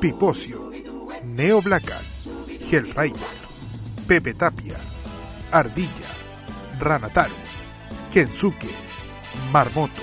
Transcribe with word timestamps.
Pipocio, 0.00 0.72
Neo 1.22 1.62
Blackal, 1.62 2.02
Hellraider, 2.68 3.20
Pepe 4.08 4.34
Tapia, 4.34 4.76
Ardilla, 5.52 5.88
Ranataru, 6.80 7.34
Kensuke, 8.12 8.68
Marmoto, 9.52 10.02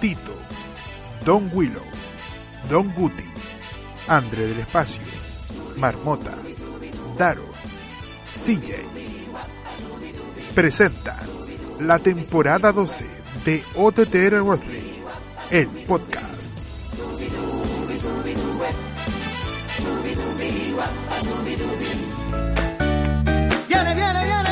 Tito, 0.00 0.34
Don 1.24 1.50
Willow, 1.52 1.84
Don 2.70 2.90
Guti, 2.94 3.28
Andre 4.08 4.46
del 4.46 4.60
Espacio, 4.60 5.02
Marmota, 5.76 6.34
Daro, 7.18 7.44
CJ. 8.24 8.72
Presenta 10.54 11.18
la 11.78 11.98
temporada 11.98 12.72
12 12.72 13.04
de 13.44 13.62
OTTR 13.74 14.40
Wrestling, 14.42 15.04
el 15.50 15.68
podcast. 15.86 16.55
Viene, 23.68 23.94
viene, 23.94 24.24
viene. 24.24 24.45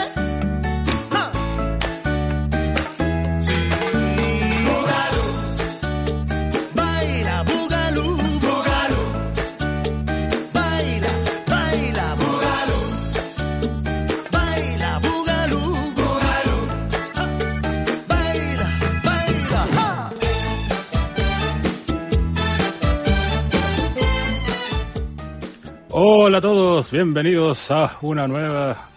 Hola 25.96 26.38
a 26.38 26.40
todos, 26.40 26.90
bienvenidos 26.90 27.70
a 27.70 27.98
una 28.02 28.26
nueva 28.26 28.88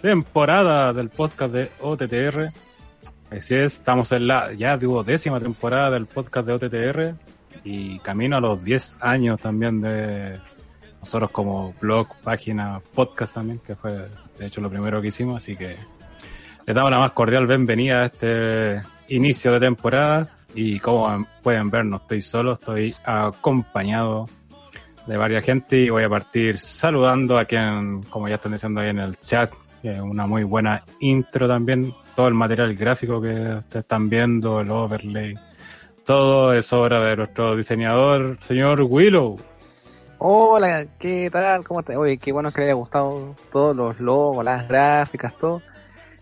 temporada 0.00 0.92
del 0.92 1.08
podcast 1.08 1.52
de 1.52 1.70
OTTR. 1.80 2.52
Así 3.32 3.56
es, 3.56 3.74
estamos 3.74 4.12
en 4.12 4.28
la 4.28 4.52
ya 4.52 4.78
digo 4.78 5.02
décima 5.02 5.40
temporada 5.40 5.90
del 5.90 6.06
podcast 6.06 6.46
de 6.46 6.52
OTTR 6.52 7.14
y 7.64 7.98
camino 7.98 8.36
a 8.36 8.40
los 8.40 8.62
10 8.62 8.98
años 9.00 9.40
también 9.40 9.80
de 9.80 10.38
nosotros 11.00 11.32
como 11.32 11.74
blog, 11.80 12.14
página, 12.22 12.80
podcast 12.94 13.34
también, 13.34 13.58
que 13.58 13.74
fue 13.74 14.06
de 14.38 14.46
hecho 14.46 14.60
lo 14.60 14.70
primero 14.70 15.02
que 15.02 15.08
hicimos, 15.08 15.38
así 15.38 15.56
que 15.56 15.74
les 16.64 16.76
damos 16.76 16.92
la 16.92 17.00
más 17.00 17.10
cordial 17.10 17.48
bienvenida 17.48 18.02
a 18.02 18.04
este 18.04 18.82
inicio 19.08 19.50
de 19.50 19.58
temporada 19.58 20.30
y 20.54 20.78
como 20.78 21.26
pueden 21.42 21.70
ver 21.70 21.86
no 21.86 21.96
estoy 21.96 22.22
solo, 22.22 22.52
estoy 22.52 22.94
acompañado 23.04 24.26
de 25.06 25.16
varias 25.16 25.44
gente 25.44 25.78
y 25.78 25.90
voy 25.90 26.04
a 26.04 26.08
partir 26.08 26.58
saludando 26.58 27.38
a 27.38 27.44
quien, 27.44 28.02
como 28.04 28.28
ya 28.28 28.36
están 28.36 28.52
diciendo 28.52 28.80
ahí 28.80 28.90
en 28.90 28.98
el 28.98 29.16
chat, 29.20 29.52
que 29.82 29.92
es 29.92 30.00
una 30.00 30.26
muy 30.26 30.44
buena 30.44 30.84
intro 31.00 31.46
también, 31.46 31.94
todo 32.14 32.28
el 32.28 32.34
material 32.34 32.74
gráfico 32.74 33.20
que 33.20 33.28
ustedes 33.28 33.84
están 33.84 34.08
viendo, 34.08 34.60
el 34.60 34.70
overlay, 34.70 35.34
todo 36.04 36.52
es 36.52 36.72
obra 36.72 37.00
de 37.00 37.16
nuestro 37.16 37.56
diseñador, 37.56 38.38
señor 38.40 38.82
Willow. 38.82 39.36
Hola, 40.18 40.86
¿qué 40.98 41.28
tal? 41.30 41.62
¿Cómo 41.64 41.80
estás? 41.80 41.96
Oye, 41.96 42.16
qué 42.16 42.32
bueno 42.32 42.50
que 42.50 42.60
les 42.60 42.68
haya 42.68 42.78
gustado 42.78 43.34
todos 43.52 43.76
los 43.76 44.00
logos, 44.00 44.44
las 44.44 44.66
gráficas, 44.66 45.36
todo. 45.36 45.60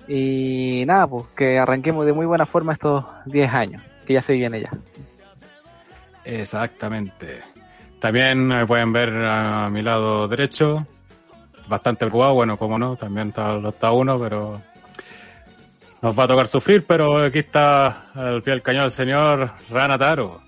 Y 0.09 0.85
nada, 0.87 1.07
pues 1.07 1.27
que 1.37 1.59
arranquemos 1.59 2.05
de 2.05 2.13
muy 2.13 2.27
buena 2.27 2.45
forma 2.45 2.73
estos 2.73 3.05
10 3.27 3.53
años, 3.53 3.83
que 4.05 4.15
ya 4.15 4.23
se 4.23 4.33
viene 4.33 4.61
ya. 4.61 4.71
Exactamente. 6.25 7.54
También 8.05 8.53
eh, 8.53 8.67
pueden 8.67 8.93
ver 8.93 9.09
a 9.09 9.71
mi 9.71 9.81
lado 9.81 10.29
derecho, 10.29 10.87
bastante 11.67 12.01
preocupado, 12.01 12.35
bueno, 12.35 12.59
como 12.59 12.79
no, 12.79 12.97
también 12.97 13.29
está, 13.29 13.55
lo 13.55 13.71
está 13.71 13.93
uno, 13.93 14.21
pero 14.21 14.61
nos 16.03 16.19
va 16.19 16.25
a 16.25 16.29
tocar 16.29 16.47
sufrir, 16.47 16.85
pero 16.87 17.25
aquí 17.25 17.39
está 17.39 18.11
al 18.13 18.43
pie 18.43 18.53
del 18.53 18.61
cañón 18.61 18.85
el 18.85 18.91
señor 18.91 19.53
Ranataro. 19.71 20.39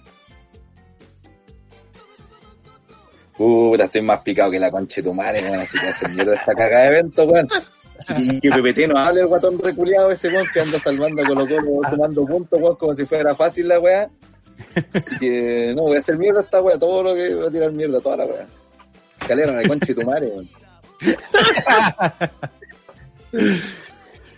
Puta, 3.38 3.84
estoy 3.84 4.02
más 4.02 4.20
picado 4.20 4.50
que 4.50 4.60
la 4.60 4.70
concha 4.70 4.96
de 4.96 5.04
tu 5.04 5.14
madre, 5.14 5.42
weón, 5.42 5.60
así 5.60 5.78
que 5.80 5.88
hace 5.88 6.08
mierda 6.08 6.34
esta 6.34 6.52
caga 6.52 6.80
de 6.80 6.86
evento, 6.88 7.24
weón. 7.24 7.48
Así 7.98 8.38
que, 8.38 8.50
que 8.50 8.86
no 8.86 8.98
hable 8.98 9.22
el 9.22 9.28
guatón 9.28 9.58
reculeado 9.58 10.10
ese 10.10 10.28
weón 10.28 10.46
que 10.52 10.60
anda 10.60 10.78
salvando 10.78 11.22
a 11.22 11.26
Colo 11.26 11.48
Colo, 11.48 11.80
sumando 11.88 12.26
puntos, 12.26 12.60
weón, 12.60 12.76
como 12.76 12.94
si 12.94 13.06
fuera 13.06 13.34
fácil 13.34 13.66
la 13.66 13.80
weá. 13.80 14.10
Así 14.92 15.16
que, 15.18 15.72
no, 15.76 15.82
voy 15.82 15.96
a 15.96 16.00
hacer 16.00 16.16
mierda 16.18 16.40
esta 16.40 16.60
weá, 16.62 16.78
todo 16.78 17.02
lo 17.02 17.14
que 17.14 17.34
voy 17.34 17.46
a 17.46 17.50
tirar 17.50 17.72
mierda, 17.72 18.00
toda 18.00 18.18
la 18.18 18.24
weá. 18.26 18.46
Calera, 19.26 19.52
la 19.52 19.66
concha 19.68 19.86
de 19.86 19.94
tu 19.94 20.02
madre, 20.06 20.26
weón. 20.26 20.48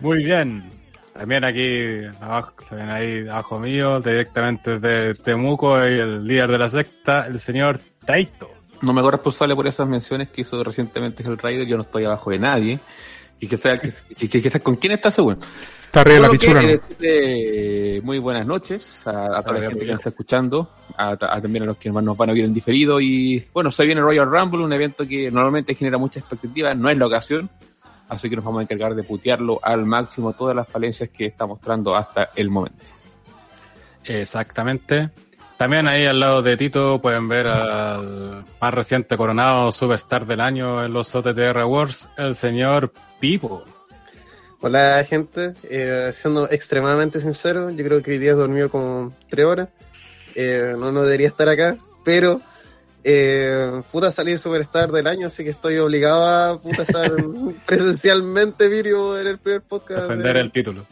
Muy 0.01 0.25
bien. 0.25 0.71
También 1.13 1.43
aquí 1.45 2.05
abajo, 2.21 2.53
se 2.67 2.77
ven 2.77 2.89
ahí 2.91 3.29
abajo 3.29 3.59
mío, 3.59 4.01
directamente 4.01 4.79
desde 4.79 5.15
Temuco, 5.21 5.77
y 5.85 5.99
el 5.99 6.25
líder 6.25 6.53
de 6.53 6.59
la 6.59 6.71
secta, 6.71 7.27
el 7.27 7.41
señor 7.41 7.81
Taito. 8.07 8.49
no 8.83 8.93
me 8.93 9.01
hago 9.01 9.11
responsable 9.11 9.57
por 9.57 9.67
esas 9.67 9.89
menciones 9.89 10.29
que 10.29 10.43
hizo 10.43 10.63
recientemente 10.63 11.25
el 11.25 11.37
Rider, 11.37 11.67
yo 11.67 11.75
no 11.77 11.83
estoy 11.83 12.05
abajo 12.05 12.31
de 12.31 12.39
nadie. 12.39 12.79
Y 13.41 13.49
que 13.49 13.57
sea, 13.57 13.77
que, 13.79 13.93
que, 14.17 14.29
que- 14.29 14.43
que 14.43 14.51
sea- 14.51 14.61
con 14.61 14.77
quién 14.77 14.93
está 14.93 15.11
seguro. 15.11 15.39
Está 15.89 16.03
arriba 16.03 16.29
de 16.29 16.35
la 16.35 16.39
que, 16.39 16.81
eh, 17.01 18.01
muy 18.05 18.19
buenas 18.19 18.47
noches 18.47 19.07
a, 19.07 19.39
a 19.39 19.43
toda 19.43 19.59
la 19.59 19.71
gente 19.71 19.87
que 19.87 19.91
nos 19.91 20.01
está 20.01 20.11
escuchando, 20.11 20.71
a, 20.95 21.13
a 21.13 21.41
también 21.41 21.63
a 21.63 21.67
los 21.67 21.79
que 21.79 21.91
más 21.91 22.05
nos 22.05 22.15
van 22.15 22.29
a 22.29 22.35
ver 22.35 22.45
en 22.45 22.53
diferido. 22.53 23.01
Y 23.01 23.43
bueno, 23.55 23.71
se 23.71 23.87
viene 23.87 24.03
Royal 24.03 24.31
Rumble, 24.31 24.65
un 24.65 24.73
evento 24.75 25.09
que 25.09 25.31
normalmente 25.31 25.75
genera 25.75 25.97
mucha 25.97 26.21
expectativa, 26.21 26.75
no 26.75 26.91
es 26.91 26.99
la 26.99 27.07
ocasión. 27.07 27.49
Así 28.07 28.29
que 28.29 28.37
nos 28.37 28.45
vamos 28.45 28.61
a 28.61 28.63
encargar 28.65 28.95
de 28.95 29.03
putearlo 29.03 29.61
al 29.63 29.87
máximo 29.87 30.35
todas 30.35 30.55
las 30.55 30.69
falencias 30.69 31.09
que 31.09 31.25
está 31.25 31.47
mostrando 31.47 31.97
hasta 31.97 32.33
el 32.37 32.51
momento. 32.51 32.85
Exactamente. 34.05 35.09
También 35.57 35.89
ahí 35.89 36.05
al 36.05 36.21
lado 36.21 36.43
de 36.43 36.59
Tito 36.59 37.01
pueden 37.01 37.29
ver 37.29 37.47
al 37.47 38.45
más 38.61 38.75
reciente 38.75 39.17
coronado 39.17 39.73
Superstar 39.73 40.27
del 40.27 40.43
año 40.43 40.85
en 40.85 40.93
los 40.93 41.15
OTTR 41.15 41.61
Awards, 41.61 42.11
el 42.19 42.35
señor 42.35 42.93
Pipo. 43.19 43.65
Hola 44.61 45.05
gente, 45.09 45.55
eh, 45.71 46.11
siendo 46.15 46.51
extremadamente 46.51 47.21
sincero, 47.21 47.71
yo 47.71 47.85
creo 47.85 48.03
que 48.03 48.11
hoy 48.13 48.19
día 48.19 48.33
he 48.33 48.35
dormido 48.35 48.71
como 48.71 49.15
tres 49.29 49.47
horas, 49.47 49.69
Eh, 50.35 50.75
no, 50.79 50.93
no 50.93 51.03
debería 51.03 51.27
estar 51.29 51.49
acá, 51.49 51.77
pero 52.05 52.41
eh, 53.03 53.83
puta 53.91 54.11
salí 54.13 54.33
de 54.33 54.39
Superstar 54.39 54.91
del 54.93 55.07
año, 55.07 55.27
así 55.29 55.43
que 55.43 55.51
estoy 55.51 55.79
obligado 55.79 56.25
a 56.27 56.61
puta 56.61 56.83
estar 56.83 57.11
presencialmente, 57.67 58.69
Virio, 58.69 59.19
en 59.19 59.27
el 59.27 59.39
primer 59.39 59.63
podcast. 59.63 60.03
Defender 60.03 60.35
de- 60.35 60.41
el 60.41 60.53
título. 60.53 60.87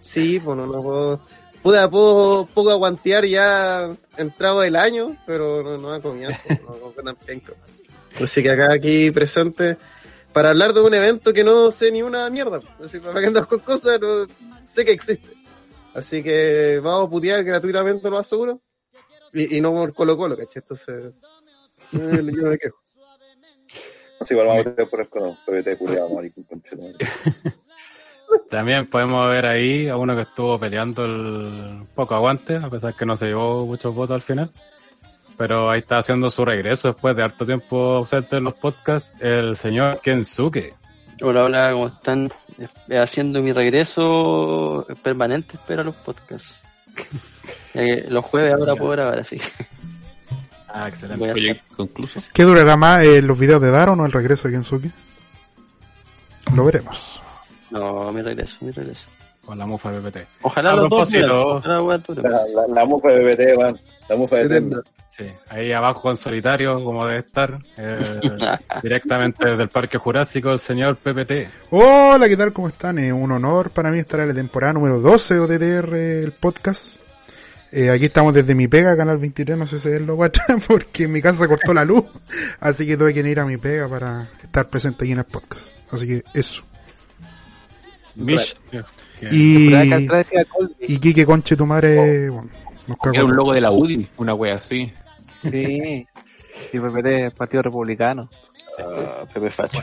Sí, 0.00 0.40
pues 0.40 0.56
no, 0.56 0.66
no 0.66 0.82
puedo, 0.82 1.20
puta, 1.62 1.88
puedo 1.90 2.46
poco 2.46 2.70
aguantear 2.70 3.26
ya 3.26 3.90
entrado 4.16 4.62
el 4.64 4.74
año, 4.76 5.16
pero 5.26 5.62
no, 5.62 5.76
no 5.78 5.92
a 5.92 6.00
comienzo, 6.00 6.42
no, 6.48 6.92
no. 7.04 8.24
Así 8.24 8.42
que 8.42 8.50
acá 8.50 8.72
aquí 8.72 9.10
presente 9.12 9.76
para 10.32 10.50
hablar 10.50 10.72
de 10.72 10.80
un 10.80 10.94
evento 10.94 11.32
que 11.32 11.44
no 11.44 11.70
sé 11.70 11.90
ni 11.90 12.02
una 12.02 12.28
mierda. 12.30 12.60
Así 12.84 12.98
para 12.98 13.20
que 13.20 13.26
andas 13.26 13.46
con 13.46 13.60
cosas, 13.60 14.00
no 14.00 14.26
sé 14.62 14.84
que 14.84 14.92
existe. 14.92 15.28
Así 15.94 16.22
que 16.22 16.80
vamos 16.82 17.06
a 17.06 17.10
putear 17.10 17.42
gratuitamente, 17.44 18.08
lo 18.08 18.18
aseguro. 18.18 18.60
Y, 19.32 19.56
y 19.56 19.60
no 19.60 19.72
por 19.72 19.92
Colo 19.94 20.16
Colo, 20.16 20.36
¿cachai? 20.36 20.62
Entonces, 20.62 21.14
yo, 21.92 22.00
yo 22.00 22.22
no 22.22 22.50
me 22.50 22.58
quejo. 22.58 22.78
Así 24.20 24.34
igual 24.34 24.48
vamos 24.48 24.66
a 24.66 24.74
tener 24.74 24.90
por 24.90 25.00
el 25.00 25.08
cono, 25.08 25.36
PPT 25.46 25.78
culiado, 25.78 26.10
maricón. 26.10 26.62
También 28.50 28.86
podemos 28.86 29.28
ver 29.28 29.46
ahí 29.46 29.88
a 29.88 29.96
uno 29.96 30.14
que 30.14 30.22
estuvo 30.22 30.58
peleando 30.58 31.04
el 31.04 31.86
poco 31.94 32.14
aguante, 32.14 32.56
a 32.56 32.68
pesar 32.68 32.94
que 32.94 33.06
no 33.06 33.16
se 33.16 33.26
llevó 33.26 33.64
muchos 33.64 33.94
votos 33.94 34.14
al 34.14 34.22
final. 34.22 34.50
Pero 35.40 35.70
ahí 35.70 35.80
está 35.80 35.96
haciendo 35.96 36.30
su 36.30 36.44
regreso 36.44 36.88
después 36.88 37.16
de 37.16 37.22
harto 37.22 37.46
tiempo 37.46 37.96
ausente 37.96 38.36
en 38.36 38.44
los 38.44 38.52
podcasts, 38.52 39.10
el 39.22 39.56
señor 39.56 39.98
Kensuke. 40.02 40.74
Hola, 41.22 41.44
hola, 41.44 41.72
¿cómo 41.72 41.86
están? 41.86 42.30
Eh, 42.90 42.98
Haciendo 42.98 43.40
mi 43.40 43.50
regreso 43.50 44.86
permanente, 45.02 45.56
espero 45.56 45.80
a 45.80 45.84
los 45.86 45.94
podcasts. 45.96 46.60
Eh, 47.72 48.06
los 48.10 48.24
jueves 48.24 48.52
ahora 48.52 48.74
puedo 48.74 48.90
grabar, 48.90 49.20
así 49.20 49.40
Ah, 50.68 50.88
excelente. 50.88 51.62
concluso. 51.76 52.20
¿Qué 52.34 52.42
durará 52.42 52.76
más, 52.76 53.02
eh, 53.04 53.22
los 53.22 53.38
videos 53.38 53.62
de 53.62 53.70
Daron 53.70 53.98
o 54.00 54.04
el 54.06 54.10
regreso 54.12 54.48
de 54.48 54.54
Kensuke? 54.54 54.90
Lo 56.54 56.64
veremos. 56.66 57.20
No, 57.70 58.12
mi 58.12 58.20
regreso, 58.22 58.56
mi 58.60 58.72
regreso. 58.72 59.04
Con 59.50 59.58
la 59.58 59.66
mufa 59.66 59.90
de 59.90 60.00
PPT. 60.00 60.18
Ojalá 60.42 60.70
A 60.70 60.76
los 60.76 60.88
dos, 60.88 61.10
propósito. 61.10 61.26
mira, 61.26 61.80
ojalá 61.80 62.02
la. 62.22 62.22
La, 62.22 62.66
la, 62.72 62.84
mufa 62.84 63.08
de 63.08 63.34
PPT, 63.34 63.58
weón. 63.58 63.76
La 64.08 64.14
mufa 64.14 64.36
de 64.36 64.42
Eterno. 64.42 64.82
Sí, 65.08 65.24
ahí 65.48 65.72
abajo 65.72 66.02
con 66.02 66.16
solitario, 66.16 66.84
como 66.84 67.04
debe 67.04 67.18
estar, 67.18 67.58
eh, 67.76 67.98
directamente 68.84 69.44
desde 69.44 69.64
el 69.64 69.68
Parque 69.68 69.98
Jurásico, 69.98 70.52
el 70.52 70.60
señor 70.60 70.98
PPT. 70.98 71.48
Hola, 71.70 72.28
¿qué 72.28 72.36
tal? 72.36 72.52
¿Cómo 72.52 72.68
están? 72.68 73.00
Es 73.00 73.12
un 73.12 73.32
honor 73.32 73.70
para 73.70 73.90
mí 73.90 73.98
estar 73.98 74.20
en 74.20 74.28
la 74.28 74.34
temporada 74.34 74.74
número 74.74 75.00
12 75.00 75.34
de 75.34 75.40
OTTR, 75.40 75.94
el 75.96 76.30
podcast. 76.30 77.00
Eh, 77.72 77.90
aquí 77.90 78.04
estamos 78.04 78.32
desde 78.32 78.54
mi 78.54 78.68
pega, 78.68 78.96
Canal 78.96 79.18
23, 79.18 79.58
no 79.58 79.66
sé 79.66 79.80
si 79.80 79.88
es 79.88 80.00
lo 80.00 80.14
guacha, 80.14 80.44
porque 80.68 81.02
en 81.04 81.10
mi 81.10 81.20
casa 81.20 81.40
se 81.42 81.48
cortó 81.48 81.74
la 81.74 81.84
luz, 81.84 82.04
así 82.60 82.86
que 82.86 82.96
tuve 82.96 83.12
que 83.12 83.28
ir 83.28 83.40
a 83.40 83.44
mi 83.44 83.56
pega 83.56 83.88
para 83.88 84.28
estar 84.40 84.68
presente 84.68 85.02
aquí 85.04 85.10
en 85.10 85.18
el 85.18 85.24
podcast. 85.24 85.72
Así 85.90 86.06
que 86.06 86.22
eso. 86.34 86.62
Mish. 88.14 88.54
Y, 89.30 89.74
y 90.80 90.98
Kike 90.98 91.26
Conche, 91.26 91.56
tu 91.56 91.66
madre, 91.66 92.30
bueno, 92.30 92.50
nos 92.86 92.98
cagó. 92.98 93.14
Era 93.14 93.24
un 93.24 93.36
logo 93.36 93.52
de 93.52 93.60
la 93.60 93.70
UDI, 93.70 94.08
una 94.18 94.34
wea 94.34 94.54
así. 94.54 94.92
Sí. 95.42 96.06
Y 96.72 96.78
PPT, 96.78 97.36
Partido 97.36 97.62
Republicano. 97.62 98.28
Ah, 98.78 99.24
Pepe 99.32 99.50
Facho. 99.50 99.82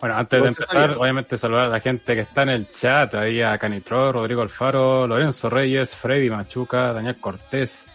Bueno, 0.00 0.14
antes 0.14 0.40
de 0.40 0.48
empezar, 0.48 0.96
obviamente 0.96 1.36
saludar 1.36 1.64
a 1.64 1.68
la 1.68 1.80
gente 1.80 2.14
que 2.14 2.20
está 2.20 2.42
en 2.42 2.50
el 2.50 2.70
chat, 2.70 3.14
ahí 3.16 3.42
a 3.42 3.58
Canitro, 3.58 4.12
Rodrigo 4.12 4.42
Alfaro, 4.42 5.08
Lorenzo 5.08 5.50
Reyes, 5.50 5.94
Freddy 5.96 6.30
Machuca, 6.30 6.92
Daniel 6.92 7.16
Cortés, 7.16 7.86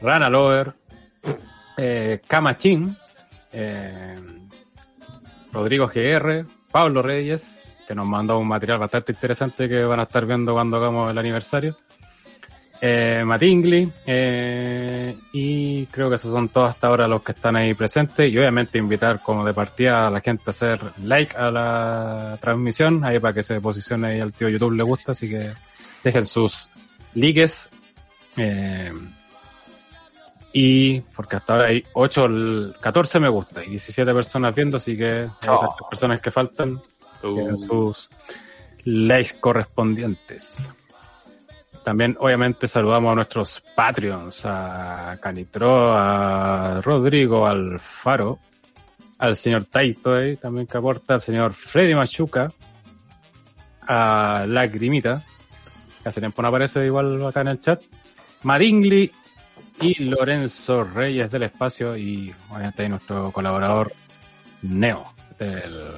Rana 0.00 0.30
Lover, 0.30 0.72
eh, 1.76 2.20
Camachín, 2.28 2.96
eh, 3.52 4.14
Rodrigo 5.52 5.88
GR, 5.92 6.46
Pablo 6.70 7.02
Reyes, 7.02 7.52
que 7.88 7.94
nos 7.94 8.06
mandó 8.06 8.38
un 8.38 8.46
material 8.46 8.78
bastante 8.78 9.12
interesante 9.12 9.66
que 9.66 9.82
van 9.82 9.98
a 9.98 10.02
estar 10.02 10.26
viendo 10.26 10.52
cuando 10.52 10.76
hagamos 10.76 11.10
el 11.10 11.16
aniversario. 11.16 11.74
Eh, 12.82 13.24
Matingly, 13.24 13.90
eh, 14.06 15.16
y 15.32 15.86
creo 15.86 16.10
que 16.10 16.16
esos 16.16 16.30
son 16.30 16.50
todos 16.50 16.68
hasta 16.68 16.86
ahora 16.86 17.08
los 17.08 17.22
que 17.22 17.32
están 17.32 17.56
ahí 17.56 17.72
presentes. 17.72 18.30
Y 18.30 18.36
obviamente 18.36 18.76
invitar 18.76 19.20
como 19.22 19.42
de 19.42 19.54
partida 19.54 20.06
a 20.06 20.10
la 20.10 20.20
gente 20.20 20.44
a 20.46 20.50
hacer 20.50 20.80
like 21.02 21.34
a 21.34 21.50
la 21.50 22.38
transmisión, 22.42 23.02
ahí 23.06 23.18
para 23.18 23.32
que 23.32 23.42
se 23.42 23.58
posicione 23.58 24.18
y 24.18 24.20
al 24.20 24.32
tío 24.34 24.50
YouTube 24.50 24.74
le 24.74 24.82
gusta, 24.82 25.12
así 25.12 25.30
que 25.30 25.50
dejen 26.04 26.26
sus 26.26 26.68
likes. 27.14 27.52
Eh, 28.36 28.92
y 30.52 31.00
porque 31.00 31.36
hasta 31.36 31.54
ahora 31.54 31.66
hay 31.68 31.82
8, 31.94 32.26
el- 32.26 32.74
14 32.80 33.18
me 33.18 33.28
gusta 33.30 33.64
y 33.64 33.70
17 33.70 34.12
personas 34.12 34.54
viendo, 34.54 34.76
así 34.76 34.94
que 34.96 35.20
esas 35.40 35.70
personas 35.90 36.20
que 36.20 36.30
faltan 36.30 36.80
tienen 37.20 37.56
sus 37.56 38.10
likes 38.84 39.38
correspondientes. 39.40 40.70
También, 41.84 42.16
obviamente, 42.20 42.68
saludamos 42.68 43.12
a 43.12 43.14
nuestros 43.14 43.62
Patreons, 43.74 44.42
a 44.44 45.16
Canitro, 45.20 45.94
a 45.94 46.80
Rodrigo 46.82 47.46
Alfaro, 47.46 48.38
al 49.18 49.36
señor 49.36 49.64
Taito 49.64 50.14
ahí, 50.14 50.36
también 50.36 50.66
que 50.66 50.76
aporta, 50.76 51.14
al 51.14 51.22
señor 51.22 51.54
Freddy 51.54 51.94
Machuca, 51.94 52.48
a 53.86 54.44
Lagrimita, 54.46 55.22
que 56.02 56.08
hace 56.08 56.20
tiempo 56.20 56.42
no 56.42 56.48
aparece 56.48 56.84
igual 56.84 57.24
acá 57.26 57.40
en 57.40 57.48
el 57.48 57.60
chat, 57.60 57.82
Maringly 58.42 59.10
y 59.80 60.04
Lorenzo 60.04 60.84
Reyes 60.84 61.30
del 61.30 61.44
Espacio 61.44 61.96
y 61.96 62.34
obviamente 62.50 62.88
nuestro 62.88 63.32
colaborador 63.32 63.92
Neo, 64.62 65.14
del, 65.38 65.90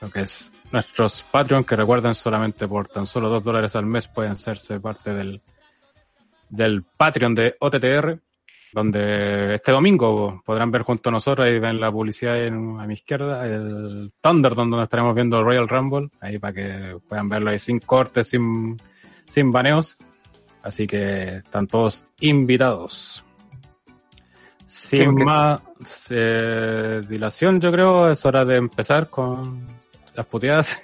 lo 0.00 0.10
que 0.10 0.20
es 0.22 0.52
nuestros 0.72 1.22
Patreon, 1.22 1.64
que 1.64 1.76
recuerden 1.76 2.14
solamente 2.14 2.66
por 2.68 2.88
tan 2.88 3.06
solo 3.06 3.28
dos 3.28 3.42
dólares 3.44 3.74
al 3.76 3.86
mes 3.86 4.06
pueden 4.08 4.32
hacerse 4.32 4.80
parte 4.80 5.14
del, 5.14 5.40
del 6.50 6.82
Patreon 6.82 7.34
de 7.34 7.56
OTTR, 7.58 8.18
donde 8.72 9.54
este 9.54 9.70
domingo 9.72 10.42
podrán 10.44 10.70
ver 10.72 10.82
junto 10.82 11.08
a 11.08 11.12
nosotros, 11.12 11.46
ahí 11.46 11.58
ven 11.60 11.80
la 11.80 11.92
publicidad 11.92 12.42
en- 12.44 12.80
a 12.80 12.86
mi 12.86 12.94
izquierda, 12.94 13.46
el 13.46 14.10
Thunder, 14.20 14.54
donde 14.54 14.82
estaremos 14.82 15.14
viendo 15.14 15.38
el 15.38 15.44
Royal 15.44 15.68
Rumble, 15.68 16.08
ahí 16.20 16.38
para 16.38 16.52
que 16.52 16.98
puedan 17.08 17.28
verlo 17.28 17.50
ahí 17.50 17.58
sin 17.60 17.78
cortes, 17.78 18.28
sin, 18.28 18.76
sin 19.26 19.52
baneos. 19.52 19.96
Así 20.62 20.86
que 20.86 21.36
están 21.36 21.66
todos 21.66 22.06
invitados. 22.20 23.22
Sin 24.66 25.14
más 25.24 25.60
eh, 26.10 27.00
dilación, 27.08 27.60
yo 27.60 27.70
creo, 27.70 28.10
es 28.10 28.24
hora 28.26 28.44
de 28.44 28.56
empezar 28.56 29.08
con 29.08 29.66
las 30.14 30.26
puteadas. 30.26 30.78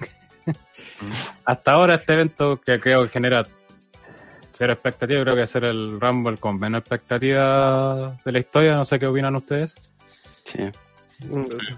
Hasta 1.44 1.72
ahora 1.72 1.94
este 1.96 2.12
evento 2.12 2.60
que 2.60 2.80
creo 2.80 3.04
que 3.04 3.10
genera 3.10 3.46
cero 4.52 4.72
expectativa, 4.74 5.22
creo 5.22 5.34
que 5.34 5.42
es 5.42 5.50
ser 5.50 5.64
el 5.64 5.98
Rumble 6.00 6.36
con 6.36 6.58
menos 6.58 6.80
expectativa 6.80 8.16
de 8.24 8.32
la 8.32 8.38
historia, 8.38 8.74
no 8.74 8.84
sé 8.84 8.98
qué 8.98 9.06
opinan 9.06 9.36
ustedes. 9.36 9.74
Sí. 10.44 10.70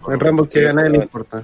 El 0.08 0.20
Rambo 0.20 0.48
que 0.48 0.68
a 0.68 0.72
nadie 0.72 0.90
le 0.90 0.98
importa. 0.98 1.42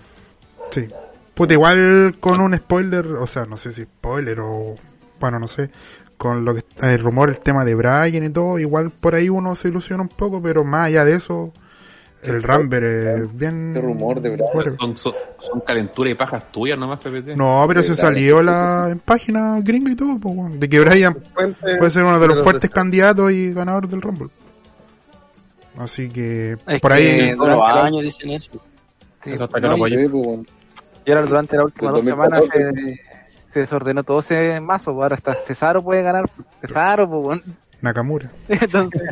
Sí. 0.71 0.89
Puta, 1.35 1.53
igual 1.53 2.17
con 2.19 2.41
un 2.41 2.57
spoiler, 2.57 3.07
o 3.07 3.27
sea, 3.27 3.47
no 3.47 3.57
sé 3.57 3.73
si 3.73 3.83
spoiler 3.83 4.41
o, 4.41 4.75
bueno, 5.21 5.39
no 5.39 5.47
sé, 5.47 5.71
con 6.17 6.45
lo 6.45 6.55
que 6.55 6.65
el 6.83 6.99
rumor, 6.99 7.29
el 7.29 7.39
tema 7.39 7.65
de 7.65 7.77
Brian 7.77 8.25
y 8.25 8.31
todo, 8.31 8.59
igual 8.59 8.91
por 8.91 9.15
ahí 9.15 9.29
uno 9.29 9.55
se 9.55 9.69
ilusiona 9.69 10.03
un 10.03 10.09
poco, 10.09 10.43
pero 10.43 10.65
más 10.65 10.87
allá 10.87 11.05
de 11.05 11.15
eso, 11.15 11.53
el 12.23 12.43
Rumble 12.43 13.15
es 13.15 13.37
bien... 13.37 13.73
Qué 13.75 13.81
rumor 13.81 14.21
de 14.21 14.31
whatever. 14.31 14.77
Son, 14.79 14.97
son, 14.97 15.15
son 15.39 15.61
calentura 15.61 16.11
y 16.11 16.15
pajas 16.15 16.51
tuyas 16.51 16.79
nomás, 16.79 16.99
PPT. 16.99 17.37
No, 17.37 17.65
pero 17.69 17.83
se 17.83 17.95
salió 17.97 18.43
la 18.43 18.89
en 18.91 18.99
página 18.99 19.59
gringa 19.61 19.93
y 19.93 19.97
todo, 19.97 20.19
pues, 20.21 20.35
weón, 20.35 20.59
de 20.61 20.69
que 20.69 20.81
Brian 20.81 21.15
puede 21.79 21.91
ser 21.91 22.05
uno 22.05 22.19
de 22.19 22.27
los 22.29 22.43
fuertes 22.43 22.71
candidatos 22.71 23.31
y 23.33 23.53
ganador 23.53 23.87
del 23.89 24.03
Rumble. 24.03 24.29
Así 25.79 26.09
que 26.09 26.57
Es 26.67 26.81
por 26.81 26.91
que 26.91 26.97
ahí 26.97 27.31
durante 27.35 27.63
la- 27.75 27.85
años 27.85 28.03
dicen 28.03 28.31
eso. 28.31 28.51
sí, 29.23 29.31
Eso 29.33 29.45
hasta 29.45 29.61
que 29.61 29.67
no, 29.69 29.77
lo 29.77 29.87
y- 29.89 30.09
pues, 30.09 30.11
bueno. 30.11 30.45
Ahora 31.07 31.23
durante 31.23 31.57
las 31.57 31.65
últimas 31.67 31.95
dos 31.95 32.05
Del 32.05 32.13
semanas 32.15 32.41
2014. 32.41 32.83
se, 33.49 33.53
se 33.53 33.61
desordenó 33.61 34.03
todo 34.05 34.21
ese 34.21 34.61
mazo, 34.61 34.93
pues 34.93 35.03
ahora 35.05 35.15
hasta 35.17 35.35
Cesaro 35.47 35.83
puede 35.83 36.03
ganar. 36.03 36.25
Cesaro, 36.61 37.09
pues 37.09 37.23
bueno. 37.23 37.43
Nakamura. 37.81 38.29
Entonces, 38.49 39.03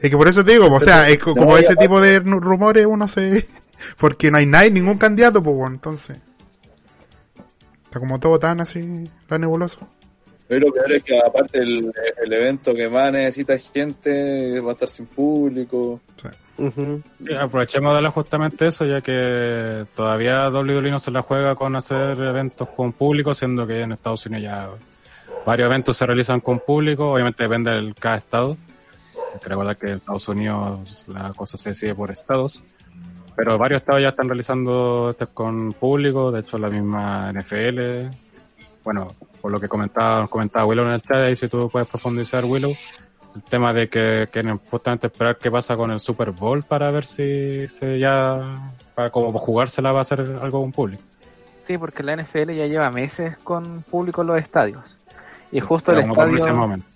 Es 0.00 0.10
que 0.10 0.16
por 0.16 0.28
eso 0.28 0.44
te 0.44 0.52
digo, 0.52 0.72
o 0.72 0.80
sea, 0.80 1.08
es 1.08 1.18
como 1.18 1.56
ese 1.58 1.74
tipo 1.76 2.00
de 2.00 2.20
rumores 2.20 2.86
uno 2.86 3.08
se... 3.08 3.46
Porque 3.98 4.30
no 4.30 4.38
hay 4.38 4.46
nadie, 4.46 4.70
ningún 4.70 4.98
candidato, 4.98 5.42
pues 5.42 5.56
bueno, 5.56 5.74
entonces... 5.74 6.18
Está 7.84 8.00
como 8.00 8.20
todo 8.20 8.38
tan 8.38 8.60
así, 8.60 9.08
tan 9.26 9.40
nebuloso. 9.40 9.88
Pero 10.46 10.66
lo 10.66 10.72
peor 10.72 10.92
es 10.92 11.02
que 11.02 11.18
aparte 11.18 11.58
el, 11.58 11.92
el 12.24 12.32
evento 12.32 12.74
que 12.74 12.88
más 12.88 13.12
necesita 13.12 13.58
gente 13.58 14.60
va 14.60 14.70
a 14.70 14.72
estar 14.72 14.88
sin 14.88 15.06
público. 15.06 16.00
Sí, 16.16 17.34
aprovechemos 17.34 17.92
de 17.92 17.96
hablar 17.98 18.12
justamente 18.12 18.66
eso, 18.66 18.84
ya 18.84 19.00
que 19.00 19.86
todavía 19.94 20.48
WWE 20.50 20.90
no 20.90 20.98
se 20.98 21.10
la 21.10 21.22
juega 21.22 21.54
con 21.54 21.76
hacer 21.76 22.18
eventos 22.18 22.68
con 22.70 22.92
público, 22.92 23.32
siendo 23.32 23.66
que 23.66 23.82
en 23.82 23.92
Estados 23.92 24.26
Unidos 24.26 24.42
ya 24.44 24.68
varios 25.46 25.66
eventos 25.66 25.96
se 25.96 26.06
realizan 26.06 26.40
con 26.40 26.60
público, 26.60 27.12
obviamente 27.12 27.44
depende 27.44 27.70
de 27.70 27.94
cada 27.94 28.16
estado. 28.16 28.56
Hay 29.32 29.40
que 29.40 29.48
recordar 29.48 29.76
que 29.76 29.86
en 29.88 29.96
Estados 29.96 30.28
Unidos 30.28 31.04
la 31.08 31.32
cosa 31.34 31.58
se 31.58 31.70
decide 31.70 31.94
por 31.94 32.10
estados, 32.10 32.62
pero 33.36 33.58
varios 33.58 33.82
estados 33.82 34.02
ya 34.02 34.08
están 34.08 34.28
realizando 34.28 35.10
estos 35.10 35.28
con 35.28 35.72
público, 35.72 36.32
de 36.32 36.40
hecho 36.40 36.58
la 36.58 36.68
misma 36.68 37.32
NFL, 37.32 38.08
bueno, 38.84 39.08
por 39.40 39.52
lo 39.52 39.60
que 39.60 39.68
comentaba, 39.68 40.26
comentaba 40.28 40.66
Willow 40.66 40.86
en 40.86 40.92
el 40.92 41.02
chat, 41.02 41.18
ahí 41.18 41.36
si 41.36 41.48
tú 41.48 41.68
puedes 41.70 41.88
profundizar 41.88 42.44
Willow, 42.44 42.74
el 43.34 43.42
tema 43.42 43.72
de 43.72 43.88
que 43.88 44.28
quieren 44.32 44.58
justamente 44.70 45.06
esperar 45.08 45.36
qué 45.38 45.50
pasa 45.50 45.76
con 45.76 45.90
el 45.90 46.00
Super 46.00 46.30
Bowl 46.30 46.62
para 46.62 46.90
ver 46.90 47.04
si 47.04 47.68
se 47.68 47.98
ya, 47.98 48.72
para 48.94 49.10
como 49.10 49.30
jugársela 49.38 49.92
va 49.92 50.00
a 50.00 50.04
ser 50.04 50.20
algo 50.42 50.62
con 50.62 50.72
público. 50.72 51.02
sí, 51.62 51.76
porque 51.78 52.02
la 52.02 52.16
NFL 52.16 52.52
ya 52.52 52.66
lleva 52.66 52.90
meses 52.90 53.36
con 53.38 53.82
público 53.82 54.22
en 54.22 54.28
los 54.28 54.40
estadios. 54.40 54.82
Y 55.52 55.60
justo 55.60 55.92
el 55.92 55.98
Pero 56.00 56.12
estadio, 56.12 56.54
momento. 56.56 56.86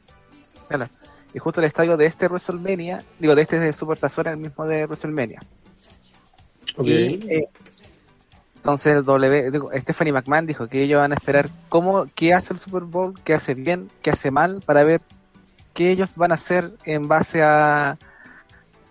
Y 1.35 1.39
justo 1.39 1.61
el 1.61 1.67
estadio 1.67 1.97
de 1.97 2.07
este 2.07 2.27
WrestleMania, 2.27 3.03
digo, 3.19 3.35
de 3.35 3.43
este 3.43 3.59
de 3.59 3.73
Super 3.73 3.99
Tazón 3.99 4.27
es 4.27 4.33
el 4.35 4.39
mismo 4.39 4.67
de 4.67 4.87
WrestleMania. 4.87 5.41
Ok. 6.77 6.87
Y, 6.87 7.31
eh, 7.31 7.49
entonces 8.57 9.05
W, 9.05 9.51
digo, 9.51 9.71
Stephanie 9.75 10.13
McMahon 10.13 10.47
dijo 10.47 10.69
que 10.69 10.83
ellos 10.83 11.01
van 11.01 11.13
a 11.13 11.17
esperar 11.17 11.49
cómo, 11.69 12.07
qué 12.15 12.33
hace 12.33 12.53
el 12.53 12.61
Super 12.61 12.83
Bowl, 12.83 13.15
qué 13.25 13.35
hace 13.35 13.55
bien, 13.55 13.91
qué 14.03 14.11
hace 14.11 14.31
mal, 14.31 14.63
para 14.65 14.85
ver 14.85 15.01
qué 15.75 15.91
ellos 15.91 16.15
van 16.15 16.31
a 16.33 16.37
hacer 16.37 16.73
en 16.85 17.09
base 17.09 17.43
a 17.43 17.99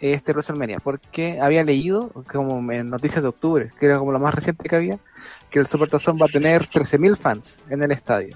este 0.01 0.33
WrestleMania. 0.33 0.79
Porque 0.79 1.39
había 1.39 1.63
leído, 1.63 2.09
como 2.31 2.71
en 2.71 2.89
noticias 2.89 3.21
de 3.21 3.29
octubre, 3.29 3.71
que 3.79 3.85
era 3.85 3.99
como 3.99 4.11
lo 4.11 4.19
más 4.19 4.35
reciente 4.35 4.67
que 4.67 4.75
había, 4.75 4.99
que 5.49 5.59
el 5.59 5.67
Super 5.67 5.89
Tazón 5.89 6.17
va 6.17 6.25
a 6.25 6.31
tener 6.31 6.67
13.000 6.67 7.17
fans 7.17 7.57
en 7.69 7.83
el 7.83 7.91
estadio. 7.91 8.35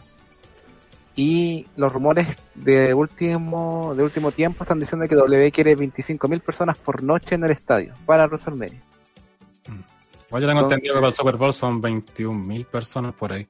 Y 1.15 1.65
los 1.77 1.91
rumores 1.93 2.27
de 2.55 2.93
último 2.93 3.93
de 3.95 4.03
último 4.03 4.31
tiempo 4.31 4.63
están 4.63 4.79
diciendo 4.79 5.07
que 5.07 5.15
W 5.15 5.51
quiere 5.51 5.75
25.000 5.77 6.41
personas 6.41 6.77
por 6.77 7.01
noche 7.03 7.35
en 7.35 7.43
el 7.45 7.51
estadio 7.51 7.93
para 8.05 8.25
WrestleMania. 8.27 8.81
Igual 10.27 10.41
yo 10.41 10.47
tengo 10.47 10.61
Entonces- 10.61 10.77
entendido 10.77 10.93
que 10.95 10.99
para 10.99 11.07
el 11.09 11.13
Super 11.13 11.37
Bowl 11.37 11.53
son 11.53 11.81
21.000 11.81 12.65
personas 12.65 13.13
por 13.13 13.31
ahí. 13.31 13.47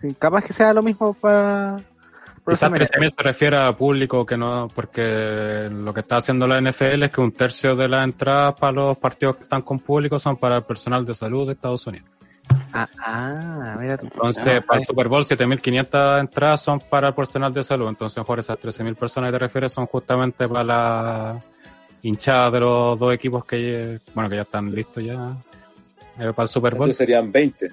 Sí, 0.00 0.14
capaz 0.18 0.42
que 0.42 0.52
sea 0.52 0.72
lo 0.72 0.82
mismo 0.82 1.14
para 1.14 1.76
Quizás 1.76 2.70
WrestleMania. 2.70 2.86
13.000 2.88 3.14
se 3.16 3.22
refiere 3.22 3.56
a 3.58 3.72
público 3.72 4.26
que 4.26 4.36
no, 4.36 4.66
porque 4.74 5.68
lo 5.70 5.92
que 5.94 6.00
está 6.00 6.16
haciendo 6.16 6.48
la 6.48 6.58
NFL 6.60 7.04
es 7.04 7.10
que 7.10 7.20
un 7.20 7.30
tercio 7.32 7.76
de 7.76 7.86
las 7.86 8.02
entradas 8.04 8.54
para 8.58 8.72
los 8.72 8.98
partidos 8.98 9.36
que 9.36 9.42
están 9.44 9.62
con 9.62 9.78
público 9.78 10.18
son 10.18 10.36
para 10.36 10.56
el 10.56 10.62
personal 10.64 11.04
de 11.04 11.14
salud 11.14 11.46
de 11.46 11.52
Estados 11.52 11.86
Unidos. 11.86 12.08
Ah, 12.72 12.88
ah, 12.98 13.76
mira 13.80 13.96
tú. 13.96 14.06
Entonces, 14.06 14.58
Ah, 14.58 14.64
para 14.66 14.80
el 14.80 14.86
Super 14.86 15.08
Bowl, 15.08 15.24
7.500 15.24 16.20
entradas 16.20 16.60
son 16.60 16.80
para 16.80 17.08
el 17.08 17.14
personal 17.14 17.52
de 17.52 17.64
salud. 17.64 17.88
Entonces, 17.88 18.18
mejor 18.18 18.38
esas 18.38 18.58
13.000 18.58 18.94
personas 18.96 19.28
que 19.28 19.32
te 19.32 19.38
refieres 19.38 19.72
son 19.72 19.86
justamente 19.86 20.48
para 20.48 20.64
la 20.64 21.40
hinchada 22.02 22.50
de 22.50 22.60
los 22.60 22.98
dos 22.98 23.12
equipos 23.14 23.44
que, 23.44 23.98
bueno, 24.14 24.30
que 24.30 24.36
ya 24.36 24.42
están 24.42 24.72
listos 24.74 25.04
ya 25.04 25.36
eh, 26.18 26.32
para 26.32 26.42
el 26.42 26.48
Super 26.48 26.74
Bowl. 26.74 26.84
Entonces 26.84 26.96
serían 26.96 27.30
20. 27.30 27.70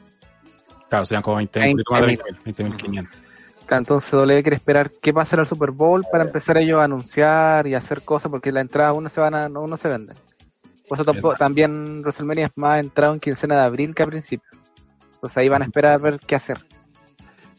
Claro, 0.90 1.06
serían 1.06 1.24
como 1.24 1.38
20, 1.38 1.60
un 1.60 1.66
20, 1.66 1.84
poquito 1.84 1.92
más 1.92 2.46
de 2.46 2.54
20.000, 2.54 2.78
20.500. 2.78 3.08
Entonces 3.70 4.12
W 4.12 4.44
quiere 4.44 4.56
esperar 4.56 4.92
qué 5.02 5.14
pasa 5.14 5.36
en 5.36 5.42
el 5.42 5.46
Super 5.48 5.72
Bowl 5.72 6.06
para 6.10 6.24
empezar 6.24 6.58
ellos 6.58 6.80
a 6.80 6.86
anunciar 6.86 7.68
y 7.68 7.74
hacer 7.74 8.02
cosas 8.02 8.32
porque 8.32 8.52
la 8.52 8.62
entrada 8.62 8.94
uno 8.94 9.10
se 9.10 9.20
van 9.20 9.36
a, 9.36 9.48
uno 9.48 9.78
se 9.78 9.90
vende. 9.90 10.14
Por 10.88 10.98
eso 10.98 11.04
tampoco, 11.04 11.36
también 11.36 12.02
WrestleMania 12.02 12.46
es 12.46 12.52
más 12.56 12.80
entrado 12.80 13.14
en 13.14 13.20
quincena 13.20 13.56
de 13.56 13.62
abril 13.64 13.94
que 13.94 14.04
a 14.04 14.08
principio. 14.08 14.50
Entonces 15.28 15.38
ahí 15.42 15.50
van 15.50 15.62
a 15.62 15.66
esperar 15.66 15.94
a 15.94 15.98
ver 15.98 16.20
qué 16.26 16.36
hacer. 16.36 16.58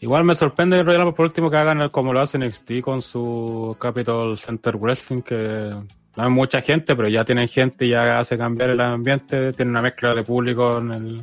Igual 0.01 0.25
me 0.25 0.35
sorprende 0.35 0.79
el 0.81 0.87
Royal 0.87 1.13
por 1.13 1.27
último 1.27 1.51
que 1.51 1.57
hagan 1.59 1.81
el- 1.83 1.91
como 1.91 2.13
lo 2.15 2.21
hace 2.21 2.39
NXT 2.39 2.81
con 2.81 3.03
su 3.03 3.77
Capital 3.79 4.39
Center 4.39 4.77
Wrestling, 4.77 5.21
que 5.23 5.37
no 6.17 6.23
hay 6.23 6.31
mucha 6.31 6.63
gente, 6.63 6.97
pero 6.97 7.09
ya 7.09 7.25
tienen 7.25 7.47
gente 7.49 7.85
y 7.85 7.91
ya 7.91 8.19
hace 8.19 8.39
cambiar 8.39 8.71
el 8.71 8.81
ambiente, 8.81 9.53
tiene 9.53 9.71
una 9.71 9.83
mezcla 9.83 10.15
de 10.15 10.23
público 10.23 10.79
en, 10.79 10.93
el, 10.93 11.21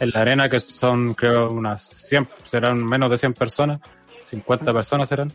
en 0.00 0.10
la 0.10 0.20
arena 0.22 0.48
que 0.48 0.58
son 0.58 1.14
creo 1.14 1.50
unas 1.52 1.82
100, 2.08 2.26
serán 2.44 2.82
menos 2.84 3.08
de 3.10 3.18
100 3.18 3.34
personas, 3.34 3.78
50 4.24 4.72
personas 4.72 5.08
serán. 5.08 5.30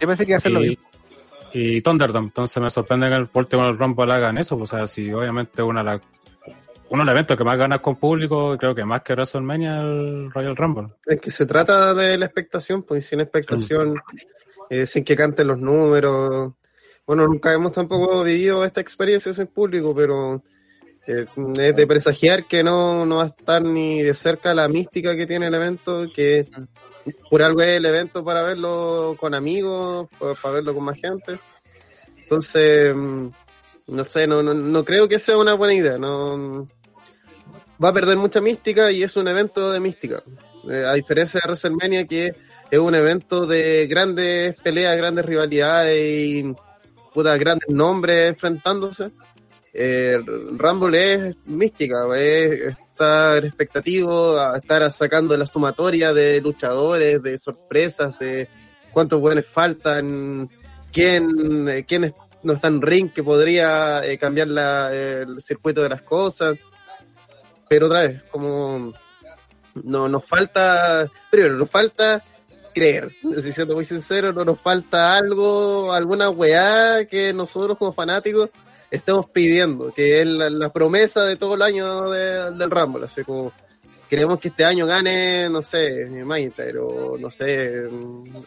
Yo 0.00 0.06
pensé 0.06 0.26
que 0.26 0.32
iba 0.32 0.38
a 0.38 0.40
ser 0.40 0.52
lo 0.52 0.64
y, 0.64 0.70
mismo. 0.70 0.84
y 1.54 1.80
Thunderdome, 1.80 2.26
entonces 2.26 2.62
me 2.62 2.68
sorprende 2.70 3.08
que 3.08 3.14
el 3.14 3.26
por 3.28 3.44
último 3.44 3.64
el 3.66 3.78
Rumble 3.78 4.12
hagan 4.12 4.36
eso, 4.36 4.56
o 4.56 4.66
sea, 4.66 4.86
si 4.88 5.10
obviamente 5.12 5.62
una 5.62 5.80
de 5.82 5.86
las- 5.92 6.00
uno 6.92 7.00
de 7.02 7.06
los 7.06 7.12
eventos 7.14 7.38
que 7.38 7.44
más 7.44 7.56
ganas 7.56 7.80
con 7.80 7.96
público, 7.96 8.56
creo 8.58 8.74
que 8.74 8.84
más 8.84 9.02
que 9.02 9.14
WrestleMania, 9.14 9.80
el 9.80 10.30
Royal 10.30 10.54
Rumble. 10.54 10.88
Es 11.06 11.18
que 11.20 11.30
se 11.30 11.46
trata 11.46 11.94
de 11.94 12.18
la 12.18 12.26
expectación, 12.26 12.82
pues 12.82 13.06
sin 13.06 13.20
expectación, 13.20 13.94
eh, 14.68 14.84
sin 14.84 15.02
que 15.02 15.16
canten 15.16 15.46
los 15.46 15.58
números. 15.58 16.52
Bueno, 17.06 17.26
nunca 17.26 17.50
hemos 17.54 17.72
tampoco 17.72 18.22
vivido 18.22 18.62
esta 18.62 18.82
experiencia 18.82 19.32
en 19.34 19.46
público, 19.46 19.94
pero 19.94 20.42
eh, 21.06 21.24
es 21.58 21.76
de 21.76 21.86
presagiar 21.86 22.44
que 22.44 22.62
no, 22.62 23.06
no 23.06 23.16
va 23.16 23.22
a 23.24 23.26
estar 23.28 23.62
ni 23.62 24.02
de 24.02 24.12
cerca 24.12 24.52
la 24.52 24.68
mística 24.68 25.16
que 25.16 25.26
tiene 25.26 25.46
el 25.48 25.54
evento, 25.54 26.04
que 26.14 26.46
por 27.30 27.40
algo 27.42 27.62
es 27.62 27.78
el 27.78 27.86
evento 27.86 28.22
para 28.22 28.42
verlo 28.42 29.16
con 29.18 29.34
amigos, 29.34 30.08
pa- 30.18 30.34
para, 30.34 30.56
verlo 30.56 30.74
con 30.74 30.84
más 30.84 31.00
gente. 31.00 31.38
Entonces, 32.18 32.94
mm, 32.94 33.28
no 33.88 34.04
sé, 34.04 34.26
no, 34.26 34.42
no, 34.42 34.52
no 34.52 34.84
creo 34.84 35.08
que 35.08 35.18
sea 35.18 35.38
una 35.38 35.54
buena 35.54 35.72
idea. 35.72 35.96
No, 35.96 36.68
va 37.82 37.88
a 37.88 37.92
perder 37.92 38.16
mucha 38.16 38.40
mística 38.40 38.90
y 38.92 39.02
es 39.02 39.16
un 39.16 39.28
evento 39.28 39.70
de 39.70 39.80
mística. 39.80 40.22
Eh, 40.70 40.84
a 40.86 40.94
diferencia 40.94 41.40
de 41.42 41.48
WrestleMania, 41.48 42.06
que 42.06 42.34
es 42.70 42.78
un 42.78 42.94
evento 42.94 43.46
de 43.46 43.86
grandes 43.86 44.54
peleas, 44.62 44.96
grandes 44.96 45.24
rivalidades 45.24 45.98
y 45.98 46.54
puta, 47.12 47.36
grandes 47.36 47.68
nombres 47.68 48.30
enfrentándose. 48.30 49.10
Eh, 49.74 50.18
Rumble 50.56 51.14
es 51.14 51.36
mística, 51.46 52.06
es 52.16 52.76
estar 52.76 53.44
expectativo, 53.44 54.38
a 54.38 54.58
estar 54.58 54.90
sacando 54.92 55.36
la 55.36 55.46
sumatoria 55.46 56.12
de 56.12 56.40
luchadores, 56.40 57.22
de 57.22 57.38
sorpresas, 57.38 58.18
de 58.18 58.48
cuántos 58.92 59.20
buenos 59.20 59.46
faltan, 59.46 60.48
quién, 60.92 61.68
eh, 61.68 61.84
quién 61.86 62.14
no 62.42 62.52
está 62.52 62.68
en 62.68 62.82
ring 62.82 63.10
que 63.10 63.22
podría 63.22 64.04
eh, 64.04 64.18
cambiar 64.18 64.48
el 64.92 65.40
circuito 65.40 65.82
de 65.82 65.88
las 65.88 66.02
cosas. 66.02 66.58
Pero 67.72 67.86
otra 67.86 68.02
vez, 68.02 68.22
como 68.30 68.92
no 69.82 70.06
nos 70.06 70.26
falta, 70.26 71.10
primero, 71.30 71.56
nos 71.56 71.70
falta 71.70 72.22
creer, 72.74 73.10
si 73.42 73.50
siendo 73.50 73.72
muy 73.76 73.86
sincero, 73.86 74.30
no 74.30 74.44
nos 74.44 74.60
falta 74.60 75.16
algo, 75.16 75.90
alguna 75.90 76.28
weá 76.28 77.06
que 77.06 77.32
nosotros 77.32 77.78
como 77.78 77.94
fanáticos 77.94 78.50
estemos 78.90 79.24
pidiendo, 79.30 79.90
que 79.90 80.20
es 80.20 80.26
la, 80.26 80.70
promesa 80.70 81.24
de 81.24 81.36
todo 81.36 81.54
el 81.54 81.62
año 81.62 82.10
de- 82.10 82.50
del 82.50 82.70
Rumble, 82.70 83.06
así 83.06 83.24
como 83.24 83.54
queremos 84.10 84.38
que 84.38 84.48
este 84.48 84.66
año 84.66 84.84
gane, 84.86 85.48
no 85.48 85.64
sé, 85.64 86.10
McIntyre 86.10 86.78
o 86.78 87.16
no 87.16 87.30
sé, 87.30 87.84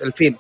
el 0.02 0.14
fin. 0.14 0.38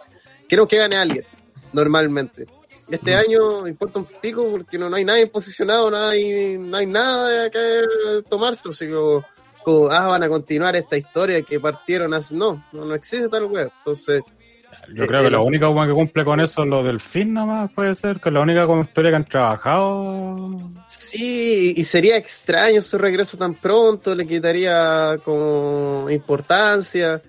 Queremos 0.47 0.69
que 0.69 0.77
gane 0.77 0.95
alguien, 0.95 1.25
normalmente. 1.73 2.45
Este 2.89 3.15
año 3.15 3.67
importa 3.67 3.99
un 3.99 4.07
pico 4.21 4.47
porque 4.49 4.77
no, 4.77 4.89
no 4.89 4.95
hay 4.95 5.05
nadie 5.05 5.27
posicionado, 5.27 5.89
no 5.89 5.97
hay, 5.97 6.57
no 6.59 6.77
hay 6.77 6.85
nada 6.85 7.49
que 7.49 7.81
tomarse, 8.29 8.69
como, 8.89 9.25
como, 9.63 9.89
ah, 9.89 10.07
van 10.07 10.23
a 10.23 10.29
continuar 10.29 10.75
esta 10.75 10.95
historia 10.95 11.41
que 11.41 11.59
partieron 11.59 12.13
hace, 12.13 12.35
no, 12.35 12.63
no, 12.71 12.85
no 12.85 12.93
existe 12.93 13.27
tal 13.27 13.45
web, 13.45 13.71
entonces, 13.79 14.21
Yo 14.93 15.03
Eh, 15.03 15.07
creo 15.07 15.23
que 15.23 15.31
lo 15.31 15.43
único 15.43 15.65
como 15.65 15.83
que 15.87 15.93
cumple 15.93 16.23
con 16.23 16.39
eso 16.39 16.61
es 16.61 16.67
lo 16.67 16.83
del 16.83 16.99
fin 16.99 17.33
nomás, 17.33 17.71
puede 17.73 17.95
ser, 17.95 18.19
que 18.19 18.29
es 18.29 18.33
la 18.33 18.41
única 18.41 18.67
historia 18.79 19.09
que 19.09 19.15
han 19.15 19.25
trabajado. 19.25 20.59
Sí, 20.87 21.73
y 21.75 21.83
sería 21.85 22.17
extraño 22.17 22.83
su 22.83 22.99
regreso 22.99 23.35
tan 23.35 23.55
pronto, 23.55 24.13
le 24.13 24.27
quitaría 24.27 25.17
como 25.23 26.07
importancia. 26.11 27.19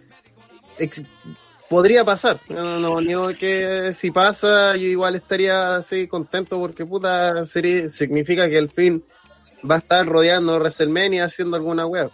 Podría 1.69 2.05
pasar, 2.05 2.39
no, 2.49 2.79
no 2.79 3.01
niego 3.01 3.29
que 3.39 3.93
si 3.93 4.13
pasa 4.13 4.77
yo 4.77 4.87
igual 4.87 5.17
estaría 5.17 5.77
así 5.77 6.07
contento 6.07 6.59
porque 6.61 6.87
puta 6.87 7.45
sería, 7.45 7.89
significa 7.89 8.49
que 8.49 8.59
el 8.59 8.71
fin 8.71 9.05
va 9.69 9.77
a 9.77 9.79
estar 9.79 10.07
rodeando 10.07 10.59
WrestleMania 10.59 11.25
haciendo 11.25 11.57
alguna 11.57 11.87
web. 11.87 12.11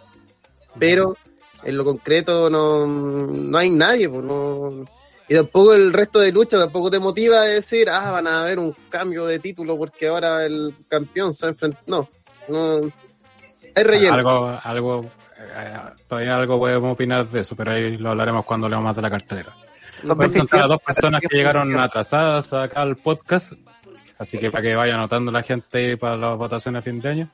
Pero 0.79 1.17
en 1.63 1.77
lo 1.77 1.85
concreto 1.85 2.49
no, 2.49 2.87
no 2.87 3.57
hay 3.57 3.69
nadie, 3.69 4.09
pues 4.09 4.23
no, 4.23 4.85
y 5.27 5.35
tampoco 5.35 5.73
el 5.73 5.93
resto 5.93 6.19
de 6.19 6.31
lucha 6.31 6.57
tampoco 6.57 6.91
te 6.91 6.99
motiva 6.99 7.41
a 7.41 7.45
decir, 7.45 7.89
ah, 7.89 8.11
van 8.11 8.27
a 8.27 8.41
haber 8.41 8.59
un 8.59 8.75
cambio 8.89 9.25
de 9.25 9.39
título 9.39 9.77
porque 9.77 10.07
ahora 10.07 10.45
el 10.45 10.75
campeón 10.87 11.33
se 11.33 11.47
enfrenta. 11.47 11.79
No, 11.87 12.09
no. 12.49 12.91
Hay 13.75 13.83
relleno. 13.83 14.13
Algo, 14.13 14.59
algo, 14.63 15.05
eh, 15.43 15.77
todavía 16.07 16.35
algo 16.35 16.59
podemos 16.59 16.93
opinar 16.93 17.27
de 17.27 17.41
eso, 17.41 17.55
pero 17.55 17.71
ahí 17.73 17.97
lo 17.97 18.11
hablaremos 18.11 18.45
cuando 18.45 18.67
leamos 18.69 18.85
más 18.85 18.95
de 18.95 19.01
la 19.01 19.09
cartelera. 19.09 19.53
Son 20.05 20.17
Voy 20.17 20.25
a 20.25 20.29
contar 20.33 20.59
a 20.61 20.67
dos 20.67 20.79
2600 20.79 20.85
personas 20.85 21.21
que 21.21 21.35
llegaron 21.35 21.79
atrasadas 21.79 22.53
acá 22.53 22.81
al 22.81 22.95
podcast, 22.97 23.53
así 24.17 24.37
que 24.37 24.51
para 24.51 24.61
que 24.63 24.75
vaya 24.75 24.95
anotando 24.95 25.31
la 25.31 25.43
gente 25.43 25.95
para 25.97 26.17
las 26.17 26.37
votaciones 26.37 26.79
a 26.79 26.81
fin 26.81 26.99
de 26.99 27.09
año. 27.09 27.29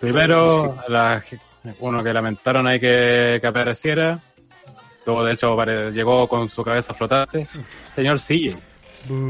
Primero, 0.00 0.76
la- 0.88 1.22
uno 1.78 2.02
que 2.02 2.12
lamentaron 2.12 2.66
ahí 2.66 2.80
que, 2.80 3.38
que 3.40 3.46
apareciera, 3.46 4.18
todo 5.04 5.24
de 5.24 5.32
hecho 5.32 5.56
llegó 5.90 6.28
con 6.28 6.48
su 6.50 6.62
cabeza 6.64 6.92
flotante, 6.92 7.46
señor 7.94 8.18
Sigue. 8.18 8.56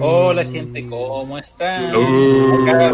Hola 0.01 0.45
gente, 0.45 0.87
¿cómo 0.87 1.39
están? 1.39 1.91
Acá, 1.91 2.93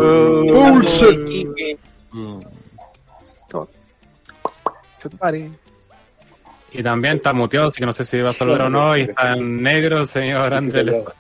Y 6.73 6.83
también 6.83 7.17
está 7.17 7.33
muteado, 7.33 7.69
así 7.69 7.79
que 7.81 7.87
no 7.87 7.93
sé 7.93 8.05
si 8.05 8.21
va 8.21 8.31
a 8.31 8.33
saludar 8.33 8.63
o 8.63 8.71
no, 8.71 8.97
y 8.97 9.03
está 9.03 9.33
en 9.35 9.63
negro 9.63 10.01
el 10.01 10.07
señor 10.07 10.53
Andrés 10.53 10.85
Lespa. 10.85 11.13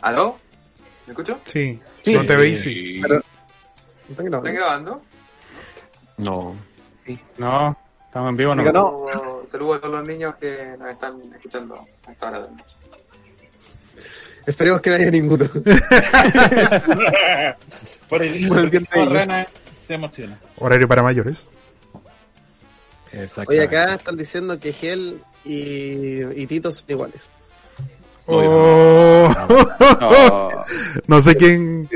¿Aló? 0.00 0.36
¿Me 1.06 1.12
escucho? 1.12 1.38
Sí, 1.44 1.78
Sí. 2.04 2.14
no 2.14 2.26
te 2.26 2.36
veis, 2.36 2.60
sí. 2.62 3.00
Están 3.00 3.22
¿Están 4.10 4.26
grabando. 4.26 4.52
grabando? 4.52 5.02
No. 6.18 6.56
No, 7.38 7.76
estamos 8.06 8.30
en 8.30 8.36
vivo, 8.36 8.54
no. 8.54 8.72
No. 8.72 9.42
Saludos 9.46 9.78
a 9.78 9.80
todos 9.80 9.94
los 9.94 10.06
niños 10.08 10.34
que 10.36 10.76
nos 10.78 10.88
están 10.90 11.20
escuchando 11.34 11.84
a 12.06 12.12
esta 12.12 12.28
hora 12.28 12.40
de 12.42 12.50
noche. 12.50 12.64
Esperemos 14.46 14.80
que 14.80 14.90
no 14.90 14.96
haya 14.96 15.10
ninguno. 15.10 15.44
Por 18.08 18.22
el 18.22 18.48
Por 18.48 18.58
el 18.58 18.70
bien 18.70 18.88
de 18.92 19.46
se 19.86 19.94
emociona. 19.94 20.38
Horario 20.58 20.86
para 20.88 21.02
mayores. 21.02 21.48
Oye, 23.46 23.62
acá 23.62 23.94
están 23.94 24.16
diciendo 24.16 24.58
que 24.58 24.72
Gel 24.72 25.20
y, 25.44 26.22
y 26.40 26.46
Tito 26.46 26.70
son 26.70 26.84
iguales. 26.88 27.28
Oh. 28.26 29.28
No. 30.00 30.50
no 31.06 31.20
sé 31.20 31.36
quién. 31.36 31.88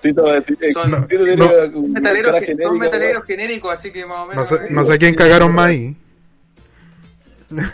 Tito, 0.00 0.24
Son- 0.72 1.06
Tito 1.06 1.24
tiene 1.24 1.36
no. 1.36 1.78
un 1.78 1.92
Metaleros, 1.92 2.32
cara 2.32 2.40
que- 2.40 2.46
son 2.46 2.56
genérico, 2.56 2.78
metaleros 2.78 3.24
genéricos, 3.24 3.72
así 3.74 3.92
que 3.92 4.06
más 4.06 4.16
o 4.18 4.20
No 4.22 4.26
menos. 4.28 4.48
sé, 4.48 4.58
no 4.70 4.84
sé 4.84 4.98
quién 4.98 5.14
cagaron 5.14 5.52
más 5.54 5.66
ahí. 5.66 5.96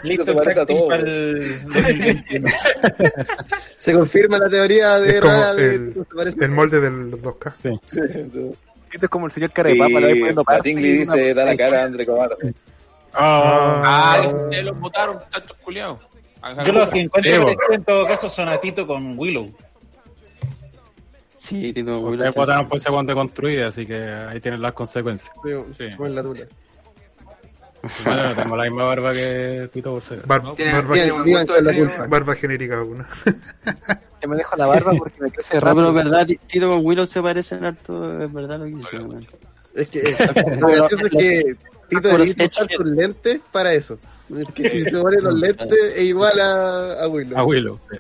Listo 0.03 0.25
se 0.25 0.31
el 0.33 0.37
parece 0.37 0.61
a 0.61 0.67
todo. 0.67 0.89
para 0.89 1.03
el 1.03 1.63
2021. 1.63 2.49
Se 3.79 3.93
confirma 3.93 4.39
la 4.39 4.49
teoría 4.51 4.99
de 4.99 5.09
Es 5.11 5.21
como 5.21 5.33
Rara 5.35 5.55
de 5.55 5.75
el, 5.75 5.89
Tito, 5.93 6.05
se 6.11 6.17
parece. 6.17 6.45
el 6.45 6.51
molde 6.51 6.81
del 6.81 7.11
2K. 7.13 7.55
weón. 7.65 7.81
Sí, 7.87 8.01
sí. 8.33 8.51
Es 8.93 9.09
como 9.09 9.27
el 9.27 9.33
señor 9.33 9.51
cara 9.51 9.71
de 9.71 9.77
papa, 9.77 9.91
le 10.01 10.01
voy 10.01 10.11
Y 10.17 10.21
poniendo 10.21 10.45
parte 10.45 10.73
una- 10.73 10.83
dice, 10.83 11.35
da 11.35 11.45
la 11.45 11.57
cara 11.57 11.83
a 11.83 11.85
André 11.85 12.07
Cobarde. 12.07 12.55
Ah, 13.15 14.17
Ah, 14.23 14.49
ya 14.53 14.63
los 14.63 14.79
votaron, 14.79 15.17
muchachos 15.17 15.57
culiados. 15.63 15.99
Yo 16.65 16.73
los 16.73 16.89
que 16.91 17.01
encuentro 17.01 17.57
en 17.73 17.85
todo 17.85 18.07
caso 18.07 18.31
son 18.31 18.49
a 18.49 18.59
Tito 18.59 18.87
con 18.87 19.19
Willow. 19.19 19.53
Sí, 21.37 21.73
Tito 21.73 22.01
con 22.03 22.13
Willow. 22.13 22.33
votaron 22.35 22.69
por 22.69 22.79
ese 22.79 22.91
guante 22.91 23.15
construida, 23.15 23.69
así 23.69 23.87
que 23.87 23.97
ahí 24.03 24.41
tienen 24.41 24.61
las 24.63 24.73
consecuencias. 24.73 25.33
Sí, 25.77 25.85
en 25.85 26.15
la 26.15 26.23
tula. 26.23 26.45
Bueno, 28.05 28.29
no 28.29 28.35
tengo 28.35 28.57
la 28.57 28.65
misma 28.65 28.85
barba 28.85 29.13
que 29.13 29.71
Tito 29.73 29.93
por 29.93 30.03
ser. 30.03 30.23
Bar- 30.27 30.55
Tiene- 30.55 30.73
barba, 30.73 30.95
con 31.47 32.11
barba 32.11 32.35
genérica 32.35 32.83
uno. 32.83 33.05
Yo 34.23 34.29
me 34.29 34.37
dejo 34.37 34.57
la 34.57 34.67
barba 34.67 34.93
porque 34.99 35.21
me 35.23 35.31
crece 35.31 35.55
No, 35.55 35.61
rápido. 35.61 35.75
pero 35.75 35.89
es 35.89 36.05
verdad, 36.11 36.27
Ti- 36.27 36.41
Tito 36.47 36.69
con 36.69 36.85
Willow 36.85 37.07
se 37.07 37.23
parecen 37.23 37.65
harto, 37.65 38.23
es 38.23 38.33
verdad 38.33 38.59
lo 38.59 38.65
que 38.67 38.71
dice. 38.73 38.99
weón. 38.99 39.27
Es 39.75 39.89
que 39.89 40.03
lo 40.61 40.67
gracioso 40.69 41.07
es 41.07 41.13
que 41.13 41.43
Tito 41.89 42.03
Pero 42.03 42.19
debería 42.25 42.47
usar 42.47 42.67
que- 42.67 42.77
sus 42.77 42.87
lentes 42.87 43.41
para 43.53 43.73
eso. 43.73 43.99
Porque 44.29 44.69
si 44.71 44.83
se 44.83 44.91
pone 44.91 45.21
los 45.21 45.39
lentes 45.39 45.79
es 45.97 46.03
igual 46.03 46.39
a, 46.41 47.03
a 47.05 47.09
Willow. 47.09 47.39
A 47.39 47.45
Willow. 47.45 47.79
sí. 47.91 47.97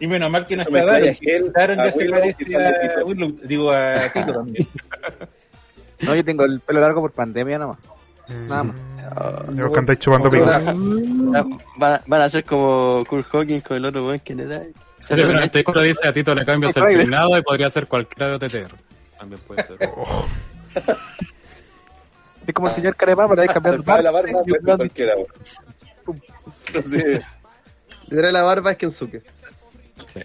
Y 0.00 0.06
menos 0.06 0.30
mal 0.30 0.46
que 0.46 0.54
no 0.54 0.62
está 0.62 0.70
me 0.72 0.84
Daron. 0.84 1.52
Daron 1.52 1.76
ya 1.78 1.92
se 1.92 2.08
parece 2.08 2.56
a. 2.56 3.04
Willow, 3.04 3.32
digo 3.44 3.72
a 3.72 4.08
Tito 4.12 4.32
también. 4.32 4.66
No, 6.00 6.14
yo 6.14 6.24
tengo 6.24 6.44
el 6.44 6.60
pelo 6.60 6.78
largo 6.80 7.00
por 7.00 7.10
pandemia 7.10 7.58
nomás. 7.58 7.78
Nada 8.48 8.62
más. 8.62 8.76
De 9.56 9.62
los 9.62 9.72
que 9.72 9.78
andáis 9.80 9.98
chupando 9.98 10.30
pico. 10.30 10.44
Ah, 10.48 11.44
Van, 12.06 12.22
a 12.22 12.28
ser 12.28 12.44
como 12.44 13.02
Kurt 13.08 13.26
Hawkins 13.34 13.64
con 13.64 13.78
el 13.78 13.84
otro 13.86 14.06
weón 14.06 14.20
que 14.20 14.32
le 14.36 14.46
da. 14.46 14.62
Este 15.00 15.58
disco 15.58 15.80
dice 15.80 16.06
a 16.08 16.12
Tito 16.12 16.34
le 16.34 16.44
cambias 16.44 16.76
el 16.76 16.84
peinado 16.84 17.36
y 17.38 17.42
podría 17.42 17.68
ser 17.70 17.86
cualquiera 17.86 18.28
de 18.38 18.46
OTTR. 18.46 18.74
También 19.18 19.40
puede 19.46 19.66
ser. 19.66 19.78
Es 22.46 22.54
como 22.54 22.68
el 22.68 22.74
señor 22.74 22.96
hay 23.42 23.46
que 23.48 23.52
cambiar 23.52 23.78
la 24.02 24.10
barba, 24.10 24.40
cualquiera. 24.76 25.12
Tendrá 28.08 28.32
la 28.32 28.42
barba 28.42 28.70
es 28.70 28.78
Kensuke. 28.78 29.22
Sí. 30.14 30.20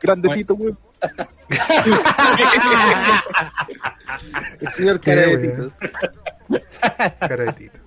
grandecito, 0.00 0.54
güey. 0.54 0.74
El 4.60 4.68
señor 4.70 5.00
Caretito. 5.00 5.70
Caretito. 7.20 7.80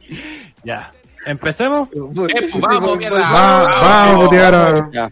Ya. 0.64 0.92
Empecemos, 1.26 1.90
Eh, 1.94 2.50
vamos, 2.60 2.98
mierda. 2.98 3.32
Va- 3.32 3.64
vamos, 3.82 4.30
a... 4.36 5.10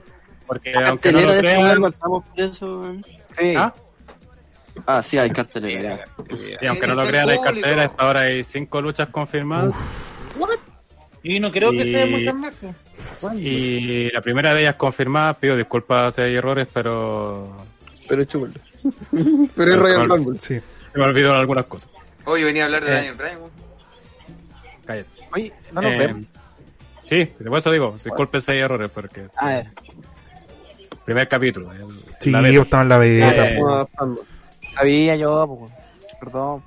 Porque 0.50 0.74
aunque 0.74 1.12
no 1.12 1.20
Cartelera 1.20 1.34
lo 1.36 1.40
crean, 1.40 1.84
estamos 1.94 2.24
por 2.26 2.40
eso. 2.42 2.80
weón. 2.82 3.06
Sí. 3.40 3.54
¿Ah? 3.56 3.74
Ah, 4.88 5.04
sí, 5.04 5.18
hay 5.18 5.30
cartelera. 5.30 6.06
y 6.62 6.66
aunque 6.66 6.88
no 6.88 6.96
lo 6.96 7.06
crean, 7.06 7.30
hay 7.30 7.40
cartera, 7.40 7.84
hasta 7.86 8.04
ahora 8.04 8.20
hay 8.22 8.44
cinco 8.44 8.82
luchas 8.82 9.10
confirmadas. 9.10 9.76
Y 11.22 11.40
no 11.40 11.52
creo 11.52 11.70
que 11.72 11.84
Y- 11.86 11.94
esté 11.96 12.06
muchas 12.08 12.34
más. 12.36 13.36
Y 13.38 14.10
la 14.12 14.22
primera 14.22 14.54
de 14.54 14.62
ellas 14.62 14.76
confirmada, 14.76 15.34
pido 15.36 15.56
disculpas 15.56 16.16
si 16.16 16.22
hay 16.22 16.34
errores, 16.36 16.68
pero 16.74 17.56
Pero 18.08 18.24
chúpalo. 18.24 18.54
Pero 19.56 19.74
es 19.74 19.80
Royal. 19.80 20.10
Rumble. 20.10 20.40
Sí. 20.40 20.60
se 20.92 20.98
me 20.98 21.04
olvidó 21.04 21.36
algunas 21.36 21.66
cosas. 21.68 21.90
Hoy 22.26 22.44
venía 22.44 22.64
a 22.64 22.66
hablar 22.66 22.84
de 22.84 22.90
Eh. 22.90 22.94
Daniel 22.96 23.16
Bryan. 23.16 23.40
Cállate. 24.86 25.10
Oye, 25.34 25.54
no 25.74 25.82
nos 25.82 25.92
Eh, 25.92 25.98
vemos. 25.98 26.24
Sí, 27.04 27.26
por 27.26 27.58
eso 27.58 27.72
digo, 27.72 27.96
disculpen 28.04 28.42
si 28.42 28.52
hay 28.52 28.60
errores, 28.60 28.90
porque 28.92 29.28
Ah, 29.36 29.58
eh. 29.60 29.68
Primer 31.10 31.28
capítulo. 31.28 31.72
el- 31.72 31.88
Sí, 32.20 32.32
beta. 32.32 32.50
estamos 32.62 32.84
en 32.84 32.90
la 32.90 32.98
beta. 32.98 33.50
Eh, 33.50 33.60
sabía 34.76 35.16
yo, 35.16 35.48
pues, 35.60 35.72
perdón. 36.20 36.64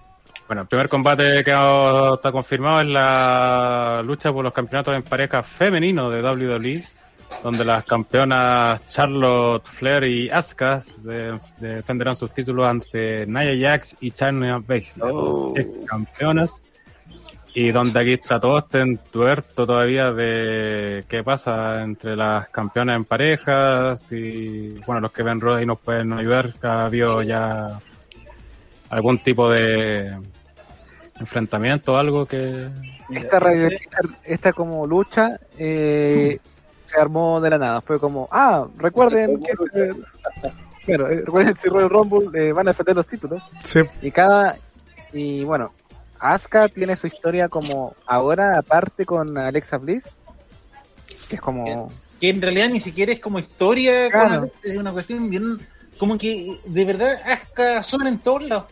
Bueno, 0.48 0.62
el 0.62 0.68
primer 0.68 0.88
combate 0.88 1.44
que 1.44 1.52
ha- 1.52 2.14
está 2.14 2.32
confirmado 2.32 2.80
es 2.80 2.86
la 2.88 4.02
lucha 4.04 4.32
por 4.32 4.42
los 4.44 4.52
campeonatos 4.52 4.94
en 4.94 5.02
pareja 5.02 5.42
femenino 5.42 6.10
de 6.10 6.20
WWE, 6.22 6.82
donde 7.42 7.64
las 7.64 7.84
campeonas 7.84 8.86
Charlotte 8.88 9.66
Flair 9.66 10.04
y 10.04 10.28
Asuka 10.30 10.82
de- 10.98 11.38
defenderán 11.58 12.16
sus 12.16 12.32
títulos 12.34 12.66
ante 12.66 13.24
Nia 13.26 13.56
Jax 13.70 13.96
y 14.00 14.10
China 14.10 14.62
Baszler, 14.66 15.10
Oh. 15.12 15.52
las 15.56 15.64
ex 15.66 15.78
campeonas. 15.86 16.62
Y 17.54 17.70
donde 17.70 18.00
aquí 18.00 18.12
está 18.14 18.40
todo 18.40 18.58
este 18.58 18.80
entuerto 18.80 19.66
todavía 19.66 20.10
de 20.12 21.04
qué 21.06 21.22
pasa 21.22 21.82
entre 21.82 22.16
las 22.16 22.48
campeonas 22.48 22.96
en 22.96 23.04
parejas 23.04 24.10
y 24.10 24.78
bueno, 24.86 25.02
los 25.02 25.12
que 25.12 25.22
ven 25.22 25.38
Raw 25.40 25.58
y 25.60 25.66
nos 25.66 25.78
pueden 25.80 26.14
ayudar, 26.14 26.50
ha 26.62 26.86
habido 26.86 27.20
ya 27.22 27.78
algún 28.88 29.18
tipo 29.18 29.50
de 29.50 30.16
enfrentamiento, 31.20 31.96
algo 31.98 32.26
que... 32.26 32.68
Esta, 33.10 33.38
radio- 33.38 33.68
esta, 33.68 33.98
esta 34.24 34.52
como 34.54 34.86
lucha 34.86 35.38
eh, 35.58 36.38
se 36.86 36.98
armó 37.00 37.38
de 37.40 37.50
la 37.50 37.58
nada. 37.58 37.80
Fue 37.82 38.00
como, 38.00 38.28
ah, 38.32 38.66
recuerden 38.78 39.38
que 39.40 39.52
este- 39.52 39.94
claro, 40.86 41.08
eh, 41.10 41.16
recuerden 41.24 41.54
si 41.62 41.68
Royal 41.68 41.90
Rumble 41.90 42.30
eh, 42.48 42.52
van 42.52 42.68
a 42.68 42.70
defender 42.70 42.96
los 42.96 43.06
títulos. 43.06 43.42
Sí. 43.62 43.80
Y 44.00 44.10
cada 44.10 44.56
y 45.12 45.44
bueno, 45.44 45.72
Asuka 46.22 46.68
tiene 46.68 46.96
su 46.96 47.06
historia 47.08 47.48
como 47.48 47.94
ahora 48.06 48.56
aparte 48.58 49.04
con 49.04 49.36
Alexa 49.36 49.76
Bliss, 49.78 50.02
que 51.28 51.34
es 51.36 51.40
como 51.40 51.90
Que 52.20 52.28
en 52.30 52.40
realidad 52.40 52.68
ni 52.68 52.80
siquiera 52.80 53.12
es 53.12 53.18
como 53.20 53.40
historia, 53.40 54.08
Claro. 54.08 54.48
es 54.62 54.76
una 54.76 54.92
cuestión 54.92 55.28
bien. 55.28 55.58
Como 55.98 56.16
que 56.16 56.58
de 56.64 56.84
verdad 56.84 57.20
Asuka 57.24 57.82
sobra 57.82 58.08
en 58.08 58.18
todos 58.18 58.42
lados. 58.44 58.64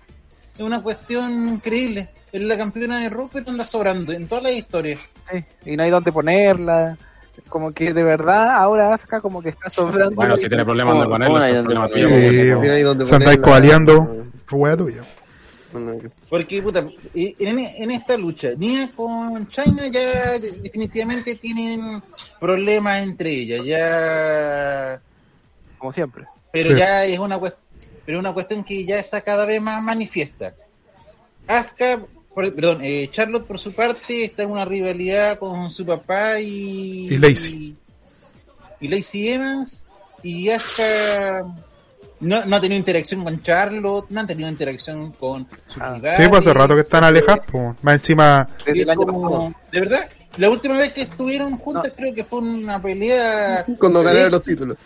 Es 0.56 0.62
una 0.64 0.80
cuestión 0.82 1.48
increíble. 1.48 2.10
Es 2.32 2.40
la 2.42 2.56
campeona 2.56 3.00
de 3.00 3.08
Raw, 3.08 3.28
pero 3.32 3.50
anda 3.50 3.64
sobrando 3.64 4.12
en 4.12 4.28
todas 4.28 4.44
las 4.44 4.52
historias. 4.52 5.00
sí, 5.30 5.44
y 5.64 5.76
no 5.76 5.82
hay 5.82 5.90
dónde 5.90 6.12
ponerla. 6.12 6.96
Como 7.48 7.72
que 7.72 7.92
de 7.92 8.02
verdad 8.04 8.50
ahora 8.56 8.94
Asuka 8.94 9.20
como 9.20 9.42
que 9.42 9.48
está 9.48 9.70
sobrando. 9.70 10.14
Bueno, 10.14 10.36
si 10.36 10.46
tiene 10.48 10.64
problemas 10.64 10.94
de 10.94 11.00
¿Cómo- 11.00 11.10
ponerlo, 11.10 11.34
cómo 11.34 11.38
es 11.46 11.52
hay 11.52 11.62
problema 11.62 11.88
donde 11.88 12.02
ponerlo? 12.04 12.54
Sí, 12.54 12.60
Mira 12.60 12.74
ahí 12.74 12.82
donde 12.82 13.06
Se 13.06 13.14
andáis 13.16 13.38
ponerla. 13.38 13.52
coaleando. 13.52 14.24
Wea 14.52 14.76
tuya. 14.76 15.02
Porque, 16.28 16.60
puta, 16.62 16.88
eh, 17.14 17.34
en, 17.38 17.58
en 17.60 17.90
esta 17.92 18.16
lucha, 18.16 18.50
Nia 18.56 18.90
con 18.94 19.48
China 19.48 19.86
ya 19.88 20.38
de- 20.38 20.52
definitivamente 20.62 21.36
tienen 21.36 22.02
problemas 22.40 23.02
entre 23.02 23.30
ellas, 23.30 23.64
ya. 23.64 25.00
como 25.78 25.92
siempre. 25.92 26.24
Pero 26.52 26.72
Sí. 26.72 26.78
ya 26.78 27.04
es 27.06 27.18
una 27.18 27.38
cuestión, 27.38 27.64
pero 28.04 28.18
una 28.18 28.32
cuestión 28.34 28.64
que 28.64 28.84
ya 28.84 28.98
está 28.98 29.20
cada 29.20 29.46
vez 29.46 29.62
más 29.62 29.82
manifiesta. 29.82 30.54
Asuka, 31.46 32.00
por- 32.34 32.54
perdón, 32.54 32.80
eh, 32.84 33.08
Charlotte 33.12 33.46
por 33.46 33.58
su 33.58 33.72
parte 33.72 34.24
está 34.24 34.42
en 34.42 34.50
una 34.50 34.64
rivalidad 34.64 35.38
con 35.38 35.70
su 35.70 35.86
papá 35.86 36.40
y. 36.40 37.06
Y 37.08 37.18
Lacey. 37.18 37.76
Y, 38.80 38.88
Lacey 38.88 39.28
Evans. 39.28 39.84
Y 40.22 40.48
Asuka 40.50 41.44
no, 42.20 42.44
no 42.44 42.56
ha 42.56 42.60
tenido 42.60 42.78
interacción 42.78 43.24
con 43.24 43.42
Charlotte, 43.42 44.06
no 44.10 44.20
han 44.20 44.26
tenido 44.26 44.48
interacción 44.48 45.12
con 45.12 45.46
su 45.68 45.80
Ah. 45.80 45.98
Sí, 46.14 46.22
pues 46.28 46.40
hace 46.46 46.52
rato 46.54 46.74
que 46.74 46.82
están 46.82 47.04
alejados. 47.04 47.46
Pues. 47.50 47.74
Más 47.82 47.94
encima, 47.94 48.48
como- 48.94 49.22
pasado. 49.22 49.54
De 49.72 49.80
verdad, 49.80 50.08
la 50.36 50.50
última 50.50 50.76
vez 50.78 50.92
que 50.92 51.02
estuvieron 51.02 51.56
juntas 51.56 51.92
creo 51.96 52.14
que 52.14 52.24
fue 52.24 52.40
una 52.40 52.80
pelea 52.80 53.64
Cuando 53.78 54.02
ganaron 54.02 54.30
los 54.32 54.44
títulos. 54.44 54.76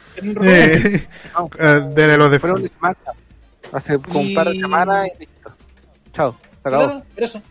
eh, 0.42 1.06
No. 1.36 1.50
denle 1.94 2.16
los 2.16 2.30
de 2.30 2.38
Fueron 2.38 2.62
de. 2.62 2.70
Hace 3.72 3.96
un 3.96 4.34
par 4.34 4.48
de 4.50 4.54
semanas 4.60 5.08
y 5.16 5.18
listo. 5.20 5.52
Chao, 6.14 6.36
se 6.62 6.68
acabó. 6.68 6.84
Claro, 6.86 7.02
eso. 7.16 7.42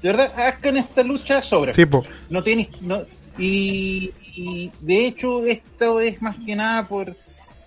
De 0.00 0.08
verdad, 0.08 0.32
Asuka 0.36 0.68
en 0.70 0.76
esta 0.78 1.02
lucha 1.02 1.42
sobra. 1.42 1.72
Sí, 1.72 1.84
pues. 1.86 2.06
No 2.30 2.42
tiene. 2.42 2.70
No, 2.80 3.02
y, 3.36 4.12
y 4.36 4.70
de 4.80 5.06
hecho, 5.06 5.44
esto 5.44 6.00
es 6.00 6.22
más 6.22 6.36
que 6.46 6.54
nada 6.56 6.86
por 6.86 7.14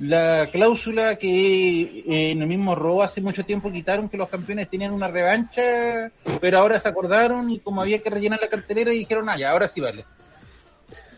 la 0.08 0.50
cláusula 0.52 1.16
que 1.16 1.82
eh, 2.08 2.32
en 2.32 2.42
el 2.42 2.48
mismo 2.48 2.76
Raw 2.76 3.02
hace 3.04 3.22
mucho 3.22 3.44
tiempo 3.46 3.72
quitaron 3.72 4.10
que 4.10 4.18
los 4.18 4.30
campeones 4.30 4.70
tenían 4.70 4.94
una 4.94 5.08
revancha, 5.08 6.12
pero 6.42 6.60
ahora 6.60 6.80
se 6.80 6.90
acordaron 6.90 7.50
y 7.50 7.60
como 7.60 7.82
había 7.82 8.00
que 8.00 8.10
rellenar 8.10 8.40
la 8.42 8.48
cartelera 8.50 8.92
dijeron, 8.92 9.30
ah, 9.30 9.38
ya, 9.38 9.52
ahora 9.52 9.68
sí 9.68 9.82
vale. 9.82 10.06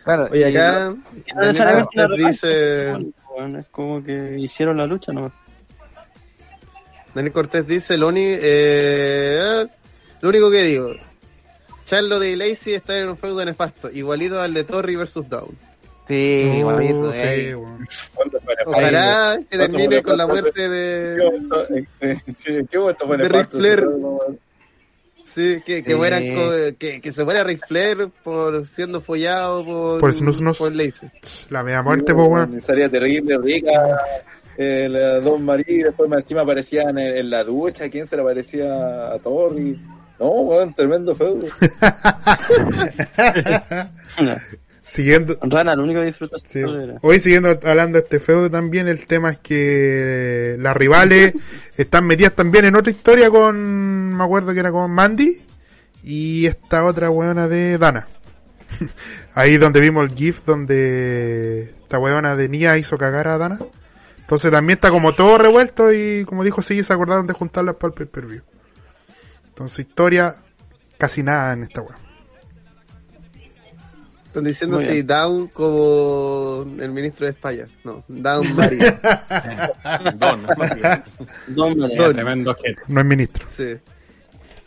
Claro, 0.04 0.28
Oye, 0.32 0.42
y- 0.52 0.56
acá 0.56 0.90
No 1.36 1.52
revancha, 1.52 2.08
dice, 2.16 2.92
weón, 3.36 3.56
es 3.58 3.66
como 3.72 4.04
que 4.04 4.38
hicieron 4.40 4.78
la 4.78 4.86
lucha, 4.86 5.12
¿no? 5.12 5.32
Daniel 7.14 7.34
Cortés 7.34 7.66
dice, 7.66 7.98
lo, 7.98 8.10
uni- 8.10 8.22
eh, 8.42 9.66
lo 10.22 10.30
único 10.30 10.52
que 10.52 10.64
digo, 10.64 10.92
Charlo 11.86 12.20
de 12.20 12.36
Lacey 12.36 12.74
está 12.74 12.98
en 12.98 13.10
un 13.10 13.18
feudo 13.18 13.44
nefasto, 13.46 13.90
igualito 13.90 14.40
al 14.42 14.54
de 14.54 14.64
Torri 14.64 14.96
versus 14.96 15.28
Down. 15.30 15.58
Sí, 16.08 16.62
Oh, 16.64 16.72
bonito, 16.72 17.12
sí, 17.14 17.20
eh. 17.22 17.56
Ojalá 18.66 19.40
que 19.50 19.58
¿Cuándo 19.58 19.78
termine 19.78 20.04
con 20.04 20.18
la 20.18 20.28
muerte 20.28 20.66
¿En 20.66 20.72
de... 20.72 21.16
qué 21.18 21.24
momento- 21.26 21.68
en- 21.70 21.88
en- 22.02 22.22
¿En 22.58 22.68
qué 22.68 22.78
momento 22.80 23.08
fue 23.08 23.18
De? 23.18 23.28
Ric? 23.28 23.50
Sí, 25.26 25.62
que, 25.66 25.84
que, 25.84 25.96
mueran 25.96 26.24
que, 26.78 27.02
que 27.02 27.12
se 27.12 27.24
muera 27.26 27.44
Ric 27.44 27.68
Flair 27.68 28.10
por 28.24 28.66
siendo 28.68 29.02
follado 29.02 29.66
por, 29.66 30.00
Por 30.00 30.14
Snus 30.14 30.38
Snus. 30.38 30.58
por 30.60 30.74
Lacey. 30.74 31.10
La 31.50 31.62
media 31.64 31.82
muerte, 31.82 32.14
pues, 32.14 32.28
weón. 32.28 32.62
Sería 32.62 32.88
terrible, 32.90 33.38
rica. 33.40 33.72
Eh, 34.58 34.88
la 34.90 35.20
Don 35.20 35.44
Marie, 35.44 35.84
después 35.86 36.10
más 36.10 36.22
encima 36.24 36.42
aparecían 36.42 36.98
en, 36.98 37.18
en 37.18 37.30
la 37.30 37.44
ducha. 37.44 37.90
¿Quién 37.90 38.08
se 38.08 38.16
le 38.16 38.24
parecía 38.24 39.12
a 39.12 39.20
Torri? 39.20 39.78
No, 40.20 40.28
weón, 40.30 40.74
tremendo 40.74 41.14
feudo. 41.16 41.48
Siguiendo, 44.96 45.38
Rana, 45.42 45.74
el 45.74 45.80
único 45.82 46.00
que 46.00 46.16
Sí. 46.46 46.60
era. 46.60 47.00
Hoy 47.02 47.20
siguiendo 47.20 47.50
hablando 47.50 47.98
de 47.98 48.04
este 48.06 48.22
feudo 48.22 48.50
también, 48.50 48.88
el 48.88 49.06
tema 49.06 49.32
es 49.32 49.38
que 49.40 50.56
las 50.58 50.78
rivales 50.78 51.34
están 51.78 52.06
metidas 52.08 52.34
también 52.34 52.64
en 52.64 52.78
otra 52.78 52.92
historia 52.92 53.30
con, 53.30 54.14
me 54.16 54.24
acuerdo 54.24 54.54
que 54.54 54.62
era 54.62 54.72
con 54.72 54.90
Mandy 54.92 55.42
y 56.02 56.46
esta 56.46 56.86
otra 56.86 57.10
weona 57.10 57.50
de 57.50 57.78
Dana. 57.78 58.08
Ahí 59.34 59.58
donde 59.58 59.82
vimos 59.82 60.10
el 60.10 60.16
GIF 60.16 60.46
donde 60.46 61.64
esta 61.82 62.00
weona 62.00 62.38
de 62.38 62.48
Nia 62.48 62.78
hizo 62.78 62.98
cagar 62.98 63.28
a 63.28 63.38
Dana. 63.38 63.60
Entonces 64.22 64.50
también 64.50 64.78
está 64.78 64.92
como 64.92 65.14
todo 65.14 65.38
revuelto 65.38 65.92
y 65.92 66.24
como 66.24 66.46
dijo 66.46 66.62
sí, 66.62 66.82
se 66.84 66.94
acordaron 66.94 67.28
de 67.28 67.34
juntarlas 67.34 67.76
para 67.76 67.90
el 67.90 67.96
pay-per-view. 67.96 68.44
Entonces 69.50 69.80
historia, 69.80 70.36
casi 70.98 71.22
nada 71.22 71.52
en 71.52 71.64
esta 71.64 71.82
weá. 71.82 71.98
Están 74.36 74.44
diciendo 74.44 74.78
bien. 74.80 75.08
down 75.08 75.48
como 75.48 76.66
el 76.78 76.92
ministro 76.92 77.26
de 77.26 77.32
España. 77.32 77.68
No, 77.86 78.04
down 78.10 78.54
Mario. 78.56 78.80
Don, 80.18 80.42
¿no? 80.42 80.48
Don 80.48 80.58
María. 80.58 81.04
Don. 81.48 82.14
Tremendo 82.14 82.52
objeto. 82.52 82.82
No 82.90 83.00
es 83.00 83.06
ministro. 83.06 83.48
Sí. 83.56 83.76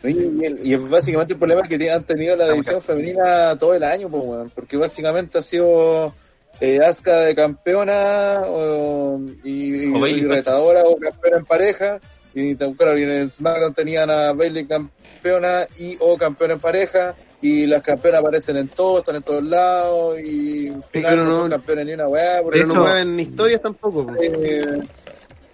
Y, 0.03 0.73
es 0.73 0.89
básicamente 0.89 1.33
el 1.33 1.39
problema 1.39 1.61
que 1.63 1.91
han 1.91 2.03
tenido 2.03 2.35
la 2.35 2.49
división 2.49 2.81
femenina 2.81 3.55
todo 3.59 3.73
el 3.75 3.83
año, 3.83 4.09
pues, 4.09 4.51
porque 4.55 4.77
básicamente 4.77 5.37
ha 5.37 5.41
sido 5.41 6.15
eh, 6.61 6.79
Asuka 6.83 7.17
de 7.21 7.35
campeona 7.35 8.41
o- 8.47 9.19
y, 9.43 9.83
y- 9.83 9.93
O 9.93 9.99
Bayley 9.99 10.21
y 10.23 10.25
retadora 10.27 10.81
o 10.83 10.97
campeona 10.97 11.37
en 11.37 11.45
pareja. 11.45 11.99
Y 12.33 12.55
claro, 12.55 12.97
y 12.97 13.03
en 13.03 13.29
SmackDown 13.29 13.73
tenían 13.73 14.09
a 14.09 14.31
Bailey 14.33 14.65
campeona 14.65 15.67
y 15.77 15.97
o 15.99 16.17
campeona 16.17 16.53
en 16.55 16.59
pareja. 16.59 17.15
Y 17.41 17.65
las 17.67 17.81
campeonas 17.81 18.19
aparecen 18.21 18.57
en 18.57 18.67
todos, 18.67 18.99
están 18.99 19.15
en 19.15 19.23
todos 19.23 19.43
lados. 19.43 20.19
Y 20.19 20.67
al 20.69 20.83
final 20.83 21.15
no, 21.17 21.23
no- 21.23 21.35
son 21.41 21.49
campeones 21.51 21.85
ni 21.85 21.93
una 21.93 22.07
weá. 22.07 22.41
Pero 22.51 22.67
no 22.67 22.75
mueven 22.75 23.19
historias 23.19 23.61
tampoco. 23.61 24.05
po. 24.07 24.13
eh, 24.21 24.81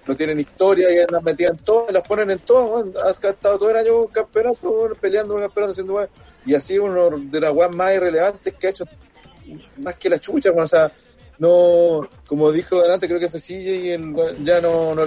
no 0.08 0.16
tienen 0.16 0.40
historia 0.40 0.88
y 0.92 1.12
las 1.12 1.24
metían 1.24 1.58
todas, 1.58 1.92
las 1.94 2.08
ponen 2.08 2.30
en 2.32 2.40
weón. 2.72 2.94
has 3.04 3.24
estado 3.24 3.58
todo 3.58 3.70
el 3.72 3.78
año 3.78 3.94
con 4.04 4.08
campeonato, 4.08 4.92
peleando 5.00 5.34
con 5.34 5.44
campeonato, 5.44 5.72
haciendo 5.72 5.94
weón. 5.94 6.10
Y 6.46 6.54
así 6.56 6.78
uno 6.78 7.10
de 7.18 7.40
las 7.40 7.52
weas 7.54 7.72
más 7.72 7.94
irrelevantes 7.96 8.54
que 8.54 8.68
ha 8.68 8.70
hecho 8.70 8.86
más 9.78 9.96
que 9.96 10.10
la 10.10 10.20
chucha, 10.20 10.52
o 10.52 10.68
sea, 10.68 10.92
no, 11.38 12.08
como 12.28 12.52
dijo 12.52 12.82
delante, 12.82 13.08
creo 13.08 13.20
que 13.20 13.30
fue 13.30 13.40
y 13.52 13.90
el 13.92 14.16
ya 14.44 14.60
no, 14.62 14.96
no 14.96 15.04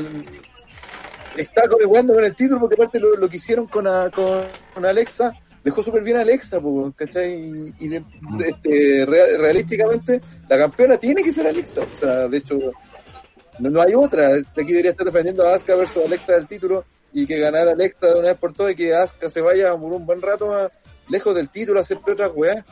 está 1.37 1.67
conectando 1.69 2.15
con 2.15 2.25
el 2.25 2.35
título 2.35 2.61
porque 2.61 2.75
aparte 2.75 3.01
lo, 3.01 3.17
lo 3.17 3.29
que 3.29 3.37
hicieron 3.37 3.67
con, 3.67 3.87
a- 3.87 4.11
con, 4.11 4.43
con 4.75 4.85
Alexa 4.85 5.33
dejó 5.65 5.83
súper 5.83 6.03
bien 6.03 6.17
a 6.17 6.21
Alexa, 6.21 6.61
po, 6.61 6.93
¿cachai? 6.97 7.35
Y, 7.35 7.75
y 7.81 7.89
de- 7.89 8.05
este, 8.47 9.05
real- 9.07 9.39
realísticamente 9.39 10.21
la 10.49 10.59
campeona 10.59 10.97
tiene 10.97 11.23
que 11.23 11.31
ser 11.33 11.47
Alexa, 11.47 11.81
o 11.83 11.97
sea, 11.97 12.29
de 12.29 12.37
hecho 12.39 12.59
no, 13.59 13.71
no 13.71 13.83
hay 13.83 13.93
otra. 13.95 14.29
Aquí 14.35 14.73
debería 14.73 14.93
estar 14.93 15.07
defendiendo 15.07 15.47
a 15.47 15.55
Asuka 15.55 15.77
versus 15.77 16.05
Alexa 16.07 16.35
del 16.35 16.47
título 16.47 16.85
y 17.13 17.27
que 17.27 17.39
ganara 17.39 17.73
Alexa 17.73 18.07
de 18.09 18.15
una 18.21 18.29
vez 18.29 18.37
por 18.39 18.53
todas 18.55 18.73
y 18.73 18.77
que 18.77 18.95
Asuka 18.95 19.29
se 19.31 19.41
vaya 19.41 19.75
por 19.77 19.93
un 19.93 20.07
buen 20.07 20.23
rato 20.23 20.49
más 20.49 20.69
lejos 21.09 21.35
del 21.35 21.49
título 21.49 21.79
a 21.79 21.83
hacer 21.83 21.99
otras 22.07 22.31
weas. 22.35 22.65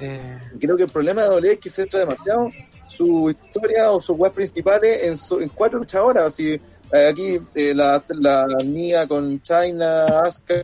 Eh, 0.00 0.38
Creo 0.60 0.76
que 0.76 0.82
el 0.84 0.90
problema 0.90 1.22
de 1.22 1.28
WWE 1.30 1.52
es 1.52 1.58
que 1.58 1.68
se 1.70 1.82
centra 1.82 2.00
demasiado 2.00 2.50
su 2.86 3.30
historia 3.30 3.90
o 3.90 4.00
sus 4.00 4.16
weas 4.18 4.34
principales 4.34 5.02
en, 5.04 5.16
su- 5.16 5.40
en 5.40 5.48
cuatro 5.48 5.78
luchadoras. 5.78 6.24
Así, 6.24 6.60
eh, 6.92 7.08
aquí 7.10 7.40
eh, 7.54 7.74
la, 7.74 8.02
la 8.20 8.46
Nia 8.64 9.06
con 9.08 9.40
China, 9.40 10.04
Asuka, 10.04 10.62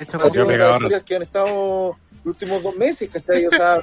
de 0.00 0.04
hecho, 0.04 0.16
han 0.16 0.30
sido 0.30 0.44
Copió, 0.44 0.44
las 0.44 0.48
pegado. 0.48 0.72
historias 0.76 1.02
que 1.04 1.16
han 1.16 1.22
estado 1.22 1.96
los 2.24 2.26
últimos 2.26 2.62
dos 2.62 2.74
meses, 2.76 3.08
¿cachai? 3.10 3.46
O 3.46 3.50
sea, 3.50 3.80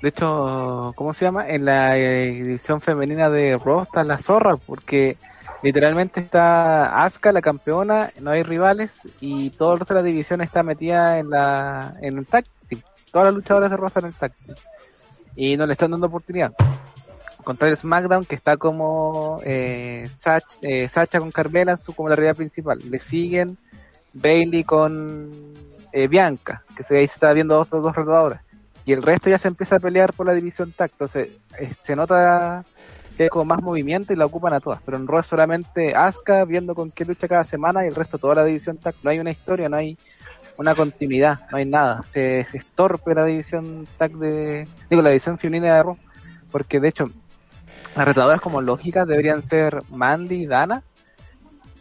De 0.00 0.08
hecho, 0.08 0.92
¿cómo 0.96 1.12
se 1.12 1.24
llama? 1.26 1.46
En 1.48 1.64
la 1.64 1.98
eh, 1.98 2.38
edición 2.38 2.80
femenina 2.80 3.28
de 3.28 3.58
Raw 3.58 3.82
está 3.82 4.04
la 4.04 4.18
zorra, 4.18 4.56
porque 4.56 5.16
literalmente 5.62 6.20
está 6.20 7.04
Asuka, 7.04 7.30
la 7.32 7.42
campeona, 7.42 8.10
no 8.20 8.30
hay 8.30 8.42
rivales, 8.42 9.00
y 9.20 9.50
todo 9.50 9.74
el 9.74 9.80
resto 9.80 9.94
de 9.94 10.00
la 10.00 10.06
división 10.06 10.40
está 10.40 10.62
metida 10.62 11.18
en 11.18 11.28
la 11.30 11.94
en 12.00 12.16
el 12.18 12.26
tag 12.26 12.44
team. 12.68 12.80
Todas 13.12 13.26
las 13.26 13.34
luchadoras 13.34 13.70
de 13.70 13.76
Raw 13.76 13.88
están 13.88 14.04
en 14.04 14.10
el 14.10 14.14
tag 14.14 14.32
team. 14.46 14.56
Y 15.36 15.56
no 15.56 15.66
le 15.66 15.74
están 15.74 15.90
dando 15.90 16.06
oportunidad. 16.06 16.52
Contrario, 17.48 17.78
SmackDown, 17.78 18.26
que 18.26 18.34
está 18.34 18.58
como 18.58 19.40
eh, 19.42 20.10
Sach- 20.22 20.58
eh, 20.60 20.86
Sacha 20.90 21.18
con 21.18 21.30
Carmela, 21.30 21.78
su, 21.78 21.94
como 21.94 22.10
la 22.10 22.14
realidad 22.14 22.36
principal. 22.36 22.78
Le 22.90 23.00
siguen 23.00 23.56
Bailey 24.12 24.64
con 24.64 25.30
eh, 25.94 26.08
Bianca, 26.08 26.62
que 26.76 26.84
se, 26.84 26.98
ahí 26.98 27.06
se 27.06 27.14
está 27.14 27.32
viendo 27.32 27.54
dos, 27.56 27.70
dos 27.70 27.96
retadoras 27.96 28.42
y 28.84 28.92
el 28.92 29.02
resto 29.02 29.30
ya 29.30 29.38
se 29.38 29.48
empieza 29.48 29.76
a 29.76 29.80
pelear 29.80 30.12
por 30.12 30.26
la 30.26 30.34
división 30.34 30.72
tag. 30.72 30.90
Entonces, 30.92 31.30
eh, 31.58 31.72
se 31.84 31.96
nota 31.96 32.66
que 33.16 33.22
hay 33.22 33.28
como 33.30 33.46
más 33.46 33.62
movimiento 33.62 34.12
y 34.12 34.16
la 34.16 34.26
ocupan 34.26 34.52
a 34.52 34.60
todas. 34.60 34.82
Pero 34.84 34.98
en 34.98 35.06
Raw 35.06 35.22
solamente 35.22 35.94
Asuka 35.94 36.44
viendo 36.44 36.74
con 36.74 36.90
qué 36.90 37.06
lucha 37.06 37.28
cada 37.28 37.44
semana 37.44 37.82
y 37.82 37.88
el 37.88 37.94
resto 37.94 38.18
toda 38.18 38.34
la 38.34 38.44
división 38.44 38.76
tag. 38.76 38.94
No 39.02 39.08
hay 39.08 39.20
una 39.20 39.30
historia, 39.30 39.70
no 39.70 39.76
hay 39.78 39.96
una 40.58 40.74
continuidad, 40.74 41.40
no 41.50 41.56
hay 41.56 41.64
nada. 41.64 42.02
Se, 42.10 42.46
se 42.50 42.58
estorpe 42.58 43.14
la 43.14 43.24
división 43.24 43.88
tag 43.96 44.12
de. 44.18 44.68
Digo, 44.90 45.00
la 45.00 45.08
división 45.08 45.38
femenina 45.38 45.76
de 45.76 45.82
Raw. 45.82 45.96
Porque 46.50 46.80
de 46.80 46.88
hecho, 46.88 47.10
las 47.96 48.06
retadoras 48.06 48.40
como 48.40 48.60
lógicas 48.60 49.06
deberían 49.06 49.46
ser 49.48 49.82
Mandy 49.90 50.42
y 50.42 50.46
Dana. 50.46 50.82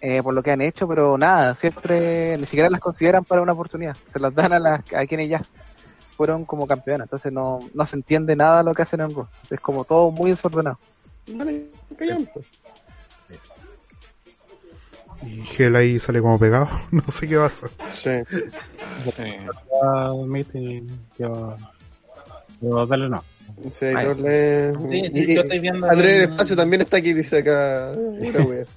eh, 0.02 0.22
por 0.24 0.34
lo 0.34 0.44
que 0.44 0.52
han 0.52 0.62
hecho, 0.62 0.88
pero 0.88 1.18
nada, 1.18 1.56
siempre 1.56 2.38
ni 2.38 2.46
siquiera 2.46 2.70
las 2.70 2.80
consideran 2.82 3.24
para 3.26 3.42
una 3.42 3.54
oportunidad. 3.54 3.96
Se 4.12 4.20
las 4.20 4.34
dan 4.36 4.54
a, 4.54 4.60
las, 4.60 4.82
a 4.94 5.06
quienes 5.08 5.30
ya 5.30 5.42
fueron 6.16 6.46
como 6.46 6.68
campeonas. 6.68 7.06
Entonces 7.08 7.32
no, 7.34 7.60
no 7.74 7.86
se 7.86 7.96
entiende 7.96 8.36
nada 8.36 8.64
lo 8.64 8.74
que 8.74 8.84
hacen 8.84 9.02
en 9.02 9.14
Raw. 9.16 9.28
Es 9.50 9.60
como 9.60 9.86
todo 9.86 10.12
muy 10.12 10.32
desordenado. 10.32 10.78
Vale, 11.28 11.66
callan, 11.98 12.28
pues. 12.34 12.46
Y 15.24 15.44
Gel 15.46 15.76
ahí 15.76 15.98
sale 16.00 16.22
como 16.22 16.38
pegado. 16.40 16.70
No 16.92 17.04
sé 17.08 17.28
qué 17.28 17.38
pasó. 17.38 17.68
Sí. 17.96 18.12
Mitty, 20.28 20.84
yo, 21.18 21.58
yo 22.62 22.86
dale 22.86 23.10
no. 23.10 23.24
Sí, 23.72 23.86
Ay. 23.86 24.06
doble. 24.06 24.74
Sí, 24.74 25.02
sí, 25.08 25.12
y- 25.14 25.36
yo 25.36 25.42
estoy 25.42 25.60
viendo 25.60 25.90
Andrés 25.90 26.12
en- 26.12 26.18
el 26.24 26.30
espacio 26.32 26.56
también 26.56 26.82
está 26.82 26.98
aquí, 26.98 27.14
dice 27.14 27.40
acá. 27.40 27.92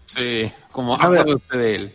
Sí, 0.07 0.51
como 0.73 0.97
ver. 0.97 1.21
acuérdate 1.21 1.57
de 1.59 1.75
él. 1.75 1.93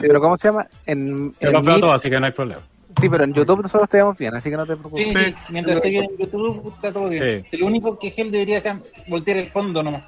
Pero 0.00 0.20
¿cómo 0.20 0.36
se 0.36 0.48
llama? 0.48 0.66
En, 0.84 1.32
Yo 1.40 1.48
en 1.48 1.52
los 1.54 1.64
veo 1.64 1.76
Meet- 1.76 1.80
todos, 1.80 1.94
así 1.96 2.10
que 2.10 2.20
no 2.20 2.26
hay 2.26 2.32
problema. 2.32 2.60
Sí, 3.00 3.08
pero 3.10 3.24
en 3.24 3.34
YouTube 3.34 3.62
nosotros 3.62 3.88
te 3.90 3.96
vemos 3.98 4.16
bien, 4.16 4.34
así 4.34 4.48
que 4.50 4.56
no 4.56 4.64
te 4.66 4.76
preocupes. 4.76 5.06
Sí, 5.06 5.12
sí, 5.14 5.34
mientras 5.50 5.76
esté 5.76 5.90
bien 5.90 6.04
en 6.04 6.16
YouTube 6.16 6.72
está 6.74 6.92
todo 6.92 7.08
bien. 7.08 7.44
Sí. 7.50 7.56
Lo 7.58 7.66
único 7.66 7.98
que 7.98 8.14
él 8.16 8.30
debería 8.30 8.62
cam- 8.62 8.82
voltear 9.08 9.38
el 9.38 9.50
fondo 9.50 9.82
nomás. 9.82 10.04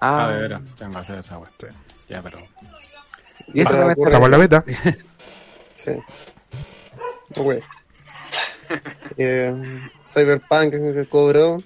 Ah, 0.00 0.26
Ah, 0.26 0.32
de 0.32 0.40
veras, 0.40 0.60
tengo 0.78 0.92
que 0.92 0.98
hacer 0.98 1.18
esa 1.18 1.38
wea. 1.38 1.50
Sí. 1.60 1.66
Ya, 2.08 2.22
pero. 2.22 2.38
y 3.54 3.60
eso 3.60 3.70
Para 3.70 4.28
la 4.28 4.36
beta. 4.38 4.64
Sí. 5.74 5.90
No, 7.36 7.42
wea. 7.42 7.60
Eh, 9.16 9.54
Cyberpunk 10.12 10.70
que 10.72 11.06
cobró. 11.08 11.62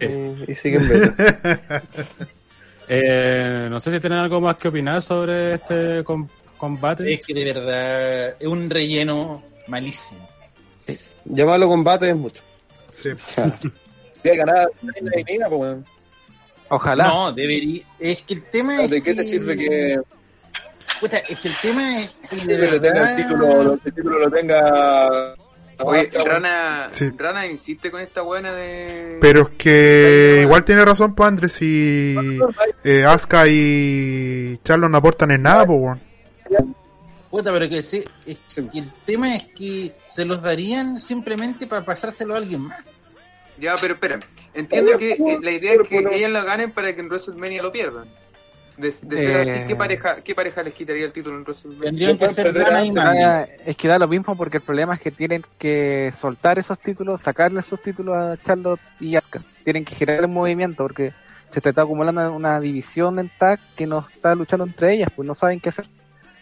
eh, 0.00 0.34
y 0.46 0.54
sigue 0.54 0.76
en 0.78 0.88
beta. 0.88 1.82
Eh, 2.90 3.66
no 3.70 3.78
sé 3.80 3.90
si 3.90 4.00
tienen 4.00 4.18
algo 4.18 4.40
más 4.40 4.56
que 4.56 4.68
opinar 4.68 5.02
sobre 5.02 5.54
este 5.54 6.02
com- 6.04 6.26
combate. 6.56 7.12
Es 7.12 7.26
que 7.26 7.34
de 7.34 7.44
verdad 7.52 8.28
es 8.40 8.46
un 8.46 8.70
relleno 8.70 9.42
malísimo. 9.66 10.26
Llamarlo 11.26 11.68
combate 11.68 12.08
es 12.08 12.16
mucho. 12.16 12.42
Sí. 12.98 13.10
que 14.22 14.36
ganar 14.36 14.68
pues. 15.50 15.76
Ojalá. 16.70 17.08
No, 17.08 17.32
debería. 17.32 17.82
Es 17.98 18.22
que 18.22 18.34
el 18.34 18.42
tema 18.44 18.82
es. 18.84 18.90
¿De 18.90 19.02
qué 19.02 19.14
te 19.14 19.24
sirve 19.24 19.54
que 19.56 20.00
Puta, 20.98 21.18
es 21.18 21.38
que 21.40 21.48
el 21.48 21.54
tema 21.60 22.00
es. 22.04 22.10
que 22.30 22.36
de 22.36 22.56
tenga 22.56 22.64
el 22.64 22.80
verdad- 22.80 23.16
título, 23.16 23.62
lo- 23.64 23.72
el 23.74 23.80
título 23.80 24.18
lo 24.18 24.30
tenga 24.30 25.34
Oye, 25.84 26.00
Asuka, 26.00 26.18
weón? 26.18 26.28
Rana, 26.42 26.86
Sí. 26.90 27.10
Rana 27.16 27.46
insiste 27.46 27.90
con 27.90 28.00
esta 28.00 28.22
buena 28.22 28.52
de... 28.52 29.18
Pero 29.20 29.42
es 29.42 29.48
que 29.50 30.40
igual 30.42 30.64
tiene 30.64 30.84
razón, 30.84 31.14
pues 31.14 31.28
Andrés, 31.28 31.52
si 31.52 32.16
eh, 32.84 33.04
Asuka 33.04 33.46
y 33.48 34.58
Charlo 34.64 34.88
no 34.88 34.98
aportan 34.98 35.30
en 35.30 35.42
nada, 35.42 35.64
pues 35.66 35.78
weón. 35.80 36.00
Puta, 37.30 37.52
pero 37.52 37.68
que 37.68 37.82
sí, 37.82 38.02
es 38.26 38.38
Sí. 38.46 38.66
que 38.72 38.78
el 38.78 38.90
tema 39.04 39.34
es 39.36 39.44
que 39.48 39.92
se 40.14 40.24
los 40.24 40.40
darían 40.42 40.98
simplemente 41.00 41.66
para 41.66 41.84
pasárselo 41.84 42.34
a 42.34 42.38
alguien 42.38 42.62
más. 42.62 42.80
Ya, 43.58 43.76
pero 43.80 43.94
espera. 43.94 44.18
Entiendo 44.54 44.92
Oye, 44.96 45.16
que 45.16 45.32
eh, 45.32 45.38
la 45.42 45.50
idea 45.50 45.74
es 45.74 45.80
que 45.88 45.98
ellas 45.98 46.30
lo 46.30 46.44
ganen 46.44 46.72
para 46.72 46.94
que 46.94 47.00
en 47.02 47.06
WrestleMania 47.08 47.62
lo 47.62 47.70
pierdan. 47.70 48.08
De, 48.78 48.86
de 48.88 48.92
ser 48.92 49.36
Eh. 49.36 49.40
así, 49.42 49.58
¿qué 49.66 49.74
pareja, 49.76 50.20
¿qué 50.22 50.34
pareja 50.34 50.62
les 50.62 50.72
quitaría 50.72 51.04
el 51.06 51.12
título 51.12 51.36
en 51.36 51.42
WrestleMania? 51.42 51.84
Tendrían 51.90 52.16
que 52.18 52.28
ser 52.28 52.54
Rana 52.54 52.84
y. 52.84 52.92
Mandy. 52.92 53.22
Ah, 53.22 53.46
es 53.66 53.76
que 53.76 53.88
da 53.88 53.98
lo 53.98 54.06
mismo 54.08 54.36
porque 54.36 54.58
el 54.58 54.62
problema 54.62 54.94
es 54.94 55.00
que 55.00 55.10
tienen 55.10 55.42
que 55.58 56.12
soltar 56.20 56.58
esos 56.60 56.78
títulos, 56.78 57.20
sacarle 57.20 57.60
esos 57.60 57.82
títulos 57.82 58.16
a 58.16 58.36
Charlotte 58.42 58.80
y 59.00 59.16
Asuka. 59.16 59.40
Tienen 59.64 59.84
que 59.84 59.94
girar 59.96 60.20
el 60.20 60.28
movimiento 60.28 60.84
porque 60.84 61.12
se 61.50 61.58
está 61.58 61.82
acumulando 61.82 62.32
una 62.32 62.60
división 62.60 63.18
en 63.18 63.30
tag 63.38 63.58
que 63.76 63.86
no 63.86 64.06
está 64.14 64.34
luchando 64.34 64.64
entre 64.64 64.94
ellas, 64.94 65.08
pues 65.14 65.26
no 65.26 65.34
saben 65.34 65.58
qué 65.60 65.70
hacer. 65.70 65.86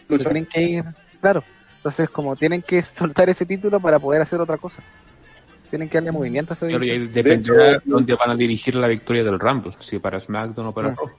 Tienen 0.07 0.45
que 0.45 0.61
ir, 0.61 0.83
claro. 1.19 1.43
Entonces, 1.77 2.09
como 2.09 2.35
tienen 2.35 2.61
que 2.61 2.81
soltar 2.83 3.29
ese 3.29 3.45
título 3.47 3.79
para 3.79 3.97
poder 3.99 4.21
hacer 4.21 4.39
otra 4.39 4.57
cosa. 4.57 4.81
Tienen 5.69 5.89
que 5.89 5.97
darle 5.97 6.11
movimiento 6.11 6.53
a 6.53 6.65
división. 6.65 6.81
ahí 6.83 7.07
dependerá 7.07 7.63
de 7.73 7.81
dónde 7.83 8.15
van 8.15 8.29
a 8.29 8.35
dirigir 8.35 8.75
la 8.75 8.87
victoria 8.87 9.23
del 9.23 9.39
Rumble, 9.39 9.73
si 9.79 9.97
para 9.99 10.19
SmackDown 10.19 10.67
o 10.67 10.71
para 10.73 10.89
Ah. 10.89 10.95
Raw. 10.97 11.09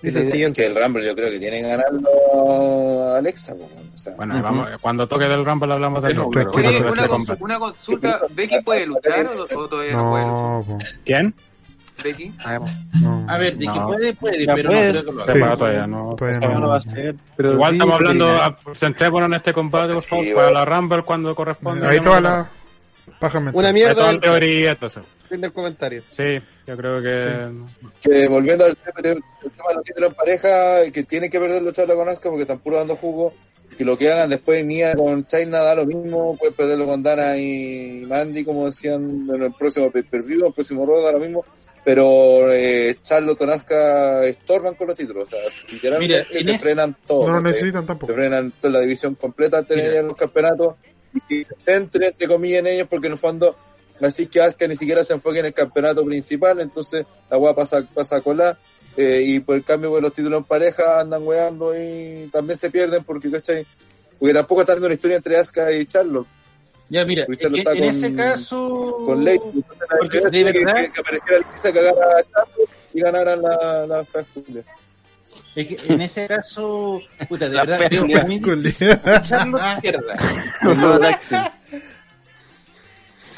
Dice 0.00 0.18
el 0.20 0.24
Es 0.26 0.30
siguiente. 0.30 0.62
que 0.62 0.66
el 0.68 0.80
Rumble 0.80 1.04
yo 1.06 1.14
creo 1.16 1.30
que 1.30 1.38
tiene 1.40 1.60
que 1.60 1.68
ganarlo 1.68 3.14
Alexa. 3.16 3.54
po, 3.56 3.64
o 3.94 3.98
sea, 3.98 4.14
Bueno, 4.16 4.40
vamos, 4.42 4.68
cuando 4.80 5.06
toque 5.08 5.24
del 5.26 5.44
Rumble 5.44 5.72
hablamos 5.72 6.02
del 6.04 6.16
Rumble, 6.16 6.46
pero 6.54 6.70
una, 6.70 6.70
consu- 6.78 7.08
combate. 7.08 7.44
una 7.44 7.58
consulta, 7.58 8.20
¿Becky 8.30 8.60
puede 8.62 8.86
luchar 8.86 9.26
o, 9.26 9.42
o 9.60 9.68
todavía 9.68 9.92
no, 9.92 10.64
puede 10.64 10.74
luchar? 10.76 10.98
¿Quién? 11.04 11.34
Becky. 12.04 12.32
No. 13.02 13.26
A 13.28 13.38
ver, 13.38 13.56
No. 13.58 13.86
puede, 13.88 14.14
puede, 14.14 14.46
Ya 14.46 14.54
pero 14.54 14.68
puede. 14.70 14.92
no 14.92 15.00
creo 15.00 15.04
que 15.04 15.12
lo 15.12 15.22
haga. 15.24 15.32
Sí. 15.32 15.38
Pero 15.40 15.56
todavía 15.58 15.86
no. 15.88 16.14
Todavía 16.16 16.38
No 16.48 16.54
no. 16.54 16.60
lo 16.60 16.68
va 16.68 16.74
a 16.74 16.78
hacer. 16.78 17.14
Pero 17.36 17.52
Igual 17.54 17.70
sí, 17.72 17.76
estamos 17.76 17.94
hablando, 17.96 18.56
centrémonos 18.74 19.26
en 19.26 19.34
este 19.34 19.52
combate, 19.52 19.92
por 19.94 20.02
favor, 20.02 20.34
para 20.34 20.50
la 20.52 20.64
Rumble 20.64 21.02
cuando 21.02 21.34
corresponde. 21.34 21.86
Ahí 21.88 22.00
toda 22.00 22.20
la 22.20 22.48
paja 23.18 23.40
mental. 23.40 23.58
Una 23.58 23.72
mierda 23.72 24.20
teoría, 24.20 24.70
entonces. 24.70 25.02
Fin 25.28 25.40
del 25.40 25.52
comentario. 25.52 26.02
Sí, 26.10 26.40
yo 26.66 26.76
creo 26.76 27.02
que... 27.02 27.48
que 28.00 28.28
volviendo 28.28 28.64
al 28.64 28.76
tema, 28.76 29.00
de 29.02 29.14
los 29.14 29.84
títulos 29.84 30.10
en 30.10 30.16
pareja, 30.16 30.90
que 30.92 31.04
tienen 31.04 31.30
que 31.30 31.38
perder 31.38 31.62
lucharla 31.62 31.94
con 31.94 32.08
Asuka 32.08 32.30
porque 32.30 32.42
están 32.42 32.58
puro 32.58 32.78
dando 32.78 32.96
jugo. 32.96 33.32
Que 33.76 33.84
lo 33.84 33.96
que 33.96 34.10
hagan 34.10 34.30
después 34.30 34.64
Nia 34.64 34.96
con 34.96 35.24
China 35.26 35.60
da 35.60 35.76
lo 35.76 35.86
mismo, 35.86 36.36
pueden 36.36 36.54
perderlo 36.54 36.86
con 36.86 37.00
Dana 37.00 37.36
y 37.38 38.04
Mandy, 38.08 38.44
como 38.44 38.66
decían 38.66 39.28
en 39.32 39.42
el 39.42 39.52
próximo 39.52 39.92
pay-per-view, 39.92 40.46
el 40.48 40.52
próximo 40.52 40.84
Raw 40.84 41.00
da 41.00 41.12
lo 41.12 41.20
mismo. 41.20 41.44
Pero 41.84 42.52
eh, 42.52 42.98
Charlotte 43.02 43.38
con 43.38 43.50
Asuka 43.50 44.24
estorban 44.24 44.74
con 44.74 44.88
los 44.88 44.96
títulos, 44.96 45.28
o 45.28 45.30
sea, 45.30 45.40
literalmente 45.70 46.26
Mira, 46.28 46.40
en 46.40 46.46
te 46.46 46.58
frenan 46.58 46.96
todo. 47.06 47.28
No 47.28 47.34
lo 47.34 47.40
necesitan 47.40 47.82
te 47.82 47.88
tampoco. 47.88 48.12
frenan 48.12 48.52
toda 48.60 48.72
la 48.72 48.80
división 48.80 49.14
completa 49.14 49.62
tener 49.62 50.02
los 50.02 50.16
campeonatos 50.16 50.74
y 51.14 51.20
que 51.20 51.44
se 51.44 51.64
centre 51.64 52.08
entre 52.08 52.26
comillas 52.26 52.60
en 52.60 52.66
ellos 52.66 52.88
porque 52.90 53.06
en 53.06 53.12
el 53.12 53.18
fondo 53.18 53.56
así 54.00 54.26
que 54.26 54.40
Asuka 54.40 54.66
ni 54.68 54.76
siquiera 54.76 55.02
se 55.04 55.12
enfoque 55.14 55.40
en 55.40 55.46
el 55.46 55.54
campeonato 55.54 56.04
principal 56.04 56.60
entonces 56.60 57.04
la 57.30 57.36
weá 57.38 57.54
pasa, 57.54 57.82
pasa 57.94 58.16
a 58.16 58.20
colar 58.20 58.56
eh, 58.96 59.22
y 59.24 59.40
por 59.40 59.56
el 59.56 59.64
cambio 59.64 59.90
pues, 59.90 60.02
los 60.02 60.12
títulos 60.12 60.38
en 60.38 60.44
pareja 60.44 61.00
andan 61.00 61.26
weando 61.26 61.72
y 61.76 62.28
también 62.32 62.56
se 62.58 62.70
pierden 62.70 63.04
porque 63.04 63.30
¿cachai? 63.30 63.66
porque 64.18 64.34
tampoco 64.34 64.60
está 64.62 64.72
haciendo 64.72 64.86
una 64.86 64.94
historia 64.94 65.16
entre 65.16 65.36
Asuka 65.36 65.70
y 65.72 65.86
Charlotte 65.86 66.26
Ya, 66.90 67.04
mira, 67.04 67.24
en, 67.28 67.54
en 67.56 67.64
con- 67.64 67.82
ese 68.04 68.14
caso... 68.16 68.96
con 69.06 69.22
Ley 69.24 69.38
Porque 70.00 70.20
de 70.20 70.44
verdad- 70.44 70.74
que, 70.76 70.90
que 70.92 71.00
apareciera 71.00 71.46
Lisa 71.50 71.72
cagara 71.72 71.94
y 72.94 73.00
ganaran 73.00 73.42
la, 73.42 73.86
la. 73.86 74.04
Es 75.54 75.66
que 75.66 75.76
en 75.92 76.00
ese 76.02 76.26
caso, 76.26 77.00
puta, 77.28 77.48
de 77.48 77.54
La 77.54 77.64
verdad, 77.64 77.90
veo 77.90 78.06
que 78.06 78.72
Charlotte 79.28 79.80
pierda. 79.82 80.16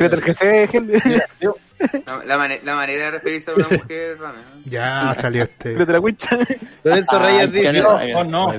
El 0.07 0.87
veo- 1.41 1.57
La, 2.07 2.37
la 2.37 2.59
la 2.63 2.75
manera 2.77 3.05
de 3.07 3.11
referirse 3.13 3.51
a 3.51 3.55
una 3.55 3.69
mujer 3.71 4.19
rana. 4.19 4.35
¿no? 4.35 4.71
Ya 4.71 5.15
salió 5.19 5.45
este. 5.45 5.75
La 5.87 6.01
cuenta. 6.01 6.39
Lorenzo 6.85 7.17
Ah, 7.17 7.23
Reyes 7.27 7.49
qué 7.51 7.59
dice, 7.61 7.81
no. 7.83 7.95
Oh, 8.19 8.25
no. 8.25 8.55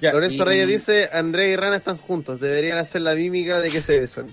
Ya, 0.00 0.12
Lorenzo 0.12 0.42
y- 0.42 0.46
Reyes 0.46 0.68
dice, 0.68 1.10
André 1.12 1.48
y 1.48 1.56
Rana 1.56 1.76
están 1.76 1.96
juntos, 1.98 2.38
deberían 2.40 2.78
hacer 2.78 3.02
la 3.02 3.14
mímica 3.14 3.58
de 3.60 3.70
que 3.70 3.82
se 3.82 3.98
besan. 4.00 4.28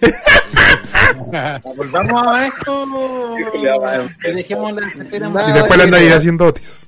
Volvamos 1.76 2.26
a 2.26 2.46
esto. 2.46 3.36
y 4.24 4.32
dejemos 4.32 4.72
la 4.72 4.90
cartera 4.90 5.28
Nada 5.28 5.50
Y 5.50 5.52
después 5.52 5.76
le 5.78 5.84
anda 5.84 5.98
ahí 5.98 6.08
haciendo 6.08 6.46
Otis. 6.46 6.86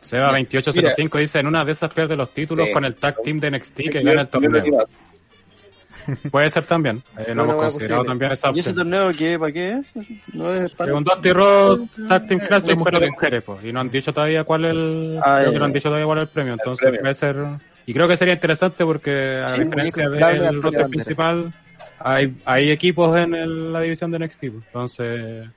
Seba 0.00 0.26
2805 0.28 1.18
dice, 1.18 1.38
en 1.40 1.46
una 1.48 1.64
de 1.64 1.72
esas 1.72 1.92
pierde 1.92 2.14
los 2.16 2.32
títulos 2.32 2.66
Sí. 2.68 2.72
con 2.72 2.84
el 2.84 2.94
tag 2.94 3.16
team 3.24 3.40
de 3.40 3.50
NXT 3.50 3.74
que 3.90 4.02
gana 4.02 4.20
el 4.22 4.28
torneo. 4.28 4.86
Puede 6.30 6.50
ser 6.50 6.64
también. 6.64 7.02
Eh, 7.18 7.34
no 7.34 7.44
Una 7.44 7.52
hemos 7.52 7.64
considerado 7.64 8.04
también 8.04 8.32
esa 8.32 8.48
¿Y 8.48 8.58
ese 8.60 8.70
opción. 8.70 8.76
torneo 8.76 9.10
qué? 9.16 9.38
¿Para 9.38 9.52
qué 9.52 9.72
es? 9.72 10.06
No 10.34 10.52
es 10.54 10.72
para... 10.72 10.88
Según 10.90 11.04
Dusty 11.04 11.32
Rhodes, 11.32 11.88
Tag 12.08 12.26
Team 12.28 12.40
Classic, 12.40 12.76
de 12.78 12.84
pero 12.84 13.00
de 13.00 13.10
mujeres. 13.10 13.42
pues. 13.44 13.64
Y 13.64 13.72
no 13.72 13.80
han 13.80 13.90
dicho 13.90 14.12
todavía 14.12 14.44
cuál 14.44 14.64
es 14.66 14.70
el, 14.72 15.20
Ah, 15.24 15.38
creo 15.40 15.46
ya, 15.46 15.52
que 15.52 15.58
no 15.58 15.64
han 15.64 15.72
dicho 15.72 15.88
todavía 15.88 16.06
cuál 16.06 16.18
es 16.18 16.22
el 16.22 16.28
premio. 16.28 16.52
Entonces 16.52 16.82
premio. 16.84 17.00
puede 17.00 17.14
ser, 17.14 17.36
y 17.86 17.92
creo 17.94 18.08
que 18.08 18.16
sería 18.16 18.34
interesante 18.34 18.84
porque 18.84 19.42
a 19.44 19.54
Sí, 19.54 19.64
diferencia 19.64 20.08
del 20.08 20.62
roster 20.62 20.86
principal, 20.86 21.52
hay, 21.98 22.36
hay 22.44 22.70
equipos 22.70 23.16
en 23.18 23.34
el- 23.34 23.72
la 23.72 23.80
división 23.80 24.10
de 24.10 24.18
NXT. 24.18 24.40
pues. 24.50 24.64
Entonces, 24.66 25.48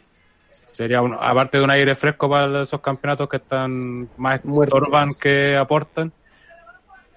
sería 0.71 1.01
un, 1.01 1.13
aparte 1.19 1.57
de 1.57 1.63
un 1.63 1.69
aire 1.71 1.93
fresco 1.95 2.29
para 2.29 2.63
esos 2.63 2.79
campeonatos 2.81 3.27
que 3.29 3.38
están 3.38 4.09
más 4.17 4.43
Muertos. 4.45 4.79
estorban 4.79 5.13
que 5.13 5.57
aportan, 5.57 6.12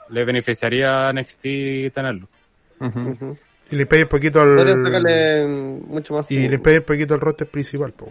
le 0.09 0.25
beneficiaría 0.25 1.09
a 1.09 1.13
NXT 1.13 1.91
tenerlo. 1.95 2.29
Y 3.71 3.77
le 3.77 3.87
pegué 3.87 4.03
un 4.03 4.09
poquito 4.09 4.41
sacarle 4.41 5.47
mucho 5.47 6.15
más 6.15 6.31
Y 6.31 6.37
jugo. 6.37 6.51
le 6.51 6.59
pegué 6.59 6.79
un 6.79 6.85
poquito 6.85 7.15
al 7.15 7.21
roster 7.21 7.49
principal, 7.49 7.93
po. 7.93 8.11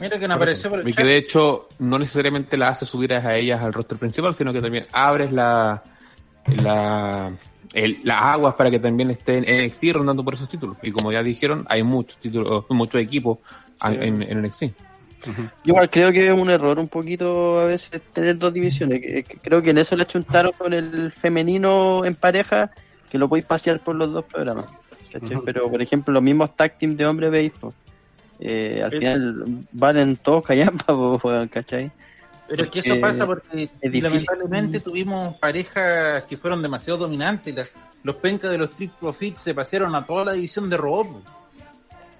Mira 0.00 0.18
que 0.18 0.28
no 0.28 0.34
apareció 0.34 0.70
por 0.70 0.80
el 0.80 0.88
Y 0.88 0.92
que 0.94 1.02
de 1.02 1.16
hecho 1.16 1.68
no 1.80 1.98
necesariamente 1.98 2.56
la 2.56 2.68
hace 2.68 2.86
subir 2.86 3.12
a 3.14 3.36
ellas 3.36 3.62
al 3.62 3.72
roster 3.72 3.98
principal, 3.98 4.34
sino 4.34 4.52
que 4.52 4.60
también 4.62 4.86
abres 4.92 5.32
la, 5.32 5.82
la 6.62 7.32
el- 7.74 8.00
las 8.04 8.22
aguas 8.22 8.54
para 8.54 8.70
que 8.70 8.78
también 8.78 9.10
estén 9.10 9.44
en 9.46 9.66
NXT 9.66 9.92
rondando 9.92 10.24
por 10.24 10.34
esos 10.34 10.48
títulos. 10.48 10.76
Y 10.82 10.90
como 10.92 11.12
ya 11.12 11.22
dijeron, 11.22 11.66
hay 11.68 11.82
muchos 11.82 12.18
títulos, 12.18 12.64
muchos 12.70 13.00
equipos 13.00 13.38
en, 13.82 14.22
en 14.22 14.42
NXT. 14.42 14.62
Yo 15.26 15.32
igual 15.64 15.90
creo 15.90 16.12
que 16.12 16.28
es 16.28 16.32
un 16.32 16.48
error 16.48 16.78
un 16.78 16.88
poquito 16.88 17.60
a 17.60 17.64
veces 17.64 18.00
tener 18.12 18.38
dos 18.38 18.54
divisiones. 18.54 19.00
Que- 19.02 19.22
que 19.24 19.36
Creo 19.38 19.60
que 19.60 19.70
en 19.70 19.78
eso 19.78 19.96
le 19.96 20.04
achuntaron 20.04 20.52
con 20.56 20.72
el 20.72 21.10
femenino 21.12 22.04
en 22.04 22.14
pareja, 22.14 22.70
que 23.10 23.18
lo 23.18 23.28
podéis 23.28 23.46
pasear 23.46 23.80
por 23.80 23.94
los 23.96 24.12
dos 24.12 24.24
programas. 24.24 24.66
¿cachai? 25.12 25.38
Pero, 25.44 25.70
por 25.70 25.80
ejemplo, 25.82 26.12
los 26.12 26.22
mismos 26.22 26.54
tag 26.56 26.78
team 26.78 26.96
de 26.96 27.06
hombre 27.06 27.30
veis, 27.30 27.52
pues, 27.58 27.74
eh, 28.40 28.82
al 28.84 28.90
final 28.92 29.44
valen 29.72 30.16
todos 30.16 30.44
callampa, 30.44 30.86
¿cachai? 31.50 31.90
Pero 32.48 32.64
es 32.64 32.70
que 32.70 32.78
eso 32.78 32.88
Porque 32.90 33.00
pasa 33.00 33.26
porque 33.26 33.68
es 33.80 34.02
lamentablemente 34.02 34.80
tuvimos 34.80 35.36
parejas 35.36 36.24
que 36.24 36.36
fueron 36.38 36.62
demasiado 36.62 36.98
dominantes. 37.00 37.54
Las- 37.54 37.72
los 38.02 38.16
pencas 38.16 38.50
de 38.50 38.58
los 38.58 38.70
Triple 38.70 39.12
Fit 39.12 39.36
se 39.36 39.54
pasaron 39.54 39.94
a 39.94 40.06
toda 40.06 40.24
la 40.26 40.32
división 40.32 40.70
de 40.70 40.76
robot. 40.76 41.22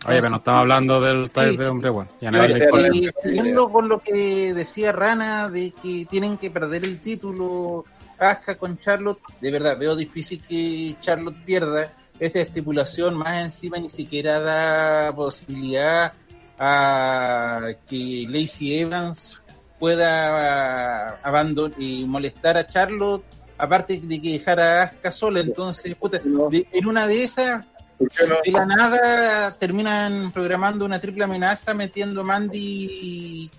Oye, 0.07 0.17
pero 0.19 0.29
no 0.31 0.37
estamos 0.37 0.61
hablando 0.61 1.01
del 1.01 1.31
tag 1.31 1.51
Sí, 1.51 1.57
de 1.57 1.67
hombre, 1.67 1.91
bueno. 1.91 2.11
Ya 2.21 2.29
Y, 2.29 2.33
nadie 2.33 2.55
le 2.55 3.55
con 3.55 3.89
lo 3.89 3.99
que 4.01 4.53
decía 4.55 4.93
Rana 4.93 5.49
de 5.49 5.73
que 5.83 6.07
tienen 6.11 6.37
que 6.37 6.51
perder 6.51 6.85
el 6.85 7.01
título 7.01 7.85
Asuka 8.19 8.57
con 8.57 8.79
Charlotte, 8.79 9.21
de 9.41 9.51
verdad 9.51 9.77
veo 9.79 9.95
difícil 9.97 10.43
que 10.43 10.97
Charlotte 11.01 11.37
pierda. 11.45 11.93
Esta 12.19 12.41
estipulación 12.41 13.17
más 13.17 13.39
encima 13.45 13.79
ni 13.79 13.91
siquiera 13.91 14.41
da 14.41 15.13
posibilidad 15.15 16.13
a 16.59 17.69
que 17.89 18.27
Lacey 18.29 18.81
Evans 18.81 19.41
pueda 19.79 21.11
abandonar 21.23 21.79
y 21.81 22.05
molestar 22.05 22.57
a 22.57 22.67
Charlotte, 22.67 23.25
aparte 23.57 24.01
de 24.03 24.21
que 24.21 24.33
dejar 24.33 24.59
a 24.61 24.83
Asuka 24.83 25.11
sola. 25.13 25.41
Entonces, 25.41 25.95
puta, 25.95 26.19
de- 26.51 26.67
en 26.73 26.87
una 26.89 27.07
de 27.07 27.23
esas 27.25 27.65
¿Por 27.97 28.09
qué 28.11 28.27
no? 28.27 28.37
de 28.45 28.51
la 28.53 28.67
nada 28.67 29.55
terminan 29.59 30.33
programando 30.33 30.85
una 30.85 31.01
triple 31.01 31.25
amenaza 31.25 31.75
metiendo 31.75 32.25
Mandy 32.25 33.51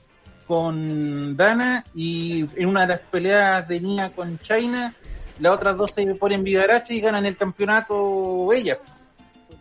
con 0.50 1.38
Dana 1.38 1.84
y 1.94 2.44
en 2.60 2.66
una 2.68 2.82
de 2.82 2.88
las 2.88 3.00
peleas 3.02 3.68
de 3.68 3.80
Nia 3.80 4.10
con 4.16 4.40
China 4.40 4.96
las 5.40 5.54
otras 5.54 5.78
dos 5.78 5.92
se 5.92 6.04
ponen 6.16 6.44
vivaracha 6.44 6.92
y 6.92 7.00
ganan 7.00 7.24
el 7.28 7.38
campeonato 7.38 8.52
ellas. 8.52 8.80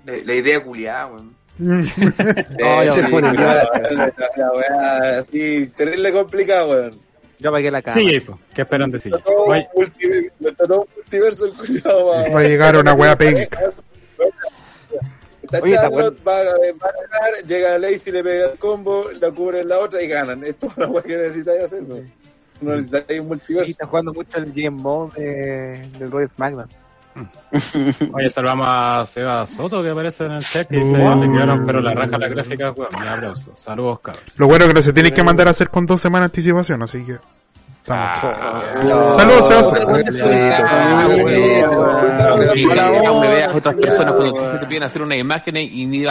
La, 0.07 0.17
la 0.25 0.35
idea 0.35 0.65
culiada, 0.65 1.07
weón. 1.09 1.37
Ya 2.59 2.93
sí, 2.93 3.01
pone 3.11 3.33
la, 3.35 3.55
la- 3.55 4.13
la 4.37 4.53
weá 4.53 5.19
así, 5.19 5.67
terrible 5.77 6.11
complicada, 6.13 6.67
weón. 6.67 6.93
Yo 7.39 7.53
pagué 7.53 7.71
la 7.71 7.83
cama. 7.83 8.01
Sí, 8.01 8.19
pues, 8.21 8.39
¿qué 8.55 8.63
esperan 8.63 8.91
de 8.91 8.99
sí? 8.99 9.11
Está 10.41 10.67
todo, 10.67 10.89
multiverso 10.97 11.45
el 11.47 11.53
culiado. 11.53 12.07
Va 12.35 12.41
a 12.41 12.43
llegar 12.43 12.77
una 12.77 12.95
weá 12.95 13.15
penca. 13.19 13.61
Está 15.51 15.59
Oye, 15.65 15.75
está 15.75 15.89
Charlotte, 15.91 16.19
va, 16.27 16.33
a- 16.41 16.45
va 16.45 16.51
a 16.51 16.93
ganar, 17.21 17.47
llega 17.47 17.79
Lacey, 17.79 18.13
le 18.13 18.23
pega 18.23 18.53
el 18.53 18.59
combo, 18.59 19.07
la 19.19 19.31
cubre 19.31 19.61
en 19.63 19.69
la 19.69 19.79
otra 19.79 20.03
y 20.03 20.09
ganan. 20.09 20.45
Es 20.45 20.57
toda 20.57 20.87
la 20.89 21.03
que 21.03 21.17
necesitáis 21.17 21.63
hacer, 21.65 21.83
weón. 21.85 22.13
No 22.61 22.75
necesitáis 22.75 23.21
un 23.21 23.25
Sí, 23.25 23.29
multiverso. 23.29 23.71
está 23.71 23.87
jugando 23.87 24.13
mucho 24.13 24.37
el 24.37 24.47
Game 24.53 24.71
Mode 24.71 25.21
de, 25.23 25.89
del 25.99 26.11
Royal 26.11 26.31
SmackDown. 26.35 26.69
Oye, 28.15 28.31
saludamos 28.31 28.67
a 28.71 29.05
Seba 29.07 29.47
Soto 29.47 29.83
que 29.83 29.91
aparece 29.91 30.27
en 30.27 30.33
el 30.33 30.45
chat 30.45 30.69
que 30.69 30.77
dice, 30.77 30.93
Uh. 30.93 31.21
le 31.25 31.33
quedaron 31.33 31.67
pero 31.67 31.81
la 31.81 31.93
raja 31.95 32.19
la 32.19 32.29
gráfica, 32.29 32.71
weón, 32.73 32.91
mi 33.01 33.07
aplauso. 33.09 33.53
Saludos, 33.57 34.01
cabros. 34.01 34.23
Lo 34.37 34.47
bueno 34.47 34.65
es 34.65 34.69
que 34.69 34.75
no 34.75 34.83
se 34.83 34.93
tiene 34.93 35.13
que 35.13 35.23
mandar 35.23 35.49
a 35.49 35.51
hacer 35.51 35.69
con 35.71 35.87
dos 35.87 36.01
semanas 36.01 36.31
de 36.31 36.37
anticipación, 36.37 36.83
así 36.83 37.05
que. 37.05 37.17
Ah, 37.91 39.09
Saludos, 39.17 39.73
aún 43.07 43.21
me 43.21 43.29
veas 43.29 43.55
otras 43.55 43.75
personas 43.77 44.15
cuando 44.15 44.59
te 44.61 44.67
piden 44.67 44.83
hacer 44.85 45.03
una 45.03 45.17
imagen 45.17 45.57
y 45.57 45.87
ni 45.87 46.05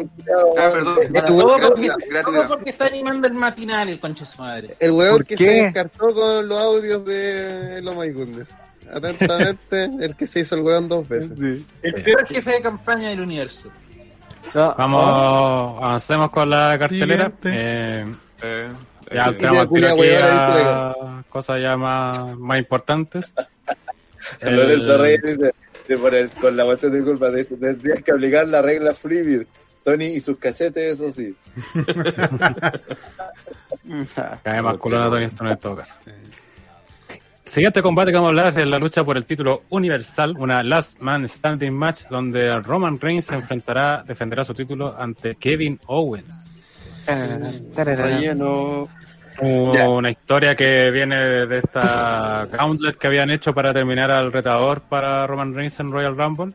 el 0.00 0.08
culiao, 0.08 0.54
Ah, 0.58 0.68
perdón. 0.70 0.94
Todo 1.26 1.58
porque, 1.58 1.88
Gratuidad. 1.88 2.22
todo 2.24 2.48
porque 2.48 2.70
está 2.70 2.86
animando 2.86 3.26
el 3.26 3.34
matinal 3.34 3.88
el 3.88 3.98
concha 3.98 4.24
su 4.24 4.40
madre. 4.40 4.76
El 4.78 4.92
weón 4.92 5.16
¿Por 5.16 5.26
que 5.26 5.36
qué? 5.36 5.44
se 5.44 5.50
descartó 5.64 6.14
con 6.14 6.46
los 6.48 6.58
audios 6.58 7.04
de 7.04 7.80
Lo 7.82 7.94
My 7.94 8.10
Goodness. 8.12 8.48
Atentamente, 8.92 9.84
el 10.00 10.14
que 10.14 10.26
se 10.26 10.40
hizo 10.40 10.54
el 10.54 10.60
weón 10.62 10.88
dos 10.88 11.08
veces. 11.08 11.32
El 11.82 11.94
peor 12.04 12.26
jefe 12.26 12.50
de 12.52 12.60
campaña 12.60 13.08
del 13.08 13.20
universo. 13.22 13.68
No, 14.54 14.74
Vamos, 14.78 15.82
avancemos 15.82 16.30
con 16.30 16.48
la 16.50 16.76
cartelera. 16.78 17.32
Eh, 17.44 18.04
Eh, 18.42 18.68
ya 19.12 19.28
eh, 19.28 19.32
tenemos 19.34 19.66
a 20.22 21.24
cosas 21.28 21.60
ya 21.60 21.76
más, 21.76 22.36
más 22.38 22.58
importantes. 22.58 23.34
El- 24.40 24.56
Lorenzo 24.56 24.98
Reyes 24.98 25.22
dice, 25.22 25.96
poner 25.96 26.28
con 26.40 26.56
la 26.56 26.64
cuestión 26.64 26.92
de 26.92 27.04
culpa, 27.04 27.30
tendrías 27.30 28.02
que 28.02 28.12
aplicar 28.12 28.46
la 28.48 28.62
regla 28.62 28.92
Freebird. 28.94 29.46
Tony 29.84 30.06
y 30.06 30.20
sus 30.20 30.36
cachetes, 30.38 30.94
eso 31.00 31.10
sí. 31.12 31.32
Cae 34.42 34.60
más 34.62 34.76
culona 34.78 35.08
Tony 35.08 35.26
Storm 35.26 35.52
en 35.52 35.58
todo 35.58 35.76
caso. 35.76 35.94
Siguiente 37.44 37.80
combate 37.80 38.10
que 38.10 38.16
vamos 38.16 38.26
a 38.26 38.30
hablar 38.30 38.58
es 38.58 38.66
la 38.66 38.80
lucha 38.80 39.04
por 39.04 39.16
el 39.16 39.24
título 39.24 39.62
universal, 39.70 40.34
una 40.36 40.64
Last 40.64 40.98
Man 40.98 41.28
Standing 41.28 41.72
Match 41.72 42.02
donde 42.10 42.58
Roman 42.60 42.98
Reigns 42.98 43.26
se 43.26 43.36
enfrentará, 43.36 44.02
defenderá 44.04 44.42
su 44.44 44.52
título 44.54 44.92
ante 44.98 45.36
Kevin 45.36 45.78
Owens. 45.86 46.55
Relleno. 47.06 48.88
Una 49.38 50.10
historia 50.10 50.54
que 50.54 50.90
viene 50.90 51.16
de 51.46 51.58
esta 51.58 52.46
gauntlet 52.52 52.96
que 52.96 53.06
habían 53.06 53.30
hecho 53.30 53.52
para 53.54 53.72
terminar 53.74 54.10
al 54.10 54.32
retador 54.32 54.80
para 54.82 55.26
Roman 55.26 55.54
Reigns 55.54 55.78
en 55.80 55.90
Royal 55.92 56.16
Rumble 56.16 56.54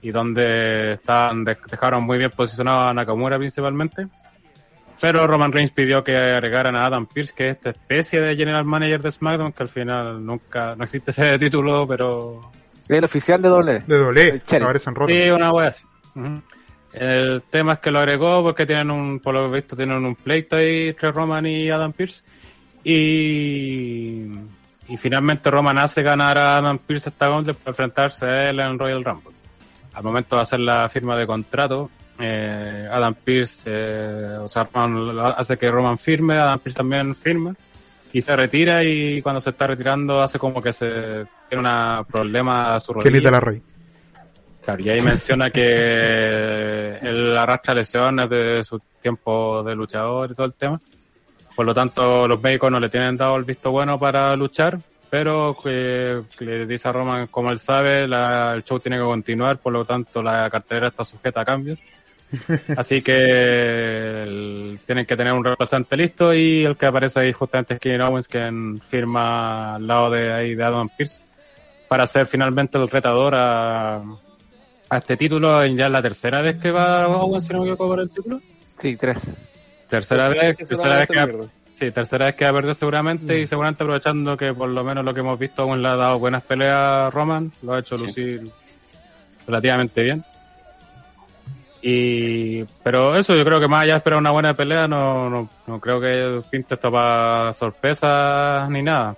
y 0.00 0.10
donde 0.12 0.92
estaban, 0.92 1.42
de- 1.44 1.56
dejaron 1.70 2.04
muy 2.04 2.18
bien 2.18 2.30
posicionado 2.30 2.88
a 2.88 2.94
Nakamura 2.94 3.36
principalmente. 3.38 4.06
Pero 5.00 5.26
Roman 5.26 5.50
Reigns 5.50 5.72
pidió 5.72 6.04
que 6.04 6.16
agregaran 6.16 6.76
a 6.76 6.86
Adam 6.86 7.06
Pearce, 7.06 7.32
que 7.36 7.48
es 7.50 7.56
esta 7.56 7.70
especie 7.70 8.20
de 8.20 8.36
general 8.36 8.64
manager 8.64 9.02
de 9.02 9.10
SmackDown, 9.10 9.52
que 9.52 9.62
al 9.64 9.68
final 9.68 10.24
nunca, 10.24 10.76
no 10.76 10.84
existe 10.84 11.10
ese 11.10 11.36
título, 11.38 11.86
pero 11.86 12.40
el 12.88 13.04
oficial 13.04 13.42
de 13.42 13.48
doble. 13.48 13.78
De 13.86 13.98
doble, 13.98 14.40
Cherry. 14.46 14.62
aparecen 14.62 14.94
rotos. 14.94 15.14
Sí, 15.14 15.30
una 15.30 15.52
wea 15.52 15.68
así. 15.68 15.84
Ujú. 16.14 16.40
El 16.94 17.42
tema 17.50 17.74
es 17.74 17.78
que 17.80 17.90
lo 17.90 17.98
agregó 17.98 18.42
porque 18.42 18.66
tienen 18.66 18.90
un, 18.90 19.18
por 19.18 19.34
lo 19.34 19.50
visto, 19.50 19.76
tienen 19.76 20.04
un 20.04 20.14
pleito 20.14 20.56
ahí 20.56 20.88
entre 20.88 21.10
Roman 21.10 21.44
y 21.46 21.68
Adam 21.68 21.92
Pierce. 21.92 22.22
Y, 22.84 24.26
y 24.88 24.96
finalmente 24.96 25.50
Roman 25.50 25.78
hace 25.78 26.02
ganar 26.02 26.38
a 26.38 26.58
Adam 26.58 26.78
Pierce 26.78 27.08
esta 27.08 27.28
gauntlet 27.28 27.56
para 27.56 27.72
enfrentarse 27.72 28.26
a 28.26 28.50
él 28.50 28.60
en 28.60 28.78
Royal 28.78 29.04
Rumble. 29.04 29.32
Al 29.92 30.04
momento 30.04 30.36
de 30.36 30.42
hacer 30.42 30.60
la 30.60 30.88
firma 30.88 31.16
de 31.16 31.26
contrato, 31.26 31.90
eh, 32.18 32.88
Adam 32.90 33.14
Pierce, 33.14 33.64
eh, 33.66 34.36
o 34.40 34.46
sea, 34.46 34.68
Roman 34.72 35.18
hace 35.36 35.56
que 35.58 35.70
Roman 35.70 35.98
firme, 35.98 36.34
Adam 36.34 36.60
Pierce 36.60 36.76
también 36.76 37.14
firma 37.14 37.54
y 38.12 38.20
se 38.20 38.36
retira 38.36 38.84
y 38.84 39.20
cuando 39.22 39.40
se 39.40 39.50
está 39.50 39.66
retirando 39.66 40.22
hace 40.22 40.38
como 40.38 40.62
que 40.62 40.72
se 40.72 41.26
tiene 41.48 41.68
un 41.68 42.04
problema 42.04 42.76
a 42.76 42.80
su 42.80 42.92
rodilla. 42.92 43.20
De 43.20 43.30
la 43.32 43.40
Rey. 43.40 43.60
Claro, 44.64 44.82
y 44.82 44.88
ahí 44.88 45.00
menciona 45.02 45.50
que 45.50 46.98
él 47.02 47.36
arrastra 47.36 47.74
lesiones 47.74 48.30
de 48.30 48.62
su 48.64 48.80
tiempo 49.00 49.62
de 49.62 49.74
luchador 49.74 50.30
y 50.30 50.34
todo 50.34 50.46
el 50.46 50.54
tema. 50.54 50.80
Por 51.54 51.66
lo 51.66 51.74
tanto, 51.74 52.26
los 52.26 52.42
médicos 52.42 52.70
no 52.70 52.80
le 52.80 52.88
tienen 52.88 53.16
dado 53.16 53.36
el 53.36 53.44
visto 53.44 53.70
bueno 53.70 53.98
para 53.98 54.34
luchar, 54.36 54.78
pero 55.10 55.54
que 55.62 56.22
le 56.40 56.66
dice 56.66 56.88
a 56.88 56.92
Roman, 56.92 57.26
como 57.28 57.50
él 57.50 57.58
sabe, 57.58 58.08
la- 58.08 58.54
el 58.54 58.64
show 58.64 58.80
tiene 58.80 58.96
que 58.96 59.04
continuar, 59.04 59.58
por 59.58 59.72
lo 59.72 59.84
tanto 59.84 60.22
la 60.22 60.48
cartelera 60.50 60.88
está 60.88 61.04
sujeta 61.04 61.42
a 61.42 61.44
cambios. 61.44 61.80
Así 62.76 63.02
que 63.02 64.22
el- 64.22 64.80
tienen 64.86 65.06
que 65.06 65.16
tener 65.16 65.32
un 65.34 65.44
representante 65.44 65.96
listo 65.96 66.34
y 66.34 66.64
el 66.64 66.76
que 66.76 66.86
aparece 66.86 67.20
ahí 67.20 67.32
justamente 67.32 67.74
es 67.74 67.80
Kevin 67.80 68.00
Owens, 68.00 68.26
quien 68.28 68.80
firma 68.80 69.74
al 69.76 69.86
lado 69.86 70.10
de 70.10 70.32
ahí 70.32 70.54
de 70.54 70.64
Adam 70.64 70.88
Pierce 70.88 71.22
para 71.86 72.06
ser 72.06 72.26
finalmente 72.26 72.78
el 72.78 72.88
retador 72.90 73.34
a, 73.36 74.02
a 74.94 74.98
este 74.98 75.16
título. 75.16 75.62
en 75.62 75.76
Ya 75.76 75.86
es 75.86 75.92
la 75.92 76.02
tercera 76.02 76.40
vez 76.40 76.58
que 76.60 76.70
va 76.70 77.08
Owens, 77.08 77.46
si 77.46 77.52
no 77.52 77.60
me 77.60 77.64
equivoco, 77.64 77.88
por 77.88 78.00
el 78.00 78.10
título. 78.10 78.40
Sí, 78.78 78.96
tres. 78.96 79.18
Tercera 79.88 80.28
vez, 80.28 80.56
tercera 80.56 80.96
vez 80.98 81.08
que 81.08 81.26
va, 81.26 81.46
sí, 81.72 81.90
tercera 81.90 82.26
vez 82.26 82.34
que 82.34 82.44
va 82.44 82.50
a 82.50 82.54
perder 82.54 82.74
seguramente 82.74 83.40
y 83.40 83.46
seguramente 83.46 83.82
aprovechando 83.82 84.36
que 84.36 84.54
por 84.54 84.70
lo 84.70 84.82
menos 84.82 85.04
lo 85.04 85.12
que 85.12 85.20
hemos 85.20 85.38
visto 85.38 85.64
Owens 85.64 85.82
le 85.82 85.88
ha 85.88 85.96
dado 85.96 86.18
buenas 86.18 86.42
peleas 86.42 86.76
a 86.76 87.10
Roman, 87.10 87.52
lo 87.62 87.74
ha 87.74 87.80
hecho 87.80 87.96
lucir 87.96 88.50
relativamente 89.46 90.02
bien. 90.02 90.24
Y, 91.82 92.64
pero 92.82 93.14
eso, 93.14 93.36
yo 93.36 93.44
creo 93.44 93.60
que 93.60 93.68
más 93.68 93.82
allá 93.82 93.92
de 93.92 93.98
esperar 93.98 94.18
una 94.18 94.30
buena 94.30 94.54
pelea, 94.54 94.88
no, 94.88 95.28
no, 95.28 95.50
no 95.66 95.80
creo 95.80 96.00
que 96.00 96.40
pinte 96.50 96.74
esto 96.74 96.90
para 96.90 97.52
sorpresas 97.52 98.70
ni 98.70 98.82
nada. 98.82 99.16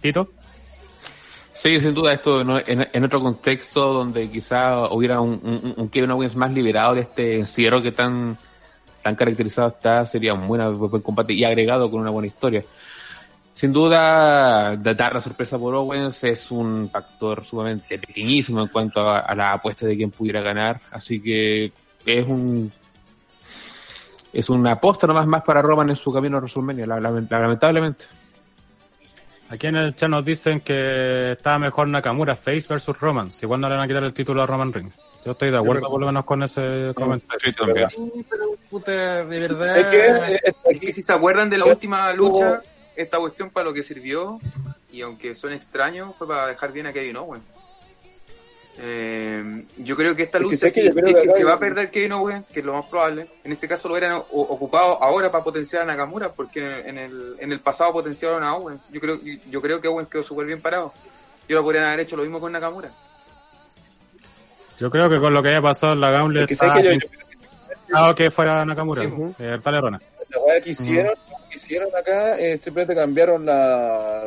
Tito. 0.00 0.30
Sí, 1.62 1.78
sin 1.78 1.92
duda, 1.92 2.14
esto 2.14 2.40
en, 2.40 3.04
otro 3.04 3.20
contexto 3.20 3.92
donde 3.92 4.30
quizá 4.30 4.88
hubiera 4.94 5.20
un, 5.20 5.90
Kevin 5.92 6.10
Owens 6.12 6.34
más 6.34 6.54
liberado 6.54 6.94
de 6.94 7.02
este 7.02 7.38
encierro 7.38 7.82
que 7.82 7.92
tan, 7.92 8.38
tan 9.02 9.14
caracterizado 9.14 9.68
está, 9.68 10.06
sería 10.06 10.32
un 10.32 10.48
buen, 10.48 10.78
buen 10.78 11.02
combate 11.02 11.34
y 11.34 11.44
agregado 11.44 11.90
con 11.90 12.00
una 12.00 12.08
buena 12.08 12.28
historia. 12.28 12.64
Sin 13.52 13.74
duda, 13.74 14.74
dar 14.76 15.12
la 15.12 15.20
sorpresa 15.20 15.58
por 15.58 15.74
Owens 15.74 16.24
es 16.24 16.50
un 16.50 16.88
factor 16.90 17.44
sumamente 17.44 17.98
pequeñísimo 17.98 18.62
en 18.62 18.68
cuanto 18.68 19.00
a, 19.06 19.18
a 19.18 19.34
la 19.34 19.52
apuesta 19.52 19.84
de 19.86 19.98
quién 19.98 20.10
pudiera 20.10 20.40
ganar, 20.40 20.80
así 20.90 21.20
que 21.20 21.72
es 22.06 22.26
un 22.26 22.72
es 24.32 24.48
una 24.48 24.72
aposta 24.72 25.06
nomás 25.06 25.26
más 25.26 25.42
para 25.42 25.60
Roman 25.60 25.90
en 25.90 25.96
su 25.96 26.10
camino 26.10 26.38
a 26.38 26.40
WrestleMania, 26.40 26.86
la- 26.86 27.00
la- 27.00 27.10
lamentablemente. 27.10 28.06
Aquí 29.50 29.66
en 29.66 29.74
el 29.74 29.96
chat 29.96 30.08
nos 30.08 30.24
dicen 30.24 30.60
que 30.60 31.32
estaba 31.32 31.58
mejor 31.58 31.88
Nakamura 31.88 32.36
Face 32.36 32.66
versus 32.68 32.98
Roman. 33.00 33.30
Igual 33.42 33.60
no 33.60 33.68
le 33.68 33.74
van 33.74 33.84
a 33.84 33.88
quitar 33.88 34.04
el 34.04 34.14
título 34.14 34.42
a 34.42 34.46
Roman 34.46 34.72
Reigns. 34.72 34.94
Yo 35.24 35.32
estoy 35.32 35.50
de 35.50 35.58
acuerdo 35.58 35.90
por 35.90 36.00
lo 36.00 36.06
menos 36.06 36.24
con 36.24 36.42
ese 36.44 36.92
comentario. 36.94 37.50
Sí, 37.50 37.52
también. 37.52 37.90
Sí, 37.90 38.24
pero 38.30 38.44
puta, 38.70 39.24
de 39.24 39.40
verdad. 39.40 39.76
Es 39.76 39.86
que 39.86 40.40
Es 40.64 40.80
que 40.80 40.92
si 40.92 41.02
se 41.02 41.12
acuerdan 41.12 41.50
de 41.50 41.58
la 41.58 41.64
última 41.64 42.12
lucha, 42.12 42.62
esta 42.94 43.18
cuestión 43.18 43.50
para 43.50 43.64
lo 43.64 43.74
que 43.74 43.82
sirvió, 43.82 44.38
y 44.92 45.00
aunque 45.02 45.34
suene 45.34 45.56
extraño, 45.56 46.14
fue 46.16 46.28
para 46.28 46.46
dejar 46.46 46.70
bien 46.70 46.86
a 46.86 46.92
Kevin 46.92 47.16
Owens. 47.16 47.42
Eh, 48.82 49.64
yo 49.78 49.94
creo 49.96 50.16
que 50.16 50.22
esta 50.22 50.38
Es 50.38 50.44
que 50.44 50.50
lucha, 50.50 50.70
que 50.70 51.34
se 51.34 51.44
va 51.44 51.50
a 51.50 51.54
hay- 51.54 51.60
perder 51.60 51.90
Kevin 51.90 52.12
Owens, 52.12 52.46
que 52.48 52.60
es 52.60 52.64
lo 52.66 52.72
más 52.72 52.86
probable, 52.86 53.26
en 53.44 53.52
este 53.52 53.68
caso 53.68 53.88
lo 53.88 53.94
hubieran 53.94 54.16
o- 54.16 54.24
ocupado 54.30 55.02
ahora 55.02 55.30
para 55.30 55.44
potenciar 55.44 55.82
a 55.82 55.84
Nakamura, 55.84 56.30
porque 56.30 56.60
en 56.88 56.96
el, 56.96 57.36
en 57.40 57.52
el 57.52 57.60
pasado 57.60 57.92
potenciaron 57.92 58.42
a 58.42 58.54
Owens. 58.54 58.80
Yo 58.90 59.00
creo, 59.00 59.18
yo 59.50 59.60
creo 59.60 59.80
que 59.80 59.88
Owens 59.88 60.08
quedó 60.08 60.22
súper 60.22 60.46
bien 60.46 60.62
parado. 60.62 60.92
Yo 61.48 61.56
lo 61.56 61.62
podrían 61.62 61.84
haber 61.84 62.00
hecho 62.00 62.16
lo 62.16 62.22
mismo 62.22 62.40
con 62.40 62.52
Nakamura. 62.52 62.90
Yo 64.78 64.90
creo 64.90 65.10
que 65.10 65.18
con 65.20 65.34
lo 65.34 65.42
que 65.42 65.50
haya 65.50 65.60
pasado 65.60 65.92
en 65.92 66.00
la 66.00 66.10
Gauntlet 66.10 66.50
Es 66.50 66.58
que 66.58 66.98
yo- 66.98 68.14
que 68.14 68.30
fuera 68.30 68.64
Nakamura. 68.64 69.02
Sí, 69.02 69.08
Eh, 69.40 69.58
dale, 69.62 69.80
Rona. 69.80 70.00
La 70.30 70.38
weá 70.38 70.60
que 70.60 70.70
hicieron, 70.70 71.12
que 71.50 71.56
hicieron 71.56 71.88
acá, 71.94 72.38
eh, 72.38 72.56
simplemente 72.56 72.94
cambiaron 72.94 73.44
la, 73.44 74.26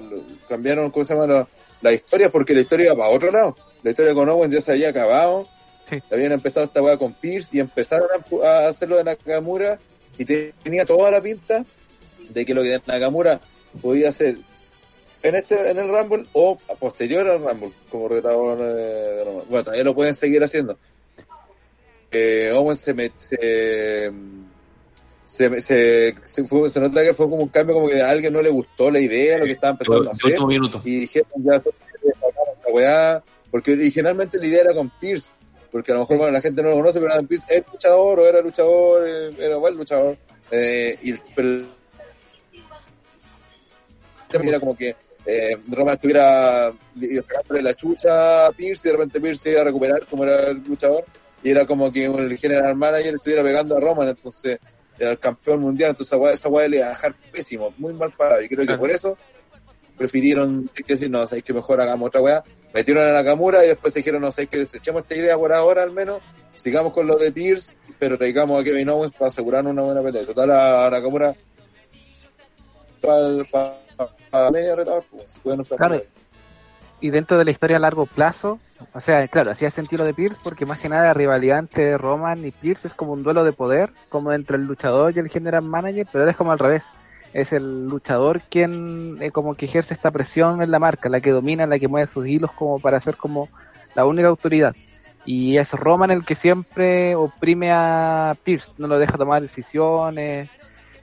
cambiaron, 0.50 0.92
¿cómo 0.92 1.06
se 1.06 1.16
llama? 1.16 1.26
La, 1.28 1.48
la 1.82 1.92
historia, 1.94 2.30
porque 2.30 2.54
la 2.54 2.60
historia 2.62 2.88
iba 2.88 2.96
para 2.98 3.10
otro 3.10 3.32
lado. 3.32 3.56
La 3.84 3.90
historia 3.92 4.14
con 4.14 4.30
Owens 4.30 4.54
ya 4.54 4.62
se 4.62 4.72
había 4.72 4.90
acabado. 4.90 5.48
Sí. 5.90 6.02
Habían 6.12 6.32
empezado 6.32 6.66
esta 6.66 6.82
weá 6.82 6.98
con 6.98 7.14
Pierce 7.14 7.58
y 7.58 7.60
empezaron 7.60 8.08
a, 8.46 8.68
hacerlo 8.68 8.98
de 8.98 9.04
Nakamura 9.04 9.78
y 10.18 10.26
te- 10.26 10.54
tenía 10.64 10.86
toda 10.86 11.12
la 11.12 11.22
pinta 11.22 11.66
de 12.30 12.46
que 12.46 12.54
lo 12.54 12.64
que 12.64 12.80
Nakamura 12.86 13.42
podía 13.82 14.10
hacer 14.10 14.38
en 15.22 15.36
este 15.36 15.70
en 15.70 15.78
el 15.80 15.90
Rumble 15.90 16.26
o 16.34 16.58
posterior 16.80 17.28
al 17.28 17.44
Rumble 17.44 17.72
como 17.90 18.08
retador 18.08 18.58
de, 18.58 19.24
Roman. 19.26 19.44
Bueno, 19.50 19.64
todavía 19.64 19.84
lo 19.84 19.94
pueden 19.96 20.16
seguir 20.16 20.42
haciendo. 20.44 20.78
Eh, 22.12 22.52
Owens 22.54 22.80
se, 22.80 22.96
met- 22.96 23.12
se, 23.18 24.12
se, 25.26 25.62
se, 25.62 26.16
se, 26.24 26.44
fue- 26.46 26.70
se 26.70 26.80
nota 26.80 27.02
que 27.02 27.14
fue 27.14 27.26
como 27.30 27.44
un 27.44 27.50
cambio, 27.50 27.76
como 27.76 27.90
que 27.90 28.02
a 28.02 28.10
alguien 28.10 28.32
no 28.34 28.42
le 28.42 28.50
gustó 28.50 28.92
la 28.92 29.00
idea, 29.00 29.40
lo 29.40 29.46
que 29.46 29.52
estaba 29.54 29.72
empezando 29.72 30.10
a 30.10 30.12
hacer, 30.14 30.38
y 30.84 30.96
dijeron 31.02 31.30
ya, 31.44 31.54
la 31.54 32.72
weá, 32.72 33.24
porque 33.54 33.74
originalmente 33.74 34.40
la 34.40 34.48
idea 34.48 34.62
era 34.62 34.74
con 34.74 34.90
Pierce, 34.90 35.30
porque 35.72 35.92
a 35.92 35.94
lo 35.94 36.02
mejor 36.02 36.18
bueno, 36.18 36.32
la 36.32 36.42
gente 36.42 36.64
no 36.64 36.70
lo 36.70 36.76
conoce, 36.78 37.00
pero 37.00 37.14
Adam 37.14 37.28
Pierce 37.28 37.46
es 37.50 37.64
luchador 37.72 38.20
o 38.20 38.26
era 38.26 38.42
luchador, 38.42 39.08
eh, 39.08 39.32
era 39.38 39.58
buen 39.58 39.78
luchador, 39.78 40.18
eh, 40.50 40.98
y 41.04 41.14
pero 41.36 41.68
era 44.32 44.60
como 44.60 44.76
que 44.76 44.96
eh, 45.28 45.56
Roman 45.68 45.94
estuviera 45.94 46.74
sacándole 47.28 47.62
la 47.62 47.76
chucha 47.76 48.48
a 48.48 48.52
Pierce 48.54 48.88
y 48.88 48.92
de 48.92 48.98
repente 48.98 49.22
Pierce 49.22 49.44
se 49.44 49.52
iba 49.52 49.62
a 49.62 49.66
recuperar 49.66 50.04
como 50.08 50.24
era 50.24 50.50
el 50.50 50.58
luchador 50.64 51.06
y 51.44 51.52
era 51.52 51.68
como 51.68 51.92
que 51.92 52.06
el 52.06 52.36
general 52.40 52.76
manager 52.76 53.14
estuviera 53.14 53.44
pegando 53.44 53.78
a 53.78 53.80
Roman, 53.80 54.10
entonces 54.10 54.58
era 54.98 55.12
el 55.12 55.20
campeón 55.20 55.60
mundial, 55.60 55.92
entonces 55.92 56.20
esa 56.34 56.50
weá, 56.50 56.68
le 56.68 56.78
iba 56.78 56.88
a 56.88 56.90
dejar 56.90 57.14
pésimo, 57.32 57.72
muy 57.78 57.94
mal 57.94 58.12
parado, 58.14 58.42
y 58.42 58.50
creo 58.50 58.66
que 58.66 58.78
por 58.80 58.90
eso 58.90 59.16
prefirieron 59.96 60.72
decir, 60.88 61.12
no, 61.12 61.28
sabéis 61.28 61.44
que 61.44 61.54
mejor 61.54 61.80
hagamos 61.80 62.08
otra 62.08 62.20
weá, 62.20 62.44
metieron 62.74 63.04
a 63.04 63.14
Nakamura 63.14 63.64
y 63.64 63.70
después 63.70 63.94
dijeron, 63.94 64.22
no, 64.22 64.32
sabéis 64.32 64.50
que 64.50 64.58
desechemos 64.58 65.04
esta 65.04 65.16
idea 65.16 65.38
por 65.38 65.54
ahora 65.54 65.84
al 65.84 65.92
menos, 65.92 66.22
sigamos 66.56 66.94
con 66.94 67.08
lo 67.08 67.16
de 67.16 67.32
Pierce, 67.32 67.78
pero 68.00 68.18
traigamos 68.18 68.60
a 68.60 68.64
Kevin 68.64 68.90
Owens 68.90 69.14
para 69.14 69.28
asegurar 69.28 69.66
una 69.66 69.82
buena 69.82 70.02
pelea. 70.02 70.26
Total, 70.26 70.52
a 70.52 70.90
Nakamura 70.90 71.36
para 73.02 73.84
para 74.34 74.50
media 74.50 74.76
retador, 74.76 75.04
pues. 75.12 75.40
Claro. 75.78 76.02
Y 77.00 77.10
dentro 77.12 77.38
de 77.38 77.46
la 77.46 77.52
historia 77.52 77.78
a 77.78 77.80
largo 77.80 78.08
plazo, 78.08 78.60
o 78.94 79.02
sea, 79.02 79.28
claro, 79.28 79.52
hacía 79.52 79.70
sentido 79.70 80.06
de 80.06 80.14
Pierce 80.14 80.40
porque 80.44 80.66
más 80.66 80.80
que 80.80 80.90
nada 80.90 81.06
la 81.06 81.14
rivalidad 81.14 81.60
entre 81.60 81.98
Roman 81.98 82.44
y 82.44 82.52
Pierce 82.52 82.88
es 82.88 82.94
como 82.96 83.14
un 83.14 83.24
duelo 83.24 83.44
de 83.44 83.54
poder, 83.54 83.92
como 84.10 84.32
entre 84.32 84.58
el 84.58 84.64
luchador 84.64 85.16
y 85.16 85.20
el 85.20 85.30
general 85.30 85.64
manager, 85.64 86.08
pero 86.12 86.28
es 86.28 86.36
como 86.36 86.52
al 86.52 86.60
revés. 86.60 86.82
Es 87.34 87.52
el 87.52 87.88
luchador 87.88 88.42
quien 88.50 89.18
eh, 89.20 89.32
como 89.32 89.56
que 89.56 89.66
ejerce 89.66 89.94
esta 89.94 90.12
presión 90.12 90.62
en 90.62 90.72
la 90.72 90.80
marca, 90.80 91.10
la 91.10 91.20
que 91.20 91.32
domina, 91.32 91.66
la 91.66 91.80
que 91.80 91.88
mueve 91.88 92.12
sus 92.12 92.28
hilos 92.28 92.52
como 92.52 92.80
para 92.80 93.02
ser 93.02 93.18
como 93.18 93.50
la 93.96 94.06
única 94.06 94.28
autoridad. 94.28 94.76
Y 95.26 95.58
es 95.58 95.72
Roman 95.72 96.12
el 96.12 96.26
que 96.26 96.36
siempre 96.36 97.16
oprime 97.16 97.72
a 97.72 98.36
Pierce, 98.44 98.74
no 98.78 98.88
lo 98.88 99.00
deja 99.00 99.18
tomar 99.18 99.42
decisiones, 99.42 100.50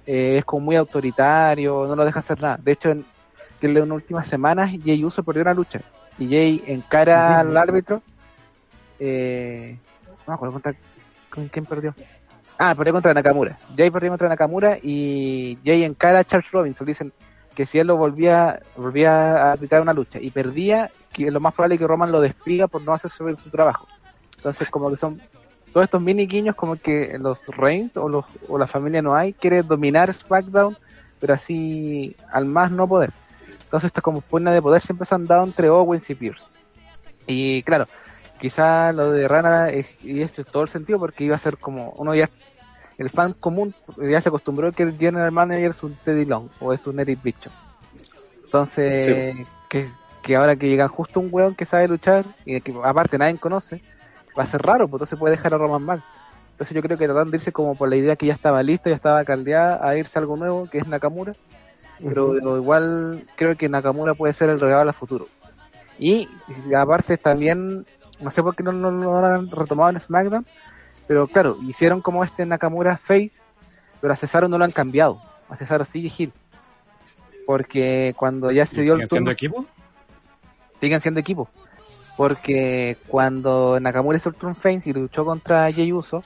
eh, 0.07 0.37
es 0.39 0.45
como 0.45 0.67
muy 0.67 0.77
autoritario, 0.77 1.87
no 1.87 1.97
lo 1.97 2.05
deja 2.05 2.21
hacer 2.21 2.41
nada. 2.41 2.59
De 2.63 2.73
hecho, 2.73 2.91
en, 2.91 3.05
las 3.63 3.91
últimas 3.91 4.27
semanas 4.27 4.71
Jay 4.85 5.05
Uso 5.05 5.23
perdió 5.23 5.43
una 5.43 5.55
lucha 5.55 5.81
y 6.19 6.29
Jay 6.29 6.63
encara 6.67 7.41
al 7.41 7.57
árbitro. 7.57 8.03
Eh, 8.99 9.77
no 10.07 10.15
me 10.29 10.35
acuerdo 10.35 10.61
con 11.31 11.49
quién 11.49 11.65
perdió. 11.65 11.95
Ah, 12.63 12.75
perdió 12.75 12.93
contra 12.93 13.15
Nakamura. 13.15 13.57
Jay 13.75 13.91
perdió 13.91 14.11
contra 14.11 14.29
Nakamura 14.29 14.77
y 14.83 15.57
Jay 15.65 15.83
encara 15.83 16.19
a 16.19 16.25
Charles 16.25 16.51
Robinson. 16.53 16.87
Dicen 16.87 17.11
que 17.55 17.65
si 17.65 17.79
él 17.79 17.87
lo 17.87 17.97
volvía, 17.97 18.61
volvía 18.77 19.47
a 19.47 19.53
arbitrar 19.53 19.81
una 19.81 19.95
lucha 19.95 20.19
y 20.21 20.31
perdía, 20.31 20.91
que 21.11 21.31
lo 21.31 21.41
más 21.41 21.55
probable 21.55 21.77
es 21.77 21.81
que 21.81 21.87
Roman 21.87 22.13
lo 22.13 22.21
despiga 22.21 22.69
por 22.69 22.83
no 22.83 22.93
hacer 22.93 23.13
su 23.13 23.51
trabajo. 23.51 23.87
Entonces, 24.37 24.69
como 24.69 24.91
que 24.91 24.99
son 24.99 25.23
todos 25.73 25.85
estos 25.85 26.03
mini 26.03 26.27
guiños, 26.27 26.55
como 26.55 26.77
que 26.77 27.17
los 27.19 27.39
Reigns 27.47 27.97
o, 27.97 28.11
los, 28.11 28.27
o 28.47 28.59
la 28.59 28.67
familia 28.67 29.01
no 29.01 29.17
hay 29.17 29.33
quiere 29.33 29.63
dominar 29.63 30.13
SmackDown, 30.13 30.77
pero 31.19 31.33
así 31.33 32.15
al 32.31 32.45
más 32.45 32.71
no 32.71 32.87
poder. 32.87 33.11
Entonces, 33.65 33.87
esta 33.87 34.03
como 34.03 34.21
pugna 34.21 34.53
de 34.53 34.61
poder 34.61 34.83
siempre 34.83 35.07
se 35.07 35.15
han 35.15 35.25
dado 35.25 35.45
entre 35.45 35.71
Owens 35.71 36.11
y 36.11 36.15
Pierce. 36.15 36.45
Y 37.27 37.63
claro, 37.63 37.87
quizá 38.39 38.93
lo 38.93 39.13
de 39.13 39.27
Rana 39.27 39.69
y 40.03 40.21
esto 40.21 40.43
es 40.43 40.47
todo 40.49 40.65
el 40.65 40.69
sentido 40.69 40.99
porque 40.99 41.25
iba 41.25 41.37
a 41.37 41.41
ser 41.41 41.57
como 41.57 41.95
uno 41.97 42.15
ya 42.15 42.29
el 43.01 43.11
fan 43.11 43.33
común 43.35 43.75
ya 44.11 44.21
se 44.21 44.29
acostumbró 44.29 44.73
que 44.73 44.85
el 44.85 44.97
general 44.99 45.33
manager 45.33 45.71
es 45.73 45.83
un 45.83 45.95
Teddy 46.05 46.25
Long 46.27 46.49
o 46.61 46.73
es 46.73 46.87
un 46.87 47.01
Eric 47.01 47.23
Bicho 47.23 47.51
entonces 48.45 49.47
que, 49.69 49.89
que 50.23 50.37
ahora 50.37 50.57
que 50.57 50.69
llega 50.69 50.89
justo 50.89 51.21
un 51.21 51.29
weón 51.31 51.55
que 51.55 51.65
sabe 51.67 51.89
luchar 51.89 52.25
y 52.45 52.61
que 52.61 52.75
aparte 52.85 53.19
nadie 53.19 53.39
conoce 53.39 53.81
va 54.39 54.45
a 54.45 54.47
ser 54.47 54.63
raro 54.63 54.89
pues 54.89 54.99
entonces 55.01 55.19
puede 55.19 55.37
dejar 55.37 55.55
a 55.55 55.59
Roman 55.59 55.83
mal. 55.83 56.03
Entonces 56.53 56.75
yo 56.75 56.83
creo 56.83 56.99
que 56.99 57.07
trataron 57.07 57.31
de 57.31 57.39
irse 57.39 57.53
como 57.53 57.75
por 57.75 57.89
la 57.89 57.97
idea 57.97 58.17
que 58.17 58.27
ya 58.27 58.35
estaba 58.35 58.63
lista 58.63 58.91
ya 58.91 58.97
estaba 58.97 59.25
caldeada 59.25 59.81
a 59.87 59.97
irse 59.97 60.19
a 60.19 60.21
algo 60.21 60.37
nuevo 60.37 60.69
que 60.71 60.79
es 60.79 60.87
Nakamura. 60.87 61.35
Pero 62.03 62.57
igual 62.59 63.25
creo 63.37 63.57
que 63.57 63.69
Nakamura 63.69 64.15
puede 64.15 64.35
ser 64.35 64.51
el 64.51 64.61
regalo 64.61 64.91
al 64.91 64.95
futuro. 64.95 65.27
Y, 65.99 66.29
y 66.69 66.75
aparte 66.75 67.17
también 67.17 67.87
no 68.21 68.31
sé 68.31 68.43
por 68.43 68.55
qué 68.57 68.63
no 68.63 68.73
no- 68.73 68.91
no 68.91 69.21
lo 69.21 69.27
han 69.27 69.51
retomado 69.51 69.91
en 69.91 70.01
SmackDown 70.01 70.47
pero 71.11 71.27
claro, 71.27 71.59
hicieron 71.67 72.03
como 72.03 72.23
este 72.23 72.47
Nakamura 72.47 72.97
Face, 72.97 73.33
pero 74.01 74.13
a 74.13 74.17
Cesaro 74.17 74.47
no 74.47 74.59
lo 74.59 74.65
han 74.65 74.71
cambiado. 74.71 75.21
A 75.49 75.57
Cesaro 75.57 75.85
sigue 75.85 76.09
Gil. 76.09 76.33
Porque 77.49 78.15
cuando 78.17 78.53
ya 78.53 78.65
se 78.65 78.83
dio 78.83 78.93
el 78.93 78.99
¿Siguen 78.99 79.09
siendo 79.09 79.31
equipo? 79.33 79.67
siguen 80.81 81.01
siendo 81.01 81.19
equipo. 81.19 81.49
Porque 82.17 82.97
cuando 83.09 83.81
Nakamura 83.81 84.19
hizo 84.19 84.29
el 84.29 84.37
turn 84.37 84.55
face 84.55 84.83
y 84.85 84.93
luchó 84.93 85.25
contra 85.25 85.73
Jey 85.73 85.93
Uso, 85.93 86.23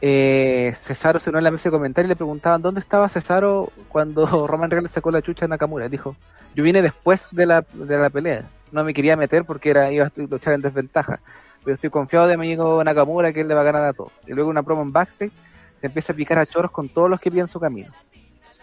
eh, 0.00 0.74
Cesaro 0.80 1.20
se 1.20 1.30
unió 1.30 1.38
en 1.38 1.44
la 1.44 1.52
mesa 1.52 1.68
de 1.68 1.70
comentarios 1.70 2.08
y 2.08 2.14
le 2.14 2.16
preguntaban 2.16 2.60
dónde 2.60 2.80
estaba 2.80 3.08
Cesaro 3.08 3.70
cuando 3.88 4.26
Roman 4.48 4.68
Reigns 4.68 4.90
sacó 4.90 5.12
la 5.12 5.22
chucha 5.22 5.44
a 5.44 5.48
Nakamura. 5.48 5.88
Dijo, 5.88 6.16
yo 6.56 6.64
vine 6.64 6.82
después 6.82 7.20
de 7.30 7.46
la, 7.46 7.64
de 7.72 7.98
la 7.98 8.10
pelea. 8.10 8.48
No 8.72 8.82
me 8.82 8.94
quería 8.94 9.14
meter 9.14 9.44
porque 9.44 9.70
era 9.70 9.92
iba 9.92 10.06
a 10.06 10.12
luchar 10.16 10.54
en 10.54 10.62
desventaja. 10.62 11.20
Pero 11.64 11.74
estoy 11.74 11.90
confiado 11.90 12.26
de 12.26 12.36
mi 12.36 12.46
amigo 12.48 12.82
Nakamura 12.82 13.32
que 13.32 13.40
él 13.40 13.48
le 13.48 13.54
va 13.54 13.60
a 13.60 13.64
ganar 13.64 13.84
a 13.84 13.92
todos. 13.92 14.12
Y 14.26 14.32
luego 14.32 14.50
una 14.50 14.62
promo 14.62 14.82
en 14.82 14.92
backstage 14.92 15.32
se 15.80 15.86
empieza 15.86 16.12
a 16.12 16.16
picar 16.16 16.38
a 16.38 16.46
choros 16.46 16.70
con 16.70 16.88
todos 16.88 17.08
los 17.08 17.20
que 17.20 17.30
piden 17.30 17.48
su 17.48 17.60
camino. 17.60 17.92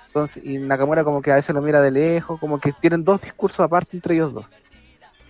Entonces, 0.07 0.43
y 0.43 0.57
Nakamura 0.57 1.03
como 1.03 1.21
que 1.21 1.31
a 1.31 1.35
veces 1.35 1.53
lo 1.53 1.61
mira 1.61 1.81
de 1.81 1.91
lejos, 1.91 2.39
como 2.39 2.59
que 2.59 2.71
tienen 2.73 3.03
dos 3.03 3.21
discursos 3.21 3.59
aparte 3.59 3.95
entre 3.95 4.15
ellos 4.15 4.33
dos. 4.33 4.45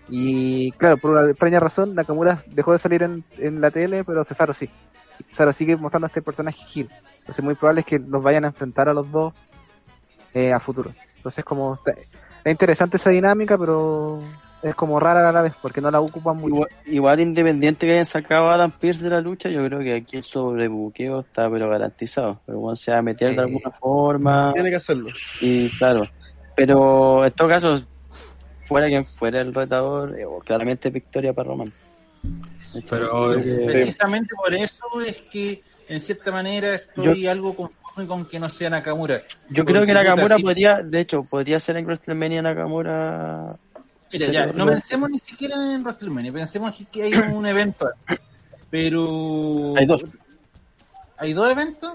Y 0.07 0.71
claro, 0.73 0.97
por 0.97 1.11
una 1.11 1.29
extraña 1.29 1.59
razón, 1.59 1.93
Nakamura 1.93 2.43
dejó 2.47 2.73
de 2.73 2.79
salir 2.79 3.03
en, 3.03 3.61
la 3.61 3.71
tele, 3.71 4.03
pero 4.03 4.23
Cesaro 4.23 4.53
sí. 4.53 4.69
Cesaro 5.29 5.53
sigue 5.53 5.75
mostrando 5.75 6.05
a 6.05 6.09
este 6.09 6.21
personaje 6.21 6.63
Gil. 6.65 6.89
Entonces, 7.19 7.43
muy 7.43 7.55
probable 7.55 7.81
es 7.81 7.85
que 7.85 7.99
los 7.99 8.23
vayan 8.23 8.45
a 8.45 8.47
enfrentar 8.47 8.89
a 8.89 8.93
los 8.93 9.11
dos 9.11 9.33
eh, 10.33 10.53
a 10.53 10.59
futuro. 10.59 10.93
Entonces, 11.17 11.43
como 11.43 11.75
está 11.75 12.49
interesante 12.49 12.97
esa 12.97 13.09
dinámica, 13.09 13.57
pero 13.57 14.21
es 14.61 14.75
como 14.75 14.99
rara 14.99 15.29
a 15.29 15.31
la 15.31 15.41
vez, 15.41 15.53
porque 15.61 15.79
no 15.81 15.89
la 15.91 15.99
ocupan 16.01 16.35
mucho. 16.37 16.47
Igual, 16.55 16.69
igual 16.85 17.19
independiente 17.21 17.85
que 17.85 17.93
hayan 17.93 18.05
sacado 18.05 18.49
a 18.49 18.55
Adam 18.55 18.71
Pierce 18.71 19.03
de 19.03 19.09
la 19.09 19.21
lucha, 19.21 19.49
yo 19.49 19.63
creo 19.65 19.79
que 19.79 19.93
aquí 19.95 20.17
el 20.17 20.23
sobrebuqueo 20.23 21.21
está 21.21 21.49
pero 21.49 21.69
garantizado. 21.69 22.39
Pero 22.45 22.59
bueno, 22.59 22.75
se 22.75 22.91
va 22.91 22.97
a 22.97 23.01
meter 23.01 23.29
Sí. 23.29 23.35
de 23.35 23.41
alguna 23.41 23.71
forma. 23.71 24.51
Tiene 24.53 24.69
que 24.69 24.75
hacerlo. 24.75 25.09
Y 25.41 25.69
claro, 25.77 26.03
pero 26.55 27.25
en 27.25 27.31
todo 27.31 27.47
caso, 27.47 27.81
fuera 28.65 28.87
quien 28.87 29.05
fuera 29.05 29.39
el 29.41 29.53
retador, 29.53 30.17
eh, 30.19 30.25
claramente 30.45 30.89
victoria 30.89 31.33
para 31.33 31.47
Roman. 31.49 31.71
Pero, 32.89 33.35
que- 33.41 33.65
Precisamente 33.67 34.35
por 34.35 34.53
eso 34.53 35.01
es 35.05 35.15
que, 35.31 35.63
en 35.87 36.01
cierta 36.01 36.31
manera, 36.31 36.75
estoy 36.75 37.25
algo 37.27 37.55
conforme 37.55 38.07
con 38.07 38.25
que 38.25 38.39
no 38.39 38.47
sea 38.49 38.69
Nakamura. 38.69 39.21
Yo 39.49 39.65
creo 39.65 39.85
que 39.85 39.93
Nakamura 39.93 40.37
podría, 40.37 40.83
de 40.83 40.99
hecho, 40.99 41.23
podría 41.23 41.59
ser 41.59 41.77
en 41.77 41.85
WrestleMania 41.85 42.41
Nakamura. 42.41 43.55
Mira, 44.11 44.27
ya, 44.31 44.45
no 44.47 44.65
pensemos 44.65 45.09
ni 45.09 45.19
siquiera 45.19 45.55
en 45.73 45.83
WrestleMania, 45.83 46.33
pensemos 46.33 46.75
que 46.91 47.03
hay 47.03 47.13
un 47.13 47.45
evento. 47.45 47.87
antes. 48.07 48.25
Pero. 48.69 49.75
Hay 49.77 49.85
dos. 49.85 50.05
¿Hay 51.17 51.33
dos 51.33 51.51
eventos? 51.51 51.93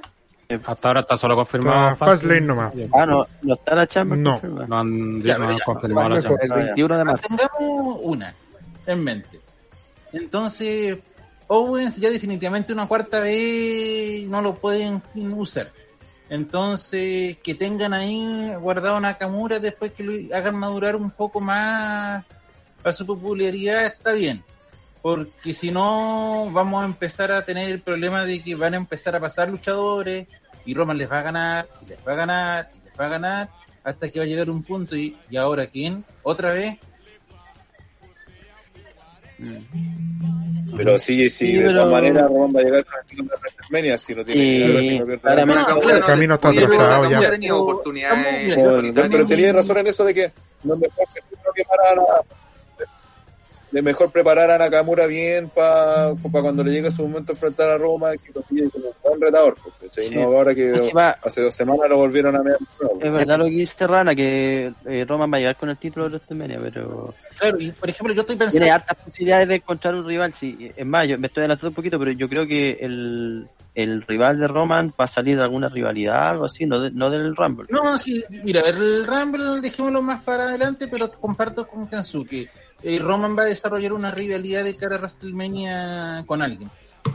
hasta 0.66 0.88
ahora 0.88 1.00
está 1.00 1.16
solo 1.16 1.34
confirmado. 1.34 1.92
Está 1.92 2.06
Fastlane 2.06 2.42
nomás. 2.42 2.72
Ah, 2.92 3.06
no, 3.06 3.26
no 3.42 3.54
está 3.54 3.74
la 3.74 3.86
chamba. 3.86 4.14
No. 4.14 4.40
No 4.42 4.78
han, 4.78 5.22
Ya, 5.22 5.38
no 5.38 5.48
han 5.48 5.58
ya. 5.58 5.64
confirmado 5.64 6.10
la 6.10 6.22
chamba. 6.22 6.38
El 6.42 6.52
21 6.52 6.98
de 6.98 7.04
marzo. 7.04 7.28
Tengamos 7.28 7.98
una 8.02 8.34
en 8.86 9.02
mente. 9.04 9.40
Entonces, 10.12 10.98
Owens 11.48 11.96
ya 11.96 12.10
definitivamente 12.10 12.72
una 12.72 12.86
cuarta 12.86 13.20
vez 13.20 14.28
no 14.28 14.42
lo 14.42 14.54
pueden 14.54 15.02
usar. 15.36 15.70
Entonces, 16.34 17.38
que 17.44 17.54
tengan 17.54 17.94
ahí 17.94 18.52
guardado 18.58 18.98
Nakamura 18.98 19.60
después 19.60 19.92
que 19.92 20.02
lo 20.02 20.34
hagan 20.36 20.56
madurar 20.56 20.96
un 20.96 21.12
poco 21.12 21.40
más 21.40 22.24
para 22.82 22.92
su 22.92 23.06
popularidad 23.06 23.86
está 23.86 24.12
bien. 24.12 24.42
Porque 25.00 25.54
si 25.54 25.70
no, 25.70 26.48
vamos 26.50 26.82
a 26.82 26.86
empezar 26.86 27.30
a 27.30 27.44
tener 27.44 27.70
el 27.70 27.80
problema 27.80 28.24
de 28.24 28.42
que 28.42 28.56
van 28.56 28.74
a 28.74 28.78
empezar 28.78 29.14
a 29.14 29.20
pasar 29.20 29.48
luchadores 29.48 30.26
y 30.64 30.74
Roman 30.74 30.98
les 30.98 31.08
va 31.08 31.20
a 31.20 31.22
ganar, 31.22 31.68
y 31.82 31.90
les 31.90 31.98
va 32.08 32.12
a 32.12 32.16
ganar, 32.16 32.70
y 32.74 32.84
les 32.88 32.98
va 33.00 33.06
a 33.06 33.08
ganar, 33.10 33.48
hasta 33.84 34.08
que 34.08 34.18
va 34.18 34.24
a 34.24 34.28
llegar 34.28 34.50
un 34.50 34.64
punto 34.64 34.96
y, 34.96 35.16
y 35.30 35.36
ahora 35.36 35.68
quién, 35.68 36.04
otra 36.24 36.52
vez. 36.52 36.78
Pero 40.76 40.98
sí, 40.98 41.28
sí, 41.28 41.46
Sí, 41.46 41.52
de 41.58 41.66
pero- 41.66 41.74
todas 41.84 41.92
maneras 41.92 42.28
Roman 42.28 42.56
va 42.56 42.60
a 42.60 42.64
llegar 42.64 42.84
con 42.84 42.94
el 43.20 43.28
WrestleMania 43.70 43.98
si 43.98 44.14
no 44.14 44.24
tiene 44.24 44.80
si 44.80 44.98
no 44.98 45.12
el 45.12 46.04
camino 46.04 46.34
está 46.34 46.48
atrasado 46.50 47.04
no 47.04 47.10
ya. 47.10 47.20
pero 49.10 49.26
tenías 49.26 49.54
razón 49.54 49.78
en 49.78 49.86
eso 49.86 50.04
de 50.04 50.14
que 50.14 50.32
lo 50.64 50.76
mejor 50.76 51.06
que 51.14 51.20
tuvieron 51.22 51.54
que 51.54 51.64
parar 51.64 51.98
a, 51.98 52.43
de 53.74 53.82
mejor 53.82 54.12
preparar 54.12 54.52
a 54.52 54.58
Nakamura 54.58 55.06
bien 55.06 55.48
para 55.48 56.12
cuando 56.30 56.62
le 56.62 56.70
llegue 56.70 56.92
su 56.92 57.02
momento 57.02 57.32
de 57.32 57.36
enfrentar 57.36 57.70
a 57.70 57.76
Roma 57.76 58.12
que 58.12 58.30
lo 58.32 58.40
pille 58.42 58.70
como 58.70 58.86
un 58.86 58.94
buen 59.02 59.20
retador 59.20 59.56
porque 59.60 60.10
no 60.12 60.22
ahora 60.22 60.54
que 60.54 60.68
Encima, 60.68 61.10
hace 61.20 61.40
dos 61.42 61.54
semanas 61.54 61.88
lo 61.88 61.96
volvieron 61.96 62.36
a 62.36 62.42
ver 62.42 62.56
es 63.00 63.12
verdad 63.12 63.36
lo 63.38 63.46
que 63.46 63.50
dice 63.50 63.84
Rana, 63.86 64.14
que 64.14 64.72
eh, 64.86 65.04
Roman 65.08 65.32
va 65.32 65.36
a 65.38 65.40
llegar 65.40 65.56
con 65.56 65.70
el 65.70 65.76
título 65.76 66.04
de 66.08 66.16
WrestleMania, 66.16 66.60
pero 66.62 67.12
Claro, 67.36 67.58
y 67.58 67.72
por 67.72 67.90
ejemplo, 67.90 68.14
yo 68.14 68.20
estoy 68.20 68.36
pensando. 68.36 68.58
tiene 68.58 68.70
hartas 68.70 68.96
posibilidades 69.04 69.48
de 69.48 69.54
encontrar 69.56 69.94
un 69.96 70.06
rival. 70.06 70.32
Sí, 70.34 70.70
es 70.76 70.86
más, 70.86 71.08
yo 71.08 71.18
me 71.18 71.26
estoy 71.26 71.40
adelantando 71.42 71.70
un 71.70 71.74
poquito, 71.74 71.98
pero 71.98 72.12
yo 72.12 72.28
creo 72.28 72.46
que 72.46 72.78
el, 72.80 73.48
el 73.74 74.02
rival 74.02 74.38
de 74.38 74.46
Roman 74.48 74.90
va 74.98 75.04
a 75.04 75.08
salir 75.08 75.36
de 75.36 75.42
alguna 75.42 75.68
rivalidad, 75.68 76.28
algo 76.30 76.44
así, 76.44 76.64
no, 76.64 76.78
de- 76.80 76.92
no 76.92 77.10
del 77.10 77.34
Rumble. 77.34 77.66
No, 77.70 77.82
no, 77.82 77.98
sí, 77.98 78.24
mira, 78.30 78.60
el 78.60 79.04
Rumble 79.06 79.60
dejémoslo 79.60 80.00
más 80.00 80.22
para 80.22 80.44
adelante, 80.44 80.86
pero 80.88 81.10
comparto 81.10 81.66
con 81.66 81.86
Kansuke. 81.86 82.48
Eh, 82.82 82.98
Roman 82.98 83.36
va 83.36 83.42
a 83.42 83.46
desarrollar 83.46 83.92
una 83.92 84.10
rivalidad 84.10 84.64
de 84.64 84.76
cara 84.76 84.96
a 84.96 84.98
WrestleMania 84.98 86.24
con 86.26 86.42
alguien. 86.42 86.70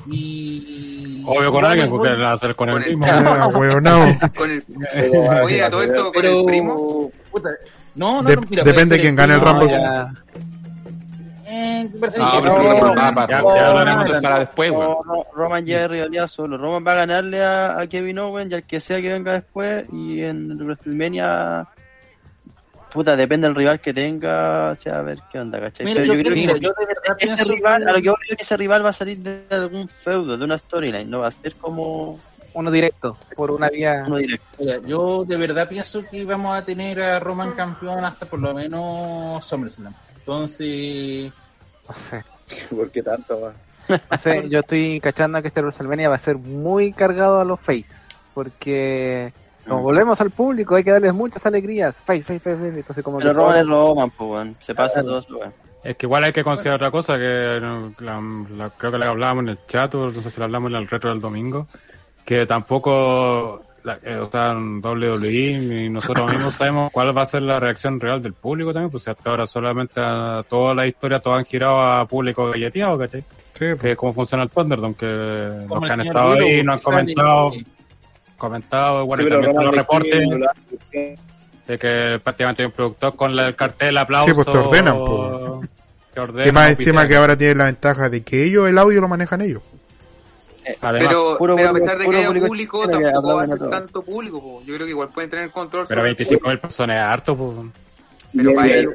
Y. 0.08 1.24
Obvio 1.26 1.52
con 1.52 1.66
alguien, 1.66 1.90
porque 1.90 2.10
la 2.12 2.18
va 2.18 2.30
a 2.32 2.34
hacer 2.34 2.56
con 2.56 2.70
Con 2.70 2.82
el 2.82 2.90
el- 2.90 2.98
mismo. 2.98 3.48
Hueonao. 3.60 4.06
Con 4.36 4.52
el, 4.52 4.64
Pero, 4.94 5.44
oye, 5.44 5.64
a 5.64 5.70
todo 5.70 5.84
esto, 5.84 6.12
con 6.12 6.26
el 6.26 6.46
primo. 6.46 7.12
puta, 7.32 7.50
no, 7.96 8.22
no, 8.22 8.30
De- 8.30 8.36
no, 8.36 8.42
mira, 8.50 8.64
depende 8.64 8.96
ser 8.96 9.02
quién 9.04 9.16
gane 9.16 9.34
el 9.36 9.40
primo, 9.42 9.54
Rumble. 9.54 9.68
de 9.68 9.80
Roman 15.36 15.66
ya 15.66 15.84
es 15.86 15.90
rivalidad 15.92 16.28
solo. 16.28 16.58
Roman 16.58 16.86
va 16.86 16.92
a 16.92 16.96
ganarle 16.96 17.44
a, 17.44 17.80
a 17.80 17.88
Kevin 17.88 18.20
Owens 18.20 18.52
y 18.52 18.56
al 18.56 18.64
que 18.64 18.80
sea 18.80 19.02
que 19.02 19.12
venga 19.12 19.34
después. 19.34 19.86
Y 19.92 20.22
en 20.22 20.56
WrestleMania, 20.58 21.68
puta, 22.92 23.16
depende 23.16 23.48
del 23.48 23.56
rival 23.56 23.80
que 23.80 23.94
tenga. 23.94 24.72
O 24.72 24.76
sea, 24.76 25.00
a 25.00 25.02
ver 25.02 25.20
qué 25.32 25.40
onda, 25.40 25.60
¿cachai? 25.60 25.86
Mira, 25.86 26.02
Pero 26.02 26.14
yo, 26.14 26.20
yo 26.20 26.24
creo 26.24 26.36
mira, 26.36 26.54
que 26.54 26.60
yo 26.60 26.70
de 26.80 26.86
verdad 26.86 27.18
ese 27.20 27.44
rival, 27.44 27.88
a 27.88 27.92
lo 27.92 27.98
que 28.00 28.04
yo 28.06 28.16
creo 28.16 28.38
que 28.38 28.44
ese 28.44 28.58
rival 28.58 28.86
va 28.86 28.90
a 28.90 28.94
salir 28.94 29.18
de 29.20 29.44
algún 29.50 29.88
feudo, 29.88 30.38
de 30.38 30.44
una 30.44 30.58
storyline. 30.58 31.10
No 31.10 31.20
va 31.20 31.28
a 31.28 31.32
ser 31.32 31.56
como 31.56 32.20
Uno 32.54 32.72
directo, 32.72 33.18
por 33.36 33.52
una 33.52 33.70
vía. 33.70 34.04
uno 34.08 34.18
directo. 34.18 34.46
Mira, 34.60 34.80
yo 34.86 35.24
de 35.26 35.38
verdad 35.38 35.70
pienso 35.70 36.04
que 36.10 36.26
vamos 36.26 36.58
a 36.58 36.66
tener 36.66 37.02
a 37.02 37.20
Roman 37.20 37.52
campeón 37.52 38.04
hasta 38.04 38.26
por 38.26 38.40
lo 38.40 38.54
menos 38.54 39.46
SummerSlam. 39.46 39.94
Entonces. 40.18 41.32
¿Por 42.70 42.90
qué 42.92 43.02
tanto? 43.04 43.54
No 43.88 44.18
sé, 44.20 44.48
yo 44.50 44.60
estoy 44.60 45.00
cachando 45.00 45.42
que 45.42 45.48
este 45.48 45.62
WrestleMania 45.62 46.10
va 46.10 46.16
a 46.16 46.20
ser 46.20 46.38
muy 46.38 46.94
cargado 46.94 47.40
a 47.40 47.46
los 47.46 47.60
face. 47.60 47.86
Porque 48.34 49.34
como 49.70 49.84
volvemos 49.84 50.20
al 50.20 50.32
público, 50.32 50.76
hay 50.76 50.84
que 50.84 50.92
darles 50.92 51.14
muchas 51.14 51.46
alegrías. 51.46 51.96
Face, 52.06 52.24
face, 52.24 52.40
face, 52.40 52.58
face. 52.58 52.80
Entonces, 52.80 53.04
como 53.04 53.20
Pero 53.20 53.34
todo- 53.34 53.56
es 53.56 53.68
Roman, 53.68 54.10
pues. 54.12 54.50
Se 54.62 54.76
pasa 54.76 55.02
todo 55.02 55.20
eso, 55.20 55.38
weón. 55.38 55.54
Es 55.84 55.96
que 55.96 56.06
igual 56.08 56.26
hay 56.26 56.34
que 56.34 56.44
considerar 56.44 56.76
otra 56.76 56.92
cosa 56.92 57.18
que 57.18 57.60
la- 58.00 58.22
la- 58.58 58.70
creo 58.78 58.92
que 58.92 58.98
la 58.98 59.08
hablábamos 59.10 59.44
en 59.44 59.50
el 59.50 59.60
chat, 59.66 59.96
o 59.96 60.12
no 60.12 60.22
sé 60.22 60.30
si 60.30 60.40
la 60.40 60.46
hablamos 60.46 60.72
en 60.72 60.78
el 60.78 60.88
retro 60.90 61.10
del 61.10 61.22
domingo, 61.22 61.68
que 62.26 62.46
tampoco 62.46 63.62
la, 63.86 63.98
eh, 64.04 64.18
o 64.18 64.30
sea, 64.30 64.52
en 64.52 64.82
WWE 64.82 65.58
ni 65.58 65.90
nosotros 65.90 66.28
mismos 66.34 66.54
sabemos 66.56 66.92
cuál 66.92 67.18
va 67.18 67.22
a 67.22 67.26
ser 67.26 67.44
la 67.44 67.62
reacción 67.62 67.98
real 68.00 68.22
del 68.22 68.34
público 68.34 68.74
también, 68.74 68.92
pues 68.92 69.08
hasta 69.08 69.30
ahora 69.30 69.48
solamente 69.48 69.94
a, 70.04 70.44
toda 70.50 70.74
la 70.76 70.86
historia, 70.86 71.20
todos 71.22 71.38
han 71.40 71.46
girado 71.46 71.80
a 71.82 72.06
público 72.06 72.50
galleteado, 72.52 72.98
¿cachai? 72.98 73.22
Sí, 73.22 73.66
pues. 73.72 73.80
Que 73.80 73.92
es 73.92 73.98
como 73.98 74.12
funciona 74.14 74.44
el 74.44 74.50
Thunderdome, 74.50 74.96
que 74.96 75.06
los 75.70 75.80
que 75.82 75.92
han 75.92 76.02
estado 76.02 76.32
ahí 76.34 76.62
nos 76.64 76.76
han 76.76 76.82
sale- 77.16 77.66
comentado, 78.40 79.06
bueno, 79.06 79.22
Sí, 79.24 79.28
y 79.28 79.32
también 79.32 79.56
los 79.56 79.76
reportes 79.76 80.20
de 81.68 81.78
que 81.78 82.20
prácticamente 82.24 82.64
hay 82.64 82.66
un 82.66 82.72
productor 82.72 83.16
con 83.16 83.36
la- 83.36 83.46
el 83.46 83.56
cartel 83.56 83.96
aplauso. 83.98 84.30
Sí, 84.30 84.34
pues 84.34 84.48
te 84.48 84.58
ordenan, 84.58 84.98
pues. 85.06 85.70
Te 86.14 86.20
ordenan, 86.20 86.48
Y 86.48 86.52
más 86.52 86.70
encima 86.72 87.08
que 87.08 87.16
ahora 87.16 87.38
tienen 87.38 87.60
la 87.60 87.66
ventaja 87.66 88.10
de 88.10 88.24
que 88.24 88.44
ellos 88.44 88.68
el 88.68 88.78
audio 88.80 89.00
lo 89.02 89.08
manejan 89.08 89.42
ellos. 89.42 89.62
Además, 90.82 91.08
Pero, 91.10 91.38
puro 91.38 91.56
pero 91.56 91.70
a 91.70 91.74
pesar 91.74 91.98
de 91.98 92.06
que 92.10 92.16
haya 92.18 92.28
público 92.42 92.88
tampoco 92.88 93.36
va 93.36 93.44
a 93.44 93.48
ser 93.48 93.70
tanto 93.70 94.02
público. 94.04 94.40
po. 94.42 94.62
Yo 94.66 94.74
creo 94.76 94.86
que 94.86 94.92
igual 94.92 95.10
pueden 95.10 95.30
tener 95.30 95.50
control. 95.52 95.86
pero 95.88 96.00
sobre 96.00 96.10
el 96.12 96.16
25 96.16 96.48
mil 96.48 96.60
personas 96.60 96.96
es 96.98 97.04
harto, 97.04 97.36
pues. 97.36 97.52
Pero 98.36 98.54
para 98.54 98.68
Sí, 98.68 98.74
ellos, 98.74 98.94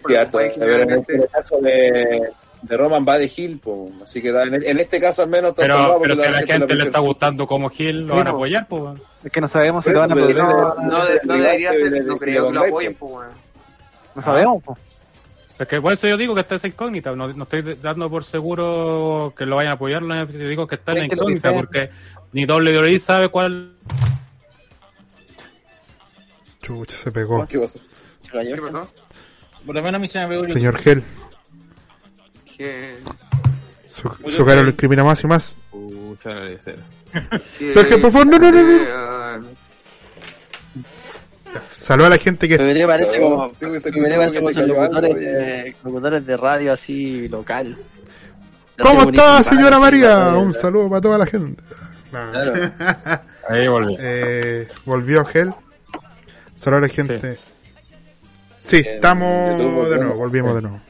el 1.09 1.28
caso 1.32 1.59
de, 1.61 2.28
de 2.69 2.77
Roman 2.79 3.05
va 3.07 3.19
de 3.19 3.31
Hill, 3.35 3.59
po. 3.59 3.91
así 4.03 4.23
que 4.23 4.33
da- 4.33 4.45
en, 4.45 4.55
en 4.55 4.81
este 4.81 4.99
caso 5.01 5.23
al 5.23 5.29
menos 5.29 5.51
está 5.51 5.62
Pero, 5.62 5.99
pero 6.01 6.15
si 6.17 6.23
a 6.25 6.31
la 6.31 6.43
gente 6.43 6.75
le 6.75 6.85
está 6.85 6.99
gustando 7.01 7.47
como 7.47 7.69
Gil, 7.69 8.03
lo 8.03 8.09
Sí, 8.09 8.19
van 8.19 8.27
a 8.29 8.31
po. 8.31 8.37
apoyar, 8.39 8.67
pues. 8.69 9.01
Es 9.23 9.31
que 9.33 9.41
no 9.41 9.49
sabemos 9.49 9.85
si 9.85 9.91
lo 9.91 10.01
van 10.01 10.11
a 10.11 10.15
apoyar. 10.15 10.37
No, 10.37 10.75
No, 10.83 11.05
de- 11.05 11.21
no 11.25 11.35
debería 11.35 11.71
de- 11.73 11.79
ser, 11.79 11.91
de- 11.91 12.01
no 12.03 12.17
creo 12.17 12.49
que 12.49 12.53
lo 12.55 12.65
apoyen, 12.65 12.95
po. 12.95 13.11
pues, 13.15 13.29
no 14.15 14.23
sabemos. 14.23 14.62
po. 14.62 14.79
Es 15.59 15.69
que 15.69 15.81
por 15.81 15.93
eso 15.93 16.09
yo 16.09 16.17
digo 16.17 16.35
que 16.35 16.41
está 16.41 16.57
esa 16.57 16.67
incógnita. 16.67 17.15
No, 17.15 17.29
no 17.33 17.43
estoy 17.45 17.62
dando 17.83 18.09
por 18.11 18.25
seguro 18.25 19.33
que 19.37 19.47
lo 19.47 19.57
vayan 19.57 19.73
a 19.73 19.75
apoyar, 19.77 20.03
no, 20.03 20.27
te 20.27 20.39
digo 20.49 20.67
que 20.67 20.75
está 20.77 20.93
en 20.93 20.99
la 20.99 21.05
incógnita, 21.05 21.51
que- 21.51 21.55
porque 21.57 21.91
ni 22.33 22.45
WWE 22.47 22.99
sabe 22.99 23.29
cuál. 23.29 23.73
Chucha, 26.62 26.97
se 26.97 27.12
pegó. 27.12 27.47
¿Qué 27.47 27.59
pasó? 27.59 27.79
¿Qué 28.31 28.57
pasó? 28.57 28.89
por 29.67 29.75
lo 29.75 29.81
menos 29.83 29.99
a 29.99 29.99
mí 30.01 30.09
se 30.09 30.19
me 30.19 30.29
pegó 30.29 30.47
Señor 30.49 30.77
Gel, 30.77 31.03
Que- 32.57 32.98
su, 33.86 34.09
su 34.28 34.44
cara 34.44 34.62
lo 34.62 34.70
incrimina 34.70 35.05
más 35.05 35.22
y 35.22 35.26
más. 35.26 35.57
Ser. 36.22 36.78
que- 37.59 37.72
Sergio, 37.72 38.00
por 38.00 38.11
favor, 38.12 38.26
no, 38.26 38.38
no, 38.38 38.50
no, 38.50 39.38
no. 39.38 39.46
Saluda 41.70 42.07
a 42.09 42.11
la 42.11 42.18
gente 42.18 42.48
que... 42.48 42.57
PBT 42.57 42.86
parece 42.86 43.20
como, 43.20 43.52
locutores 44.66 45.14
de, 45.14 45.76
locutores 45.84 46.26
de 46.26 46.36
radio 46.36 46.72
así 46.72 47.28
local. 47.28 47.76
¿Cómo 48.82 49.11
está, 49.11 49.42
señora 49.42 49.78
María? 49.78 50.34
Un 50.36 50.52
saludo 50.52 50.88
para 50.88 51.00
toda 51.00 51.18
la 51.18 51.26
gente. 51.26 51.62
Claro. 52.11 52.52
Ahí 53.48 53.68
volví. 53.68 53.96
Eh, 54.00 54.68
volvió 54.84 55.24
Gel. 55.24 55.52
Saluda 56.55 56.78
a 56.78 56.82
la 56.82 56.88
gente. 56.88 57.38
Sí, 58.64 58.78
estamos 58.78 59.61
YouTube 59.61 59.90
de 59.90 59.96
nuevo, 59.98 60.14
volvimos 60.14 60.55
de 60.55 60.62
nuevo. 60.62 60.80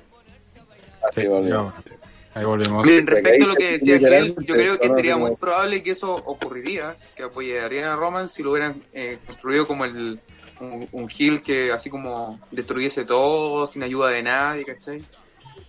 Así 1.09 1.21
Sí, 1.23 1.27
volvió. 1.29 1.73
ya, 1.87 1.95
Ahí 2.35 2.45
volvimos. 2.45 2.85
Miren, 2.85 3.07
respecto 3.07 3.45
a 3.45 3.49
lo 3.49 3.55
que 3.55 3.73
decía 3.73 3.95
él, 3.95 4.01
Literalmente, 4.01 4.45
yo 4.47 4.55
creo 4.55 4.79
que 4.79 4.91
sería 4.91 5.17
muy 5.17 5.37
probable 5.37 5.83
que 5.85 5.91
eso 5.93 6.13
ocurriría, 6.15 6.97
que 7.15 7.23
apoyarían 7.23 7.85
a 7.85 7.97
Roman 7.97 8.29
si 8.29 8.43
lo 8.43 8.51
hubieran 8.53 8.83
eh, 8.93 9.19
construido 9.25 9.67
como 9.69 9.85
el 9.85 10.19
un, 10.61 10.89
un 10.93 11.09
heel 11.11 11.43
que 11.43 11.71
así 11.73 11.91
como 11.91 12.41
destruyese 12.51 13.05
todo 13.05 13.67
sin 13.67 13.83
ayuda 13.85 14.09
de 14.11 14.23
nadie, 14.23 14.65
¿cachai? 14.65 15.03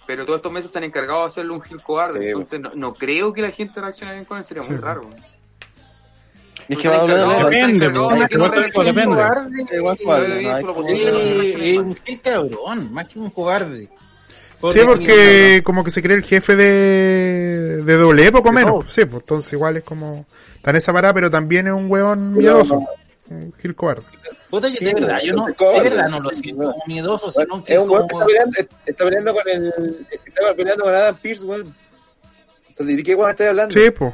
Pero 0.07 0.25
todos 0.25 0.37
estos 0.37 0.51
meses 0.51 0.71
se 0.71 0.77
han 0.77 0.83
encargado 0.85 1.21
de 1.21 1.27
hacerle 1.27 1.51
un 1.53 1.61
heel 1.63 1.81
cobarde, 1.81 2.19
Sí, 2.21 2.27
entonces 2.29 2.59
no, 2.59 2.71
no 2.75 2.93
creo 2.93 3.33
que 3.33 3.41
la 3.41 3.51
gente 3.51 3.79
reaccione 3.81 4.13
bien 4.13 4.25
con 4.25 4.37
él, 4.37 4.43
sería 4.43 4.63
muy 4.63 4.77
raro. 4.77 5.09
Es 6.67 6.77
que 6.79 6.89
va 6.89 6.95
a 6.97 7.01
hablar 7.01 7.17
de 7.17 7.25
No, 7.25 7.31
la- 7.31 7.49
Depende, 7.49 7.89
no, 7.89 8.07
pues, 8.09 8.71
pues, 8.73 8.87
depende. 8.87 9.15
cobarde, 9.15 9.65
cobarde, 10.03 10.41
es 11.71 11.77
un 11.77 11.93
qué 11.95 12.19
cabrón, 12.19 12.93
más 12.93 13.07
que 13.07 13.19
un 13.19 13.29
cobarde. 13.29 13.89
Por 14.59 14.73
Sí, 14.73 14.79
porque 14.85 15.61
como 15.63 15.83
que 15.83 15.91
se 15.91 16.01
cree 16.01 16.15
el 16.17 16.23
jefe 16.23 16.55
de, 16.55 17.83
de 17.83 17.93
doble, 17.97 18.31
poco 18.31 18.49
De 18.49 18.55
menos. 18.55 18.71
todo. 18.71 18.83
Sí, 18.87 19.05
pues 19.05 19.21
entonces 19.21 19.53
igual 19.53 19.77
es 19.77 19.83
como... 19.83 20.25
Está 20.55 20.71
en 20.71 20.75
esa 20.77 20.93
parada, 20.93 21.13
pero 21.13 21.29
también 21.29 21.67
es 21.67 21.73
un 21.73 21.89
weón 21.91 22.33
miedoso. 22.33 22.81
Un 23.29 23.53
Gil 23.61 23.75
cobarde. 23.75 24.03
Puta, 24.49 24.67
yo 24.67 24.75
Sí, 24.75 24.85
de 24.85 24.93
verdad, 24.93 25.17
yo 25.23 25.33
no, 25.33 25.47
entonces, 25.47 25.55
cobarde, 25.57 25.83
de 25.83 25.89
verdad 25.95 26.09
no 26.09 26.19
lo 26.19 26.29
siento 26.29 26.63
como 26.63 26.83
miedoso, 26.87 27.31
Bueno, 27.33 27.53
sino 27.55 27.63
que 27.63 27.73
es 27.73 27.79
un 27.79 27.89
weón 27.89 28.07
que 28.07 28.13
está 28.15 28.25
peleando, 28.25 28.57
está 28.85 29.03
peleando 29.05 29.33
con 29.33 29.43
el. 29.49 30.07
Está 30.25 30.53
peleando 30.55 30.83
con 30.83 30.93
Adam 30.95 31.15
Pierce, 31.21 31.43
weón. 31.43 31.75
O 32.69 32.73
sea, 32.73 32.85
¿De 32.85 33.03
qué 33.03 33.15
weón 33.15 33.31
estás 33.31 33.47
hablando? 33.49 33.73
Sí, 33.73 33.89
pues. 33.91 34.13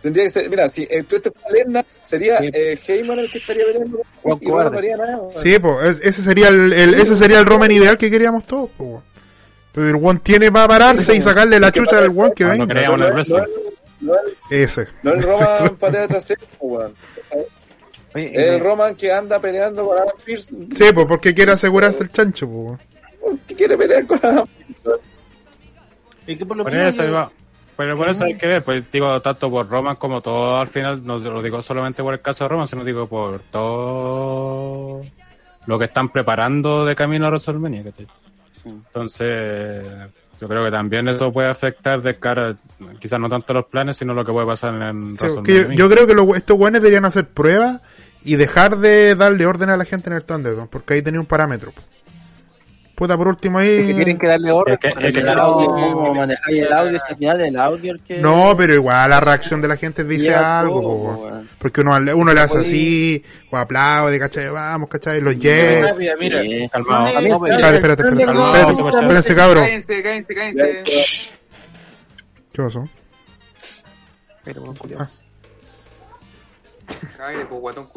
Tendría 0.00 0.24
que 0.24 0.30
ser, 0.30 0.48
mira, 0.48 0.68
si 0.68 0.82
eh, 0.90 1.02
tú 1.06 1.16
estás 1.16 1.32
Lesnar, 1.52 1.84
sería 2.00 2.38
Sí. 2.38 2.48
eh, 2.54 2.78
Heyman 2.88 3.18
el 3.18 3.30
que 3.30 3.36
estaría 3.38 3.64
peleando 3.66 4.00
no 4.24 4.78
haría 4.78 4.96
nada. 4.96 5.20
Sí, 5.30 5.58
pues. 5.58 6.00
ese 6.02 6.22
sería 6.22 6.48
el, 6.48 6.72
el- 6.72 6.94
ese 6.94 7.14
sería 7.16 7.38
el 7.40 7.44
Roman 7.46 7.70
ideal 7.70 7.98
que 7.98 8.10
queríamos 8.10 8.46
todos, 8.46 8.70
po. 8.70 9.02
Pero 9.72 9.88
el 9.88 10.04
one 10.04 10.20
tiene 10.22 10.50
para 10.50 10.66
pararse 10.68 11.14
y 11.14 11.20
sacarle 11.20 11.60
la 11.60 11.70
chucha 11.70 11.98
al 11.98 12.08
one 12.08 12.32
que 12.34 12.44
venga. 12.44 12.66
creamos 12.66 12.98
en 13.00 13.04
el 13.04 13.10
No, 13.10 13.14
wrestling. 13.14 13.38
no, 14.00 14.12
no, 14.14 14.18
Ese. 14.50 14.88
no 15.02 15.12
el 15.12 15.22
Roman 15.22 15.76
patea 15.76 16.08
trasero, 16.08 16.40
weón. 16.60 16.94
El 18.14 18.34
eh, 18.34 18.58
Roman 18.58 18.96
que 18.96 19.12
anda 19.12 19.38
peleando 19.38 19.86
con 19.86 19.96
Adam 19.98 20.14
Pierce. 20.24 20.54
Sí, 20.76 20.84
pues 20.92 21.06
porque 21.06 21.32
quiere 21.34 21.52
asegurarse 21.52 22.02
el 22.02 22.10
chancho, 22.10 22.46
weón. 22.46 22.80
quiere 23.56 23.76
pelear 23.78 24.04
con 24.06 24.18
Adam 24.22 24.46
Pierce. 24.46 25.00
Es 26.26 26.38
que 26.38 26.46
por 26.46 26.56
lo 26.56 26.64
menos. 26.64 26.96
Pero 27.76 27.96
por 27.96 28.08
eso 28.10 28.24
hay 28.24 28.36
que 28.36 28.46
ver, 28.46 28.62
pues 28.62 28.82
digo, 28.92 29.22
tanto 29.22 29.50
por 29.50 29.66
Roman 29.66 29.96
como 29.96 30.20
todo 30.20 30.58
al 30.60 30.68
final, 30.68 31.02
no 31.02 31.18
lo 31.18 31.40
digo 31.42 31.62
solamente 31.62 32.02
por 32.02 32.12
el 32.12 32.20
caso 32.20 32.44
de 32.44 32.48
Roman, 32.48 32.66
sino 32.66 32.84
digo 32.84 33.06
por 33.06 33.38
todo 33.50 35.00
lo 35.64 35.78
que 35.78 35.86
están 35.86 36.10
preparando 36.10 36.84
de 36.84 36.94
camino 36.94 37.24
a 37.26 37.30
WrestleMania, 37.30 37.84
¿cachai? 37.84 38.06
Entonces, 38.64 39.84
yo 40.40 40.48
creo 40.48 40.64
que 40.64 40.70
también 40.70 41.08
esto 41.08 41.32
puede 41.32 41.48
afectar 41.48 42.00
de 42.02 42.18
cara, 42.18 42.56
quizás 42.98 43.18
no 43.20 43.28
tanto 43.28 43.52
los 43.52 43.66
planes, 43.66 43.96
sino 43.96 44.14
lo 44.14 44.24
que 44.24 44.32
puede 44.32 44.46
pasar 44.46 44.74
en 44.82 45.16
Sí, 45.28 45.52
yo, 45.54 45.62
yo 45.76 45.90
creo 45.90 46.06
que 46.06 46.14
lo- 46.14 46.34
estos 46.34 46.56
weones 46.58 46.80
deberían 46.82 47.04
hacer 47.04 47.28
pruebas 47.28 47.80
y 48.22 48.36
dejar 48.36 48.78
de 48.78 49.14
darle 49.14 49.46
orden 49.46 49.70
a 49.70 49.76
la 49.76 49.84
gente 49.84 50.10
en 50.10 50.16
el 50.16 50.24
Thunderdome, 50.24 50.68
porque 50.70 50.94
ahí 50.94 51.02
tenía 51.02 51.20
un 51.20 51.26
parámetro. 51.26 51.72
Puta, 53.00 53.16
por 53.16 53.28
último 53.28 53.58
que 53.60 53.64
ahí... 53.64 53.94
tienen 53.94 54.18
que 54.18 54.26
darle 54.26 54.52
orden. 54.52 54.74
Es 54.74 54.80
que- 54.80 54.90
para 54.90 55.00
es 55.00 55.06
que 55.06 55.12
que 55.14 55.18
El 55.20 55.24
claro, 55.24 55.40
audio, 55.42 55.68
no- 55.70 55.92
¿Cómo 55.94 56.14
manejáis 56.14 56.58
el 56.58 56.72
audio? 56.74 57.00
Final 57.08 57.40
el 57.40 57.56
audio 57.56 57.92
el 57.92 58.00
que... 58.02 58.18
No, 58.18 58.54
pero 58.58 58.74
igual 58.74 59.08
la 59.08 59.20
reacción 59.20 59.62
de 59.62 59.68
la 59.68 59.76
gente 59.78 60.04
dice 60.04 60.34
algo, 60.34 60.82
todo, 60.82 60.92
po. 61.16 61.30
Porque 61.58 61.80
uno, 61.80 61.96
uno 62.14 62.34
le 62.34 62.40
hace 62.42 62.58
así, 62.58 63.24
o 63.50 63.56
aplaude, 63.56 64.18
¿cachai? 64.18 64.50
Vamos, 64.50 64.90
¿cachai? 64.90 65.22
Los 65.22 65.34
yes. 65.38 65.96
mira, 65.98 66.14
mira. 66.20 66.42
Sí. 66.42 66.68
Calmado. 66.70 67.06
No, 67.06 67.28
no, 67.28 67.40
pero- 67.40 67.54
Espérate, 67.54 67.74
espérate, 67.76 68.02
espérate. 68.02 68.24
Calmado, 68.26 68.46
Espérate, 68.54 68.74
Sebastián. 68.74 69.04
espérense, 69.04 69.34
cabros. 69.34 69.64
Cállense, 69.64 70.02
cállense, 70.02 70.34
cállense. 70.34 70.82
¿Qué 72.52 72.62
pasó? 72.62 72.84
Pero, 74.44 74.60
bueno, 74.60 75.10
pues, 77.48 77.60
guatón. 77.60 77.88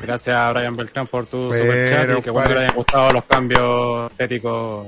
Gracias 0.00 0.36
a 0.36 0.52
Brian 0.52 0.76
Beltrán 0.76 1.06
por 1.06 1.26
tu 1.26 1.48
Bueno, 1.48 1.64
super 1.64 1.88
chat 1.90 2.18
y 2.18 2.22
que 2.22 2.30
bueno 2.30 2.48
que 2.48 2.54
le 2.54 2.60
hayan 2.60 2.74
gustado 2.76 3.12
los 3.12 3.24
cambios 3.24 4.10
estéticos 4.12 4.86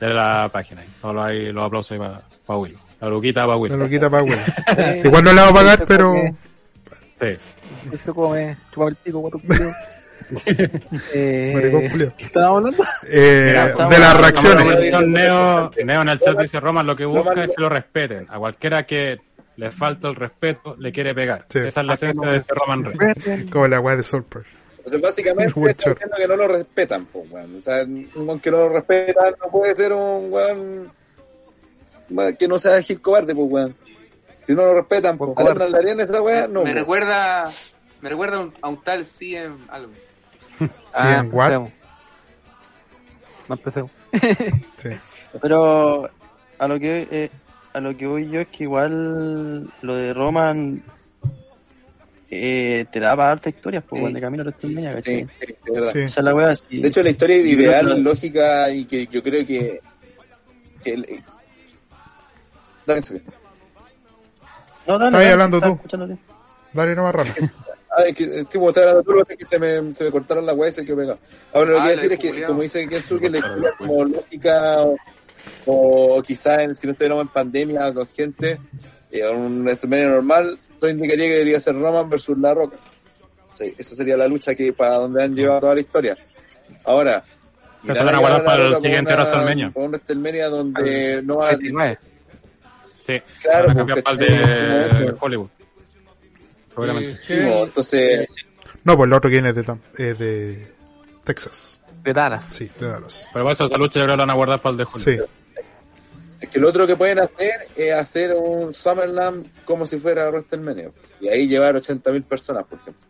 de 0.00 0.08
la 0.08 0.48
página. 0.52 0.84
Solo 1.00 1.22
hay 1.22 1.52
los 1.52 1.64
aplausos 1.64 1.92
ahí 1.92 1.98
para 1.98 2.22
pa 2.46 2.56
Will. 2.56 2.76
La 3.00 3.08
luquita 3.08 3.44
para 3.46 3.56
Will. 3.56 3.72
Me 3.72 3.78
lo 3.78 3.88
quita 3.88 4.10
para 4.10 4.24
Igual 4.96 5.24
no 5.24 5.32
le 5.32 5.40
vamos 5.40 5.50
a 5.50 5.54
pagar, 5.54 5.74
esto 5.74 5.86
pero... 5.86 6.10
come- 6.10 6.34
Sí. 7.20 7.38
Esto 7.92 8.14
come, 8.14 8.56
chupaba 8.70 8.90
el 8.90 8.96
pico, 8.96 9.18
guato 9.20 9.38
culiao. 9.38 9.70
Eh, 11.14 11.52
Maricón 11.54 11.88
culiao. 11.90 12.12
¿Qué 12.16 12.24
estábamos 12.24 12.56
hablando? 12.58 12.84
Eh, 13.10 13.44
Mira, 13.74 13.88
de 13.88 13.98
las 13.98 14.16
reacciones. 14.16 15.06
Neo, 15.06 15.70
Neo 15.84 16.02
en 16.02 16.08
el 16.08 16.18
chat 16.20 16.38
dice 16.40 16.60
Roman 16.60 16.86
lo 16.86 16.96
que 16.96 17.04
busca 17.04 17.44
es 17.44 17.48
que 17.50 17.60
lo 17.60 17.68
respeten. 17.68 18.26
A 18.30 18.38
cualquiera 18.38 18.84
que 18.84 19.18
le 19.56 19.70
falta 19.70 20.08
el 20.08 20.16
respeto, 20.16 20.74
le 20.78 20.90
quiere 20.92 21.14
pegar. 21.14 21.46
Sí. 21.48 21.58
Esa 21.60 21.80
es 21.80 21.86
la 21.86 21.94
esencia 21.94 22.28
de 22.30 22.36
este 22.38 22.54
Roman 22.54 22.84
Reigns. 22.84 23.50
Como 23.50 23.68
la 23.68 23.80
weá 23.80 23.96
de 23.96 24.02
Solper. 24.02 24.42
Sea, 24.86 24.98
básicamente 25.00 25.52
está 25.70 25.90
diciendo 25.90 26.16
que 26.16 26.28
no 26.28 26.36
lo 26.36 26.48
respetan, 26.48 27.06
pues, 27.06 27.30
weón. 27.30 27.56
O 27.56 27.62
sea, 27.62 27.84
un 27.84 28.08
weón 28.14 28.40
que 28.40 28.50
no 28.50 28.58
lo 28.58 28.68
respetan 28.70 29.34
no 29.42 29.50
puede 29.50 29.74
ser 29.76 29.92
un 29.92 30.32
weón 30.32 30.90
que 32.38 32.48
no 32.48 32.58
sea 32.58 32.80
Gil 32.82 33.00
cobarde, 33.00 33.34
pues, 33.34 33.46
weón. 33.50 33.76
Si 34.42 34.54
no 34.54 34.64
lo 34.66 34.74
respetan, 34.74 35.16
pues, 35.16 35.30
cobarde. 35.34 35.64
Alarian 35.64 36.00
esa 36.00 36.20
weá, 36.20 36.46
no. 36.46 36.64
me 36.64 36.74
recuerda 36.74 37.50
me 38.02 38.10
recuerda 38.10 38.46
a 38.60 38.68
un- 38.68 38.82
tal 38.82 39.06
CM 39.06 39.56
algo. 39.68 39.92
Sí, 40.58 40.68
Ah, 40.92 41.20
empecemos. 41.20 41.72
No 43.48 43.54
empecemos. 43.56 43.90
Sí. 44.76 44.88
Pero 45.42 46.08
a 46.58 46.68
lo 46.68 46.78
que 46.78 47.08
eh, 47.10 47.30
a 47.74 47.80
lo 47.80 47.96
que 47.96 48.06
voy 48.06 48.28
yo 48.30 48.40
es 48.40 48.48
que 48.48 48.64
igual 48.64 49.70
lo 49.82 49.94
de 49.94 50.14
Roman 50.14 50.82
eh, 52.30 52.86
te 52.90 53.00
da 53.00 53.14
para 53.16 53.30
harta 53.32 53.48
historias, 53.48 53.84
pues, 53.88 53.98
Sí. 53.98 54.00
cuando 54.02 54.16
de 54.16 54.20
camino 54.22 54.42
a 54.42 54.46
WrestleMania. 54.46 55.02
Sí, 55.02 55.20
sí, 55.20 55.26
sí, 55.46 55.54
es 55.66 55.72
verdad. 55.72 55.92
Sí. 55.92 55.98
Esa 56.00 56.20
es 56.20 56.24
la 56.24 56.34
wea, 56.34 56.56
sí. 56.56 56.80
De 56.80 56.88
hecho, 56.88 57.02
la 57.02 57.10
historia 57.10 57.36
ideal, 57.36 57.86
otra- 57.88 57.98
lógica 58.02 58.70
y 58.70 58.84
que 58.86 59.06
yo 59.06 59.22
creo 59.22 59.46
que. 59.46 59.80
que 60.82 60.94
el- 60.94 61.22
Dale, 62.86 63.02
sube. 63.02 63.22
no, 64.86 64.98
dale, 64.98 65.06
Estás 65.06 65.12
dale, 65.20 65.32
hablando 65.32 65.56
estaba 65.58 65.72
tú. 65.72 65.76
escuchándote. 65.76 66.18
Dale 66.72 66.94
nomás 66.94 67.14
raro. 67.14 67.30
Ah, 67.96 68.02
es 68.06 68.16
que 68.16 68.42
sí, 68.44 68.58
como 68.58 68.70
estaba 68.70 68.90
hablando 68.90 69.12
tú, 69.12 69.24
es 69.28 69.36
que 69.38 69.46
se 69.46 69.58
me, 69.58 69.92
se 69.92 70.04
me 70.04 70.10
cortaron 70.10 70.44
las 70.44 70.56
weas 70.56 70.72
y 70.72 70.80
se 70.80 70.84
quedó 70.84 70.96
pegado. 70.96 71.18
Ahora, 71.52 71.70
lo 71.70 71.76
que 71.76 71.80
Ah, 71.80 71.84
quiero 71.84 71.96
decir 72.02 72.12
es 72.12 72.18
que, 72.18 72.42
como 72.44 72.62
dice 72.62 72.88
Kensuke, 72.88 73.30
la 73.30 73.38
historia 73.38 73.72
como 73.78 74.04
lógica, 74.04 74.82
o, 74.82 74.96
o 75.66 76.22
quizás 76.22 76.58
en- 76.60 76.74
si 76.74 76.86
no 76.86 76.92
estuviéramos 76.92 77.22
en 77.22 77.28
pandemia 77.28 77.92
con 77.94 78.06
gente, 78.08 78.58
eh, 79.10 79.28
un 79.28 79.62
WrestleMania 79.62 80.08
normal, 80.08 80.58
todo 80.80 80.90
indicaría 80.90 81.26
que 81.26 81.32
debería 81.32 81.60
ser 81.60 81.74
Roman 81.76 82.08
versus 82.10 82.36
La 82.38 82.52
Roca. 82.54 82.76
Sí, 83.54 83.72
esa 83.78 83.94
sería 83.94 84.16
la 84.16 84.26
lucha 84.28 84.54
que 84.54 84.72
para 84.72 84.96
donde 84.96 85.22
han 85.22 85.34
llevado 85.34 85.60
toda 85.60 85.74
la 85.74 85.80
historia. 85.80 86.18
Ahora, 86.84 87.24
irán 87.84 88.06
van 88.06 88.14
a 88.14 88.18
guardar 88.18 88.44
para 88.44 88.66
el 88.66 88.74
siguiente 88.80 89.12
WrestleMania. 89.14 89.70
un 89.74 89.90
WrestleMania 89.90 90.48
donde 90.48 91.22
no 91.22 91.36
va 91.36 91.48
a 91.50 91.56
29. 91.56 91.98
Sí, 92.98 93.20
Claro, 93.42 93.68
van 93.68 93.78
a 93.80 93.86
cambiar 93.94 94.16
de 94.18 95.14
Hollywood. 95.20 95.48
Seguramente. 96.70 97.20
Sí, 97.24 97.38
mo, 97.40 97.64
entonces, 97.64 98.28
No, 98.82 98.96
pues 98.96 99.06
el 99.06 99.12
otro 99.12 99.30
viene 99.30 99.50
es 99.50 99.54
de, 99.54 99.62
eh, 99.98 100.14
de 100.14 100.72
Texas. 101.24 101.80
De 102.04 102.12
Dallas. 102.12 102.42
Sí, 102.50 102.70
de 102.78 102.86
Dallas. 102.86 103.26
Pero 103.32 103.50
esa 103.50 103.64
lucha 103.78 103.98
yo 103.98 104.04
creo 104.04 104.06
que 104.06 104.08
la 104.08 104.16
van 104.16 104.30
a 104.30 104.34
guardar 104.34 104.60
para 104.60 104.72
el 104.72 104.76
de. 104.76 104.86
Sí. 104.98 105.18
Es 106.40 106.48
que 106.50 106.60
lo 106.60 106.68
otro 106.68 106.86
que 106.86 106.96
pueden 106.96 107.18
hacer 107.20 107.66
es 107.74 107.94
hacer 107.94 108.34
un 108.34 108.74
SummerSlam 108.74 109.44
como 109.64 109.86
si 109.86 109.98
fuera 109.98 110.28
WrestleMania. 110.28 110.90
Y 111.20 111.28
ahí 111.28 111.48
llevar 111.48 111.74
80.000 111.76 112.22
personas, 112.24 112.66
por 112.66 112.78
ejemplo. 112.78 113.02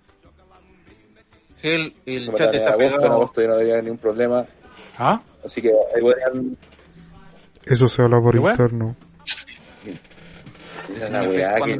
El, 1.60 1.92
el 2.06 2.18
Eso 2.18 2.30
chat 2.38 2.50
en 2.50 2.54
está 2.60 2.74
agosto, 2.74 2.84
en 2.84 2.92
pegado. 3.00 3.12
agosto 3.14 3.40
ya 3.40 3.46
no 3.48 3.52
debería 3.54 3.72
haber 3.74 3.84
ningún 3.84 3.98
problema. 3.98 4.46
¿Ah? 4.98 5.20
Así 5.44 5.60
que 5.60 5.70
ahí 5.70 6.00
podrían... 6.00 6.56
Eso 7.64 7.88
se 7.88 8.02
habla 8.02 8.20
por 8.20 8.36
interno. 8.36 8.94
La 11.10 11.22
weá 11.22 11.56
que 11.62 11.78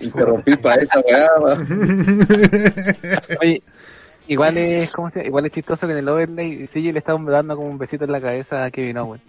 interrumpí 0.00 0.56
para 0.56 0.82
esa 0.82 0.98
weá. 1.00 1.28
Oye, 3.42 3.62
igual 4.28 4.56
es, 4.56 4.90
¿cómo 4.92 5.10
se? 5.10 5.26
Igual 5.26 5.46
es 5.46 5.52
chistoso 5.52 5.86
que 5.86 5.92
en 5.92 5.98
el 5.98 6.08
overlay 6.08 6.66
CJ 6.68 6.92
le 6.92 6.98
está 6.98 7.12
dando 7.12 7.56
como 7.56 7.68
un 7.68 7.78
besito 7.78 8.04
en 8.04 8.12
la 8.12 8.20
cabeza 8.20 8.64
a 8.64 8.70
Kevin 8.70 8.98
Owens. 8.98 9.22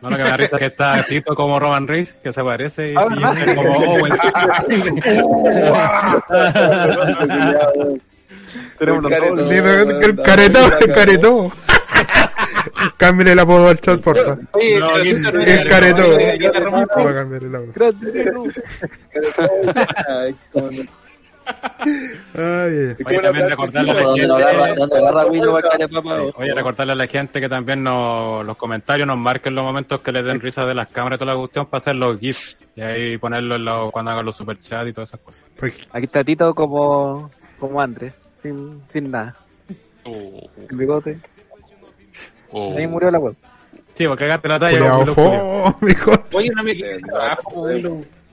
No, 0.00 0.10
lo 0.10 0.16
que 0.16 0.22
me 0.24 0.30
da 0.30 0.36
risa 0.36 0.56
es 0.56 0.60
que 0.60 0.66
está 0.66 1.04
Tito 1.04 1.34
como 1.36 1.60
Roman 1.60 1.86
Reigns, 1.86 2.14
que 2.14 2.32
se 2.32 2.42
parece, 2.42 2.92
y 2.92 2.94
Ah, 2.96 3.34
es 3.38 3.54
como 3.54 3.72
Owens. 3.78 4.18
Tenemos 8.78 9.02
los 9.04 9.12
caretó, 10.24 10.60
caretó. 10.94 11.52
Cámbiale 12.96 13.32
el 13.32 13.38
apodo 13.38 13.68
al 13.68 13.78
chat, 13.80 14.00
porfa. 14.00 14.36
No, 14.78 14.98
es 14.98 15.24
El 15.24 15.68
caretó. 15.68 16.14
Voy 16.16 16.22
a 16.22 17.14
cambiar 17.14 17.44
el 17.44 17.54
apodo. 17.54 17.72
Ay, 22.34 22.94
Oye, 23.04 23.18
una 23.18 23.22
también 23.22 23.48
recordarle 26.54 26.92
a 26.92 26.94
la 26.96 27.06
gente, 27.06 27.32
de 27.34 27.40
que 27.40 27.48
también 27.48 27.82
nos, 27.82 28.44
los 28.44 28.56
comentarios 28.56 29.06
nos 29.06 29.18
marquen 29.18 29.54
los 29.54 29.64
momentos 29.64 30.00
que 30.00 30.12
les 30.12 30.24
den 30.24 30.40
risa 30.40 30.64
de 30.66 30.74
las 30.74 30.88
cámaras 30.88 31.16
y 31.16 31.20
toda 31.20 31.32
la 31.34 31.38
cuestión 31.38 31.66
para 31.66 31.78
hacer 31.78 31.96
los 31.96 32.18
GIFs 32.18 32.56
y 32.76 32.80
ahí 32.80 33.18
ponerlo 33.18 33.56
en 33.56 33.64
los- 33.64 33.90
cuando 33.90 34.10
hagan 34.12 34.24
los 34.24 34.36
superchats 34.36 34.88
y 34.88 34.92
todas 34.92 35.10
esas 35.10 35.20
cosas. 35.20 35.42
pues, 35.56 35.74
Aquí 35.92 36.04
está 36.06 36.22
Tito 36.24 36.54
como, 36.54 37.30
como 37.58 37.80
Andrés, 37.80 38.14
sin, 38.42 38.80
sin 38.92 39.10
nada. 39.10 39.34
Sin 40.04 40.78
bigote. 40.78 41.18
Ahí 42.52 42.86
murió 42.86 43.10
la 43.10 43.18
web. 43.18 43.34
Sí, 43.94 44.06
porque 44.06 44.24
cagaste 44.24 44.48
la 44.48 44.58
talla. 44.58 44.96
Oye, 44.98 46.50
no 46.54 46.62
me 46.62 46.74
Sí, 46.74 46.82
quedé 46.82 47.00
no, 47.00 47.06
trabajo. 47.08 47.66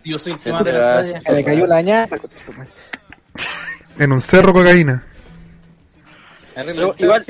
Yo 0.05 0.17
soy 0.17 0.31
el 0.33 0.39
Se 0.39 0.43
que 0.45 0.49
te 0.49 0.51
manda 0.51 0.71
va- 0.71 0.79
la 0.79 1.01
talla. 1.03 1.21
Se 1.21 1.31
le 1.33 1.43
cayó 1.43 1.65
la 1.67 1.81
ñata. 1.81 2.17
En 3.97 4.11
un 4.11 4.21
cerro 4.21 4.53
cocaína. 4.53 5.03
Pero 6.55 6.95
igual, 6.97 7.25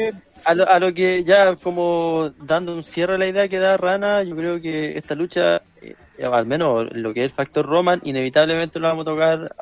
a 0.46 0.54
lo, 0.54 0.70
a 0.70 0.80
lo 0.80 0.94
que 0.94 1.24
ya 1.24 1.56
como 1.56 2.32
dando 2.42 2.74
un 2.74 2.84
cierre 2.84 3.16
a 3.16 3.18
la 3.18 3.28
idea 3.28 3.48
que 3.48 3.60
da 3.60 3.78
Rana, 3.78 4.24
yo 4.24 4.36
creo 4.36 4.62
que 4.62 4.98
esta 4.98 5.16
lucha, 5.16 5.62
eh, 5.82 5.96
al 6.24 6.46
menos 6.46 6.88
lo 6.94 7.14
que 7.14 7.22
es 7.22 7.26
el 7.26 7.36
factor 7.36 7.66
Roman, 7.66 8.02
inevitablemente 8.04 8.80
lo 8.80 8.88
vamos 8.88 9.04
a 9.04 9.12
tocar 9.12 9.56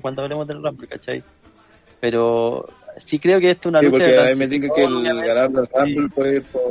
cuando 0.00 0.22
hablemos 0.22 0.46
del 0.46 0.62
Rumble, 0.62 0.88
¿cachai? 0.88 1.22
Pero 2.00 2.68
sí 2.98 3.18
creo 3.18 3.40
que 3.40 3.50
esto 3.50 3.68
es 3.68 3.70
una 3.70 3.80
Sí, 3.80 3.86
lucha 3.86 3.98
porque 3.98 4.20
a 4.20 4.24
mí 4.32 4.34
me 4.36 4.46
dicen 4.46 4.70
que 4.74 4.84
el 4.84 5.04
ganador 5.04 5.52
del 5.52 5.68
Rumble 5.72 6.08
puede 6.08 6.36
ir 6.36 6.42
por... 6.44 6.62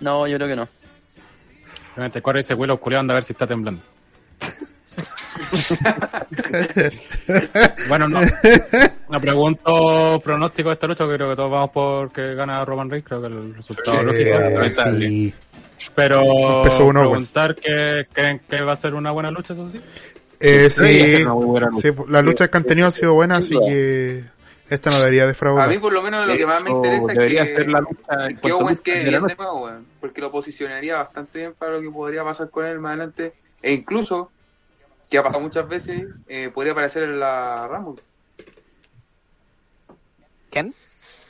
No, 0.00 0.26
yo 0.26 0.36
creo 0.36 0.48
que 0.48 0.56
no. 0.56 0.68
Obviamente, 1.92 2.22
corre 2.22 2.40
ese 2.40 2.54
Willow 2.54 2.78
Culiao 2.78 3.00
anda 3.00 3.12
a 3.14 3.16
ver 3.16 3.24
si 3.24 3.32
está 3.32 3.46
temblando. 3.46 3.82
bueno, 7.88 8.08
no. 8.08 8.20
No 9.08 9.20
pregunto 9.20 10.20
pronóstico 10.24 10.70
de 10.70 10.74
esta 10.74 10.86
lucha, 10.86 11.04
creo 11.04 11.30
que 11.30 11.36
todos 11.36 11.50
vamos 11.50 11.70
por 11.70 12.12
que 12.12 12.34
gana 12.34 12.64
Roman 12.64 12.90
Reigns, 12.90 13.06
creo 13.06 13.20
que 13.20 13.26
el 13.26 13.54
resultado 13.54 14.02
lógico 14.02 14.38
es 14.38 14.76
sí. 14.76 15.34
Pero 15.94 16.62
pues. 16.62 16.74
preguntar 16.76 17.54
que 17.54 18.06
creen 18.12 18.40
que 18.48 18.60
va 18.62 18.72
a 18.72 18.76
ser 18.76 18.94
una 18.94 19.10
buena 19.10 19.30
lucha, 19.30 19.54
eso 19.54 19.68
sí. 19.70 19.80
Eh, 20.40 20.70
sí, 20.70 21.24
sí, 21.80 21.90
las 22.08 22.24
luchas 22.24 22.48
que 22.48 22.56
han 22.56 22.64
tenido 22.64 22.86
han 22.86 22.92
sido 22.92 23.14
buenas, 23.14 23.44
así 23.44 23.56
que 23.68 24.24
esta 24.68 24.90
no 24.90 24.98
debería 24.98 25.24
A 25.24 25.26
defraudar. 25.26 25.68
mí 25.68 25.78
por 25.78 25.92
lo 25.92 26.02
menos 26.02 26.26
lo 26.26 26.36
que 26.36 26.46
más 26.46 26.64
me 26.64 26.70
interesa 26.70 27.12
debería 27.12 27.42
es 27.42 27.50
que, 27.50 27.56
ser 27.56 27.68
la 27.68 27.80
lucha 27.80 28.26
en 28.26 28.36
que 28.36 28.40
cuanto 28.40 28.58
a 28.58 28.62
Owens 28.62 28.78
lucha 28.78 28.82
quede 28.82 29.04
de 29.04 29.10
la 29.10 29.10
bien 29.10 29.12
de 29.12 29.20
noche. 29.28 29.34
nuevo, 29.36 29.64
weón, 29.64 29.86
porque 30.00 30.20
lo 30.20 30.30
posicionaría 30.32 30.96
bastante 30.96 31.38
bien 31.40 31.54
para 31.58 31.72
lo 31.72 31.80
que 31.82 31.90
podría 31.90 32.24
pasar 32.24 32.48
con 32.50 32.64
él 32.64 32.78
más 32.80 32.90
adelante. 32.90 33.34
E 33.60 33.72
incluso, 33.72 34.30
que 35.12 35.18
ha 35.18 35.22
pasado 35.22 35.42
muchas 35.42 35.68
veces, 35.68 36.04
eh, 36.26 36.50
podría 36.54 36.72
aparecer 36.72 37.02
en 37.02 37.20
la 37.20 37.68
Rumble. 37.68 38.02
¿Quién? 40.50 40.74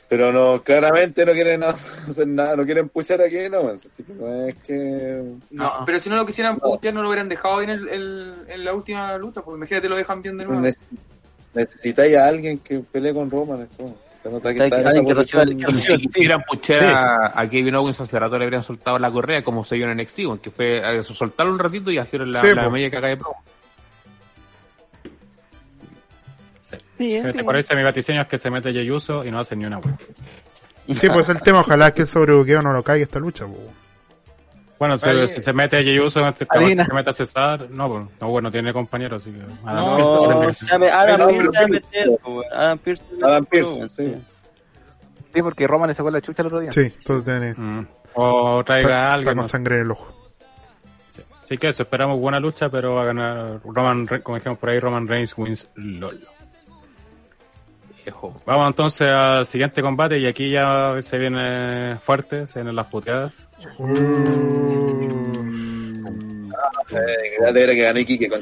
Pero 0.07 0.31
no, 0.31 0.61
claramente 0.63 1.25
no 1.25 1.33
quieren 1.33 1.63
hacer 1.63 2.27
nada, 2.27 2.55
no 2.55 2.63
quieren 2.63 2.87
puchar 2.87 3.19
a 3.21 3.27
Kevin 3.29 3.55
Owens, 3.55 3.85
así 3.85 4.03
que 4.03 4.13
no 4.13 4.47
es 4.47 4.55
que... 4.55 5.21
No, 5.51 5.79
No. 5.79 5.85
pero 5.85 5.99
si 5.99 6.09
no 6.09 6.15
lo 6.15 6.25
quisieran 6.25 6.59
putear, 6.59 6.93
no 6.93 7.01
lo 7.01 7.09
hubieran 7.09 7.27
dejado 7.27 7.57
bien 7.57 7.71
el- 7.71 7.89
el- 7.89 8.33
en 8.47 8.63
la 8.65 8.73
última 8.73 9.17
lucha, 9.17 9.41
porque 9.41 9.57
imagínate 9.57 9.89
lo 9.89 9.97
dejan 9.97 10.21
bien 10.21 10.37
de 10.37 10.45
nuevo. 10.45 10.61
Neces- 10.61 10.83
necesitáis 11.53 12.15
a 12.15 12.27
alguien 12.27 12.59
que 12.59 12.79
pelee 12.79 13.13
con 13.13 13.29
Roman. 13.29 13.63
esto. 13.63 13.95
Se 14.21 14.29
nota 14.29 14.53
que 14.53 14.63
está 14.63 14.79
en 14.79 14.87
esa 14.87 15.03
posición. 15.03 15.79
si 15.79 15.97
quisieran 15.97 16.41
puchar 16.49 16.83
a, 16.85 17.41
a 17.41 17.49
Kevin 17.49 17.75
Owens 17.75 17.99
hace 17.99 18.17
rato 18.17 18.37
le 18.37 18.45
habrían 18.45 18.63
soltado 18.63 18.97
la 18.97 19.11
correa 19.11 19.43
como 19.43 19.65
se 19.65 19.75
vio 19.75 19.89
en 19.91 19.97
NXT, 19.97 20.39
que 20.41 20.49
fue 20.49 20.77
eh, 20.99 21.03
soltarlo 21.03 21.51
un 21.51 21.59
ratito 21.59 21.91
y 21.91 21.97
hacer 21.97 22.21
la, 22.25 22.39
Sí, 22.41 22.53
la 22.55 22.69
media 22.69 22.89
caga 22.89 23.09
de 23.09 23.17
promo. 23.17 23.43
Sí, 27.03 27.21
Si 27.27 27.33
te 27.33 27.43
parece, 27.43 27.75
mi 27.75 27.83
vaticinio 27.83 28.21
es 28.21 28.27
que 28.27 28.37
se 28.37 28.49
mete 28.49 28.71
Jey 28.73 28.89
Uso 28.91 29.23
y 29.25 29.31
no 29.31 29.39
hace 29.39 29.55
ni 29.55 29.65
una 29.65 29.79
wea. 29.79 29.97
Sí, 30.99 31.07
pues 31.09 31.29
el 31.29 31.41
tema, 31.41 31.61
ojalá 31.61 31.91
que 31.93 32.01
el 32.01 32.07
sobrebuqueo 32.07 32.61
no 32.61 32.73
lo 32.73 32.83
caiga 32.83 33.03
esta 33.03 33.19
lucha. 33.19 33.45
po. 33.45 33.57
Bueno, 34.79 34.97
si, 34.97 35.09
Oye. 35.09 35.27
si 35.29 35.41
se 35.41 35.53
mete 35.53 35.81
Jey 35.83 35.97
Uso, 35.99 36.27
este 36.27 36.45
se 36.51 36.93
mete 36.93 37.09
a 37.09 37.13
César, 37.13 37.69
no, 37.69 37.87
pues, 37.89 38.05
no, 38.19 38.27
bueno, 38.29 38.51
tiene 38.51 38.73
compañero, 38.73 39.15
así 39.15 39.31
que... 39.31 39.39
Adam 39.65 39.85
No, 39.85 40.53
se 40.53 40.65
llama 40.65 40.85
Adam 40.87 41.29
se. 41.29 42.17
Adam 42.53 42.77
Pearce. 42.79 43.03
Adam 43.21 43.45
Pearce, 43.45 43.89
sí. 43.89 44.15
Sí, 45.33 45.41
porque 45.41 45.65
Roma 45.67 45.87
le 45.87 45.93
sacó 45.95 46.11
la 46.11 46.21
chucha 46.21 46.41
el 46.41 46.47
otro 46.47 46.59
día. 46.59 46.71
Sí, 46.71 46.81
entonces 46.81 47.23
tiene, 47.23 47.53
Mm. 47.55 47.87
O 48.15 48.63
traiga 48.63 49.13
a 49.13 49.17
está, 49.17 49.31
está 49.31 49.35
con 49.35 49.49
sangre 49.49 49.75
en 49.75 49.81
el 49.81 49.91
ojo. 49.91 50.13
Así 51.41 51.57
que 51.57 51.69
eso, 51.69 51.83
esperamos 51.83 52.19
buena 52.19 52.39
lucha, 52.39 52.69
pero 52.69 52.93
va 52.95 53.01
a 53.01 53.05
ganar 53.05 53.59
Roman 53.65 54.05
Re- 54.07 54.21
como 54.21 54.37
dijimos 54.37 54.57
por 54.59 54.69
ahí, 54.69 54.79
Roman 54.79 55.07
Reigns 55.07 55.33
wins 55.37 55.69
LOL. 55.75 56.19
Viejo. 58.03 58.33
Vamos 58.45 58.67
entonces 58.67 59.09
al 59.09 59.45
siguiente 59.45 59.81
combate 59.81 60.19
y 60.19 60.25
aquí 60.25 60.49
ya 60.49 60.95
se 61.01 61.17
viene 61.17 61.97
fuerte, 62.01 62.47
se 62.47 62.59
vienen 62.59 62.75
las 62.75 62.87
puteadas. 62.87 63.47
Grande 67.39 67.63
era 67.63 67.73
que 67.73 67.81
ganó 67.81 67.99
Iquique, 67.99 68.27
No, 68.27 68.35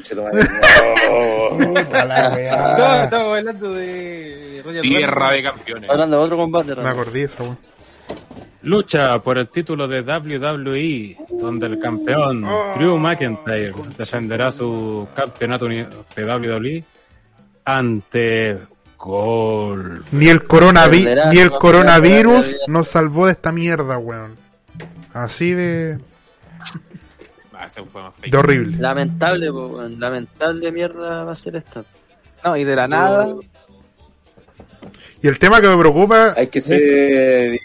weá. 2.34 3.04
estamos 3.04 3.38
hablando 3.38 3.72
de 3.72 4.62
Tierra 4.82 5.32
de 5.32 5.42
campeones. 5.42 5.90
Hablando 5.90 6.18
de 6.18 6.22
otro 6.24 6.36
combate, 6.36 6.68
Me 6.68 6.74
Ramón. 6.76 6.92
acordé 6.92 7.18
de 7.20 7.24
esa 7.24 7.42
weá. 7.42 7.56
Lucha 8.62 9.18
por 9.20 9.38
el 9.38 9.48
título 9.48 9.88
de 9.88 10.02
WWE, 10.02 11.16
donde 11.30 11.66
el 11.66 11.80
campeón 11.80 12.46
Drew 12.76 12.96
McIntyre 12.96 13.72
defenderá 13.98 14.52
su 14.52 15.08
campeonato 15.14 15.66
de 15.66 15.84
WWE 16.16 16.84
ante 17.64 18.58
Ni 20.12 20.28
el, 20.28 20.44
coronavi 20.44 21.06
ni 21.32 21.38
el 21.38 21.50
no, 21.50 21.58
coronavirus 21.58 22.60
nos 22.68 22.86
salvó 22.88 23.26
de 23.26 23.32
esta 23.32 23.50
mierda, 23.50 23.98
weón. 23.98 24.36
Así 25.12 25.52
de, 25.52 25.98
de 28.30 28.36
horrible. 28.36 28.76
Lamentable, 28.78 29.50
weón. 29.50 29.98
lamentable 29.98 30.70
mierda 30.70 31.24
va 31.24 31.32
a 31.32 31.34
ser 31.34 31.56
esta. 31.56 31.84
No, 32.44 32.56
y 32.56 32.64
de 32.64 32.76
la 32.76 32.86
nada, 32.88 33.34
Y 35.22 35.28
el 35.28 35.38
tema 35.38 35.60
que 35.60 35.68
me 35.68 35.76
preocupa, 35.78 36.34
Hay 36.36 36.46
que 36.46 36.60
ser. 36.60 37.58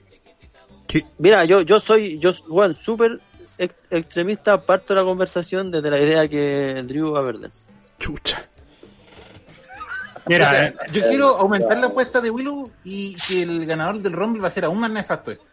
Mira, 1.19 1.45
yo, 1.45 1.61
yo 1.61 1.79
soy, 1.79 2.17
yo, 2.19 2.31
bueno, 2.47 2.73
súper 2.73 3.19
ex- 3.57 3.75
extremista, 3.91 4.59
parto 4.61 4.93
de 4.93 5.01
la 5.01 5.05
conversación 5.05 5.69
desde 5.69 5.89
la 5.91 5.99
idea 5.99 6.27
que 6.27 6.83
Drew 6.87 7.11
va 7.11 7.21
a 7.21 7.25
perder. 7.25 7.51
chucha. 7.99 8.43
Mira, 10.27 10.65
eh, 10.67 10.75
yo 10.91 11.01
quiero 11.07 11.37
aumentar 11.37 11.77
la 11.77 11.87
apuesta 11.87 12.21
de 12.21 12.29
Willow 12.29 12.69
y 12.83 13.15
que 13.15 13.43
el 13.43 13.65
ganador 13.65 13.99
del 13.99 14.13
Rumble 14.13 14.41
va 14.41 14.47
a 14.49 14.51
ser 14.51 14.65
aún 14.65 14.79
más 14.79 14.91
nefasto 14.91 15.31
esto. 15.31 15.45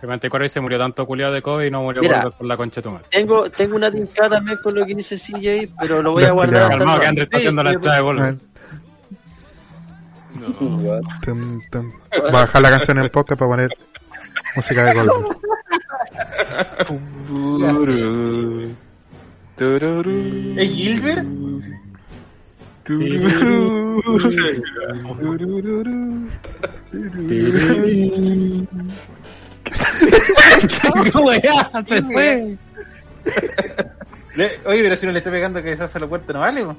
Realmente 0.00 0.28
Corey 0.28 0.48
se 0.48 0.60
murió 0.60 0.78
tanto 0.78 1.06
culiado 1.06 1.32
de 1.32 1.42
COVID 1.42 1.64
y 1.64 1.70
no 1.70 1.82
murió 1.82 2.02
Mira. 2.02 2.22
por, 2.22 2.32
por 2.32 2.46
la 2.48 2.56
concha 2.56 2.80
de 2.80 2.82
tu 2.82 2.90
madre. 2.90 3.06
Tengo, 3.08 3.48
tengo 3.50 3.76
una 3.76 3.88
tincada 3.88 4.30
también 4.30 4.58
con 4.60 4.74
lo 4.74 4.84
que 4.84 4.96
dice 4.96 5.16
CJ, 5.16 5.74
pero 5.78 6.02
lo 6.02 6.10
voy 6.10 6.24
a 6.24 6.32
guardar 6.32 6.70
Calmado, 6.70 7.00
que. 7.00 7.06
Andrés 7.06 7.26
está 7.26 7.36
haciendo 7.36 7.62
la 7.62 7.70
Sí, 7.70 7.76
entrada 7.76 8.02
de 8.02 8.12
ver, 8.12 8.36
tun, 11.24 11.62
tun. 11.70 11.92
Voy 12.10 12.28
a 12.28 12.32
bajar 12.32 12.62
la 12.62 12.70
canción 12.70 12.98
en 12.98 13.08
podcast 13.10 13.38
para 13.38 13.50
poner 13.50 13.70
música 14.56 14.84
de 14.84 14.94
gol. 14.94 15.36
¿Es 20.58 20.70
Gilbert? 20.70 21.26
Se 31.86 32.02
fue. 32.02 32.58
Oye, 34.64 34.82
pero 34.82 34.96
si 34.96 35.06
no 35.06 35.12
le 35.12 35.18
está 35.18 35.30
pegando 35.30 35.62
que 35.62 35.72
a 35.72 35.98
la 35.98 36.06
puerta 36.06 36.32
no 36.32 36.40
vale, 36.40 36.64
po. 36.64 36.76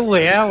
weá. 0.00 0.44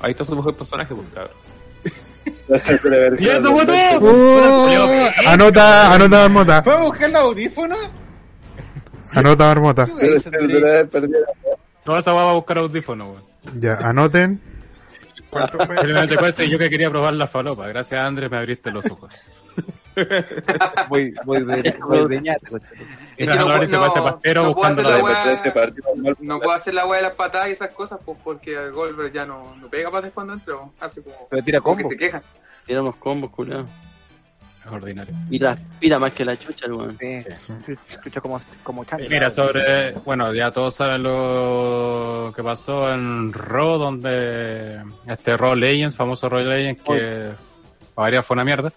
Ahí 0.00 0.10
está 0.12 0.24
su 0.24 0.36
mejor 0.36 0.56
personaje, 0.56 0.94
pues. 0.94 1.06
¡Y 3.18 3.28
eso 3.28 3.54
fue 3.54 3.66
todo! 3.66 3.76
Uh, 4.00 5.08
anota, 5.26 5.94
anota 5.94 6.28
marmota. 6.28 6.62
¿Fue 6.62 6.74
a 6.74 6.78
buscar 6.78 7.10
los 7.10 7.22
audífonos? 7.22 7.78
Anota 9.10 9.46
marmota. 9.46 9.88
Toda 11.84 11.98
esa 11.98 12.12
va 12.12 12.30
a 12.30 12.34
buscar 12.34 12.58
audífono, 12.58 13.10
weón. 13.10 13.22
Ya, 13.56 13.74
anoten. 13.76 14.40
Simplemente 15.30 16.48
yo 16.48 16.58
que 16.58 16.70
quería 16.70 16.90
probar 16.90 17.14
la 17.14 17.26
falopa. 17.26 17.66
Gracias, 17.68 18.02
Andrés, 18.02 18.30
me 18.30 18.38
abriste 18.38 18.70
los 18.70 18.84
ojos. 18.86 19.12
Voy, 20.88 21.14
voy 21.24 21.44
de, 21.44 21.76
voy 21.86 22.08
de 22.08 22.20
ñata, 22.20 22.48
coche. 22.48 22.66
Y 23.16 23.22
Es 23.24 23.28
que 23.28 23.36
no 23.36 23.46
no- 23.46 23.46
puedo 23.46 23.62
hacer 23.62 23.78
la 24.84 24.98
No 26.20 26.38
puedo 26.40 26.52
hacer 26.52 26.74
la 26.74 26.86
weá 26.86 26.96
de 26.98 27.02
las 27.08 27.14
patadas 27.16 27.48
y 27.48 27.52
esas 27.52 27.70
cosas, 27.70 27.98
pues 28.04 28.18
porque 28.22 28.54
el 28.54 28.72
Goldberg 28.72 29.12
ya 29.12 29.24
no, 29.26 29.54
no 29.60 29.68
pega 29.68 29.90
patas 29.90 30.10
cuando 30.14 30.34
entra, 30.34 30.54
pues, 30.56 30.70
hace 30.80 31.02
como, 31.02 31.28
Pero 31.30 31.42
tira 31.42 31.60
como 31.60 31.76
que 31.76 31.84
se 31.84 31.96
queja. 31.96 32.22
Tira 32.66 32.80
unos 32.82 32.96
combos, 32.96 33.30
culiao. 33.30 33.64
Es 34.64 34.72
ordinario. 34.72 35.14
Y 35.30 35.38
transpira 35.38 35.98
más 35.98 36.12
que 36.12 36.24
la 36.24 36.36
chucha, 36.36 36.66
el 36.66 36.72
weón. 36.74 36.98
Sí, 36.98 37.24
escucha 37.88 38.20
como, 38.20 38.40
como 38.62 38.84
chango. 38.84 39.04
Mira, 39.08 39.30
sobre. 39.30 39.92
Bueno, 40.04 40.34
ya 40.34 40.50
todos 40.50 40.74
saben 40.74 41.02
lo 41.04 42.32
que 42.36 42.42
pasó 42.42 42.92
en 42.92 43.32
Raw, 43.32 43.78
donde. 43.78 44.82
Este 45.06 45.36
Raw 45.38 45.54
Legends, 45.54 45.96
famoso 45.96 46.28
Raw 46.28 46.40
Legends, 46.40 46.82
que. 46.82 47.30
Para 47.94 48.04
variar 48.06 48.22
fue 48.22 48.34
una 48.34 48.44
mierda. 48.44 48.72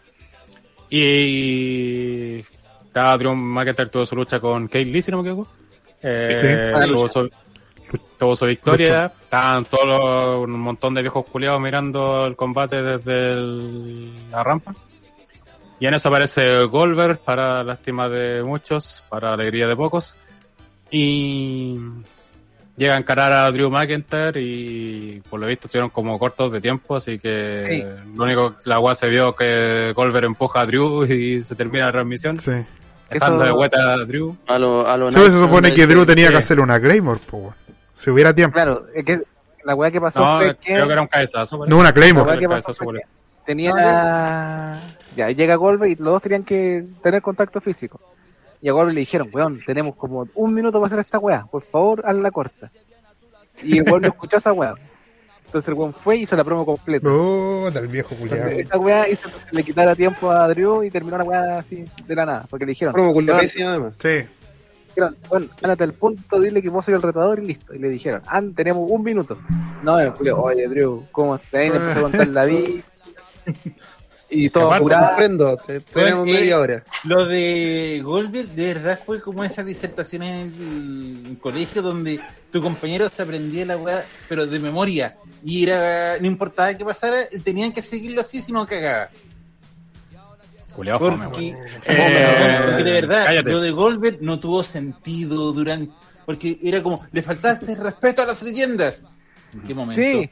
Y. 0.92 2.40
Estaba 2.86 3.18
Drew 3.18 3.34
McIntyre 3.36 3.90
tuvo 3.90 4.06
su 4.06 4.16
lucha 4.16 4.40
con 4.42 4.68
Kate 4.68 4.84
Lee, 4.86 5.02
si 5.02 5.12
no 5.12 5.22
me 5.24 5.30
equivoco. 5.30 5.50
Eh, 6.04 6.38
Sí. 6.78 6.88
tuvo, 6.92 7.08
su, 7.08 7.30
tuvo 8.20 8.36
su 8.36 8.46
victoria. 8.46 9.06
Estaban 9.24 9.64
todos 9.66 9.86
los- 9.86 10.44
un 10.44 10.60
montón 10.60 10.94
de 10.94 11.02
viejos 11.02 11.26
culiados 11.26 11.62
mirando 11.62 12.26
el 12.28 12.36
combate 12.36 12.82
desde 12.84 13.34
el- 13.34 14.30
la 14.30 14.44
rampa. 14.44 14.76
Y 15.80 15.86
en 15.88 15.94
eso 15.94 16.10
aparece 16.10 16.64
Goldberg 16.66 17.20
para 17.20 17.64
lástima 17.64 18.10
de 18.10 18.44
muchos, 18.44 19.04
para 19.10 19.34
alegría 19.34 19.68
de 19.68 19.76
pocos. 19.76 20.16
Y 20.92 21.78
llega 22.78 22.96
a 22.96 22.98
encarar 22.98 23.32
a 23.32 23.52
Drew 23.52 23.70
McIntyre 23.70 24.42
y 24.42 25.22
por 25.30 25.40
lo 25.40 25.48
visto 25.48 25.68
estuvieron 25.68 25.90
como 25.90 26.18
cortos 26.18 26.52
de 26.52 26.62
tiempo, 26.62 26.96
así 26.96 27.20
que 27.20 27.86
lo 28.16 28.24
único 28.24 28.56
la 28.66 28.76
agua 28.76 28.96
se 28.96 29.08
vio 29.10 29.36
que 29.36 29.94
Goldberg 29.96 30.26
empuja 30.26 30.62
a 30.62 30.66
Drew 30.66 31.06
y 31.06 31.44
se 31.44 31.56
termina 31.56 31.86
la 31.88 31.92
transmisión, 31.92 32.38
Sí. 32.38 32.54
dejando 33.10 33.44
de 33.44 33.52
vuelta 33.52 33.94
a 33.94 33.98
Drew. 33.98 34.36
A 34.48 34.58
lo, 34.58 34.88
a 34.88 34.98
lo 34.98 35.10
Sí, 35.12 35.18
pues, 35.18 35.32
se 35.34 35.40
supone 35.40 35.74
que 35.74 35.86
Drew 35.88 36.06
tenía 36.06 36.30
que 36.30 36.38
hacerle 36.38 36.64
una 36.64 36.80
Claymore, 36.80 37.20
po. 37.30 37.54
Si 37.94 38.10
hubiera 38.10 38.34
tiempo. 38.34 38.54
Claro, 38.56 38.86
es 38.96 39.06
que 39.06 39.22
la 39.64 39.76
weá 39.76 39.92
que 39.92 40.02
pasó 40.02 40.20
No, 40.20 40.38
fue 40.38 40.56
que 40.56 40.74
creo 40.74 40.88
que 40.88 40.94
era 40.94 41.02
un 41.02 41.08
cabezazo. 41.08 41.66
No, 41.68 41.76
una 41.76 41.90
la 41.90 41.94
Claymore. 41.94 42.32
que 42.40 42.46
Era 42.46 42.56
pasó 42.56 42.64
cabezazo, 42.68 42.84
fue 42.86 43.00
que 43.00 43.06
tenía 43.46 44.80
ya 45.16 45.30
llega 45.30 45.56
Goldberg 45.56 45.92
y 45.92 45.96
los 45.96 46.14
dos 46.14 46.22
tenían 46.22 46.44
que 46.44 46.86
tener 47.04 47.22
contacto 47.22 47.60
físico. 47.62 48.00
Y 48.62 48.70
a 48.70 48.74
Goldberg 48.74 48.94
le 48.94 49.00
dijeron, 49.00 49.30
weón, 49.34 49.60
tenemos 49.66 49.96
como 49.96 50.28
un 50.36 50.54
minuto 50.54 50.80
para 50.80 50.94
hacer 50.94 51.06
esta 51.06 51.18
weá, 51.18 51.46
por 51.50 51.64
favor, 51.64 52.04
hazla 52.06 52.30
corta. 52.30 52.70
Y 53.64 53.80
el 53.80 53.84
weón 53.84 54.04
no 54.04 54.08
escuchó 54.10 54.38
esa 54.38 54.54
weá. 54.54 54.76
Entonces 55.46 55.68
el 55.68 55.74
weón 55.74 55.94
fue 55.94 56.18
y 56.18 56.22
hizo 56.24 56.36
la 56.36 56.44
promo 56.44 56.66
completa. 56.66 57.10
No, 57.10 57.70
del 57.72 57.88
viejo 57.88 58.16
culiado. 58.16 58.50
Esa 58.50 58.78
weá 58.78 59.10
hizo 59.10 59.30
que 59.30 59.56
le 59.56 59.64
quitara 59.64 59.96
tiempo 59.96 60.30
a 60.32 60.48
Drew 60.48 60.84
y 60.84 60.92
terminó 60.92 61.18
la 61.18 61.24
weá 61.24 61.58
así 61.58 61.84
de 62.06 62.16
la 62.16 62.26
nada. 62.26 62.46
Porque 62.50 62.66
le 62.66 62.70
dijeron, 62.70 62.94
Promo 62.94 63.14
con 63.14 63.26
la 63.26 63.38
además. 63.38 63.94
Sí. 64.00 64.24
dijeron, 64.88 65.18
bueno, 65.28 65.48
ándate 65.62 65.84
al 65.84 65.94
punto, 65.94 66.40
dile 66.40 66.62
que 66.62 66.70
vos 66.70 66.86
soy 66.86 66.94
el 66.94 67.02
retador 67.02 67.40
y 67.40 67.48
listo. 67.48 67.74
Y 67.74 67.80
le 67.80 67.90
dijeron, 67.90 68.22
ah, 68.28 68.42
tenemos 68.56 68.90
un 68.90 69.04
minuto. 69.04 69.38
No, 69.84 70.00
el 70.00 70.12
Julio, 70.12 70.42
oye 70.42 70.68
Drew, 70.68 71.06
¿cómo 71.12 71.36
estás? 71.36 71.66
Y 71.66 71.70
le 71.70 71.76
empezó 71.76 72.00
a 72.00 72.04
contar 72.04 72.28
la 72.28 72.46
vida. 72.46 72.84
Y 74.32 74.50
todo 74.50 74.74
apurado. 74.74 75.08
Comprendo, 75.10 75.58
tenemos 75.94 76.28
eh, 76.28 76.32
media 76.32 76.58
hora. 76.58 76.84
Lo 77.04 77.26
de 77.26 78.02
Goldberg 78.04 78.48
de 78.48 78.74
verdad 78.74 79.00
fue 79.06 79.22
como 79.22 79.44
esas 79.44 79.66
disertaciones 79.66 80.48
en 80.48 81.26
el 81.32 81.38
colegio 81.38 81.82
donde 81.82 82.22
tu 82.50 82.62
compañero 82.62 83.10
se 83.10 83.22
aprendía 83.22 83.66
la 83.66 83.78
weá, 83.78 84.06
pero 84.30 84.48
de 84.48 84.58
memoria. 84.58 85.18
Y 85.44 85.64
era, 85.64 86.18
no 86.20 86.28
importaba 86.28 86.74
qué 86.74 86.86
pasara, 86.86 87.28
tenían 87.44 87.74
que 87.74 87.84
seguirlo 87.84 88.22
así 88.22 88.42
si 88.42 88.54
no 88.54 88.66
cagaba. 88.66 89.10
Culeado 90.74 91.00
fome, 91.00 91.26
Porque. 91.26 91.50
Eh, 91.86 92.60
porque 92.66 92.84
de 92.84 92.92
verdad, 92.94 93.26
cállate. 93.26 93.52
lo 93.52 93.60
de 93.60 93.72
Goldberg 93.72 94.22
no 94.22 94.40
tuvo 94.40 94.64
sentido 94.64 95.52
durante. 95.52 95.92
Porque 96.26 96.58
era 96.64 96.82
como, 96.82 97.06
le 97.12 97.22
faltaste 97.22 97.76
respeto 97.76 98.22
a 98.22 98.26
las 98.26 98.42
leyendas. 98.42 99.04
¿En 99.54 99.62
qué 99.64 99.74
momento? 99.74 100.02
Sí, 100.02 100.30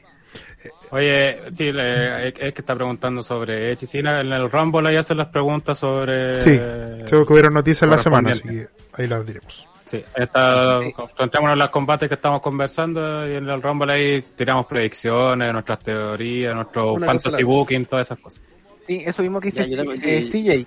Oye, 0.90 1.40
sí, 1.52 1.72
le- 1.72 2.28
es 2.28 2.34
que 2.34 2.48
está 2.60 2.74
preguntando 2.74 3.22
sobre 3.22 3.74
Cena. 3.76 4.20
En 4.20 4.32
el 4.32 4.50
Rumble 4.50 4.88
ahí 4.88 4.96
hacen 4.96 5.16
las 5.16 5.28
preguntas 5.28 5.78
sobre... 5.78 6.34
Sí. 6.34 6.58
Creo 7.06 7.24
que 7.26 7.32
hubieron 7.32 7.54
noticias 7.54 7.82
en 7.84 7.90
la 7.90 7.98
semana, 7.98 8.30
así 8.30 8.42
que 8.42 8.66
ahí 8.94 9.06
las 9.06 9.24
diremos. 9.24 9.68
Sí, 9.86 10.04
está, 10.14 10.80
en 10.82 11.58
los 11.58 11.68
combates 11.70 12.08
que 12.08 12.14
estamos 12.14 12.40
conversando 12.40 13.28
y 13.28 13.34
en 13.34 13.48
el 13.48 13.60
Rumble 13.60 13.92
ahí 13.92 14.22
tiramos 14.36 14.66
predicciones, 14.66 15.52
nuestras 15.52 15.80
teorías, 15.80 16.54
nuestro 16.54 16.92
Una 16.92 17.06
fantasy 17.06 17.42
booking, 17.42 17.86
todas 17.86 18.06
esas 18.06 18.18
cosas. 18.20 18.40
sí, 18.86 19.02
eso 19.04 19.22
mismo 19.22 19.40
que 19.40 19.50
tengo- 19.50 19.92
eh, 19.92 20.28
CJ. 20.30 20.66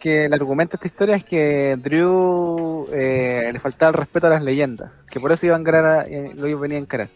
Que 0.00 0.26
el 0.26 0.32
argumento 0.34 0.72
de 0.72 0.76
esta 0.76 0.88
historia 0.88 1.16
es 1.16 1.24
que 1.24 1.76
Drew 1.78 2.86
eh, 2.92 3.48
le 3.52 3.60
faltaba 3.60 3.90
el 3.90 3.94
respeto 3.94 4.26
a 4.26 4.30
las 4.30 4.42
leyendas. 4.42 4.90
Que 5.10 5.18
por 5.20 5.32
eso 5.32 5.46
iban 5.46 5.58
a 5.58 5.60
encarar 5.62 6.06
eh, 6.10 6.32
lo 6.36 6.46
iban 6.48 6.58
a 6.58 6.62
venir 6.62 6.76
a 6.76 6.80
encarar. 6.80 7.08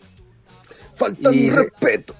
Falta 1.00 1.34
Y- 1.34 1.48
un 1.50 1.56
respeto. 1.56 2.14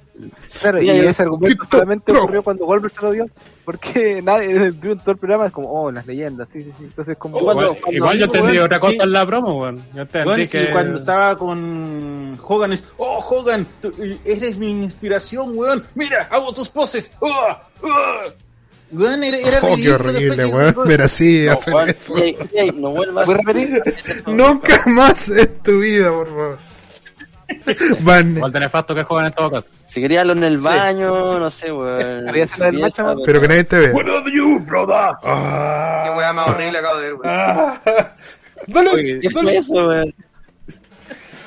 Claro, 0.61 0.79
y 0.79 0.83
Mira, 0.83 0.95
yo- 0.97 1.09
ese 1.11 1.23
argumento 1.23 1.65
solamente 1.71 2.13
ocurrió 2.13 2.43
cuando 2.43 2.67
Goldberg 2.67 2.93
se 2.95 3.01
lo 3.01 3.11
dio. 3.13 3.27
Porque 3.65 4.21
nadie 4.25 4.71
vio 4.71 4.93
en 4.93 4.99
todo 4.99 5.13
el 5.13 5.17
programa, 5.17 5.47
es 5.47 5.53
como, 5.53 5.71
oh, 5.73 5.91
las 5.91 6.07
leyendas, 6.07 6.47
sí, 6.53 6.61
sí, 6.63 6.71
sí. 6.79 6.85
Entonces, 6.85 7.17
como. 7.17 7.39
Cuando 7.41 7.75
igual 7.91 8.19
yo 8.19 8.25
entendí 8.27 8.59
otra 8.59 8.79
cosa 8.81 8.93
sí. 8.93 8.99
en 9.01 9.13
la 9.13 9.25
promo, 9.25 9.59
weón. 9.63 9.79
Yo 9.95 10.03
entendí 10.03 10.25
Bueno, 10.27 10.45
que... 10.51 10.67
sí, 10.67 10.73
cuando 10.73 10.99
estaba 10.99 11.39
con 11.39 12.39
Hogan 12.47 12.73
es, 12.75 12.85
oh 12.99 13.19
Hogan, 13.31 13.67
tú- 13.81 13.93
eres 14.27 14.59
mi 14.59 14.71
inspiración, 14.83 15.57
weón. 15.57 15.85
Mira, 15.95 16.29
hago 16.31 16.53
tus 16.53 16.69
poses. 16.69 17.11
¡Ah! 17.23 17.63
Weón, 18.93 19.23
era, 19.25 19.39
era 19.39 19.61
Oh, 19.63 19.77
qué 19.77 19.91
horrible, 19.93 20.45
weón. 20.47 20.75
Pero 20.85 21.05
así 21.05 21.45
No, 21.47 21.53
hacen 21.53 21.73
Juan, 21.73 21.89
eso. 21.89 22.17
ey, 22.19 22.37
ey, 22.53 22.71
no 22.73 22.91
vuelvas. 22.91 23.27
Nunca 24.27 24.83
más 24.87 25.29
en 25.31 25.49
tu 25.63 25.79
vida, 25.81 26.11
por 26.11 26.27
favor. 26.29 26.59
Van. 28.01 28.37
Igual 28.37 28.53
de 28.53 28.61
nefasto 28.61 28.95
que 28.95 29.03
juegan 29.03 29.27
en 29.27 29.33
todo 29.33 29.51
caso. 29.51 29.69
Si 29.87 30.01
quería 30.01 30.23
en 30.23 30.43
el 30.45 30.59
baño, 30.59 31.39
no 31.39 31.51
sé, 31.51 31.73
weón. 31.73 32.27
Pero 33.25 33.41
que 33.41 33.49
nadie 33.49 33.65
te 33.65 33.79
vea. 33.79 33.93
Qué 33.93 33.99
Ah, 35.25 36.15
weá 36.17 36.33
más 36.33 36.49
horrible 36.49 36.79
acabo 36.79 36.99
de 36.99 37.03
ver, 37.07 37.15
weón. 37.15 37.25
ah. 37.27 37.81
Dale, 38.67 39.21
¿Qué 39.21 39.29
eso, 39.57 39.75
weón? 39.89 40.15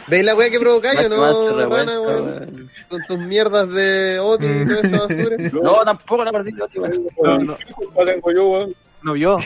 ¿Veis 0.07 0.25
la 0.25 0.35
weá 0.35 0.49
que 0.49 0.59
provocáis 0.59 0.99
o 1.05 1.09
no, 1.09 1.21
weón? 1.69 2.69
Con 2.89 3.01
tus 3.07 3.19
mierdas 3.19 3.69
de 3.71 4.19
Oti 4.19 4.45
y 4.45 4.65
toda 4.65 4.81
esa 4.81 4.99
basura. 5.07 5.35
No, 5.63 5.83
tampoco 5.85 6.23
la 6.25 6.31
perdí, 6.31 6.51
tío, 6.53 6.81
weón. 6.81 7.07
No, 7.23 7.37
no. 7.39 7.55
¿Qué 7.57 8.05
tengo 8.05 8.31
yo, 8.31 8.47
weón? 8.49 8.75
No 9.03 9.13
vio. 9.13 9.37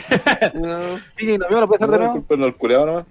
No. 0.54 0.80
Sí, 1.16 1.38
no 1.38 1.48
vio, 1.48 1.60
lo 1.60 1.68
puede 1.68 1.84
hacer 1.84 1.90
de 1.90 1.98
No, 1.98 2.04
nuevo. 2.12 2.12
culpa 2.26 2.44
al 2.44 2.54
culeado 2.56 2.86
nomás. 2.86 3.06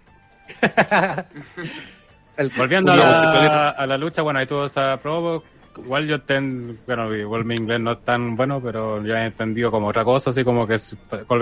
El- 2.38 2.50
Volviendo 2.56 2.92
a 2.92 2.96
No, 2.96 3.02
la, 3.04 3.70
a 3.70 3.88
la 3.88 3.98
lucha, 3.98 4.22
bueno, 4.22 4.40
ahí 4.40 4.46
tuvo 4.46 4.66
esa 4.66 4.98
promo. 5.02 5.44
Igual 5.78 6.08
yo 6.08 6.22
ten, 6.22 6.80
bueno, 6.88 7.14
igual 7.16 7.46
mi 7.46 7.54
inglés 7.56 7.80
no 7.80 7.92
es 7.92 8.04
tan 8.04 8.36
bueno, 8.36 8.60
pero 8.60 9.04
yo 9.04 9.16
he 9.16 9.26
entendido 9.26 9.70
como 9.70 9.88
otra 9.88 10.04
cosa, 10.04 10.32
así 10.32 10.44
como 10.44 10.66
que 10.66 10.78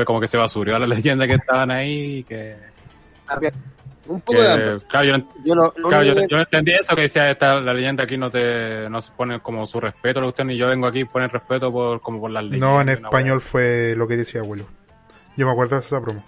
como 0.06 0.20
que 0.20 0.28
se 0.28 0.38
basurió 0.38 0.76
a 0.76 0.80
la 0.80 0.88
leyenda 0.96 1.26
que 1.26 1.36
estaban 1.36 1.72
ahí 1.72 2.18
y 2.18 2.24
que, 2.24 2.56
Un 4.08 4.20
poco 4.22 4.41
de 4.41 4.80
claro, 4.89 5.08
yo, 5.08 5.26
Yo 5.46 5.56
lo, 5.56 5.74
lo 5.78 5.88
claro, 5.89 6.04
yo, 6.28 6.38
entendí 6.38 6.72
eso 6.74 6.96
que 6.98 7.04
decía 7.04 7.32
esta, 7.32 7.62
la 7.62 7.74
leyenda 7.74 8.04
aquí 8.04 8.18
no 8.18 8.30
te 8.30 8.89
no 8.89 9.00
se 9.02 9.12
pone 9.14 9.39
como 9.39 9.66
su 9.66 9.80
respeto 9.80 10.20
a 10.20 10.22
la 10.22 10.26
cuestión 10.28 10.52
y 10.52 10.58
yo 10.58 10.68
vengo 10.68 10.88
aquí 10.88 11.02
a 11.02 11.06
poner 11.06 11.32
respeto 11.32 11.72
por 11.72 12.02
como 12.02 12.20
por 12.20 12.30
las 12.32 12.43
leyes. 12.43 12.60
No, 12.60 12.82
en 12.82 12.89
español 12.89 13.39
fue 13.41 13.93
lo 13.96 14.06
que 14.06 14.18
decía 14.18 14.41
abuelo. 14.41 14.66
Yo 15.38 15.46
me 15.46 15.52
acuerdo 15.54 15.76
de 15.78 15.82
esa 15.82 16.02
promo. 16.02 16.24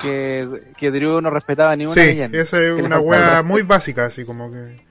Que, 0.00 0.48
que 0.76 0.90
Drew 0.90 1.20
no 1.20 1.30
respetaba 1.30 1.74
ni 1.76 1.84
una 1.84 1.94
Sí, 1.94 2.00
leyenda. 2.00 2.38
esa 2.38 2.58
es 2.60 2.72
una 2.72 2.96
respeto. 2.98 3.44
muy 3.44 3.62
básica, 3.62 4.04
así 4.06 4.24
como 4.24 4.50
que. 4.50 4.86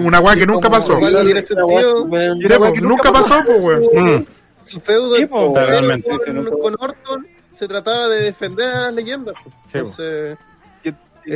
Una 0.00 0.20
wea 0.20 0.34
que 0.36 0.46
nunca 0.46 0.68
pasó. 0.70 0.94
igual 0.96 1.12
no 1.12 1.22
tiene 1.24 1.42
sentido. 1.46 2.04
Weón. 2.04 2.38
Sí, 2.38 2.48
po, 2.58 2.74
nunca 2.80 3.12
pasó, 3.12 3.42
pues, 3.44 3.64
weón. 3.64 4.16
Mm. 4.20 4.26
Su 4.62 4.80
feudo 4.80 5.16
con, 5.28 6.58
con 6.58 6.76
Orton 6.78 7.26
se 7.50 7.66
trataba 7.68 8.08
de 8.08 8.22
defender 8.24 8.68
a 8.68 8.80
las 8.86 8.94
leyendas. 8.94 9.34
Entonces, 9.72 10.36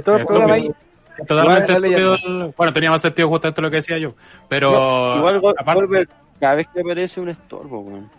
todo 0.04 0.16
el 0.16 0.22
Eh, 0.22 0.24
programa 0.26 0.56
estúpido. 0.56 0.74
ahí. 1.16 1.26
Totalmente 1.26 1.72
estúpido 1.72 2.52
Bueno, 2.56 2.72
tenía 2.72 2.90
más 2.90 3.00
sentido 3.02 3.28
justamente 3.28 3.62
lo 3.62 3.70
que 3.70 3.76
decía 3.76 3.98
yo. 3.98 4.14
Pero. 4.48 5.16
Igual 5.16 5.40
Gol- 5.40 5.54
aparte- 5.58 5.80
Goldberg, 5.80 6.08
cada 6.40 6.54
vez 6.56 6.66
que 6.74 6.80
aparece 6.80 7.20
un 7.20 7.28
estorbo, 7.28 7.80
weón. 7.80 8.10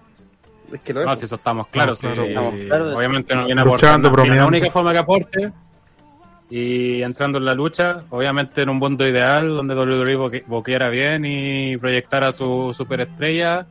Es 0.74 0.80
que 0.82 0.93
lo 0.93 1.01
es. 1.01 1.05
No, 1.05 1.16
si 1.16 1.26
eso 1.26 1.36
estamos 1.36 1.68
claros. 1.68 2.01
No, 2.03 2.09
sí, 2.09 2.16
claro. 2.16 2.28
Estamos 2.30 2.53
claros. 2.68 2.95
Obviamente 2.95 3.36
no 3.36 3.45
viene 3.45 3.61
a 3.61 3.66
Luchando. 3.66 4.11
Mira, 4.11 4.36
La 4.36 4.45
única 4.47 4.70
forma 4.72 4.91
que 4.93 4.97
aporte 4.99 5.51
y 6.49 7.01
entrando 7.01 7.38
en 7.39 7.45
la 7.45 7.53
lucha, 7.55 8.03
obviamente 8.09 8.61
en 8.61 8.70
un 8.70 8.78
mundo 8.78 9.07
ideal 9.07 9.47
donde 9.55 9.74
WWE 9.76 10.16
boque- 10.16 10.43
boqueara 10.45 10.89
bien 10.89 11.26
y 11.26 11.76
proyectara 11.78 12.32
su 12.32 12.72
superestrella, 12.76 13.66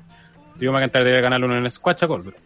Drew 0.57 0.72
McIntyre 0.72 1.05
debe 1.05 1.20
ganarle 1.20 1.47
uno 1.47 1.57
en 1.57 1.70
Squash 1.70 2.03
a 2.03 2.07
Goldberg. 2.07 2.36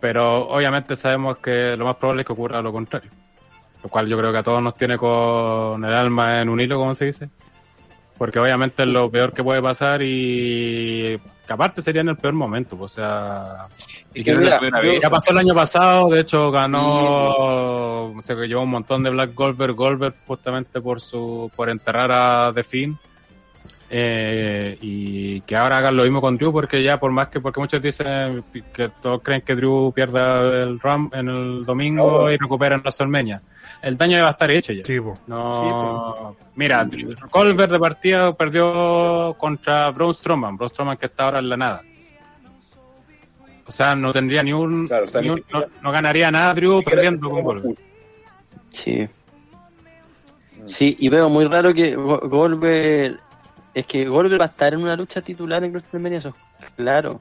Pero 0.00 0.48
obviamente 0.48 0.96
sabemos 0.96 1.36
que 1.38 1.76
lo 1.76 1.84
más 1.84 1.96
probable 1.96 2.22
es 2.22 2.26
que 2.26 2.32
ocurra 2.32 2.62
lo 2.62 2.72
contrario. 2.72 3.10
Lo 3.82 3.88
cual 3.90 4.06
yo 4.08 4.16
creo 4.18 4.32
que 4.32 4.38
a 4.38 4.42
todos 4.42 4.62
nos 4.62 4.74
tiene 4.74 4.96
con 4.96 5.84
el 5.84 5.92
alma 5.92 6.40
en 6.40 6.48
un 6.48 6.60
hilo, 6.60 6.78
como 6.78 6.94
se 6.94 7.06
dice. 7.06 7.28
Porque 8.16 8.38
obviamente 8.38 8.82
es 8.82 8.88
lo 8.88 9.10
peor 9.10 9.32
que 9.32 9.42
puede 9.44 9.62
pasar 9.62 10.00
y 10.02 11.18
que 11.50 11.54
aparte 11.54 11.82
sería 11.82 12.02
en 12.02 12.08
el 12.10 12.16
peor 12.16 12.34
momento. 12.34 12.76
pues, 12.76 12.92
O 12.92 12.94
sea, 12.94 13.66
Y 14.14 14.22
que 14.22 14.32
mira, 14.36 14.60
yo- 14.84 15.00
ya 15.02 15.10
pasó 15.10 15.32
el 15.32 15.38
año 15.38 15.52
pasado, 15.52 16.08
de 16.08 16.20
hecho 16.20 16.48
ganó, 16.52 18.14
se 18.22 18.36
llevó 18.46 18.62
un 18.62 18.70
montón 18.70 19.02
de 19.02 19.10
Black 19.10 19.34
Goldberg, 19.34 19.74
Goldberg 19.74 20.14
justamente 20.28 20.80
por 20.80 21.00
su, 21.00 21.50
por 21.56 21.68
enterrar 21.68 22.12
a 22.12 22.52
The 22.54 22.62
Finn. 22.62 22.96
Eh, 23.92 24.78
y 24.80 25.40
que 25.40 25.56
ahora 25.56 25.78
hagan 25.78 25.96
lo 25.96 26.04
mismo 26.04 26.20
con 26.20 26.36
Drew 26.36 26.52
porque 26.52 26.80
ya 26.80 26.96
por 27.00 27.10
más 27.10 27.26
que, 27.26 27.40
porque 27.40 27.58
muchos 27.58 27.82
dicen 27.82 28.44
que 28.72 28.88
todos 29.02 29.20
creen 29.20 29.40
que 29.40 29.56
Drew 29.56 29.92
pierda 29.92 30.62
el 30.62 30.78
Ram 30.78 31.10
en 31.12 31.28
el 31.28 31.64
domingo 31.64 32.30
y 32.30 32.36
recupera 32.36 32.76
en 32.76 32.82
WrestleMania. 32.82 33.42
El 33.82 33.96
daño 33.96 34.16
ya 34.18 34.22
va 34.22 34.28
a 34.28 34.32
estar 34.32 34.50
hecho 34.50 34.72
ya. 34.72 34.84
Sí. 34.84 34.98
No, 35.26 36.36
mira, 36.54 36.86
Goldberg 37.32 37.72
de 37.72 37.78
partida 37.80 38.32
perdió 38.32 39.34
contra 39.38 39.90
Braun 39.90 40.14
Strowman, 40.14 40.56
Braun 40.56 40.68
Strowman 40.68 40.96
que 40.96 41.06
está 41.06 41.24
ahora 41.24 41.38
en 41.40 41.48
la 41.48 41.56
nada. 41.56 41.82
O 43.66 43.72
sea, 43.72 43.94
no 43.96 44.12
tendría 44.12 44.42
ni 44.42 44.52
un, 44.52 44.86
Claro, 44.86 45.04
o 45.04 45.08
sea, 45.08 45.20
ni 45.20 45.28
ni 45.28 45.32
un- 45.32 45.38
siquiera- 45.40 45.66
no, 45.66 45.82
no 45.82 45.92
ganaría 45.92 46.30
nada 46.30 46.54
Drew 46.54 46.82
perdiendo 46.82 47.28
con 47.30 47.42
Goldberg. 47.42 47.74
Sí. 48.72 49.08
Sí, 50.66 50.96
y 50.98 51.08
veo 51.08 51.28
muy 51.28 51.44
raro 51.46 51.72
que 51.74 51.96
Go- 51.96 52.20
Goldberg. 52.28 53.18
Es 53.74 53.86
que 53.86 54.04
Goldberg 54.06 54.40
va 54.40 54.46
a 54.46 54.48
estar 54.48 54.74
en 54.74 54.80
una 54.80 54.96
lucha 54.96 55.20
titular 55.20 55.62
en 55.64 55.70
WrestleMania, 55.72 56.18
eso 56.18 56.34
es 56.60 56.70
claro. 56.76 57.20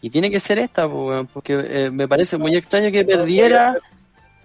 Y 0.00 0.10
tiene 0.10 0.30
que 0.30 0.38
ser 0.38 0.58
esta, 0.60 0.86
weón, 0.86 1.26
porque 1.26 1.54
eh, 1.68 1.90
me 1.90 2.06
parece 2.06 2.36
muy 2.36 2.54
extraño 2.54 2.92
que 2.92 3.04
perdiera 3.04 3.76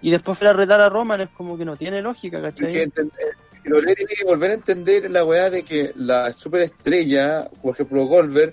y 0.02 0.10
después 0.10 0.36
fuera 0.36 0.50
a 0.50 0.54
retar 0.54 0.80
a 0.80 0.88
Roman. 0.88 1.20
Es 1.20 1.28
como 1.30 1.56
que 1.56 1.64
no 1.64 1.76
tiene 1.76 2.02
lógica, 2.02 2.38
Es 2.38 2.42
¿cachai? 2.54 2.68
que 2.72 2.88
enten- 2.88 3.06
eh, 3.18 3.32
que 3.62 3.70
Lore 3.70 3.94
tiene 3.94 4.12
que 4.14 4.24
volver 4.24 4.50
a 4.50 4.54
entender 4.54 5.08
la 5.10 5.24
weá 5.24 5.48
de 5.50 5.62
que 5.62 5.92
la 5.96 6.32
superestrella, 6.32 7.48
por 7.62 7.74
ejemplo 7.74 8.04
Goldberg, 8.06 8.52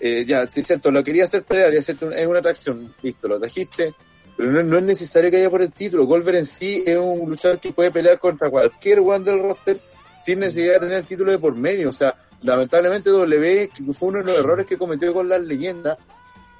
eh, 0.00 0.24
ya, 0.26 0.46
sí 0.48 0.60
es 0.60 0.66
cierto, 0.66 0.90
lo 0.90 1.02
quería 1.04 1.24
hacer 1.24 1.44
pelear 1.44 1.72
y 1.72 1.78
hacerte 1.78 2.04
un- 2.06 2.12
es 2.12 2.26
una 2.26 2.40
atracción, 2.40 2.92
listo, 3.02 3.28
lo 3.28 3.38
trajiste, 3.38 3.94
pero 4.36 4.50
no, 4.50 4.62
no 4.64 4.76
es 4.78 4.82
necesario 4.82 5.30
que 5.30 5.38
haya 5.38 5.50
por 5.50 5.62
el 5.62 5.72
título. 5.72 6.04
Goldberg 6.04 6.38
en 6.38 6.44
sí 6.44 6.82
es 6.86 6.96
un 6.98 7.28
luchador 7.30 7.58
que 7.60 7.72
puede 7.72 7.90
pelear 7.90 8.18
contra 8.18 8.50
cualquier 8.50 8.98
one 9.00 9.24
del 9.24 9.40
roster 9.40 9.80
sin 10.24 10.40
necesidad 10.40 10.74
de 10.74 10.80
tener 10.80 10.96
el 10.98 11.06
título 11.06 11.30
de 11.30 11.38
por 11.38 11.54
medio. 11.54 11.88
O 11.88 11.92
sea, 11.92 12.14
lamentablemente 12.42 13.10
W, 13.10 13.70
que 13.74 13.92
fue 13.92 14.08
uno 14.08 14.18
de 14.18 14.24
los 14.24 14.38
errores 14.38 14.66
que 14.66 14.76
cometió 14.76 15.12
con 15.12 15.28
las 15.28 15.40
leyendas, 15.40 15.98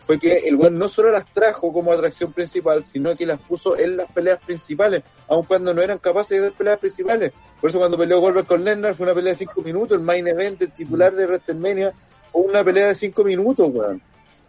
fue 0.00 0.18
que 0.18 0.48
el 0.48 0.56
weón 0.56 0.78
no 0.78 0.88
solo 0.88 1.10
las 1.10 1.26
trajo 1.26 1.72
como 1.72 1.92
atracción 1.92 2.32
principal, 2.32 2.82
sino 2.82 3.14
que 3.16 3.26
las 3.26 3.38
puso 3.40 3.76
en 3.76 3.96
las 3.96 4.10
peleas 4.10 4.38
principales, 4.44 5.02
aun 5.26 5.44
cuando 5.44 5.74
no 5.74 5.82
eran 5.82 5.98
capaces 5.98 6.38
de 6.38 6.40
dar 6.40 6.52
peleas 6.52 6.78
principales. 6.78 7.32
Por 7.60 7.70
eso 7.70 7.78
cuando 7.78 7.98
peleó 7.98 8.20
Goldberg 8.20 8.46
con 8.46 8.64
Lesnar 8.64 8.94
fue 8.94 9.04
una 9.04 9.14
pelea 9.14 9.32
de 9.32 9.38
cinco 9.38 9.60
minutos, 9.60 9.98
el 9.98 10.04
main 10.04 10.26
event, 10.26 10.62
el 10.62 10.72
titular 10.72 11.12
de 11.14 11.26
WrestleMania, 11.26 11.92
fue 12.30 12.42
una 12.42 12.62
pelea 12.64 12.88
de 12.88 12.94
cinco 12.94 13.24
minutos, 13.24 13.68
weón. 13.70 14.00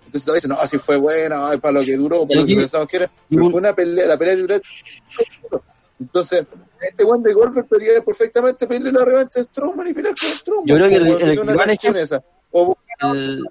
Entonces 0.06 0.26
todos 0.26 0.38
dicen, 0.38 0.50
no, 0.50 0.66
si 0.66 0.78
fue 0.78 0.98
buena, 0.98 1.50
ay, 1.50 1.58
para 1.58 1.80
lo 1.80 1.86
que 1.86 1.98
duró, 1.98 2.28
para 2.28 2.42
lo 2.42 2.48
que 2.48 2.56
pensamos 2.56 2.88
que 2.88 2.98
era, 2.98 3.12
pero 3.30 3.50
fue 3.50 3.60
una 3.60 3.74
pelea, 3.74 4.08
la 4.08 4.18
pelea 4.18 4.36
cinco 4.36 4.62
minutos. 5.30 5.62
Entonces, 6.00 6.46
este 6.82 7.04
weón 7.04 7.24
de 7.24 7.34
Goldberg 7.34 7.68
podría 7.68 8.02
perfectamente 8.02 8.68
pedirle 8.68 8.92
la 8.92 9.06
revancha 9.06 9.40
a 9.40 9.44
Strowman 9.44 9.88
y 9.88 9.94
pelear 9.94 10.16
con 10.20 10.30
Strowman. 10.30 10.66
Yo 10.68 10.76
creo 10.76 10.90
que 10.90 10.96
el- 10.96 11.30
el 11.32 11.40
una 11.40 11.54
gran 11.54 11.70
ejemplo- 11.70 12.02
esa. 12.02 12.24
O 12.52 12.78
El- 13.14 13.44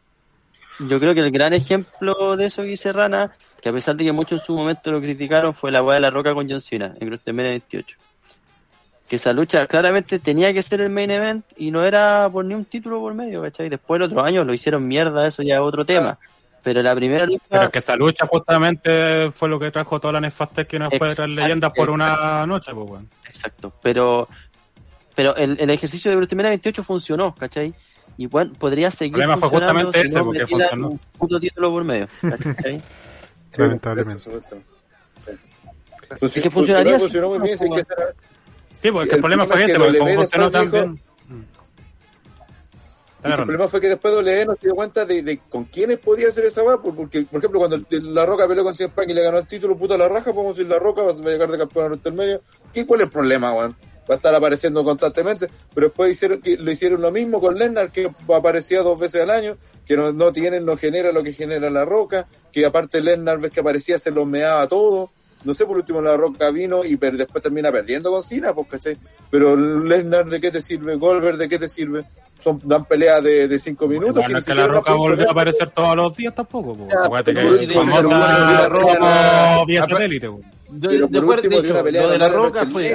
yo 0.81 1.01
creo 1.01 1.14
que 1.14 1.20
el 1.20 1.31
gran 1.31 1.53
ejemplo 1.53 2.37
de 2.37 2.47
eso 2.47 2.62
que 2.62 2.68
dice 2.68 2.93
Rana, 2.93 3.33
que 3.61 3.68
a 3.68 3.72
pesar 3.72 3.97
de 3.97 4.05
que 4.05 4.12
muchos 4.12 4.41
en 4.41 4.47
su 4.47 4.55
momento 4.55 4.91
lo 4.93 5.01
criticaron, 5.01 5.55
fue 5.55 5.72
la 5.72 5.83
weá 5.83 5.95
de 5.97 6.01
la 6.01 6.11
roca 6.11 6.35
con 6.35 6.49
John 6.49 6.61
Cena 6.61 6.95
en 7.01 7.09
WrestleMania 7.09 7.51
28. 7.51 7.97
Que 9.09 9.16
esa 9.16 9.33
lucha 9.33 9.66
claramente 9.66 10.18
tenía 10.18 10.53
que 10.53 10.61
ser 10.62 10.81
el 10.83 10.91
main 10.91 11.11
event 11.11 11.45
y 11.57 11.70
no 11.70 11.83
era 11.85 12.29
por 12.31 12.45
ni 12.45 12.55
un 12.55 12.64
título 12.66 13.01
por 13.01 13.14
medio, 13.14 13.41
¿cachai? 13.43 13.68
Después 13.70 13.99
el 13.99 14.03
otro 14.03 14.22
año 14.22 14.45
lo 14.45 14.53
hicieron 14.53 14.87
mierda, 14.87 15.26
eso 15.26 15.43
ya 15.43 15.55
es 15.55 15.61
otro 15.61 15.85
tema. 15.87 16.18
Pero 16.62 16.82
la 16.82 16.94
primera 16.94 17.24
lucha, 17.24 17.44
Pero 17.48 17.62
es 17.64 17.68
que 17.70 17.78
esa 17.78 17.96
lucha 17.96 18.26
justamente 18.26 19.30
fue 19.30 19.48
lo 19.48 19.59
que 19.59 19.70
trajo 19.70 20.00
toda 20.00 20.12
la 20.14 20.20
nefastez 20.20 20.66
que 20.66 20.78
nos 20.78 20.92
puede 20.92 21.14
traer 21.14 21.30
leyendas 21.30 21.72
por 21.72 21.88
una 21.90 22.44
noche, 22.46 22.72
pues, 22.74 22.90
weón. 22.90 23.09
exacto, 23.28 23.72
pero 23.82 24.28
pero 25.14 25.34
el, 25.36 25.56
el 25.61 25.70
ejercicio 25.70 26.11
de 26.11 26.16
WrestleMania 26.16 26.50
28 26.50 26.82
funcionó, 26.84 27.34
¿cachai? 27.34 27.74
Y 28.16 28.26
bueno, 28.26 28.52
podría 28.59 28.90
seguir 28.90 29.12
problema 29.14 29.36
fue 29.36 29.48
funcionando 29.48 29.86
justamente 29.86 30.00
si 30.02 30.09
ese, 30.09 30.18
no 30.18 30.24
porque 30.26 30.46
funcionó. 30.46 30.88
un 30.90 30.98
puto 31.18 31.40
título 31.40 31.70
por 31.70 31.84
medio, 31.84 32.09
¿cachai? 32.20 32.82
Lamentablemente. 33.56 34.30
Así 36.11 36.40
que 36.40 36.50
funcionaría 36.50 36.96
así, 36.96 37.04
Funcionó 37.04 37.28
muy 37.30 37.38
bien, 37.40 37.52
¿no? 37.52 37.59
sí, 37.66 37.70
que 37.72 37.80
esta- 37.80 38.14
Sí, 38.74 38.90
porque 38.92 39.11
El 39.11 39.14
el 39.16 39.20
problema 39.20 39.44
fue 39.44 39.56
problema 39.56 39.64
es 39.64 39.70
ese, 39.70 39.72
que 39.72 39.84
porque 39.84 39.98
como 39.98 40.14
funcionó 40.20 40.50
dijo- 40.50 40.62
también. 40.62 40.90
Mm. 41.28 41.44
Y 43.25 43.27
el 43.29 43.35
problema 43.37 43.66
fue 43.69 43.81
que 43.81 43.89
después 43.89 44.14
W 44.14 44.47
no 44.47 44.53
se 44.55 44.66
dio 44.66 44.75
cuenta 44.75 45.05
de, 45.05 45.23
de 45.23 45.39
con 45.49 45.64
quiénes 45.64 45.99
podía 45.99 46.29
hacer 46.29 46.45
esa 46.45 46.62
weá, 46.62 46.77
por- 46.79 46.95
porque, 46.95 47.23
por 47.23 47.39
ejemplo, 47.39 47.59
cuando 47.59 47.81
La 47.91 48.25
Roca 48.25 48.47
peleó 48.47 48.62
con 48.64 48.75
Punk 48.77 49.09
y 49.09 49.14
le 49.14 49.23
ganó 49.23 49.39
el 49.39 49.47
título, 49.47 49.77
puta 49.77 49.97
la 49.99 50.09
raja, 50.09 50.33
podemos 50.33 50.57
decir 50.57 50.71
La 50.71 50.79
Roca, 50.79 51.03
vas 51.03 51.19
a 51.19 51.23
llegar 51.23 51.51
de 51.51 51.59
campeón 51.59 51.85
a 51.85 51.89
WrestleMania. 51.89 52.41
¿Qué, 52.73 52.87
¿Cuál 52.87 53.01
es 53.01 53.07
el 53.07 53.12
problema, 53.12 53.53
weón? 53.53 53.77
va 54.11 54.14
a 54.14 54.16
estar 54.16 54.35
apareciendo 54.35 54.83
constantemente, 54.85 55.49
pero 55.75 55.89
después 55.89 56.11
hicieron 56.12 56.41
que 56.41 56.57
lo 56.57 56.71
hicieron 56.71 57.03
lo 57.03 57.11
mismo 57.11 57.43
con 57.43 57.57
Lesnar, 57.57 57.93
que 57.93 58.11
aparecía 58.35 58.81
dos 58.83 58.99
veces 58.99 59.21
al 59.21 59.29
año, 59.31 59.59
que 59.85 59.99
no, 59.99 60.12
no 60.14 60.33
tienen, 60.33 60.64
no 60.64 60.79
genera 60.79 61.12
lo 61.12 61.23
que 61.23 61.35
genera 61.35 61.69
la 61.69 61.85
roca, 61.85 62.27
que 62.51 62.64
aparte 62.64 63.03
Lesnar 63.03 63.39
ves 63.39 63.51
que 63.51 63.61
aparecía 63.61 63.99
se 63.99 64.11
los 64.11 64.27
meaba 64.27 64.66
todo, 64.66 65.11
no 65.45 65.53
sé, 65.53 65.66
por 65.66 65.77
último 65.77 66.01
la 66.01 66.16
roca 66.16 66.49
vino 66.51 66.87
y 66.87 66.97
per- 66.97 67.19
después 67.19 67.43
termina 67.43 67.71
perdiendo 67.71 68.11
con 68.11 68.23
Cena, 68.23 68.55
pues, 68.55 68.69
¿cachai? 68.69 68.97
Pero 69.31 69.55
Lesnar, 69.57 70.25
¿de 70.25 70.41
qué 70.41 70.51
te 70.51 70.62
sirve? 70.62 70.97
Goldberg, 70.97 71.37
¿de 71.37 71.47
qué 71.51 71.59
te 71.59 71.69
sirve? 71.69 72.07
Son, 72.39 72.61
dan 72.64 72.84
peleas 72.84 73.22
de, 73.22 73.49
de 73.49 73.59
cinco 73.59 73.89
minutos. 73.89 74.16
Igual 74.16 74.26
que 74.26 74.32
no 74.32 74.36
ni 74.36 74.39
es 74.39 74.45
que 74.45 74.55
la 74.55 74.66
roca 74.68 74.95
volvió 74.95 75.28
a 75.28 75.32
aparecer 75.32 75.70
todos 75.70 75.97
los 75.97 76.16
días 76.16 76.34
tampoco. 76.34 76.86
Acuérdate 77.05 77.34
que 77.34 77.74
famosa 77.74 78.68
bueno, 78.68 78.97
como 78.97 79.66
vía 79.66 79.82
satélite. 79.82 80.28
De, 80.70 80.89
Pero 80.89 81.07
de 81.07 81.20
por 81.20 81.22
acuerdo, 81.22 81.32
último, 81.34 81.62
de 81.62 81.68
hecho, 81.68 81.82
pelea 81.82 82.03
lo 82.03 82.12
de 82.12 82.18
la 82.18 82.28
roca 82.28 82.66
fue 82.66 82.95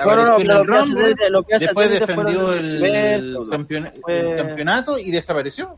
después 1.60 1.92
defendió 1.92 2.54
el, 2.54 3.38
campeonato 4.38 4.98
y 4.98 5.12
desapareció. 5.12 5.76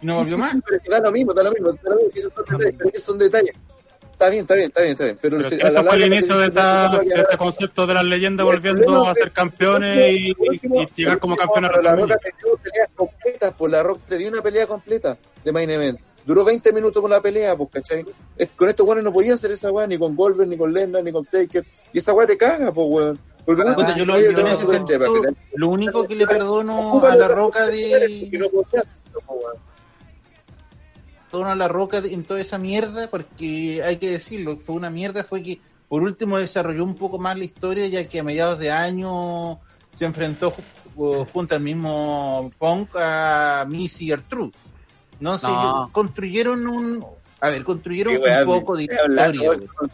Y 0.00 0.06
no 0.06 0.16
volvió 0.16 0.36
sí, 0.36 0.42
más. 0.42 0.56
pero 0.64 0.80
da 0.88 1.00
lo 1.00 1.12
mismo, 1.12 1.34
da 1.34 1.42
lo 1.42 1.52
mismo, 1.52 1.72
da 1.72 1.90
lo 1.90 1.96
mismo, 1.96 2.12
que 2.12 2.18
esos 2.18 3.04
son 3.04 3.18
detalles, 3.18 3.54
Está 4.22 4.30
bien, 4.30 4.42
está 4.42 4.54
bien, 4.54 4.66
está 4.68 4.80
bien, 4.82 4.92
está 4.92 5.04
bien. 5.04 5.18
Pero, 5.20 5.36
Pero 5.38 5.50
si- 5.50 5.56
eso 5.56 5.82
fue 5.82 5.96
el 5.96 6.04
inicio 6.06 6.38
de, 6.38 6.46
esta, 6.46 6.86
es 7.02 7.08
de 7.08 7.14
este 7.22 7.36
concepto 7.36 7.86
de 7.88 7.94
las 7.94 8.04
leyendas 8.04 8.46
el 8.46 8.52
volviendo 8.52 9.04
a 9.04 9.14
ser 9.16 9.32
campeones 9.32 10.16
y, 10.16 10.32
por 10.34 10.48
último- 10.48 10.82
y 10.82 10.88
llegar 10.94 11.18
como 11.18 11.34
por 11.34 11.44
campeones 11.44 11.70
a 11.76 11.82
la. 11.82 11.92
Roca 11.96 12.16
te 12.18 12.32
dio 12.40 12.56
peleas 12.58 12.88
completas, 12.94 13.54
pues 13.58 13.72
la 13.72 13.82
Roca 13.82 14.00
te 14.08 14.18
dio 14.18 14.28
una 14.28 14.40
pelea 14.40 14.66
completa 14.68 15.16
de 15.44 15.50
Main 15.52 15.70
Event. 15.70 15.98
Duró 16.24 16.44
20 16.44 16.72
minutos 16.72 17.02
con 17.02 17.10
la 17.10 17.20
pelea, 17.20 17.56
pues, 17.56 17.68
¿cachai? 17.72 18.04
Es- 18.36 18.50
con 18.50 18.68
estos 18.68 18.86
weones 18.86 19.02
no 19.02 19.12
podía 19.12 19.34
hacer 19.34 19.50
esa 19.50 19.72
weá, 19.72 19.88
ni 19.88 19.98
con 19.98 20.14
Goldberg, 20.14 20.48
ni 20.48 20.56
con 20.56 20.72
Lennon, 20.72 21.04
ni 21.04 21.10
con 21.10 21.24
Taker. 21.24 21.64
Y 21.92 21.98
esa 21.98 22.12
weá 22.12 22.24
te 22.24 22.36
caga, 22.36 22.70
pues, 22.70 22.86
weón. 22.88 23.18
Porque 23.44 23.64
no 23.64 23.74
Puta, 23.74 23.92
te 23.92 23.98
yo 23.98 24.04
lo, 24.06 24.20
yo 24.20 24.26
sentido, 24.28 25.20
que 25.20 25.34
lo 25.56 25.68
único 25.68 26.06
que 26.06 26.14
le 26.14 26.28
perdono 26.28 27.04
a 27.04 27.16
la 27.16 27.26
roca 27.26 27.66
no 27.66 27.66
de 27.66 27.72
a 31.34 31.54
la 31.54 31.68
roca 31.68 31.98
en 31.98 32.24
toda 32.24 32.40
esa 32.40 32.58
mierda, 32.58 33.08
porque 33.08 33.82
hay 33.84 33.96
que 33.96 34.10
decirlo, 34.10 34.58
fue 34.58 34.74
una 34.74 34.90
mierda, 34.90 35.24
fue 35.24 35.42
que 35.42 35.60
por 35.88 36.02
último 36.02 36.38
desarrolló 36.38 36.84
un 36.84 36.94
poco 36.94 37.18
más 37.18 37.36
la 37.38 37.44
historia, 37.44 37.86
ya 37.86 38.06
que 38.08 38.20
a 38.20 38.22
mediados 38.22 38.58
de 38.58 38.70
año 38.70 39.58
se 39.94 40.04
enfrentó 40.04 40.54
ju- 40.96 41.26
junto 41.32 41.54
al 41.54 41.60
mismo 41.62 42.50
Punk 42.58 42.90
a 42.96 43.64
Missy 43.68 44.06
Gertrude. 44.06 44.52
No 45.20 45.38
sé, 45.38 45.46
No. 45.46 45.88
construyeron 45.92 46.66
un, 46.66 47.04
a 47.40 47.50
ver, 47.50 47.62
construyeron 47.64 48.14
un 48.16 48.44
poco 48.46 48.76
de 48.76 48.84
historia. 48.84 49.32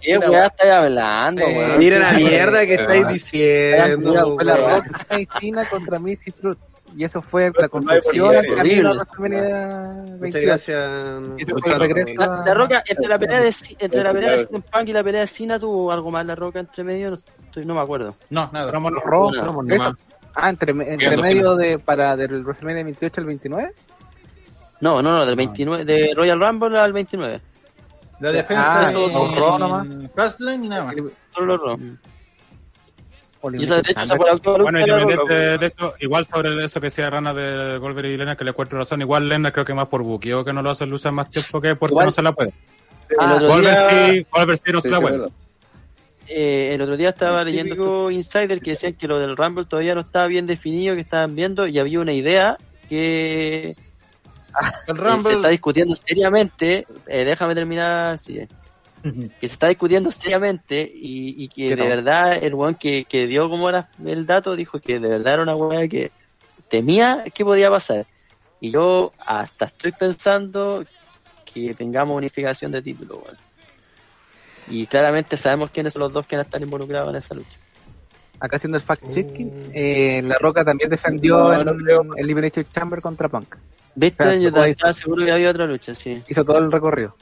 ¿Qué 0.00 0.18
weá 0.18 0.46
estáis 0.46 0.72
hablando, 0.72 1.42
Eh, 1.42 1.98
la 1.98 2.12
mierda 2.12 2.64
que 2.66 2.74
estáis 2.74 3.08
diciendo. 3.08 4.36
la 4.40 4.54
weón. 4.56 4.84
Roca 4.84 5.20
y 5.20 5.28
Cena 5.40 5.68
contra 5.68 5.98
Missy 5.98 6.30
Truth. 6.32 6.58
Y 6.98 7.04
eso 7.04 7.22
fue 7.22 7.52
la 7.56 7.68
construcción 7.68 8.26
Muchas 8.26 10.20
28. 10.20 10.46
gracias. 10.46 10.90
La, 12.16 12.42
la 12.44 12.54
Roca, 12.54 12.82
entre 12.88 13.06
la 13.08 13.18
pelea 13.20 13.40
de 13.40 13.54
entre 13.78 14.02
la 14.02 14.12
pelea 14.12 14.30
de. 14.32 14.46
CM 14.46 14.62
Punk 14.62 14.88
y 14.88 14.92
la 14.92 15.04
pelea 15.04 15.20
de 15.20 15.26
Cena 15.28 15.60
tuvo 15.60 15.92
algo 15.92 16.10
más 16.10 16.26
la 16.26 16.34
Roca 16.34 16.58
entre 16.58 16.82
medio, 16.82 17.10
no, 17.12 17.18
estoy- 17.44 17.64
no 17.64 17.74
me 17.76 17.80
acuerdo. 17.82 18.16
No, 18.30 18.50
nada. 18.52 18.72
Eso. 19.32 19.46
nomás. 19.78 19.94
Ah, 20.34 20.50
entre, 20.50 20.72
entre 20.72 21.16
medio 21.16 21.54
de, 21.54 21.78
para 21.78 22.16
del 22.16 22.42
WrestleMania 22.44 22.82
28 22.82 23.20
al 23.20 23.26
29. 23.26 23.72
No, 24.80 25.00
no, 25.00 25.16
no, 25.18 25.24
del 25.24 25.36
29, 25.36 25.84
de 25.84 26.12
Royal 26.16 26.40
Rumble 26.40 26.78
al 26.80 26.92
29. 26.92 27.40
La 28.18 28.32
defensa 28.32 28.86
Ah, 28.88 28.88
de 28.88 28.94
nomás. 29.58 29.86
Fastlane 30.16 30.66
y 30.66 30.68
nada 30.68 30.84
más. 30.86 30.96
Solo 31.32 31.56
los 31.56 31.78
Bueno, 33.40 33.58
de 33.60 33.84
la 33.96 34.06
Roca, 34.56 34.80
independiente 34.80 35.34
de 35.58 35.66
eso, 35.66 35.94
igual 36.00 36.26
sobre 36.26 36.64
eso 36.64 36.80
que 36.80 36.86
decía 36.88 37.08
Rana 37.10 37.32
de 37.34 37.78
Goldberg 37.78 38.08
y 38.08 38.16
Lena, 38.16 38.36
que 38.36 38.44
le 38.44 38.50
encuentro 38.50 38.78
razón, 38.78 39.00
igual 39.00 39.28
Lena 39.28 39.52
creo 39.52 39.64
que 39.64 39.74
más 39.74 39.88
por 39.88 40.02
buqueo 40.02 40.44
que 40.44 40.52
no 40.52 40.62
lo 40.62 40.70
hacen 40.70 40.90
luchar 40.90 41.12
más 41.12 41.30
tiempo 41.30 41.60
que 41.60 41.74
porque 41.76 41.92
Igual- 41.92 42.06
no 42.06 42.10
se 42.12 42.22
la 42.22 42.32
puede. 42.32 42.52
El 43.10 43.32
otro 43.32 43.48
Goldberg 43.48 43.74
día- 43.74 44.12
sí, 44.12 44.72
no 44.72 44.80
se 44.80 44.90
la 44.90 45.00
puede. 45.00 45.28
Eh, 46.30 46.74
el 46.74 46.82
otro 46.82 46.96
día 46.98 47.08
estaba 47.08 47.42
leyendo 47.42 47.74
típico 47.74 48.10
Insider 48.10 48.60
que 48.60 48.72
decían 48.72 48.92
que 48.94 49.08
lo 49.08 49.18
del 49.18 49.34
Rumble 49.36 49.64
todavía 49.64 49.94
no 49.94 50.02
estaba 50.02 50.26
bien 50.26 50.46
definido, 50.46 50.94
que 50.94 51.00
estaban 51.00 51.34
viendo 51.34 51.66
y 51.66 51.78
había 51.78 52.00
una 52.00 52.12
idea 52.12 52.56
que 52.88 53.68
El 53.70 53.70
eh, 53.70 53.76
se 54.86 54.92
Rumble. 54.92 55.32
está 55.36 55.48
discutiendo 55.48 55.94
seriamente. 55.96 56.86
eh, 57.06 57.24
déjame 57.24 57.54
terminar. 57.54 58.18
sí, 58.18 58.38
eh, 58.38 58.48
que 59.02 59.46
se 59.48 59.54
está 59.54 59.68
discutiendo 59.68 60.10
seriamente 60.10 60.80
y, 60.94 61.42
y 61.44 61.48
que 61.48 61.68
Que 61.70 61.76
de 61.76 61.82
no. 61.82 61.88
verdad 61.88 62.42
el 62.42 62.54
weón 62.54 62.74
que, 62.74 63.04
que 63.04 63.26
dio 63.26 63.48
como 63.48 63.68
era 63.68 63.88
el 64.04 64.26
dato 64.26 64.56
dijo 64.56 64.80
que 64.80 64.98
de 65.00 65.08
verdad 65.08 65.34
era 65.34 65.42
una 65.42 65.54
weá 65.56 65.86
que 65.88 66.10
temía 66.68 67.24
que 67.34 67.44
podía 67.44 67.70
pasar. 67.70 68.06
Y 68.60 68.70
yo 68.72 69.12
hasta 69.24 69.66
estoy 69.66 69.92
pensando 69.92 70.84
que 71.44 71.74
tengamos 71.74 72.16
unificación 72.16 72.72
de 72.72 72.82
título, 72.82 73.16
weón. 73.18 73.36
Y 74.70 74.86
claramente 74.86 75.36
sabemos 75.36 75.70
quiénes 75.70 75.92
son 75.92 76.00
los 76.00 76.12
dos 76.12 76.26
que 76.26 76.36
van 76.36 76.44
a 76.44 76.46
estar 76.46 76.60
involucrados 76.60 77.08
en 77.10 77.16
esa 77.16 77.34
lucha. 77.34 77.56
Acá 78.40 78.56
haciendo 78.56 78.76
el 78.78 78.84
fact-checking, 78.84 79.70
eh, 79.74 80.20
La 80.24 80.36
Roca 80.38 80.64
también 80.64 80.90
defendió 80.90 81.38
No, 81.38 81.64
no 81.64 81.76
creo. 81.76 82.02
el 82.16 82.24
Elimination 82.24 82.66
Chamber 82.72 83.00
contra 83.00 83.28
Punk. 83.28 83.56
¿Viste? 83.94 84.40
Yo 84.40 84.52
como 84.52 84.64
estaba 84.64 84.92
seguro 84.92 85.24
que 85.24 85.32
había 85.32 85.50
otra 85.50 85.66
lucha, 85.66 85.94
sí. 85.94 86.22
Hizo 86.28 86.44
todo 86.44 86.58
el 86.58 86.70
recorrido. 86.70 87.16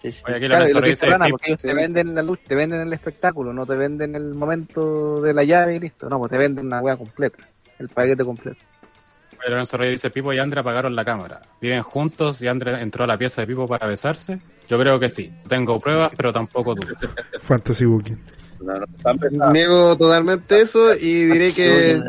Sí, 0.00 0.12
sí. 0.12 0.22
Oye, 0.26 0.36
aquí 0.36 0.48
la 0.48 0.56
Claro, 0.56 0.72
lo 0.74 0.80
que 0.82 0.88
dice 0.90 1.06
dice, 1.06 1.06
Rana, 1.06 1.24
"Pip, 1.26 1.32
porque 1.32 1.46
ellos 1.50 1.60
Sí. 1.62 1.68
te 1.68 1.74
venden 1.74 2.14
la 2.14 2.22
lucha, 2.22 2.42
te 2.48 2.54
venden 2.54 2.80
el 2.80 2.92
espectáculo, 2.92 3.52
no 3.52 3.66
te 3.66 3.74
venden 3.74 4.14
el 4.14 4.34
momento 4.34 5.20
de 5.22 5.34
la 5.34 5.44
llave 5.44 5.76
y 5.76 5.80
listo. 5.80 6.08
No, 6.08 6.18
pues 6.18 6.30
te 6.30 6.38
venden 6.38 6.66
una 6.66 6.80
wea 6.80 6.96
completa, 6.96 7.38
el 7.78 7.88
paquete 7.88 8.24
completo. 8.24 8.58
Oye, 9.40 9.50
Lorenzo 9.50 9.76
Reyes 9.76 9.94
dice, 10.02 10.10
Pipo 10.10 10.32
y 10.32 10.38
Andre 10.38 10.60
apagaron 10.60 10.96
la 10.96 11.04
cámara. 11.04 11.40
¿Viven 11.60 11.82
juntos 11.82 12.42
y 12.42 12.48
Andre 12.48 12.80
entró 12.82 13.04
a 13.04 13.06
la 13.06 13.16
pieza 13.16 13.40
de 13.42 13.46
Pipo 13.46 13.68
para 13.68 13.86
besarse? 13.86 14.40
Yo 14.68 14.78
creo 14.80 14.98
que 14.98 15.08
sí. 15.08 15.32
Tengo 15.48 15.78
pruebas, 15.78 16.10
pero 16.16 16.32
tampoco 16.32 16.74
dudas. 16.74 16.96
Fantasy 17.40 17.84
Booking. 17.84 18.18
No, 18.60 18.74
no. 18.74 19.52
Niego 19.52 19.96
totalmente 19.96 20.60
eso 20.60 20.92
y 20.94 21.24
diré 21.26 21.52
que 21.52 22.02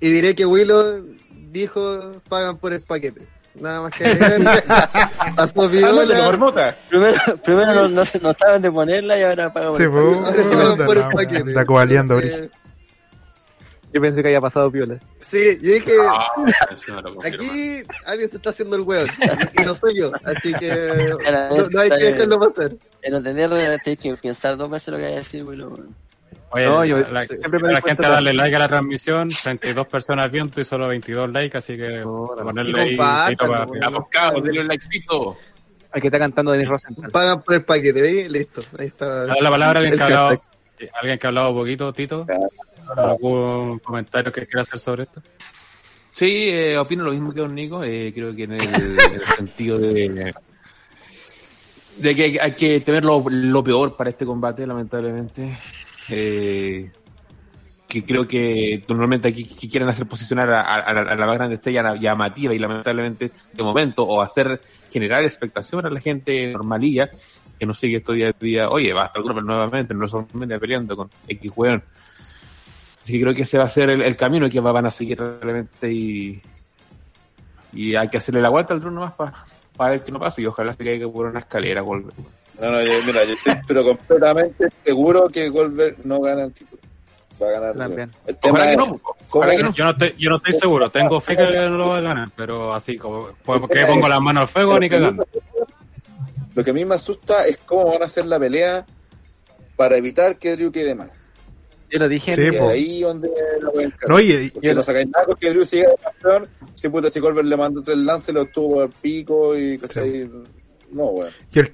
y 0.00 0.10
diré 0.10 0.34
que 0.34 0.44
Willow 0.44 1.06
dijo 1.52 2.20
pagan 2.28 2.56
por 2.58 2.72
el 2.72 2.80
paquete. 2.80 3.22
Nada 3.60 3.82
más 3.82 3.94
que. 3.94 4.04
Pasó 5.36 5.68
viola. 5.68 6.02
Primero, 6.88 7.18
primero 7.44 7.74
no, 7.74 7.88
no, 7.88 8.04
se- 8.04 8.18
no 8.20 8.32
saben 8.32 8.62
de 8.62 8.72
ponerla 8.72 9.18
y 9.18 9.22
ahora 9.22 9.52
pagan 9.52 9.76
Sí, 9.76 9.84
por 9.86 10.96
el 10.96 11.04
pues, 11.12 11.28
anda 11.28 11.64
coaleando 11.66 12.14
ahorita. 12.14 12.36
Yo 13.92 14.00
pensé 14.00 14.22
que 14.22 14.28
había 14.28 14.40
pasado 14.40 14.70
piola. 14.70 15.00
Sí, 15.18 15.58
yo 15.60 15.72
dije, 15.72 15.92
Ah, 16.08 16.26
aquí 17.24 17.82
alguien 18.06 18.30
se 18.30 18.36
está 18.36 18.50
haciendo 18.50 18.76
el 18.76 18.82
weón 18.82 19.08
y, 19.58 19.62
no 19.64 19.74
soy 19.74 19.98
yo, 19.98 20.12
así 20.24 20.54
que 20.54 20.70
no, 21.50 21.68
no 21.68 21.80
hay 21.80 21.90
que 21.90 21.96
dejarlo 22.04 22.38
pasar. 22.38 22.72
En 23.02 23.14
entenderlo 23.16 23.56
tenéis 23.82 23.98
que 23.98 24.14
pensar 24.16 24.56
dos 24.56 24.70
veces 24.70 24.88
lo 24.88 24.96
que 24.98 25.06
hay 25.06 25.12
que 25.14 25.18
decir, 25.18 25.44
güey. 25.44 25.58
Oye, 26.52 26.64
No, 26.66 26.84
yo 26.84 26.98
la, 26.98 27.24
siempre 27.24 27.60
me 27.60 27.72
la 27.72 27.80
gente 27.80 28.02
de- 28.02 28.08
darle 28.08 28.32
like 28.34 28.56
a 28.56 28.58
la 28.58 28.68
transmisión, 28.68 29.28
32 29.28 29.86
personas 29.86 30.30
viendo 30.32 30.60
y 30.60 30.64
solo 30.64 30.88
22 30.88 31.30
likes, 31.30 31.56
así 31.58 31.76
que 31.76 32.02
ponerle 32.02 32.86
y 32.92 32.98
ahí 33.00 33.36
para. 33.36 33.64
Vamos, 33.66 34.04
cabros, 34.10 34.42
denle 34.42 34.60
un 34.62 34.68
likecito. 34.68 35.36
Aquí 35.92 36.06
está 36.08 36.18
cantando 36.18 36.52
Denis 36.52 36.68
Rosenthal. 36.68 37.10
Pagan 37.10 37.42
por 37.42 37.54
el 37.54 37.62
paquete, 37.64 38.00
¿veis? 38.02 38.30
Listo, 38.30 38.62
ahí 38.78 38.86
está. 38.88 39.26
Dale 39.26 39.40
la 39.42 39.50
palabra 39.50 39.78
a 39.80 39.82
alguien 39.82 39.96
que 39.96 40.02
ha 40.02 40.06
hablado, 40.06 40.42
alguien 41.00 41.18
que 41.18 41.26
ha 41.26 41.28
hablado 41.28 41.50
un 41.50 41.56
poquito, 41.56 41.92
Tito. 41.92 42.26
¿Algún 42.96 43.78
comentario 43.80 44.32
que 44.32 44.46
quiera 44.46 44.62
hacer 44.62 44.78
sobre 44.80 45.04
esto? 45.04 45.22
Sí, 46.10 46.48
eh, 46.50 46.76
opino 46.76 47.04
lo 47.04 47.12
mismo 47.12 47.32
que 47.32 47.40
Don 47.40 47.54
Nico. 47.54 47.84
eh, 47.84 48.10
creo 48.12 48.34
que 48.34 48.42
en 48.44 48.52
el, 48.54 48.60
en 48.62 49.14
el 49.14 49.20
sentido 49.20 49.78
de, 49.78 50.34
de 51.98 52.14
que 52.16 52.22
hay, 52.24 52.38
hay 52.38 52.52
que 52.52 52.80
tener 52.80 53.04
lo, 53.04 53.22
lo 53.28 53.62
peor 53.64 53.96
para 53.96 54.10
este 54.10 54.26
combate, 54.26 54.66
lamentablemente. 54.66 55.56
Eh, 56.10 56.90
que 57.88 58.04
creo 58.04 58.26
que 58.28 58.84
normalmente 58.88 59.26
aquí 59.28 59.44
que 59.44 59.68
quieren 59.68 59.88
hacer 59.88 60.06
posicionar 60.06 60.48
a, 60.48 60.92
la, 60.92 61.26
más 61.26 61.34
grande 61.34 61.56
estrella 61.56 61.96
llamativa 61.96 62.54
y 62.54 62.58
lamentablemente 62.60 63.32
de 63.52 63.62
momento 63.64 64.04
o 64.04 64.22
hacer 64.22 64.60
generar 64.92 65.24
expectación 65.24 65.84
a 65.84 65.90
la 65.90 66.00
gente 66.00 66.52
normalilla 66.52 67.10
que 67.58 67.66
no 67.66 67.74
sigue 67.74 67.96
estos 67.96 68.14
días 68.14 68.32
a 68.34 68.44
día, 68.44 68.68
oye, 68.70 68.92
va 68.92 69.02
a 69.02 69.06
estar 69.06 69.24
nuevamente, 69.24 69.92
no 69.92 70.06
son 70.06 70.24
peleando 70.26 70.96
con 70.96 71.10
X 71.26 71.52
weón. 71.56 71.82
Así 73.02 73.12
que 73.14 73.20
creo 73.20 73.34
que 73.34 73.42
ese 73.42 73.58
va 73.58 73.64
a 73.64 73.68
ser 73.68 73.90
el, 73.90 74.02
el 74.02 74.16
camino 74.16 74.48
que 74.48 74.60
va- 74.60 74.72
van 74.72 74.86
a 74.86 74.90
seguir 74.90 75.18
realmente 75.18 75.92
y, 75.92 76.40
y 77.72 77.96
hay 77.96 78.08
que 78.08 78.18
hacerle 78.18 78.40
la 78.40 78.50
vuelta 78.50 78.72
al 78.72 78.80
trono 78.80 79.00
más 79.00 79.12
para 79.14 79.90
ver 79.90 80.04
qué 80.04 80.12
no 80.12 80.20
pasa 80.20 80.40
y 80.40 80.46
ojalá 80.46 80.72
se 80.74 80.84
caiga 80.84 81.08
por 81.10 81.26
una 81.26 81.40
escalera 81.40 81.80
Goldberg. 81.80 82.14
No, 82.60 82.70
no, 82.70 82.82
yo, 82.82 82.92
mira, 83.06 83.24
yo 83.24 83.32
estoy 83.34 83.54
pero 83.66 83.84
completamente 83.84 84.68
seguro 84.84 85.28
que 85.28 85.48
Goldberg 85.48 85.96
no 86.04 86.20
gana 86.20 86.44
el 86.44 86.52
título. 86.52 86.80
Va 87.42 87.48
a 87.48 87.50
ganar. 87.52 87.76
También. 87.76 88.10
El 88.26 88.36
tema 88.36 88.58
Ojalá 88.58 88.64
que 88.66 88.70
es 88.72 88.76
no, 88.78 88.84
cómo- 88.84 89.16
ojalá 89.30 89.56
que 89.56 89.62
no. 89.62 89.74
Yo 89.74 89.84
no, 89.84 89.90
estoy, 89.90 90.14
yo 90.18 90.30
no 90.30 90.36
estoy 90.36 90.52
seguro, 90.54 90.90
tengo 90.90 91.20
fe 91.20 91.36
que 91.36 91.42
no 91.42 91.70
lo 91.70 91.88
va 91.88 91.98
a 91.98 92.00
ganar, 92.02 92.28
pero 92.36 92.74
así 92.74 92.96
como, 92.98 93.28
¿por 93.44 93.66
qué 93.68 93.86
pongo 93.86 94.08
las 94.08 94.20
manos 94.20 94.42
al 94.42 94.48
fuego 94.48 94.78
ni 94.78 94.90
cagando? 94.90 95.26
Lo 96.54 96.64
que 96.64 96.70
a 96.70 96.74
mí 96.74 96.84
me 96.84 96.96
asusta 96.96 97.46
es 97.46 97.56
cómo 97.58 97.92
van 97.92 98.02
a 98.02 98.06
hacer 98.06 98.26
la 98.26 98.38
pelea 98.38 98.84
para 99.76 99.96
evitar 99.96 100.36
que 100.36 100.56
Drew 100.56 100.70
quede 100.70 100.94
mal. 100.94 101.10
Yo 101.90 101.98
lo 101.98 102.08
dije. 102.08 102.34
Sí, 102.34 102.56
ahí 102.56 103.00
donde 103.00 103.30
la 103.62 103.70
pueden 103.70 103.90
cagar. 103.92 104.08
No, 104.10 104.20
y, 104.20 104.50
Porque 104.50 104.74
no 104.74 104.82
sacáis 104.82 105.08
nada 105.08 105.24
porque 105.26 105.50
Drew 105.50 105.64
sigue 105.64 105.86
campeón. 106.02 106.48
Si 106.74 106.88
puta, 106.88 107.08
si 107.10 107.20
Goldberg 107.20 107.46
le 107.46 107.56
mandó 107.56 107.82
tres 107.82 107.96
lances, 107.98 108.34
lo 108.34 108.44
tuvo 108.46 108.82
al 108.82 108.90
pico 108.90 109.56
y, 109.56 109.78
¿cachai? 109.78 110.28
No, 110.92 111.04
weón. 111.06 111.30
y 111.54 111.58
el, 111.60 111.72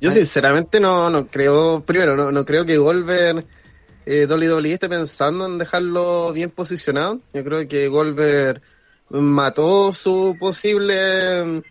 Yo 0.00 0.10
sinceramente 0.10 0.78
no, 0.78 1.10
no 1.10 1.26
creo, 1.26 1.82
primero, 1.84 2.16
no, 2.16 2.30
no 2.30 2.44
creo 2.44 2.66
que 2.66 2.76
Goldberg 2.76 3.46
eh, 4.04 4.26
WWE 4.30 4.74
esté 4.74 4.88
pensando 4.88 5.46
en 5.46 5.58
dejarlo 5.58 6.32
bien 6.32 6.50
posicionado. 6.50 7.20
Yo 7.32 7.42
creo 7.42 7.66
que 7.66 7.88
Goldberg 7.88 8.62
mató 9.10 9.92
su 9.92 10.36
posible 10.38 11.44
mm, 11.44 11.62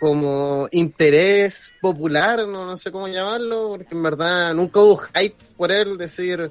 como 0.00 0.68
interés 0.70 1.72
popular, 1.80 2.46
no, 2.46 2.66
no 2.66 2.76
sé 2.76 2.92
cómo 2.92 3.08
llamarlo, 3.08 3.68
porque 3.70 3.94
en 3.94 4.02
verdad 4.02 4.54
nunca 4.54 4.80
hubo 4.80 4.96
hype 4.98 5.36
por 5.56 5.72
él, 5.72 5.96
decir, 5.96 6.50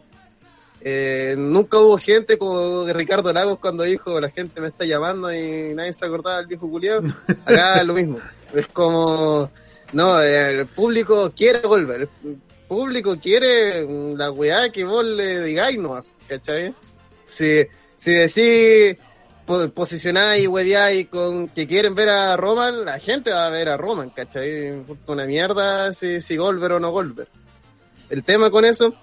eh, 0.81 1.35
nunca 1.37 1.77
hubo 1.77 1.97
gente 1.97 2.37
como 2.37 2.85
Ricardo 2.87 3.31
Lagos 3.31 3.59
cuando 3.59 3.83
dijo 3.83 4.19
la 4.19 4.29
gente 4.29 4.61
me 4.61 4.67
está 4.67 4.83
llamando 4.85 5.31
y 5.33 5.73
nadie 5.75 5.93
se 5.93 6.05
acordaba 6.05 6.37
del 6.37 6.47
viejo 6.47 6.69
culiado. 6.69 7.03
Acá 7.45 7.83
lo 7.83 7.93
mismo. 7.93 8.17
Es 8.53 8.67
como, 8.67 9.51
no, 9.93 10.21
el 10.21 10.65
público 10.67 11.31
quiere 11.35 11.59
volver. 11.59 12.07
El 12.23 12.37
público 12.67 13.17
quiere 13.19 13.85
la 14.15 14.31
weá 14.31 14.71
que 14.71 14.83
vos 14.83 15.03
le 15.05 15.41
digáis, 15.41 15.77
¿no? 15.77 16.03
¿Cachai? 16.27 16.73
Si, 17.25 17.65
si 17.95 18.11
decís, 18.11 18.97
po- 19.45 19.69
posicionáis 19.69 20.43
y 20.43 20.47
hueveáis 20.47 21.07
con 21.09 21.49
que 21.49 21.67
quieren 21.67 21.95
ver 21.95 22.09
a 22.09 22.37
Roman, 22.37 22.85
la 22.85 22.99
gente 22.99 23.31
va 23.31 23.47
a 23.47 23.49
ver 23.49 23.69
a 23.69 23.77
Roman, 23.77 24.09
¿cachai? 24.11 24.83
Una 25.07 25.25
mierda 25.25 25.91
si, 25.93 26.21
si 26.21 26.37
Goldberg 26.37 26.75
o 26.75 26.79
no 26.79 26.91
Goldberg. 26.91 27.29
El 28.09 28.23
tema 28.23 28.49
con 28.51 28.65
eso 28.65 28.93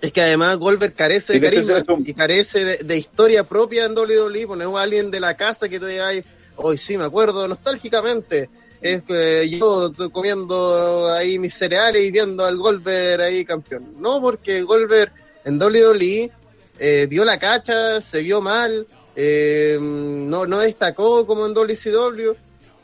es 0.00 0.12
que 0.12 0.22
además 0.22 0.56
Goldberg 0.56 0.94
carece 0.94 1.34
Sí, 1.34 1.38
de 1.38 1.50
carisma 1.50 1.78
es 1.78 1.84
y 2.08 2.14
carece 2.14 2.64
de, 2.64 2.76
de 2.78 2.96
historia 2.96 3.44
propia 3.44 3.84
en 3.84 3.96
WWE. 3.96 4.46
Ponemos 4.46 4.78
a 4.78 4.82
alguien 4.82 5.10
de 5.10 5.20
la 5.20 5.36
casa 5.36 5.68
que 5.68 5.78
tú 5.78 5.86
digas, 5.86 6.16
hoy 6.56 6.76
sí 6.78 6.96
me 6.96 7.04
acuerdo 7.04 7.46
nostálgicamente. 7.48 8.48
Que 8.84 9.48
yo 9.48 9.90
comiendo 10.12 11.10
ahí 11.10 11.38
mis 11.38 11.54
cereales 11.54 12.04
y 12.04 12.10
viendo 12.10 12.44
al 12.44 12.58
Goldberg 12.58 13.22
ahí 13.22 13.42
campeón. 13.42 13.94
No, 13.98 14.20
porque 14.20 14.60
Goldberg 14.60 15.10
en 15.46 15.58
WWE 15.58 16.30
eh, 16.78 17.06
dio 17.08 17.24
la 17.24 17.38
cacha, 17.38 18.02
se 18.02 18.20
vio 18.20 18.42
mal, 18.42 18.86
eh, 19.16 19.78
no, 19.80 20.44
no 20.44 20.58
destacó 20.58 21.26
como 21.26 21.46
en 21.46 21.54
WCW. 21.54 22.34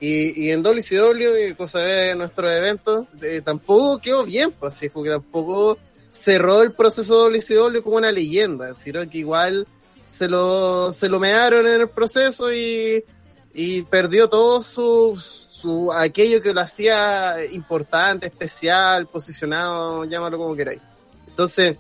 Y, 0.00 0.46
y 0.46 0.50
en 0.52 0.62
WCW, 0.62 1.54
cosa 1.54 1.80
de 1.80 2.14
nuestros 2.14 2.50
eventos, 2.50 3.06
eh, 3.20 3.42
tampoco 3.44 3.98
quedó 3.98 4.24
bien, 4.24 4.52
pues 4.52 4.72
así 4.72 4.88
porque 4.88 5.10
tampoco 5.10 5.76
cerró 6.10 6.62
el 6.62 6.72
proceso 6.72 7.28
de 7.28 7.38
WCW 7.38 7.82
como 7.82 7.96
una 7.96 8.10
leyenda, 8.10 8.74
sino 8.74 9.06
que 9.10 9.18
igual 9.18 9.66
se 10.06 10.28
lo, 10.28 10.94
se 10.94 11.10
lo 11.10 11.20
mearon 11.20 11.66
en 11.66 11.82
el 11.82 11.90
proceso 11.90 12.50
y, 12.50 13.04
y 13.52 13.82
perdió 13.82 14.28
todo 14.28 14.62
su, 14.62 15.20
su, 15.60 15.92
aquello 15.92 16.40
que 16.40 16.54
lo 16.54 16.60
hacía 16.60 17.44
importante, 17.50 18.26
especial, 18.26 19.06
posicionado, 19.06 20.04
llámalo 20.04 20.38
como 20.38 20.56
queráis. 20.56 20.80
Entonces, 21.28 21.76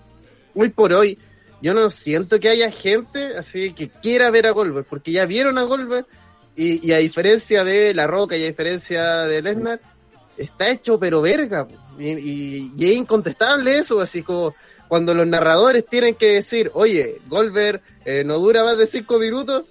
hoy 0.54 0.68
por 0.68 0.92
hoy, 0.92 1.18
yo 1.62 1.74
no 1.74 1.90
siento 1.90 2.40
que 2.40 2.48
haya 2.48 2.70
gente 2.70 3.36
así 3.36 3.72
que 3.72 3.88
quiera 3.88 4.30
ver 4.30 4.46
a 4.46 4.50
Goldberg, 4.50 4.86
porque 4.86 5.12
ya 5.12 5.26
vieron 5.26 5.58
a 5.58 5.62
Goldberg 5.62 6.06
y, 6.56 6.92
a 6.92 6.98
diferencia 6.98 7.64
de 7.64 7.94
La 7.94 8.06
Roca 8.06 8.36
y 8.36 8.42
a 8.42 8.46
diferencia 8.48 9.20
de 9.20 9.40
Lesnar, 9.40 9.80
está 10.36 10.68
hecho 10.68 10.98
pero 10.98 11.22
verga. 11.22 11.66
Y, 11.98 12.72
y- 12.76 12.90
es 12.90 12.96
incontestable 12.96 13.78
eso, 13.78 14.00
así 14.00 14.22
como 14.22 14.54
cuando 14.88 15.14
los 15.14 15.26
narradores 15.26 15.86
tienen 15.86 16.14
que 16.16 16.34
decir, 16.34 16.70
oye, 16.74 17.20
Goldberg 17.28 17.80
eh, 18.04 18.24
no 18.24 18.38
dura 18.38 18.64
más 18.64 18.76
de 18.76 18.86
cinco 18.86 19.18
minutos, 19.18 19.64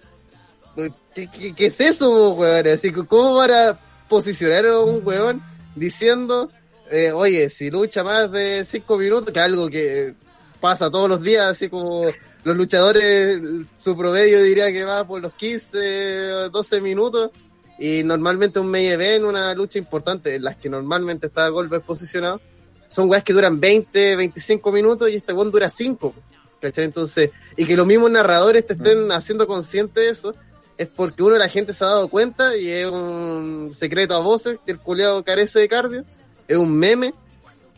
¿qué, 1.13 1.53
es 1.57 1.81
eso, 1.81 2.31
weón? 2.33 2.67
Así 2.67 2.91
¿cómo 2.91 3.35
van 3.35 3.77
posicionar 4.09 4.65
a 4.65 4.79
un 4.79 5.05
weón 5.05 5.41
diciendo, 5.75 6.51
eh, 6.91 7.11
oye, 7.11 7.49
si 7.49 7.69
lucha 7.69 8.03
más 8.03 8.31
de 8.31 8.65
cinco 8.65 8.97
minutos, 8.97 9.33
que 9.33 9.39
algo 9.39 9.69
que 9.69 10.15
pasa 10.59 10.91
todos 10.91 11.07
los 11.07 11.21
días, 11.21 11.45
así 11.45 11.69
como 11.69 12.05
los 12.43 12.57
luchadores, 12.57 13.39
su 13.75 13.95
promedio 13.95 14.41
diría 14.41 14.71
que 14.71 14.83
va 14.83 15.05
por 15.07 15.21
los 15.21 15.33
15, 15.33 16.49
12 16.51 16.81
minutos, 16.81 17.31
y 17.77 18.03
normalmente 18.03 18.59
un 18.59 18.67
main 18.67 18.87
event, 18.87 19.23
una 19.23 19.53
lucha 19.53 19.79
importante, 19.79 20.35
en 20.35 20.43
las 20.43 20.57
que 20.57 20.69
normalmente 20.69 21.27
está 21.27 21.47
Goldberg 21.47 21.83
posicionado, 21.83 22.41
son 22.89 23.09
weas 23.09 23.23
que 23.23 23.33
duran 23.33 23.59
20, 23.59 24.15
25 24.15 24.71
minutos 24.71 25.09
y 25.09 25.15
este 25.15 25.31
weón 25.31 25.51
dura 25.51 25.69
5. 25.69 26.13
¿Cachai? 26.59 26.83
Entonces, 26.83 27.29
y 27.55 27.65
que 27.65 27.77
los 27.77 27.87
mismos 27.87 28.11
narradores 28.11 28.65
te 28.65 28.73
estén 28.73 29.09
haciendo 29.13 29.47
consciente 29.47 30.01
de 30.01 30.09
eso, 30.09 30.35
es 30.79 30.87
porque 30.87 31.21
uno 31.21 31.37
la 31.37 31.49
gente 31.49 31.73
se 31.73 31.83
ha 31.83 31.87
dado 31.87 32.07
cuenta 32.07 32.55
y 32.55 32.69
es 32.69 32.87
un 32.87 33.71
secreto 33.73 34.15
a 34.15 34.19
voces 34.19 34.59
que 34.65 34.71
el 34.71 34.79
culeado 34.79 35.25
carece 35.25 35.59
de 35.59 35.67
cardio, 35.67 36.05
es 36.47 36.55
un 36.55 36.71
meme, 36.71 37.13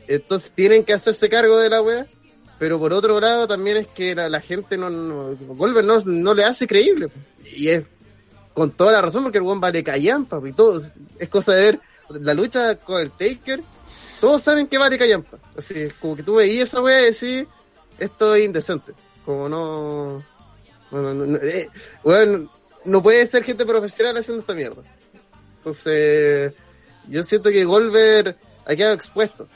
entonces 0.08 0.52
tienen 0.52 0.84
que 0.84 0.94
hacerse 0.94 1.28
cargo 1.28 1.58
de 1.58 1.70
la 1.72 1.82
wea, 1.82 2.06
pero 2.60 2.78
por 2.78 2.94
otro 2.94 3.20
lado 3.20 3.48
también 3.48 3.78
es 3.78 3.88
que 3.88 4.14
la, 4.14 4.30
la 4.30 4.40
gente 4.40 4.78
no, 4.78 4.92
no 4.92 5.36
Goldberg 5.36 5.88
no, 5.88 6.00
no 6.06 6.36
le 6.36 6.44
hace 6.44 6.68
creíble, 6.68 7.10
y 7.44 7.70
es 7.70 7.84
con 8.54 8.70
toda 8.70 8.92
la 8.92 9.02
razón 9.02 9.24
porque 9.24 9.40
el 9.40 9.46
buen 9.46 9.60
vale 9.60 9.84
callampa, 9.84 10.40
y 10.46 10.54
todo, 10.54 10.80
es 11.18 11.30
cosa 11.30 11.54
de 11.54 11.64
ver 11.64 11.80
la 12.22 12.36
lucha 12.36 12.76
con 12.76 13.02
el 13.02 13.10
Taker, 13.10 13.64
todos 14.20 14.44
saben 14.44 14.68
que 14.68 14.78
vale 14.78 15.00
callampa, 15.00 15.40
así, 15.58 15.88
como 16.00 16.16
que 16.16 16.22
tú 16.22 16.36
veías 16.36 16.70
esa 16.70 16.84
wea 16.84 17.02
y 17.02 17.06
decís, 17.06 17.48
esto 17.98 18.36
es 18.36 18.46
indecente, 18.46 18.94
como 19.26 19.50
no, 19.50 20.24
bueno, 20.92 21.16
no, 21.16 21.26
no, 21.26 21.38
eh, 21.38 21.68
weón, 22.04 22.48
no 22.86 23.02
puede 23.04 23.26
ser 23.28 23.44
gente 23.44 23.66
profesional 23.66 24.18
haciendo 24.18 24.42
esta 24.42 24.54
mierda. 24.54 24.82
Entonces, 25.58 26.54
yo 27.08 27.24
siento 27.24 27.50
que 27.52 27.66
Goldberg 27.66 28.38
ha 28.66 28.76
quedado 28.76 28.94
expuesto. 28.94 29.48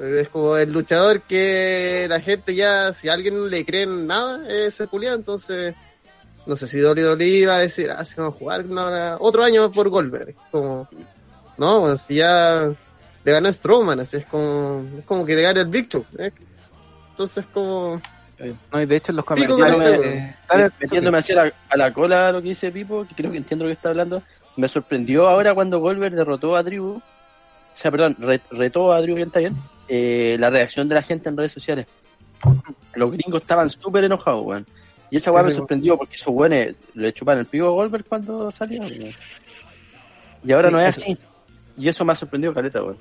Es 0.00 0.28
como 0.28 0.56
el 0.56 0.72
luchador 0.72 1.22
que 1.22 2.06
la 2.08 2.20
gente 2.20 2.54
ya, 2.54 2.92
si 2.92 3.08
a 3.08 3.14
alguien 3.14 3.38
no 3.38 3.46
le 3.46 3.64
cree 3.64 3.82
en 3.82 4.06
nada, 4.06 4.46
es 4.48 4.78
el 4.80 4.88
entonces, 5.04 5.74
no 6.44 6.54
sé 6.54 6.66
si 6.66 6.82
WWE 6.82 7.26
iba 7.26 7.56
a 7.56 7.60
decir, 7.60 7.90
ah, 7.90 8.04
si 8.04 8.14
vamos 8.16 8.34
a 8.34 8.38
jugar 8.38 8.64
otro 9.20 9.42
año 9.42 9.70
por 9.70 9.88
Goldberg. 9.88 10.34
Como, 10.50 10.88
no, 11.56 11.80
pues 11.80 12.02
si 12.02 12.16
ya 12.16 12.74
le 13.24 13.32
ganó 13.32 13.50
Strowman, 13.52 14.00
así 14.00 14.18
es 14.18 14.26
como, 14.26 14.86
es 14.98 15.04
como 15.04 15.24
que 15.24 15.34
le 15.34 15.42
gana 15.42 15.62
el 15.62 15.68
Victor. 15.68 16.04
¿eh? 16.18 16.30
Entonces, 17.10 17.46
como, 17.52 18.00
No, 18.72 18.80
y 18.82 18.86
de 18.86 18.96
hecho 18.96 19.12
en 19.12 19.16
los 19.16 19.24
comentarios. 19.24 20.04
eh, 20.04 20.36
dale, 20.48 20.70
Metiéndome 20.80 21.18
así 21.18 21.32
a 21.32 21.36
la, 21.44 21.52
a 21.70 21.76
la 21.76 21.92
cola 21.92 22.32
lo 22.32 22.42
que 22.42 22.48
dice 22.48 22.70
Pipo, 22.70 23.06
que 23.08 23.14
creo 23.14 23.30
que 23.30 23.38
entiendo 23.38 23.64
lo 23.64 23.68
que 23.70 23.74
está 23.74 23.88
hablando, 23.90 24.22
me 24.56 24.68
sorprendió 24.68 25.26
ahora 25.28 25.54
cuando 25.54 25.78
Goldberg 25.80 26.14
derrotó 26.14 26.54
a 26.56 26.62
Drew, 26.62 26.96
o 26.96 27.02
sea, 27.74 27.90
perdón, 27.90 28.16
re- 28.18 28.40
retó 28.50 28.92
a 28.92 29.00
Drew, 29.00 29.14
bien 29.16 29.28
está 29.28 29.38
bien, 29.40 29.56
eh, 29.88 30.36
la 30.38 30.50
reacción 30.50 30.88
de 30.88 30.94
la 30.96 31.02
gente 31.02 31.28
en 31.28 31.36
redes 31.36 31.52
sociales. 31.52 31.86
Los 32.94 33.10
gringos 33.12 33.40
estaban 33.42 33.70
súper 33.70 34.04
enojados, 34.04 34.44
weón. 34.44 34.66
Y 35.10 35.16
esa 35.18 35.30
weá 35.32 35.42
me 35.42 35.52
sorprendió 35.52 35.96
porque 35.96 36.16
esos 36.16 36.28
weones 36.28 36.74
le 36.94 37.12
chupan 37.12 37.38
el 37.38 37.46
pico 37.46 37.66
a 37.66 37.70
Goldberg 37.70 38.04
cuando 38.04 38.50
salió, 38.50 38.82
weón. 38.82 39.14
Y 40.44 40.52
ahora 40.52 40.70
no 40.70 40.78
es 40.80 40.88
así. 40.98 41.16
Y 41.78 41.88
eso 41.88 42.04
me 42.04 42.12
ha 42.12 42.16
sorprendido, 42.16 42.52
caleta, 42.52 42.82
weón. 42.82 42.98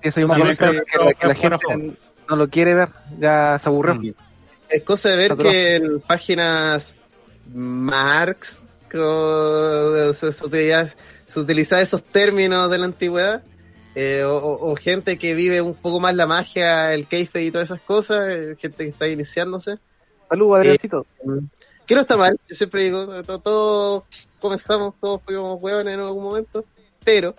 Eso 0.00 0.20
yo 0.20 0.26
Sí, 0.28 0.42
que, 0.58 0.64
la, 1.04 1.12
que 1.14 1.26
la 1.26 1.34
sí, 1.34 1.40
gente 1.40 1.96
no 2.28 2.36
lo 2.36 2.48
quiere 2.48 2.74
ver, 2.74 2.88
ya 3.18 3.58
se 3.58 3.68
aburrió. 3.68 4.00
Es 4.70 4.82
cosa 4.84 5.08
de 5.10 5.16
ver 5.16 5.36
que 5.36 5.76
en 5.76 6.00
páginas 6.00 6.94
Marx 7.52 8.60
se, 8.90 10.32
se 10.32 10.44
utiliza, 10.46 10.94
se 11.28 11.40
utiliza 11.40 11.80
esos 11.80 12.02
términos 12.04 12.70
de 12.70 12.78
la 12.78 12.84
antigüedad, 12.86 13.42
eh, 13.94 14.22
o, 14.24 14.74
gente 14.76 15.18
que 15.18 15.34
vive 15.34 15.60
un 15.60 15.74
poco 15.74 16.00
más 16.00 16.14
la 16.14 16.26
magia, 16.26 16.94
el 16.94 17.06
keife 17.06 17.42
y 17.42 17.50
todas 17.50 17.68
esas 17.70 17.80
cosas, 17.80 18.28
eh, 18.30 18.56
gente 18.58 18.84
que 18.84 18.90
está 18.90 19.08
iniciándose. 19.08 19.78
Saludos, 20.28 20.58
Adriancito. 20.58 21.06
Que 21.86 21.94
no 21.94 22.02
está 22.02 22.16
mal, 22.16 22.38
yo 22.48 22.54
siempre 22.54 22.84
digo, 22.84 23.22
to- 23.24 23.38
todos 23.40 24.02
comenzamos, 24.38 24.94
todos 25.00 25.22
fuimos 25.24 25.58
hueones 25.60 25.94
en 25.94 26.00
algún 26.00 26.22
momento, 26.24 26.64
pero 27.02 27.34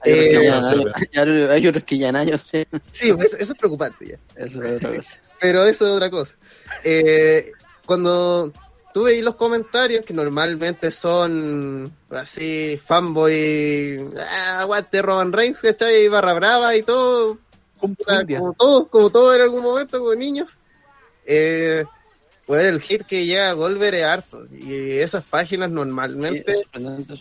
Hay 0.00 0.12
otros 0.12 0.92
que 0.94 1.04
eh, 1.04 1.08
ya 1.12 1.22
hay- 1.52 1.66
otros 1.66 1.84
que 1.84 1.98
ya 1.98 2.12
nadie 2.12 2.36
sé. 2.38 2.68
sí, 2.92 3.08
eso, 3.08 3.36
eso 3.38 3.52
es 3.52 3.58
preocupante 3.58 4.06
ya. 4.06 4.18
Eso 4.44 4.62
es 4.62 4.76
otra 4.76 4.96
cosa. 4.96 5.18
Pero 5.46 5.64
eso 5.64 5.86
es 5.86 5.94
otra 5.94 6.10
cosa. 6.10 6.34
Eh, 6.82 7.52
cuando 7.84 8.52
tú 8.92 9.04
veis 9.04 9.22
los 9.22 9.36
comentarios, 9.36 10.04
que 10.04 10.12
normalmente 10.12 10.90
son 10.90 11.92
así, 12.10 12.80
fanboy, 12.84 14.10
ah, 14.18 14.62
aguante 14.62 15.00
Roman 15.00 15.32
Reigns, 15.32 15.60
¿cachai? 15.60 16.08
Barra 16.08 16.34
brava 16.34 16.74
y 16.74 16.82
todo, 16.82 17.38
como 17.78 17.94
todos, 18.58 18.88
como 18.88 19.10
todos 19.10 19.36
en 19.36 19.42
algún 19.42 19.62
momento, 19.62 20.00
como 20.00 20.16
niños. 20.16 20.58
Eh, 21.24 21.84
bueno, 22.48 22.68
el 22.68 22.80
hit 22.80 23.02
que 23.02 23.24
llega 23.24 23.50
a 23.50 23.52
Goldberg 23.52 23.94
es 23.94 24.04
harto, 24.04 24.46
y 24.50 24.98
esas 24.98 25.22
páginas 25.22 25.70
normalmente... 25.70 26.64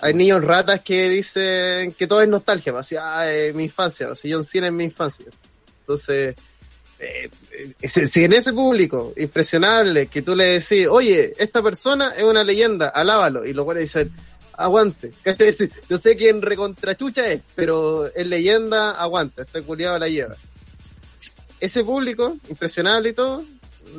Hay 0.01 0.15
niños 0.15 0.43
ratas 0.43 0.81
que 0.81 1.09
dicen 1.09 1.93
que 1.93 2.07
todo 2.07 2.23
es 2.23 2.27
nostalgia, 2.27 2.73
pues, 2.73 2.87
así, 2.87 2.95
ah, 2.99 3.23
mi 3.53 3.65
infancia, 3.65 4.09
así 4.09 4.33
John 4.33 4.43
Cena 4.43 4.65
es 4.65 4.73
mi 4.73 4.85
infancia. 4.85 5.27
Entonces, 5.81 6.35
eh, 7.05 7.29
si, 7.87 8.23
en 8.23 8.33
ese 8.33 8.53
público 8.53 9.13
impresionable 9.17 10.07
que 10.07 10.21
tú 10.21 10.35
le 10.35 10.59
decís, 10.59 10.87
oye, 10.87 11.33
esta 11.37 11.61
persona 11.61 12.13
es 12.15 12.23
una 12.23 12.43
leyenda, 12.43 12.89
alábalo, 12.89 13.45
y 13.45 13.53
los 13.53 13.65
buenos 13.65 13.81
dicen, 13.81 14.11
aguante, 14.53 15.11
no 15.89 15.97
sé 15.97 16.15
quién 16.15 16.41
recontrachucha 16.41 17.27
es, 17.27 17.41
pero 17.55 18.07
es 18.07 18.27
leyenda, 18.27 18.91
aguante, 18.91 19.43
este 19.43 19.61
culiado 19.61 19.99
la 19.99 20.09
lleva. 20.09 20.35
Ese 21.59 21.83
público, 21.83 22.37
impresionable 22.49 23.09
y 23.09 23.13
todo, 23.13 23.45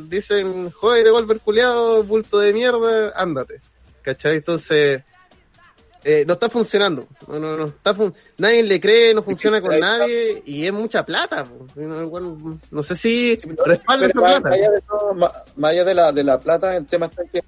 dicen, 0.09 0.71
joder, 0.71 1.05
de 1.05 1.11
golpe 1.11 1.39
culiado, 1.39 2.05
bulto 2.05 2.39
de 2.39 2.53
mierda, 2.53 3.13
ándate, 3.17 3.61
¿cachai? 4.03 4.37
Entonces, 4.37 5.03
eh, 6.09 6.25
no 6.25 6.35
está 6.35 6.49
funcionando. 6.49 7.09
No, 7.27 7.39
no, 7.41 7.57
no 7.57 7.67
está 7.67 7.93
fun- 7.95 8.15
nadie 8.39 8.63
le 8.63 8.81
cree, 8.81 9.13
no 9.13 9.23
funciona 9.25 9.61
con 9.61 9.79
nadie 9.81 10.41
y 10.47 10.65
es 10.65 10.73
mucha 10.73 11.05
plata. 11.05 11.45
No, 11.75 12.83
sé 12.85 12.95
si 12.97 13.37
Pero 13.37 14.21
más, 14.21 14.45
allá 14.45 14.71
de 14.71 14.81
todo, 14.83 15.15
más, 15.15 15.33
más 15.57 15.71
allá 15.73 15.85
de 15.85 15.95
la, 15.95 16.13
de 16.13 16.23
la 16.25 16.39
plata, 16.39 16.77
el 16.77 16.87
tema 16.87 17.07
está 17.07 17.23
que. 17.25 17.43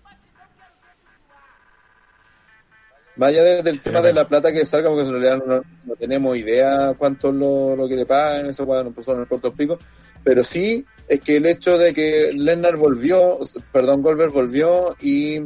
Más 3.16 3.30
allá 3.30 3.43
de- 3.43 3.62
del 3.62 3.80
tema 3.80 4.01
de 4.01 4.12
la 4.12 4.28
plata 4.28 4.52
que 4.52 4.64
salga, 4.64 4.89
porque 4.90 5.05
en 5.06 5.12
realidad 5.20 5.43
no, 5.44 5.62
no 5.85 5.94
tenemos 5.97 6.36
idea 6.36 6.94
cuánto 6.97 7.28
es 7.30 7.35
lo, 7.35 7.74
lo 7.74 7.89
que 7.89 7.97
le 7.97 8.06
pagan, 8.06 8.47
eso 8.47 8.64
bueno, 8.64 8.93
pues 8.93 9.06
en 9.09 9.20
el 9.20 9.26
corto 9.26 9.48
explico. 9.48 9.78
Pero 10.22 10.44
sí 10.44 10.85
es 11.09 11.20
que 11.20 11.36
el 11.39 11.47
hecho 11.47 11.78
de 11.78 11.93
que 11.93 12.32
Lennart 12.32 12.76
volvió, 12.78 13.39
perdón, 13.72 14.02
Goldberg 14.02 14.30
volvió 14.32 14.94
y 15.01 15.40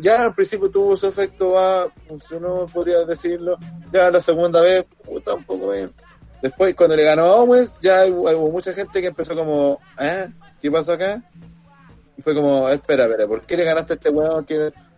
ya 0.00 0.22
al 0.22 0.34
principio 0.34 0.70
tuvo 0.70 0.96
su 0.96 1.06
efecto, 1.06 1.52
va, 1.52 1.88
funcionó, 2.06 2.66
podría 2.66 3.04
decirlo. 3.04 3.56
Ya 3.92 4.10
la 4.10 4.20
segunda 4.20 4.60
vez, 4.60 4.84
puta, 5.04 5.34
un 5.34 5.44
poco 5.44 5.70
bien. 5.70 5.92
Después, 6.42 6.74
cuando 6.74 6.94
le 6.96 7.02
ganó 7.04 7.22
a 7.24 7.36
Owens, 7.36 7.76
ya 7.80 8.06
hubo, 8.06 8.50
mucha 8.50 8.72
gente 8.72 9.00
que 9.00 9.08
empezó 9.08 9.34
como, 9.34 9.80
¿eh? 9.98 10.28
¿Qué 10.62 10.70
pasó 10.70 10.92
acá? 10.92 11.22
Y 12.16 12.22
fue 12.22 12.34
como, 12.34 12.68
espera, 12.68 13.06
espera, 13.06 13.26
¿por 13.26 13.42
qué 13.42 13.56
le 13.56 13.64
ganaste 13.64 13.94
a 13.94 13.96
este 13.96 14.10
weón 14.10 14.46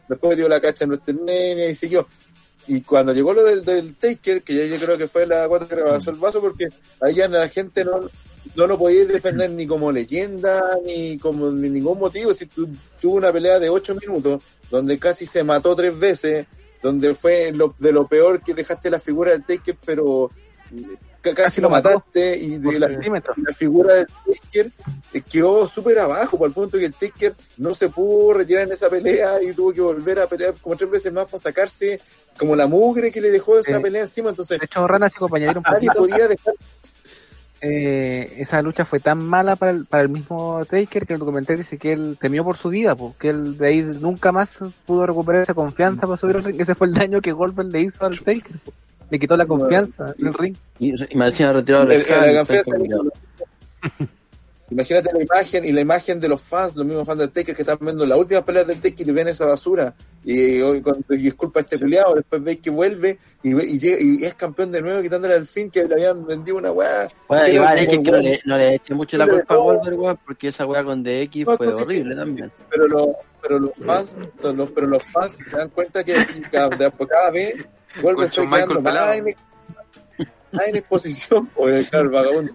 después 0.08 0.36
dio 0.36 0.48
la 0.48 0.60
cacha 0.60 0.84
en 0.84 0.90
WrestleMania 0.90 1.68
y 1.70 1.74
siguió? 1.74 2.06
Y 2.66 2.82
cuando 2.82 3.12
llegó 3.12 3.32
lo 3.32 3.42
del, 3.42 3.64
del 3.64 3.94
Taker, 3.96 4.42
que 4.42 4.54
ya 4.68 4.76
yo 4.76 4.84
creo 4.84 4.98
que 4.98 5.08
fue 5.08 5.26
la 5.26 5.48
cuarta 5.48 5.66
que 5.66 5.74
rebasó 5.76 6.10
el 6.10 6.16
vaso, 6.16 6.40
porque 6.40 6.68
ahí 7.00 7.14
ya 7.14 7.26
la 7.26 7.48
gente 7.48 7.84
no, 7.84 8.00
no 8.54 8.66
lo 8.66 8.78
podía 8.78 9.04
defender 9.06 9.50
ni 9.50 9.66
como 9.66 9.90
leyenda, 9.90 10.62
ni 10.84 11.18
como 11.18 11.50
ni 11.50 11.68
ningún 11.68 11.98
motivo. 11.98 12.32
Si 12.34 12.46
tu- 12.46 12.68
tuvo 13.00 13.16
una 13.16 13.32
pelea 13.32 13.58
de 13.58 13.70
ocho 13.70 13.94
minutos, 13.94 14.42
donde 14.70 14.98
casi 14.98 15.26
se 15.26 15.42
mató 15.44 15.74
tres 15.74 15.98
veces, 15.98 16.46
donde 16.82 17.14
fue 17.14 17.52
lo, 17.52 17.74
de 17.78 17.92
lo 17.92 18.06
peor 18.06 18.40
que 18.42 18.54
dejaste 18.54 18.90
la 18.90 19.00
figura 19.00 19.32
del 19.32 19.44
Taker, 19.44 19.76
pero 19.84 20.30
ca- 21.20 21.34
casi, 21.34 21.60
lo 21.60 21.68
mataste 21.68 22.36
y 22.38 22.58
de 22.58 22.78
la, 22.78 22.88
la 23.36 23.52
figura 23.54 23.94
del 23.94 24.06
Taker 24.06 24.72
eh, 25.12 25.20
quedó 25.28 25.66
súper 25.66 25.98
abajo, 25.98 26.38
por 26.38 26.48
el 26.48 26.54
punto 26.54 26.78
que 26.78 26.86
el 26.86 26.94
Taker 26.94 27.34
no 27.58 27.74
se 27.74 27.88
pudo 27.90 28.32
retirar 28.34 28.62
en 28.64 28.72
esa 28.72 28.88
pelea 28.88 29.42
y 29.42 29.52
tuvo 29.52 29.72
que 29.72 29.80
volver 29.80 30.20
a 30.20 30.26
pelear 30.26 30.54
como 30.60 30.76
tres 30.76 30.90
veces 30.90 31.12
más 31.12 31.26
para 31.26 31.38
sacarse 31.38 32.00
como 32.38 32.56
la 32.56 32.66
mugre 32.66 33.10
que 33.12 33.20
le 33.20 33.30
dejó 33.30 33.58
esa 33.58 33.80
pelea 33.82 34.02
encima. 34.02 34.30
Entonces, 34.30 34.58
De 34.58 34.64
hecho, 34.64 34.86
Rana, 34.86 35.10
nadie 35.72 35.88
podía 35.98 36.28
dejar 36.28 36.54
eh, 37.60 38.34
esa 38.38 38.62
lucha 38.62 38.84
fue 38.84 39.00
tan 39.00 39.24
mala 39.24 39.56
para 39.56 39.72
el, 39.72 39.84
para 39.86 40.02
el 40.02 40.08
mismo 40.08 40.60
Taker 40.68 41.06
que 41.06 41.12
el 41.14 41.18
documental 41.18 41.58
dice 41.58 41.78
que 41.78 41.92
él 41.92 42.16
temió 42.20 42.42
por 42.44 42.56
su 42.56 42.68
vida, 42.70 42.94
pues, 42.94 43.14
que 43.16 43.28
él 43.28 43.58
de 43.58 43.66
ahí 43.68 43.82
nunca 43.82 44.32
más 44.32 44.50
pudo 44.86 45.06
recuperar 45.06 45.42
esa 45.42 45.54
confianza 45.54 46.02
para 46.06 46.16
subir 46.16 46.36
al 46.36 46.44
ring. 46.44 46.60
Ese 46.60 46.74
fue 46.74 46.86
el 46.86 46.94
daño 46.94 47.20
que 47.20 47.32
Goldberg 47.32 47.70
le 47.72 47.80
hizo 47.82 48.04
al 48.04 48.18
Taker. 48.18 48.56
po. 48.64 48.72
Le 49.10 49.18
quitó 49.18 49.36
la 49.36 49.44
confianza 49.46 50.14
en 50.18 50.26
el 50.28 50.34
ring. 50.34 50.56
Y, 50.78 50.94
y 51.12 51.16
me 51.18 51.24
decían 51.26 51.52
retirado 51.54 51.84
El- 51.84 51.92
el 51.92 52.04
el- 52.06 53.10
Imagínate 54.70 55.10
la 55.12 55.20
imagen 55.22 55.64
y 55.64 55.72
la 55.72 55.80
imagen 55.80 56.20
de 56.20 56.28
los 56.28 56.40
fans, 56.40 56.76
los 56.76 56.86
mismos 56.86 57.04
fans 57.06 57.18
del 57.18 57.30
Taker 57.30 57.56
que 57.56 57.62
están 57.62 57.78
viendo 57.80 58.06
las 58.06 58.16
últimas 58.16 58.44
peleas 58.44 58.66
del 58.68 58.80
Taker 58.80 59.08
y 59.08 59.10
ven 59.10 59.26
esa 59.28 59.44
basura. 59.46 59.92
Y, 60.24 60.60
hoy 60.60 60.80
cuando 60.80 61.02
y 61.10 61.26
es 61.28 61.34
culpa 61.34 61.60
de 61.60 61.62
este 61.64 61.78
culiado, 61.80 62.14
después 62.14 62.44
veis 62.44 62.60
que 62.60 62.70
vuelve 62.70 63.18
y, 63.42 63.52
ve- 63.54 63.64
y, 63.66 63.78
llega- 63.80 63.98
y 64.00 64.24
es 64.24 64.34
campeón 64.34 64.70
de 64.70 64.80
nuevo 64.80 65.02
quitándole 65.02 65.34
al 65.34 65.46
fin 65.46 65.70
que 65.70 65.82
le 65.84 65.94
habían 65.94 66.24
vendido 66.26 66.58
una 66.58 66.70
weá. 66.70 67.08
Bueno, 67.26 67.48
igual 67.48 67.78
es 67.78 67.88
que, 67.88 67.98
no, 67.98 68.18
le, 68.18 68.40
no 68.44 68.58
le 68.58 68.74
eché 68.76 68.94
mucho 68.94 69.16
la 69.16 69.26
culpa 69.26 69.54
a. 69.54 69.56
Goldberg, 69.56 69.98
weón, 69.98 70.18
porque 70.24 70.48
esa 70.48 70.66
weá 70.66 70.84
con 70.84 71.02
DX 71.02 71.46
No, 71.46 71.56
fue 71.56 71.66
no, 71.66 71.74
horrible 71.74 72.14
sí. 72.14 72.20
también. 72.20 72.52
pero 72.70 72.86
los 72.88 73.08
pero 73.42 73.58
los 73.58 73.76
fans 73.78 74.18
los, 74.42 74.54
los- 74.54 74.70
pero 74.70 74.86
los 74.86 75.02
fans 75.02 75.38
se 75.50 75.56
dan 75.56 75.70
cuenta 75.70 76.04
que 76.04 76.14
cada, 76.52 76.68
vez 76.68 76.92
Shawn 78.32 78.48
Michael 78.50 78.68
quedando 78.68 78.80
más 78.82 79.16
en, 79.16 79.24
más 80.52 80.66
en 80.68 80.76
exposición 80.76 81.46
por 81.56 81.70
el 81.70 81.88
claro, 81.88 82.04
el 82.04 82.10
vagabundo 82.10 82.52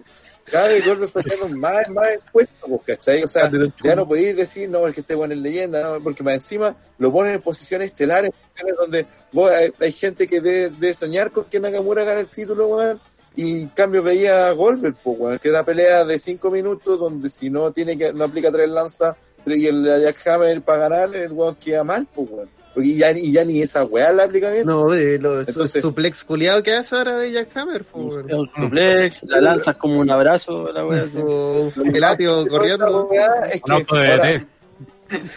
cada 0.50 0.68
vez 0.68 0.84
vuelve 0.84 1.08
fue 1.08 1.24
quedando 1.24 1.48
más 1.56 1.88
más 1.88 2.12
expuesto 2.12 2.66
pues, 2.66 2.80
¿cachai? 2.86 3.22
o 3.22 3.28
sea 3.28 3.50
ya 3.82 3.96
no 3.96 4.06
podéis 4.06 4.36
decir 4.36 4.68
no 4.68 4.80
porque 4.80 5.00
este 5.00 5.14
bueno 5.14 5.34
es 5.34 5.40
leyenda 5.40 5.82
no 5.82 6.02
porque 6.02 6.22
más 6.22 6.34
encima 6.34 6.76
lo 6.98 7.12
ponen 7.12 7.34
en 7.34 7.42
posiciones 7.42 7.86
estelares 7.86 8.30
donde 8.78 9.06
vos, 9.32 9.50
hay, 9.50 9.72
hay 9.80 9.92
gente 9.92 10.26
que 10.26 10.40
debe, 10.40 10.70
debe 10.70 10.94
soñar 10.94 11.30
con 11.30 11.44
que 11.44 11.60
Nakamura 11.60 12.04
gane 12.04 12.20
el 12.20 12.28
título 12.28 12.68
weón 12.68 13.00
y 13.36 13.62
en 13.62 13.68
cambio 13.68 14.02
veía 14.02 14.48
a 14.48 14.52
Goldberg, 14.52 14.96
pues, 15.04 15.20
weón, 15.20 15.38
que 15.38 15.50
da 15.50 15.62
pelea 15.62 16.04
de 16.06 16.18
5 16.18 16.50
minutos 16.50 16.98
donde 16.98 17.28
si 17.28 17.50
no 17.50 17.70
tiene 17.70 17.98
que 17.98 18.12
no 18.14 18.24
aplica 18.24 18.50
tres 18.50 18.68
lanzas 18.68 19.14
y 19.44 19.66
el 19.66 19.84
Jack 19.84 20.26
Hammer 20.26 20.62
para 20.62 20.88
ganar, 20.88 21.14
el 21.14 21.32
weón 21.32 21.54
queda 21.56 21.84
mal, 21.84 22.08
pues, 22.12 22.28
weón. 22.30 22.48
Porque 22.76 22.94
ya, 22.94 23.10
y 23.10 23.32
ya 23.32 23.42
ni 23.42 23.62
esa 23.62 23.84
weá 23.84 24.12
la 24.12 24.24
aplica 24.24 24.50
bien. 24.50 24.66
No, 24.66 24.84
de 24.90 25.18
lo 25.18 25.40
Entonces- 25.40 25.80
suplex 25.80 26.22
culiado 26.24 26.62
que 26.62 26.74
hace 26.74 26.94
ahora 26.94 27.16
de 27.16 27.32
Jack 27.32 27.56
Hammer, 27.56 27.86
un 27.94 28.50
suplex, 28.54 29.22
la 29.22 29.40
lanzas 29.40 29.76
como 29.76 29.98
un 29.98 30.10
abrazo, 30.10 30.70
la 30.70 30.84
weá. 30.86 31.04
así. 31.04 31.16
O 31.16 31.72
un 31.74 31.90
pelatio 31.92 32.46
corriendo. 32.46 33.06
Weá 33.06 33.28
es 33.50 33.62
Un 33.64 33.72
auto 33.72 33.96
de 33.96 34.08
ahora- 34.12 34.22
DT. 34.28 34.46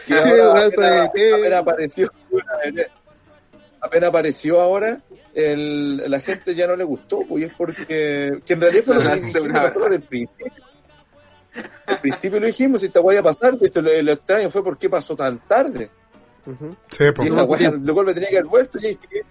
que 0.05 0.13
Un 0.13 0.19
ahora 0.19 0.63
auto 0.65 0.81
apenas, 0.83 1.59
apareció 1.61 2.11
apenas 3.81 4.09
apareció 4.09 4.59
ahora 4.61 5.01
el, 5.33 5.97
la 6.11 6.19
gente 6.19 6.53
ya 6.55 6.67
no 6.67 6.75
le 6.75 6.83
gustó 6.83 7.21
pues 7.27 7.43
y 7.43 7.45
es 7.47 7.53
porque 7.57 8.31
que 8.45 8.53
en 8.53 8.59
realidad 8.61 8.83
fue 8.83 8.95
lo 8.95 9.09
que 9.09 9.15
dijimos 9.15 9.47
nosotros 9.47 9.89
del 9.91 10.01
principio 10.01 10.53
al 11.85 11.99
principio 12.01 12.39
lo 12.39 12.47
dijimos 12.47 12.83
y 12.83 12.87
esta 12.87 12.99
weá 13.01 13.19
iba 13.19 13.29
a 13.29 13.33
pasar 13.33 13.57
esto, 13.61 13.81
lo, 13.81 14.01
lo 14.01 14.11
extraño 14.11 14.49
fue 14.49 14.63
por 14.63 14.77
qué 14.77 14.89
pasó 14.89 15.15
tan 15.15 15.39
tarde 15.47 15.89
Ujú. 16.51 16.75
Sí, 16.91 17.05
pues. 17.15 17.29
lo 17.29 17.47
cual 17.47 18.13
tenía 18.13 18.29
que 18.29 18.37
haber 18.39 18.49
vuelto 18.49 18.77
y 18.79 18.95
que, 18.95 19.21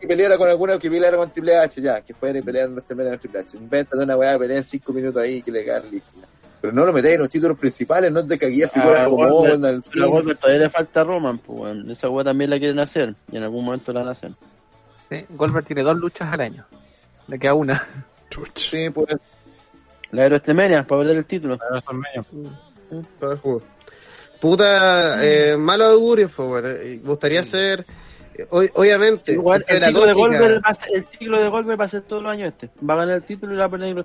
que 0.00 0.06
peleara 0.06 0.36
con 0.36 0.48
alguna 0.48 0.78
que 0.78 0.90
peleara 0.90 1.16
con 1.16 1.30
Triple 1.30 1.56
H 1.56 1.80
ya 1.80 2.00
que 2.02 2.12
fuera 2.14 2.38
y 2.38 2.42
peleara 2.42 2.70
en 2.70 2.82
Triple 2.82 3.38
H 3.40 3.56
inventa 3.56 3.96
una 3.96 4.16
weá 4.16 4.38
pelea 4.38 4.58
en 4.58 4.62
5 4.64 4.92
minutos 4.92 5.22
ahí 5.22 5.40
que 5.42 5.50
le 5.50 5.64
ganan 5.64 5.90
listo 5.90 6.16
pero 6.60 6.72
no 6.72 6.84
lo 6.86 6.92
metáis 6.92 7.14
en 7.14 7.20
los 7.20 7.28
títulos 7.28 7.58
principales 7.58 8.10
no 8.12 8.26
te 8.26 8.38
caguías 8.38 8.72
figuras 8.72 9.00
Ah, 9.00 9.04
como 9.04 9.22
Owen 9.26 9.64
al 9.64 9.82
fin 9.82 10.02
Goldberg 10.06 10.38
todavía 10.38 10.62
le 10.64 10.70
falta 10.70 11.00
a 11.02 11.04
Roman, 11.04 11.38
pues. 11.38 11.76
Esa 11.88 12.08
weá 12.08 12.24
también 12.24 12.48
la 12.48 12.58
quieren 12.58 12.78
hacer. 12.78 13.14
Y 13.30 13.36
en 13.36 13.42
algún 13.42 13.66
momento 13.66 13.92
la 13.92 14.00
van 14.00 14.08
a 14.08 14.12
hacer. 14.12 14.32
Sí, 15.10 15.26
Goldberg 15.28 15.66
tiene 15.66 15.82
dos 15.82 15.96
luchas 15.98 16.32
al 16.32 16.40
año. 16.40 16.64
Le 17.28 17.38
queda 17.38 17.52
una. 17.52 17.86
Chuch. 18.30 18.56
sí 18.58 18.88
pues 18.88 19.14
La 20.10 20.22
de 20.22 20.28
WrestleMania, 20.28 20.86
para 20.86 21.02
perder 21.02 21.18
el 21.18 21.26
título. 21.26 21.58
WrestleMania. 21.70 22.24
Para 23.20 23.32
el 23.32 23.38
juego. 23.40 23.62
Puta, 24.44 25.16
eh, 25.24 25.56
malos 25.56 25.86
augurios, 25.94 26.30
po, 26.32 26.44
weón. 26.44 26.66
Eh, 26.66 27.00
Me 27.02 27.08
gustaría 27.08 27.42
eh, 28.36 28.46
ob- 28.50 28.70
obviamente, 28.74 29.32
Igual, 29.32 29.64
el, 29.66 29.82
ciclo 29.82 30.04
de 30.04 30.12
Goldberg 30.12 30.62
va 30.62 30.68
a 30.68 30.74
ser, 30.74 30.88
el 30.96 31.06
ciclo 31.06 31.40
de 31.42 31.48
Goldberg 31.48 31.80
va 31.80 31.84
a 31.86 31.88
ser 31.88 32.02
todos 32.02 32.22
los 32.22 32.30
años 32.30 32.48
este. 32.48 32.68
Va 32.86 32.92
a 32.92 32.96
ganar 32.98 33.14
el 33.14 33.22
título 33.22 33.54
y 33.54 33.56
va 33.56 33.64
a 33.64 33.70
perder. 33.70 33.96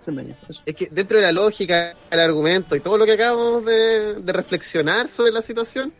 Eso. 0.47 0.61
Es 0.65 0.75
que 0.75 0.87
dentro 0.91 1.17
de 1.17 1.23
la 1.23 1.33
lógica, 1.33 1.93
el 2.09 2.19
argumento 2.21 2.73
y 2.77 2.79
todo 2.79 2.97
lo 2.97 3.05
que 3.05 3.11
acabamos 3.11 3.65
de, 3.65 4.15
de 4.21 4.31
reflexionar 4.31 5.09
sobre 5.09 5.33
la 5.33 5.41
situación, 5.41 5.91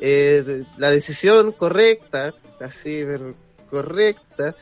eh, 0.00 0.62
la 0.78 0.90
decisión 0.90 1.50
correcta, 1.50 2.34
así, 2.60 3.02
pero 3.04 3.34
correcta, 3.68 4.54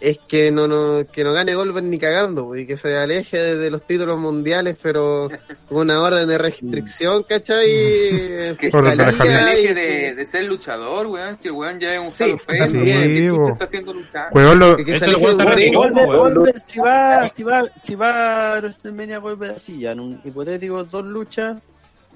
es 0.00 0.18
que 0.28 0.50
no, 0.52 0.68
no, 0.68 1.04
que 1.10 1.24
no 1.24 1.32
gane 1.32 1.54
Goldberg 1.54 1.84
ni 1.86 1.98
cagando, 1.98 2.54
y 2.56 2.66
que 2.66 2.76
se 2.76 2.96
aleje 2.96 3.36
de, 3.36 3.56
de 3.56 3.70
los 3.70 3.86
títulos 3.86 4.16
mundiales, 4.18 4.76
pero 4.80 5.28
con 5.68 5.78
una 5.78 6.00
orden 6.02 6.28
de 6.28 6.38
restricción, 6.38 7.24
¿cachai? 7.24 7.66
Eh, 7.68 8.56
Que 8.60 8.70
se 8.70 8.76
aleje 8.78 9.74
de, 9.74 10.14
de 10.14 10.26
ser 10.26 10.44
luchador, 10.44 11.06
weón. 11.08 11.36
Si 11.40 11.48
el 11.48 11.54
weón 11.54 11.80
ya 11.80 11.94
es 11.94 12.00
un 12.00 12.12
Sí, 12.14 12.24
Hall 12.24 12.32
of 12.34 12.42
Fame, 12.44 12.58
también. 12.58 12.86
weón, 12.86 13.02
¿qué 13.02 13.18
Sí, 13.18 13.26
chucha 13.28 13.38
bo. 13.40 13.48
está 13.50 13.64
haciendo 13.64 13.92
luchar? 13.94 14.28
Weón, 14.32 14.58
lo- 14.58 14.76
que- 14.76 14.98
se 14.98 15.04
aleje 15.04 15.26
de. 15.36 15.70
Goldberg, 15.74 16.58
si 16.60 16.78
va, 16.80 17.28
si 17.28 17.42
va, 17.42 17.62
si 17.82 17.94
va 17.94 18.54
a 18.56 18.60
WrestleMania 18.60 19.18
Goldberg 19.18 19.56
así, 19.56 19.78
ya 19.80 19.92
en 19.92 20.00
un 20.00 20.20
hipotético 20.24 20.84
dos 20.84 21.04
luchas, 21.04 21.58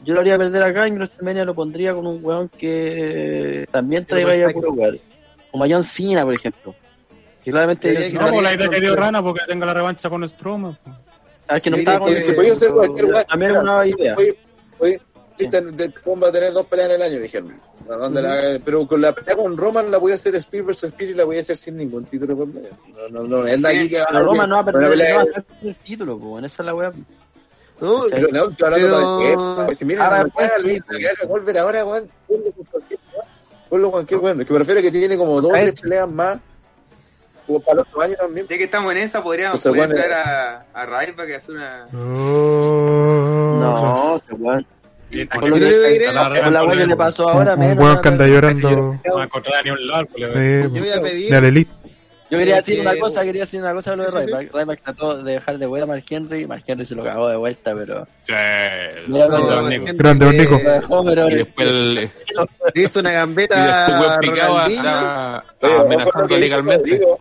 yo 0.04 0.14
lo 0.14 0.20
haría 0.20 0.36
perder 0.38 0.62
acá 0.62 0.86
y 0.86 0.90
en 0.90 0.96
WrestleMania 0.96 1.44
lo 1.44 1.54
pondría 1.54 1.94
con 1.94 2.06
un 2.06 2.18
weón 2.24 2.48
que 2.48 3.66
también 3.70 4.04
traiga 4.04 4.34
ya 4.36 4.46
a 4.48 4.50
puro 4.50 4.68
lugar. 4.70 4.98
Como 5.50 5.64
a 5.64 5.68
John 5.68 5.84
Cena, 5.84 6.24
por 6.24 6.34
ejemplo. 6.34 6.74
Que 7.44 7.50
claramente 7.50 7.92
que 7.94 8.10
No, 8.12 8.28
pues 8.30 8.42
la 8.42 8.54
idea 8.54 8.68
que 8.68 8.80
dio 8.80 8.94
Rana 8.96 9.22
porque 9.22 9.40
tenga 9.48 9.66
la 9.66 9.74
revancha 9.74 10.08
con 10.08 10.28
Strowman. 10.28 10.78
pues. 10.82 10.96
Ah, 11.48 11.56
es 11.56 11.62
que 11.64 11.70
no 11.70 11.76
Sí, 11.76 11.80
estaba 11.80 11.98
con 11.98 12.14
que- 12.14 12.54
ser 12.54 12.70
cualquier 12.72 13.04
weá. 13.06 13.24
También 13.24 13.50
es 13.52 13.56
una 13.58 13.86
idea. 13.86 14.14
Oye, 14.16 14.38
oye, 14.78 15.00
de- 15.38 15.92
va 16.22 16.28
a 16.28 16.32
tener 16.32 16.52
dos 16.52 16.66
peleas 16.66 16.88
en 16.88 16.94
el 16.94 17.02
año, 17.02 17.18
dijeron. 17.20 17.60
¿A 17.90 17.96
dónde 17.96 18.22
la- 18.22 18.60
pero 18.64 18.86
con 18.86 19.00
la 19.00 19.12
pelea 19.12 19.34
con 19.36 19.56
Roman 19.56 19.90
la 19.90 19.98
voy 19.98 20.12
a 20.12 20.14
hacer 20.14 20.36
Speed 20.36 20.62
vs 20.64 20.84
Speed 20.84 21.08
y 21.10 21.14
la 21.14 21.24
voy 21.24 21.38
a 21.38 21.40
hacer 21.40 21.56
sin 21.56 21.76
ningún 21.76 22.04
título 22.04 22.36
por 22.36 22.46
medio. 22.46 22.70
No, 22.94 23.08
no, 23.08 23.24
no, 23.24 23.46
es 23.46 23.60
de 23.60 23.68
aquí 23.68 23.88
que 23.88 24.02
Pero 24.08 24.24
Roma 24.24 24.46
no 24.46 24.54
va 24.54 24.60
a 24.60 24.64
perder, 24.64 24.90
pelea- 24.90 25.10
no 25.10 25.16
va 25.16 25.22
a 25.22 25.24
perder 25.26 25.44
el 25.64 25.76
título, 25.76 26.18
pues, 26.18 26.38
en 26.38 26.44
esa 26.44 26.62
es 26.62 26.66
la 26.66 26.74
weá. 26.74 26.92
No, 27.80 28.04
Pero 28.08 28.28
no, 28.30 28.50
estoy 28.50 28.66
hablando 28.66 28.88
Pero- 28.88 29.18
tiempo. 29.56 29.74
Si 29.74 29.84
miren, 29.84 30.02
Ahora, 30.04 30.18
la 30.18 30.24
pues, 30.28 30.52
sí, 30.56 30.62
Luis, 30.62 30.82
que 31.00 31.08
haga 31.08 31.26
Goldberg 31.26 31.58
ahora, 31.58 31.84
weón. 31.84 32.10
ponlo 32.28 32.52
con 32.52 32.64
cualquier 32.66 33.00
weá. 33.12 33.24
Ponlo 33.68 33.86
con 33.86 33.92
cualquier 33.92 34.20
weón. 34.20 34.44
Que 34.44 34.52
me 34.52 34.58
refiero 34.60 34.78
a 34.80 34.82
que 34.84 34.90
tiene 34.92 35.18
como 35.18 35.40
dos 35.40 35.52
o 35.52 35.56
A 35.56 35.58
tres 35.58 35.80
peleas 35.80 36.08
más. 36.08 36.38
Como 37.46 37.60
para 37.60 37.76
los 37.76 37.86
otros 37.88 38.04
años 38.04 38.16
también. 38.18 38.46
Ya 38.48 38.58
que 38.58 38.64
estamos 38.64 38.90
en 38.92 38.98
esa, 38.98 39.22
podríamos, 39.22 39.58
O 39.58 39.62
sea, 39.62 39.70
podríamos 39.70 39.94
bueno, 39.94 40.08
traer 40.08 40.26
a, 40.26 40.66
a 40.72 40.86
para 41.14 41.28
que 41.28 41.34
hace 41.36 41.52
una. 41.52 41.86
No, 41.92 42.00
Con 45.38 45.50
lo 45.50 45.56
que- 45.56 45.60
le 45.60 45.68
le 46.86 46.96
pasó 46.96 47.28
ahora, 47.28 47.54
un, 47.54 47.62
un 47.62 48.00
que 48.00 48.08
anda 48.08 48.26
llorando. 48.26 48.70
No 49.04 49.14
va 49.16 49.22
a 49.22 49.24
encontrar 49.24 49.56
a 49.56 49.62
ni 49.62 49.70
un 49.70 49.86
lado, 49.86 50.06
pues, 50.06 50.32
Sí, 50.32 50.62
yo 50.62 50.70
voy 50.80 50.90
a 50.90 51.02
pedir. 51.02 51.30
de 51.30 51.40
la 51.40 51.48
elite. 51.48 51.70
Yo 52.30 52.38
quería 52.38 52.56
decir 52.56 52.80
una 52.80 52.96
cosa, 52.98 53.22
quería 53.24 53.42
decir 53.42 53.60
una 53.60 53.74
cosa 53.74 53.90
de 53.90 53.96
lo 53.98 54.10
de. 54.10 54.24
Ryback. 54.26 54.54
Ryback 54.54 54.82
trató 54.82 55.22
de 55.22 55.32
dejar 55.32 55.58
de 55.58 55.66
vuelta 55.66 55.84
a 55.84 55.88
Mark 55.88 56.04
Henry, 56.08 56.46
Mark 56.46 56.62
Henry 56.66 56.86
se 56.86 56.94
lo 56.94 57.04
cagó 57.04 57.28
de 57.28 57.36
vuelta, 57.36 57.74
pero... 57.74 58.06
Sí. 58.26 58.32
Grande, 59.08 60.24
don 60.24 60.36
Nico. 60.38 60.58
Y 61.28 61.34
después 61.34 61.68
Le 61.68 62.10
hizo 62.82 63.00
una 63.00 63.10
y 63.10 63.12
después 63.12 63.18
gambeta 63.18 63.84
a 63.84 63.88
Ronaldinho. 66.56 67.18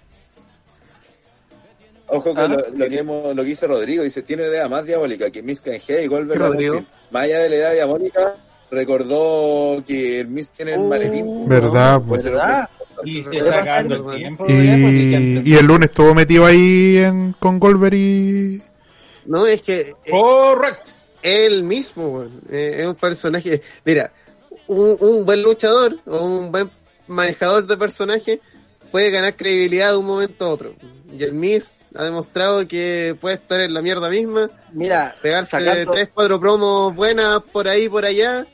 Ojo 2.11 2.35
con 2.35 2.35
lo 2.35 2.41
amenazando 2.43 2.65
que 2.65 2.69
¿Ah? 2.69 2.71
lo, 2.77 2.77
lo 2.85 2.89
que 2.89 2.97
hemos- 2.99 3.35
lo 3.35 3.43
que 3.43 3.49
dice 3.49 3.67
Rodrigo, 3.67 4.03
dice, 4.03 4.21
tiene 4.23 4.43
una 4.43 4.51
idea 4.51 4.69
más 4.69 4.85
diabólica 4.85 5.29
que 5.31 5.41
Miz 5.43 5.61
G 5.63 6.03
y 6.03 6.07
Goldberg. 6.07 6.85
Más 7.11 7.23
allá 7.23 7.39
de 7.39 7.49
la 7.49 7.55
idea 7.55 7.71
diabólica, 7.71 8.35
recordó 8.69 9.83
que 9.85 10.19
el 10.21 10.27
Miz 10.27 10.49
tiene 10.49 10.73
el 10.73 10.79
Uh, 10.79 10.87
maletín. 10.87 11.47
¿Verdad? 11.47 12.01
Pues. 12.07 12.23
¿Verdad? 12.23 12.69
Y 13.03 13.23
tiempo. 13.23 14.43
pues, 14.43 15.45
y 15.47 15.55
el 15.55 15.65
lunes 15.65 15.89
estuvo 15.89 16.13
metido 16.13 16.45
ahí 16.45 16.97
en, 16.97 17.33
con 17.39 17.59
Goldberg 17.59 17.95
y. 17.95 18.61
No, 19.25 19.45
es 19.47 19.61
que 19.61 19.79
eh, 19.81 19.95
Correcto. 20.11 20.91
él 21.23 21.63
mismo, 21.63 22.23
eh, 22.51 22.77
es 22.79 22.85
un 22.87 22.95
personaje. 22.95 23.61
Mira, 23.85 24.11
un, 24.67 24.97
un 24.99 25.25
buen 25.25 25.41
luchador 25.41 25.97
o 26.05 26.25
un 26.25 26.51
buen 26.51 26.69
manejador 27.07 27.65
de 27.65 27.77
personaje 27.77 28.39
puede 28.91 29.09
ganar 29.09 29.35
credibilidad 29.35 29.91
de 29.91 29.97
un 29.97 30.05
momento 30.05 30.45
a 30.45 30.49
otro. 30.49 30.73
Y 31.17 31.23
el 31.23 31.33
Miz 31.33 31.73
ha 31.95 32.03
demostrado 32.03 32.67
que 32.67 33.15
puede 33.19 33.35
estar 33.35 33.59
en 33.59 33.73
la 33.73 33.81
mierda 33.81 34.09
misma, 34.09 34.49
Mira, 34.71 35.15
pegarse 35.21 35.59
sacando... 35.59 35.91
tres, 35.91 36.09
cuatro 36.13 36.39
promos 36.39 36.95
buenas 36.95 37.41
por 37.51 37.67
ahí, 37.67 37.89
por 37.89 38.05
allá, 38.05 38.47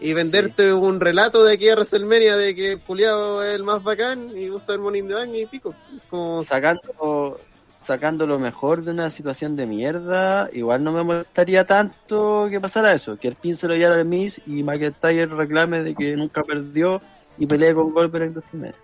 y 0.00 0.12
venderte 0.12 0.72
un 0.72 1.00
relato 1.00 1.44
de 1.44 1.54
aquí 1.54 1.68
a 1.68 1.74
WrestleMania 1.74 2.36
de 2.36 2.54
que 2.54 2.76
Puliado 2.78 3.42
es 3.42 3.54
el 3.54 3.64
más 3.64 3.82
bacán 3.82 4.36
y 4.36 4.50
usa 4.50 4.74
el 4.74 4.80
Money 4.80 5.00
in 5.00 5.08
the 5.08 5.14
Bank 5.14 5.30
y 5.34 5.46
pico. 5.46 5.74
Como, 6.08 6.44
sacando 6.44 7.38
sacando 7.84 8.26
lo 8.26 8.38
mejor 8.38 8.82
de 8.82 8.92
una 8.92 9.10
situación 9.10 9.56
de 9.56 9.66
mierda, 9.66 10.48
igual 10.52 10.82
no 10.82 10.92
me 10.92 11.02
molestaría 11.02 11.66
tanto 11.66 12.46
que 12.50 12.60
pasara 12.60 12.94
eso, 12.94 13.18
que 13.18 13.28
el 13.28 13.36
pin 13.36 13.56
se 13.56 13.68
lo 13.68 13.76
llevara 13.76 14.00
al 14.00 14.06
Miz 14.06 14.40
y 14.46 14.62
McIntyre 14.62 15.26
reclame 15.26 15.82
de 15.82 15.94
que 15.94 16.16
nunca 16.16 16.42
perdió 16.42 17.00
y 17.36 17.46
pelee 17.46 17.74
con 17.74 17.92
Goldberg 17.92 18.24
en 18.24 18.32
WrestleMania. 18.32 18.74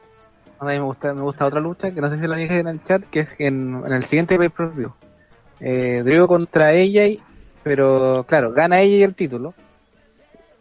A 0.61 0.66
mí 0.66 0.73
me 0.73 0.81
gusta, 0.81 1.15
me 1.15 1.23
gusta 1.23 1.47
otra 1.47 1.59
lucha, 1.59 1.91
que 1.91 2.03
no 2.03 2.11
sé 2.11 2.20
si 2.20 2.27
la 2.27 2.37
dije 2.37 2.59
en 2.59 2.69
el 2.69 2.85
chat, 2.85 3.03
que 3.11 3.20
es 3.20 3.28
en, 3.39 3.82
en 3.87 3.93
el 3.95 4.05
siguiente 4.05 4.37
pay-per-view. 4.37 4.93
Eh, 5.59 6.03
Drew 6.05 6.27
contra 6.27 6.69
AJ, 6.69 7.19
pero 7.62 8.24
claro, 8.28 8.53
gana 8.53 8.77
AJ 8.77 9.05
el 9.05 9.15
título. 9.15 9.55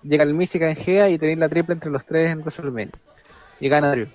Llega 0.01 0.23
el 0.23 0.33
Miz 0.33 0.55
y 0.55 0.59
canjea 0.59 1.09
y 1.09 1.17
tenéis 1.17 1.37
la 1.37 1.49
triple 1.49 1.73
entre 1.73 1.91
los 1.91 2.05
tres 2.05 2.31
en 2.31 2.39
WrestleMania. 2.39 2.93
Y 3.59 3.67
gana 3.67 3.91
Drew. 3.91 4.07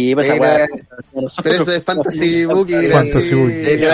Y 0.00 0.14
pues 0.14 0.28
esa 0.28 0.38
Pero- 0.38 0.44
weá- 0.44 1.32
pero 1.42 1.56
eso 1.56 1.72
es 1.72 1.82
Fantasy 1.82 2.44
Booking. 2.44 2.82
Fantasy 2.88 3.18
así- 3.18 3.34
Booking. 3.34 3.58
Sí, 3.58 3.66
Eso 3.66 3.78
sí, 3.82 3.88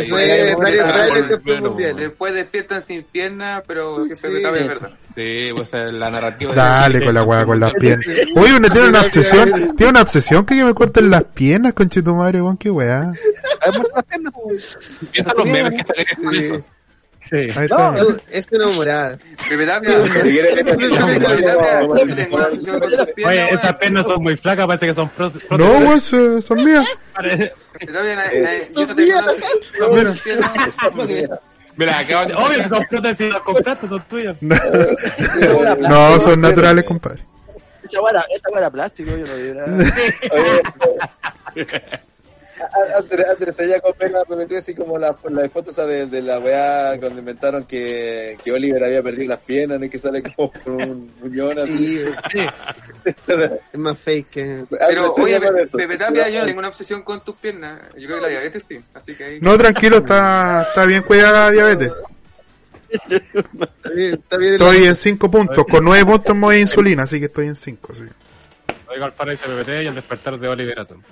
es 0.00 0.08
sí. 0.08 0.08
Sí, 0.08 1.42
sí. 1.46 1.60
mundial. 1.60 1.96
Después 1.96 2.34
despiertan 2.34 2.82
sin 2.82 3.04
pierna, 3.04 3.62
pero 3.64 4.04
siempre 4.04 4.30
Sí. 4.40 4.44
es 4.46 4.52
verdad. 4.52 4.90
Sí, 5.14 5.50
pues 5.54 5.72
la 5.72 6.10
narrativa. 6.10 6.54
Dale 6.54 7.04
con 7.04 7.14
la 7.14 7.22
weá, 7.22 7.44
con 7.44 7.60
las 7.60 7.72
piernas. 7.72 8.04
Oye, 8.34 8.56
uno 8.56 8.68
tiene 8.68 8.88
una 8.88 9.00
obsesión. 9.02 9.76
Tiene 9.76 9.90
una 9.90 10.02
obsesión 10.02 10.44
que 10.44 10.64
me 10.64 10.74
corten 10.74 11.08
las 11.08 11.22
piernas, 11.22 11.72
conchito 11.72 12.14
madre, 12.16 12.42
weón, 12.42 12.56
qué 12.56 12.70
weá. 12.70 13.02
A 13.02 13.06
ver, 13.70 13.80
muestra 13.80 13.92
las 13.94 14.04
piernas. 14.06 14.34
Piensa 15.12 15.34
los 15.34 15.46
memes 15.46 15.72
que 15.72 15.86
sacarías 15.86 16.18
con 16.18 16.32
Sí. 16.32 16.38
eso. 16.40 16.64
Sí. 17.20 17.36
Ahí 17.36 17.64
está. 17.64 17.90
No, 17.92 18.16
es 18.30 18.48
una 18.52 18.68
morada. 18.68 19.18
Oye, 23.26 23.48
esas 23.52 23.74
piernas 23.74 24.06
son 24.06 24.22
muy 24.22 24.36
flacas, 24.36 24.66
parece 24.66 24.86
que 24.86 24.94
son 24.94 25.10
No, 25.50 25.78
weón, 25.78 26.00
son 26.00 26.42
son 26.42 26.64
mías. 26.64 26.86
Sus 28.72 28.86
piernas. 28.94 29.34
Mira. 31.76 32.00
Obvio, 32.36 32.62
si 32.62 32.68
son 32.68 32.84
prótesis 32.90 33.30
las 33.30 33.40
compraste, 33.40 33.86
son 33.86 34.02
tuyas. 34.08 34.36
No, 34.40 36.20
son 36.20 36.40
naturales, 36.40 36.84
compadre. 36.84 37.22
Esa 37.84 37.98
era- 38.56 38.70
plástico, 38.70 39.10
yo 39.10 39.24
no 39.24 39.36
vi 39.36 39.52
nada. 39.54 39.68
Antes, 42.96 43.20
antes 43.28 43.58
ella 43.60 43.80
compré 43.80 44.10
la 44.10 44.24
me 44.28 44.36
metí 44.36 44.56
así 44.56 44.74
como 44.74 44.98
la, 44.98 45.16
la 45.30 45.48
foto 45.48 45.70
esa 45.70 45.86
de, 45.86 46.06
de 46.06 46.22
la 46.22 46.38
weá 46.38 46.98
cuando 46.98 47.18
inventaron 47.20 47.64
que, 47.64 48.36
que 48.42 48.52
Oliver 48.52 48.82
había 48.84 49.02
perdido 49.02 49.28
las 49.28 49.38
piernas 49.38 49.82
y 49.82 49.88
que 49.88 49.98
sale 49.98 50.22
como 50.22 50.52
con 50.52 50.74
un 50.82 51.12
muñón 51.20 51.58
así. 51.58 52.00
Sí, 52.32 52.46
es 53.72 53.78
más 53.78 53.98
fake 53.98 54.28
que. 54.30 54.64
Pero, 54.70 55.04
Antes 55.06 55.24
oye, 55.24 55.40
Pepe 55.40 55.62
eso. 55.62 55.76
Pepe 55.76 55.96
Tapia, 55.98 56.28
yo 56.28 56.40
no 56.40 56.46
tengo 56.46 56.58
una 56.58 56.68
obsesión 56.68 57.02
con 57.02 57.22
tus 57.24 57.36
piernas. 57.36 57.80
Yo 57.96 58.06
creo 58.06 58.16
que 58.16 58.22
la 58.22 58.28
diabetes 58.28 58.64
sí, 58.66 58.78
así 58.94 59.14
que 59.14 59.24
ahí... 59.24 59.40
No, 59.40 59.56
tranquilo, 59.56 59.98
está, 59.98 60.62
está 60.62 60.84
bien 60.84 61.02
cuidada 61.02 61.46
la 61.46 61.50
diabetes. 61.52 61.92
Está 62.90 63.90
bien, 63.94 64.14
está 64.14 64.36
bien 64.38 64.54
el- 64.54 64.60
Estoy 64.60 64.84
en 64.84 64.96
5 64.96 65.30
puntos. 65.30 65.64
Con 65.70 65.84
9 65.84 66.04
puntos 66.06 66.34
me 66.34 66.40
voy 66.42 66.56
a 66.56 66.60
insulina, 66.60 67.02
así 67.04 67.18
que 67.18 67.26
estoy 67.26 67.46
en 67.46 67.54
5. 67.56 67.94
Sí. 67.94 68.02
Oiga, 68.90 69.06
el 69.06 69.12
Paradise 69.12 69.44
PPT 69.46 69.68
y 69.82 69.86
el 69.86 69.94
despertar 69.94 70.38
de 70.38 70.48
Oliver 70.48 70.80
Atom. 70.80 71.02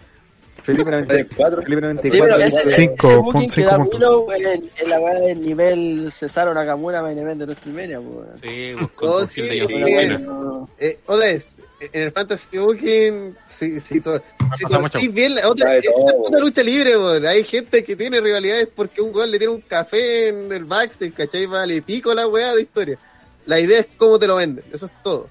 Felipe 0.66 0.90
Hay 0.90 1.02
94. 1.02 1.26
cuatro. 1.36 1.62
Felipe 1.62 1.80
Sí, 2.02 2.09
pero 2.10 2.26
94. 2.38 2.59
ese, 2.59 2.70
Cinco, 2.76 3.06
ese 3.09 3.16
pon 3.16 3.24
booking 3.24 3.51
cinco 3.51 3.55
que 3.55 3.62
da 3.64 3.76
puntos. 3.78 4.01
Willow 4.01 4.32
en, 4.32 4.70
en 4.76 4.90
la 4.90 5.01
weá 5.01 5.14
del 5.20 5.40
nivel 5.43 6.12
Cesaro 6.12 6.52
Nakamura 6.52 7.02
main 7.02 7.18
event 7.18 7.38
de 7.38 7.44
WrestleMania, 7.47 8.01
pues. 8.01 8.28
Sí, 8.43 8.72
pues 8.78 8.90
con 8.93 9.09
Oh, 9.09 9.26
sí, 9.26 9.43
sí. 9.47 10.18
No, 10.24 10.68
Eh, 10.78 10.98
otra 11.06 11.26
vez, 11.26 11.56
en 11.80 12.02
el 12.02 12.10
Fantasy 12.10 12.59
Booking, 12.59 13.36
si, 13.48 13.80
si, 13.80 14.01
to- 14.01 14.20
si 14.56 14.64
torcís 14.64 15.12
bien, 15.14 15.34
la 15.36 15.48
otra 15.48 15.66
Sabe 15.68 15.78
es 15.78 15.84
una 16.28 16.38
lucha 16.38 16.62
libre, 16.62 16.97
weón. 16.97 17.24
Hay 17.26 17.44
gente 17.44 17.84
que 17.84 17.94
tiene 17.97 18.20
rivalidades 18.20 18.68
porque 18.74 19.01
un 19.01 19.14
weón 19.14 19.30
le 19.30 19.38
tiene 19.38 19.55
un 19.55 19.60
café 19.60 20.28
en 20.28 20.51
el 20.52 20.64
backstage, 20.64 21.12
¿cachai? 21.14 21.47
Vale, 21.47 21.80
pico 21.82 22.12
la 22.12 22.26
weá 22.26 22.55
de 22.55 22.62
historia. 22.62 22.98
La 23.47 23.60
idea 23.60 23.78
es 23.80 23.86
cómo 23.97 24.18
te 24.18 24.26
lo 24.26 24.36
venden, 24.36 24.64
eso 24.72 24.86
es 24.86 24.93
todo. 25.05 25.28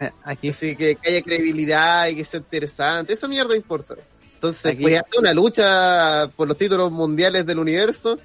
Eh, 0.00 0.10
Aquí 0.24 0.50
Así 0.50 0.76
que, 0.76 0.94
que 0.96 1.08
haya 1.10 1.22
credibilidad 1.22 2.06
y 2.08 2.16
que 2.16 2.24
sea 2.24 2.38
interesante, 2.40 3.14
esa 3.14 3.26
mierda 3.26 3.56
importa. 3.56 3.94
Entonces, 4.38 4.66
Aquí- 4.72 4.82
voy 4.84 4.94
a 4.94 5.00
hacer 5.00 5.18
una 5.18 5.32
lucha 5.34 6.28
por 6.36 6.46
los 6.46 6.56
títulos 6.56 6.92
mundiales 6.92 7.44
del 7.44 7.58
universo 7.58 8.16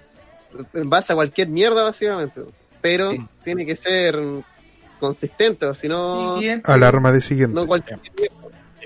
en 0.76 0.88
base 0.90 1.11
a 1.11 1.15
cualquier 1.15 1.48
mierda, 1.48 1.81
básicamente. 1.84 2.41
Pero 2.81 3.11
Sí. 3.11 3.18
tiene 3.44 3.65
que 3.65 3.76
ser 3.76 4.19
consistente, 4.99 5.65
o 5.65 5.73
si 5.73 5.88
no. 5.88 6.40
Alarma 6.65 7.11
de 7.11 7.19
siguiente. 7.22 7.56
no 7.56 7.65
cualquier 7.65 7.99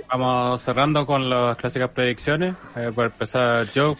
Vamos 0.09 0.61
cerrando 0.61 1.05
con 1.05 1.29
las 1.29 1.57
clásicas 1.57 1.89
predicciones. 1.89 2.55
Eh, 2.77 2.91
por 2.95 3.07
empezar 3.07 3.69
yo, 3.73 3.97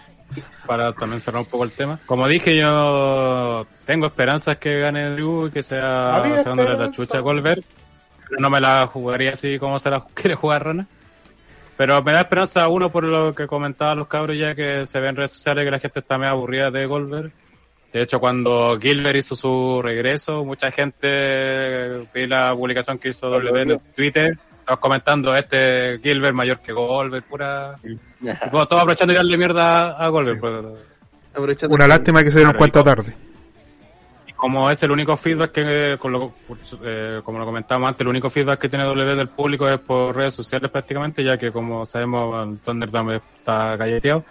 para 0.66 0.94
también 0.94 1.20
cerrar 1.20 1.42
un 1.42 1.48
poco 1.48 1.66
el 1.66 1.72
tema. 1.72 2.00
Como 2.06 2.30
dije, 2.30 2.56
yo 2.56 3.68
tengo 3.86 4.06
esperanzas 4.06 4.56
que 4.58 4.80
gane 4.80 5.10
Drew 5.12 5.48
y 5.48 5.52
que 5.52 5.64
sea 5.64 6.16
Había 6.16 6.38
sacándole 6.38 6.78
la 6.78 6.92
chucha 6.94 7.18
a 7.18 7.22
Goldberg. 7.22 7.62
No 8.40 8.50
me 8.50 8.62
la 8.62 8.88
jugaría 8.88 9.32
así 9.34 9.60
como 9.60 9.80
se 9.80 9.90
la 9.90 10.06
quiere 10.14 10.36
jugar 10.36 10.64
Rana. 10.68 10.88
Pero 11.78 12.02
me 12.02 12.12
da 12.12 12.22
esperanza, 12.22 12.68
uno, 12.68 12.92
por 12.92 13.04
lo 13.04 13.34
que 13.34 13.46
comentaban 13.46 14.00
los 14.00 14.08
cabros 14.08 14.36
ya 14.36 14.56
que 14.56 14.86
se 14.88 15.00
ve 15.00 15.10
en 15.10 15.16
redes 15.16 15.34
sociales 15.34 15.64
que 15.64 15.72
la 15.72 15.80
gente 15.80 16.00
está 16.00 16.18
medio 16.18 16.32
aburrida 16.32 16.72
de 16.72 16.86
Goldberg. 16.88 17.32
De 17.94 18.02
hecho, 18.02 18.20
cuando 18.20 18.78
Gilbert 18.82 19.18
hizo 19.18 19.36
su 19.36 19.82
regreso, 19.82 20.44
mucha 20.44 20.72
gente 20.72 22.08
vi 22.14 22.28
la 22.28 22.54
publicación 22.54 22.98
que 22.98 23.10
hizo 23.10 23.30
W 23.30 23.62
en 23.62 23.80
Twitter, 23.96 24.38
estaba 24.60 24.80
comentando 24.80 25.36
este 25.36 26.00
Gilbert 26.04 26.36
mayor 26.36 26.60
que 26.60 26.74
Goldberg, 26.74 27.24
pura... 27.24 27.76
Tipo, 28.20 28.68
todos 28.68 28.82
aprovechando 28.82 29.14
y 29.14 29.16
darle 29.16 29.38
mierda 29.38 29.92
a 29.92 30.08
Goldberg. 30.10 30.38
Sí. 30.38 30.42
pues. 30.42 30.54
aprovechando 31.32 31.76
Una 31.76 31.88
lástima 31.88 32.24
que 32.24 32.32
se 32.32 32.38
dieron 32.40 32.54
Claro, 32.54 32.58
cuenta 32.58 32.84
tarde. 32.84 33.14
Como 34.38 34.70
es 34.70 34.82
el 34.84 34.92
único 34.92 35.18
feedback 35.18 35.52
que, 35.52 35.98
con 36.00 36.12
lo- 36.12 36.32
eh, 36.84 37.22
como 37.24 37.40
lo 37.40 37.46
comentábamos 37.46 37.88
antes, 37.90 38.02
el 38.02 38.08
único 38.08 38.30
feedback 38.30 38.60
que 38.60 38.70
tiene 38.70 38.86
W 38.86 39.16
del 39.16 39.30
público 39.30 39.68
es 39.68 39.80
por 39.80 40.16
redes 40.16 40.36
sociales 40.36 40.70
prácticamente, 40.72 41.24
ya 41.24 41.38
que 41.38 41.52
como 41.52 41.84
sabemos, 41.86 42.48
el 42.48 42.60
Thunderdome 42.60 43.16
está 43.16 43.76
galleteado. 43.76 44.24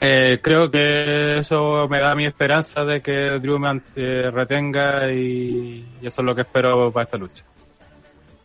Eh, 0.00 0.38
creo 0.42 0.70
que 0.70 1.38
eso 1.38 1.88
me 1.88 1.98
da 1.98 2.14
mi 2.14 2.26
esperanza 2.26 2.84
de 2.84 3.00
que 3.00 3.30
Drew 3.40 3.58
me 3.58 3.80
eh, 3.96 4.30
retenga 4.30 5.10
y, 5.10 5.86
y 6.02 6.06
eso 6.06 6.20
es 6.20 6.26
lo 6.26 6.34
que 6.34 6.42
espero 6.42 6.90
para 6.92 7.04
esta 7.04 7.16
lucha. 7.16 7.42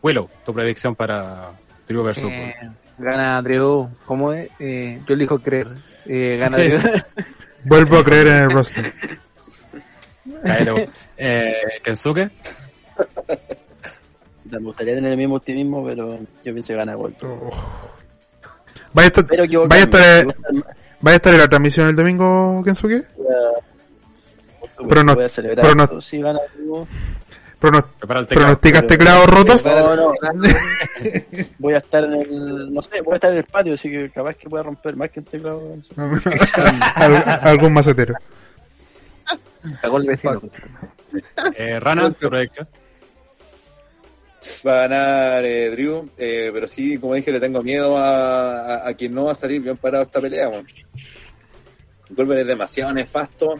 Willow, 0.02 0.30
tu 0.46 0.54
predicción 0.54 0.94
para 0.94 1.48
Drew 1.86 2.02
versus 2.02 2.30
eh, 2.30 2.54
gana 2.96 3.42
Drew. 3.42 3.90
¿Cómo 4.06 4.32
es? 4.32 4.48
Eh, 4.58 5.02
yo 5.06 5.12
elijo 5.14 5.38
creer. 5.38 5.66
Eh, 6.06 6.38
gana 6.40 6.56
Drew. 6.56 6.80
Vuelvo 7.64 7.98
a 7.98 8.04
creer 8.04 8.26
en 8.28 8.34
el 8.44 8.50
roster. 8.52 8.94
Cairo. 10.42 10.74
Eh, 11.16 11.52
Kensuke. 11.84 12.30
Me 14.44 14.58
gustaría 14.58 14.94
tener 14.94 15.12
el 15.12 15.18
mismo 15.18 15.36
optimismo, 15.36 15.84
pero 15.86 16.18
yo 16.18 16.52
pienso 16.52 16.68
que 16.68 16.74
gana 16.74 16.94
Gold. 16.94 17.14
Oh. 17.22 17.50
¿Vaya 18.92 19.06
a 19.06 19.20
estar, 19.20 19.26
vaya 19.68 19.82
a 19.82 19.84
estar, 19.84 20.24
vaya 21.00 21.20
a 21.24 21.28
en 21.30 21.38
la 21.38 21.48
transmisión 21.48 21.88
el 21.88 21.96
domingo, 21.96 22.62
Kensuke? 22.64 23.04
voy 23.16 23.26
a- 23.34 24.88
Prono- 24.88 25.14
prono- 25.14 25.82
esto, 25.84 26.00
si 26.00 26.20
gana 26.22 26.38
Trigo. 26.54 26.88
Prono- 27.60 27.84
teclado. 27.84 28.26
¿Pronosticas 28.26 28.86
teclados 28.86 29.26
rotos? 29.28 29.66
No, 29.66 29.94
no, 29.94 30.14
voy 31.58 31.74
a 31.74 31.78
estar 31.78 32.04
en 32.04 32.12
el, 32.14 32.72
no 32.72 32.80
sé, 32.82 33.02
voy 33.02 33.12
a 33.12 33.16
estar 33.16 33.30
en 33.32 33.38
el 33.38 33.44
patio, 33.44 33.74
así 33.74 33.90
que 33.90 34.10
capaz 34.10 34.34
que 34.36 34.48
pueda 34.48 34.62
romper 34.64 34.96
más 34.96 35.10
que 35.10 35.20
el 35.20 35.26
teclado. 35.26 35.62
Al- 36.94 37.24
algún 37.42 37.74
macetero. 37.74 38.14
Cagó 39.80 39.98
el 39.98 40.06
vecino. 40.06 40.40
Eh, 41.56 41.80
Rana, 41.80 42.10
tu 42.10 42.28
proyección. 42.28 42.66
Va 44.66 44.72
a 44.72 44.76
ganar 44.88 45.44
eh, 45.44 45.70
Drew, 45.70 46.08
eh, 46.16 46.50
pero 46.52 46.66
sí, 46.66 46.96
como 46.98 47.14
dije, 47.14 47.30
le 47.30 47.40
tengo 47.40 47.62
miedo 47.62 47.96
a, 47.98 48.76
a, 48.76 48.88
a 48.88 48.94
quien 48.94 49.14
no 49.14 49.24
va 49.24 49.32
a 49.32 49.34
salir 49.34 49.60
bien 49.60 49.76
parado 49.76 50.04
esta 50.04 50.20
pelea. 50.20 50.48
weón. 50.48 50.66
Goldberg 52.10 52.40
es 52.40 52.46
demasiado 52.46 52.92
nefasto 52.94 53.56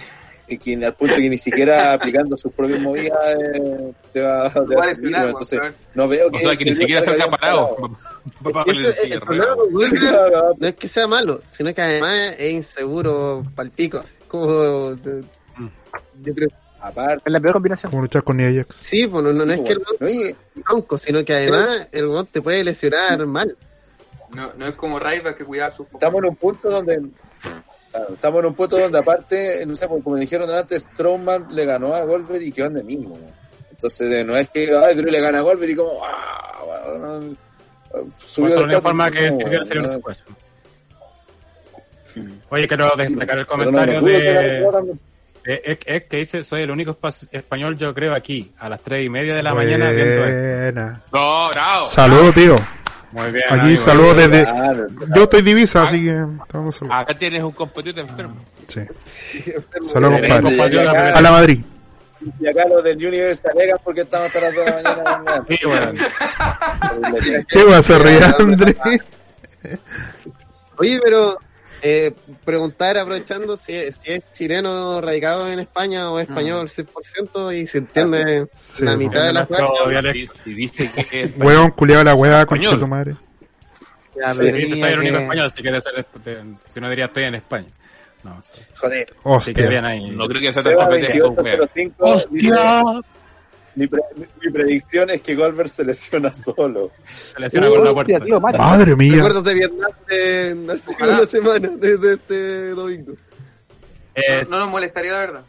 y 0.49 0.59
quien 0.59 0.83
al 0.83 0.95
punto 0.95 1.15
que 1.17 1.29
ni 1.29 1.37
siquiera 1.39 1.93
aplicando 1.93 2.37
sus 2.37 2.53
propias 2.53 2.81
movidas 2.81 3.19
eh, 3.37 3.93
te 4.13 4.21
va, 4.23 4.49
te 4.51 4.59
va 4.59 4.65
a 4.65 4.65
weón. 4.65 5.15
arma, 5.15 5.29
Entonces, 5.31 5.61
no 5.95 6.09
veo 6.09 6.29
O 6.29 6.31
que, 6.31 6.41
sea, 6.41 6.57
que 6.57 6.65
ni 6.65 6.75
siquiera 6.75 7.03
salga 7.05 7.27
bien 7.27 7.31
parado. 7.39 7.77
no 10.59 10.67
es 10.67 10.75
que 10.77 10.89
sea 10.89 11.07
malo, 11.07 11.43
sino 11.47 11.75
que 11.75 11.83
además 11.83 12.35
es 12.39 12.53
inseguro 12.53 13.43
palpico. 13.55 14.03
Como, 14.29 14.95
de- 14.97 15.25
yo 16.23 16.35
creo, 16.35 16.49
Aparte, 16.83 17.23
Es 17.27 17.33
la 17.33 17.41
peor 17.41 17.53
combinación. 17.55 17.91
Como 17.91 18.03
luchar 18.03 18.23
con 18.25 18.39
Nia 18.39 18.51
Jax. 18.53 18.75
sí, 18.75 19.07
pues 19.07 19.23
no, 19.23 19.33
no, 19.33 19.45
no 19.45 19.53
sí, 19.53 19.61
es 19.61 19.67
que 19.67 19.73
el 19.73 19.79
weón. 20.01 20.37
No, 20.55 20.63
tronco, 20.65 20.99
sino 20.99 21.25
que 21.25 21.35
además 21.35 21.89
el 21.93 22.07
weón 22.07 22.27
te 22.27 22.41
puede 22.41 22.65
lesionar 22.65 23.27
mal. 23.27 23.57
No, 24.31 24.53
no 24.57 24.67
es 24.67 24.75
como 24.77 24.99
Raiva 24.99 25.35
que 25.35 25.45
cuidaba 25.45 25.71
sus 25.71 25.87
estamos 25.93 26.23
en 26.23 26.31
un 26.31 26.37
punto 26.37 26.71
donde 26.71 27.03
claro, 27.91 28.15
estamos 28.15 28.41
en 28.41 28.47
un 28.47 28.55
punto 28.55 28.79
donde 28.79 28.99
aparte 28.99 29.67
no 29.67 29.75
sé 29.75 29.89
pues, 29.89 30.05
como 30.05 30.17
dijeron 30.17 30.49
antes 30.51 30.85
Strowman 30.85 31.49
le 31.51 31.65
ganó 31.65 31.95
a 31.95 32.05
Goldberg 32.05 32.41
y 32.43 32.53
quedó 32.53 32.67
en 32.67 32.77
el 32.77 32.85
mismo 32.85 33.19
¿no? 33.19 33.27
entonces 33.69 34.09
de- 34.09 34.23
no 34.23 34.37
es 34.37 34.49
que 34.51 34.71
ay, 34.73 34.95
Drew 34.95 35.11
le 35.11 35.21
gana 35.21 35.39
a 35.39 35.43
Goldberg 35.43 35.73
y 35.73 35.75
como 35.75 36.01
ah, 36.05 36.63
bueno, 36.65 37.37
subió 38.17 38.55
Pues, 38.55 38.67
de 38.69 38.73
la 38.75 38.81
forma 38.81 39.11
que 39.11 39.31
no, 39.33 39.65
sería 39.65 39.83
un 39.83 40.01
no. 42.15 42.25
Oye, 42.51 42.69
quiero 42.69 42.91
sí, 42.97 43.03
destacar 43.09 43.39
el 43.39 43.47
comentario 43.49 44.01
que 44.05 44.11
de, 44.13 44.99
Ek 45.45 45.83
Ek, 45.87 46.09
que 46.09 46.17
dice, 46.19 46.45
soy 46.45 46.63
el 46.63 46.71
único 46.71 46.99
espa- 47.01 47.29
español, 47.33 47.77
yo 47.79 47.95
creo, 47.95 48.15
aquí, 48.15 48.53
a 48.59 48.69
las 48.69 48.81
tres 48.83 49.05
y 49.05 49.09
media 49.09 49.35
de 49.35 49.43
la 49.43 49.55
mañana 49.55 49.91
viendo 49.91 50.25
esto. 50.25 50.63
Buena. 50.73 51.03
No, 51.13 51.49
bravo. 51.51 51.87
Saludos, 51.87 52.35
tío. 52.35 52.57
Muy 53.13 53.31
bien. 53.33 53.45
Aquí 53.49 53.61
amigo. 53.61 53.83
saludos 53.83 54.17
desde... 54.17 54.45
Claro, 54.45 54.87
Yo 55.17 55.23
estoy 55.25 55.43
divisa, 55.43 55.83
así 55.83 56.05
que... 56.05 56.25
Acá 56.91 57.19
tienes 57.19 57.43
un 57.43 57.51
competidor 57.53 57.99
enfermo. 58.01 58.37
Sí. 58.69 58.83
Saludos, 59.83 60.19
Eh, 60.19 60.21
compadre. 60.29 60.43
compatriota, 60.43 60.91
A 61.19 61.21
la 61.21 61.31
Madrid. 61.33 61.61
y 62.39 62.47
acá 62.47 62.67
los 62.69 62.85
del 62.85 62.99
Universe 62.99 63.43
se 63.43 63.49
alegan 63.49 63.79
porque 63.83 64.03
estamos 64.03 64.27
hasta 64.29 64.41
las 64.43 64.55
2 64.55 64.65
de 64.65 64.71
la 64.83 64.93
mañana 64.95 65.45
Sí, 65.49 65.59
bueno. 65.67 66.05
¿Qué 67.49 67.65
vas 67.65 67.91
a 67.91 67.99
reír, 67.99 68.23
André? 68.39 68.77
Oye, 70.79 71.01
pero 71.03 71.37
eh, 71.83 72.13
preguntar, 72.45 72.99
aprovechando 72.99 73.57
si, 73.57 73.75
es- 73.75 73.99
si 74.03 74.13
es 74.13 74.21
chileno 74.33 75.01
radicado 75.01 75.49
en 75.51 75.59
España 75.61 76.11
o 76.11 76.19
español 76.19 76.69
100% 76.69 77.53
y 77.59 77.67
se 77.67 77.79
entiende 77.79 78.47
Sí, 78.55 78.85
la 78.85 78.97
mitad 78.97 79.25
de 79.27 79.33
la 79.33 79.47
frase. 79.47 79.65
dialecto. 79.89 80.35
Si 80.45 80.55
dice 80.55 80.91
que 81.11 81.23
es 81.23 81.31
Huevón, 81.39 81.71
culiado 81.73 82.05
la 82.05 82.15
hueá, 82.15 82.45
concha 82.47 82.79
tu 82.79 82.87
madre. 82.87 83.17
Ya, 84.17 84.35
Sí, 84.35 84.41
tenía 84.41 84.69
soy 84.69 84.83
el 84.93 84.99
único 84.99 85.17
español, 85.19 85.51
si 85.51 85.63
quieres 85.63 85.85
ser, 85.85 86.07
de- 86.25 86.55
si 86.69 86.81
no 86.81 86.91
diría 86.91 87.07
estoy 87.07 87.25
en 87.25 87.35
España. 87.37 87.69
No, 88.23 88.39
sí, 88.43 88.61
Joder. 88.77 89.07
sí 89.41 89.53
que 89.55 89.63
Hostia. 89.65 89.87
ahí. 89.87 90.11
No 90.11 90.27
creo 90.27 90.41
que 90.43 90.53
sea 90.53 90.63
tan 90.63 90.73
Seba 90.73 90.85
competencia 90.89 91.23
con 91.23 91.35
2805 91.37 92.29
dice, 92.31 92.53
¡Hostia! 92.53 92.83
Mi, 93.77 93.87
pre- 93.87 94.01
mi 94.43 94.53
predicción 94.53 95.11
es 95.11 95.21
que 95.21 95.35
Goldberg 95.35 95.69
se 95.69 95.85
lesiona 95.85 96.33
solo 96.35 96.91
Se 97.09 97.41
lesiona 97.41 97.69
con 97.69 97.85
la 97.85 97.91
Hostia, 97.93 98.05
puerta. 98.19 98.25
tío, 98.27 98.41
macho. 98.41 98.59
Madre 98.59 98.97
mía. 98.97 99.15
Recuerdos 99.15 99.45
de 99.45 99.55
Vietnam 99.55 99.91
de 100.09 100.73
hace 100.73 100.91
una 101.05 101.27
semana, 101.27 101.69
desde 101.77 102.13
este 102.15 102.69
domingo. 102.71 103.13
Eh, 104.15 104.43
No 104.51 104.59
nos 104.59 104.69
molestaría, 104.69 105.13
la 105.13 105.19
verdad. 105.21 105.45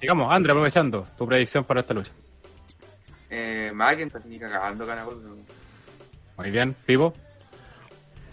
sigamos, 0.00 0.34
André, 0.34 0.52
aprovechando 0.52 1.06
tu 1.18 1.26
predicción 1.26 1.64
para 1.64 1.80
esta 1.80 1.94
lucha. 1.94 2.12
Eh, 3.30 3.70
McIntyre 3.74 4.24
ni 4.26 4.38
cagando 4.38 4.86
gana 4.86 5.04
Goldberg. 5.04 5.34
Muy 6.36 6.50
bien, 6.50 6.74
Pivo. 6.86 7.12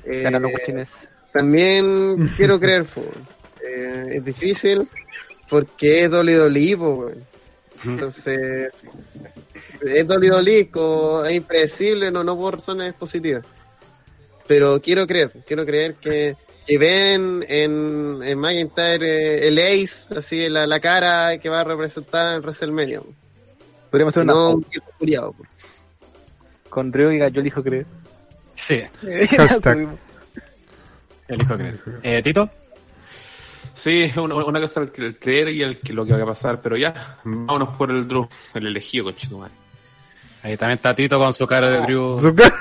Eh, 0.05 0.21
Ganan 0.21 0.41
los 0.43 0.51
cochines. 0.51 0.89
También 1.33 2.27
quiero 2.37 2.59
creer. 2.59 2.85
Eh, 3.63 4.05
es 4.11 4.25
difícil 4.25 4.87
porque 5.49 6.03
es 6.05 6.11
WWE, 6.11 6.75
weón. 6.75 7.30
Entonces, 7.85 8.71
es 9.81 10.05
WWE, 10.07 10.69
co- 10.69 11.25
es 11.25 11.33
impredecible, 11.35 12.11
no, 12.11 12.23
no 12.23 12.35
por 12.37 12.55
razones 12.55 12.93
positivas. 12.93 13.43
Pero 14.47 14.81
quiero 14.81 15.07
creer, 15.07 15.31
quiero 15.47 15.65
creer 15.65 15.95
que, 15.95 16.35
que 16.67 16.77
ven 16.77 17.45
en, 17.47 18.19
en 18.23 18.37
McIntyre 18.39 19.45
eh, 19.45 19.47
el 19.47 19.57
Ace, 19.59 20.13
así 20.15 20.49
la, 20.49 20.67
la 20.67 20.79
cara 20.79 21.37
que 21.39 21.49
va 21.49 21.61
a 21.61 21.63
representar 21.63 22.35
en 22.35 22.41
WrestleMania. 22.41 23.01
po. 23.01 23.07
Podríamos 23.89 24.13
hacer 24.13 24.23
una 24.23 24.33
No 24.33 24.49
un 24.55 24.65
viejo 24.69 24.91
culiao, 24.97 25.33
po. 25.33 25.43
con 26.69 26.91
Río 26.93 27.11
y 27.11 27.19
yo 27.31 27.41
elijo 27.41 27.63
creer. 27.63 27.85
Sí, 28.55 28.79
Hashtag. 29.37 29.87
elijo 31.27 31.55
creer. 31.55 31.79
Eh, 32.03 32.21
Tito. 32.21 32.49
Sí, 33.83 34.11
una, 34.17 34.35
una 34.35 34.61
cosa 34.61 34.83
es 34.83 34.91
el 34.99 35.17
creer 35.17 35.49
y 35.49 35.63
el, 35.63 35.79
que 35.79 35.91
lo 35.93 36.05
que 36.05 36.13
va 36.13 36.21
a 36.21 36.25
pasar, 36.27 36.61
pero 36.61 36.77
ya, 36.77 37.17
vámonos 37.23 37.69
por 37.77 37.89
el 37.89 38.07
Drew, 38.07 38.27
el 38.53 38.67
elegido, 38.67 39.05
conchetumare. 39.05 39.51
Ahí 40.43 40.55
también 40.55 40.77
está 40.77 40.93
Tito 40.95 41.17
con 41.17 41.33
su 41.33 41.47
cara 41.47 41.67
de 41.69 41.79
Drew. 41.81 42.19
Su 42.21 42.35
ca- 42.35 42.51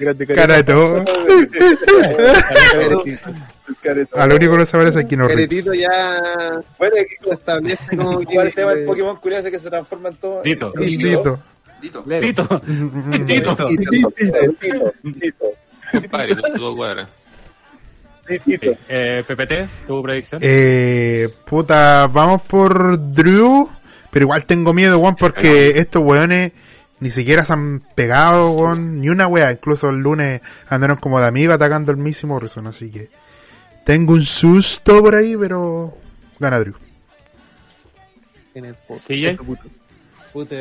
Grande 0.00 0.26
Cara 0.26 0.56
de 0.56 0.64
todo. 0.64 1.04
A 4.14 4.26
lo 4.26 4.36
único 4.36 4.52
que 4.52 4.58
no 4.58 4.66
se 4.66 4.76
parece 4.76 4.98
es 4.98 5.04
a 5.04 5.08
Kino 5.08 5.28
Caretito 5.28 5.74
ya 5.74 6.20
bueno 6.78 6.96
se 7.22 7.30
establece 7.32 7.96
como 7.96 8.20
igual 8.22 8.46
el 8.48 8.54
tema 8.54 8.70
del 8.70 8.80
que- 8.80 8.86
Pokémon 8.86 9.16
curioso 9.16 9.50
que 9.50 9.58
se 9.58 9.68
transforma 9.70 10.08
en 10.08 10.16
todo 10.16 10.42
Tito. 10.42 10.72
Tito. 10.72 11.40
Dito. 11.80 12.04
Tito. 12.20 12.20
Tito. 12.20 12.62
Tito, 13.26 13.56
Tito, 15.20 15.52
Compadre, 15.92 16.36
todo 16.36 16.76
cuadra. 16.76 17.08
Tito. 18.44 18.72
Eh, 18.88 19.24
PPT, 19.26 19.86
tu 19.86 20.02
predicción. 20.02 20.40
Eh, 20.44 21.28
puta, 21.46 22.06
vamos 22.08 22.42
por 22.42 23.12
Drew. 23.12 23.68
Pero 24.10 24.24
igual 24.24 24.44
tengo 24.46 24.72
miedo, 24.72 24.98
weón, 24.98 25.16
porque 25.16 25.78
estos 25.78 26.02
weones 26.02 26.52
ni 27.00 27.10
siquiera 27.10 27.44
se 27.44 27.52
han 27.52 27.80
pegado, 27.94 28.50
weón, 28.50 29.00
ni 29.00 29.08
una 29.08 29.26
wea. 29.26 29.52
Incluso 29.52 29.90
el 29.90 29.98
lunes 29.98 30.40
andaron 30.68 30.96
como 30.96 31.20
de 31.20 31.26
amigos 31.26 31.54
atacando 31.54 31.92
al 31.92 31.98
Missy 31.98 32.26
Morrison, 32.26 32.66
así 32.66 32.90
que 32.90 33.08
tengo 33.84 34.14
un 34.14 34.22
susto 34.22 35.02
por 35.02 35.14
ahí, 35.14 35.36
pero 35.36 35.94
gana 36.38 36.58
Drew. 36.60 36.74
en 38.54 38.64
el. 38.66 38.74
Puta, 40.32 40.56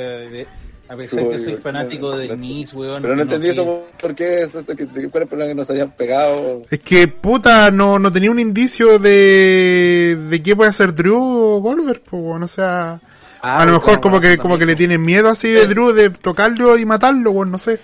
a 0.89 0.95
pesar 0.95 1.19
que 1.29 1.39
soy 1.39 1.55
fanático 1.57 2.17
del 2.17 2.37
Miss, 2.37 2.73
weón. 2.73 3.01
Pero 3.01 3.15
no 3.15 3.21
entendí 3.23 3.49
eso, 3.49 3.87
¿por 3.99 4.15
qué? 4.15 4.41
Eso, 4.41 4.59
esto, 4.59 4.75
que, 4.75 4.85
¿Cuál 4.87 5.05
es 5.05 5.13
el 5.15 5.27
problema 5.27 5.49
que 5.49 5.55
nos 5.55 5.69
hayan 5.69 5.91
pegado? 5.91 6.63
Es 6.69 6.79
que, 6.79 7.07
puta, 7.07 7.71
no, 7.71 7.99
no 7.99 8.11
tenía 8.11 8.31
un 8.31 8.39
indicio 8.39 8.99
de, 8.99 10.17
de 10.29 10.43
qué 10.43 10.55
puede 10.55 10.69
hacer 10.69 10.93
Drew 10.93 11.17
o 11.17 11.59
Goldberg, 11.59 12.01
pues, 12.01 12.21
weón, 12.23 12.43
o 12.43 12.47
sea, 12.47 12.99
Ah, 13.39 13.61
a 13.61 13.65
lo 13.65 13.73
mejor 13.73 14.01
como 14.01 14.19
que, 14.19 14.37
como 14.39 14.57
que 14.57 14.65
le 14.65 14.75
tienen 14.75 15.03
miedo 15.05 15.29
así 15.29 15.49
de 15.49 15.67
Drew 15.67 15.93
de 15.93 16.09
tocarlo 16.09 16.75
y 16.77 16.85
matarlo, 16.85 17.31
weón, 17.31 17.51
no 17.51 17.57
sé. 17.59 17.79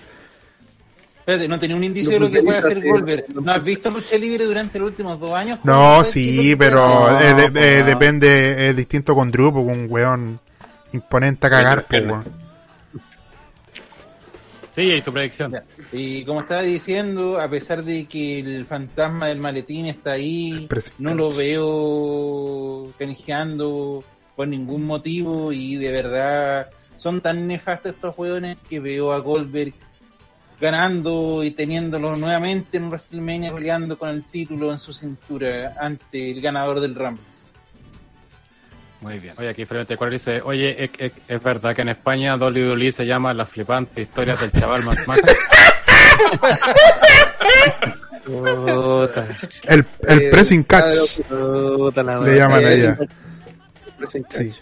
Espérate, 1.20 1.48
no 1.48 1.58
tenía 1.58 1.76
un 1.76 1.84
indicio 1.84 2.10
de 2.10 2.18
lo 2.20 2.30
que 2.30 2.42
puede 2.42 2.58
hacer 2.58 2.82
Goldberg. 2.86 3.24
¿No 3.42 3.50
has 3.52 3.64
visto 3.64 3.88
lucha 3.88 4.18
libre 4.18 4.44
durante 4.44 4.78
los 4.78 4.88
últimos 4.90 5.18
dos 5.18 5.32
años? 5.32 5.58
No, 5.64 5.72
¿Cómo 5.72 6.04
sí, 6.04 6.54
pero 6.58 7.08
es 7.18 7.22
eh, 7.22 7.34
de- 7.34 7.42
hacer? 7.44 7.56
eh, 7.56 7.80
No, 7.80 7.86
depende, 7.86 8.68
es 8.68 8.76
distinto 8.76 9.14
con 9.14 9.30
Drew, 9.30 9.52
porque 9.52 9.72
un 9.72 9.86
weón 9.88 10.40
imponente 10.92 11.46
a 11.46 11.50
cagar, 11.50 11.86
pues, 11.88 12.04
weón. 12.04 12.24
CJ, 14.74 15.04
tu 15.04 15.12
predicción. 15.12 15.52
Ya. 15.52 15.64
Y 15.92 16.24
como 16.24 16.40
estaba 16.40 16.62
diciendo, 16.62 17.40
a 17.40 17.48
pesar 17.48 17.84
de 17.84 18.06
que 18.06 18.40
el 18.40 18.66
fantasma 18.66 19.28
del 19.28 19.38
maletín 19.38 19.86
está 19.86 20.12
ahí, 20.12 20.68
no 20.98 21.14
lo 21.14 21.30
veo 21.30 22.92
canjeando 22.98 24.02
por 24.34 24.48
ningún 24.48 24.84
motivo 24.84 25.52
y 25.52 25.76
de 25.76 25.90
verdad 25.92 26.70
son 26.96 27.20
tan 27.20 27.46
nefastos 27.46 27.94
estos 27.94 28.18
hueones 28.18 28.56
que 28.68 28.80
veo 28.80 29.12
a 29.12 29.18
Goldberg 29.18 29.74
ganando 30.60 31.44
y 31.44 31.50
teniéndolo 31.50 32.16
nuevamente 32.16 32.78
en 32.78 32.88
WrestleMania 32.88 33.52
peleando 33.52 33.98
con 33.98 34.08
el 34.08 34.24
título 34.24 34.72
en 34.72 34.78
su 34.78 34.92
cintura 34.92 35.74
ante 35.78 36.30
el 36.32 36.40
ganador 36.40 36.80
del 36.80 36.94
Rumble. 36.94 37.33
Muy 39.04 39.18
bien. 39.18 39.34
Oye, 39.36 39.50
aquí 39.50 39.66
frente 39.66 39.98
a 40.00 40.08
dice, 40.08 40.40
oye, 40.40 40.82
¿es, 40.82 40.90
es, 40.98 41.12
es 41.28 41.42
verdad 41.42 41.76
que 41.76 41.82
en 41.82 41.90
España 41.90 42.36
WWE 42.36 42.90
se 42.90 43.04
llama 43.04 43.34
Las 43.34 43.50
flipantes 43.50 43.98
historias 43.98 44.40
del 44.40 44.50
chaval 44.52 44.82
más? 44.82 44.96
Puta. 48.24 49.26
El, 49.68 49.84
el 50.08 50.22
Eh, 50.22 50.30
pressing 50.30 50.62
catch 50.64 51.18
le 51.30 52.36
llaman 52.36 52.62
Eh, 52.62 52.66
allá. 52.66 52.98
Pressing 53.98 54.24
Sí. 54.30 54.38
catch. 54.48 54.54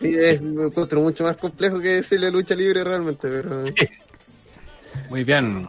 Sí, 0.00 0.14
es 0.18 0.40
encuentro 0.40 1.00
mucho 1.02 1.24
más 1.24 1.36
complejo 1.36 1.78
que 1.78 1.96
decirle 1.96 2.30
lucha 2.30 2.54
libre 2.54 2.82
realmente, 2.82 3.28
pero 3.28 3.60
Muy 5.10 5.22
bien. 5.22 5.68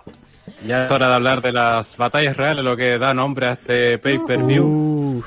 Ya 0.66 0.86
es 0.86 0.92
hora 0.94 1.10
de 1.10 1.14
hablar 1.16 1.42
de 1.42 1.52
las 1.52 1.98
batallas 1.98 2.38
reales, 2.38 2.64
lo 2.64 2.78
que 2.78 2.98
da 2.98 3.14
nombre 3.14 3.48
a 3.48 3.52
este 3.54 3.98
pay-per-view. 3.98 4.64
Uf. 4.66 5.26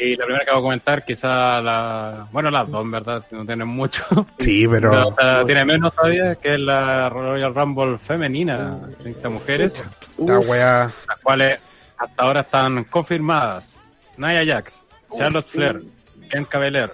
Y 0.00 0.16
la 0.16 0.24
primera 0.24 0.44
que 0.46 0.50
voy 0.52 0.60
a 0.60 0.62
comentar, 0.62 1.04
quizá 1.04 1.60
la... 1.60 2.26
Bueno, 2.32 2.50
las 2.50 2.68
dos, 2.70 2.82
en 2.82 2.90
verdad, 2.90 3.24
no 3.32 3.44
tienen 3.44 3.68
mucho. 3.68 4.04
Sí, 4.38 4.66
Pero 4.66 5.14
tiene 5.44 5.64
menos 5.66 5.94
todavía, 5.94 6.34
que 6.36 6.54
es 6.54 6.60
la 6.60 7.08
Royal 7.10 7.54
Rumble 7.54 7.98
femenina, 7.98 8.78
30 9.02 9.28
mujeres, 9.28 9.78
esta 10.18 10.38
weá. 10.40 10.90
las 11.06 11.20
cuales 11.22 11.60
hasta 11.98 12.22
ahora 12.22 12.40
están 12.40 12.84
confirmadas. 12.84 13.82
Nia 14.16 14.44
Jax, 14.44 14.82
Charlotte 15.16 15.46
Flair, 15.46 15.82
Bianca 16.16 16.58
Belair, 16.58 16.92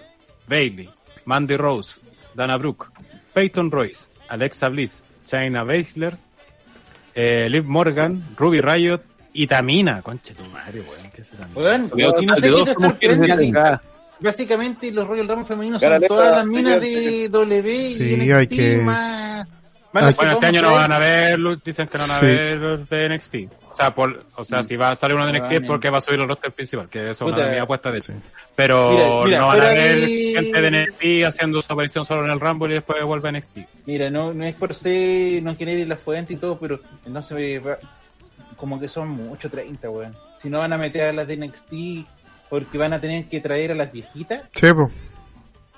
Bailey, 0.49 0.91
Mandy 1.25 1.57
Rose, 1.57 2.01
Dana 2.35 2.57
Brooke, 2.57 2.87
Peyton 3.33 3.71
Royce, 3.71 4.09
Alexa 4.29 4.69
Bliss, 4.69 5.03
China 5.25 5.63
Baszler, 5.65 6.17
eh, 7.15 7.47
Liv 7.51 7.65
Morgan, 7.65 8.25
Ruby 8.37 8.61
Riot 8.61 9.03
y 9.43 9.47
Tamina. 9.47 10.03
Conche 10.03 10.35
tu 10.35 10.45
madre, 10.47 10.81
weón. 10.81 11.11
¿qué 11.15 11.25
será? 11.25 11.47
Weón, 11.55 11.91
Veo 11.95 12.09
no 12.09 12.15
total 12.15 12.35
sé 12.37 12.41
de 12.41 12.47
qué 13.01 13.09
dos 13.09 13.81
Básicamente 14.19 14.91
los 14.93 15.07
Royal 15.07 15.29
Rumble 15.29 15.47
femeninos 15.47 15.81
Cara, 15.81 15.97
son 15.97 16.05
esa- 16.05 16.15
todas 16.15 16.37
las 16.39 16.47
minas 16.47 16.81
de 16.81 17.29
W 17.29 17.71
y 17.71 17.95
Sí, 17.95 18.17
NXT 18.17 18.33
hay 18.33 18.47
que- 18.47 18.77
más... 18.79 19.47
Bueno, 19.93 20.09
este 20.11 20.47
año 20.47 20.61
no 20.63 20.73
van 20.73 20.93
a 20.93 20.99
ver, 20.99 21.39
lu- 21.39 21.59
dicen 21.65 21.87
que 21.87 21.97
no 21.97 22.05
van 22.07 22.11
a 22.17 22.21
Sí. 22.21 22.27
ver 22.27 22.57
los 22.59 22.89
de 22.89 23.07
NXT. 23.09 23.35
O 23.71 23.75
sea, 23.77 23.95
por, 23.95 24.25
o 24.37 24.45
sea, 24.45 24.63
si 24.63 24.77
va 24.77 24.91
a 24.91 24.95
salir 24.95 25.17
uno 25.17 25.27
de 25.27 25.33
NXT 25.33 25.53
es 25.53 25.61
porque 25.67 25.89
va 25.91 25.99
a 25.99 26.01
subir 26.03 26.21
el 26.21 26.29
roster 26.29 26.53
principal, 26.53 26.89
que 26.89 26.99
eso 27.11 27.11
es 27.11 27.21
una 27.23 27.33
Puta. 27.37 27.45
de 27.47 27.53
mis 27.53 27.61
apuestas 27.61 27.93
de 27.93 27.99
hecho. 27.99 28.13
Sí. 28.13 28.19
Pero 28.55 28.91
Mira, 28.91 29.25
mira, 29.25 29.39
no 29.41 29.47
van 29.49 29.61
a 29.61 29.69
ver 29.69 30.01
de- 30.01 30.33
gente 30.37 30.61
de 30.63 30.71
NXT 30.71 31.25
haciendo 31.27 31.63
su 31.63 31.73
aparición 31.73 32.05
solo 32.05 32.25
en 32.25 32.31
el 32.31 32.41
Rumble 32.41 32.71
y 32.71 32.75
después 32.75 33.03
vuelve 33.05 33.29
a 33.29 33.33
NXT. 33.33 33.59
Mira, 33.87 34.11
no, 34.11 34.33
no 34.35 34.45
es 34.45 34.55
por 34.55 34.75
ser, 34.75 35.43
no 35.43 35.57
querer 35.57 35.79
ir 35.79 35.87
a 35.87 35.89
la 35.91 35.97
fuente 35.97 36.33
y 36.35 36.37
todo, 36.37 36.59
pero 36.59 36.79
no 37.07 37.23
se 37.23 37.35
ve, 37.35 37.63
ra- 37.65 37.79
como 38.57 38.81
que 38.81 38.89
son 38.89 39.09
mucho 39.11 39.49
30, 39.51 39.89
weón. 39.91 40.15
Si 40.43 40.49
no 40.51 40.59
van 40.59 40.73
a 40.73 40.79
meter 40.79 41.11
a 41.11 41.13
las 41.13 41.27
de 41.27 41.37
NXT, 41.37 42.07
porque 42.49 42.79
van 42.79 42.93
a 42.93 43.01
tener 43.01 43.27
que 43.27 43.41
traer 43.41 43.73
a 43.73 43.75
las 43.75 43.91
viejitas 43.93 44.43
Sí, 44.55 44.69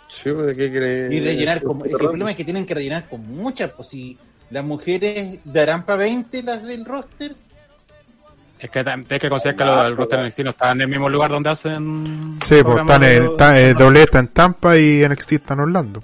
sí, 0.09 0.31
pues, 0.33 0.57
¿qué 0.57 0.71
crees? 0.73 1.13
y 1.13 1.21
rellenar 1.21 1.63
con, 1.63 1.81
el 1.85 1.91
problema 1.97 2.31
es 2.31 2.37
que 2.37 2.45
tienen 2.45 2.65
que 2.67 2.75
rellenar 2.75 3.09
con 3.09 3.27
muchas, 3.27 3.71
pues 3.71 3.89
si 3.89 4.17
las 4.51 4.65
mujeres 4.65 5.39
darán 5.45 5.85
para 5.85 5.99
20 6.01 6.43
las 6.43 6.63
del 6.63 6.85
roster, 6.85 7.35
Es 8.59 8.71
que 8.71 8.79
hay 8.81 9.19
que 9.21 9.29
considerar 9.29 9.57
que 9.57 9.65
los 9.65 9.85
del 9.85 9.97
roster 9.97 10.21
NXT 10.27 10.39
no 10.41 10.51
están 10.51 10.77
en 10.79 10.81
el 10.83 10.89
mismo 10.89 11.09
lugar 11.09 11.31
donde 11.31 11.51
hacen. 11.51 12.39
Sí, 12.45 12.57
pues 12.63 12.79
están 12.79 13.01
de 13.03 13.17
en, 13.17 13.23
los- 13.25 13.33
está, 13.33 13.61
eh, 13.61 13.75
doble 13.75 14.03
está 14.03 14.19
en 14.19 14.29
Tampa 14.29 14.77
y 14.77 15.05
NXT 15.09 15.33
está 15.33 15.55
en 15.55 15.61
Orlando. 15.61 16.03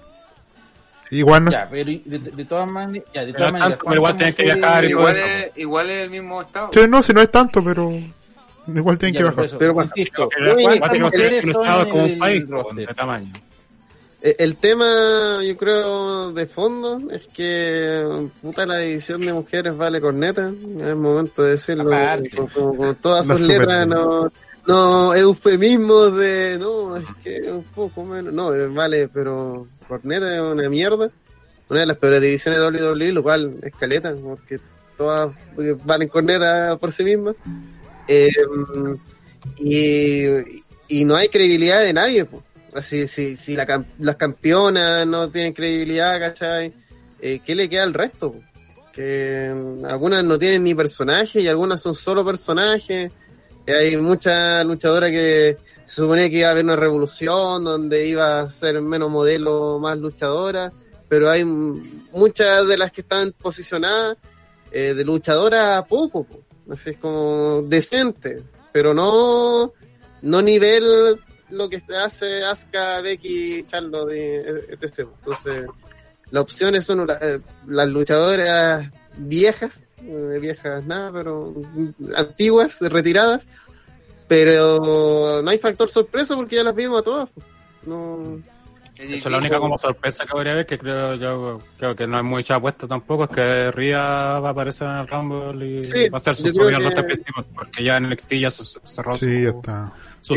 Igual 1.10 1.44
no, 1.44 1.51
ya, 1.51 1.68
pero 1.70 1.85
de, 1.90 2.18
de- 2.18 2.44
todas 2.44 2.68
maneras, 2.68 3.06
ya, 3.14 3.24
de 3.24 3.32
todas 3.35 3.52
maneras, 3.52 3.78
igual 3.82 3.98
¿cuántas 4.01 4.16
tienen 4.18 4.35
que 4.35 4.43
viajar 4.44 4.85
y 4.85 4.90
todo 4.90 5.01
mujeres- 5.01 5.18
eso, 5.18 5.26
Igual 5.26 5.44
es, 5.51 5.59
igual 5.59 5.90
es 5.90 6.02
el 6.05 6.10
mismo 6.10 6.43
estado. 6.43 6.70
sí, 6.72 6.81
no, 6.89 7.02
si 7.02 7.12
no 7.12 7.20
es 7.20 7.31
tanto, 7.31 7.62
pero 7.62 7.93
igual 8.74 8.98
tienen 8.98 9.14
Ya, 9.14 9.18
que 9.18 9.24
bajar. 9.24 9.44
eso, 9.44 9.59
Pero, 9.59 9.72
igual 9.72 9.90
¿cuántas 9.90 10.90
tiene 10.90 11.10
que 11.10 11.18
ser 11.18 11.20
mujeres 11.20 11.44
un 11.44 11.52
son 11.52 11.60
estado 11.62 11.82
en 11.85 11.90
como 11.90 12.05
un 12.05 12.10
el 12.10 12.18
país 12.18 12.44
de 12.76 12.86
tamaño. 12.94 13.32
Eh, 14.22 14.36
El 14.39 14.56
tema, 14.56 15.43
yo 15.44 15.56
creo, 15.59 16.32
de 16.32 16.47
fondo 16.47 16.98
es 17.10 17.26
que 17.26 18.26
puta 18.40 18.64
la 18.64 18.78
división 18.78 19.20
de 19.20 19.35
mujeres 19.35 19.76
vale 19.76 20.01
corneta. 20.01 20.48
Es 20.81 20.97
momento 20.97 21.43
de 21.43 21.51
decirlo 21.51 21.85
con, 21.85 22.48
con- 22.48 22.76
con 22.78 22.94
todas 22.97 23.26
sus 23.26 23.40
letras, 23.43 23.86
no, 23.86 24.32
no 24.66 25.14
eufemismos 25.14 26.16
de 26.16 26.56
no, 26.59 26.97
es 26.97 27.05
que 27.22 27.43
un 27.52 27.64
poco 27.64 28.02
menos. 28.02 28.32
No, 28.32 28.55
eh, 28.55 28.66
vale, 28.68 29.09
pero 29.09 29.66
corneta 29.85 30.35
es 30.35 30.40
una 30.40 30.69
mierda. 30.69 31.11
Una 31.69 31.81
de 31.81 31.86
las 31.86 31.97
peores 31.97 32.20
divisiones 32.20 32.61
de 32.61 32.66
WWE, 32.66 33.12
lo 33.12 33.23
cual 33.23 33.55
es 33.62 33.73
caleta, 33.74 34.15
porque 34.23 34.61
todas 34.98 35.35
eh, 35.59 35.74
valen 35.85 36.09
corneta 36.09 36.77
por 36.78 36.93
sí 36.93 37.05
mismas. 37.05 37.36
Eh, 38.06 38.31
y, 39.59 40.27
y 40.89 41.05
no 41.05 41.16
hay 41.16 41.28
credibilidad 41.28 41.81
de 41.82 41.93
nadie. 41.93 42.27
Así, 42.74 43.06
si, 43.06 43.36
si 43.36 43.55
cam- 43.56 43.86
las 43.98 44.16
campeonas 44.16 45.06
no 45.06 45.31
tienen 45.31 45.52
credibilidad, 45.52 46.19
¿cachai? 46.19 46.73
Eh, 47.20 47.40
¿Qué 47.44 47.55
le 47.55 47.69
queda 47.69 47.85
al 47.85 47.94
resto? 47.94 48.32
po? 48.32 48.40
Que 48.93 49.52
mm, 49.55 49.85
algunas 49.86 50.24
no 50.24 50.39
tienen 50.39 50.65
ni 50.65 50.74
personaje 50.74 51.40
y 51.40 51.48
algunas 51.48 51.81
son 51.81 51.94
solo 51.94 52.24
personajes. 52.24 53.11
Hay 53.66 53.97
muchas 53.97 54.65
luchadoras 54.66 55.11
que 55.11 55.56
se 55.86 56.02
suponía 56.02 56.31
que 56.31 56.39
iba 56.39 56.48
a 56.48 56.52
haber 56.52 56.65
una 56.65 56.77
revolución 56.77 57.65
donde 57.65 58.06
iba 58.06 58.40
a 58.40 58.51
ser 58.51 58.81
menos 58.81 59.11
modelo, 59.11 59.78
más 59.78 59.98
luchadora, 59.98 60.73
pero 61.09 61.31
hay 61.31 61.44
muchas 61.44 62.66
de 62.66 62.78
las 62.78 62.90
que 62.90 63.02
están 63.02 63.32
posicionadas 63.32 64.16
eh, 64.73 64.94
de 64.94 65.05
luchadora 65.05 65.78
a 65.78 65.86
poco, 65.86 66.24
po. 66.24 66.40
así 66.73 66.90
es 66.90 66.97
como 66.97 67.62
decente, 67.62 68.43
pero 68.73 68.94
no, 68.94 69.73
no 70.23 70.43
nivel 70.43 71.20
lo 71.51 71.69
que 71.69 71.82
hace 71.97 72.43
Asuka, 72.44 73.01
Becky, 73.01 73.65
Charlo, 73.65 74.11
etc. 74.11 75.06
Entonces, 75.20 75.66
las 76.31 76.43
opciones 76.43 76.85
son 76.85 77.09
eh, 77.09 77.40
las 77.66 77.89
luchadoras 77.89 78.90
viejas, 79.16 79.85
eh, 79.98 80.39
viejas 80.40 80.85
nada, 80.85 81.12
pero 81.12 81.55
antiguas, 82.16 82.81
retiradas, 82.81 83.47
pero 84.28 85.40
no 85.42 85.51
hay 85.51 85.59
factor 85.59 85.88
sorpresa 85.88 86.34
porque 86.36 86.56
ya 86.56 86.62
las 86.64 86.74
vimos 86.74 87.01
a 87.01 87.02
todas. 87.02 87.28
No, 87.86 88.38
De 88.96 89.16
hecho, 89.16 89.28
la 89.28 89.38
única 89.38 89.59
como 89.59 89.76
sorpresa 89.76 90.24
que 90.24 90.36
habría 90.36 90.52
haber, 90.52 90.66
que 90.66 90.78
creo 90.78 91.14
yo 91.16 91.60
creo 91.78 91.94
que 91.96 92.06
no 92.06 92.16
es 92.18 92.24
mucha 92.24 92.55
apuesta 92.55 92.86
tampoco, 92.86 93.24
es 93.24 93.30
que 93.30 93.70
Ria 93.72 94.38
va 94.38 94.48
a 94.48 94.52
aparecer 94.52 94.86
en 94.88 94.94
el 94.96 95.09
Rumble 95.09 95.66
y 95.78 95.82
Sí, 95.82 96.09
va 96.09 96.18
a 96.18 96.20
ser 96.20 96.34
su 96.34 96.48
subida 96.51 96.76
al 96.76 96.78
que- 96.78 96.84
roster 96.84 97.05
principal, 97.06 97.44
porque 97.55 97.84
ya 97.84 97.96
en 97.98 98.05
NXT 98.09 98.32
ya 98.40 98.51
se 98.51 98.64
se 98.64 98.80
cerró 98.84 99.16
Sí, 99.16 99.42
ya 99.42 99.51
su, 99.51 99.56
está. 99.59 99.92
su. 100.22 100.34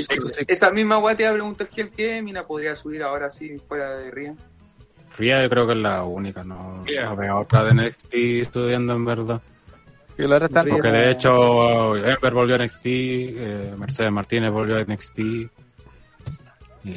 Esa 0.48 0.72
misma 0.72 0.98
weá 0.98 1.16
te 1.16 1.24
iba 1.24 1.30
a 1.30 1.34
preguntar 1.36 1.68
que 1.70 1.90
qué 1.90 2.22
mina 2.22 2.46
podría 2.46 2.76
subir 2.76 3.04
ahora 3.04 3.30
sí 3.32 3.58
fuera 3.68 3.96
de 3.96 4.12
Ría. 4.12 4.34
Ria 5.18 5.42
yo 5.44 5.50
creo 5.50 5.66
que 5.68 5.74
es 5.74 5.80
la 5.80 6.04
única, 6.04 6.44
no, 6.44 6.84
no 6.84 7.16
veo 7.16 7.40
otra 7.40 7.64
de 7.64 7.74
NXT 7.74 8.14
estudiando 8.42 8.94
en 8.94 9.06
verdad. 9.06 9.42
Y 10.18 10.24
están- 10.34 10.68
Porque 10.70 10.90
de 10.92 11.12
hecho 11.12 11.96
Ember 11.96 12.34
volvió 12.34 12.56
a 12.56 12.58
NXT, 12.60 12.86
eh, 12.86 13.74
Mercedes 13.78 14.12
Martínez 14.12 14.52
volvió 14.52 14.78
a 14.78 14.82
NXT. 14.82 15.20
y- 15.20 15.50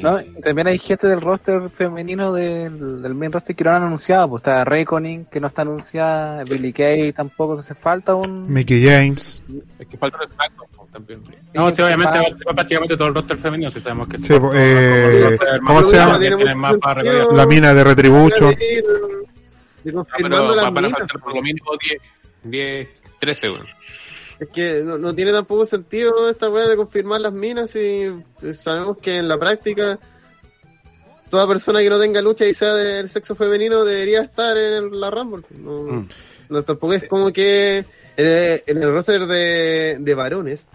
No, 0.02 0.20
y 0.20 0.40
también 0.40 0.68
hay 0.68 0.78
gente 0.78 1.08
del 1.08 1.20
roster 1.20 1.68
femenino 1.68 2.32
del, 2.32 3.02
del 3.02 3.14
main 3.14 3.32
roster 3.32 3.56
que 3.56 3.64
no 3.64 3.70
han 3.72 3.82
anunciado. 3.82 4.28
Pues 4.30 4.40
está 4.42 4.64
Reckoning, 4.64 5.24
que 5.24 5.40
no 5.40 5.48
está 5.48 5.62
anunciada. 5.62 6.44
Billy 6.44 6.72
Kay 6.72 7.12
tampoco. 7.12 7.54
Entonces 7.54 7.76
falta 7.76 8.14
un. 8.14 8.50
Mickey 8.52 8.84
James. 8.84 9.42
Es 9.80 9.86
que 9.88 9.96
falta 9.98 10.18
SmackDown 10.32 10.68
también. 10.92 11.20
No, 11.52 11.70
sí, 11.72 11.82
obviamente 11.82 12.18
va- 12.20 12.36
va 12.48 12.54
prácticamente 12.54 12.96
todo 12.96 13.08
el 13.08 13.14
roster 13.14 13.36
femenino, 13.36 13.68
si 13.70 13.80
sabemos 13.80 14.06
que 14.08 14.18
Sí, 14.18 14.32
po, 14.38 14.52
eh, 14.54 15.36
¿cómo 15.66 15.82
se 15.82 15.96
llama? 15.96 16.18
La 17.32 17.46
mina 17.46 17.74
de 17.74 17.82
Retribution. 17.84 18.54
de 18.54 18.82
de 19.82 19.92
No, 19.92 20.04
confirmando 20.04 20.36
pero 20.50 20.54
las 20.54 20.64
van 20.66 20.76
a 20.76 20.80
minas. 20.88 20.92
faltar 21.00 21.20
por 21.20 21.34
lo 21.34 21.42
mínimo 21.42 21.70
10, 21.82 22.02
10 22.44 22.88
13 23.20 23.46
euros. 23.46 23.68
Es 24.40 24.48
que 24.48 24.80
no, 24.82 24.96
no 24.98 25.14
tiene 25.14 25.32
tampoco 25.32 25.64
sentido 25.66 26.28
esta 26.30 26.48
weá 26.48 26.66
de 26.66 26.76
confirmar 26.76 27.20
las 27.20 27.32
minas 27.32 27.76
y 27.76 28.06
sabemos 28.54 28.96
que 28.98 29.18
en 29.18 29.28
la 29.28 29.38
práctica 29.38 29.98
toda 31.30 31.46
persona 31.46 31.80
que 31.80 31.90
no 31.90 31.98
tenga 31.98 32.20
lucha 32.22 32.46
y 32.46 32.54
sea 32.54 32.74
del 32.74 33.08
sexo 33.08 33.34
femenino 33.34 33.84
debería 33.84 34.22
estar 34.22 34.56
en 34.56 34.72
el- 34.72 35.00
la 35.00 35.10
Rumble. 35.10 35.44
No, 35.50 35.82
Mm. 35.82 36.08
no, 36.48 36.62
tampoco 36.64 36.94
es 36.94 37.08
como 37.08 37.32
que 37.32 37.84
en 38.16 38.26
el, 38.26 38.62
en 38.66 38.82
el 38.82 38.92
roster 38.92 39.26
de, 39.26 39.98
de 40.00 40.14
varones 40.14 40.66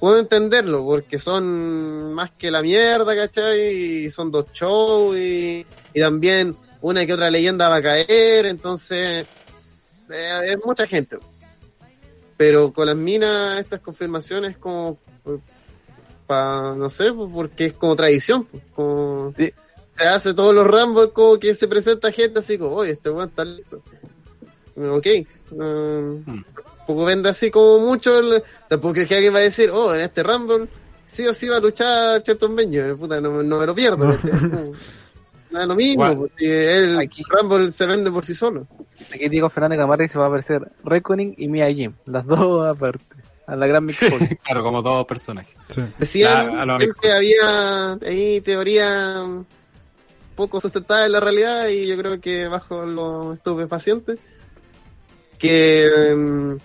puedo 0.00 0.18
entenderlo 0.18 0.82
porque 0.84 1.18
son 1.18 2.14
más 2.14 2.30
que 2.32 2.50
la 2.50 2.62
mierda, 2.62 3.14
¿cachai? 3.14 3.68
Y 4.06 4.10
son 4.10 4.30
dos 4.32 4.46
shows 4.52 5.16
y, 5.16 5.64
y 5.94 6.00
también 6.00 6.56
una 6.80 7.04
que 7.04 7.12
otra 7.12 7.30
leyenda 7.30 7.68
va 7.68 7.76
a 7.76 7.82
caer, 7.82 8.46
entonces 8.46 9.26
eh, 10.10 10.40
es 10.46 10.56
mucha 10.64 10.86
gente. 10.86 11.18
Pero 12.40 12.72
con 12.72 12.86
las 12.86 12.96
minas, 12.96 13.58
estas 13.58 13.80
confirmaciones 13.80 14.56
como 14.56 14.96
para, 16.26 16.74
no 16.74 16.88
sé, 16.88 17.12
pues, 17.12 17.28
porque 17.30 17.66
es 17.66 17.72
como 17.74 17.94
tradición. 17.96 18.44
pues, 18.44 18.62
Como 18.74 19.34
Sí. 19.36 19.52
se 19.94 20.04
hace 20.06 20.32
todos 20.32 20.54
los 20.54 20.66
Rumble 20.66 21.10
como 21.10 21.38
que 21.38 21.54
se 21.54 21.68
presenta 21.68 22.10
gente 22.10 22.38
así 22.38 22.56
como, 22.56 22.76
oye, 22.76 22.92
este 22.92 23.10
weón 23.10 23.28
está 23.28 23.44
listo. 23.44 23.82
ok. 24.74 25.06
Um, 25.50 26.42
Tampoco 26.78 27.04
vende 27.04 27.28
así 27.28 27.50
como 27.50 27.80
mucho. 27.80 28.18
el- 28.20 28.42
tampoco 28.68 29.00
es 29.00 29.06
que 29.06 29.16
alguien 29.16 29.34
va 29.34 29.38
a 29.38 29.42
decir, 29.42 29.70
oh, 29.70 29.94
en 29.94 30.00
este 30.00 30.22
Rumble 30.22 30.66
sí 31.04 31.26
o 31.26 31.34
sí 31.34 31.46
va 31.46 31.58
a 31.58 31.60
luchar 31.60 32.22
Shelton 32.22 32.56
Benjamin. 32.56 32.96
Puta, 32.96 33.20
no, 33.20 33.42
no 33.42 33.58
me 33.58 33.66
lo 33.66 33.74
pierdo. 33.74 33.98
No, 33.98 34.14
no 35.50 35.60
es 35.60 35.66
lo 35.66 35.74
mismo, 35.76 36.16
porque 36.16 36.76
el 36.78 37.10
Rumble 37.28 37.70
se 37.70 37.84
vende 37.84 38.10
por 38.10 38.24
sí 38.24 38.34
solo. 38.34 38.66
Aquí 39.12 39.28
Diego 39.28 39.50
Fernández 39.50 39.78
Camargo 39.78 40.08
se 40.08 40.18
va 40.18 40.24
a 40.24 40.28
aparecer 40.28 40.70
Reckoning 40.84 41.34
y 41.36 41.48
Mia 41.48 41.72
Jim, 41.72 41.92
las 42.06 42.24
dos 42.26 42.66
aparte, 42.68 43.04
a 43.46 43.56
la 43.56 43.66
gran 43.66 43.88
Foley. 43.88 44.36
claro, 44.44 44.62
como 44.62 44.82
dos 44.82 45.06
personajes. 45.06 45.54
Decían 45.98 46.52
Ya, 46.52 46.62
a 46.62 46.66
lo 46.66 46.78
que 46.78 47.12
había 47.12 47.92
ahí 48.06 48.40
teoría 48.40 49.26
poco 50.36 50.60
sustentada 50.60 51.06
en 51.06 51.12
la 51.12 51.20
realidad 51.20 51.68
y 51.68 51.86
yo 51.86 51.96
creo 51.96 52.20
que 52.20 52.48
bajo 52.48 52.86
los 52.86 53.36
estupefacientes 53.36 54.18
que 55.38 55.86
em, 55.86 56.58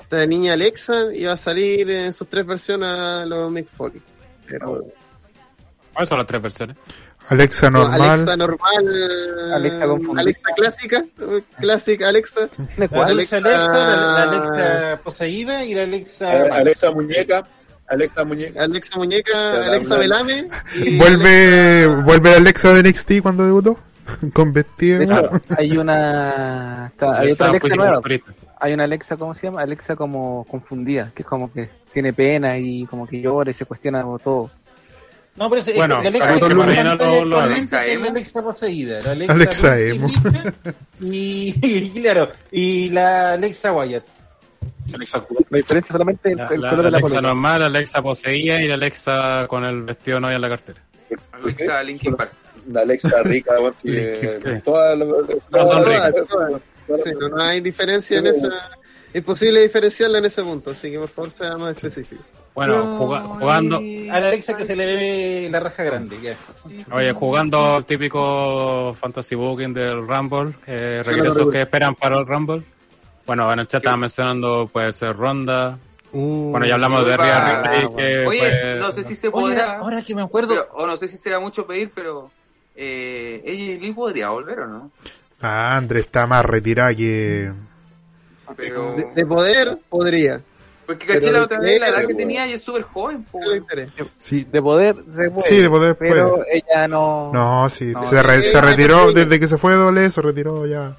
esta 0.00 0.26
niña 0.26 0.54
Alexa 0.54 1.14
iba 1.14 1.32
a 1.32 1.36
salir 1.36 1.90
en 1.90 2.12
sus 2.12 2.28
tres 2.28 2.46
versiones 2.46 2.88
a 2.88 3.26
los 3.26 3.50
Mick 3.50 3.68
Foley. 3.68 4.00
Pero 4.46 4.82
¿Cuáles 5.92 6.08
son 6.08 6.18
las 6.18 6.26
tres 6.26 6.42
versiones? 6.42 6.76
Alexa 7.28 7.70
no, 7.70 7.78
normal. 7.80 8.00
Alexa 8.10 8.36
normal, 8.36 9.52
Alexa 9.54 9.86
confundida. 9.86 10.20
Alexa 10.20 10.48
clásica, 10.54 11.04
clásica 11.60 12.08
Alexa, 12.08 12.40
La 12.76 12.84
Alexa, 12.86 13.36
Alexa, 13.36 13.40
la, 13.40 13.96
la 13.96 14.22
Alexa 14.22 15.00
poseída 15.02 15.64
y 15.64 15.74
la 15.74 15.82
Alexa... 15.84 16.46
Eh, 16.46 16.50
Alexa 16.50 16.90
muñeca, 16.90 17.44
Alexa 17.88 18.24
muñeca. 18.24 18.62
Alexa 18.62 18.98
muñeca, 18.98 19.66
Alexa 19.66 19.94
la- 19.94 20.00
Velame 20.00 20.48
Vuelve, 20.98 21.86
vuelve 22.04 22.30
la 22.30 22.36
Alexa 22.36 22.72
de 22.74 22.82
NXT 22.88 23.22
cuando 23.22 23.44
debutó. 23.44 23.78
Con 24.32 24.52
vestido. 24.52 25.00
Hecho, 25.02 25.30
hay 25.56 25.76
una, 25.76 26.86
hay 26.86 26.92
Alexa 26.98 27.44
otra 27.44 27.48
Alexa 27.48 27.76
nueva. 27.76 28.00
Hay 28.60 28.72
una 28.74 28.84
Alexa, 28.84 29.16
¿cómo 29.16 29.34
se 29.34 29.46
llama? 29.46 29.62
Alexa 29.62 29.96
como 29.96 30.44
confundida, 30.48 31.10
que 31.14 31.22
es 31.22 31.28
como 31.28 31.52
que 31.52 31.70
tiene 31.92 32.12
pena 32.12 32.58
y 32.58 32.84
como 32.86 33.06
que 33.06 33.20
llora 33.20 33.50
y 33.50 33.54
se 33.54 33.64
cuestiona 33.64 34.02
todo. 34.22 34.50
No, 35.34 35.48
pero 35.48 35.62
es, 35.62 35.74
Bueno, 35.74 36.02
la 36.02 36.08
Alexa 36.08 36.38
saludos, 36.38 37.26
lo- 37.26 37.40
Alexa 37.40 37.86
Emo. 37.86 38.12
Poseída. 38.42 38.98
La 39.00 39.12
Alexa, 39.12 39.32
Alexa 39.34 39.80
Emo. 39.80 40.08
Y, 41.00 41.54
y 41.62 41.90
claro, 42.02 42.30
y 42.50 42.90
la 42.90 43.32
Alexa 43.32 43.72
Wyatt. 43.72 44.04
Alexa, 44.92 45.24
La 45.48 45.56
diferencia 45.56 45.92
solamente 45.92 46.32
es 46.32 46.36
la, 46.36 46.42
el 46.44 46.48
color 46.48 46.62
la 46.62 46.70
de 46.76 46.82
la 46.82 46.88
Alexa 46.88 47.02
polera. 47.08 47.22
normal, 47.28 47.60
la 47.60 47.66
Alexa 47.66 48.02
poseída 48.02 48.60
y 48.62 48.68
la 48.68 48.74
Alexa 48.74 49.46
con 49.48 49.64
el 49.64 49.82
vestido 49.82 50.20
novia 50.20 50.36
en 50.36 50.42
la 50.42 50.48
cartera. 50.50 50.82
Alexa 51.32 51.82
Linkin 51.82 52.14
Park. 52.14 52.32
La 52.68 52.82
Alexa 52.82 53.22
rica, 53.24 53.54
eh, 53.84 54.60
todas 54.64 54.96
no, 54.98 55.16
hay 57.42 57.60
diferencia 57.60 58.18
en 58.18 58.26
esa. 58.26 58.48
Es 59.12 59.22
posible 59.22 59.62
diferenciarla 59.62 60.18
en 60.18 60.24
ese 60.26 60.42
punto, 60.42 60.70
así 60.70 60.90
que 60.90 60.98
por 60.98 61.08
favor 61.08 61.30
sea 61.30 61.56
más 61.56 61.70
específico. 61.82 62.22
Bueno, 62.54 62.98
juga- 62.98 63.22
jugando, 63.22 63.76
A 63.78 64.20
la 64.20 64.28
Alexa 64.28 64.54
que 64.56 64.66
se 64.66 64.76
le 64.76 64.84
ve 64.84 65.48
la 65.50 65.58
raja 65.60 65.82
grande. 65.84 66.20
Ya. 66.20 66.36
oye, 66.94 67.12
jugando 67.12 67.78
el 67.78 67.84
típico 67.86 68.94
fantasy 69.00 69.34
booking 69.34 69.72
del 69.72 70.06
Rumble, 70.06 70.52
eh, 70.66 71.02
regresos 71.04 71.50
que 71.50 71.62
esperan 71.62 71.94
para 71.94 72.18
el 72.18 72.26
Rumble. 72.26 72.62
Bueno, 73.26 73.50
en 73.52 73.60
el 73.60 73.66
chat 73.68 73.80
estaban 73.82 74.00
mencionando, 74.00 74.68
puede 74.70 74.92
ser 74.92 75.16
Ronda. 75.16 75.78
Uh, 76.12 76.50
Bueno, 76.50 76.66
ya 76.66 76.74
hablamos 76.74 77.06
de 77.06 77.14
Ah, 77.18 77.62
Ripley, 77.62 77.96
que 77.96 78.26
Oye, 78.26 78.38
fue- 78.40 78.76
no 78.80 78.92
sé 78.92 79.02
si 79.04 79.14
se 79.14 79.28
Oye, 79.28 79.32
podrá, 79.56 79.78
ahora 79.78 80.02
que 80.02 80.14
me 80.14 80.20
acuerdo, 80.20 80.48
pero- 80.50 80.68
o 80.74 80.86
no 80.86 80.94
sé 80.98 81.08
si 81.08 81.16
será 81.16 81.40
mucho 81.40 81.66
pedir, 81.66 81.90
pero 81.94 82.30
eh, 82.76 83.42
ella 83.46 83.80
Lee 83.80 83.92
podría 83.92 84.28
volver 84.28 84.60
o 84.60 84.66
no. 84.66 84.90
Ah, 85.40 85.76
Andrés 85.76 86.04
está 86.04 86.26
más 86.26 86.44
retirada 86.44 86.94
que. 86.94 87.50
Pero, 88.56 88.94
De, 88.94 89.06
de 89.14 89.24
poder, 89.26 89.78
podría. 89.88 90.40
Porque 90.86 91.06
caché 91.06 91.20
pero 91.20 91.38
la 91.38 91.44
otra 91.44 91.60
vez 91.60 91.80
la 91.80 91.88
edad 91.88 92.06
que 92.06 92.14
tenía 92.14 92.46
y 92.46 92.52
es 92.54 92.62
súper 92.62 92.82
joven. 92.82 93.22
po, 93.24 93.38
Ese 93.38 93.46
es 93.46 93.52
el 93.52 93.58
interés. 93.62 93.90
Sí, 94.18 94.44
De 94.44 94.60
poder, 94.62 94.94
Sí, 95.44 95.56
de 95.58 95.68
poder 95.70 95.96
pero 95.96 96.36
puede. 96.36 96.58
ella 96.58 96.88
no... 96.88 97.30
no, 97.32 97.68
sí. 97.68 97.92
No, 97.92 98.02
se, 98.04 98.22
re- 98.22 98.42
se 98.42 98.60
retiró 98.60 99.12
desde 99.12 99.38
que 99.40 99.46
se 99.48 99.58
fue 99.58 99.74
doble, 99.74 100.10
se 100.10 100.20
retiró 100.22 100.66
ya. 100.66 100.96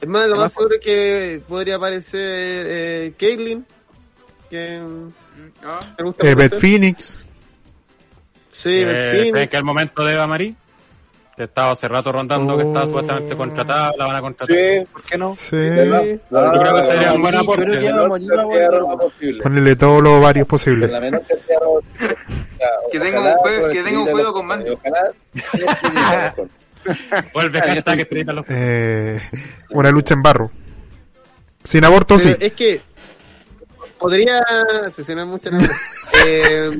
Es 0.00 0.08
más, 0.08 0.28
lo 0.28 0.36
más 0.36 0.52
seguro 0.52 0.76
es 0.76 0.80
que 0.80 1.42
podría 1.48 1.76
aparecer 1.76 2.64
eh, 2.68 3.12
Caitlyn, 3.18 3.66
que 4.48 4.78
mm, 4.80 5.12
me 5.98 6.04
gusta 6.04 6.26
Eh, 6.26 6.34
Beth. 6.34 6.54
Phoenix. 6.54 7.18
Sí, 8.48 8.80
Eh, 8.80 8.84
Beth 8.84 9.10
¿creen 9.10 9.32
Phoenix. 9.34 9.50
que 9.50 9.56
el 9.58 9.64
momento 9.64 10.04
de 10.04 10.12
Eva 10.14 10.26
Marie? 10.26 10.54
Que 11.40 11.44
estaba 11.44 11.70
hace 11.70 11.88
rato 11.88 12.12
rondando, 12.12 12.54
que 12.54 12.64
estaba 12.64 12.84
Oh. 12.84 12.88
supuestamente 12.88 13.34
contratada, 13.34 13.92
la 13.96 14.04
van 14.08 14.16
a 14.16 14.20
contratar. 14.20 14.54
Sí, 14.54 14.86
¿Por 14.92 15.02
qué 15.04 15.16
no? 15.16 15.34
Sí. 15.34 15.56
Yo 15.56 16.52
creo 16.52 16.74
que 16.76 16.82
sería 16.82 17.14
un 17.14 17.22
buen 17.22 17.34
aporte. 17.34 17.64
Ponerle 19.42 19.74
todos 19.76 20.02
los 20.02 20.20
varios 20.20 20.46
posibles. 20.46 20.90
la 20.90 21.00
menor 21.00 21.22
cantidad 21.26 21.48
de 21.48 21.64
ropa 21.64 21.80
posible. 21.80 22.16
Ya, 22.60 22.66
Que 22.92 23.00
tenga 23.00 23.20
un 23.20 23.32
juego- 23.38 23.62
con 23.62 23.72
que 23.72 23.78
el 23.78 23.84
tenga 23.86 23.98
un 24.00 24.06
escribir 24.06 24.12
juego 24.12 24.28
a 24.28 24.32
con 24.34 24.48
los- 24.48 24.58
mando. 24.58 24.74
Ojalá. 24.74 26.46
Vuelve 27.32 27.60
hashtag 27.60 28.00
estrellita 28.00 28.32
los 28.34 28.46
Eh, 28.50 29.18
una 29.70 29.90
lucha 29.90 30.12
en 30.12 30.22
barro. 30.22 30.50
Sin 31.64 31.82
aborto, 31.86 32.18
sí. 32.18 32.36
Es 32.38 32.52
que 32.52 32.82
podría 33.98 34.44
sesionar 34.94 35.24
más. 35.24 35.40
Eh, 36.26 36.70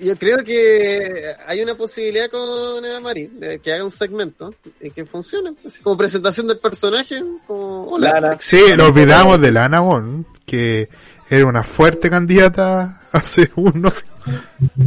yo 0.00 0.16
creo 0.16 0.38
que 0.44 1.34
hay 1.46 1.62
una 1.62 1.74
posibilidad 1.74 2.30
con 2.30 2.84
Eva 2.84 3.00
Marie 3.00 3.30
de 3.32 3.58
que 3.58 3.72
haga 3.72 3.84
un 3.84 3.90
segmento 3.90 4.54
y 4.80 4.90
que 4.90 5.04
funcione, 5.06 5.52
así 5.66 5.82
como 5.82 5.96
presentación 5.96 6.46
del 6.48 6.58
personaje, 6.58 7.22
como 7.46 7.84
hola. 7.86 8.12
Lana. 8.20 8.36
Sí, 8.40 8.60
nos 8.76 8.88
olvidamos 8.88 9.40
de 9.40 9.52
Lana 9.52 9.80
Won, 9.82 10.26
que 10.46 10.88
era 11.28 11.46
una 11.46 11.62
fuerte 11.62 12.10
candidata 12.10 13.00
hace 13.12 13.50
unos, 13.56 13.92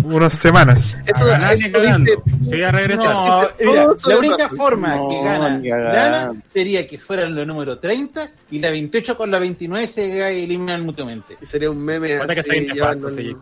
unas 0.03 0.33
semanas. 0.33 0.97
Eso, 1.05 1.27
ganar 1.27 1.53
eso 1.53 1.67
dice- 1.69 2.65
a 2.65 2.71
regresar. 2.71 3.15
No, 3.15 3.49
mira, 3.59 3.87
la 4.07 4.17
única 4.17 4.49
forma 4.49 4.95
No, 4.95 5.09
que 5.09 5.21
gana. 5.21 5.93
Lana 5.93 6.41
sería 6.51 6.87
que 6.87 6.97
fueran 6.99 7.33
los 7.35 7.47
número 7.47 7.79
30 7.79 8.29
y 8.51 8.59
la 8.59 8.69
28 8.71 9.17
con 9.17 9.31
la 9.31 9.39
29 9.39 9.87
se 9.87 10.43
eliminan 10.43 10.85
mutuamente. 10.85 11.37
sería 11.43 11.71
un 11.71 11.83
meme 11.83 12.17
Cuenta 12.17 12.33
que 12.33 12.39
así, 12.41 12.49
se 12.51 13.35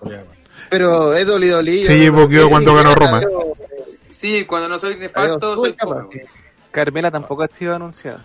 sí, 0.72 0.78
pero 0.78 1.14
es. 1.14 1.26
Se 1.26 1.98
yo- 1.98 2.04
equivoquó 2.04 2.32
yo 2.32 2.50
cuando 2.50 2.72
sí, 2.72 2.78
ganó 2.78 2.96
Roma. 2.96 3.22
Sí, 4.12 4.46
cuando 4.46 4.70
no 4.70 4.80
soy 4.80 4.98
nefasto, 4.98 5.56
soy. 5.56 5.76
Carmela 6.72 7.12
tampoco 7.12 7.44
ha 7.44 7.48
sido 7.48 7.76
anunciada. 7.76 8.24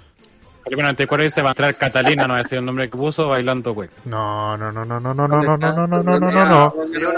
Porque 0.63 0.83
94 0.83 1.23
dice 1.23 1.43
va 1.43 1.51
a 1.51 1.53
entrar 1.53 1.75
Catalina, 1.77 2.25
no 2.27 2.31
va 2.35 2.41
a 2.41 2.43
decir 2.43 2.59
el 2.59 2.65
nombre 2.65 2.91
que 2.91 2.97
puso, 2.97 3.29
bailando 3.29 3.73
cueca. 3.73 3.95
No, 4.05 4.57
no, 4.59 4.73
no, 4.73 4.85
no, 4.85 4.99
no, 4.99 5.15
no, 5.15 5.29
no, 5.29 5.41
no, 5.43 5.57
no, 5.57 5.57
no, 5.57 5.87
no, 5.87 6.03
no, 6.03 6.19
no, 6.19 6.31
no, 6.31 6.45
no. 6.45 6.75
Sería 6.91 7.09
un 7.09 7.17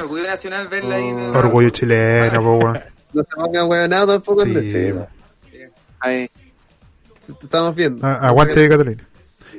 orgullo, 0.00 0.26
nacional 0.26 0.68
verla 0.68 0.96
ahí. 0.96 1.04
en 1.08 1.18
el- 1.18 1.36
Orgullo 1.36 1.68
chileno, 1.70 2.42
po, 2.42 2.54
weón. 2.56 2.80
No 3.12 3.22
se 3.22 3.30
pongan 3.36 3.68
huevonados 3.70 4.14
tampoco. 4.14 4.44
Sí. 4.46 4.70
Sí, 4.70 4.92
weón. 4.92 5.06
Ahí. 6.00 6.30
estamos 7.42 7.74
viendo. 7.74 8.06
Ah, 8.06 8.18
Aguante, 8.28 8.66
Catalina. 8.68 9.04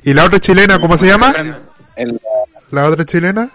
¿Y 0.03 0.13
la 0.13 0.25
otra 0.25 0.39
chilena, 0.39 0.79
cómo 0.79 0.97
se 0.97 1.05
llama? 1.07 1.33
En 1.95 2.19
¿La 2.71 2.85
otra 2.85 3.05
chilena? 3.05 3.49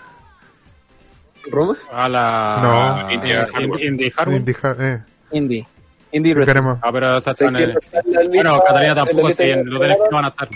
¿Roma? 1.48 1.76
A 1.92 2.08
la. 2.08 2.56
No. 2.60 3.10
India, 3.10 3.48
ah, 3.52 3.62
Indie, 3.62 3.86
Indie 3.86 4.10
Hardware. 4.10 4.36
Indie. 4.38 4.56
Eh. 4.78 4.98
Indie. 5.32 5.66
Indie 6.12 6.34
Wrestling. 6.34 6.76
Ah, 6.82 6.90
pero 6.92 7.18
o 7.18 7.58
el... 7.58 7.78
Bueno, 8.28 8.60
Catalina 8.60 8.94
tampoco, 8.94 9.30
si 9.30 9.42
en 9.44 9.70
los 9.70 9.80
del 9.80 9.90
no 9.90 10.10
van 10.10 10.24
a 10.24 10.28
estar. 10.28 10.48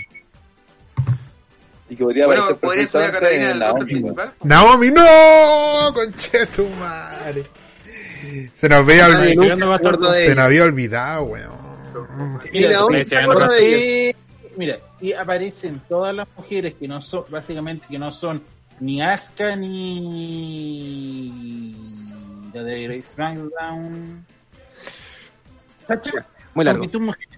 Y 1.87 1.95
que 1.95 2.03
podría 2.03 2.25
bueno, 2.25 2.43
aparecer 2.43 2.89
perfectamente 2.89 3.49
en 3.51 3.59
Naomi. 3.59 3.85
Principal? 3.85 4.33
¡Naomi, 4.43 4.91
no! 4.91 5.93
¡Conchetumare! 5.93 7.43
Se 8.55 8.67
nos 8.67 8.79
había 8.79 9.05
olvidado. 9.05 10.13
Se 10.15 10.35
nos 10.35 10.45
había 10.45 10.63
olvidado, 10.63 11.23
weón. 11.23 11.65
Mira, 12.51 12.79
Mira, 14.57 14.79
y 15.01 15.11
aparecen 15.13 15.81
todas 15.87 16.15
las 16.15 16.27
mujeres 16.37 16.75
que 16.75 16.87
no 16.87 17.01
son, 17.01 17.25
básicamente, 17.29 17.85
que 17.89 17.99
no 17.99 18.11
son 18.11 18.41
ni 18.79 19.01
Asuka 19.01 19.55
ni 19.55 20.75
la 22.53 22.63
de 22.63 23.03
SmackDown. 23.07 24.25
Sacha, 25.87 26.25
Muy 26.53 26.65
largo. 26.65 26.81
21 26.81 27.05
mujeres. 27.11 27.29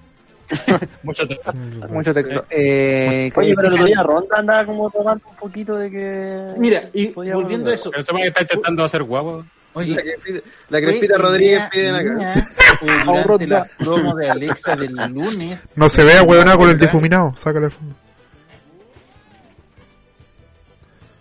Mucho 1.03 1.27
texto. 1.27 1.51
Mucho 1.89 2.13
texto. 2.13 2.45
Eh, 2.49 3.29
Oye, 3.35 3.53
pero 3.55 3.67
el 3.67 3.73
otro 3.73 3.83
Calle- 3.83 3.93
día 3.93 4.03
Ronda 4.03 4.37
andaba 4.37 4.65
como 4.65 4.89
tomando 4.89 5.27
un 5.29 5.35
poquito 5.35 5.75
de 5.77 5.91
que. 5.91 6.53
Mira, 6.57 6.89
y 6.93 7.07
volviendo 7.07 7.69
a 7.69 7.73
eso, 7.73 7.91
Pero 7.91 8.03
que 8.15 8.27
está 8.27 8.41
intentando 8.43 8.83
hacer 8.85 9.03
guapo. 9.03 9.43
oye, 9.73 9.93
La 9.95 10.01
Crespita, 10.01 10.39
la 10.69 10.81
Crespita 10.81 11.17
Rodríguez 11.17 11.63
piden 11.69 11.95
acá. 11.95 12.33
Durante 13.05 13.47
la 13.47 13.65
promo 13.77 14.15
de 14.15 14.29
Alexa 14.29 14.75
del 14.75 14.93
lunes, 14.93 15.59
No 15.75 15.89
se 15.89 16.03
vea, 16.05 16.23
weón, 16.23 16.47
con 16.57 16.69
el 16.69 16.79
difuminado. 16.79 17.33
Sácale 17.35 17.65
el 17.65 17.71
fondo. 17.71 17.95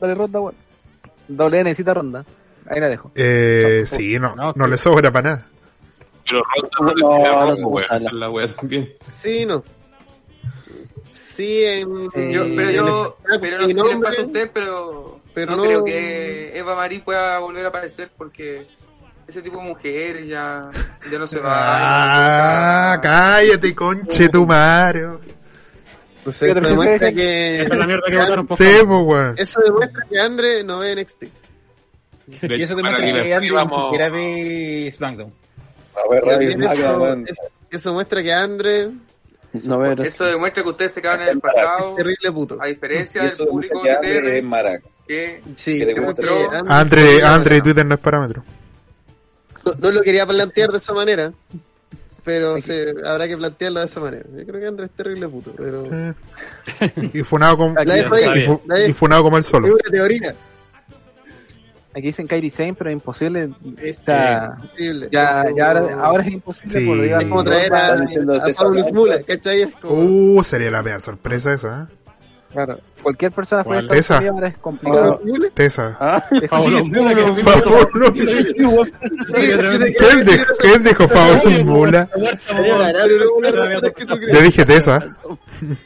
Dale 0.00 0.14
ronda, 0.14 0.40
weón. 0.40 0.54
Doble 1.28 1.64
necesita 1.64 1.94
ronda. 1.94 2.24
Ahí 2.68 2.80
la 2.80 2.88
dejo. 2.88 3.10
Eh, 3.14 3.84
sí, 3.86 4.18
no, 4.18 4.34
No, 4.36 4.52
no 4.54 4.64
sí. 4.64 4.70
le 4.70 4.76
sobra 4.76 5.10
para 5.12 5.30
nada. 5.30 5.46
Pero 6.28 6.42
Ronda 6.42 6.76
no 6.80 6.94
le 6.94 7.00
No, 7.02 7.56
no 7.70 7.78
es 7.80 8.12
la 8.12 8.30
wea 8.30 8.48
también. 8.48 8.88
Sí, 9.08 9.46
no. 9.46 9.62
Sí, 11.12 11.64
en. 11.64 11.88
Yo- 12.32 12.44
pero 12.56 12.70
yo, 12.70 13.16
el- 13.30 13.40
pero 13.40 13.58
no 13.58 13.66
sé 13.68 13.74
nombre, 13.74 13.98
pasa 14.08 14.22
a 14.22 14.24
usted, 14.26 14.50
pero, 14.52 15.20
pero 15.34 15.52
no, 15.52 15.58
no- 15.58 15.62
creo 15.64 15.84
que 15.84 16.58
Eva 16.58 16.74
Marie 16.74 17.00
pueda 17.00 17.38
volver 17.38 17.64
a 17.66 17.68
aparecer 17.68 18.10
porque 18.16 18.66
ese 19.28 19.42
tipo 19.42 19.58
de 19.58 19.64
mujer 19.64 20.26
ya, 20.26 20.68
ya 21.10 21.18
no 21.18 21.26
se 21.26 21.38
va. 21.40 21.46
Ah, 22.92 23.00
cállate, 23.02 23.74
conche 23.74 24.28
tu 24.28 24.46
Mario. 24.46 25.20
Esto 26.30 26.60
demuestra 26.68 27.12
que. 27.12 27.62
Esta 27.62 27.74
es 27.74 27.78
la 27.80 27.86
mierda 27.86 28.02
que 28.08 28.16
votaron 28.16 28.46
por 28.46 28.58
pues. 28.58 28.70
Eso 29.38 29.60
demuestra 29.64 30.04
que 30.10 30.18
Andre 30.20 30.64
no 30.64 30.78
ve 30.78 30.94
NXT. 30.96 31.22
Y 32.28 32.62
eso 32.62 32.74
demuestra 32.74 33.02
que 33.04 33.12
vamos. 33.52 33.78
ni 33.78 33.84
siquiera 33.86 34.08
ve 34.10 34.92
SmackDown. 34.96 35.32
A 35.94 36.10
ver, 36.10 36.24
También 36.24 36.52
SmackDown, 36.52 37.00
weón. 37.00 37.24
eso, 37.28 37.32
eso- 37.42 37.52
eso 37.70 37.92
muestra 37.94 38.22
que 38.22 38.32
Andre 38.32 38.90
No 39.64 39.78
ver. 39.78 40.00
Eso 40.06 40.24
demuestra 40.24 40.62
que 40.62 40.68
ustedes 40.68 40.92
se 40.92 41.00
quedan 41.02 41.22
en 41.22 41.28
el 41.28 41.40
pasado, 41.40 41.90
es 41.90 41.96
terrible 41.96 42.32
puto. 42.32 42.58
a 42.60 42.66
diferencia 42.66 43.22
del 43.22 43.30
eso 43.30 43.46
público 43.46 43.80
que 43.82 43.88
de 43.90 43.94
Andre 43.96 44.38
es 44.38 44.44
maraca. 44.44 44.84
que 45.06 45.40
Sí, 45.54 45.78
que 45.78 45.94
que 45.94 46.48
Andre, 46.68 47.22
Andre, 47.22 47.60
Twitter 47.60 47.86
no 47.86 47.94
es 47.94 48.00
parámetro. 48.00 48.44
No, 49.64 49.72
no 49.78 49.90
lo 49.92 50.02
quería 50.02 50.26
plantear 50.26 50.70
de 50.70 50.78
esa 50.78 50.92
manera, 50.94 51.32
pero 52.26 52.60
se, 52.60 52.92
habrá 53.06 53.26
que 53.28 53.36
plantearlo 53.38 53.80
de 53.80 53.86
esa 53.86 54.00
manera. 54.00 54.24
Yo 54.36 54.44
creo 54.44 54.60
que 54.60 54.66
Andre 54.66 54.84
es 54.86 54.90
terrible 54.92 55.28
puto, 55.28 55.52
pero. 55.56 55.84
Y 57.14 57.22
funado 57.22 57.56
como, 57.56 57.74
La 57.82 57.94
dejo 57.94 58.14
ahí, 58.16 58.40
y, 58.40 58.42
fu- 58.46 58.60
la 58.66 58.74
dejo. 58.76 58.90
y 58.90 58.92
funado 58.92 59.22
como 59.22 59.36
el 59.38 59.44
solo. 59.44 59.68
Es 59.68 59.72
una 59.72 59.90
teoría. 59.90 60.34
Aquí 61.94 62.08
dicen 62.08 62.26
Kairi 62.26 62.50
Sane, 62.50 62.74
pero 62.74 62.90
es 62.90 62.94
imposible. 62.94 63.54
Es 63.78 64.04
imposible. 64.06 65.08
ya, 65.10 65.46
ya 65.56 65.68
ahora, 65.70 65.94
ahora 66.04 66.22
es 66.24 66.32
imposible. 66.32 66.78
Sí. 66.80 66.86
por 66.86 66.98
Es 67.22 67.26
como 67.28 67.44
traer 67.44 67.72
a, 67.72 67.94
a 67.94 68.52
Paulus. 68.58 68.92
Mula, 68.92 69.22
¿cachai? 69.22 69.70
Como. 69.80 69.94
Uh, 70.02 70.42
sería 70.44 70.70
la 70.70 70.82
pea 70.82 71.00
sorpresa 71.00 71.54
esa, 71.54 71.88
¿eh? 71.90 71.94
Claro, 72.56 72.80
cualquier 73.02 73.32
persona 73.32 73.62
fuera 73.62 73.82
de 73.82 73.88
¿Cuál? 73.88 73.98
Estados 73.98 74.06
Esa. 74.06 74.16
Unidos 74.16 74.34
ahora 74.34 74.48
es 74.48 74.56
complicado. 74.56 75.20
Tesa. 75.52 75.94
Ah, 76.00 76.24
Pablo 76.48 76.86
Mula, 76.86 77.14
¿Quién 78.14 78.30
dijo, 80.24 80.44
¿quién 80.58 80.82
dijo 80.82 81.06
Faulo 81.06 81.64
Mula? 81.66 82.08
Yo 84.32 84.40
dije 84.40 84.64
Tesa. 84.64 85.04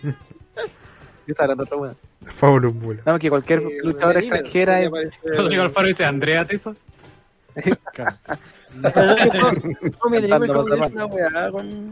Yo 0.04 0.12
estaba 1.26 1.52
hablando 1.52 1.64
de 1.64 1.66
otra 1.66 1.76
wea. 1.76 1.92
Faulo 2.30 2.72
Mula. 2.72 3.02
No, 3.04 3.18
que 3.18 3.30
cualquier 3.30 3.64
luchadora 3.82 4.20
extranjera 4.20 4.80
es 4.80 4.92
Rodrigo 5.24 5.64
Alfaro 5.64 5.88
dice 5.88 6.04
Andrea 6.04 6.44
Tesa. 6.44 6.72
Claro. 7.92 8.16
no 10.04 10.08
me 10.08 10.20
digo 10.20 10.36
una 10.36 11.06
weá 11.06 11.50
con. 11.50 11.90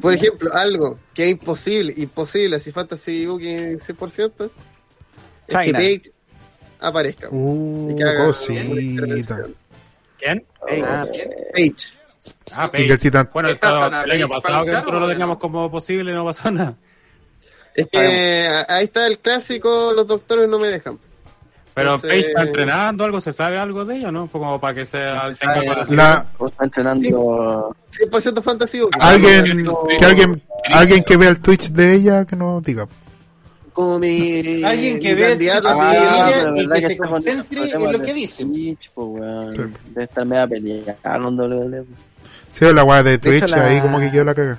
Por 0.00 0.12
ejemplo, 0.14 0.50
algo 0.54 0.98
que 1.14 1.24
es 1.24 1.30
imposible, 1.30 1.94
imposible, 1.96 2.58
si 2.58 2.72
Fantasy 2.72 3.26
Booking 3.26 3.78
100%, 3.78 4.50
es 5.48 5.56
que. 5.58 5.72
Page 5.72 6.02
aparezca. 6.80 7.28
Uh, 7.30 7.90
Y 7.92 7.96
que 7.96 8.02
haga 8.02 8.12
una 8.18 8.26
cosita. 8.26 8.60
intervención. 8.62 9.54
¿Quién? 10.18 10.44
Ah, 10.84 11.06
Page. 11.52 11.74
Ah, 12.52 12.64
el 12.64 12.70
Paige. 12.70 12.98
titán. 12.98 13.30
Bueno, 13.32 13.48
¿Está 13.48 13.68
esto, 13.68 13.80
Sana 13.80 14.02
el 14.04 14.10
año 14.10 14.28
Paige 14.28 14.42
pasado 14.42 14.64
que 14.64 14.72
nosotros 14.72 15.00
lo 15.00 15.08
teníamos 15.08 15.38
como 15.38 15.70
posible 15.70 16.12
no 16.12 16.24
pasó 16.24 16.50
nada. 16.50 16.76
Es 17.74 17.88
que 17.88 18.48
ahí 18.68 18.84
está 18.84 19.06
el 19.06 19.18
clásico, 19.18 19.92
los 19.94 20.06
doctores 20.06 20.48
no 20.48 20.58
me 20.58 20.68
dejan. 20.68 20.98
Pero 21.76 21.94
Entonces- 21.96 22.10
Paige 22.10 22.28
está 22.28 22.42
entrenando 22.42 23.04
algo, 23.04 23.20
¿se 23.20 23.32
sabe 23.34 23.58
algo 23.58 23.84
de 23.84 23.96
ella, 23.98 24.10
no? 24.10 24.28
Como 24.28 24.58
para 24.58 24.72
que 24.74 24.86
sea, 24.86 25.30
tenga. 25.38 25.82
La, 25.90 26.26
O 26.38 26.48
está 26.48 26.64
entrenando. 26.64 27.76
100% 27.90 28.42
Fantasy 28.42 28.80
Booking. 28.80 29.02
alguien, 29.02 29.66
que 29.98 30.04
alguien, 30.06 30.42
alguien 30.72 31.04
que 31.04 31.16
vea 31.18 31.28
el 31.28 31.38
Twitch 31.40 31.68
de 31.72 31.94
ella, 31.94 32.24
que 32.24 32.34
nos 32.34 32.62
diga. 32.62 32.88
Como 33.74 33.98
mi, 33.98 34.62
Alguien 34.64 34.98
que 35.00 35.14
mi 35.14 35.20
ve 35.20 35.28
candidato 35.28 35.68
a 35.68 35.72
Ah, 35.72 35.76
mi- 35.76 36.32
pero 36.32 36.54
pero 36.54 36.76
y 36.78 36.80
que 36.80 36.88
se 36.88 36.96
concentre 36.96 37.58
con 37.72 37.82
en 37.82 37.92
lo 37.92 37.98
de 37.98 38.06
que 38.06 38.14
dice. 38.14 38.42
Twitch. 38.46 38.90
Debe 38.96 40.04
estar 40.04 40.24
media 40.24 40.46
peleada 40.46 41.18
con 41.20 41.36
WWE. 41.38 41.84
Sí, 42.52 42.64
la 42.72 42.84
weá 42.84 43.02
de 43.02 43.18
Twitch, 43.18 43.52
ahí 43.52 43.82
como 43.82 43.98
que 44.00 44.10
quedó 44.10 44.24
la 44.24 44.34
caga. 44.34 44.58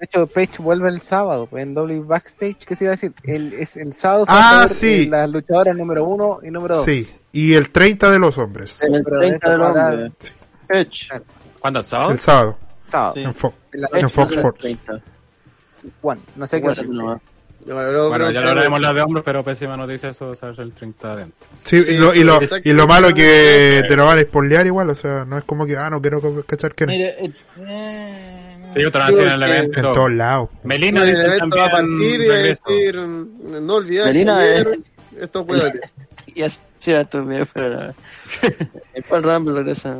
De 0.00 0.06
hecho, 0.06 0.26
Page 0.26 0.62
vuelve 0.62 0.88
el 0.88 1.00
sábado 1.02 1.46
en 1.52 1.74
W 1.74 2.00
Backstage. 2.06 2.56
¿Qué 2.66 2.74
se 2.74 2.84
iba 2.84 2.94
a 2.94 2.96
decir? 2.96 3.12
El, 3.22 3.52
es, 3.52 3.76
el 3.76 3.92
sábado 3.92 4.24
Ah, 4.28 4.66
sí. 4.68 5.02
eh, 5.04 5.08
las 5.10 5.28
luchadoras 5.30 5.76
número 5.76 6.04
uno 6.04 6.38
y 6.42 6.50
número 6.50 6.76
dos. 6.76 6.84
Sí, 6.86 7.06
y 7.32 7.52
el 7.52 7.68
30 7.70 8.10
de 8.10 8.18
los 8.18 8.38
hombres. 8.38 8.82
En 8.82 8.94
el 8.94 9.04
Pero 9.04 9.18
30 9.20 9.50
del 9.50 9.60
esto 9.60 9.72
para- 9.74 9.88
hombre. 9.90 10.12
Edge. 10.70 11.08
¿Cuándo 11.60 11.78
el 11.80 11.84
sábado? 11.84 12.10
El 12.12 12.18
sábado, 12.18 12.58
Sábado. 12.90 13.12
Sí. 13.14 13.20
en, 13.22 13.34
Fo- 13.34 13.52
En 13.72 13.98
en 13.98 14.10
Fox 14.10 14.30
es 14.32 14.36
Sports. 14.38 14.60
30. 14.60 15.00
One. 16.02 16.20
No 16.36 16.46
sé 16.46 16.56
qué 16.56 16.62
Bueno, 16.62 16.82
no. 16.84 17.20
No, 17.66 17.74
no, 17.92 18.08
Bueno, 18.08 18.10
pero- 18.12 18.30
ya 18.30 18.40
lo 18.40 18.48
hablaremos 18.48 18.80
las 18.80 18.94
de 18.94 19.02
hombres, 19.02 19.22
pero 19.22 19.44
pésima 19.44 19.76
noticia 19.76 20.08
eso, 20.08 20.30
o 20.30 20.46
el 20.62 20.72
30 20.72 21.14
de 21.16 21.26
Sí, 21.62 21.82
Sí, 21.82 21.90
y, 21.92 21.96
lo, 21.98 22.10
sí, 22.12 22.20
y, 22.20 22.24
lo, 22.24 22.38
y 22.64 22.72
lo 22.72 22.86
malo 22.86 23.12
que 23.12 23.82
te 23.86 23.96
lo 23.96 24.06
van 24.06 24.18
a 24.18 24.22
spoilear 24.22 24.64
igual, 24.64 24.88
o 24.88 24.94
sea, 24.94 25.26
no 25.26 25.36
es 25.36 25.44
como 25.44 25.66
que, 25.66 25.76
ah, 25.76 25.90
no 25.90 26.00
quiero 26.00 26.42
cachar 26.46 26.74
que 26.74 26.86
Mira, 26.86 27.08
eh, 27.10 27.32
eh, 27.68 28.49
Sí, 28.74 28.82
yo 28.82 28.90
te 28.92 28.98
lo 28.98 29.04
voy 29.04 29.14
a 29.14 29.16
decir 29.16 29.26
en 29.26 29.32
el 29.32 29.40
que- 29.40 29.56
evento. 29.58 29.76
en 29.76 29.82
todo. 29.82 29.92
todos 29.92 30.12
lados. 30.12 30.48
Melina 30.62 31.02
el 31.02 31.08
dice 31.10 31.22
evento 31.24 31.56
va 31.56 31.66
a 31.66 31.70
también 31.70 31.98
partir 31.98 32.20
y 32.20 32.28
decir, 32.28 32.96
no 33.62 33.74
olvidar 33.74 34.06
Melina 34.06 34.38
que 34.40 34.54
es- 34.58 35.22
estos 35.22 35.44
jugadores. 35.46 35.80
Y 36.26 36.42
así 36.42 36.60
era 36.86 37.04
tu 37.04 37.22
video, 37.24 37.46
pero. 37.52 37.94
El 38.94 39.22
Rumble 39.22 39.54
regresa. 39.54 39.96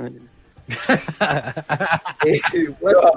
Eh, 2.25 2.41
bueno, 2.81 3.01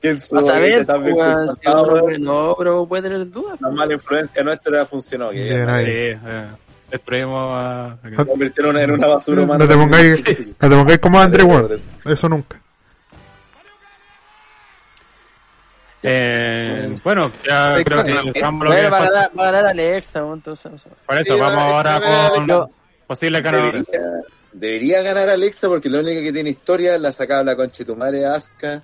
Qué 0.00 0.12
Vas 0.12 0.48
a 0.48 0.52
ver, 0.52 0.84
suerte, 0.84 0.84
tan 0.84 1.04
bien 1.04 1.16
weón, 1.16 1.48
si 1.48 1.54
comportado, 1.64 1.82
uno 1.82 1.92
weón. 1.94 2.08
que 2.08 2.18
no, 2.18 2.54
pero 2.56 2.86
puede 2.86 3.02
tener 3.02 3.28
dudas. 3.30 3.60
La 3.60 3.70
mala 3.70 3.94
influencia 3.94 4.42
nuestra 4.44 4.86
funcionó. 4.86 5.30
Que 5.30 5.48
eh, 5.50 6.18
esperemos 6.90 7.52
a... 7.52 7.96
que- 8.04 8.14
se 8.14 8.24
convirtieron 8.26 8.76
en 8.78 8.90
una 8.92 9.06
basura 9.08 9.42
humana. 9.42 9.64
No 9.64 9.68
te 9.70 9.76
pongáis, 9.76 10.38
no 10.60 10.68
te 10.70 10.76
pongáis 10.76 10.98
como 11.00 11.18
Andre 11.20 11.42
Ward. 11.42 11.72
Eso 12.04 12.28
nunca. 12.28 12.60
Eh, 16.02 16.94
bueno, 17.02 17.30
ya 17.46 17.76
Sí, 17.76 17.84
creo 17.84 18.04
que 18.04 18.12
vamos 18.40 18.64
lo 18.64 18.70
que 18.70 18.76
Bueno, 18.88 18.90
va 19.36 19.48
a 19.48 19.70
Alexa, 19.70 20.20
entonces. 20.20 20.70
Por 21.06 21.16
eso, 21.18 21.34
Sí, 21.34 21.40
vamos 21.40 21.58
va- 21.62 21.76
ahora 21.76 22.30
con 22.34 22.46
yo- 22.46 22.70
posibles 23.06 23.42
ganadores. 23.42 23.86
Debería, 23.90 24.10
debería 24.52 25.02
ganar 25.02 25.28
Alexa 25.30 25.66
porque 25.68 25.88
la 25.88 25.98
única 26.00 26.20
que 26.22 26.32
tiene 26.32 26.50
historia 26.50 26.98
la 26.98 27.10
sacaba 27.12 27.42
la 27.42 27.56
concha 27.56 27.78
de 27.78 27.84
tu 27.84 27.96
madre 27.96 28.24
Asuka. 28.26 28.80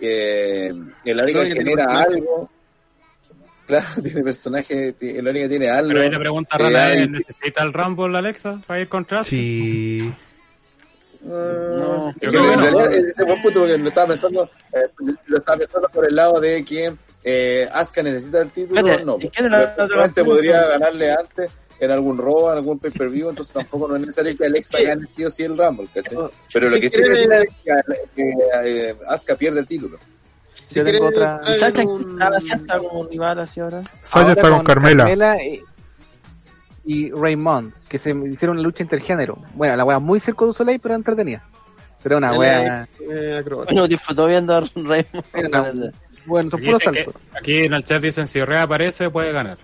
Eh, 0.00 0.72
la 1.04 1.22
única 1.24 1.40
La 1.40 1.44
que 1.46 1.54
genera 1.54 1.86
tiene 1.86 2.02
algo. 2.02 2.50
Claro, 3.66 3.86
tiene 4.02 4.22
personaje, 4.22 4.94
la 5.00 5.30
única 5.30 5.44
que 5.44 5.48
tiene 5.48 5.68
algo. 5.70 5.88
Pero 5.88 6.00
ahí 6.02 6.10
la 6.10 6.18
pregunta 6.18 6.56
Eh, 6.56 6.62
rara 6.62 6.92
es, 6.94 7.10
¿necesita 7.10 7.62
el 7.64 7.72
Rumble 7.72 8.16
Alexa 8.16 8.60
para 8.66 8.80
ir 8.80 8.88
contra? 8.88 9.24
Sí. 9.24 10.12
No. 11.28 12.14
Yo 12.20 12.30
Sí, 12.30 12.36
creo 12.36 12.42
que 12.42 12.52
en 12.52 12.60
no. 12.72 12.78
realidad, 12.80 13.12
fue 13.16 13.24
un 13.32 13.42
punto 13.42 13.58
porque 13.60 13.78
lo 13.78 13.88
estaba 13.88 14.06
pensando, 14.08 14.50
eh, 14.72 14.88
lo 15.26 15.38
estaba 15.38 15.58
pensando 15.58 15.88
por 15.88 16.06
el 16.08 16.14
lado 16.16 16.40
de 16.40 16.64
que 16.64 16.94
eh, 17.24 17.68
Asuka 17.72 18.02
necesita 18.02 18.40
el 18.42 18.50
título, 18.50 18.80
no. 19.04 19.16
¿y 19.20 19.28
quién 19.28 19.46
es 19.46 19.50
la- 19.50 19.58
la 19.58 19.64
otra 19.64 19.76
Perfectamente 19.76 20.14
campeona? 20.20 20.24
podría 20.24 20.66
ganarle 20.68 21.10
antes 21.12 21.50
en 21.80 21.90
algún 21.90 22.18
Raw, 22.18 22.50
en 22.52 22.58
algún 22.58 22.78
pay-per-view, 22.78 23.28
entonces 23.28 23.52
tampoco 23.54 23.86
no 23.88 23.96
es 23.96 24.00
necesario 24.00 24.36
que 24.36 24.46
Alexa 24.46 24.78
gane 24.82 25.06
sí 25.16 25.24
o 25.24 25.30
sí 25.30 25.42
el 25.44 25.56
Rumble, 25.58 25.88
¿cachai? 25.94 26.18
Pero 26.52 26.68
lo 26.70 26.74
si 26.76 26.80
que 26.82 26.88
sí 26.88 26.94
es 27.02 27.28
que, 27.64 27.74
que 28.16 28.30
eh, 28.64 28.96
Asuka 29.06 29.36
pierda 29.36 29.60
el 29.60 29.66
título. 29.66 29.98
si 30.64 30.76
Yo 30.76 30.84
tengo 30.84 31.08
quieren 31.10 31.28
otra- 31.28 31.52
Sacha 31.54 31.82
un- 31.82 32.12
estaba 32.12 32.40
sienta 32.40 32.78
como 32.78 33.06
rival 33.06 33.38
así 33.40 33.60
ahora. 33.60 33.82
Sasha 34.02 34.18
Ahora 34.20 34.32
está 34.32 34.50
con 34.50 34.64
Carmela. 34.64 35.42
y, 35.44 35.62
y 36.90 37.10
Raymond, 37.10 37.72
que 37.86 37.98
se 37.98 38.10
hicieron 38.10 38.56
una 38.56 38.62
lucha 38.66 38.82
intergénero. 38.82 39.36
Bueno, 39.54 39.76
la 39.76 39.84
wea 39.84 39.98
muy 39.98 40.20
Circo 40.20 40.46
du 40.46 40.54
Soleil, 40.54 40.80
pero 40.80 40.94
entretenida. 40.94 41.42
Pero 42.02 42.16
una 42.16 42.32
wea. 42.32 42.88
Eh. 43.10 43.44
Bueno, 43.66 43.86
disfrutó 43.86 44.26
viendo 44.26 44.56
a 44.56 44.60
Raymond. 44.74 45.92
Bueno, 46.24 46.50
son 46.50 46.60
Aquí, 46.60 46.66
puros 46.66 46.82
saltos. 46.82 47.14
aquí 47.38 47.58
en 47.64 47.74
el 47.74 47.84
chat 47.84 48.00
dicen 48.02 48.26
si 48.26 48.42
Rea 48.42 48.62
aparece 48.62 49.10
puede 49.10 49.32
ganar. 49.32 49.58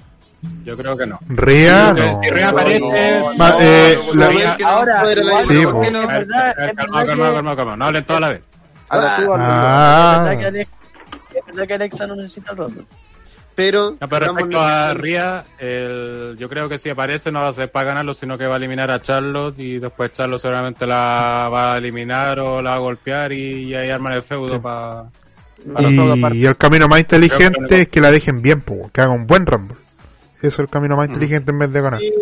Yo 0.65 0.77
creo 0.77 0.97
que 0.99 1.07
no. 1.07 1.19
Que 1.19 1.71
no. 2.05 2.23
Si 2.23 2.29
Rea 2.31 2.51
aparece... 2.51 3.23
Ma- 3.39 3.55
eh, 3.61 3.99
no, 4.13 4.15
la- 4.15 4.27
no, 4.27 4.33
no, 4.33 4.59
no, 4.59 4.69
Ahora, 4.69 5.05
Sí, 5.43 5.63
calma, 6.77 7.07
calma, 7.07 7.33
calma, 7.33 7.57
calma. 7.57 7.77
No 7.77 7.85
hablen 7.87 8.05
toda 8.05 8.21
la 8.21 8.29
vez. 8.29 8.39
Es 8.41 8.45
Ah, 8.91 10.25
verdad 10.29 10.39
que 10.39 10.47
Alex- 10.47 10.71
es 11.35 11.47
verdad 11.47 11.67
que 11.67 11.75
Alexa 11.75 12.07
no 12.07 12.17
necesita 12.17 12.51
el 12.53 12.57
Rumble. 12.59 12.85
Pero, 13.55 13.97
No, 14.01 14.09
pero 14.09 14.21
digamos, 14.27 14.43
respecto 14.43 14.61
a 14.61 14.95
Ria, 14.95 15.45
el, 15.59 16.37
yo 16.39 16.49
creo 16.49 16.69
que 16.69 16.79
si 16.79 16.91
aparece 16.91 17.31
no 17.31 17.41
va 17.43 17.49
a 17.49 17.53
ser 17.53 17.71
para 17.71 17.87
ganarlo, 17.89 18.13
sino 18.15 18.37
que 18.37 18.47
va 18.47 18.55
a 18.55 18.59
eliminar 18.59 18.91
a 18.91 19.01
Charlotte 19.01 19.59
y 19.59 19.79
después 19.79 20.13
Charlotte 20.13 20.41
seguramente 20.43 20.87
la 20.87 21.49
va 21.53 21.75
a 21.75 21.79
eliminar 21.79 22.41
o 22.41 22.61
la 22.61 22.71
va 22.71 22.77
a 22.77 22.81
golpear 22.81 23.33
y, 23.33 23.65
y 23.69 23.75
ahí 23.75 23.91
arman 23.91 24.15
el 24.15 24.23
feudo 24.23 24.61
para... 24.61 25.05
y, 25.81 26.37
y 26.39 26.47
el 26.47 26.57
camino 26.57 26.89
más 26.89 26.99
inteligente 27.01 27.83
es 27.83 27.89
que 27.89 28.01
la 28.01 28.11
dejen 28.11 28.43
bien, 28.43 28.61
po, 28.61 28.91
que 28.93 29.01
haga 29.01 29.13
un 29.13 29.27
buen 29.27 29.47
Rumble. 29.47 29.77
Ese 30.39 30.49
es 30.49 30.59
el 30.59 30.69
camino 30.69 30.95
Mm. 30.95 30.99
más 30.99 31.07
inteligente 31.09 31.53
en 31.53 31.59
vez 31.61 31.73
de 31.73 31.81
ganar. 31.81 32.01
sí, 32.01 32.13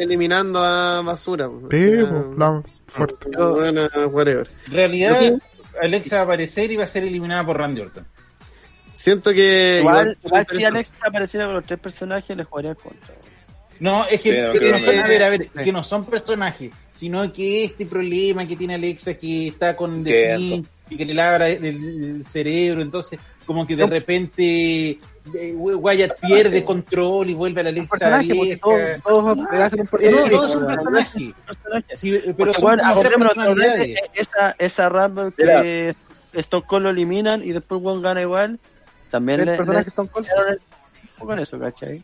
eliminando 0.00 0.64
a 0.64 1.00
basura. 1.02 1.48
Sí, 1.70 1.90
la 2.36 2.62
fuerte. 2.86 3.28
whatever. 4.06 4.48
En 4.66 4.72
realidad, 4.72 5.20
Alexa 5.80 6.16
va 6.16 6.20
a 6.22 6.24
aparecer 6.24 6.72
y 6.72 6.76
va 6.76 6.84
a 6.84 6.88
ser 6.88 7.04
eliminada 7.04 7.44
por 7.46 7.58
Randy 7.58 7.82
Orton. 7.82 8.04
Siento 8.98 9.32
que 9.32 9.78
Igual, 9.80 9.96
igual- 10.08 10.16
igual 10.24 10.46
si 10.50 10.64
Alex 10.64 10.92
apareciera 11.00 11.46
con 11.46 11.54
los 11.54 11.64
tres 11.64 11.78
personajes, 11.78 12.36
le 12.36 12.42
jugaría 12.44 12.74
contra. 12.74 13.14
No, 13.78 14.04
es 14.06 14.20
que, 14.20 14.32
Sí, 14.32 14.38
no, 14.42 14.52
que 14.52 14.70
no 14.72 14.76
que- 14.76 14.82
son, 14.84 14.98
a 14.98 15.06
ver, 15.06 15.22
a 15.22 15.30
ver, 15.30 15.42
Sí. 15.56 15.62
que 15.64 15.72
no 15.72 15.84
son 15.84 16.04
personajes, 16.04 16.72
sino 16.98 17.32
que 17.32 17.64
este 17.64 17.86
problema 17.86 18.44
que 18.46 18.56
tiene 18.56 18.74
Alexa 18.74 19.14
que 19.14 19.48
está 19.48 19.76
con 19.76 20.02
Thing 20.02 20.64
y 20.90 20.96
que 20.96 21.04
le 21.04 21.14
labra 21.14 21.48
el, 21.48 21.64
el 21.64 22.26
cerebro, 22.26 22.82
entonces 22.82 23.20
como 23.46 23.64
que 23.66 23.76
de 23.76 23.86
repente 23.86 24.98
eh, 25.34 25.52
Wyatt 25.54 26.18
pierde 26.26 26.64
control 26.64 27.30
y 27.30 27.34
vuelve 27.34 27.60
a 27.60 27.64
la 27.64 27.70
Alexa 27.70 27.88
personaje, 27.98 28.56
todos, 28.56 29.02
todos 29.04 29.36
No, 29.36 29.46
personaje. 29.88 30.30
todos 30.30 30.52
son 30.52 30.66
personajes. 30.66 31.34
Sí, 32.00 32.20
pero 32.36 32.52
son 32.54 32.62
bueno, 32.62 32.82
esa, 34.14 34.56
esa 34.58 34.88
Rumble 34.88 35.30
que 35.36 35.94
Stone 36.32 36.64
Cold 36.66 36.84
lo 36.84 36.90
eliminan 36.90 37.44
y 37.44 37.52
después 37.52 37.80
One 37.84 38.02
gana 38.02 38.20
igual, 38.22 38.58
también 39.10 39.44
le, 39.44 39.56
personaje 39.56 39.90
le 39.96 40.08
Cold. 40.08 40.26
tiraron 40.26 40.52
el 40.52 40.60
con 41.18 41.38
eso, 41.38 41.58
¿cachai? 41.58 42.02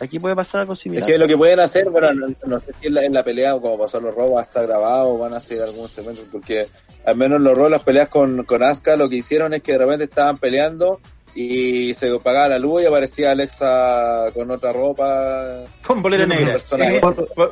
Aquí 0.00 0.18
puede 0.20 0.36
pasar 0.36 0.60
algo 0.60 0.74
Es 0.74 0.78
similar. 0.80 1.06
que 1.06 1.18
lo 1.18 1.26
que 1.26 1.36
pueden 1.36 1.58
hacer, 1.60 1.90
bueno, 1.90 2.12
no, 2.12 2.28
no 2.46 2.60
sé 2.60 2.72
si 2.80 2.86
en 2.86 2.94
la, 2.94 3.02
en 3.04 3.12
la 3.12 3.24
pelea 3.24 3.54
o 3.56 3.60
como 3.60 3.78
pasó 3.78 4.00
los 4.00 4.14
robos 4.14 4.40
está 4.42 4.62
grabado 4.62 5.08
o 5.14 5.18
van 5.18 5.34
a 5.34 5.38
hacer 5.38 5.60
algún 5.62 5.88
segmento, 5.88 6.22
porque 6.30 6.68
al 7.04 7.16
menos 7.16 7.40
los 7.40 7.56
robos, 7.56 7.70
las 7.72 7.82
peleas 7.82 8.08
con, 8.08 8.44
con 8.44 8.62
Asuka, 8.62 8.96
lo 8.96 9.08
que 9.08 9.16
hicieron 9.16 9.54
es 9.54 9.62
que 9.62 9.72
de 9.72 9.78
repente 9.78 10.04
estaban 10.04 10.38
peleando 10.38 11.00
y 11.34 11.94
se 11.94 12.14
apagaba 12.14 12.48
la 12.48 12.58
luz 12.58 12.82
y 12.82 12.86
aparecía 12.86 13.32
Alexa 13.32 14.26
con 14.34 14.50
otra 14.50 14.72
ropa. 14.72 15.64
Con 15.86 16.00
polera 16.02 16.26
Con 16.26 16.36
negra. 16.36 16.56
Eh, 16.56 17.00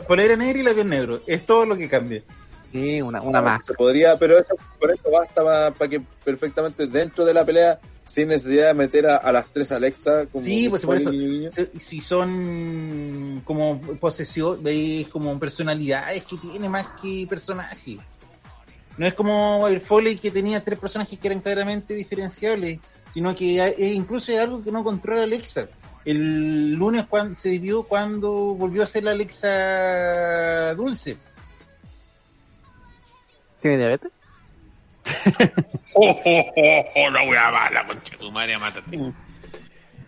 polera 0.07 0.37
negra 0.37 0.59
y 0.59 0.63
labios 0.63 0.87
negros. 0.87 1.21
Es 1.27 1.45
todo 1.47 1.67
lo 1.67 1.77
que 1.77 1.89
cambia. 1.89 2.23
Sí, 2.73 3.01
una, 3.03 3.21
una 3.23 3.41
más. 3.43 3.67
Se 3.67 3.75
podría, 3.75 4.19
pero 4.19 4.39
eso, 4.39 4.55
por 4.79 4.91
eso 4.93 5.11
basta 5.11 5.43
para 5.73 5.89
que 5.91 6.01
perfectamente 6.25 6.87
dentro 6.87 7.25
de 7.25 7.35
la 7.35 7.45
pelea, 7.45 7.79
sin 8.07 8.29
necesidad 8.29 8.69
de 8.69 8.75
meter 8.75 9.07
a, 9.07 9.17
a 9.17 9.33
las 9.33 9.49
tres 9.49 9.71
Alexa 9.73 10.27
como 10.27 10.45
Sí, 10.47 10.69
pues 10.71 10.87
por 10.87 10.97
eso. 10.97 11.11
Si- 11.11 11.49
Si 11.81 12.01
son 12.01 13.43
como 13.45 13.81
posesión, 14.01 14.63
veis 14.63 15.09
como 15.09 15.39
personalidades 15.39 16.25
que 16.25 16.37
tiene 16.39 16.69
más 16.69 16.87
que 17.03 17.27
personajes. 17.29 17.99
No 18.97 19.07
es 19.07 19.13
como 19.13 19.67
el 19.69 19.81
Foley 19.83 20.17
que 20.17 20.31
tenía 20.31 20.65
tres 20.65 20.79
personajes 20.79 21.19
que 21.19 21.27
eran 21.29 21.41
claramente 21.41 21.93
diferenciables, 21.95 22.81
sino 23.13 23.35
que 23.37 23.75
incluso 23.95 24.33
es 24.33 24.39
algo 24.41 24.63
que 24.65 24.71
no 24.73 24.83
controla 24.85 25.25
Alexa. 25.25 25.69
El 26.05 26.75
lunes 26.75 27.05
cuando 27.07 27.39
se 27.39 27.59
vio 27.59 27.83
cuando 27.83 28.31
volvió 28.55 28.85
a 28.85 28.87
ser 28.87 29.03
la 29.05 29.11
Alexa 29.11 30.75
dulce. 30.77 31.17
¿Tiene 33.61 33.79
diabetes? 33.79 34.13
Oh, 35.95 36.11
oh, 36.25 36.53
oh, 36.57 36.85
oh, 36.97 37.11
la 37.11 37.23
wea 37.25 37.51
mala, 37.51 37.87
concha 37.87 38.17
tu 38.19 38.31
madre, 38.31 38.59
mátate. 38.59 38.99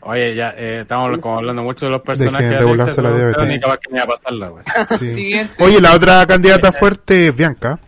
Oye, 0.00 0.34
ya 0.34 0.54
eh, 0.56 0.80
estamos 0.82 1.18
como 1.18 1.38
hablando 1.38 1.62
mucho 1.62 1.86
de 1.86 1.92
los 1.92 2.02
personajes 2.02 2.50
Dejen 2.50 2.58
de 2.60 2.64
burlarse 2.64 3.02
la 3.02 3.10
me 3.10 3.56
iba 3.56 4.02
a 4.02 4.06
pasarla. 4.06 4.52
Sí. 4.98 5.40
Oye, 5.58 5.80
la 5.80 5.94
otra 5.94 6.26
candidata 6.26 6.70
fuerte 6.72 7.28
es 7.28 7.36
Bianca. 7.36 7.78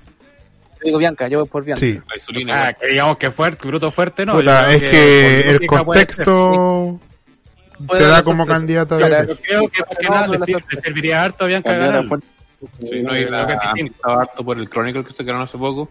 Yo 0.81 0.87
digo 0.87 0.99
Bianca, 0.99 1.29
yo 1.29 1.41
voy 1.41 1.49
por 1.49 1.65
Bianca. 1.65 1.81
Sí. 1.81 2.01
La 2.09 2.17
insulina, 2.17 2.67
Ah, 2.69 2.73
que 2.73 2.87
digamos 2.89 3.17
que 3.19 3.31
fuerte, 3.31 3.69
bruto 3.69 3.91
fuerte, 3.91 4.25
no. 4.27 4.33
Puta, 4.35 4.73
es 4.73 4.83
que 4.83 5.51
el 5.51 5.67
contexto 5.67 6.99
te 7.89 8.03
da 8.03 8.23
como 8.23 8.45
sorpresa. 8.45 8.59
candidata 8.61 8.97
de 8.97 9.27
yo 9.29 9.37
creo 9.37 9.69
que 9.69 9.81
más 9.83 9.97
que 9.99 10.07
No, 10.09 10.15
nada 10.15 10.27
no, 10.27 10.33
le, 10.33 10.53
la 10.53 10.81
serviría 10.83 11.23
harto 11.23 11.45
a 11.45 11.47
Bianca 11.49 11.75
ganar. 11.75 12.05
la 12.05 12.19
Sí, 12.85 13.03
no, 13.03 13.17
y 13.17 13.25
la, 13.25 13.47
que 13.47 13.53
han 13.69 13.75
tiene. 13.75 13.91
estado 13.91 14.21
harto 14.21 14.45
por 14.45 14.59
el 14.59 14.69
Chronicle 14.69 15.05
que 15.05 15.13
sacaron 15.15 15.43
hace 15.43 15.57
poco, 15.57 15.89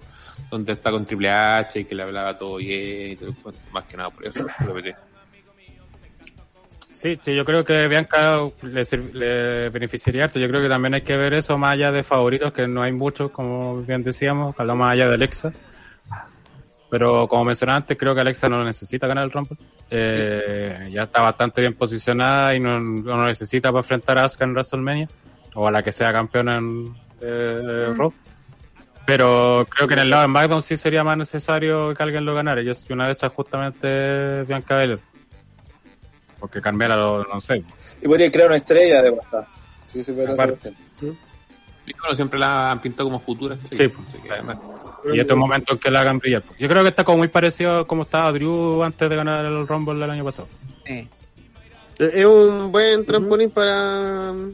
donde 0.50 0.74
está 0.74 0.92
con 0.92 1.06
Triple 1.06 1.30
H 1.30 1.80
y 1.80 1.86
que 1.86 1.96
le 1.96 2.04
hablaba 2.04 2.38
todo 2.38 2.58
bien 2.58 3.12
y 3.12 3.16
todo, 3.16 3.34
más 3.72 3.86
que 3.86 3.98
nada 3.98 4.10
por 4.10 4.26
eso, 4.28 4.46
lo 4.66 4.74
PT. 4.74 4.96
Sí, 6.94 7.18
sí, 7.22 7.34
yo 7.34 7.46
creo 7.46 7.64
que 7.64 7.88
Bianca 7.88 8.42
le, 8.62 8.84
le 9.14 9.70
beneficiaría 9.70 10.26
harto. 10.26 10.38
Yo 10.38 10.50
creo 10.50 10.62
que 10.62 10.68
también 10.68 10.96
hay 10.96 11.02
que 11.02 11.16
ver 11.16 11.34
eso 11.34 11.58
más 11.58 11.72
allá 11.72 11.94
de 11.94 12.04
favoritos, 12.04 12.52
que 12.52 12.68
no 12.68 12.82
hay 12.82 12.92
muchos, 12.92 13.32
como 13.32 13.82
bien 13.84 14.04
decíamos, 14.04 14.54
hablamos 14.58 14.86
más 14.86 14.94
allá 14.94 15.08
de 15.08 15.14
Alexa. 15.14 15.54
Pero 16.90 17.28
como 17.30 17.46
mencionaba 17.46 17.78
antes, 17.78 17.98
creo 17.98 18.14
que 18.14 18.22
Alexa 18.22 18.50
no 18.50 18.66
necesita 18.66 19.08
ganar 19.08 19.24
el 19.24 19.32
Rumble. 19.32 19.58
Eh, 19.90 20.90
ya 20.92 21.04
está 21.04 21.22
bastante 21.22 21.62
bien 21.62 21.76
posicionada 21.76 22.54
y 22.54 22.60
no, 22.60 22.82
no 22.82 23.16
lo 23.16 23.26
necesita 23.26 23.70
para 23.70 23.80
enfrentar 23.80 24.18
a 24.18 24.26
Asuka 24.26 24.44
en 24.44 24.52
WrestleMania 24.52 25.08
o 25.56 25.68
a 25.68 25.72
la 25.72 25.82
que 25.82 25.94
sea 25.94 26.12
campeona 26.12 26.58
en 26.58 26.96
eh, 27.22 27.94
Raw. 27.96 28.14
Pero 29.10 29.66
creo 29.68 29.88
que 29.88 29.96
en 29.96 30.02
el 30.02 30.10
lado 30.12 30.22
de 30.22 30.28
SmackDown 30.28 30.62
sí 30.62 30.78
sería 30.78 31.04
más 31.04 31.18
necesario 31.18 31.96
que 31.96 32.04
alguien 32.04 32.26
lo 32.26 32.36
ganara. 32.36 32.62
Yo 32.62 32.74
una 32.92 33.08
de 33.08 33.14
esas 33.14 33.34
justamente 33.34 34.42
es 34.42 34.48
Bianca 34.48 34.76
Belair. 34.76 35.00
Porque 36.40 36.62
Carmela 36.62 36.96
lo, 36.96 37.24
no 37.24 37.42
sé. 37.42 37.64
Y 38.04 38.08
podría 38.08 38.32
crear 38.32 38.50
una 38.50 38.58
estrella 38.58 39.02
de 39.02 39.10
WhatsApp. 39.10 39.48
Sí, 39.88 40.04
se 40.04 40.14
puede 40.14 40.28
hacer 40.32 40.58
bueno, 42.00 42.16
siempre 42.16 42.38
la 42.38 42.70
han 42.70 42.80
pintado 42.82 43.10
como 43.10 43.20
futura. 43.20 43.58
Sí. 43.72 43.90
Que 44.24 44.32
además, 44.32 44.58
Y 45.12 45.20
estos 45.20 45.36
momentos 45.36 45.80
que 45.80 45.90
la 45.90 46.02
hagan 46.02 46.20
brillar. 46.20 46.44
Yo 46.60 46.70
creo 46.70 46.84
que 46.84 46.90
está 46.90 47.04
como 47.04 47.18
muy 47.18 47.30
parecido 47.30 47.80
a 47.80 47.88
como 47.88 48.04
estaba 48.04 48.32
Drew 48.32 48.84
antes 48.84 49.10
de 49.10 49.16
ganar 49.16 49.44
el 49.44 49.68
Rumble 49.68 50.04
el 50.04 50.10
año 50.12 50.24
pasado. 50.24 50.48
Sí. 50.86 51.10
Es 51.98 52.26
un 52.26 52.72
buen 52.72 53.04
trampolín 53.08 53.50
para 53.50 54.32
um. 54.32 54.54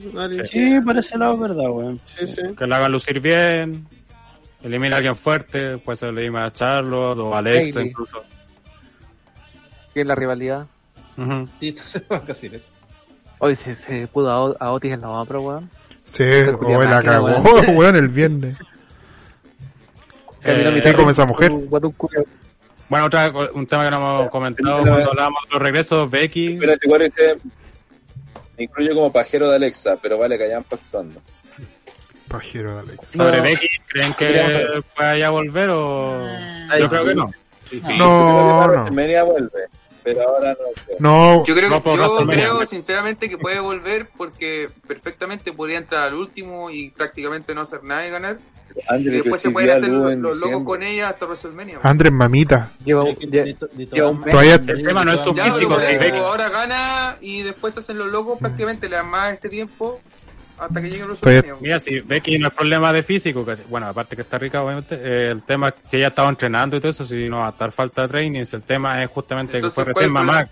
Sí, 0.49 0.79
por 0.79 0.97
ese 0.97 1.17
lado 1.17 1.33
es 1.33 1.39
verdad, 1.41 1.69
weón. 1.69 1.99
Sí, 2.05 2.25
sí. 2.25 2.41
Que 2.57 2.65
la 2.65 2.77
hagan 2.77 2.93
lucir 2.93 3.19
bien. 3.19 3.85
Elimina 4.65 4.95
a 4.95 4.97
alguien 4.97 5.15
fuerte. 5.15 5.77
Puede 5.77 5.95
ser 5.95 6.09
elimina 6.09 6.45
a 6.47 6.51
Charlotte 6.51 7.19
o 7.19 7.33
a 7.35 7.37
Alexa 7.37 7.81
incluso. 7.81 8.23
¿Qué 9.93 10.01
es 10.01 10.07
la 10.07 10.15
rivalidad? 10.15 10.65
Sí, 11.59 11.69
entonces 11.69 12.03
va 12.11 12.17
a 12.17 12.19
decir. 12.21 12.61
Hoy 13.39 13.55
se, 13.55 13.75
se 13.75 14.07
pudo 14.07 14.31
a, 14.31 14.43
O- 14.43 14.57
a 14.59 14.71
Otis 14.71 14.91
en 14.93 15.01
la 15.01 15.09
otra, 15.09 15.39
weón. 15.39 15.69
Sí, 16.05 16.23
o 16.23 16.83
la 16.83 17.03
cagó, 17.03 17.27
weón. 17.27 17.75
weón, 17.77 17.95
el 17.95 18.07
viernes. 18.09 18.57
Eh, 20.43 20.71
¿qué 20.75 20.81
perro, 20.81 20.99
come 20.99 21.11
esa 21.11 21.25
mujer? 21.25 21.51
Bueno, 22.89 23.05
otra, 23.05 23.31
un 23.53 23.65
tema 23.67 23.83
que 23.85 23.91
no 23.91 23.97
hemos 23.97 24.29
comentado 24.31 24.79
Pero- 24.83 24.91
cuando 24.93 25.11
hablábamos 25.11 25.43
de 25.43 25.53
los 25.53 25.61
regresos, 25.61 26.09
Becky. 26.09 26.53
Espérate, 26.53 26.87
me 28.57 28.63
incluyo 28.63 28.95
como 28.95 29.11
pajero 29.11 29.49
de 29.49 29.57
Alexa, 29.57 29.97
pero 30.01 30.17
vale, 30.17 30.37
callan 30.37 30.63
actuando. 30.69 31.21
Pajero 32.27 32.73
de 32.75 32.79
Alex. 32.79 33.07
Sobre 33.09 33.37
No. 33.37 33.43
Becky, 33.43 33.67
¿creen 33.87 34.13
que 34.13 34.83
pueda 34.95 35.17
ya 35.17 35.29
volver 35.29 35.69
o...? 35.69 36.27
Ay, 36.69 36.81
Yo 36.81 36.89
creo 36.89 37.05
que 37.05 37.15
no. 37.15 37.31
No, 37.97 38.67
no. 38.67 38.91
Media 38.91 39.23
vuelve, 39.23 39.67
pero 40.03 40.21
ahora 40.29 40.53
no. 40.99 41.39
No, 41.39 41.45
Yo 41.45 41.55
creo, 41.55 41.69
No 41.69 41.83
yo 41.83 42.27
creo 42.27 42.65
sinceramente 42.65 43.29
que 43.29 43.37
puede 43.37 43.59
volver 43.59 44.07
porque 44.15 44.69
perfectamente 44.87 45.51
podría 45.51 45.79
entrar 45.79 46.03
al 46.03 46.13
último 46.13 46.69
y 46.69 46.91
prácticamente 46.91 47.53
no 47.55 47.61
hacer 47.61 47.83
nada 47.83 48.07
y 48.07 48.11
ganar. 48.11 48.37
Y 48.99 49.03
después 49.03 49.41
se 49.41 49.51
pueden 49.51 49.69
sí, 49.69 49.75
hacer 49.77 49.89
los, 49.89 50.39
locos 50.39 50.63
con 50.65 50.83
ella 50.83 51.09
hasta 51.09 51.25
WrestleMania. 51.25 51.79
Andrés 51.81 52.11
Mamita. 52.11 52.71
Todas 52.85 53.15
mes. 54.19 54.29
Todavía- 54.31 54.55
El 54.55 54.85
tema 54.85 55.05
no 55.05 55.13
es 55.13 55.21
eso 55.21 55.33
ahora 56.25 56.49
gana 56.49 57.17
y 57.21 57.41
después 57.41 57.73
se 57.73 57.79
hacen 57.79 57.97
los 57.97 58.11
locos, 58.11 58.37
prácticamente 58.39 58.89
le 58.89 58.97
dan 58.97 59.07
más 59.07 59.33
este 59.33 59.49
tiempo 59.49 60.01
hasta 60.57 60.81
que 60.81 60.89
llegue 60.89 61.03
el 61.03 61.15
Todavía- 61.17 61.41
WrestleMania. 61.41 61.55
Mira, 61.61 61.79
si 61.79 61.99
Becky 61.99 62.39
no 62.39 62.47
es 62.47 62.53
problema 62.53 62.93
de 62.93 63.03
físico, 63.03 63.45
que- 63.45 63.57
bueno, 63.69 63.87
aparte 63.87 64.15
que 64.15 64.21
está 64.21 64.37
rica, 64.37 64.61
obviamente, 64.63 64.95
eh, 65.01 65.31
el 65.31 65.43
tema, 65.43 65.73
si 65.83 65.97
ella 65.97 66.07
ha 66.07 66.09
estado 66.09 66.29
entrenando 66.29 66.77
y 66.77 66.79
todo 66.79 66.91
eso, 66.91 67.03
si 67.05 67.27
no 67.29 67.39
va 67.39 67.47
a 67.47 67.49
estar 67.51 67.71
falta 67.71 68.03
de 68.03 68.07
training, 68.07 68.45
si 68.45 68.55
el 68.55 68.61
tema 68.63 69.01
es 69.03 69.09
justamente 69.09 69.57
Entonces, 69.57 69.75
que 69.75 69.83
fue 69.83 69.93
¿cuál 69.93 69.95
recién 69.95 70.11
mamá, 70.13 70.47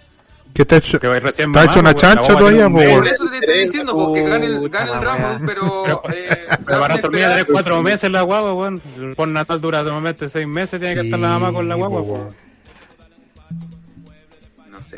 ¿Qué 0.54 0.62
está 0.62 0.76
hecho? 0.78 1.00
que 1.00 1.08
recién 1.20 1.50
Está 1.50 1.60
mamá, 1.62 1.72
hecho 1.72 1.80
una 1.80 1.92
pues, 1.94 2.02
chancha 2.02 2.38
todavía, 2.38 2.70
Por 2.70 3.08
eso 3.08 3.26
te 3.30 3.38
estoy 3.40 3.58
diciendo, 3.64 3.94
porque 3.96 4.22
gane 4.22 4.46
el, 4.46 4.70
gane 4.70 4.92
el 4.92 5.02
Rumble, 5.02 5.48
pero... 5.48 5.86
eh, 6.14 6.28
para 6.66 6.86
sin 6.86 6.96
resolver 6.96 6.96
esperar. 7.22 7.34
tiene 7.34 7.44
cuatro 7.46 7.82
meses 7.82 8.12
la 8.12 8.22
guagua, 8.22 8.54
weón. 8.54 8.82
Por 9.16 9.28
natal 9.30 9.62
dura 9.62 9.82
normalmente 9.82 10.30
seis 10.30 10.46
meses, 10.48 10.80
tiene 10.80 10.94
que 10.96 11.02
estar 11.02 11.20
la 11.20 11.30
mamá 11.30 11.52
con 11.54 11.68
la 11.68 11.74
Sí, 11.76 11.80
guagua, 11.82 12.30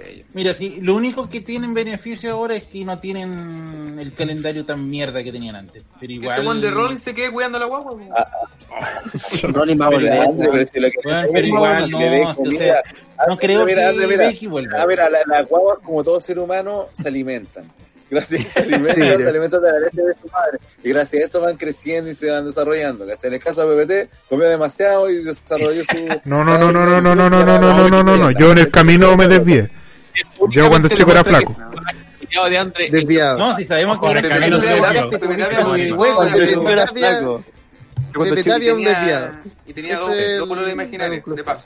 sé, 0.04 0.18
yo- 0.20 0.24
Mira, 0.34 0.54
sí, 0.54 0.78
lo 0.82 0.96
único 0.96 1.30
que 1.30 1.42
tienen 1.42 1.74
beneficio 1.74 2.32
ahora 2.34 2.56
es 2.56 2.64
que 2.64 2.84
no 2.86 2.98
tienen 3.00 3.98
el 4.00 4.14
calendario 4.14 4.66
tan 4.66 4.90
mierda 4.90 5.24
que 5.24 5.32
tenían 5.32 5.56
antes. 5.56 5.84
Pero 6.00 6.14
igual. 6.14 6.36
este 6.36 6.46
Juan 6.46 6.62
de 6.62 6.72
Rollins 6.72 7.02
se 7.02 7.16
quede 7.16 7.32
cuidando 7.32 7.58
a 7.58 7.62
la 7.62 7.68
guagua. 7.68 7.92
Rollins 9.44 9.82
va 9.82 9.86
a 9.86 9.90
Pero, 9.90 10.02
volver. 10.02 10.50
Pero 10.52 10.68
si 10.68 10.80
lo 10.80 10.90
que 10.90 10.98
Bueno, 11.04 11.28
pero 11.34 11.48
igual 11.48 11.92
no, 11.92 12.00
dé 12.00 12.26
o 12.26 12.36
comida- 12.36 12.58
sea, 12.60 12.82
no 13.28 13.34
Andrés, 13.34 13.40
creo 13.40 13.66
mira, 13.66 13.82
que 13.82 13.88
Andrés, 13.88 14.10
mira. 14.10 14.26
Becky 14.28 14.48
vuelva. 14.48 14.82
Ah, 14.82 14.86
mira, 14.88 15.10
la- 15.10 15.20
las 15.26 15.48
guaguas, 15.48 15.78
como 15.84 16.04
todo 16.04 16.20
ser 16.22 16.40
humano, 16.40 16.88
se 16.92 17.08
alimentan. 17.08 17.66
Gracias, 18.08 18.44
se 18.50 18.60
alimentan, 18.62 18.96
Sí. 19.18 19.24
se 19.24 19.30
alimentan 19.30 19.62
de 19.64 19.72
la 19.72 19.80
leche 19.80 20.02
de 20.02 20.14
su 20.22 20.28
madre. 20.30 20.60
Y 20.84 20.90
gracias 20.90 21.22
a 21.24 21.26
eso 21.26 21.42
van 21.42 21.58
creciendo 21.58 22.12
y 22.12 22.14
se 22.16 22.30
van 22.30 22.46
desarrollando. 22.46 23.08
¿cachai? 23.08 23.30
En 23.30 23.34
el 23.34 23.40
caso 23.40 23.68
de 23.68 23.76
PPT, 23.86 24.10
comió 24.30 24.48
demasiado 24.48 25.10
y 25.10 25.24
desarrolló 25.24 25.84
su. 25.84 26.08
No, 26.26 26.44
no, 26.44 26.58
no, 26.60 26.72
no, 26.72 26.86
no, 26.86 27.02
no, 27.02 27.16
no, 27.16 27.30
no, 27.30 27.46
no, 27.46 27.60
no, 27.60 27.74
no, 27.74 27.90
no, 27.90 28.04
no, 28.04 28.18
no. 28.18 28.32
Yo 28.32 28.52
en 28.52 28.60
el 28.60 28.70
camino 28.70 29.16
me 29.18 29.28
desvié. 29.28 29.70
Yo 30.52 30.70
cuando 30.70 30.88
chico 30.90 31.12
era 31.12 31.24
flaco. 31.24 31.56
De 32.50 32.58
André, 32.58 32.90
Desviado. 32.90 33.38
No, 33.38 33.56
si 33.56 33.66
sabemos 33.66 33.98
que 33.98 34.12
era 34.12 34.28
Camilo 34.28 34.60
Sotelo. 34.60 35.10
Pepe 38.14 38.44
Tapia 38.44 38.68
es 38.68 38.74
un 38.74 38.84
desviado. 38.84 39.30
Y 39.66 39.74
tenía 39.74 39.98
dos, 39.98 40.14
dos 40.40 40.48
polos 40.50 40.72
imaginarios, 40.72 41.24
de 41.26 41.44
paso. 41.44 41.64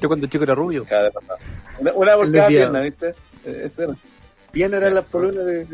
Yo 0.00 0.08
cuando 0.08 0.26
chico 0.26 0.44
era 0.44 0.54
rubio. 0.54 0.84
Una, 1.78 1.92
una 1.92 2.14
por 2.14 2.30
pierna, 2.30 2.80
¿viste? 2.80 3.14
Ese 3.44 3.84
era. 3.84 3.94
Pierna 4.52 4.76
eran 4.78 4.94
las 4.94 5.04
polonas 5.04 5.44
de... 5.44 5.66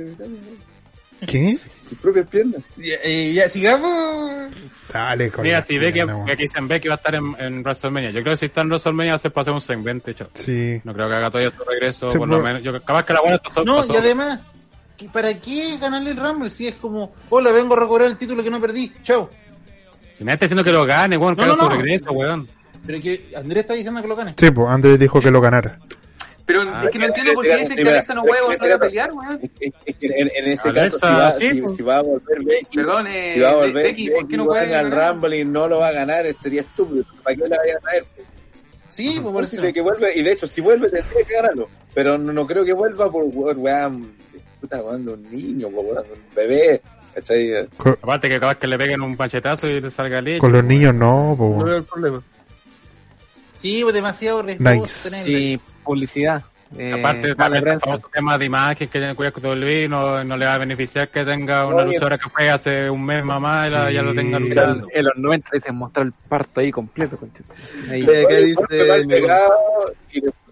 ¿Qué? 1.27 1.59
Sus 1.81 1.99
propias 1.99 2.27
piernas. 2.27 2.63
Ya, 2.77 3.03
ya, 3.05 3.49
sigamos. 3.51 4.51
Dale, 4.93 5.31
con 5.31 5.43
Mira, 5.43 5.61
si 5.63 5.79
ve 5.79 5.93
que, 5.93 6.05
que 6.27 6.33
aquí 6.33 6.43
dicen 6.43 6.67
ve 6.69 6.81
que 6.81 6.89
va 6.89 6.95
a 6.95 6.97
estar 6.99 7.15
en, 7.15 7.35
en 7.39 7.61
WrestleMania. 7.63 8.11
Yo 8.11 8.21
creo 8.23 8.33
que 8.33 8.37
si 8.39 8.47
está 8.47 8.63
en 8.63 8.69
WrestleMania 8.69 9.13
va 9.13 9.17
a 9.17 9.19
ser 9.19 9.33
para 9.33 9.43
hacer 9.43 9.55
un 9.55 9.61
segmento, 9.61 10.13
chao. 10.13 10.29
Sí. 10.35 10.81
No 10.85 10.93
creo 10.95 11.09
que 11.09 11.17
haga 11.17 11.31
todavía 11.31 11.51
su 11.57 11.63
regreso, 11.65 12.09
por 12.09 12.29
lo 12.29 12.41
menos. 12.41 12.63
Yo, 12.63 12.73
capaz 12.83 13.05
que 13.05 13.13
la 13.13 13.21
buena 13.21 13.39
pasó, 13.39 13.65
No, 13.65 13.77
pasó. 13.77 13.93
y 13.93 13.97
además, 13.97 14.41
¿que 14.97 15.09
¿para 15.09 15.35
qué 15.41 15.77
ganarle 15.79 16.11
el 16.11 16.17
Rumble 16.17 16.51
si 16.51 16.69
es 16.69 16.75
como, 16.77 17.13
hola, 17.31 17.51
vengo 17.53 17.75
a 17.75 17.81
recobrar 17.81 18.09
el 18.09 18.17
título 18.17 18.43
que 18.43 18.51
no 18.51 18.61
perdí? 18.61 18.93
Chao. 19.03 19.29
Si 20.17 20.25
nadie 20.25 20.35
está 20.35 20.47
diciendo 20.47 20.63
que 20.65 20.73
lo 20.73 20.85
gane, 20.87 21.17
weón, 21.17 21.35
que 21.35 21.43
No, 21.45 21.53
haga 21.53 21.57
no, 21.57 21.63
su 21.65 21.71
no. 21.71 21.77
regreso, 21.77 22.13
weón. 22.13 22.49
Pero 22.87 23.01
que 23.01 23.33
Andrés 23.37 23.63
está 23.63 23.75
diciendo 23.75 24.01
que 24.03 24.09
lo 24.09 24.15
gane. 24.17 24.35
Sí, 24.37 24.51
pues 24.51 24.69
Andrés 24.69 24.99
dijo 24.99 25.21
que 25.21 25.31
lo 25.31 25.41
ganara. 25.41 25.79
Pero 26.47 26.61
Ah, 26.63 26.83
es 26.85 26.91
que 26.91 26.99
no 26.99 27.07
entiendo 27.07 27.33
por 27.33 27.45
qué 27.45 27.57
dicen 27.57 27.77
que 27.77 27.83
Alexa 27.89 28.13
no 28.15 28.23
puede 28.23 28.43
volver 28.43 28.73
a 28.75 28.79
pelear, 28.79 29.11
weón. 29.13 29.41
Es, 29.43 29.51
es- 29.61 29.73
es 29.87 29.95
que 29.97 30.07
en, 30.09 30.31
en 30.37 30.53
ese 30.53 30.69
Alexa, 30.69 30.73
caso, 30.73 30.99
si 30.99 31.07
va, 31.07 31.31
sí, 31.33 31.51
si, 31.55 31.61
pues. 31.63 31.77
si 31.77 31.83
va 31.83 31.97
a 31.97 32.03
volver 32.03 32.45
Becky, 32.45 32.77
Perdón, 32.77 33.07
eh, 33.07 33.31
si 33.33 33.41
va 33.41 33.51
a 33.51 33.55
volver 33.55 33.85
Becky, 33.85 34.11
¿por 34.11 34.29
qué 34.29 34.37
no 34.37 34.45
puede 34.45 34.61
al 34.77 34.91
ganar? 34.91 35.13
Rumble 35.15 35.39
y 35.39 35.45
no 35.47 35.69
lo 35.69 35.79
va 35.79 35.89
a 35.89 35.93
ganar, 35.93 36.27
sería 36.43 36.61
estúpido. 36.61 37.05
¿Para 37.23 37.35
qué 37.37 37.49
la 37.49 37.57
vaya 37.57 37.77
a 37.77 37.81
traer? 37.81 38.05
Sí, 38.91 39.09
pues 39.15 39.23
por 39.23 39.33
Pues 39.33 39.53
eso. 39.55 39.63
de 39.63 39.73
que 39.73 39.81
vuelve, 39.81 40.13
y 40.15 40.23
de 40.23 40.33
hecho, 40.33 40.47
si 40.47 40.61
vuelve, 40.61 40.91
tendría 40.91 41.25
que 41.27 41.35
ganarlo. 41.35 41.69
Pero 41.95 42.19
no, 42.19 42.33
no 42.33 42.47
creo 42.47 42.65
que 42.65 42.73
vuelva 42.75 43.11
por 43.11 43.25
weón, 43.25 43.59
weón, 43.59 44.13
puta, 44.61 44.83
weón, 44.83 45.09
un 45.09 45.23
niño, 45.31 45.69
weón, 45.69 45.99
un 45.99 46.35
bebé. 46.37 46.81
Aparte 48.03 48.29
que 48.29 48.39
capaz 48.41 48.57
que 48.59 48.67
le 48.67 48.77
peguen 48.77 49.01
un 49.01 49.17
panchetazo 49.17 49.67
y 49.69 49.81
le 49.81 49.89
salga 49.91 50.21
leche. 50.21 50.41
con 50.41 50.53
los 50.53 50.59
weón. 50.61 50.69
niños 50.69 50.95
no, 50.95 51.35
po, 51.39 51.57
No 51.59 51.65
veo 51.65 51.77
el 51.77 51.85
problema. 51.85 52.23
Sí, 53.63 53.81
pues 53.83 53.95
demasiado 53.95 54.43
riesgoso 54.43 54.75
Nice. 54.83 55.11
tener- 55.11 55.29
Y 55.29 55.61
publicidad. 55.85 56.43
Eh, 56.77 56.93
Aparte, 56.99 57.21
mala 57.29 57.37
también 57.37 57.57
el 57.59 57.63
prensa. 57.63 57.85
famoso 57.87 58.11
tema 58.13 58.37
de 58.39 58.45
imagen 58.47 58.89
que 58.89 58.99
tiene 58.99 59.15
cuidado 59.15 59.35
con 59.35 59.45
WWE 59.45 59.87
no, 59.89 60.25
no 60.25 60.37
le 60.37 60.45
va 60.47 60.55
a 60.55 60.59
beneficiar 60.59 61.09
que 61.09 61.25
tenga 61.25 61.67
una 61.67 61.83
No, 61.85 61.85
luchadora 61.85 62.19
que 62.19 62.29
fue 62.29 62.51
hace 62.51 62.91
un 62.91 63.05
mes 63.05 63.25
mamá 63.25 63.67
y 63.69 63.71
la- 63.71 63.89
Sí. 63.89 63.95
ya 63.95 64.03
lo 64.03 64.13
tenga 64.15 64.41
luchando. 64.41 64.89
en 64.93 65.05
los 65.05 65.13
90 65.17 65.51
dicen 65.53 65.77
mostrar 65.77 66.07
el 66.07 66.13
parto 66.29 66.59
ahí 66.61 66.73
completo. 66.73 67.17
Ahí. 67.91 68.03
Eh, 68.03 68.25
¿qué 68.29 68.37
dice? 68.41 68.65
pegado 69.07 69.55
y 70.11 70.21
después 70.23 70.44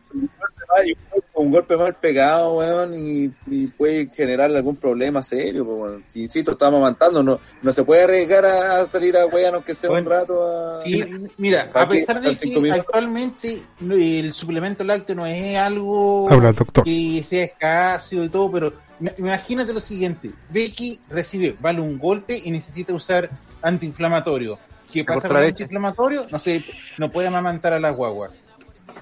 y 0.84 0.96
un 1.34 1.52
golpe- 1.52 1.76
mal 1.76 1.94
pegado, 1.94 2.54
weón, 2.54 2.94
y, 2.94 3.30
y 3.46 3.66
puede 3.68 4.08
generarle 4.10 4.58
algún 4.58 4.76
problema 4.76 5.22
serio, 5.22 5.64
pues, 5.64 5.78
weón. 5.78 6.04
Si, 6.08 6.22
Insisto, 6.22 6.52
estamos 6.52 6.78
amantando, 6.78 7.22
no, 7.22 7.40
no 7.62 7.72
se 7.72 7.84
puede 7.84 8.04
arriesgar 8.04 8.44
a, 8.44 8.80
a 8.80 8.84
salir 8.86 9.16
a 9.16 9.26
weón, 9.26 9.54
aunque 9.54 9.74
sea 9.74 9.90
Bueno, 9.90 10.08
un 10.08 10.12
rato 10.16 10.42
a... 10.42 10.82
Sí, 10.82 11.02
mira, 11.38 11.70
¿Para 11.72 11.86
a 11.86 11.88
pesar 11.88 12.20
de 12.20 12.30
estar 12.30 12.34
cinco 12.46 12.54
que 12.60 12.62
minutos? 12.62 12.84
actualmente 12.86 13.62
el 13.90 14.32
suplemento 14.32 14.84
lácteo 14.84 15.16
no 15.16 15.26
es 15.26 15.56
algo 15.56 16.30
Habla 16.30 16.54
que 16.84 17.24
sea 17.28 17.44
escaso 17.44 18.22
y 18.24 18.28
todo, 18.28 18.50
pero 18.52 18.72
me- 19.00 19.14
imagínate 19.18 19.72
lo 19.72 19.80
siguiente, 19.80 20.30
Becky 20.50 21.00
recibe, 21.10 21.56
vale 21.60 21.80
un 21.80 21.98
golpe 21.98 22.40
y 22.44 22.50
necesita 22.50 22.92
usar 22.94 23.28
antiinflamatorio. 23.62 24.58
¿Qué 24.92 25.04
pasa 25.04 25.26
con 25.26 25.38
el 25.38 25.46
antiinflamatorio? 25.46 26.26
No 26.30 26.38
sé, 26.38 26.62
no 26.98 27.10
puede 27.10 27.28
amamantar 27.28 27.72
a 27.72 27.80
la 27.80 27.90
guagua. 27.90 28.30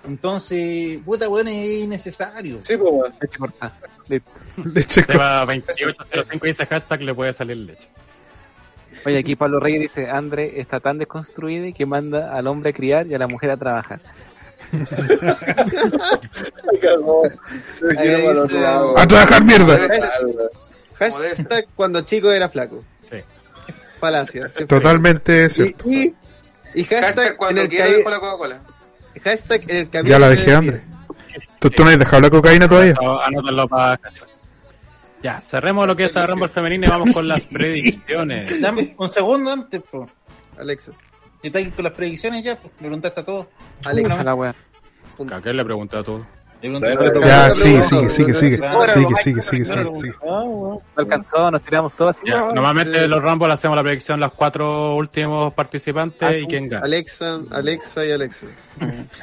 Entonces, 0.06 0.98
puta, 1.04 1.28
bueno, 1.28 1.50
es 1.50 1.80
innecesario. 1.84 2.58
Sí, 2.62 2.76
pues, 2.76 2.90
weón. 2.90 3.12
Leche 3.20 3.38
cortada. 3.38 3.78
Leche 4.74 5.02
Seba 5.04 5.40
2805 5.46 6.46
dice 6.46 6.66
hashtag 6.66 7.00
le 7.02 7.14
puede 7.14 7.32
salir 7.32 7.56
leche. 7.58 7.88
Oye, 9.06 9.18
aquí 9.18 9.34
Pablo 9.36 9.60
Reyes 9.60 9.82
dice, 9.82 10.10
André 10.10 10.60
está 10.60 10.80
tan 10.80 10.98
desconstruido 10.98 11.72
que 11.74 11.86
manda 11.86 12.36
al 12.36 12.46
hombre 12.46 12.70
a 12.70 12.72
criar 12.72 13.06
y 13.06 13.14
a 13.14 13.18
la 13.18 13.28
mujer 13.28 13.50
a 13.50 13.56
trabajar. 13.56 14.00
Lado. 18.52 18.98
A 18.98 19.06
trabajar 19.06 19.44
mierda. 19.44 19.78
Hashtag 20.98 21.66
cuando 21.74 22.02
chico 22.02 22.30
era 22.30 22.48
flaco. 22.48 22.84
Sí. 23.08 23.16
Falacia. 23.98 24.48
Totalmente 24.66 25.46
Y, 25.46 25.50
cierto. 25.50 25.84
y, 25.88 26.14
y 26.74 26.84
hashtag, 26.84 27.04
Hashtag 27.04 27.26
en 27.32 27.36
cuando 27.36 27.60
el 27.62 27.68
quiero 27.68 28.10
la 28.10 28.20
Coca-Cola. 28.20 28.60
Hashtag 29.22 29.62
en 29.70 29.76
el 29.76 29.90
camino. 29.90 30.10
Ya 30.10 30.18
la 30.18 30.28
dejé, 30.28 30.42
desvía. 30.52 30.58
André. 30.58 30.82
¿Tú, 31.58 31.70
tú 31.70 31.84
no 31.84 31.90
has 31.90 31.98
dejado 31.98 32.22
la 32.22 32.30
cocaína 32.30 32.68
todavía? 32.68 32.94
Anó- 33.00 33.20
Anótalo 33.20 33.68
para. 33.68 34.00
Ya, 35.22 35.40
cerremos 35.42 35.86
lo 35.86 35.94
que 35.94 36.04
está 36.06 36.26
Rumble 36.26 36.48
femenino 36.48 36.86
y 36.86 36.90
vamos 36.90 37.12
con 37.12 37.28
las 37.28 37.44
predicciones. 37.52 38.60
Dame 38.60 38.94
un 38.96 39.08
segundo 39.10 39.52
antes, 39.52 39.82
po. 39.82 40.08
Alexa. 40.58 40.92
Estás 41.42 41.62
con 41.74 41.84
las 41.84 41.92
predicciones 41.92 42.44
ya, 42.44 42.56
pues, 42.56 42.72
le 42.78 42.86
preguntaste 42.88 43.20
a 43.20 43.24
todos. 43.24 43.46
Alexa. 43.84 44.20
A 44.20 44.24
la 44.24 44.34
wea. 44.34 44.54
¿A 45.32 45.40
qué 45.42 45.52
le 45.52 45.64
pregunté 45.64 45.98
a 45.98 46.02
todos? 46.02 46.26
Le 46.62 47.26
Ya, 47.26 47.50
sigue, 47.50 47.82
sigue, 47.84 48.10
sigue, 48.10 48.32
sigue. 48.32 48.56
Sigue, 48.56 49.16
sigue, 49.16 49.42
sigue, 49.42 49.64
sigue, 49.64 49.64
sigue. 49.64 50.14
No 50.22 50.82
alcanzó, 50.96 51.50
nos 51.50 51.62
tiramos 51.62 51.92
todos 51.94 52.16
normalmente 52.24 53.04
en 53.04 53.10
los 53.10 53.22
Rumble 53.22 53.52
hacemos 53.52 53.76
la 53.76 53.82
predicción 53.82 54.20
los 54.20 54.32
cuatro 54.32 54.94
últimos 54.94 55.54
participantes 55.54 56.42
y 56.42 56.46
quién 56.46 56.68
gana. 56.68 56.84
Alexa, 56.84 57.40
Alexa 57.50 58.04
y 58.04 58.12
Alexa. 58.12 58.46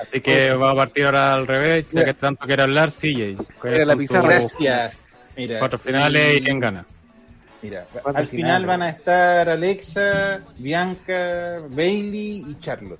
Así 0.01 0.21
que 0.21 0.53
va 0.53 0.71
a 0.71 0.75
partir 0.75 1.05
ahora 1.05 1.33
al 1.33 1.47
revés, 1.47 1.85
ya 1.91 2.05
que 2.05 2.13
tanto 2.13 2.45
quiere 2.45 2.63
hablar, 2.63 2.89
CJ. 2.89 3.35
¿Cuáles 3.59 3.79
Mira 3.79 3.85
la 3.85 3.95
pizarra. 3.95 4.39
Mira, 5.35 5.59
Cuatro 5.59 5.77
finales 5.77 6.37
y 6.37 6.41
quién 6.41 6.59
gana. 6.59 6.85
Mira, 7.61 7.85
¿Cuántos 7.91 8.15
al 8.15 8.27
final 8.27 8.65
van 8.65 8.81
a 8.81 8.89
estar 8.89 9.49
Alexa, 9.49 10.41
Bianca, 10.57 11.59
Bailey 11.69 12.45
y 12.47 12.57
Charlotte. 12.59 12.99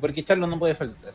Porque 0.00 0.24
Charlotte 0.24 0.50
no 0.50 0.58
puede 0.58 0.74
faltar. 0.74 1.12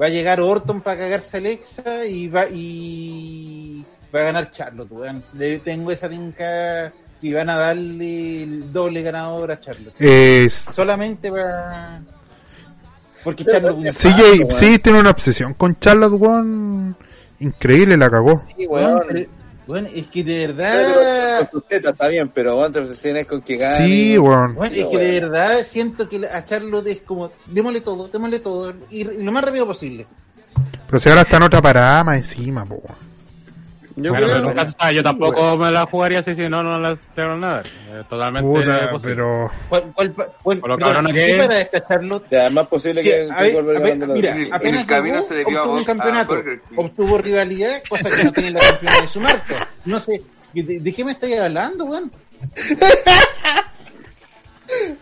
Va 0.00 0.06
a 0.06 0.10
llegar 0.10 0.40
Orton 0.40 0.80
para 0.80 0.98
cagarse 0.98 1.36
a 1.36 1.40
Alexa 1.40 2.04
y 2.06 2.28
va 2.28 2.46
y 2.48 3.84
va 4.14 4.20
a 4.20 4.24
ganar 4.24 4.50
Charlotte, 4.52 4.90
weón. 4.92 5.22
Le 5.34 5.58
tengo 5.58 5.90
esa 5.90 6.08
tinca 6.08 6.92
y 7.20 7.32
van 7.32 7.50
a 7.50 7.56
darle 7.56 8.44
el 8.44 8.72
doble 8.72 9.02
ganador 9.02 9.50
a 9.50 9.60
Charlotte. 9.60 10.00
Es... 10.00 10.52
Solamente 10.54 11.30
va 11.30 12.00
porque 13.24 13.44
Charlotte 13.44 13.90
CJ, 13.92 14.50
sí, 14.50 14.78
tiene 14.78 15.00
una 15.00 15.10
obsesión 15.10 15.54
con 15.54 15.78
Charlotte, 15.80 16.12
weón. 16.12 16.96
Increíble, 17.40 17.96
la 17.96 18.10
cagó. 18.10 18.40
Sí, 18.56 18.66
Weón, 18.66 18.92
weón. 18.94 19.04
pero- 19.08 19.30
weón, 19.68 19.88
es 19.94 20.06
que 20.06 20.24
de 20.24 20.46
Con 20.46 20.56
verdad 20.56 21.50
tus 21.50 21.66
tetas 21.66 21.92
está 21.92 22.08
bien, 22.08 22.28
pero 22.34 22.58
weón, 22.58 22.72
te 22.72 22.80
obsesiones 22.80 23.26
con 23.26 23.42
que 23.42 23.56
gane. 23.56 23.86
Sí, 23.86 24.18
weón. 24.18 24.54
Bueno, 24.54 24.74
es 24.74 24.86
que 24.86 24.98
de 24.98 25.20
verdad 25.20 25.66
siento 25.70 26.08
que 26.08 26.26
a 26.26 26.44
Charlotte 26.44 26.86
es 26.88 27.02
como, 27.02 27.30
démosle 27.46 27.82
todo, 27.82 28.08
démosle 28.08 28.40
todo, 28.40 28.74
y, 28.90 29.00
y 29.00 29.22
lo 29.22 29.30
más 29.30 29.44
rápido 29.44 29.66
posible. 29.66 30.06
Pero 30.86 30.98
si 30.98 31.08
ahora 31.10 31.20
está 31.20 31.36
en 31.36 31.42
otra 31.44 31.62
parada 31.62 32.02
más 32.02 32.16
encima, 32.16 32.64
po. 32.64 32.82
Yo 34.00 34.12
Bueno, 34.12 34.26
creo. 34.26 34.36
pero 34.36 34.48
nunca 34.48 34.64
se 34.64 34.70
sabe, 34.72 34.94
yo 34.94 35.02
tampoco 35.02 35.58
me 35.58 35.70
la 35.72 35.84
jugaría 35.86 36.20
así 36.20 36.34
si 36.34 36.48
no, 36.48 36.62
no 36.62 36.78
la 36.78 36.96
tengo 37.14 37.34
nada. 37.36 37.62
Es 37.98 38.06
totalmente 38.08 38.48
Puta, 38.48 38.90
posible. 38.90 39.14
pero... 39.16 39.50
¿Cuál, 39.68 40.14
lo 40.68 40.76
¿qué 41.06 41.12
que 41.12 41.30
es. 41.32 41.36
para 41.38 41.60
esta 41.60 41.86
Charlotte? 41.88 42.24
Ya, 42.30 42.46
es 42.46 42.52
más 42.52 42.66
posible 42.68 43.02
que, 43.02 43.10
Que, 43.10 43.26
que 43.26 43.32
a 43.32 43.36
a 43.38 43.42
la 44.06 44.14
mira, 44.14 44.34
apenas 44.52 44.80
el 44.82 44.86
camino 44.86 45.20
se 45.22 45.34
debió 45.34 45.58
obtuvo 45.58 45.74
a- 45.74 45.78
un 45.78 45.84
campeonato, 45.84 46.42
obtuvo 46.76 47.18
rivalidad, 47.18 47.82
cosa 47.88 48.08
que 48.08 48.24
no 48.24 48.32
tiene 48.32 48.50
la 48.52 48.60
campeona 48.60 49.00
de 49.00 49.08
su 49.08 49.20
marca. 49.20 49.68
No 49.84 49.98
sé, 49.98 50.22
¿de, 50.52 50.78
de 50.80 50.92
qué 50.94 51.04
me 51.04 51.12
estáis 51.12 51.38
hablando, 51.40 51.84
weón? 51.86 52.10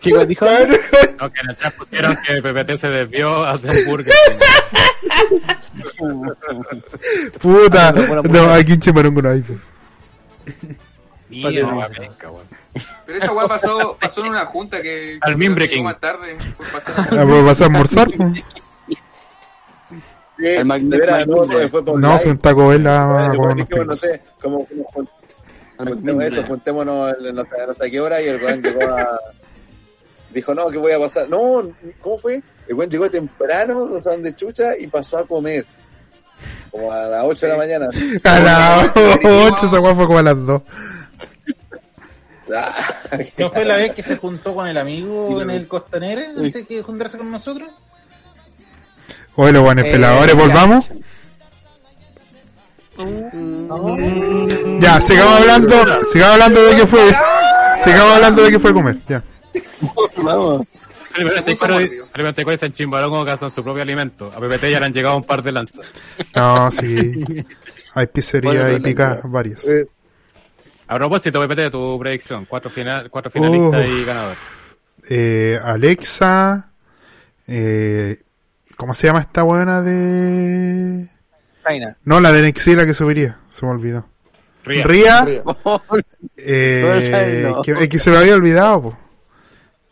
Chicos, 0.01 0.27
dijo, 0.27 0.45
No, 1.19 1.31
que 1.31 1.41
en 1.41 1.49
el 1.49 1.57
chat 1.57 1.73
pusieron 1.75 2.17
que 2.25 2.41
PPT 2.41 2.77
se 2.77 2.87
desvió 2.87 3.45
a 3.45 3.51
hacer 3.51 3.85
burger. 3.85 4.13
Puta. 7.41 7.91
No, 7.91 8.53
aquí 8.53 8.73
en 8.73 8.79
Chimarongo 8.79 9.21
no 9.21 9.29
hay. 9.29 9.43
Mira. 11.29 11.89
Pero 13.05 13.17
esa 13.17 13.31
weá 13.31 13.47
pasó, 13.47 13.97
pasó 13.99 14.21
en 14.21 14.31
una 14.31 14.45
junta 14.45 14.81
que. 14.81 15.17
Al 15.21 15.37
Mimbre 15.37 15.69
que. 15.69 15.81
Más 15.81 15.99
tarde. 15.99 16.37
pues, 16.57 16.69
pasó. 16.69 16.91
Ah, 16.97 17.25
pues 17.27 17.45
vas 17.45 17.61
a 17.61 17.65
almorzar, 17.65 18.07
El 20.39 20.89
veras, 20.89 21.25
no, 21.25 22.19
fue 22.19 22.31
un 22.31 22.37
taco 22.37 22.67
Bell 22.67 22.85
a 22.85 23.33
Bueno, 23.35 23.35
con 23.35 23.37
como 23.37 23.51
unos 23.53 23.67
dijimos, 23.67 23.87
no 23.87 23.95
sé, 23.95 24.21
como, 24.39 24.67
eso, 26.21 26.43
juntémonos 26.43 27.15
en 27.19 27.35
no 27.35 27.43
sé, 27.43 27.67
no 27.67 27.73
sé 27.73 27.87
a 27.87 27.89
qué 27.89 27.99
hora 27.99 28.21
y 28.21 28.27
el 28.27 28.43
weón 28.43 28.61
llegó 28.61 28.81
a... 28.83 29.19
Dijo, 30.31 30.53
no, 30.53 30.67
que 30.67 30.77
voy 30.77 30.91
a 30.91 30.99
pasar. 30.99 31.29
No, 31.29 31.63
¿cómo 32.01 32.17
fue? 32.17 32.41
El 32.67 32.75
weón 32.75 32.89
llegó 32.89 33.09
temprano, 33.09 33.83
o 33.83 34.01
sea, 34.01 34.13
donde 34.13 34.35
chucha, 34.35 34.77
y 34.77 34.87
pasó 34.87 35.19
a 35.19 35.25
comer. 35.27 35.65
Como 36.69 36.91
a 36.91 37.05
las 37.07 37.23
8 37.25 37.45
de 37.45 37.51
la 37.51 37.57
mañana. 37.57 37.87
A 38.23 38.39
las 38.39 38.89
8, 38.95 39.55
esa 39.55 39.81
fue 39.95 40.05
como 40.05 40.19
a 40.19 40.23
las 40.23 40.45
2. 40.45 40.61
Ah, 42.55 42.75
¿No 43.37 43.51
fue 43.51 43.65
la 43.65 43.75
vez 43.75 43.91
que 43.91 44.03
se 44.03 44.15
juntó 44.17 44.55
con 44.55 44.67
el 44.67 44.77
amigo 44.77 45.41
en 45.41 45.49
el 45.49 45.67
Costanera 45.67 46.29
antes 46.37 46.65
que 46.65 46.81
juntarse 46.81 47.17
con 47.17 47.29
nosotros? 47.29 47.67
Oye, 49.35 49.51
los 49.51 49.63
buenos 49.63 49.85
Eh, 49.85 49.91
peladores, 49.91 50.35
volvamos. 50.35 50.85
Ya, 54.79 54.99
sigamos 55.01 55.39
hablando, 55.41 56.03
sigamos 56.11 56.33
hablando 56.33 56.63
de 56.63 56.75
qué 56.77 56.87
fue. 56.87 57.15
Sigamos 57.83 58.13
hablando 58.15 58.43
de 58.43 58.51
qué 58.51 58.59
fue 58.59 58.73
comer, 58.73 58.97
ya. 59.07 59.23
Vamos. 60.17 60.65
Puso 61.15 61.23
94 61.23 61.73
mórbido. 61.75 61.89
Felipe 62.05 62.17
94 62.23 62.51
dice 62.51 62.65
en 62.67 62.73
Chimbarongo 62.73 63.25
cazan 63.25 63.49
su 63.49 63.63
propio 63.63 63.81
alimento. 63.81 64.31
A 64.35 64.39
PPT 64.39 64.69
ya 64.69 64.79
le 64.79 64.85
han 64.85 64.93
llegado 64.93 65.17
un 65.17 65.23
par 65.23 65.41
de 65.41 65.51
lanzas. 65.51 65.91
No, 66.35 66.69
sí. 66.71 67.23
Hay 67.95 68.07
pizzerías 68.07 68.53
Bueno, 68.55 68.77
y 68.77 68.79
picas 68.81 69.19
varias. 69.23 69.67
Eh, 69.67 69.87
A 70.87 70.95
propósito, 70.95 71.41
PPT, 71.47 71.71
tu 71.71 71.97
predicción. 71.99 72.45
Cuatro, 72.45 72.69
final, 72.69 73.09
cuatro 73.09 73.31
finalistas 73.31 73.85
Uh. 73.85 73.89
y 73.89 74.05
ganador. 74.05 74.35
Eh, 75.09 75.57
Alexa. 75.63 76.71
Eh, 77.47 78.21
¿Cómo 78.75 78.93
se 78.93 79.07
llama 79.07 79.21
esta 79.21 79.41
buena 79.43 79.81
de.? 79.81 81.07
China. 81.67 81.97
No, 82.05 82.21
la 82.21 82.31
de 82.31 82.47
NXT, 82.47 82.67
la 82.75 82.85
que 82.85 82.93
subiría. 82.93 83.39
Se 83.49 83.65
me 83.65 83.71
olvidó. 83.71 84.07
Ría. 84.63 84.83
Ría. 84.83 85.25
Ría. 85.25 85.41
Eh, 86.37 87.41
No, 87.49 87.55
no. 87.57 87.61
que, 87.63 87.89
que 87.89 87.97
se 87.99 88.09
me 88.11 88.17
había 88.17 88.35
olvidado, 88.35 88.81
po. 88.83 88.97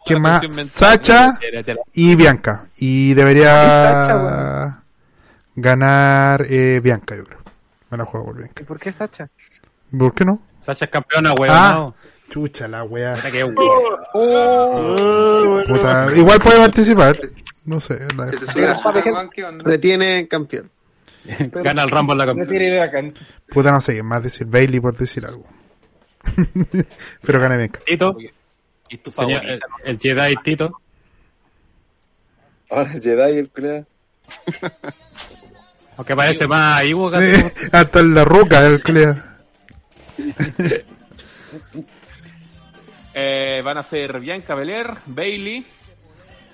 ¿Quién 0.05 0.21
La 0.21 0.39
más? 0.41 0.67
Sacha 0.67 1.39
y 1.93 2.15
Bianca. 2.15 2.67
Y 2.77 3.13
debería 3.13 4.81
ganar 5.55 6.45
eh, 6.49 6.79
Bianca, 6.83 7.15
yo 7.15 7.25
creo. 7.25 7.39
Me 7.89 7.97
la 7.97 8.05
juego 8.05 8.27
por 8.27 8.37
Bianca. 8.37 8.61
¿Y 8.61 8.65
por 8.65 8.79
qué 8.79 8.91
Sacha? 8.91 9.29
¿Por 9.97 10.13
qué 10.13 10.25
no? 10.25 10.41
Sacha 10.61 10.85
es 10.85 10.91
campeona, 10.91 11.33
weón. 11.33 11.55
Ah. 11.55 11.73
no. 11.75 11.95
Chucha 12.29 12.67
la. 12.67 12.83
Puta, 15.65 16.07
igual 16.15 16.39
puede 16.39 16.57
participar. 16.57 17.19
No 17.67 17.79
sé. 17.79 17.99
la- 18.15 18.29
te 18.31 18.61
la. 18.61 19.29
Retiene 19.63 20.27
campeón. 20.27 20.71
Gana 21.51 21.83
el 21.83 21.89
Rumble 21.89 22.15
la 22.15 22.33
Me 22.33 22.45
campeona. 22.45 23.09
Puta, 23.47 23.71
no 23.71 23.79
sé 23.81 23.93
quién 23.93 24.05
más 24.05 24.23
decir. 24.23 24.47
Bailey 24.47 24.79
por 24.79 24.95
decir 24.97 25.25
algo. 25.25 25.43
Pero 27.21 27.39
gane 27.39 27.57
Bianca. 27.57 27.79
Tito, 27.85 28.17
¿Y 28.95 28.97
tu 28.97 29.11
señor- 29.11 29.41
favorita? 29.41 29.67
el, 29.83 29.91
el 29.91 29.99
Jedi 29.99 30.35
Tito. 30.43 30.81
Ahora 32.69 32.89
Jedi, 32.89 33.37
el 33.39 33.49
culiao. 33.49 33.85
Aunque 35.97 36.15
parece 36.15 36.47
más. 36.47 36.81
Eh, 36.83 37.53
hasta 37.71 37.99
en 37.99 38.13
la 38.15 38.23
roca, 38.25 38.65
el 38.65 38.81
culiao. 38.81 39.15
Eh, 43.17 43.61
van 43.63 43.77
a 43.77 43.83
ser 43.83 44.19
Bianca 44.19 44.55
Belair, 44.55 44.87
Bailey, 45.05 45.65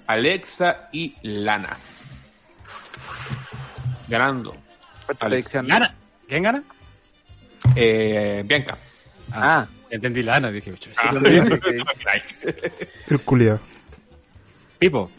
Alexa 0.05 0.89
y 0.91 1.15
Lana. 1.23 1.75
Ganando. 4.07 4.55
¿Quién 6.27 6.43
gana? 6.43 6.63
Eh, 7.75 8.43
Bianca. 8.45 8.77
Ah, 9.33 9.67
Entendí 9.89 10.23
Lana, 10.23 10.51
dije. 10.51 10.73
chucha. 10.73 11.01
Ah. 11.03 11.11
El 13.09 13.19
culiao. 13.21 13.59
Pipo. 14.79 15.09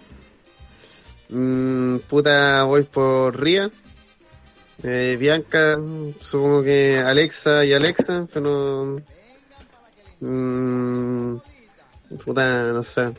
Mm, 1.28 1.98
puta, 2.08 2.64
voy 2.64 2.82
por 2.84 3.38
Ría. 3.40 3.70
Eh, 4.82 5.16
Bianca, 5.18 5.78
supongo 6.20 6.62
que 6.62 6.98
Alexa 6.98 7.64
y 7.64 7.72
Alexa, 7.72 8.26
pero. 8.32 8.96
Mm, 10.20 11.36
puta, 12.24 12.72
no 12.72 12.82
sé. 12.82 13.12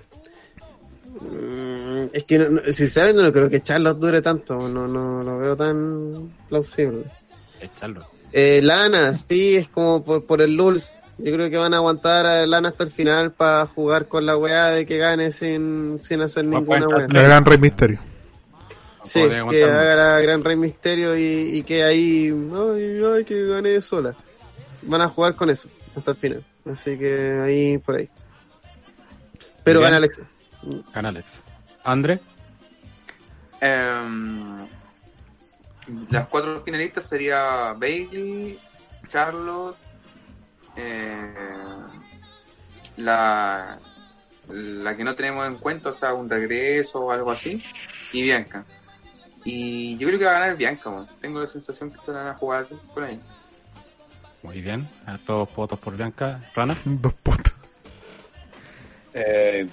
Mm, 1.21 2.07
es 2.11 2.23
que, 2.25 2.39
no, 2.39 2.49
no- 2.49 2.71
sinceramente, 2.73 3.21
no 3.23 3.31
creo 3.31 3.49
que 3.49 3.61
Charlotte 3.61 3.97
dure 3.99 4.21
tanto. 4.21 4.67
No, 4.67 4.87
no 4.87 5.23
lo 5.23 5.37
veo 5.37 5.55
tan 5.55 6.33
plausible. 6.49 7.03
Echarlo. 7.61 8.05
Eh, 8.33 8.61
Lana, 8.63 9.13
sí, 9.13 9.55
es 9.55 9.69
como 9.69 10.03
por, 10.03 10.25
por 10.25 10.41
el 10.41 10.55
Lulz. 10.55 10.95
Yo 11.19 11.31
creo 11.31 11.49
que 11.49 11.57
van 11.57 11.73
a 11.73 11.77
aguantar 11.77 12.25
a 12.25 12.45
Lana 12.47 12.69
hasta 12.69 12.83
el 12.83 12.91
final 12.91 13.31
para 13.31 13.67
jugar 13.67 14.07
con 14.07 14.25
la 14.25 14.35
weá 14.35 14.67
de 14.67 14.85
que 14.85 14.97
gane 14.97 15.31
sin, 15.31 15.99
sin 16.01 16.21
hacer 16.21 16.43
ninguna 16.45 16.87
weá. 16.87 17.05
El 17.05 17.13
gran 17.13 17.45
Rey 17.45 17.59
Misterio. 17.59 17.99
Sí, 19.03 19.21
que 19.49 19.63
haga 19.65 19.95
la 19.95 20.21
Gran 20.21 20.43
Rey 20.43 20.55
Misterio 20.55 21.17
y, 21.17 21.57
y 21.57 21.63
que 21.63 21.83
ahí, 21.83 22.33
ay, 22.53 23.01
ay, 23.15 23.25
que 23.25 23.45
gane 23.47 23.81
sola. 23.81 24.15
Van 24.81 25.01
a 25.01 25.09
jugar 25.09 25.35
con 25.35 25.49
eso 25.49 25.67
hasta 25.95 26.11
el 26.11 26.17
final. 26.17 26.43
Así 26.65 26.97
que 26.97 27.41
ahí, 27.43 27.77
por 27.77 27.95
ahí. 27.95 28.09
Pero 29.63 29.79
Bien. 29.79 29.87
gana 29.87 29.97
Alexa. 29.97 30.21
Gana 30.93 31.09
Alex. 31.09 31.41
Andre. 31.83 32.19
Em, 33.59 34.65
las 36.09 36.27
cuatro 36.27 36.61
finalistas 36.63 37.07
sería 37.07 37.73
Bailey, 37.73 38.59
Charlotte, 39.09 39.77
eh, 40.75 41.33
la, 42.97 43.79
la 44.49 44.97
que 44.97 45.03
no 45.03 45.15
tenemos 45.15 45.47
en 45.47 45.55
cuenta, 45.55 45.89
o 45.89 45.93
sea, 45.93 46.13
un 46.13 46.29
regreso 46.29 46.99
o 47.01 47.11
algo 47.11 47.31
así, 47.31 47.63
y 48.11 48.21
Bianca. 48.21 48.65
Y 49.45 49.97
yo 49.97 50.07
creo 50.07 50.19
que 50.19 50.25
va 50.25 50.31
a 50.31 50.39
ganar 50.39 50.57
Bianca, 50.57 51.05
tengo 51.19 51.39
la 51.39 51.47
sensación 51.47 51.91
que 51.91 51.99
se 52.05 52.11
van 52.11 52.27
a 52.27 52.35
jugar 52.35 52.65
por 52.93 53.03
ahí. 53.03 53.19
Muy 54.43 54.61
bien. 54.61 54.87
A 55.05 55.17
todos 55.17 55.53
votos 55.55 55.79
por 55.79 55.95
Bianca. 55.95 56.41
Rana. 56.53 56.77
Dos 56.85 57.13
potas. 57.13 57.53
Eh, 59.13 59.67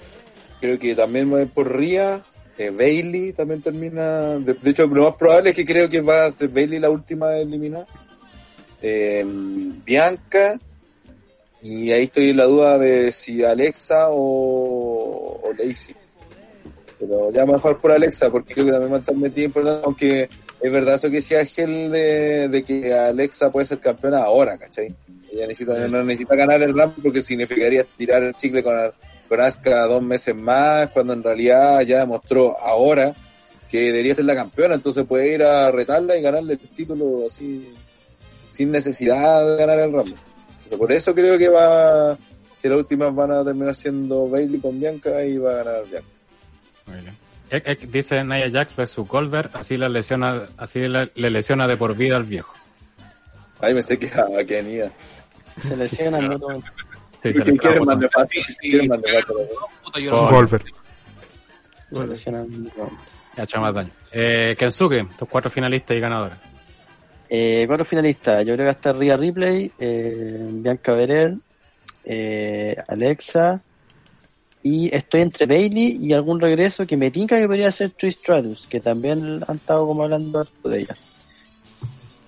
creo 0.61 0.79
que 0.79 0.95
también 0.95 1.31
va 1.31 1.39
a 1.39 1.41
ir 1.41 1.49
por 1.49 1.75
Ría. 1.77 2.21
Eh, 2.57 2.69
Bailey 2.69 3.33
también 3.33 3.61
termina. 3.61 4.37
De, 4.39 4.55
hecho, 4.69 4.85
lo 4.87 5.05
más 5.05 5.15
probable 5.15 5.51
es 5.51 5.55
que 5.55 5.65
creo 5.65 5.89
que 5.89 6.01
va 6.01 6.25
a 6.25 6.31
ser 6.31 6.49
Bailey 6.49 6.79
la 6.79 6.89
última 6.89 7.35
eliminada. 7.35 7.87
Eh, 8.81 9.23
Bianca. 9.25 10.59
Y 11.63 11.91
ahí 11.91 12.03
estoy 12.03 12.29
en 12.29 12.37
la 12.37 12.45
duda 12.45 12.79
de 12.79 13.11
si 13.11 13.43
Alexa 13.43 14.09
o, 14.09 15.39
o 15.43 15.53
Lacey. 15.53 15.95
Pero 16.99 17.31
ya 17.31 17.45
mejor 17.45 17.79
por 17.79 17.91
Alexa, 17.91 18.31
porque 18.31 18.53
creo 18.53 18.65
que 18.65 18.71
también 18.71 18.93
va 18.93 18.97
a 18.97 18.99
estar 18.99 19.15
metida 19.15 19.45
importante, 19.45 19.85
aunque 19.85 20.29
es 20.61 20.71
verdad 20.71 20.95
eso 20.95 21.09
que 21.09 21.15
decía 21.15 21.39
Ángel 21.39 21.91
de, 21.91 22.63
que 22.65 22.93
Alexa 22.93 23.51
puede 23.51 23.65
ser 23.65 23.79
campeona 23.79 24.19
ahora, 24.19 24.57
¿cachai? 24.57 24.93
Ella 25.31 25.47
necesita, 25.47 25.87
no 25.87 26.03
necesita 26.03 26.35
ganar 26.35 26.61
el 26.61 26.73
Rumble 26.73 27.01
porque 27.01 27.21
significaría 27.21 27.83
tirar 27.83 28.21
el 28.21 28.35
chicle 28.35 28.61
con, 28.61 28.75
con 29.31 29.39
Asuka 29.39 29.85
dos 29.87 30.01
meses 30.03 30.35
más, 30.35 30.89
cuando 30.89 31.13
en 31.13 31.23
realidad 31.23 31.79
ya 31.83 31.99
demostró 31.99 32.59
ahora 32.59 33.15
que 33.69 33.79
debería 33.83 34.13
ser 34.13 34.25
la 34.25 34.35
campeona, 34.35 34.75
entonces 34.75 35.05
puede 35.05 35.33
ir 35.33 35.41
a 35.43 35.71
retarla 35.71 36.17
y 36.17 36.21
ganarle 36.21 36.53
el 36.53 36.59
título 36.59 37.27
así, 37.27 37.73
sin 38.45 38.71
necesidad 38.71 39.47
de 39.47 39.55
ganar 39.55 39.79
el 39.79 39.93
Rumble. 39.93 40.15
O 40.65 40.67
sea, 40.69 40.77
por 40.77 40.91
eso 40.91 41.15
creo 41.15 41.37
que 41.37 41.47
va, 41.47 42.17
que 42.61 42.67
las 42.67 42.77
últimas 42.79 43.15
van 43.15 43.31
a 43.31 43.45
terminar 43.45 43.73
siendo 43.73 44.27
Bailey 44.27 44.59
con 44.59 44.77
Bianca 44.77 45.23
y 45.23 45.37
va 45.37 45.53
a 45.53 45.63
ganar 45.63 45.85
Bianca. 45.89 46.07
Muy 46.87 46.97
bien. 46.99 47.91
Dice 47.91 48.21
Nia 48.25 48.51
Jax 48.51 48.75
versus 48.75 49.07
Goldberg, 49.07 49.51
así 49.53 49.77
la 49.77 49.87
lesiona, 49.87 50.43
así 50.57 50.79
la- 50.89 51.09
le 51.15 51.29
lesiona 51.29 51.69
de 51.69 51.77
por 51.77 51.95
vida 51.95 52.17
al 52.17 52.25
viejo. 52.25 52.53
Ay, 53.61 53.73
me 53.73 53.81
sé 53.81 53.97
que 53.97 54.07
a 54.07 54.43
Kenia. 54.45 54.91
Se 55.61 56.09
no 56.09 56.37
todo. 56.37 56.61
Sí, 57.21 57.33
se 57.33 57.43
¿Quién 57.43 57.55
le 57.55 57.59
quiere 57.59 57.79
más. 57.81 57.99
Se 61.91 62.07
lesionan. 62.07 62.63
no. 62.77 63.11
Ha 63.37 63.43
hecho 63.43 63.59
más 63.59 63.73
daño. 63.73 63.89
Eh, 64.11 64.55
Kensuke, 64.57 65.07
tus 65.17 65.27
cuatro 65.27 65.49
finalistas 65.49 65.95
y 65.95 65.99
ganadores. 65.99 66.37
Eh, 67.29 67.63
cuatro 67.65 67.85
finalistas. 67.85 68.45
Yo 68.45 68.53
creo 68.53 68.57
que 68.57 68.63
va 68.63 68.69
a 68.69 68.73
estar 68.73 68.97
Rhea 68.97 69.15
Ripley, 69.15 69.71
eh, 69.79 70.47
Bianca 70.51 70.93
Belair, 70.93 71.37
eh, 72.03 72.75
Alexa. 72.87 73.61
Y 74.63 74.93
estoy 74.93 75.21
entre 75.21 75.45
Bailey 75.45 75.97
y 76.01 76.13
algún 76.13 76.39
regreso 76.39 76.85
que 76.85 76.97
me 76.97 77.09
tinca 77.09 77.37
que 77.37 77.47
podría 77.47 77.71
ser 77.71 77.91
Trish 77.91 78.17
Stratus, 78.17 78.67
que 78.67 78.79
también 78.79 79.43
han 79.47 79.55
estado 79.57 79.87
como 79.87 80.03
hablando 80.03 80.45
de 80.63 80.81
ella. 80.81 80.97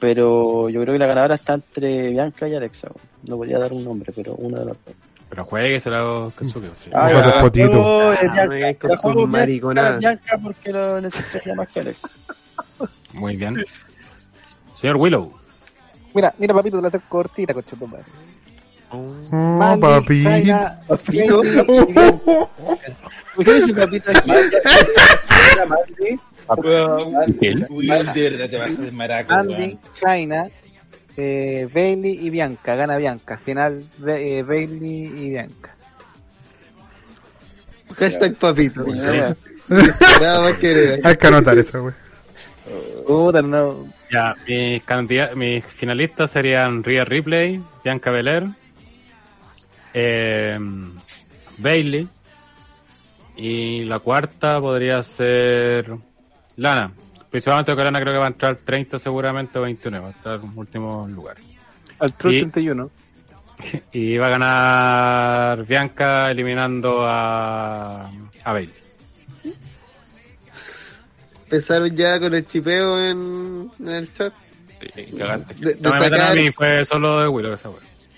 Pero 0.04 0.68
yo 0.68 0.82
creo 0.82 0.92
que 0.96 1.00
la 1.00 1.06
ganadora 1.06 1.36
está 1.36 1.54
entre 1.54 2.10
Bianca 2.10 2.46
y 2.46 2.54
Alexa. 2.56 2.90
No 3.26 3.38
podría 3.38 3.58
dar 3.58 3.72
un 3.72 3.86
nombre, 3.86 4.12
pero 4.14 4.36
una 4.36 4.60
de 4.60 4.66
las 4.66 4.76
dos. 4.86 4.94
Pero 5.30 5.46
juegue, 5.46 5.80
se 5.80 5.90
la 5.90 6.28
Kensuke. 6.38 6.72
sí. 6.76 6.92
Ah, 6.94 7.08
Ojalá 7.10 7.36
ya, 7.36 7.40
potito. 7.42 8.12
eh, 8.12 8.18
Ah, 8.18 8.22
Bianca. 8.34 8.46
me 8.48 8.60
caes 8.60 9.00
con 9.02 9.32
mariconada. 9.32 9.98
Bianca 10.00 10.38
porque 10.44 10.74
lo 10.74 11.00
necesitaría 11.00 11.56
más 11.56 11.70
que 11.70 11.80
Alexa. 11.80 12.10
Muy 13.14 13.38
bien. 13.38 13.64
Señor 14.76 14.98
Willow. 14.98 15.32
Mira, 16.14 16.34
mira, 16.38 16.54
papito, 16.54 16.82
la 16.82 16.90
tengo 16.92 17.06
cortita, 17.08 17.54
coche 17.54 17.78
tu 17.80 17.88
madre. 17.88 18.04
Oh, 18.92 19.78
Papito. 19.80 20.30
Bianca. 20.30 20.82
¿Por 20.86 21.00
qué 23.46 23.54
dice 23.54 23.74
papito 23.74 24.12
aquí? 24.12 24.32
Andy. 29.30 29.78
China, 30.00 30.50
eh, 31.18 31.68
Bailey 31.74 32.26
y 32.26 32.30
Bianca. 32.30 32.76
Gana 32.76 32.98
Bianca. 32.98 33.38
Final, 33.38 33.86
de, 33.98 34.40
eh, 34.40 34.44
Bailey 34.44 35.06
y 35.06 35.30
Bianca. 35.30 35.76
Hashtag 37.98 38.36
papito. 38.36 38.86
Nada 39.68 40.42
más 40.42 40.54
que. 40.60 41.00
Hay 41.04 41.16
que 41.16 41.28
anotar 41.28 41.58
esa, 41.58 41.80
güey. 41.80 41.94
Puta, 43.06 43.42
no. 43.42 43.88
Ya, 44.12 44.36
mis 45.36 45.66
finalistas 45.66 46.32
serían 46.32 46.84
Rhea 46.84 47.04
Ripley, 47.04 47.62
Bianca 47.84 48.12
Belair, 48.12 48.48
eh, 49.94 50.60
Bailey, 51.58 52.08
Y 53.36 53.86
la 53.86 54.00
cuarta 54.00 54.62
podría 54.62 55.02
ser 55.02 55.98
Lana. 56.58 56.92
Principalmente 57.30 57.72
porque 57.72 57.84
Lana 57.84 58.00
creo 58.00 58.14
que 58.14 58.20
va 58.20 58.26
a 58.26 58.30
entrar 58.30 58.56
30 58.58 59.00
seguramente 59.00 59.58
o 59.58 59.64
29, 59.64 60.00
va 60.04 60.08
a 60.10 60.12
estar 60.12 60.40
en 60.44 60.52
último 60.58 61.08
lugar. 61.08 61.38
Al 62.00 62.14
True 62.14 62.36
Y- 62.36 62.40
31. 62.42 62.92
Y 63.94 64.18
va 64.18 64.28
a 64.28 64.30
ganar 64.30 65.66
Bianca 65.66 66.30
eliminando 66.32 67.02
a, 67.08 68.10
a 68.44 68.52
Bailey. 68.54 68.74
Empezaron 71.44 71.96
ya 71.96 72.20
con 72.20 72.34
el 72.34 72.46
chipeo 72.48 73.00
en, 73.00 73.70
en 73.80 73.90
el 73.90 74.12
chat. 74.14 74.34
Sí, 74.96 75.06
cagaste. 75.18 75.54
De- 75.56 75.78
no 75.80 75.92
me 75.92 76.00
metan 76.00 76.22
a 76.22 76.34
mí, 76.34 76.52
fue 76.52 76.84
solo 76.84 77.22
de 77.22 77.28
Willow 77.28 77.54
esa. 77.54 77.70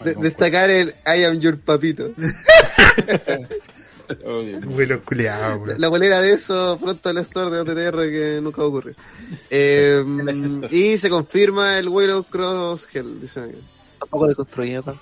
De- 0.03 0.15
destacar 0.15 0.69
el 0.69 0.95
I 1.05 1.23
am 1.25 1.39
your 1.39 1.59
papito. 1.59 2.09
Bueno, 4.65 4.99
culiado, 5.03 5.57
weón. 5.57 5.79
La 5.81 5.87
bolera 5.89 6.21
de 6.21 6.33
eso 6.33 6.77
pronto 6.81 7.09
al 7.09 7.17
store 7.19 7.51
de 7.51 7.59
OTTR 7.61 8.09
que 8.11 8.39
nunca 8.41 8.63
ocurre. 8.63 8.95
Eh, 9.49 10.03
y 10.69 10.97
se 10.97 11.09
confirma 11.09 11.79
el 11.79 11.89
Willow 11.89 12.23
Cross 12.25 12.87
Hell, 12.93 13.19
dicen 13.21 13.43
aquí. 13.45 13.57
Tampoco 13.99 14.27
deconstruido, 14.27 14.81
acá. 14.81 14.95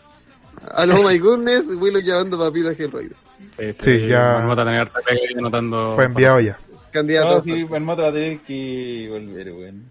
A 0.72 0.86
los 0.86 1.00
Oh 1.00 1.04
My 1.10 1.18
Goodness, 1.20 1.68
Willow 1.68 2.02
llevando 2.02 2.38
papito 2.40 2.70
a 2.70 2.72
Hellraider. 2.72 3.18
Sí, 3.80 4.08
ya- 4.08 4.38
Marmota 4.40 4.64
tenía 4.64 4.82
harta 4.82 5.00
pega 5.06 5.20
y 5.30 5.38
anotando. 5.38 5.96
Fue 5.96 6.06
enviado 6.06 6.40
ya. 6.40 6.58
Candidato. 6.92 7.38
No, 7.38 7.44
sí, 7.44 7.66
Marmota 7.66 8.04
va 8.04 8.08
a 8.10 8.14
tener 8.14 8.40
que 8.42 9.08
volver, 9.12 9.52
weón. 9.52 9.84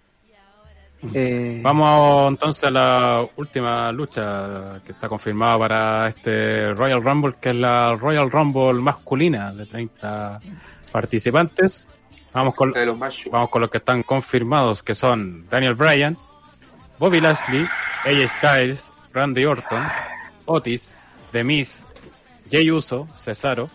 Eh, 1.14 1.60
Vamos 1.62 2.28
entonces 2.28 2.64
a 2.64 2.70
la 2.70 3.26
última 3.36 3.90
lucha 3.90 4.80
que 4.84 4.92
está 4.92 5.08
confirmada 5.08 5.58
para 5.58 6.08
este 6.08 6.72
Royal 6.74 7.02
Rumble, 7.02 7.34
que 7.40 7.50
es 7.50 7.56
la 7.56 7.96
Royal 7.96 8.30
Rumble 8.30 8.74
masculina 8.74 9.52
de 9.52 9.66
30 9.66 10.40
participantes. 10.92 11.86
Vamos 12.32 12.54
con, 12.54 12.72
vamos 13.30 13.50
con 13.50 13.60
los 13.60 13.70
que 13.70 13.78
están 13.78 14.02
confirmados, 14.04 14.82
que 14.82 14.94
son 14.94 15.46
Daniel 15.50 15.74
Bryan, 15.74 16.16
Bobby 16.98 17.20
Lashley, 17.20 17.66
AJ 18.04 18.28
Styles, 18.28 18.92
Randy 19.12 19.44
Orton, 19.44 19.82
Otis, 20.46 20.94
The 21.32 21.44
Miz, 21.44 21.84
Jey 22.50 22.70
Uso, 22.70 23.08
Cesaro, 23.14 23.68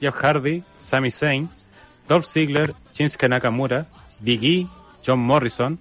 Jeff 0.00 0.14
Hardy, 0.22 0.62
Sami 0.78 1.10
Zayn, 1.10 1.48
Dolph 2.06 2.26
Ziggler, 2.26 2.74
Shinsuke 2.92 3.28
Nakamura, 3.28 3.86
Big 4.20 4.44
E, 4.44 4.66
John 5.02 5.18
Morrison, 5.20 5.78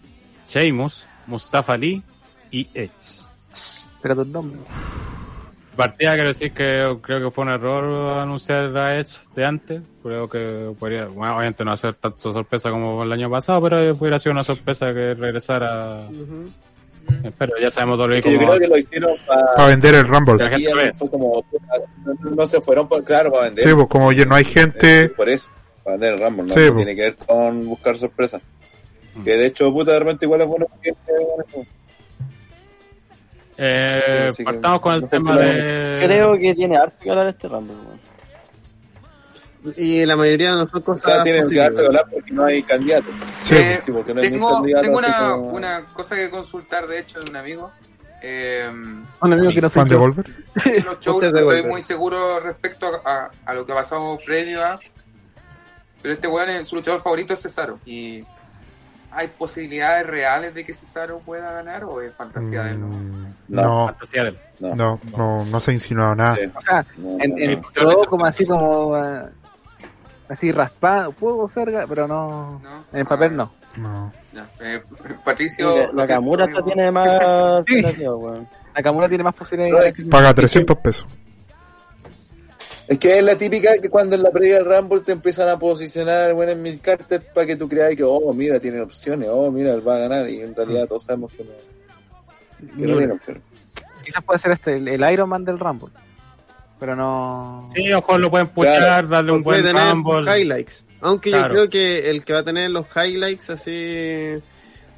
Sheamus, 0.54 1.06
Mustafa 1.28 1.74
Ali 1.74 2.02
y 2.52 2.68
Edge. 2.74 2.92
Espera 3.96 4.16
tu 4.16 4.26
nombre. 4.26 4.60
Partida 5.76 6.14
quiero 6.14 6.28
decir 6.28 6.52
que 6.54 6.96
creo 7.02 7.20
que 7.24 7.32
fue 7.32 7.46
un 7.46 7.50
error 7.50 8.20
anunciar 8.20 8.78
a 8.78 9.00
Edge 9.00 9.10
de 9.36 9.46
antes. 9.46 9.82
Creo 10.04 10.30
que 10.30 10.72
podría, 10.78 11.06
bueno, 11.06 11.36
obviamente 11.38 11.64
no 11.64 11.70
va 11.72 11.74
a 11.74 11.78
ser 11.78 11.96
tanto 11.96 12.32
sorpresa 12.32 12.70
como 12.70 13.02
el 13.04 13.12
año 13.12 13.30
pasado, 13.30 13.60
pero 13.62 13.78
hubiera 13.96 14.20
sido 14.20 14.34
una 14.34 14.44
sorpresa 14.44 14.94
que 14.94 15.16
regresara. 15.16 16.02
Pero 17.38 17.54
ya 17.60 17.70
sabemos 17.72 17.98
todo 17.98 18.08
lo 18.10 18.16
Es 18.16 18.24
que 18.24 18.34
yo 18.34 18.38
creo 18.38 18.60
que 18.60 18.68
lo 18.68 18.78
hicieron 18.78 19.12
para. 19.26 19.56
Para 19.56 19.68
vender 19.70 19.96
el 19.96 20.08
Rumble. 20.08 20.36
La 20.44 20.50
gente 20.52 20.74
ve. 20.76 20.92
fue 20.94 21.10
como. 21.10 21.44
No, 22.06 22.30
no 22.32 22.46
se 22.46 22.62
fueron, 22.62 22.88
por, 22.88 23.04
claro, 23.04 23.32
para 23.32 23.46
vender. 23.46 23.68
Sí, 23.68 23.74
pues 23.74 23.88
como 23.88 24.12
ya 24.12 24.26
no 24.26 24.36
hay 24.36 24.44
Eh, 24.44 24.46
gente. 24.46 25.10
por 25.10 25.28
eso, 25.28 25.50
para 25.84 25.98
vender 25.98 26.14
el 26.14 26.20
Rumble, 26.20 26.44
¿no? 26.44 26.54
Sí, 26.54 26.60
No 26.68 26.74
pues. 26.74 26.86
tiene 26.86 26.96
que 26.96 27.02
ver 27.02 27.16
con 27.16 27.66
buscar 27.68 27.96
sorpresa. 27.98 28.40
Que 29.24 29.38
de 29.38 29.46
hecho, 29.48 29.72
puta, 29.72 29.92
de 29.92 30.00
repente 30.00 30.26
igual 30.26 30.42
es 30.42 30.48
bueno 30.48 30.66
que 30.82 30.94
Eh, 33.58 34.28
Sí, 34.32 34.44
partamos 34.44 34.82
con 34.82 34.94
el 34.96 35.02
no 35.02 35.08
tema 35.08 35.38
de. 35.38 36.00
Creo 36.04 36.38
que 36.40 36.56
tiene 36.56 36.76
harto 36.76 36.98
que 37.00 37.10
hablar 37.12 37.28
este 37.28 37.48
weón. 37.48 37.68
Y 39.78 40.06
la 40.06 40.18
mayoría 40.18 40.52
no 40.56 40.68
son 40.68 40.82
O 40.82 40.84
cosas 40.84 41.04
sea, 41.14 41.24
tienen 41.24 41.48
que 41.50 41.56
darse 41.56 41.84
a 41.84 41.86
hablar 41.86 42.06
porque 42.12 42.32
no 42.34 42.44
hay 42.46 42.64
candidatos. 42.64 43.18
Sí, 43.22 43.56
Eh, 43.56 43.80
Sí, 43.82 43.92
porque 43.92 44.14
no 44.14 44.22
hay 44.22 44.30
tengo, 44.32 44.48
ningún 44.48 44.56
candidato 44.62 44.82
tengo 44.84 44.98
una, 44.98 45.30
como- 45.32 45.50
una 45.52 45.86
cosa 45.86 46.16
que 46.16 46.30
consultar, 46.30 46.88
de 46.88 47.00
hecho, 47.00 47.20
de 47.22 47.30
un 47.30 47.36
amigo. 47.38 47.72
Eh, 48.22 48.68
Un 48.70 49.34
amigo 49.34 49.52
que 49.52 49.62
no 49.62 49.70
fan 49.70 49.88
de. 49.88 49.96
Volver. 49.96 50.26
los 50.86 51.00
shows 51.00 51.24
estoy 51.24 51.64
muy 51.64 51.82
seguro 51.82 52.40
respecto 52.40 52.88
a, 53.06 53.10
a- 53.26 53.32
a 53.46 53.54
lo 53.54 53.66
que 53.66 53.72
ha 53.72 53.76
pasado 53.76 54.18
previo 54.26 54.66
a. 54.66 54.80
Pero 56.02 56.14
este 56.16 56.28
weón, 56.28 56.50
es- 56.50 56.68
su 56.68 56.76
luchador 56.78 57.02
favorito 57.02 57.34
es 57.34 57.42
Cesaro. 57.42 57.80
Y 57.86 58.22
¿hay 59.16 59.28
posibilidades 59.28 60.06
reales 60.08 60.54
de 60.54 60.66
que 60.66 60.74
Cesaro 60.74 61.20
pueda 61.20 61.52
ganar 61.52 61.84
o 61.84 62.02
es 62.02 62.14
fantasía 62.14 62.64
de 62.64 62.72
él? 62.72 62.82
no? 62.82 62.88
No. 63.48 63.62
No, 63.62 63.86
Fantasía 63.88 64.24
de 64.24 64.30
él. 64.30 64.38
No, 64.60 64.76
no, 64.76 65.00
no, 65.18 65.46
no 65.46 65.60
se 65.60 65.72
ha 65.72 65.74
insinuado 65.74 66.16
nada. 66.16 66.36
Sí. 66.36 66.52
O 66.56 66.62
sea, 66.62 66.86
no, 66.98 67.18
en, 67.20 67.32
no, 67.32 67.38
en 67.38 67.62
todo 67.74 68.06
como 68.06 68.26
así 68.26 68.46
como 68.46 68.96
ah, 68.96 69.30
así 70.30 70.52
raspado, 70.52 71.12
puedo 71.12 71.48
cerca, 71.50 71.86
pero 71.88 72.08
no, 72.08 72.60
¿No? 72.64 72.86
en 72.92 73.00
el 73.00 73.06
papel 73.06 73.36
no. 73.36 73.52
No. 73.76 74.12
Eh, 74.60 74.82
Patricio. 75.24 75.88
Sí, 75.88 75.96
Nakamura 75.96 76.48
tiene 76.48 76.92
más 76.92 77.64
weón. 77.98 78.48
Nakamura 78.76 79.08
tiene 79.10 79.24
más 79.24 79.36
posibilidades. 79.36 79.96
Paga 80.10 80.34
300 80.34 80.78
pesos. 80.78 81.08
Es 82.94 83.00
que 83.00 83.18
es 83.18 83.24
la 83.24 83.36
típica 83.38 83.78
que 83.80 83.90
cuando 83.90 84.16
en 84.16 84.22
la 84.24 84.30
previa 84.32 84.56
del 84.56 84.66
Rumble 84.66 85.02
te 85.02 85.14
empiezan 85.14 85.50
a 85.50 85.58
posicionar 85.58 86.34
bueno, 86.34 86.52
en 86.52 86.62
Mid 86.62 86.80
Carter 86.80 87.24
para 87.34 87.48
que 87.48 87.56
tú 87.56 87.68
creas 87.68 87.96
que, 87.96 88.04
oh, 88.04 88.32
mira, 88.34 88.60
tiene 88.60 88.82
opciones, 88.82 89.30
oh, 89.32 89.50
mira, 89.52 89.74
él 89.74 89.88
va 89.88 89.96
a 89.96 90.00
ganar. 90.00 90.30
Y 90.30 90.42
en 90.42 90.54
realidad 90.56 90.88
todos 90.88 91.04
sabemos 91.06 91.32
que 91.34 91.44
no, 91.44 91.52
que 92.78 92.88
no 92.88 92.98
tiene 92.98 93.14
opciones. 93.14 93.44
Quizás 94.06 94.24
puede 94.24 94.40
ser 94.42 94.52
este 94.52 94.76
el, 94.78 94.88
el 94.88 95.12
Iron 95.12 95.28
Man 95.30 95.44
del 95.44 95.58
Rumble. 95.60 95.90
Pero 96.80 96.96
no. 96.96 97.64
Sí, 97.74 97.92
ojo, 97.94 98.18
lo 98.20 98.30
pueden 98.30 98.50
puchar, 98.50 98.78
Claro. 98.78 99.08
darle 99.08 99.32
un 99.32 99.44
puede 99.44 99.62
buen 99.64 99.76
tener 99.76 99.92
Rumble. 99.94 100.40
highlights. 100.42 100.86
Aunque 101.02 101.30
Claro. 101.32 101.48
yo 101.48 101.54
creo 101.54 101.70
que 101.72 102.10
el 102.12 102.24
que 102.24 102.34
va 102.34 102.40
a 102.40 102.44
tener 102.44 102.70
los 102.70 102.86
highlights 102.96 103.50
así 103.50 104.36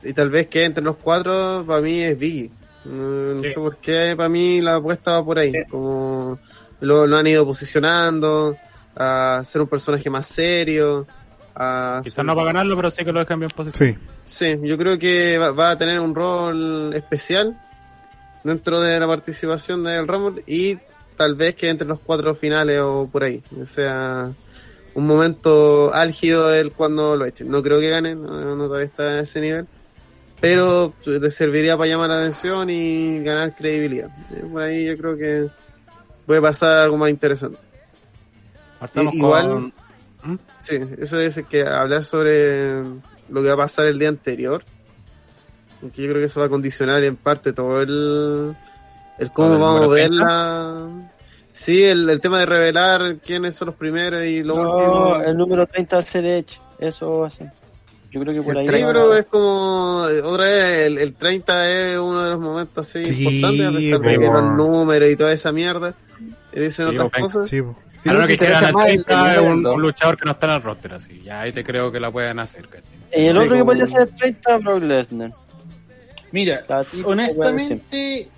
y 0.04 0.14
tal 0.14 0.30
vez 0.32 0.48
que 0.48 0.66
entre 0.66 0.84
los 0.84 0.98
cuatro 0.98 1.64
para 1.66 1.80
mí 1.82 2.02
es 2.02 2.18
Biggie. 2.20 2.52
No, 2.84 3.42
sé 3.42 3.54
por 3.54 3.78
qué 3.78 4.16
para 4.18 4.28
mí 4.28 4.60
la 4.62 4.76
apuesta 4.76 5.14
va 5.14 5.24
por 5.26 5.40
ahí. 5.40 5.54
Como 5.70 6.40
lo, 6.86 7.06
lo 7.08 7.18
han 7.18 7.28
ido 7.28 7.46
posicionando 7.46 8.56
a 8.96 9.42
ser 9.46 9.62
un 9.62 9.68
personaje 9.68 10.10
más 10.10 10.26
serio. 10.28 11.06
A 11.56 12.02
Quizás 12.04 12.16
ser- 12.16 12.26
no 12.26 12.36
para 12.36 12.48
ganarlo, 12.48 12.76
pero 12.76 12.90
sí 12.92 13.04
que 13.04 13.12
lo 13.12 13.20
dejan 13.20 13.40
bien 13.40 13.52
posición. 13.56 13.94
Sí. 13.94 13.98
Sí, 14.26 14.60
yo 14.64 14.78
creo 14.78 14.98
que 14.98 15.38
va, 15.38 15.52
va 15.52 15.72
a 15.72 15.78
tener 15.78 16.00
un 16.00 16.16
rol 16.16 16.94
especial 16.96 17.56
dentro 18.44 18.80
de 18.82 19.00
la 19.00 19.08
participación 19.08 19.84
del 19.84 20.08
Rumble 20.08 20.44
y 20.48 20.78
tal 21.16 21.36
vez 21.36 21.56
que 21.56 21.70
entre 21.70 21.88
los 21.88 22.00
cuatro 22.00 22.36
finales 22.36 22.80
o 22.82 23.08
por 23.12 23.24
ahí. 23.24 23.44
O 23.62 23.66
sea, 23.66 24.32
un 24.96 25.08
momento 25.08 25.94
álgido 25.94 26.54
él 26.54 26.72
cuando 26.72 27.16
lo 27.16 27.26
echen. 27.26 27.50
No 27.50 27.62
creo 27.62 27.80
que 27.80 27.90
gane, 27.90 28.16
no, 28.16 28.56
no 28.56 28.66
todavía 28.66 28.88
está 28.88 29.04
a 29.04 29.20
ese 29.22 29.42
nivel. 29.42 29.68
Pero 30.42 30.94
le 31.06 31.30
serviría 31.30 31.78
para 31.78 31.90
llamar 31.90 32.10
la 32.10 32.20
atención 32.20 32.70
y 32.70 33.24
ganar 33.24 33.56
credibilidad. 33.56 34.10
Eh, 34.36 34.44
Por 34.52 34.62
ahí 34.64 34.86
yo 34.86 34.98
creo 34.98 35.18
que 35.18 35.48
puede 36.26 36.42
pasar 36.42 36.78
algo 36.78 36.98
más 36.98 37.10
interesante. 37.10 37.58
Partamos 38.80 39.14
igual- 39.14 39.48
con- 39.48 39.74
¿Mm? 40.24 40.38
Sí, 40.62 40.80
eso 41.00 41.20
es 41.20 41.40
que 41.50 41.62
hablar 41.66 42.04
sobre 42.04 42.82
lo 43.30 43.42
que 43.42 43.48
va 43.48 43.54
a 43.54 43.58
pasar 43.58 43.86
el 43.86 44.00
día 44.00 44.10
anterior. 44.10 44.64
Porque 45.82 46.02
yo 46.02 46.10
creo 46.10 46.22
que 46.22 46.26
eso 46.26 46.40
va 46.40 46.48
a 46.48 46.50
condicionar 46.50 47.04
en 47.04 47.16
parte 47.16 47.54
todo 47.54 47.80
el, 47.82 48.56
el 49.20 49.32
cómo 49.32 49.50
¿Lo 49.50 49.54
del 49.56 49.62
vamos 49.62 49.84
a 49.84 49.88
ver 49.88 50.08
30? 50.10 50.26
la... 50.26 51.12
Sí, 51.54 51.84
el, 51.86 52.10
el 52.10 52.20
tema 52.20 52.40
de 52.40 52.46
revelar 52.48 53.18
quiénes 53.24 53.56
son 53.56 53.68
los 53.68 53.76
primeros 53.76 54.24
y 54.24 54.44
lo 54.44 54.56
No, 54.56 54.72
último. 54.72 55.22
el 55.22 55.38
número 55.38 55.68
30 55.68 55.96
va 55.96 56.02
a 56.02 56.06
ser 56.06 56.26
Edge. 56.26 56.60
Eso 56.80 57.20
va 57.20 57.28
a 57.28 57.30
ser. 57.30 57.52
Yo 58.12 58.22
creo 58.22 58.34
que 58.34 58.42
por 58.42 58.58
ahí. 58.58 58.64
Sí, 58.68 58.82
va- 58.82 58.88
pero 58.88 59.16
es 59.16 59.26
como, 59.28 60.02
otra 60.24 60.46
vez, 60.46 60.88
el, 60.88 60.98
el 60.98 61.14
30 61.14 61.70
es 61.72 61.98
uno 62.00 62.24
de 62.24 62.30
los 62.32 62.40
momentos 62.40 62.90
así 62.90 63.06
Sí, 63.06 63.24
importantes, 63.28 63.68
a 63.68 63.72
pesar 63.72 64.00
de 64.00 64.20
que 64.20 64.26
los 64.26 64.44
números 64.56 65.10
y 65.10 65.16
toda 65.16 65.32
esa 65.32 65.52
mierda, 65.52 65.94
y 66.56 66.60
dicen 66.60 66.90
Sí, 66.90 66.98
otras 66.98 67.10
po, 67.12 67.20
cosas. 67.22 67.50
Sí, 67.50 67.62
po. 67.62 67.76
A 68.08 68.14
lo 68.14 68.28
que 68.28 68.38
quieran 68.38 68.64
interesa 68.64 68.68
al 68.68 68.74
más 68.74 68.90
el 68.90 69.04
30 69.06 69.34
es 69.34 69.40
un, 69.40 69.66
un 69.66 69.82
luchador 69.82 70.18
que 70.18 70.26
no 70.26 70.32
está 70.34 70.46
en 70.48 70.52
el 70.54 70.62
roster, 70.62 70.94
así. 70.94 71.22
Ya 71.24 71.42
ahí 71.42 71.52
te 71.52 71.64
creo 71.64 71.92
que 71.92 72.00
la 72.00 72.12
pueden 72.12 72.38
hacer, 72.40 72.68
¿cachai? 72.68 72.84
Y 73.16 73.26
el 73.26 73.32
Sí, 73.34 73.38
otro 73.40 73.42
que 73.44 73.50
como- 73.50 73.66
podría 73.66 73.88
ser 73.88 74.08
30, 74.16 74.58
Brock 74.60 74.84
Lesnar. 74.84 75.32
Mira, 76.32 76.66
honestamente, 77.04 78.30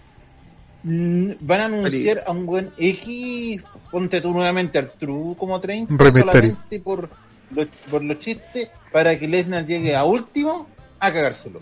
van 0.84 1.62
a 1.62 1.66
anunciar 1.66 2.24
a 2.26 2.32
un 2.32 2.46
buen 2.46 2.72
X. 2.78 3.62
Ponte 3.92 4.22
tú 4.22 4.32
nuevamente 4.32 4.78
al 4.80 4.92
True 4.92 5.36
como 5.38 5.60
30. 5.60 5.94
Rey 5.98 6.12
Mysterio. 6.12 6.32
solamente 6.32 6.80
por 6.80 7.10
los, 7.52 7.68
por 7.90 8.04
los 8.04 8.20
chistes. 8.20 8.70
Para 8.92 9.18
que 9.20 9.28
Lesnar 9.28 9.66
llegue 9.66 9.96
a 9.96 10.04
último 10.06 10.68
a 11.00 11.12
cagárselo. 11.12 11.62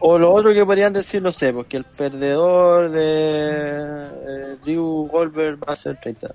O 0.00 0.18
lo 0.18 0.32
otro 0.32 0.52
que 0.54 0.64
podrían 0.64 0.92
decir, 0.92 1.20
no 1.22 1.30
sé, 1.32 1.52
porque 1.52 1.76
el 1.76 1.84
perdedor 1.84 2.90
de 2.90 4.06
eh, 4.26 4.56
Drew 4.64 5.06
Goldberg 5.08 5.58
va 5.58 5.74
a 5.74 5.76
ser 5.76 5.98
30. 6.00 6.34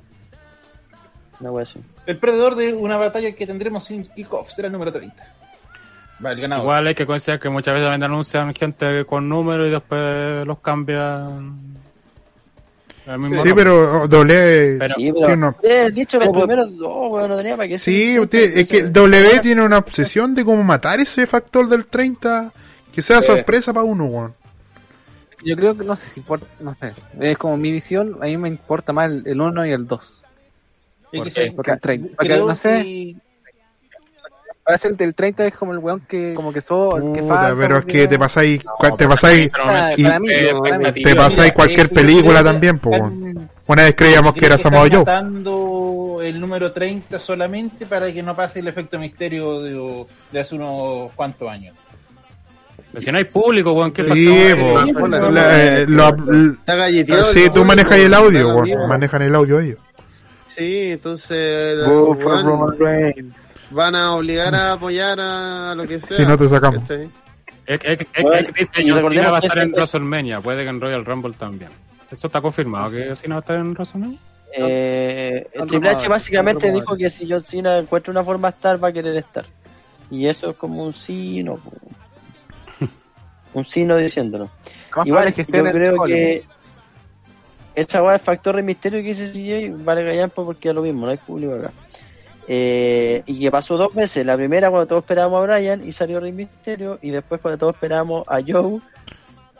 Una 1.39 1.52
wea 1.52 1.64
así. 1.64 1.80
El 2.06 2.18
perdedor 2.19 2.56
de 2.56 2.73
una 2.73 2.97
batalla 2.97 3.31
que 3.34 3.47
tendremos 3.47 3.85
sin 3.85 4.06
kickoff 4.06 4.52
será 4.52 4.68
el 4.68 4.72
número 4.72 4.91
30. 4.91 5.15
Va, 6.23 6.31
el 6.31 6.41
ganador. 6.41 6.64
Igual 6.64 6.88
hay 6.88 6.95
que 6.95 7.06
considerar 7.06 7.39
que 7.39 7.49
muchas 7.49 7.73
veces 7.73 7.89
también 7.89 8.03
anuncian 8.03 8.53
gente 8.53 9.03
con 9.06 9.27
números 9.27 9.68
y 9.68 9.72
después 9.72 10.45
los 10.45 10.60
cambian. 10.60 11.76
Mismo 13.18 13.43
Sí, 13.43 13.52
pero 13.53 14.02
oh, 14.02 14.07
W 14.07 14.77
Pero- 14.80 14.95
Sí, 14.95 15.11
pero 15.14 15.34
una- 15.34 15.56
dicho 15.91 16.19
los 16.19 16.30
primeros 16.30 16.76
dos, 16.76 17.11
weón, 17.11 17.30
no 17.30 17.38
tenía 17.38 17.56
para 17.56 17.68
qué 17.68 17.77
Sí, 17.77 18.18
usted, 18.18 18.57
es 18.57 18.68
que 18.68 18.77
el 18.80 18.93
W 18.93 19.39
tiene 19.41 19.61
una 19.64 19.77
obsesión 19.77 20.34
de 20.34 20.43
cómo 20.43 20.64
matar 20.64 20.99
ese 20.99 21.27
factor 21.27 21.68
del 21.69 21.85
30 21.85 22.52
que 22.95 23.01
sea 23.01 23.22
Sí. 23.22 23.27
sorpresa 23.27 23.73
para 23.73 23.84
uno, 23.84 24.05
weón. 24.05 24.34
Yo 25.43 25.55
creo 25.55 25.77
que 25.77 25.84
no 25.84 25.95
sé 25.95 26.09
si 26.09 26.22
importa, 26.22 26.47
no 26.59 26.73
sé. 26.76 26.93
Es 27.19 27.38
como 27.38 27.55
mi 27.57 27.72
visión, 27.72 28.17
a 28.22 28.26
mí 28.26 28.35
me 28.38 28.49
importa 28.49 28.93
más 28.93 29.11
el, 29.11 29.27
el 29.27 29.39
1 29.39 29.65
y 29.67 29.72
el 29.73 29.85
2. 29.85 30.01
Es 30.01 30.09
¿Por 31.19 31.23
que 31.27 31.31
qué? 31.34 31.45
se- 31.47 31.51
Porque 31.51 31.72
el 31.72 31.80
30. 31.80 32.15
Porque 32.17 32.38
no 32.38 32.55
sé. 32.55 32.81
que- 32.84 33.15
Parece 34.63 34.88
el 34.88 34.97
del 34.97 35.13
30 35.13 35.45
es 35.45 35.53
como 35.53 35.73
el 35.73 35.77
weón 35.77 35.99
que, 36.09 36.34
como 36.35 36.51
que 36.51 36.59
sos, 36.59 36.91
el 36.95 37.13
que 37.13 37.22
falta. 37.22 37.55
pero 37.55 37.77
es 37.77 37.84
porque- 37.84 37.99
que 38.01 38.07
te 38.07 38.17
pasáis, 38.17 38.59
te 38.97 39.07
pasáis, 39.07 39.51
y- 39.95 40.03
mí, 40.19 40.30
te 41.03 41.15
pasáis 41.15 41.51
cualquier 41.53 41.89
película 41.91 42.43
también, 42.43 42.81
weón. 42.84 43.47
Una 43.67 43.84
vez 43.84 43.93
creíamos 43.95 44.34
que 44.34 44.45
era 44.47 44.57
Samoa 44.57 44.88
Joe. 44.89 44.99
matando 44.99 46.19
el 46.23 46.39
número 46.41 46.72
30 46.72 47.19
solamente 47.19 47.85
para 47.85 48.11
que 48.11 48.23
no 48.23 48.35
pase 48.35 48.57
el 48.59 48.67
efecto 48.67 48.97
misterio 48.97 49.61
de, 49.61 50.05
de 50.31 50.39
hace 50.39 50.55
unos 50.55 51.11
cuantos 51.13 51.47
años. 51.47 51.76
Pero 52.95 53.05
si 53.05 53.11
no 53.11 53.17
hay 53.17 53.23
público, 53.26 53.73
weón, 53.73 53.91
¿qué 53.91 54.03
Sí, 54.03 54.09
pues, 54.93 55.09
la- 55.11 55.30
La- 55.30 55.63
eh, 55.81 55.85
Está. 57.01 57.23
Sí, 57.26 57.49
tú 57.53 57.65
manejas 57.65 57.97
el 57.99 58.13
audio, 58.13 58.55
weón. 58.55 58.88
Manejan 58.88 59.22
el 59.22 59.35
audio 59.35 59.59
ellos. 59.59 59.77
Sí, 60.47 60.91
entonces 60.91 61.77
Go 61.85 62.13
Reigns. 62.80 63.35
van 63.72 63.95
a 63.95 64.13
obligar 64.15 64.55
a 64.55 64.72
apoyar 64.73 65.19
a 65.19 65.76
lo 65.76 65.85
que 65.85 65.99
sea. 65.99 66.15
Si 66.17 66.26
no 66.26 66.38
te 66.38 66.47
sacamos. 66.47 66.81
¿cachai? 66.84 67.09
Es 67.65 67.80
que- 67.80 67.91
es 67.93 67.99
es 68.13 68.23
Bueno, 68.23 68.47
dice 68.57 68.72
que 68.72 68.84
Cena 68.85 69.31
va 69.31 69.38
a 69.38 69.41
estar 69.41 69.57
en 69.57 69.69
es- 69.72 69.76
WrestleMania, 69.76 70.39
puede 70.39 70.63
que 70.63 70.69
en 70.69 70.80
Royal 70.80 71.03
Rumble 71.05 71.34
también. 71.38 71.72
Eso 72.09 72.27
está 72.27 72.39
confirmado 72.39 72.91
que 72.91 73.13
Cena 73.17 73.35
va 73.35 73.39
a 73.39 73.41
estar 73.41 73.55
en 73.57 73.72
WrestleMania. 73.73 74.17
Eh, 74.57 75.47
Son 75.57 75.67
Triple 75.67 75.89
H 75.89 76.07
básicamente 76.07 76.72
dijo 76.72 76.95
que 76.95 77.09
si 77.09 77.30
John 77.30 77.41
Cena 77.41 77.77
encuentra 77.77 78.11
una 78.11 78.23
forma 78.23 78.49
de 78.51 78.55
estar, 78.55 78.81
va 78.81 78.88
a 78.88 78.91
querer 78.93 79.17
estar. 79.17 79.45
Y 80.09 80.27
eso 80.27 80.51
es 80.51 80.55
como 80.57 80.84
un 80.85 80.93
sí, 80.93 81.43
no. 81.43 81.55
po. 81.55 81.72
Un 83.56 83.65
sí, 83.65 83.84
no 83.84 83.98
diciéndolo. 83.98 84.49
Igual, 85.06 85.30
es 85.30 85.36
que 85.36 85.45
yo 85.45 85.64
creo 85.64 86.03
que 86.03 86.44
esa 87.73 88.03
weá 88.03 88.15
es 88.15 88.22
factor 88.22 88.56
de 88.56 88.64
misterio 88.64 89.02
que 89.02 89.14
dice 89.14 89.32
CJ, 89.32 89.84
vale 89.84 90.03
gallampa 90.03 90.44
porque 90.44 90.69
es 90.69 90.76
lo 90.76 90.82
mismo, 90.82 91.06
no 91.06 91.11
hay 91.11 91.18
público 91.18 91.56
acá. 91.56 91.72
Eh, 92.48 93.23
y 93.26 93.40
que 93.40 93.49
pasó 93.49 93.76
dos 93.76 93.94
veces. 93.94 94.26
La 94.26 94.38
primera 94.38 94.69
cuando 94.69 94.86
todos 94.86 95.03
esperábamos 95.03 95.40
a 95.40 95.56
Brian 95.56 95.88
y 95.88 95.91
salió 95.91 96.19
Rey 96.19 96.32
Misterio, 96.32 96.99
y 97.02 97.10
después 97.10 97.41
cuando 97.41 97.57
todos 97.57 97.76
esperábamos 97.76 98.23
a 98.27 98.40
Joe 98.45 98.80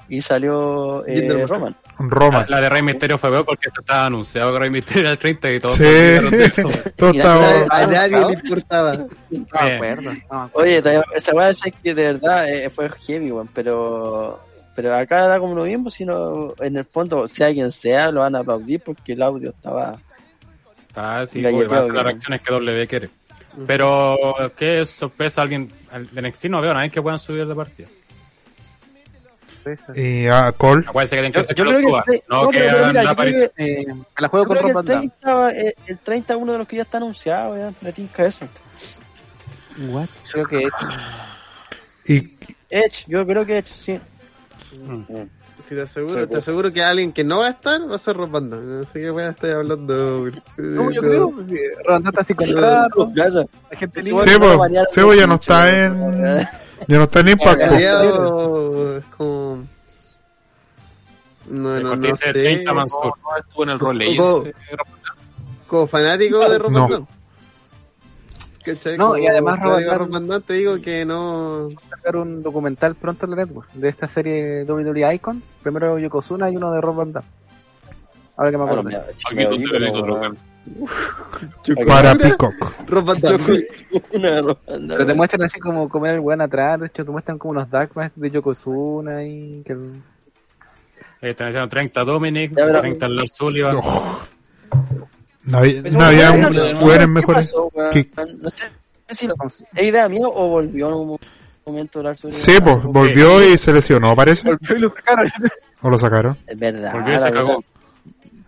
y 0.10 0.22
salió 0.22 1.06
eh, 1.08 1.46
Roman. 1.48 1.76
Roma. 1.98 2.46
La, 2.50 2.58
la 2.58 2.62
de 2.62 2.70
Rey 2.70 2.82
Misterio 2.82 3.18
fue 3.18 3.30
peor 3.30 3.46
porque 3.46 3.70
se 3.70 3.80
estaba 3.82 4.06
anunciado 4.06 4.52
que 4.54 4.60
Rey 4.60 4.70
Misterio 4.70 5.02
era 5.04 5.12
el 5.12 5.18
30 5.18 5.52
y 5.54 5.60
todos 5.60 5.76
Sí. 5.78 5.84
Todo 6.98 7.10
está- 7.12 7.66
A 7.70 7.88
nadie 7.88 8.20
le 8.26 8.34
importaba. 8.34 8.94
No 8.96 9.08
me 9.30 9.40
Bien. 9.62 9.76
acuerdo. 9.76 10.12
Oye, 10.54 10.84
esa 11.16 11.34
weá 11.34 11.50
es 11.50 11.60
que 11.82 11.94
de 11.94 12.14
verdad 12.14 12.50
eh, 12.52 12.70
fue 12.70 12.90
heavy, 12.90 13.32
weón, 13.32 13.50
pero 13.54 14.40
pero 14.76 14.94
acá 14.94 15.26
da 15.28 15.40
como 15.40 15.56
lo 15.56 15.64
mismo, 15.64 15.90
sino 15.90 16.54
en 16.60 16.76
el 16.76 16.84
fondo, 16.84 17.28
sea 17.30 17.54
quien 17.54 17.72
sea, 17.72 18.12
lo 18.12 18.20
van 18.20 18.36
a 18.36 18.40
aplaudir 18.40 18.82
porque 18.82 19.14
el 19.14 19.22
audio 19.22 19.52
estaba... 19.52 19.98
Ah, 20.94 21.26
sí, 21.28 21.42
va 21.42 21.50
a 21.50 21.84
ser 21.84 21.94
las 21.94 22.04
reacciones 22.04 22.42
que 22.42 22.52
W 22.54 22.88
quiere. 22.88 23.10
Pero, 23.66 24.18
¿qué 24.58 24.82
es 24.82 24.90
sorpresa? 24.90 25.42
Alguien 25.42 25.72
de 26.12 26.22
NXT 26.22 26.46
no 26.46 26.60
veo 26.60 26.72
a 26.72 26.74
nadie 26.74 26.90
que 26.90 27.02
puedan 27.02 27.20
subir 27.20 27.48
de 27.48 27.56
partida. 27.56 27.88
Y 29.96 30.28
a 30.28 30.52
Cole. 30.52 30.86
Acuérdense 30.88 31.16
que 31.16 31.22
tienen 31.22 31.34
que 31.34 31.54
Yo, 31.54 31.64
yo 31.64 31.66
creo 31.66 32.04
que... 32.06 32.14
El 32.16 32.22
no 32.30 32.50
que 32.50 32.60
pero- 32.60 32.88
mira, 32.88 33.04
la 33.04 33.10
yo 33.12 33.16
creo 33.16 33.52
que- 33.56 33.64
Eh, 33.82 33.86
la 34.18 34.28
juego 34.30 34.46
Yo 34.46 34.48
con 34.48 34.58
creo 34.58 34.64
que 34.66 34.80
el 34.80 34.86
Reigns. 34.88 35.14
30, 35.20 35.34
va- 35.36 35.52
eh, 35.52 35.76
el 35.88 35.98
30 36.00 36.34
es 36.34 36.40
uno 36.42 36.52
de 36.54 36.58
los 36.60 36.68
que 36.68 36.76
ya 36.76 36.82
está 36.84 36.98
anunciado, 36.98 37.58
ya, 37.58 37.72
me 37.82 37.92
tinca 37.94 38.26
eso. 38.26 38.48
Creo 40.32 40.46
que 40.48 40.68
Y, 42.08 42.34
Edge, 42.70 43.06
yo 43.08 43.26
creo 43.26 43.46
que 43.46 43.58
Edge, 43.58 43.74
sí. 43.78 44.00
Si 45.62 45.74
te 45.74 45.82
aseguro, 45.82 46.28
te 46.28 46.38
aseguro 46.38 46.72
que 46.72 46.84
alguien 46.84 47.14
que 47.14 47.24
no 47.24 47.40
va 47.40 47.48
a 47.48 47.52
estar 47.52 47.80
va 47.90 47.96
a 47.96 47.98
ser 47.98 48.18
Dam. 48.18 48.82
Así 48.82 49.00
que 49.00 49.10
voy 49.10 49.24
a 49.24 49.30
estar 49.30 49.52
hablando. 49.52 50.30
No, 50.58 50.92
yo 50.92 51.02
creo. 51.02 51.34
Roman 51.86 52.06
está 52.06 52.22
así 52.22 52.34
con 52.34 52.56
rato. 52.58 53.10
Gracias. 53.14 53.46
La 53.72 53.78
gente 53.78 54.04
libre. 54.04 54.24
Sí, 54.30 54.38
po, 55.02 55.14
ya 55.14 55.28
no 55.28 55.36
está 55.36 55.86
en. 55.86 56.48
Ya 56.88 56.98
no 56.98 57.04
está 57.04 57.20
en 57.22 57.30
impacto. 57.30 57.66
Aliado 57.76 58.98
es 58.98 59.06
como. 59.18 59.64
No, 61.50 61.80
no, 61.80 61.96
no 61.96 62.08
dice 62.08 62.26
sé. 62.26 62.34
30 62.34 62.74
Mansur. 62.74 63.14
No 63.22 63.38
estuvo 63.38 63.64
en 63.64 63.70
el 63.70 63.80
rol 63.80 64.02
Como- 64.18 64.44
Como 65.68 65.88
fanático 65.88 66.50
de 66.50 66.58
Rob 66.58 66.72
No. 66.72 66.82
Van 66.82 66.90
Dam. 66.92 67.06
¿Cachai? 68.64 68.98
No, 68.98 69.06
Como 69.10 69.18
y 69.20 69.28
además 69.28 69.60
Dam 70.30 70.42
te 70.42 70.54
digo 70.54 70.82
que 70.82 71.06
no. 71.06 71.70
sacar 71.90 72.16
un 72.18 72.42
documental 72.42 72.96
pronto 72.96 73.26
en 73.26 73.32
la 73.32 73.38
network 73.38 73.72
de 73.74 73.90
esta 73.90 74.08
serie 74.08 74.64
WWE 74.66 75.14
Icons. 75.16 75.44
Primero 75.62 76.00
Yokozuna 76.00 76.50
y 76.50 76.58
uno 76.58 76.72
de 76.72 76.82
Rob 76.82 76.96
Van 76.96 77.12
Dam. 77.14 77.24
Ahora 78.38 78.52
que 78.52 78.58
me 78.58 78.64
Bueno, 78.66 78.80
acuerdo. 78.82 79.00
Aquí 79.32 79.64
tú 79.64 79.70
te 79.72 79.80
weón. 80.66 81.86
Para 81.88 82.16
Peacock. 82.16 82.56
Rob 82.88 83.06
Van 83.06 83.20
Dam. 83.22 83.40
Una 84.14 84.32
de 84.32 84.42
Rob 84.42 84.58
Van 84.68 84.88
Dam. 84.88 84.98
Pero 84.98 85.06
te 85.08 85.14
muestran 85.14 85.44
así 85.44 85.60
como 85.60 85.88
comer 85.90 86.16
el 86.16 86.20
buen 86.22 86.42
atrás. 86.42 86.80
De 86.80 86.88
hecho, 86.88 87.06
te 87.06 87.12
muestran 87.12 87.38
como 87.38 87.52
unos 87.52 87.70
dark 87.70 87.92
match 87.96 88.14
de 88.16 88.32
Yokozuna 88.32 89.24
y 89.24 89.62
que 89.66 89.74
Eh, 91.22 91.30
están 91.32 91.48
diciendo 91.48 91.70
30 91.70 92.04
Dominic, 92.04 92.52
Ya, 92.56 92.66
pero- 92.66 92.82
30 92.82 93.08
Lars 93.08 93.32
Sullivan. 93.34 93.76
No 95.44 95.58
había, 95.60 95.82
¿Qué 95.84 97.08
mejores. 97.08 97.46
pasó, 97.48 97.70
weón? 97.74 97.90
que- 97.92 98.10
No 98.42 98.50
sé 98.50 99.16
si 99.16 99.28
lo- 99.28 99.36
¿Es 99.76 99.84
idea 99.84 100.10
mía 100.10 100.28
o 100.28 100.48
volvió 100.50 100.88
en 100.88 100.94
un 100.96 101.18
momento 101.66 102.02
Lars 102.02 102.24
Ulrich? 102.24 102.38
Sí, 102.40 102.54
pues, 102.64 102.82
volvió 102.84 103.44
y 103.48 103.58
se 103.58 103.72
lesionó, 103.72 104.16
parece. 104.16 104.48
Volvió 104.50 104.76
y 104.78 104.80
lo 104.82 104.90
sacaron. 104.90 105.30
¿O 105.82 105.90
lo 105.90 105.98
sacaron? 106.00 106.38
Es 106.48 106.58
verdad. 106.58 106.92
Volvió 106.94 107.16
y 107.16 107.20
se 107.20 107.26
la 107.26 107.32
cagó. 107.32 107.48
verdad. 107.50 107.64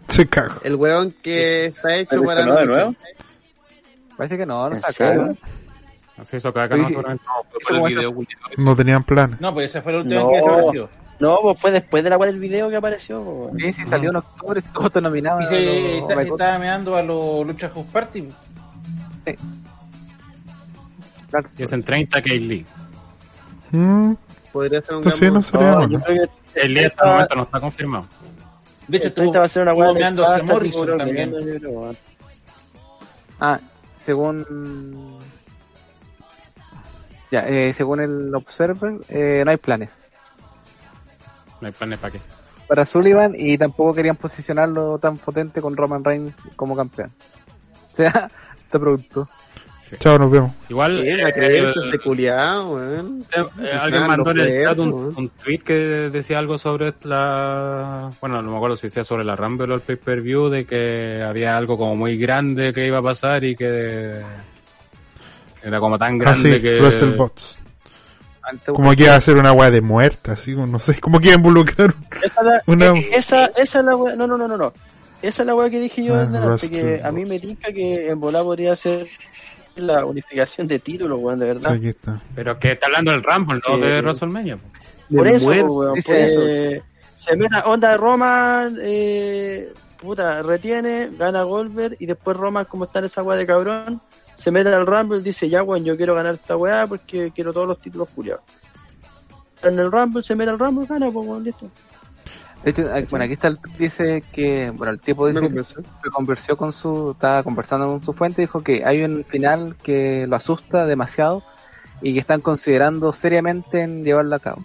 Se 0.10 0.28
cagó. 0.28 0.60
El 0.64 0.76
weón 0.76 1.14
que 1.22 1.66
está 1.68 1.96
hecho 1.98 2.20
¿Se 2.20 2.26
para. 2.26 2.42
lesionó 2.42 2.60
de 2.60 2.66
nuevo? 2.66 2.96
Parece 4.18 4.38
que 4.38 4.46
no, 4.46 4.70
no 4.70 4.76
¿En 4.76 4.82
sacaron. 4.82 5.38
Así 6.18 6.38
hizo 6.38 6.52
cada 6.52 6.68
no 6.76 6.84
Sí. 6.88 6.90
seguramente. 6.90 7.24
No, 7.28 7.44
fue 7.52 7.60
por 7.80 7.90
el 7.90 7.96
video. 7.96 8.16
No 8.58 8.76
tenían 8.76 9.04
plan. 9.04 9.38
No, 9.40 9.54
pues 9.54 9.70
esa 9.72 9.82
fue 9.84 9.94
la 9.94 10.00
última 10.00 10.22
No. 10.22 10.30
que 10.32 10.38
apareció. 10.40 10.90
No, 11.20 11.38
pues 11.42 11.60
fue 11.60 11.72
después 11.72 12.04
de 12.04 12.10
la 12.12 12.18
cual 12.18 12.30
el 12.30 12.40
video 12.40 12.70
que 12.70 12.76
apareció. 12.76 13.52
Sí, 13.58 13.74
sí, 13.74 13.86
salió 13.86 14.10
en 14.12 14.16
octubre, 14.18 14.62
todo 14.74 14.88
está 14.88 15.02
nominado. 15.02 15.42
Y 15.42 15.46
se 15.48 15.98
está- 16.00 16.22
estaba 16.22 16.60
meando 16.60 16.96
a 16.96 17.02
los 17.04 17.46
Lucha 17.46 17.70
House 17.70 17.86
Party. 17.92 18.28
Claro, 21.30 21.50
Y 21.58 21.64
es 21.64 21.74
en 21.74 21.84
30 21.84 22.22
Kaylee. 22.22 22.66
Mm, 23.72 24.14
Podría 24.54 24.82
ser 24.82 24.94
un 24.94 24.98
entonces 25.00 25.32
no 25.32 25.44
sería 25.44 25.72
No, 25.76 26.04
que 26.04 26.30
Kaylee 26.54 26.86
hasta 26.86 27.04
el 27.04 27.12
momento 27.12 27.36
no 27.36 27.44
está 27.44 27.60
confirmado. 27.60 28.06
De 28.88 28.98
hecho, 28.98 29.14
30 29.14 29.40
va 29.40 29.46
a 29.46 29.48
ser 29.48 29.64
una 29.64 29.72
estuvo 29.72 29.86
weá 29.86 29.94
de 29.94 30.00
meando 30.00 30.24
a 30.24 30.28
pasta, 30.30 30.44
Morrison 30.44 30.98
también. 30.98 31.34
Ah, 33.40 33.60
según. 34.06 35.18
Ya, 37.30 37.40
eh, 37.48 37.74
según 37.74 38.00
el 38.00 38.34
Observer, 38.34 38.94
eh, 39.10 39.42
no 39.44 39.52
hay 39.52 39.58
planes 39.58 39.90
No 41.60 41.68
hay 41.68 41.74
planes 41.74 42.00
para 42.00 42.14
qué. 42.14 42.22
para 42.70 42.86
Sullivan 42.86 43.34
y 43.38 43.58
tampoco 43.58 43.94
querían 43.94 44.16
posicionarlo 44.16 44.98
tan 44.98 45.18
potente 45.18 45.62
con 45.62 45.76
Roman 45.76 46.04
Reigns 46.06 46.34
como 46.56 46.76
campeón. 46.76 47.12
O 47.92 47.96
sea, 47.98 48.30
este 48.56 48.78
producto. 48.78 49.28
Chao, 50.00 50.20
nos 50.20 50.30
vemos. 50.30 50.52
Igual. 50.70 50.96
¿La 51.04 51.30
eh, 51.30 51.58
el- 51.60 51.86
este 51.86 52.00
culiao? 52.00 52.78
Eh, 53.00 53.04
Se 53.66 53.72
alguien 53.78 54.06
mandó 54.08 54.32
en 54.32 54.40
el 54.40 54.64
chat 54.66 54.78
un, 54.80 54.94
un 55.16 55.30
tweet 55.30 55.60
que 55.60 55.74
decía 55.74 56.40
algo 56.40 56.58
sobre 56.58 56.94
la. 57.04 58.10
Bueno, 58.20 58.42
no 58.42 58.52
me 58.52 58.58
acuerdo 58.58 58.76
si 58.76 58.88
decía 58.88 59.04
sobre 59.04 59.24
la 59.24 59.36
Rumble 59.36 59.72
o 59.72 59.76
el 59.76 59.82
pay 59.82 59.96
per 59.96 60.22
view, 60.22 60.50
de 60.50 60.66
que 60.66 61.24
había 61.26 61.56
algo 61.56 61.78
como 61.78 61.96
muy 61.96 62.18
grande 62.18 62.74
que 62.74 62.86
iba 62.86 62.98
a 62.98 63.02
pasar 63.02 63.44
y 63.46 63.56
que. 63.56 64.12
Era 65.64 65.80
como 65.80 65.98
tan 65.98 66.16
Ah, 66.26 66.36
sí, 66.36 66.50
grande 66.50 66.62
que. 66.62 66.80
WrestleBots. 66.80 67.58
Como 68.68 68.96
que 68.96 69.04
iba 69.04 69.16
a 69.16 69.20
ser 69.22 69.36
una 69.36 69.52
weá 69.52 69.70
de 69.70 69.82
muerta, 69.82 70.32
así, 70.34 70.54
como, 70.54 70.68
no 70.68 70.80
sé, 70.80 71.00
como 71.02 71.20
que 71.20 71.26
iba 71.28 71.34
a 71.36 71.38
involucrar 71.38 71.94
Esa, 72.24 72.44
la- 72.44 72.62
Una- 72.66 72.92
eh, 72.98 73.10
esa, 73.14 73.46
esa 73.48 73.80
es 73.80 73.86
la 73.86 73.94
weá, 73.96 74.16
no, 74.16 74.26
no, 74.26 74.38
no, 74.38 74.48
no, 74.48 74.56
no. 74.56 74.74
Esa 75.22 75.42
es 75.44 75.48
la 75.48 75.54
weá 75.56 75.70
que 75.70 75.80
dije 75.82 76.04
yo 76.06 76.16
Ah, 76.16 76.26
delante, 76.26 76.70
que 76.70 77.02
a 77.04 77.12
mí 77.12 77.26
me 77.26 77.40
tinca 77.40 77.74
que 77.74 78.08
en 78.08 78.18
volar 78.20 78.44
podría 78.44 78.74
ser 78.78 79.06
la 79.80 80.06
unificación 80.06 80.68
de 80.68 80.80
títulos, 80.80 81.20
weón, 81.22 81.40
de 81.40 81.46
Sí, 81.46 81.54
verdad. 81.54 81.72
aquí 81.74 81.88
está. 81.90 82.22
Pero 82.36 82.60
que 82.60 82.72
está 82.74 82.88
hablando 82.88 83.12
del 83.12 83.24
Rumble, 83.24 83.62
no 83.68 83.78
de 83.78 84.02
WrestleMania. 84.02 84.58
po. 84.58 84.64
Por 85.16 85.28
eso, 85.28 85.46
muerte, 85.46 85.64
weón, 85.64 85.94
dice 85.94 86.08
por 86.08 86.16
eso. 86.16 86.84
Se 87.16 87.36
meta 87.36 87.64
onda 87.66 87.90
de 87.92 87.98
Roman, 87.98 88.78
eh, 88.82 89.74
puta, 90.00 90.44
retiene, 90.44 91.10
gana 91.18 91.44
Goldberg 91.44 91.96
y 92.00 92.06
después 92.06 92.38
Roman, 92.38 92.66
como 92.66 92.86
está 92.86 93.00
en 93.00 93.06
esa 93.06 93.24
weá 93.24 93.38
de 93.38 93.48
cabrón, 93.48 94.02
se 94.36 94.52
mete 94.52 94.70
al 94.70 94.86
Rumble 94.86 95.20
y 95.20 95.22
dice, 95.24 95.50
ya 95.50 95.64
weón, 95.64 95.84
yo 95.84 95.98
quiero 95.98 96.14
ganar 96.14 96.36
esta 96.36 96.56
weá 96.56 96.86
porque 96.86 97.32
quiero 97.34 97.52
todos 97.54 97.68
los 97.68 97.80
títulos 97.80 98.08
culiados. 98.16 98.44
En 99.64 99.80
el 99.80 99.92
Rumble 99.92 100.22
se 100.24 100.36
mete 100.36 100.52
al 100.52 100.60
Rumble, 100.60 100.86
gana, 100.88 101.10
pues 101.12 101.26
weón, 101.26 101.44
listo. 101.44 101.70
De 102.64 102.72
hecho, 102.72 102.92
aquí- 102.94 103.08
bueno, 103.10 103.26
aquí 103.26 103.34
está 103.34 103.48
el 103.50 103.60
dice 103.78 104.24
que, 104.34 104.72
bueno, 104.72 104.92
el 104.92 105.00
tipo 105.00 105.28
dice 105.28 105.40
que 106.04 106.10
conversó 106.10 106.58
con 106.58 106.74
su, 106.74 107.12
estaba 107.12 107.44
conversando 107.44 107.88
con 107.88 108.04
su 108.04 108.14
fuente 108.14 108.42
y 108.42 108.46
dijo 108.46 108.62
que 108.62 108.84
hay 108.86 109.04
un 109.04 109.24
final 109.24 109.76
que 109.82 110.26
lo 110.28 110.36
asusta 110.36 110.86
demasiado 110.86 111.44
y 112.02 112.14
que 112.14 112.20
están 112.20 112.42
considerando 112.42 113.14
seriamente 113.14 113.82
en 113.82 114.04
llevarlo 114.04 114.36
a 114.36 114.40
cabo. 114.40 114.64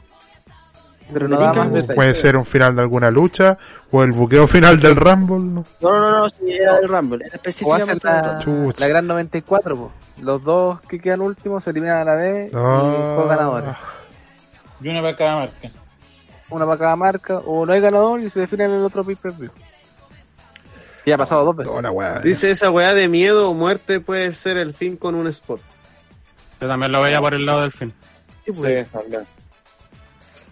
Pero 1.12 1.28
no 1.28 1.38
da 1.38 1.52
más. 1.52 1.86
Puede 1.94 2.14
ser 2.14 2.36
un 2.36 2.44
final 2.46 2.74
de 2.74 2.82
alguna 2.82 3.10
lucha 3.10 3.58
o 3.90 4.02
el 4.02 4.12
buqueo 4.12 4.46
final 4.46 4.80
del 4.80 4.96
Rumble. 4.96 5.38
¿no? 5.38 5.64
No, 5.80 5.90
no, 5.90 6.00
no, 6.10 6.18
no, 6.20 6.28
sí, 6.30 6.50
era 6.52 6.76
del 6.78 6.88
Rumble. 6.88 7.16
Era 7.26 7.26
O 7.26 7.28
hace 7.28 7.36
específicamente 7.36 8.08
la, 8.08 8.38
la 8.78 8.88
gran 8.88 9.06
94, 9.06 9.76
po. 9.76 9.92
los 10.22 10.42
dos 10.42 10.80
que 10.82 10.98
quedan 10.98 11.20
últimos 11.20 11.62
se 11.64 11.70
eliminan 11.70 11.98
a 11.98 12.04
la 12.04 12.14
vez 12.16 12.50
y 12.50 12.56
Ah. 12.56 13.14
dos 13.18 13.28
ganadores. 13.28 13.70
Y 14.80 14.88
una 14.88 15.02
para 15.02 15.16
cada 15.16 15.36
marca. 15.36 15.68
Una 16.52 16.66
para 16.66 16.78
cada 16.78 16.96
marca, 16.96 17.38
o 17.38 17.64
no 17.66 17.72
hay 17.72 17.80
ganador 17.80 18.20
y 18.20 18.30
se 18.30 18.40
define 18.40 18.64
en 18.64 18.72
el 18.72 18.84
otro 18.84 19.04
pay 19.04 19.14
per 19.16 19.32
view. 19.32 19.50
Y 21.04 21.10
ha 21.12 21.18
pasado 21.18 21.44
dos 21.44 21.56
veces. 21.56 21.72
Weá. 21.92 22.20
Dice 22.20 22.50
esa 22.50 22.70
weá 22.70 22.94
de 22.94 23.08
miedo 23.08 23.50
o 23.50 23.54
muerte 23.54 23.98
puede 24.00 24.32
ser 24.32 24.56
el 24.56 24.72
fin 24.74 24.96
con 24.96 25.14
un 25.16 25.26
spot. 25.26 25.60
Yo 26.60 26.68
también 26.68 26.92
lo 26.92 27.02
veía 27.02 27.20
por 27.20 27.34
el 27.34 27.44
lado 27.44 27.62
del 27.62 27.72
fin. 27.72 27.92
Sí, 28.44 28.52
Sí, 28.54 28.60
pues. 28.60 28.88
también. 28.88 29.22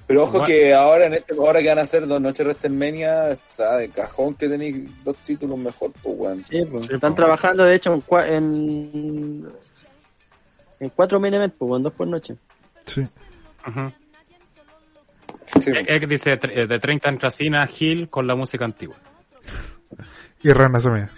Pero 0.08 0.24
ojo 0.24 0.42
que 0.42 0.74
ahora 0.74 1.06
en 1.06 1.14
este, 1.14 1.34
ahora 1.38 1.60
que 1.60 1.68
van 1.68 1.78
a 1.78 1.82
hacer 1.82 2.04
dos 2.08 2.20
noches 2.20 2.38
de 2.38 2.44
WrestleMania, 2.46 3.30
está 3.30 3.76
de 3.76 3.90
cajón 3.90 4.34
que 4.34 4.48
tenéis 4.48 4.90
dos 5.04 5.16
títulos 5.18 5.56
mejor, 5.56 5.92
pues 6.02 6.14
weón. 6.18 6.42
Sí, 6.50 6.64
pues. 6.64 6.86
Sí, 6.86 6.94
Están 6.94 7.12
pues. 7.12 7.14
trabajando, 7.14 7.62
de 7.64 7.74
hecho, 7.76 7.94
en, 7.94 8.02
cua- 8.02 8.26
en, 8.26 9.48
en 10.80 10.88
cuatro 10.90 11.24
events, 11.24 11.54
pues, 11.56 11.76
en 11.76 11.82
dos 11.84 11.92
por 11.92 12.08
noche. 12.08 12.34
Sí. 12.86 13.02
Ujú. 13.68 13.92
Sí. 15.58 15.70
Eh, 15.70 15.84
eh, 15.86 16.06
dice 16.06 16.38
eh, 16.42 16.66
de 16.66 16.78
30 16.78 17.08
entra 17.08 17.30
Cena 17.30 17.68
Hill 17.78 18.08
con 18.08 18.26
la 18.26 18.34
música 18.34 18.64
antigua. 18.64 18.96
Y 20.42 20.52
Rana 20.52 20.78
me. 20.90 21.08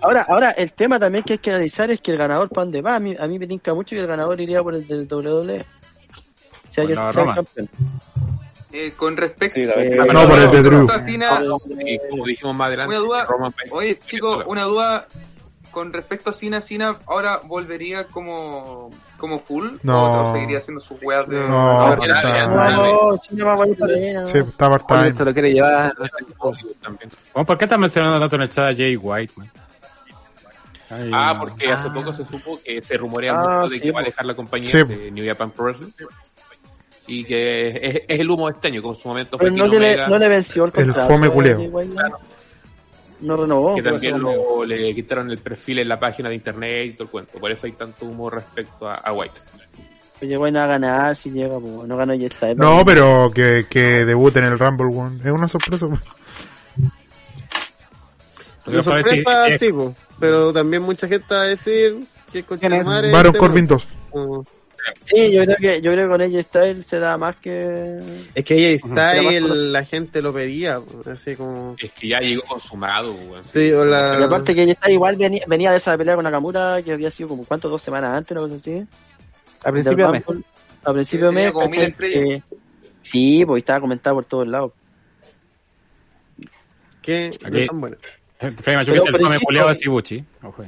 Ahora, 0.00 0.26
ahora 0.28 0.50
el 0.52 0.72
tema 0.72 0.98
también 0.98 1.24
que 1.24 1.34
hay 1.34 1.38
que 1.38 1.50
analizar 1.50 1.90
es 1.90 2.00
que 2.00 2.12
el 2.12 2.18
ganador 2.18 2.48
para 2.48 2.64
dónde 2.64 2.80
va. 2.80 2.96
A 2.96 3.00
mí, 3.00 3.16
a 3.18 3.26
mí 3.26 3.38
me 3.38 3.46
tinca 3.46 3.74
mucho 3.74 3.90
que 3.90 4.00
el 4.00 4.06
ganador 4.06 4.40
iría 4.40 4.62
por 4.62 4.74
el 4.74 4.86
del 4.86 5.06
WWE. 5.10 5.64
Sea 6.68 6.84
la 6.84 7.12
sea 7.12 7.22
el 7.22 7.34
campeón. 7.34 7.68
Eh, 8.70 8.92
con 8.92 9.16
respecto 9.16 9.54
Sí. 9.54 9.62
Eh, 9.62 9.96
No, 10.12 10.28
por 10.28 10.38
el 10.38 10.50
de 10.50 10.62
Drew. 10.62 10.90
a 10.90 10.98
Cena, 11.00 11.40
Y 11.84 11.98
como 12.10 12.26
dijimos 12.26 12.54
más 12.54 12.68
adelante, 12.68 12.96
Una 12.96 13.06
duda. 13.06 13.24
Roman 13.24 13.54
Oye, 13.70 13.98
chicos, 13.98 14.44
una 14.46 14.62
duda 14.64 15.06
con 15.78 15.92
respecto 15.92 16.30
a 16.30 16.32
Cena. 16.32 16.60
¿Cena 16.60 16.96
ahora 17.06 17.40
volvería 17.44 18.04
como, 18.04 18.90
como 19.16 19.38
full? 19.40 19.68
No. 19.84 20.30
¿O 20.30 20.32
seguiría 20.34 20.58
haciendo 20.58 20.80
sus 20.80 21.00
weas 21.02 21.28
de.? 21.28 21.36
No, 21.36 21.94
no, 21.96 22.02
está- 22.04 22.46
no 22.46 23.46
va 23.46 23.52
a 23.52 23.56
volver 23.56 23.78
para 23.78 23.92
arena, 23.92 24.20
¿no? 24.22 24.26
Sí, 24.26 24.38
está 24.38 24.68
part-time. 24.68 25.08
esto 25.08 25.24
lo 25.24 25.32
quiere 25.32 25.52
llevar. 25.52 25.92
¿Por 27.32 27.58
qué 27.58 27.64
estás 27.64 27.78
mencionando 27.78 28.18
tanto 28.18 28.36
en 28.36 28.42
el 28.42 28.50
chat 28.50 28.70
a 28.72 28.74
Jay 28.74 28.96
White, 28.96 29.32
man? 29.36 29.50
Ay, 30.90 31.10
Ah, 31.12 31.34
no. 31.34 31.40
porque 31.40 31.70
hace 31.70 31.90
poco 31.90 32.12
se 32.12 32.24
supo 32.24 32.58
que 32.64 32.82
se 32.82 32.96
rumorea 32.96 33.34
Ah, 33.38 33.58
mucho 33.60 33.68
de 33.70 33.76
sí, 33.76 33.82
que 33.82 33.92
va 33.92 34.00
a 34.00 34.02
po. 34.02 34.06
dejar 34.10 34.26
la 34.26 34.34
compañía 34.34 34.68
Sí, 34.68 34.82
de 34.84 35.10
New 35.12 35.26
Japan 35.26 35.50
Pro 35.52 35.66
Wrestling. 35.66 35.92
Y 37.06 37.24
que 37.24 37.68
es, 37.68 38.02
es 38.08 38.20
el 38.20 38.28
humo 38.30 38.48
de 38.48 38.54
este 38.54 38.68
año, 38.68 38.82
como 38.82 38.94
en 38.94 39.00
su 39.00 39.08
momento 39.08 39.38
Pero 39.38 39.50
fue 39.52 39.58
no, 39.64 39.70
que 39.70 39.78
le, 39.80 39.96
no 40.08 40.18
le 40.18 40.28
venció 40.28 40.64
el 40.64 40.72
El 40.74 40.84
contrato. 40.86 41.08
fome 41.08 41.28
a 41.28 41.30
culeo. 41.30 41.58
White, 41.60 41.94
¿no? 43.20 43.36
No 43.36 43.42
renovó. 43.42 43.74
que 43.76 43.82
también 43.82 44.20
lo- 44.20 44.64
le 44.64 44.94
quitaron 44.94 45.30
el 45.30 45.38
perfil 45.38 45.80
en 45.80 45.88
la 45.88 45.98
página 45.98 46.28
de 46.28 46.34
internet 46.34 46.86
y 46.86 46.92
todo 46.92 47.04
el 47.04 47.10
cuento. 47.10 47.38
Por 47.38 47.50
eso 47.50 47.66
hay 47.66 47.72
tanto 47.72 48.04
humo 48.06 48.30
respecto 48.30 48.88
a, 48.88 48.94
a 48.94 49.12
White. 49.12 49.40
Pues 50.18 50.28
llegó 50.28 50.46
a 50.46 50.50
ganar 50.50 51.14
si 51.14 51.30
llega, 51.30 51.58
pues, 51.60 51.72
no 51.86 51.96
ganó 51.96 52.12
ya 52.14 52.26
está. 52.26 52.52
No, 52.54 52.84
pero 52.84 53.30
que, 53.32 53.66
que 53.70 54.04
debute 54.04 54.40
en 54.40 54.46
el 54.46 54.58
Rumble, 54.58 54.86
weón. 54.86 55.20
Es 55.24 55.30
una 55.30 55.46
sorpresa. 55.46 55.86
es 58.66 58.84
sorpresa 58.84 59.58
sí, 59.58 59.72
po. 59.72 59.94
pero 60.18 60.52
también 60.52 60.82
mucha 60.82 61.06
gente 61.08 61.34
va 61.34 61.42
a 61.42 61.44
decir 61.44 62.04
que 62.32 62.42
con 62.42 62.58
Baron 62.60 63.32
Corbin 63.34 63.64
no. 63.64 63.68
2. 63.76 63.88
Oh. 64.10 64.44
Sí, 65.04 65.32
yo 65.32 65.44
creo 65.44 65.56
que, 65.56 65.80
yo 65.80 65.92
creo 65.92 66.06
que 66.06 66.10
con 66.10 66.20
ella 66.20 66.42
Style 66.42 66.82
se 66.84 66.98
da 66.98 67.16
más 67.18 67.36
que. 67.36 67.98
Es 68.34 68.44
que 68.44 68.54
ella 68.54 68.86
más 68.88 69.14
y 69.16 69.18
conocido. 69.40 69.54
la 69.54 69.84
gente 69.84 70.22
lo 70.22 70.32
pedía, 70.32 70.80
así 71.10 71.36
como... 71.36 71.76
Es 71.80 71.92
que 71.92 72.08
ya 72.08 72.20
llegó 72.20 72.42
consumado, 72.44 73.12
weón. 73.12 73.44
Sí, 73.52 73.72
o 73.72 73.84
la- 73.84 74.18
Y 74.20 74.22
aparte 74.22 74.54
que 74.54 74.62
ella 74.62 74.72
está 74.72 74.90
igual 74.90 75.16
venía, 75.16 75.44
venía 75.46 75.70
de 75.70 75.78
esa 75.78 75.96
pelea 75.96 76.14
con 76.14 76.24
Nakamura 76.24 76.82
que 76.82 76.92
había 76.92 77.10
sido 77.10 77.28
como 77.30 77.44
cuánto, 77.44 77.68
dos 77.68 77.82
semanas 77.82 78.14
antes, 78.16 78.32
una 78.32 78.40
cosa 78.42 78.54
así. 78.56 78.86
A 79.64 79.72
principio 79.72 80.06
de 80.06 80.12
mes. 80.12 80.24
A 80.84 80.92
principio 80.92 81.26
de 81.26 81.32
mes. 81.32 81.52
como 81.52 81.68
mil. 81.68 81.94
Eh, 82.00 82.42
sí, 83.02 83.44
pues 83.46 83.60
estaba 83.62 83.80
comentado 83.80 84.16
por 84.16 84.24
todos 84.24 84.46
lados. 84.48 84.72
que 87.02 87.30
no 87.30 87.38
tan 87.38 87.50
Pero- 87.50 87.64
dice 87.64 87.88
el 88.40 88.54
pero 88.54 89.24
fome 89.24 89.34
insisto- 89.36 89.44
culiado 89.46 89.68
de 89.70 89.74
Sibuchi. 89.76 90.24
Ojo. 90.42 90.64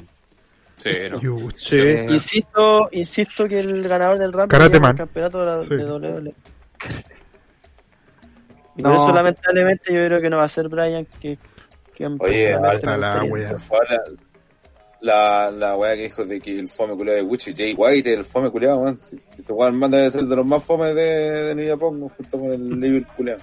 Sí, 0.82 0.90
no. 1.10 1.20
Yuch. 1.20 1.56
Sí. 1.56 1.78
Insisto, 2.08 2.88
insisto 2.92 3.46
que 3.46 3.60
el 3.60 3.86
ganador 3.86 4.18
del 4.18 4.32
Rumble 4.32 4.80
Man. 4.80 4.90
el 4.92 4.96
campeonato 4.98 5.38
de, 5.40 5.46
la, 5.46 5.62
Sí. 5.62 5.76
de 5.76 5.84
WWE. 5.84 6.34
Y 8.76 8.82
No. 8.82 8.88
por 8.90 8.98
eso 8.98 9.12
lamentablemente 9.12 9.92
yo 9.92 10.06
creo 10.06 10.20
que 10.20 10.30
no 10.30 10.38
va 10.38 10.44
a 10.44 10.48
ser 10.48 10.68
Brian 10.68 11.06
que, 11.20 11.36
que 11.94 12.06
Oye, 12.18 12.54
alta 12.54 12.96
la 12.96 13.22
wea. 13.24 13.56
La, 15.02 15.48
la, 15.48 15.50
la 15.50 15.76
weá 15.76 15.94
que 15.96 16.02
dijo 16.02 16.24
de 16.24 16.40
que 16.40 16.58
el 16.58 16.68
fome 16.68 16.94
culiado 16.94 17.16
de 17.18 17.22
Gucci, 17.24 17.54
Jay 17.56 17.74
White, 17.76 18.12
el 18.14 18.24
fome 18.24 18.50
culiado. 18.50 18.96
Sí, 19.00 19.18
Este 19.36 19.52
weón 19.52 19.76
manda 19.78 19.98
de 19.98 20.10
ser 20.10 20.24
de 20.24 20.36
los 20.36 20.46
más 20.46 20.64
fomes 20.64 20.94
de, 20.94 21.02
de 21.02 21.54
New 21.54 21.66
Japan, 21.68 22.08
junto 22.08 22.38
con 22.40 22.52
el 22.52 22.80
Libre 22.80 23.06
culiado. 23.16 23.40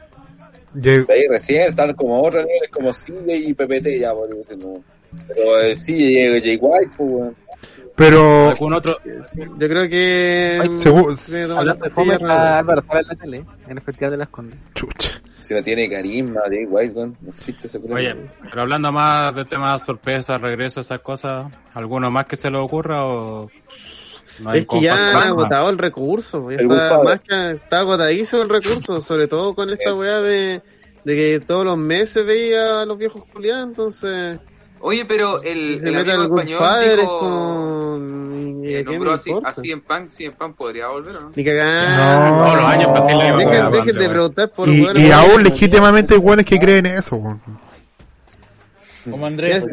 Jay- 0.81 1.03
De 1.05 1.13
ahí 1.13 1.27
recién 1.27 1.69
están 1.69 1.93
como 1.93 2.21
otros 2.21 2.45
niveles 2.45 2.69
como 2.69 2.91
CJ 2.91 3.35
y 3.35 3.53
PPT 3.53 3.99
ya, 3.99 4.13
por 4.13 4.29
decirlo. 4.35 4.81
Pero 5.27 5.61
eh, 5.61 5.75
sí, 5.75 5.95
llega 5.95 6.39
Jay 6.39 6.57
White, 6.59 6.91
pues 6.97 7.09
weón. 7.09 7.35
Pero, 7.95 8.49
¿Algún 8.49 8.73
otro? 8.75 8.99
Yo 9.33 9.67
creo 9.67 9.89
que... 9.89 10.61
Sí, 10.77 10.89
tomar 11.95 12.21
Hablando 12.21 12.27
de 12.27 12.49
Álvaro 12.49 12.83
en 12.91 13.07
la 13.07 13.15
tele, 13.15 13.45
en 13.67 13.77
el 13.77 13.81
Festival 13.81 14.11
de 14.11 14.17
las 14.17 14.29
Condes. 14.29 14.59
chucha. 14.75 15.19
Si 15.41 15.53
no 15.53 15.63
tiene 15.63 15.89
carisma, 15.89 16.41
Jay 16.47 16.65
White, 16.65 16.93
weón. 16.93 17.17
No 17.21 17.31
existe 17.31 17.65
ese. 17.65 17.79
Oye, 17.89 18.15
pero 18.43 18.61
hablando 18.61 18.91
más 18.91 19.33
de 19.33 19.45
temas 19.45 19.83
sorpresas, 19.83 20.39
regreso, 20.39 20.81
esas 20.81 20.99
cosas, 20.99 21.51
¿alguno 21.73 22.11
más 22.11 22.25
que 22.25 22.35
se 22.35 22.51
le 22.51 22.57
ocurra 22.57 23.03
o 23.05 23.49
no 24.39 24.49
hay 24.49 24.59
Es 24.59 24.67
que 24.67 24.81
ya 24.81 24.93
han 24.93 25.27
agotado 25.29 25.69
el 25.69 25.77
recurso, 25.77 26.51
ya 26.51 26.57
El 26.57 26.71
está, 26.71 27.01
más 27.01 27.21
que 27.21 27.51
está 27.51 27.79
agotadísimo 27.79 28.41
el 28.43 28.49
recurso, 28.49 29.01
sobre 29.01 29.27
todo 29.27 29.55
con 29.55 29.69
esta 29.69 29.93
weá 29.95 30.19
de, 30.19 30.61
de 31.03 31.15
que 31.15 31.39
todos 31.39 31.65
los 31.65 31.77
meses 31.77 32.25
veía 32.25 32.81
a 32.81 32.85
los 32.85 32.97
viejos 32.97 33.23
culiados, 33.25 33.67
entonces 33.67 34.39
Oye, 34.79 35.05
pero 35.05 35.41
el, 35.43 35.85
el 35.85 35.97
amigo 35.97 36.39
español 36.39 36.59
padre 36.59 36.91
es 36.93 36.97
dijo, 36.97 37.19
como... 37.19 37.97
¿y 38.63 38.75
eh, 38.75 38.83
nombró 38.83 39.13
así, 39.13 39.31
así 39.43 39.71
en 39.71 39.81
pan, 39.81 40.09
sí 40.11 40.25
en 40.25 40.33
pan 40.33 40.53
podría 40.53 40.87
volver, 40.87 41.15
¿o 41.15 41.21
no? 41.21 41.31
Ni 41.35 41.43
cagar. 41.43 42.31
No, 42.31 42.45
Todos 42.45 42.57
los 42.57 42.69
años 42.69 42.87
en 42.87 42.93
Brasil 42.93 43.17
le 43.17 43.27
iba 43.27 43.35
a 43.67 43.69
Dejen, 43.71 43.97
de 43.97 44.09
preguntar 44.09 44.49
por 44.49 44.69
Y, 44.69 44.87
y 44.95 45.11
aún 45.11 45.43
legítimamente 45.43 46.15
hay 46.15 46.43
que 46.43 46.59
creen 46.59 46.85
eso, 46.85 47.15
weón. 47.15 47.41
Como 49.09 49.25
Andrés. 49.25 49.65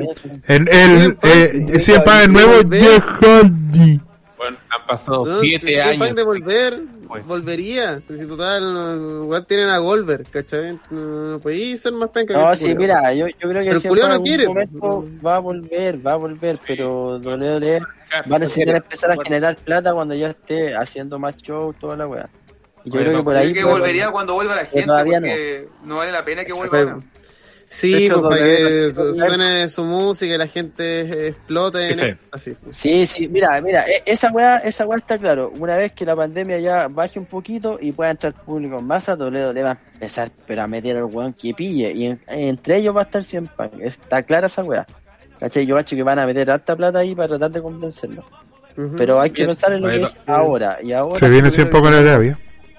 El, 0.46 0.68
el, 0.68 1.10
eh, 1.10 1.16
pues, 1.20 1.84
si 1.84 1.92
el 1.92 2.02
pan 2.02 2.32
nuevo. 2.32 2.68
Jeff 2.70 3.04
Hardy. 3.20 4.00
Bueno, 4.44 4.56
han 4.70 4.86
pasado 4.86 5.24
No, 5.24 5.38
siete 5.40 5.66
si 5.66 5.74
es 5.74 5.80
años. 5.86 6.06
pan 6.06 6.14
de 6.14 6.22
volver, 6.24 6.80
Pues. 7.08 7.26
volvería. 7.26 8.00
Si 8.06 8.26
total, 8.26 8.62
igual 9.22 9.46
tienen 9.46 9.68
a 9.70 9.78
Goldberg, 9.78 10.28
¿cachai? 10.30 10.78
No, 10.90 11.00
no 11.32 11.38
podéis 11.40 11.80
ser 11.80 11.92
más 11.92 12.10
penca 12.10 12.34
que 12.34 12.40
No, 12.40 12.50
el 12.50 12.56
sí, 12.56 12.74
mira, 12.74 13.12
yo, 13.14 13.26
yo 13.28 13.48
creo 13.48 13.62
que 13.62 13.68
Pero 13.68 13.80
siempre 13.80 14.02
en 14.02 14.06
no 14.08 14.12
algún 14.12 14.26
quiere. 14.26 14.46
momento 14.48 15.06
va 15.24 15.36
a 15.36 15.38
volver, 15.38 16.06
va 16.06 16.12
a 16.12 16.16
volver, 16.16 16.58
pero 16.66 17.18
WWE 17.18 17.80
va 18.30 18.36
a 18.36 18.38
necesitar 18.38 18.76
empezar 18.76 19.10
a 19.10 19.16
generar 19.22 19.56
plata 19.56 19.92
cuando 19.94 20.14
ya 20.14 20.30
esté 20.30 20.74
haciendo 20.74 21.18
más 21.18 21.36
shows, 21.38 21.76
toda 21.78 21.96
la 21.96 22.06
weá. 22.06 22.28
Yo 22.84 22.92
creo 22.92 23.04
que 23.04 23.10
no, 23.12 23.24
por 23.24 23.32
Creo 23.32 23.46
ahí 23.46 23.54
que 23.54 23.64
volvería 23.64 24.10
cuando 24.10 24.34
vuelva 24.34 24.56
la 24.56 24.66
gente, 24.66 24.86
todavía 24.86 25.18
porque 25.20 25.68
no. 25.84 25.96
vale 25.96 26.12
la 26.12 26.22
pena 26.24 26.44
que 26.44 26.52
vuelva. 26.52 27.00
Sí, 27.74 28.06
hecho, 28.06 28.22
pues, 28.22 28.38
para 28.40 28.44
que 28.44 28.92
suene 28.94 29.68
su 29.68 29.84
música 29.84 30.34
y 30.34 30.38
la 30.38 30.46
gente 30.46 31.28
explote 31.28 31.90
en 31.90 31.98
Sí. 31.98 32.04
el- 32.04 32.18
así. 32.30 32.56
Sí, 32.70 33.06
sí, 33.06 33.28
mira, 33.28 33.60
mira, 33.60 33.84
e- 33.88 34.02
esa 34.06 34.30
weá, 34.30 34.58
esa 34.58 34.86
weá 34.86 34.98
está 34.98 35.18
claro. 35.18 35.52
Una 35.58 35.76
vez 35.76 35.90
que 35.92 36.04
la 36.04 36.14
pandemia 36.14 36.58
ya 36.60 36.86
baje 36.88 37.18
un 37.18 37.26
poquito 37.26 37.78
y 37.80 37.90
pueda 37.92 38.10
entrar 38.12 38.32
público 38.32 38.78
en 38.78 38.86
masa, 38.86 39.16
WWE 39.16 39.62
va 39.62 39.72
a 39.72 39.78
empezar 39.94 40.30
pero 40.46 40.62
a 40.62 40.66
meter 40.68 40.96
al 40.98 41.04
weón 41.04 41.32
que 41.32 41.52
pille. 41.52 41.92
Y 41.92 42.06
en- 42.06 42.20
entre 42.28 42.76
ellos 42.76 42.94
va 42.94 43.00
a 43.00 43.04
estar 43.04 43.24
100 43.24 43.46
Punk. 43.48 43.72
Está 43.80 44.22
clara 44.22 44.46
esa 44.46 44.62
weá. 44.62 44.86
¿Cachai? 45.40 45.66
Yo 45.66 45.74
cacho 45.74 45.96
que 45.96 46.02
van 46.04 46.20
a 46.20 46.26
meter 46.26 46.48
harta 46.50 46.76
plata 46.76 47.00
ahí 47.00 47.14
para 47.14 47.26
tratar 47.28 47.50
de 47.50 47.60
convencerlo. 47.60 48.24
Pero 48.96 49.20
hay 49.20 49.30
que 49.30 49.42
Bien. 49.42 49.48
pensar 49.50 49.72
en 49.72 49.82
lo 49.82 49.88
que 49.88 50.02
es 50.02 50.16
ahora. 50.26 50.78
Y 50.82 50.92
ahora 50.92 51.16
Se 51.18 51.26
viene 51.28 51.48
yo 51.48 51.52
creo 51.52 51.54
siempre 51.54 51.80
con 51.80 51.90
que- 51.92 51.98
el 51.98 52.08
Arabia. 52.08 52.38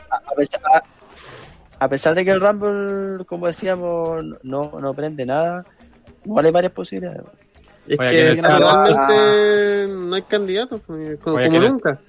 a, 0.10 0.16
a 0.16 0.36
pesar, 0.36 0.62
a- 0.74 0.84
a 1.80 1.90
pesar 1.90 2.16
de 2.16 2.26
que 2.26 2.32
el 2.32 2.42
Rumble, 2.42 3.26
como 3.26 3.48
decíamos, 3.48 4.24
no, 4.44 4.72
no 4.80 4.94
prende 4.94 5.26
nada, 5.26 5.66
igual 6.26 6.46
hay 6.46 6.52
varias 6.52 6.74
posibilidades. 6.74 7.24
Es 7.88 8.00
Oye, 8.00 8.10
que 8.10 8.28
el 8.30 8.42
chat- 8.42 8.52
actualmente 8.52 9.94
no 9.94 10.16
hay 10.16 10.22
candidatos, 10.24 10.82
pues, 10.86 11.20
como, 11.20 11.36
Oye, 11.38 11.48
como 11.48 11.60
nunca. 11.60 12.00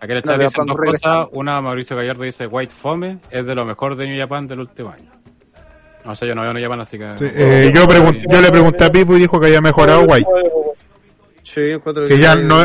Aquí 0.00 0.12
en 0.12 0.18
el 0.18 0.22
No, 0.22 0.22
chat 0.22 0.36
pero 0.36 0.42
dicen 0.48 0.66
cuando 0.66 0.74
dos 0.74 1.00
cosas. 1.00 1.28
Una, 1.32 1.60
Mauricio 1.60 1.96
Gallardo 1.96 2.22
dice, 2.22 2.46
White 2.46 2.72
Fome 2.74 3.18
es 3.30 3.44
de 3.44 3.54
lo 3.54 3.64
mejor 3.64 3.96
de 3.96 4.06
New 4.06 4.18
Japan 4.18 4.46
del 4.46 4.60
último 4.60 4.90
año. 4.90 5.10
No 6.04 6.14
sé, 6.14 6.26
yo 6.26 6.34
no 6.34 6.42
veo 6.42 6.52
New 6.52 6.62
Japan, 6.62 6.80
así 6.80 6.98
que... 6.98 7.18
Sí, 7.18 7.24
eh, 7.34 7.72
yo, 7.74 8.40
le 8.40 8.50
pregunté 8.50 8.84
a 8.84 8.92
Pipo 8.92 9.16
y 9.16 9.20
dijo 9.20 9.40
que 9.40 9.46
había 9.46 9.60
mejorado 9.60 10.02
White. 10.02 10.28
Sí, 11.42 11.72
Que 12.06 12.18
ya 12.18 12.36
no, 12.36 12.64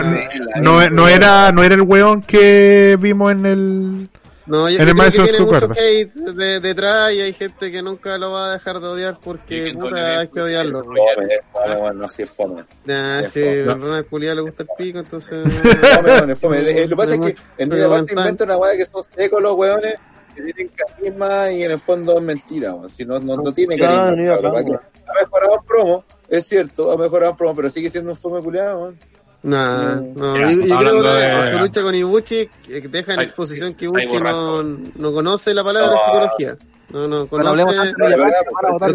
no, 0.62 0.90
no 0.90 1.08
era, 1.08 1.52
no 1.52 1.64
era 1.64 1.76
el 1.76 1.82
weón 1.82 2.22
que 2.22 2.98
vimos 3.00 3.32
en 3.32 3.46
el... 3.46 4.10
No, 4.52 4.70
yo, 4.70 4.80
el 4.82 4.92
creo 4.92 5.06
que 5.06 5.12
tiene 5.12 5.46
mucho 5.46 5.68
hate 5.72 6.14
de- 6.14 6.60
detrás 6.60 7.14
y 7.14 7.22
hay 7.22 7.34
gente 7.34 7.72
que 7.72 7.82
nunca 7.82 8.18
lo 8.18 8.32
va 8.32 8.50
a 8.50 8.54
dejar 8.54 8.80
de 8.82 8.88
odiar 8.88 9.18
porque 9.24 9.74
puta, 9.74 10.20
hay 10.20 10.28
que 10.28 10.42
odiarlo. 10.42 10.84
Fome, 10.84 11.00
es 11.30 11.40
fome, 11.52 11.76
bueno, 11.78 11.94
no, 12.02 12.10
sí 12.10 12.22
es 12.24 12.30
fome. 12.30 12.66
Nah, 12.86 13.20
Es 13.22 13.32
si 13.32 13.40
fome. 13.40 13.62
a 13.62 13.74
Ronald 13.76 14.08
Culiado 14.10 14.36
le 14.36 14.42
gusta 14.42 14.64
el 14.64 14.70
pico, 14.78 15.00
entonces... 15.00 15.40
Es 16.30 16.40
fome. 16.40 16.60
Eh, 16.60 16.84
Lo 16.84 16.90
que 16.90 16.96
pasa 16.98 17.16
es 17.16 17.20
que 17.22 17.28
en 17.58 17.70
Pero 17.70 17.70
New 17.70 17.78
Japan 17.78 17.78
te 17.78 17.84
aguantan. 17.84 18.18
inventan 18.20 18.48
una 18.50 18.58
weá 18.58 18.76
que 18.78 18.86
son 18.86 19.04
secos 19.16 19.42
los 19.42 19.54
weones 19.56 19.96
que 20.36 20.42
tienen 20.44 20.72
carisma 20.76 21.52
y 21.52 21.64
en 21.64 21.72
el 21.72 21.80
fondo 21.80 22.18
es 22.18 22.22
mentira, 22.24 22.74
weón. 22.74 22.90
Si 22.90 23.06
no, 23.06 23.20
no, 23.20 23.38
no 23.38 23.54
tiene 23.54 23.78
carisma. 23.78 24.10
Ha 24.10 24.12
mejorado 24.16 25.56
en 25.60 25.66
promo, 25.66 26.06
es 26.30 26.46
cierto, 26.46 26.92
ha 26.92 26.98
mejorado 26.98 27.32
en 27.32 27.38
promo, 27.38 27.56
pero 27.56 27.70
sigue 27.70 27.90
siendo 27.90 28.12
un 28.12 28.18
fome 28.18 28.42
culiado, 28.42 28.80
weón. 28.82 29.00
Nah, 29.44 29.96
Mm. 29.96 30.14
no, 30.18 30.38
Ya, 30.38 30.52
yo, 30.52 30.62
yo 30.68 30.78
creo 30.78 31.02
que 31.04 31.10
de- 31.10 31.54
su 31.54 31.60
lucha 31.60 31.82
con 31.82 31.96
Ibuchi 31.96 32.50
que 32.64 32.82
deja 32.82 33.14
en 33.14 33.20
Hay- 33.20 33.26
exposición 33.26 33.74
que 33.74 33.86
Ibuchi 33.86 34.20
no, 34.22 34.62
no 34.64 35.12
conoce 35.12 35.54
la 35.54 35.64
palabra 35.64 35.92
No. 35.96 35.98
psicología. 36.06 36.58
No, 36.92 37.08
no 37.08 37.26
conoce 37.26 37.52
de 37.52 37.58
lo 37.58 37.68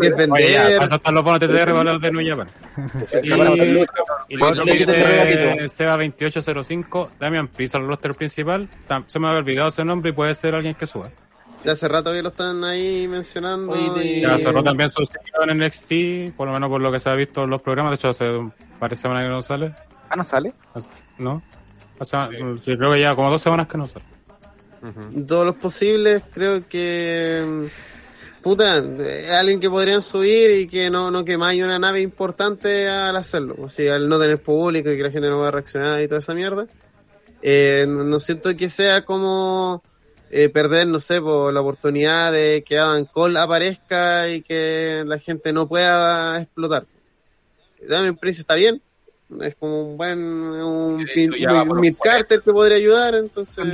que 0.01 0.07
es 0.09 0.17
de- 0.17 0.29
Oye, 0.31 0.53
ya, 0.53 0.63
vender. 0.65 0.77
para 0.77 0.85
eso 0.85 0.95
están 0.97 1.15
los 1.15 1.25
bonos 1.25 1.41
TTR 1.41 1.65
para 1.67 1.79
hablar 1.81 1.99
de 2.01 2.13
New 2.13 2.29
Japan. 2.29 2.49
Y, 3.23 3.29
de 4.87 4.87
regatito. 4.87 5.69
Seba 5.69 5.97
2805, 5.97 7.11
Damian 7.19 7.49
Priest 7.49 7.75
al 7.75 7.87
roster 7.87 8.15
principal. 8.15 8.69
Se 9.07 9.19
me 9.19 9.29
había 9.29 9.39
olvidado 9.41 9.69
ese 9.69 9.85
nombre 9.85 10.11
y 10.11 10.13
puede 10.13 10.35
ser 10.35 10.55
alguien 10.55 10.75
que 10.75 10.87
suba. 10.87 11.11
De 11.65 11.73
hace 11.73 11.89
rato 11.89 12.13
que 12.13 12.23
lo 12.23 12.29
están 12.29 12.63
ahí 12.65 13.09
mencionando. 13.09 13.75
Y- 14.01 14.21
Ya 14.21 14.39
cerró 14.39 14.63
también 14.63 14.91
su 14.91 15.03
ciclo 15.05 15.43
en 15.45 15.51
NXT, 15.59 16.33
por 16.37 16.47
lo 16.47 16.53
menos 16.55 16.69
por 16.69 16.81
lo 16.81 16.93
que 16.93 17.01
se 17.01 17.09
ha 17.11 17.15
visto 17.15 17.45
en 17.45 17.51
los 17.51 17.63
programas. 17.63 17.93
De 17.93 17.97
hecho, 17.97 18.09
hace 18.11 18.29
un 18.31 18.53
par 18.79 18.91
de 18.91 18.97
semanas 18.97 19.23
que 19.25 19.29
no 19.31 19.43
sale. 19.43 19.75
Ah, 20.09 20.17
no 20.17 20.27
sale. 20.27 20.53
¿No? 21.19 21.43
Hace- 21.99 22.17
yo 22.65 22.77
creo 22.79 22.93
que 22.93 23.01
ya 23.01 23.15
como 23.15 23.31
dos 23.31 23.41
semanas 23.43 23.69
que 23.69 23.79
no 23.79 23.87
sale. 23.87 24.05
todos 25.27 25.47
los 25.47 25.57
posibles, 25.57 26.23
creo 26.33 26.69
que 26.69 27.43
mm, 27.45 28.43
puta, 28.43 28.79
es 28.79 29.31
alguien 29.31 29.59
que 29.59 29.69
podrían 29.71 30.03
subir 30.03 30.51
y 30.53 30.69
que 30.69 30.91
no, 30.91 31.11
no 31.11 31.25
quemáis 31.25 31.65
una 31.65 31.79
nave 31.79 32.01
importante 32.03 32.87
al 32.89 33.17
hacerlo. 33.17 33.57
O 33.59 33.69
sea, 33.69 33.95
al 33.97 34.09
no 34.09 34.19
tener 34.21 34.41
público 34.43 34.91
y 34.91 34.97
que 34.97 35.03
la 35.03 35.11
gente 35.11 35.29
no 35.29 35.39
va 35.41 35.49
a 35.49 35.51
reaccionar 35.53 36.01
y 36.03 36.07
toda 36.09 36.21
esa 36.21 36.35
mierda. 36.35 36.67
Eh, 37.43 37.87
no 37.89 38.19
siento 38.21 38.55
que 38.57 38.69
sea 38.69 39.05
como 39.05 39.83
eh, 40.31 40.49
perder, 40.49 40.87
no 40.89 41.01
sé, 41.01 41.21
por 41.21 41.53
la 41.53 41.61
oportunidad 41.61 42.33
de 42.33 42.63
que 42.67 42.79
Adam 42.79 43.05
Cole 43.07 43.39
aparezca 43.39 44.29
y 44.29 44.43
que 44.43 45.03
la 45.07 45.19
gente 45.19 45.53
no 45.53 45.67
pueda 45.69 46.41
explotar. 46.43 46.87
Damien 47.89 48.17
Priest 48.17 48.41
está 48.41 48.55
bien. 48.55 48.83
Es 49.41 49.57
como 49.57 49.91
un 49.91 49.97
buen, 49.97 50.19
un, 50.19 51.07
Sí, 51.15 51.29
mid 51.29 51.97
Carter 52.03 52.41
que 52.43 52.53
podría 52.53 52.77
ayudar, 52.77 53.15
entonces. 53.17 53.65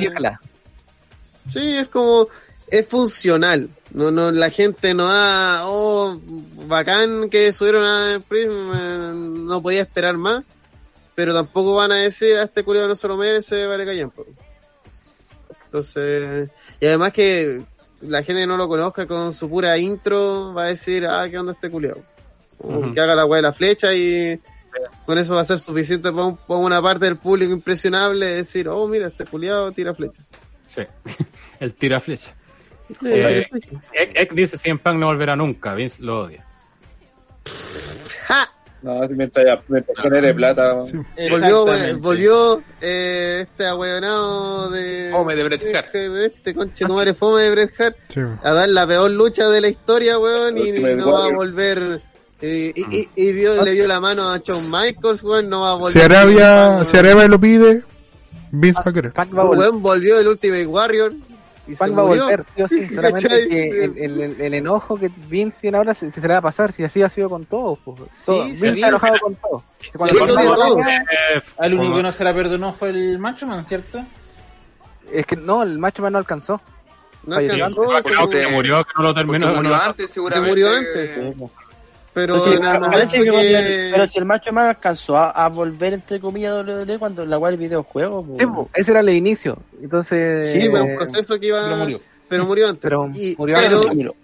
Sí, 1.53 1.77
es 1.77 1.89
como, 1.89 2.29
es 2.69 2.87
funcional. 2.87 3.69
No, 3.93 4.11
no, 4.11 4.31
la 4.31 4.49
gente 4.49 4.95
no 4.95 5.09
ha, 5.11 5.65
oh, 5.67 6.19
bacán 6.67 7.29
que 7.29 7.53
subieron 7.53 7.85
a 7.85 8.21
Prism, 8.27 8.73
eh, 8.75 9.13
no 9.15 9.61
podía 9.63 9.83
esperar 9.83 10.17
más, 10.17 10.45
pero 11.15 11.35
tampoco 11.35 11.75
van 11.75 11.93
a 11.93 11.97
decir, 11.97 12.39
a 12.39 12.45
este 12.45 12.63
culiado 12.63 12.89
no 12.89 12.97
se 12.97 13.09
lo 13.09 13.19
merece, 13.19 13.67
vale 13.67 13.85
callampo. 13.85 14.25
Entonces, 15.67 16.51
y 16.81 16.87
además 16.87 17.13
que 17.13 17.63
la 18.01 18.23
gente 18.23 18.43
que 18.43 18.47
no 18.47 18.57
lo 18.57 18.69
conozca 18.69 19.07
con 19.07 19.35
su 19.35 19.49
pura 19.51 19.77
intro 19.77 20.55
va 20.55 20.65
a 20.65 20.69
decir, 20.69 21.05
ah, 21.07 21.29
¿qué 21.29 21.39
onda 21.39 21.53
este 21.53 21.71
culiado? 21.71 22.03
O 22.59 22.79
Ujú. 22.79 22.95
Que 22.95 23.01
haga 23.01 23.15
la 23.15 23.27
weá 23.27 23.39
de 23.39 23.43
la 23.43 23.53
flecha 23.53 23.93
y 23.95 24.41
con 25.07 25.19
eso 25.19 25.35
va 25.35 25.41
a 25.43 25.45
ser 25.45 25.59
suficiente 25.59 26.11
para, 26.11 26.27
un- 26.27 26.37
para 26.37 26.61
una 26.61 26.81
parte 26.83 27.05
del 27.07 27.17
público 27.17 27.53
impresionable 27.53 28.27
decir, 28.27 28.69
oh, 28.69 28.87
mira, 28.89 29.09
este 29.09 29.25
culiado 29.25 29.71
tira 29.73 29.95
flecha. 29.95 30.21
Sí. 30.69 30.83
El 31.61 31.75
tira 31.75 32.01
flecha. 32.01 32.33
Eh, 33.05 33.47
Ek, 33.93 34.11
Ek 34.15 34.33
dice: 34.33 34.57
100 34.57 34.79
Punk 34.79 34.97
no 34.99 35.07
volverá 35.07 35.37
nunca. 35.37 35.75
Vince 35.75 36.03
lo 36.03 36.23
odia. 36.23 36.47
¡Ja! 38.27 38.49
No, 38.83 39.01
mientras, 39.11 39.45
ya, 39.47 39.63
mientras 39.69 39.97
genere 39.99 40.35
plata. 40.35 40.75
Volvió, 41.31 41.67
volvió 42.01 42.63
eh, 42.81 43.41
este 43.43 43.67
ahueonado 43.67 44.71
de. 44.71 45.11
Fome 45.13 45.37
de 45.37 45.45
Bret 45.45 45.75
Hart. 45.75 45.93
de 45.93 46.27
Este 46.27 46.55
conche 46.55 46.85
tu 46.85 46.95
madre 46.95 47.15
fome 47.15 47.43
de 47.43 47.51
Bret 47.51 47.81
Hart. 47.81 47.97
Sí. 48.09 48.21
A 48.43 48.53
dar 48.53 48.69
la 48.69 48.87
peor 48.87 49.11
lucha 49.11 49.49
de 49.51 49.61
la 49.61 49.69
historia, 49.69 50.19
weón. 50.19 50.59
Y, 50.59 50.73
no 50.73 51.13
va 51.13 51.27
a 51.27 51.33
volver. 51.35 52.01
Eh, 52.43 52.73
y, 52.75 52.97
y, 52.97 53.09
y 53.15 53.33
dio- 53.33 53.63
le 53.65 53.73
dio 53.73 53.87
la 53.87 54.01
mano 54.01 54.29
a 54.31 54.39
Shawn 54.39 54.71
Michaels, 54.71 55.23
weón. 55.23 55.49
No 55.49 55.61
va 55.63 55.71
a 55.71 55.75
volver. 55.75 55.93
Si 55.93 56.01
Arabia, 56.01 56.85
si 56.85 56.97
Arabia 56.97 57.29
lo 57.29 57.39
pide, 57.41 57.83
Vince 58.51 58.81
va 58.85 58.91
a 58.91 58.93
querer. 58.93 59.13
Punk 59.13 59.39
va 59.39 59.43
a. 59.43 59.47
Weón 59.51 59.81
volvió 59.83 60.19
el 60.19 60.27
Ultimate 60.29 60.67
Warrior. 60.67 61.13
Y 61.65 61.77
se 61.77 61.89
va 61.91 62.03
a 62.03 62.05
volver, 62.07 62.45
sí 62.57 62.63
o 62.63 62.69
sí. 62.69 62.89
Solamente 62.95 63.23
¿Cachai? 63.29 63.49
que 63.49 63.85
el, 63.85 63.97
el, 63.99 64.21
el- 64.21 64.41
el 64.41 64.55
enojo 64.55 64.97
que 64.99 65.09
Vince 65.29 65.61
tiene 65.61 65.77
ahora 65.79 65.95
se, 65.95 66.11
se 66.11 66.21
le 66.21 66.27
va 66.29 66.39
a 66.39 66.43
pasar, 66.43 66.73
si 66.73 66.83
así 66.83 67.01
ha 67.03 67.09
sido 67.09 67.29
con 67.31 67.45
todos. 67.45 67.79
Pues. 67.85 67.99
Todo. 68.27 68.43
sí, 68.47 68.51
Vince 68.51 68.69
está 68.71 68.89
enojado 68.89 69.15
con 69.21 69.35
todo. 69.37 69.63
Cuando 69.97 70.25
Al 70.25 71.75
único 71.75 71.83
Como- 71.85 71.97
que 71.97 72.03
no 72.03 72.13
se 72.13 72.25
la 72.25 72.35
perdonó 72.35 72.75
fue 72.75 72.91
el 72.91 73.19
Macho 73.21 73.47
Man, 73.47 73.65
¿cierto? 73.65 74.03
Es 75.13 75.25
que 75.27 75.37
no, 75.37 75.63
el 75.63 75.79
macho 75.79 76.01
man 76.03 76.13
no 76.15 76.19
alcanzó. 76.19 76.61
No 77.27 77.37
alcanzó, 77.37 77.83
Ah, 77.93 78.01
se 78.03 78.49
murió. 78.49 78.83
que 78.85 78.93
no 79.03 79.13
lo 79.13 79.55
murió 79.63 79.75
antes, 79.75 80.07
Se 80.09 80.15
seguramente. 80.15 80.49
murió 80.51 80.69
antes. 80.75 81.37
Pero 82.15 82.35
Pues 82.35 82.45
sí, 83.11 83.19
que 83.19 83.31
que- 83.31 83.89
pero 83.93 84.07
si 84.07 84.19
el 84.19 84.25
macho 84.27 84.53
man 84.53 84.67
alcanzó 84.67 85.17
a, 85.17 85.31
a 85.31 85.49
volver 85.49 85.95
entre 85.95 86.21
comillas 86.21 86.53
WWE 86.67 86.99
cuando 86.99 87.25
la 87.25 87.39
cual 87.39 87.55
el 87.55 87.59
videojuego, 87.61 88.23
pues, 88.25 88.39
Sí, 88.39 88.47
ese 88.75 88.91
era 88.91 89.01
el 89.01 89.09
inicio. 89.11 89.57
Entonces. 89.83 90.53
Sí, 90.53 90.69
pero 90.71 90.85
eh, 90.85 90.91
un 90.93 90.97
proceso 90.97 91.41
que 91.41 91.47
iba. 91.47 91.63
Pero 91.65 91.77
murió. 91.79 92.01
Pero 92.29 92.45
murió 92.45 92.69
antes. 92.69 92.83
Pero 92.83 93.11
Y- 93.15 93.35
murió 93.39 93.57
pero, 93.59 93.77
antes. 93.79 93.95
Miro. 93.95 94.15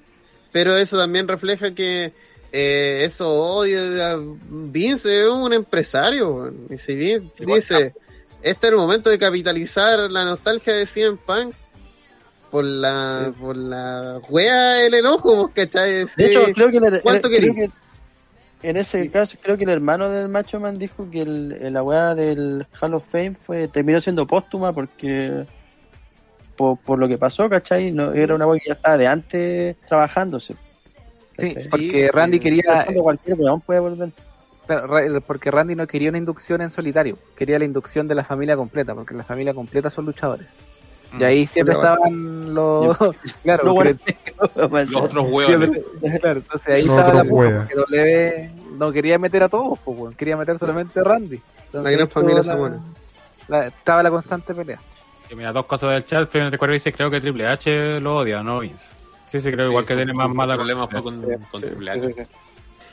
pero 0.53 0.77
eso 0.77 0.99
también 0.99 1.27
refleja 1.29 1.75
que 1.75 2.13
eh, 2.53 3.01
eso 3.05 3.29
odio 3.31 3.91
de 3.91 4.37
Vince 4.51 5.23
es 5.23 5.29
un 5.29 5.53
empresario. 5.55 6.53
Y 6.71 6.77
si 6.79 6.95
Vince 6.95 7.31
dice, 7.39 7.95
este 8.43 8.67
es 8.67 8.71
el 8.73 8.77
momento 8.79 9.09
de 9.11 9.19
capitalizar 9.19 10.11
la 10.13 10.25
nostalgia 10.25 10.75
de 10.75 10.85
CM 10.87 11.17
Punk 11.27 11.55
por 12.51 12.65
la, 12.65 13.33
por 13.41 13.57
la 13.57 14.21
wea 14.29 14.85
el 14.87 14.95
enojo, 14.95 15.37
¿vos 15.37 15.51
¿cachai? 15.55 16.05
De 16.17 16.27
hecho, 16.27 16.45
creo 16.55 16.71
que, 16.71 16.79
el- 16.79 17.01
¿Cuánto 17.03 17.29
creo 17.29 17.55
que 17.55 17.71
en 18.63 18.77
ese 18.77 19.09
caso, 19.11 19.37
creo 19.41 19.57
que 19.57 19.65
el 19.65 19.71
hermano 19.71 20.11
del 20.11 20.29
Macho 20.29 20.59
Man 20.59 20.79
dijo 20.79 21.09
que 21.11 21.23
el, 21.23 21.53
el- 21.61 21.73
la 21.75 21.83
weá 21.83 22.15
del 22.15 22.67
Hall 22.81 22.95
of 22.95 23.07
Fame 23.09 23.35
fue, 23.35 23.69
terminó 23.69 24.01
siendo 24.01 24.27
póstuma 24.27 24.73
porque 24.73 25.45
por, 26.57 26.79
por 26.79 26.99
lo 26.99 27.07
que 27.07 27.19
pasó, 27.19 27.49
¿cachai? 27.49 27.93
No, 27.93 28.13
era 28.13 28.35
una 28.35 28.47
weá 28.47 28.59
que 28.61 28.69
ya 28.69 28.75
estaba 28.75 28.99
de 28.99 29.07
antes 29.07 29.77
trabajándose. 29.87 30.55
Sí, 31.39 31.55
porque 31.71 32.07
sí. 32.07 32.13
Randy 32.13 32.41
quería. 32.41 32.85
cualquier 33.01 33.39
weón 33.39 33.61
puede 33.61 33.79
volver. 33.81 34.11
Ra- 34.67 35.21
porque 35.27 35.51
Randy 35.51 35.77
no 35.77 35.87
quería 35.87 36.09
una 36.09 36.19
inducción 36.19 36.61
en 36.61 36.71
solitario, 36.71 37.17
quería 37.37 37.59
la 37.59 37.65
inducción 37.65 38.09
de 38.09 38.15
la 38.17 38.25
familia 38.25 38.57
completa, 38.57 38.95
porque 38.95 39.15
la 39.15 39.23
familia 39.23 39.55
completa 39.55 39.89
son 39.89 40.05
luchadores. 40.07 40.47
Y 41.19 41.25
ahí 41.25 41.47
siempre 41.47 41.75
Pero 41.77 41.89
estaban 41.89 42.55
los. 42.55 42.97
claro, 43.43 43.75
porque- 43.75 43.97
bueno, 44.69 44.91
Los 44.93 45.03
otros 45.03 45.27
huevos. 45.31 45.57
siempre- 45.57 46.19
claro, 46.21 46.41
entonces 46.41 46.69
ahí 46.75 46.83
Los 46.85 46.99
estaba 46.99 47.23
la 47.25 47.31
weas. 47.31 47.67
porque 47.67 47.75
W 47.75 48.51
no 48.79 48.93
quería 48.93 49.19
meter 49.19 49.43
a 49.43 49.49
todos, 49.49 49.79
pues, 49.81 50.17
quería 50.17 50.37
meter 50.37 50.59
solamente 50.59 51.01
a 51.01 51.05
Randy. 51.05 51.41
Entonces, 51.67 51.85
La 51.85 51.91
gran 51.91 52.09
familia 52.09 52.43
la- 53.49 53.67
Estaba 53.69 54.03
la 54.03 54.11
constante 54.11 54.55
pelea. 54.55 54.79
Sí, 55.29 55.35
mira, 55.35 55.53
dos 55.53 55.67
cosas 55.67 55.91
del 55.91 56.05
chat. 56.05 56.29
Primero 56.29 56.51
recuerdo 56.51 56.73
dice, 56.75 56.93
creo 56.93 57.11
que 57.11 57.21
Triple 57.21 57.47
H 57.47 58.01
lo 58.01 58.19
odia, 58.19 58.43
no 58.43 58.61
Vince. 58.61 58.87
Sí, 59.27 59.41
sí, 59.41 59.51
creo 59.51 59.69
igual 59.69 59.85
que 59.85 59.95
tiene 59.95 60.13
más 60.15 60.29
mala 60.31 60.55
problema 60.55 60.87
fue 60.89 61.03
con 61.03 61.21
Triple 61.61 61.91
H. 61.91 62.27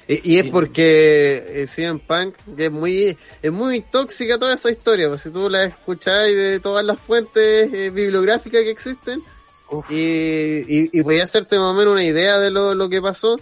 Y, 0.08 0.34
y 0.36 0.38
es 0.40 0.46
porque 0.52 1.44
eh, 1.64 1.68
CM 1.68 2.00
Punk 2.00 2.36
que 2.56 2.66
es 2.66 2.72
muy 2.72 3.18
es 3.42 3.52
muy 3.52 3.82
tóxica 3.82 4.38
toda 4.38 4.54
esa 4.54 4.70
historia, 4.70 5.08
pues 5.10 5.22
si 5.22 5.32
tú 5.32 5.50
la 5.50 5.64
escucháis 5.66 6.36
de 6.36 6.60
todas 6.60 6.86
las 6.86 7.00
fuentes 7.00 7.74
eh, 7.74 7.90
bibliográficas 7.90 8.62
que 8.62 8.70
existen 8.70 9.22
Uf. 9.72 9.86
y, 9.90 9.96
y, 10.68 10.90
y 10.94 11.04
podía 11.04 11.24
hacerte 11.24 11.58
más 11.58 11.68
o 11.68 11.74
menos 11.74 11.94
una 11.94 12.04
idea 12.04 12.38
de 12.40 12.52
lo, 12.52 12.76
lo 12.76 12.88
que 12.88 13.02
pasó, 13.02 13.40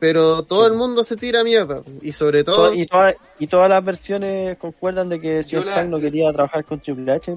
pero 0.00 0.42
todo 0.42 0.66
el 0.66 0.72
mundo 0.72 1.04
se 1.04 1.14
tira 1.16 1.44
mierda 1.44 1.82
y 2.02 2.10
sobre 2.10 2.42
todo 2.42 2.70
To- 2.70 2.74
y, 2.74 2.84
todas, 2.86 3.14
y 3.38 3.46
todas 3.46 3.70
las 3.70 3.84
versiones 3.84 4.58
concuerdan 4.58 5.08
de 5.08 5.20
que 5.20 5.44
CM 5.44 5.64
la- 5.66 5.74
Punk 5.76 5.86
no 5.90 6.00
quería 6.00 6.32
trabajar 6.32 6.64
con 6.64 6.80
Triple 6.80 7.12
H. 7.12 7.32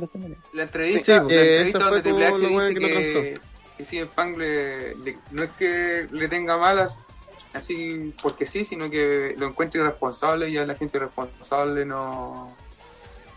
La 0.54 0.64
entrevista, 0.64 1.02
Sí, 1.06 1.12
la 1.12 1.28
que 1.28 1.36
entrevista 1.36 1.78
eso 1.78 1.88
fue 1.88 2.02
donde 2.02 2.02
Triple 2.02 2.26
como 2.32 2.36
H 2.36 2.44
lo 2.50 2.68
dice 2.68 2.74
que 2.74 2.80
lo 2.80 3.00
que, 3.00 3.40
que 3.78 3.86
CM 3.86 4.10
Punk 4.16 4.38
le, 4.40 4.96
le- 4.96 5.18
no 5.32 5.44
es 5.44 5.52
que 5.52 6.08
le 6.12 6.28
tenga 6.28 6.58
malas 6.58 6.98
así 7.56 8.14
porque 8.22 8.46
sí, 8.46 8.64
sino 8.64 8.90
que 8.90 9.36
lo 9.38 9.48
encuentra 9.48 9.82
irresponsable 9.82 10.50
y 10.50 10.58
a 10.58 10.66
la 10.66 10.76
gente 10.76 10.98
irresponsable 10.98 11.86
no 11.86 12.54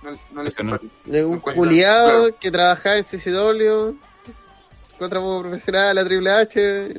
no, 0.02 0.10
no 0.30 0.42
le 0.42 0.50
no- 0.62 0.78
de 1.06 1.24
un 1.24 1.34
encuentra- 1.36 1.54
culiado 1.54 2.18
claro. 2.20 2.36
que 2.38 2.50
trabajaba 2.52 2.96
en 2.98 3.04
CCW, 3.04 3.96
contra 4.98 5.18
como 5.20 5.40
profesional 5.42 5.96
la 5.96 6.04
Triple 6.04 6.30
H, 6.30 6.94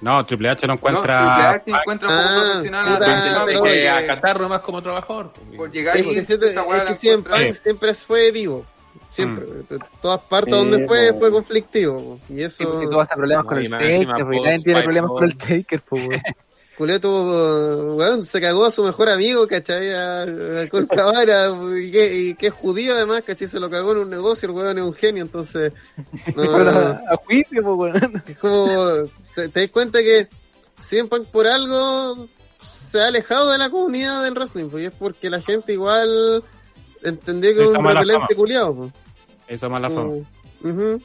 No, 0.00 0.24
Triple 0.26 0.48
H 0.48 0.66
no 0.66 0.72
No, 0.74 0.78
Triple 0.80 0.90
encuentra. 0.90 1.50
H 1.50 1.62
encuentra 1.70 2.08
poco 2.08 2.20
Ah, 2.22 2.40
profesional 2.44 2.86
a 2.88 2.94
puta, 2.98 3.44
pero 3.46 3.64
a 3.88 4.06
Qatar 4.06 4.40
nomás 4.40 4.60
como 4.62 4.82
trabajador. 4.82 5.32
por 5.56 5.70
llegar 5.70 5.96
Es 5.96 6.02
y 6.02 6.06
weá 6.62 6.78
es 6.78 6.84
que 6.84 6.92
encuentra- 7.28 7.36
Punk 7.46 7.52
siempre 7.62 7.94
fue 7.94 8.32
divo. 8.32 8.66
Siempre. 9.12 9.44
Mm. 9.44 9.68
De 9.68 9.78
todas 10.00 10.20
partes 10.22 10.54
Sí, 10.54 10.58
donde 10.58 10.86
fue, 10.88 11.12
fue 11.12 11.30
conflictivo. 11.30 12.18
Y 12.30 12.36
Sí, 12.36 12.42
eso. 12.42 12.64
pues, 12.64 12.80
si 12.80 12.88
tú 12.90 12.96
vas 12.96 13.10
a 13.10 13.14
problemas 13.14 13.44
No, 13.44 13.48
con 13.50 13.58
el 13.58 13.70
Taker, 13.70 14.26
pues, 14.26 14.42
nadie 14.42 14.58
tiene 14.60 14.82
problemas 14.82 15.10
con 15.10 15.24
el 15.24 15.36
Taker, 15.36 15.82
pues, 15.88 16.08
weón. 16.08 16.22
Culeto, 16.78 17.94
weón, 17.94 18.24
se 18.24 18.40
cagó 18.40 18.64
a 18.64 18.70
su 18.70 18.82
mejor 18.82 19.10
amigo, 19.10 19.46
¿cachai? 19.46 19.92
A, 19.92 20.22
a 20.22 20.68
Colt 20.70 20.90
Cabana, 20.90 21.50
y 21.78 21.90
que, 21.92 22.14
y 22.16 22.34
que 22.34 22.46
es 22.46 22.54
judío 22.54 22.94
además, 22.94 23.22
¿cachai? 23.26 23.46
Se 23.46 23.60
lo 23.60 23.68
cagó 23.68 23.92
en 23.92 23.98
un 23.98 24.10
negocio, 24.10 24.48
el 24.48 24.54
weón 24.54 24.78
es 24.78 24.84
un 24.84 24.94
genio, 24.94 25.22
entonces... 25.22 25.74
no, 26.34 26.56
a, 26.56 26.92
a 26.92 27.16
juicio, 27.26 27.62
pues, 27.62 27.94
weón. 27.94 28.22
es 28.26 28.38
como, 28.38 28.66
te, 29.34 29.48
te 29.50 29.60
das 29.60 29.68
cuenta 29.68 29.98
que 30.00 30.26
CM 30.80 31.10
Punk 31.10 31.26
por 31.26 31.46
algo 31.46 32.26
se 32.62 33.00
ha 33.02 33.08
alejado 33.08 33.50
de 33.50 33.58
la 33.58 33.68
comunidad 33.68 34.24
del 34.24 34.32
wrestling, 34.32 34.70
pues, 34.70 34.84
y 34.84 34.86
es 34.86 34.94
porque 34.94 35.28
la 35.28 35.42
gente 35.42 35.74
igual 35.74 36.42
entendió 37.02 37.54
que 37.54 37.64
es 37.64 37.70
un 37.70 37.84
repelente 37.84 38.34
culiado, 38.34 38.74
pues. 38.74 38.92
Eso 39.54 39.68
más 39.70 39.80
la 39.82 39.90
fama. 39.90 40.10
Ujú. 40.62 41.00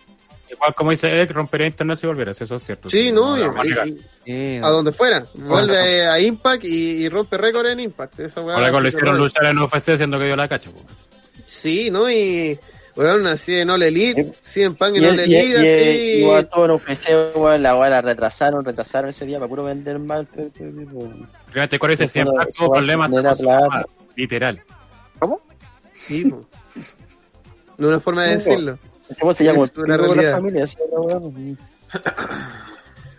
Igual 0.49 0.73
como 0.75 0.91
dice 0.91 1.09
Eric, 1.11 1.31
rompería 1.31 1.67
internet 1.67 1.97
si 1.99 2.07
volviera, 2.07 2.31
eso 2.31 2.55
es 2.55 2.63
cierto. 2.63 2.87
Sí, 2.89 3.11
no, 3.11 3.37
y- 3.37 3.41
y- 3.43 3.97
Sí, 4.25 4.57
a 4.63 4.69
donde 4.69 4.91
fuera. 4.91 5.25
Vuelve 5.35 6.05
a 6.07 6.19
Impact 6.19 6.63
y, 6.65 7.03
y 7.03 7.09
rompe 7.09 7.37
récord 7.37 7.65
en 7.67 7.79
Impact. 7.81 8.19
Esa 8.21 8.41
weá 8.41 8.55
Ahora 8.55 8.71
con 8.71 8.83
lo 8.83 8.89
hicieron 8.89 9.17
luchar 9.17 9.45
en 9.45 9.59
UFC 9.59 9.97
siendo 9.97 10.17
que 10.19 10.25
dio 10.25 10.35
la 10.35 10.47
cacha. 10.47 10.69
po. 10.69 10.81
Sí, 11.45 11.89
¿no? 11.91 12.09
Y, 12.09 12.57
weón, 12.95 13.25
así 13.27 13.55
en 13.55 13.69
All 13.69 13.83
Elite, 13.83 14.33
sí, 14.41 14.63
en 14.63 14.77
Y, 14.79 14.97
en 14.97 15.05
All 15.05 15.19
y, 15.19 15.33
y, 15.33 15.35
Elite, 15.35 15.57
así. 15.59 15.99
igual 16.21 16.49
todo 16.49 16.65
en 16.65 16.71
ofrecer, 16.71 17.31
weón, 17.35 17.63
la 17.63 17.77
weá 17.77 17.89
la 17.89 18.01
retrasaron, 18.01 18.63
retrasaron 18.65 19.09
ese 19.11 19.25
día 19.25 19.37
para 19.39 19.49
puro 19.49 19.63
vender 19.65 19.99
mal. 19.99 20.27
Fíjate, 21.53 21.79
Corey 21.79 21.93
dice 21.95 22.05
Eso 22.05 22.13
siempre 22.13 22.35
no- 22.37 22.43
tuvo 22.45 22.65
eso 22.65 22.71
problemas 22.71 23.09
literal. 24.15 24.61
Sí, 25.93 26.25
po. 26.25 26.41
De 27.77 27.87
una 27.87 27.99
forma 27.99 28.23
de 28.23 28.35
decirlo. 28.35 28.77
¿Cómo 29.19 29.33
se 29.33 29.43
llama? 29.45 29.63
Es 29.65 29.77
una 29.77 29.97
realidad. 29.97 30.31
familia, 30.33 30.63
es 30.65 30.75
pues. 30.91 31.57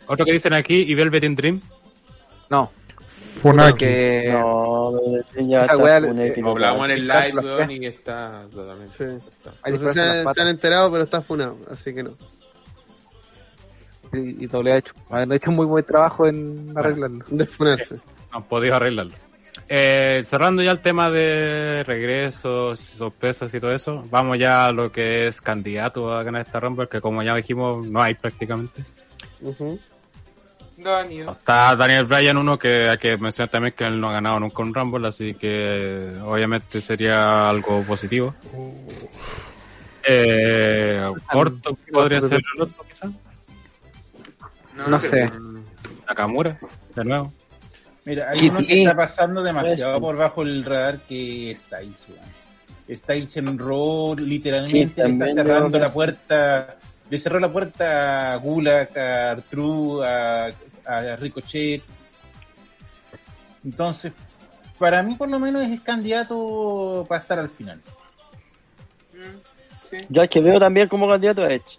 Otro 0.07 0.25
que 0.27 0.33
dicen 0.33 0.55
aquí, 0.55 0.83
y 0.83 0.95
Velvet 0.95 1.25
in 1.25 1.35
Dream. 1.37 1.61
No, 2.51 2.71
Funaki. 3.41 3.71
porque 3.71 4.29
No, 4.33 5.01
ya 5.37 5.63
Esa 5.65 5.73
está 5.75 5.85
le- 5.85 5.95
hablamos 5.95 6.85
en 6.87 6.91
el 6.91 7.07
live, 7.07 7.33
los 7.35 7.45
weón, 7.45 7.71
y 7.71 7.87
está 7.87 8.45
totalmente. 8.51 8.93
Sí. 8.93 9.05
está. 9.05 9.53
No 9.71 9.77
sé 9.77 9.89
si 9.89 9.95
se, 10.35 10.41
han 10.41 10.49
enterado, 10.49 10.91
pero 10.91 11.05
está 11.05 11.21
funado, 11.23 11.59
así 11.71 11.95
que 11.95 12.03
no. 12.03 12.13
y, 14.15 14.45
y 14.45 14.47
doble 14.47 14.73
ha 14.73 14.79
hecho. 14.79 14.93
Han 15.11 15.31
hecho 15.33 15.51
muy 15.51 15.67
buen 15.67 15.85
trabajo 15.85 16.27
en 16.27 16.73
arreglarlo. 16.75 17.25
De 17.29 17.45
funarse. 17.47 17.97
No 18.33 18.39
han 18.39 18.45
podido 18.45 18.75
arreglarlo. 18.77 19.13
Eh, 19.71 20.23
cerrando 20.27 20.63
ya 20.63 20.71
el 20.71 20.81
tema 20.81 21.11
de 21.11 21.85
regresos, 21.85 22.81
sorpresas 22.81 23.53
y 23.53 23.61
todo 23.61 23.75
eso, 23.75 24.03
vamos 24.11 24.39
ya 24.39 24.67
a 24.67 24.73
lo 24.73 24.91
que 24.91 25.27
es 25.27 25.43
candidato 25.43 26.11
a 26.11 26.23
ganar 26.23 26.47
esta 26.47 26.59
Rumble, 26.59 26.89
que 26.89 27.03
como 27.03 27.23
ya 27.23 27.35
dijimos, 27.35 27.87
no 27.87 28.01
hay 28.01 28.15
prácticamente. 28.15 28.83
Ujú. 29.43 29.79
Daniel. 30.79 31.29
Está 31.29 31.77
Daniel 31.77 32.05
Bryan, 32.05 32.37
uno 32.39 32.59
que 32.59 32.89
hay 32.89 32.99
que 32.99 33.19
mencionar 33.19 33.51
también 33.51 33.75
que 33.77 33.85
él 33.85 34.01
no 34.01 34.09
ha 34.09 34.13
ganado 34.13 34.41
nunca 34.41 34.63
un 34.63 34.73
Rumble, 34.73 35.07
así 35.07 35.35
que 35.35 36.15
obviamente 36.25 36.81
sería 36.81 37.51
algo 37.51 37.83
positivo. 37.83 38.35
Eh, 40.05 41.03
Orton 41.35 41.77
podría 41.93 42.21
ser 42.21 42.41
el 42.55 42.63
otro, 42.63 42.85
quizás. 42.89 43.11
No 44.75 45.01
sé. 45.01 45.31
Nakamura, 46.07 46.59
de 46.95 47.05
nuevo. 47.05 47.33
Mira, 48.09 48.31
hay 48.31 48.49
uno 48.49 48.67
que 48.67 48.81
está 48.81 48.97
pasando 48.97 49.43
demasiado 49.43 50.01
por 50.01 50.17
bajo 50.17 50.41
el 50.41 50.65
radar 50.65 51.01
que 51.01 51.51
es 51.51 51.61
Styles, 51.61 52.07
weón. 52.09 52.99
Styles 52.99 53.37
en 53.37 53.59
Raw 53.59 54.17
Sí, 54.17 54.25
literalmente 54.25 55.03
está 55.03 55.27
cerrando 55.35 55.79
la 55.79 55.93
puerta, 55.93 56.79
le 57.11 57.19
cerró 57.19 57.39
la 57.39 57.53
puerta 57.53 58.33
a 58.33 58.37
Gulak, 58.37 58.97
a 58.97 59.33
Artru, 59.33 60.03
a, 60.03 60.47
a 60.87 61.17
Ricochet. 61.17 61.83
Entonces, 63.63 64.15
para 64.79 65.03
mí 65.03 65.15
por 65.15 65.29
lo 65.29 65.39
menos 65.39 65.69
es 65.69 65.79
candidato 65.83 67.05
para 67.07 67.21
estar 67.21 67.39
al 67.39 67.51
final. 67.51 67.79
Mm, 69.13 69.91
sí. 69.91 69.97
Yo 70.09 70.23
es 70.23 70.31
que 70.31 70.41
veo 70.41 70.59
también 70.59 70.89
como 70.89 71.07
candidato 71.07 71.43
a 71.43 71.53
Edge. 71.53 71.79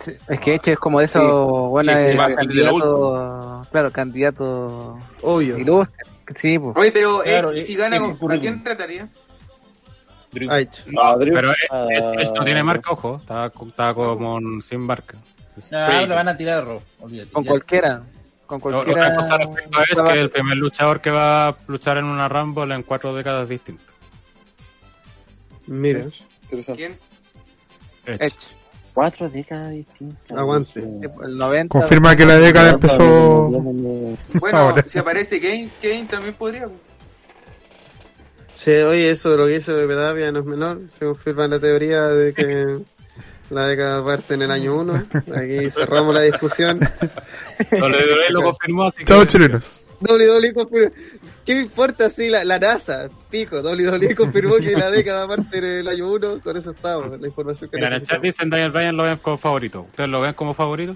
Sí, 0.00 0.12
es 0.28 0.40
que 0.40 0.54
Eche 0.54 0.72
es 0.72 0.78
como 0.78 0.98
de 1.00 1.04
esos, 1.06 1.22
Sí. 1.22 1.68
bueno, 1.68 1.92
Sí, 1.92 1.98
es 2.18 2.34
candidato, 2.36 3.62
claro, 3.70 3.90
candidato 3.92 4.98
Obvio. 5.22 5.58
ilustre. 5.58 6.04
Sí, 6.36 6.58
pues. 6.58 6.76
Oye, 6.76 6.92
pero 6.92 7.20
Claro, 7.22 7.50
Edge, 7.50 7.60
eh, 7.60 7.64
si 7.64 7.74
gana, 7.76 7.98
sí, 7.98 8.14
con- 8.18 8.32
¿a 8.32 8.38
quién 8.40 8.62
trataría? 8.62 9.08
Drew. 10.32 10.50
Ha 10.50 10.60
hecho. 10.60 10.84
No, 10.86 11.16
Drew. 11.18 11.34
Pero 11.34 11.50
Ah. 11.70 11.86
él 11.90 12.30
no 12.34 12.44
tiene 12.44 12.62
marca, 12.62 12.92
ojo, 12.92 13.16
está, 13.16 13.46
está 13.66 13.94
como 13.94 14.36
un- 14.36 14.62
sin 14.62 14.86
marca. 14.86 15.18
Ah, 15.72 16.02
lo 16.08 16.14
van 16.14 16.28
a 16.28 16.36
tirar 16.36 16.64
Raw, 16.66 16.80
olvídate. 17.00 17.30
Con 17.32 17.44
ya. 17.44 17.50
cualquiera. 17.50 18.00
Con 18.46 18.60
cualquiera. 18.60 19.00
Otra 19.02 19.16
cosa 19.16 19.36
respecto 19.38 19.78
es 19.92 20.02
que 20.02 20.20
el 20.20 20.30
primer 20.30 20.56
luchador 20.56 21.00
que 21.00 21.10
va 21.10 21.48
a 21.48 21.54
luchar 21.66 21.98
en 21.98 22.04
una 22.06 22.28
Rumble 22.28 22.74
en 22.74 22.82
cuatro 22.84 23.12
décadas 23.14 23.48
distintas. 23.48 23.86
Mira, 25.66 26.04
Interesante. 26.44 26.76
¿Quién? 26.86 26.92
Edge. 28.06 28.24
Edge. 28.26 28.36
Cuatro 28.94 29.28
décadas 29.30 29.70
distintas. 29.70 30.36
Aguante. 30.38 30.80
El 30.80 31.36
90. 31.38 31.78
Confirma 31.78 32.16
que 32.16 32.26
la 32.26 32.36
década 32.38 32.70
empezó. 32.70 33.48
Bueno, 33.50 34.58
Ahora. 34.58 34.84
si 34.86 34.98
aparece 34.98 35.40
Kane, 35.40 35.68
Kane 35.80 36.06
también 36.10 36.34
podría. 36.34 36.64
pues. 36.64 36.76
Sí, 38.54 38.72
oye, 38.72 39.10
eso 39.10 39.30
de 39.30 39.36
lo 39.38 39.46
que 39.46 39.56
hizo 39.56 39.74
Pepe 39.74 39.94
Tapia 39.94 40.32
no 40.32 40.40
es 40.40 40.44
menor. 40.44 40.80
Se 40.90 41.06
confirma 41.06 41.48
la 41.48 41.58
teoría 41.58 42.08
de 42.08 42.34
que 42.34 42.78
la 43.50 43.66
década 43.66 44.04
parte 44.04 44.34
en 44.34 44.42
el 44.42 44.50
año 44.50 44.74
1. 44.76 44.94
Aquí 45.36 45.70
cerramos 45.70 46.14
la 46.14 46.22
discusión. 46.22 46.78
WWE 47.72 48.26
lo 48.30 48.42
confirmó, 48.42 48.84
así 48.84 48.98
que- 48.98 49.04
Chao, 49.04 49.24
chilenos. 49.24 49.86
WWE 50.00 50.52
confirmó. 50.52 50.90
¿Qué 51.50 51.56
me 51.56 51.62
importa 51.62 52.08
si 52.08 52.28
la, 52.28 52.44
la 52.44 52.60
NASA, 52.60 53.08
pico, 53.28 53.56
WWE 53.60 54.14
confirmó 54.16 54.54
que 54.58 54.70
la 54.76 54.88
década 54.88 55.26
parte 55.26 55.58
en 55.58 55.64
el 55.64 55.88
año 55.88 56.08
1? 56.12 56.40
Con 56.44 56.56
eso 56.56 56.70
estamos, 56.70 57.20
la 57.20 57.26
información 57.26 57.68
que 57.70 57.76
Mira, 57.76 57.88
en 57.88 57.94
el 57.94 58.02
chat 58.06 58.20
dicen 58.22 58.48
Daniel 58.50 58.70
Bryan 58.70 58.96
lo 58.96 59.02
ven 59.02 59.16
como 59.16 59.36
favorito. 59.36 59.80
¿Ustedes 59.82 60.08
lo 60.08 60.20
ven 60.20 60.34
como 60.34 60.54
favorito? 60.54 60.94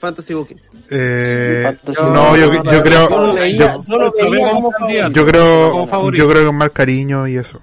Fantasy 0.00 0.34
Booking. 0.34 0.56
Eh, 0.90 1.60
Fantasy 1.62 2.02
no, 2.02 2.36
yo, 2.36 2.52
yo 2.52 2.82
creo, 2.82 3.08
Yo 3.08 3.20
lo 3.22 3.34
veía, 3.34 3.56
yo, 3.76 3.84
yo 3.86 3.98
lo 3.98 4.12
veía 4.12 4.50
como 4.50 4.72
favorito. 4.72 5.10
yo 5.12 5.26
creo, 5.26 5.70
como 5.70 5.86
favorito. 5.86 6.24
yo 6.24 6.30
creo 6.30 6.46
que 6.46 6.52
más 6.52 6.70
cariño 6.72 7.28
y 7.28 7.36
eso. 7.36 7.60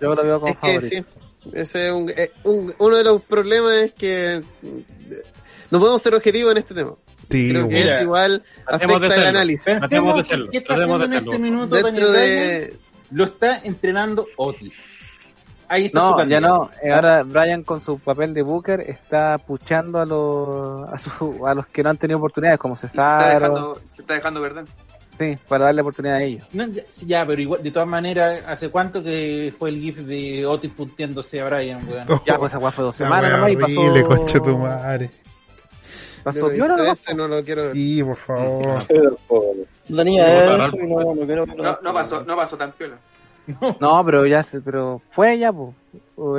Yo 0.00 0.14
lo 0.14 0.22
veo 0.24 0.40
como 0.40 0.52
Es 0.52 0.58
que 0.58 0.80
favorito. 0.80 1.10
sí, 1.44 1.50
ese 1.52 1.86
es 1.88 1.92
un, 1.92 2.08
eh, 2.16 2.32
un- 2.44 2.74
uno 2.78 2.96
de 2.96 3.04
los 3.04 3.20
problemas 3.20 3.72
es 3.74 3.92
que 3.92 4.40
no 5.70 5.78
podemos 5.78 6.00
ser 6.00 6.14
objetivos 6.14 6.52
en 6.52 6.58
este 6.58 6.74
tema. 6.74 6.94
Sí, 7.30 7.48
Creo 7.50 7.68
que. 7.68 7.74
Mira, 7.74 7.94
eso 7.94 8.02
igual 8.02 8.42
afecta 8.66 9.14
el 9.14 9.26
análisis. 9.26 9.64
Tratemos 9.64 10.14
de 10.14 10.20
hacerlo, 10.20 10.48
¿Qué 10.50 10.58
está 10.58 10.74
tratemos 10.74 10.98
de 10.98 11.04
hacerlo. 11.06 11.32
este 11.32 11.42
minuto 11.42 11.76
Dentro 11.76 12.10
de... 12.12 12.76
Lo 13.12 13.24
está 13.24 13.60
entrenando 13.64 14.26
Otis. 14.36 14.72
Ahí 15.68 15.86
está 15.86 16.00
su 16.00 16.06
No, 16.06 16.12
ya 16.12 16.18
candidato. 16.18 16.46
no. 16.48 16.70
Eh, 16.82 16.92
Ahora 16.92 17.22
Brian 17.22 17.62
con 17.62 17.80
su 17.80 17.98
papel 18.00 18.34
de 18.34 18.42
Booker 18.42 18.80
está 18.80 19.38
puchando 19.38 20.00
a 20.00 20.04
los 20.06 20.88
a, 20.92 20.98
su- 20.98 21.46
a 21.46 21.54
los 21.54 21.66
que 21.68 21.82
no 21.84 21.90
han 21.90 21.96
tenido 21.96 22.18
oportunidades, 22.18 22.58
como 22.58 22.76
se 22.76 22.86
está 22.86 23.34
dejando, 23.34 23.80
se 23.88 24.02
está 24.02 24.14
dejando 24.14 24.40
perder. 24.40 24.64
sí, 25.18 25.38
para 25.48 25.66
darle 25.66 25.82
oportunidad 25.82 26.16
a 26.16 26.22
ellos. 26.22 26.44
No, 26.52 26.66
ya, 26.66 26.82
ya, 27.06 27.24
pero 27.26 27.40
igual, 27.42 27.62
de 27.62 27.70
todas 27.70 27.88
maneras, 27.88 28.42
¿hace 28.48 28.68
cuánto 28.68 29.00
que 29.02 29.54
fue 29.56 29.70
el 29.70 29.80
gif 29.80 29.98
de 29.98 30.44
Otis 30.44 30.72
punteándose 30.72 31.40
a 31.40 31.44
Brian, 31.48 31.80
weón? 31.88 32.04
Oh, 32.08 32.20
Ya, 32.26 32.36
pues 32.36 32.52
esa 32.52 32.70
fue 32.72 32.84
dos 32.84 32.96
semanas 32.96 33.30
nomás 33.30 33.50
y 33.52 33.56
horrible, 33.56 34.02
pasó... 34.02 34.16
conche 34.16 34.40
tu 34.40 34.58
madre. 34.58 35.10
Pasó 36.22 36.48
piola, 36.48 36.76
¿no? 36.76 36.84
eso, 36.84 37.14
no 37.14 37.28
lo 37.28 37.42
quiero 37.42 37.62
ver. 37.64 37.72
Sí, 37.72 38.02
por 38.02 38.16
favor. 38.16 38.74
No 39.88 39.96
tenía 39.96 40.24
Puta, 40.24 40.66
eso 40.66 40.76
y 40.76 40.86
no, 40.86 41.14
no 41.14 41.26
quiero 41.26 41.46
No, 41.46 41.78
no 41.82 41.94
pasó, 41.94 42.24
no 42.24 42.36
pasó 42.36 42.56
tan 42.56 42.72
piola. 42.72 42.96
No, 43.80 44.04
pero 44.04 44.26
ya 44.26 44.42
se, 44.42 44.60
pero 44.60 45.00
fue 45.12 45.38
ya, 45.38 45.52
pues. 45.52 45.74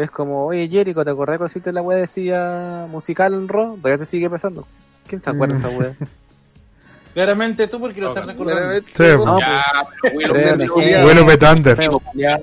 Es 0.02 0.12
como, 0.12 0.46
oye 0.46 0.68
Jericho, 0.70 1.04
¿te 1.04 1.12
acordás 1.12 1.40
que 1.40 1.46
hiciste 1.48 1.72
la 1.74 1.82
weá 1.82 1.98
decía 1.98 2.86
musical 2.90 3.34
en 3.34 3.48
Raw? 3.48 3.78
Todavía 3.78 4.06
te 4.06 4.10
sigue 4.10 4.30
pesando. 4.30 4.66
¿Quién 5.08 5.22
se 5.22 5.30
acuerda 5.30 5.58
de 5.58 5.68
esa 5.68 5.78
weá? 5.78 5.94
Claramente 7.14 7.68
tú 7.68 7.80
porque 7.80 8.00
lo 8.00 8.14
No, 8.14 8.20
estás 8.22 8.38
no, 8.38 8.46
recordando. 8.46 8.88
Sí, 8.94 9.04
No, 9.26 9.40
Ya, 9.40 9.66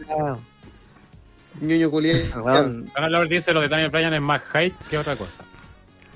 pero. 0.07 0.39
Ñoño 1.61 1.91
dice 3.29 3.53
lo 3.53 3.61
de 3.61 3.69
Daniel 3.69 3.91
Bryan 3.91 4.15
es 4.15 4.21
más 4.21 4.43
hype 4.53 4.75
que 4.91 4.99
otra 4.99 5.17
cosa. 5.17 5.41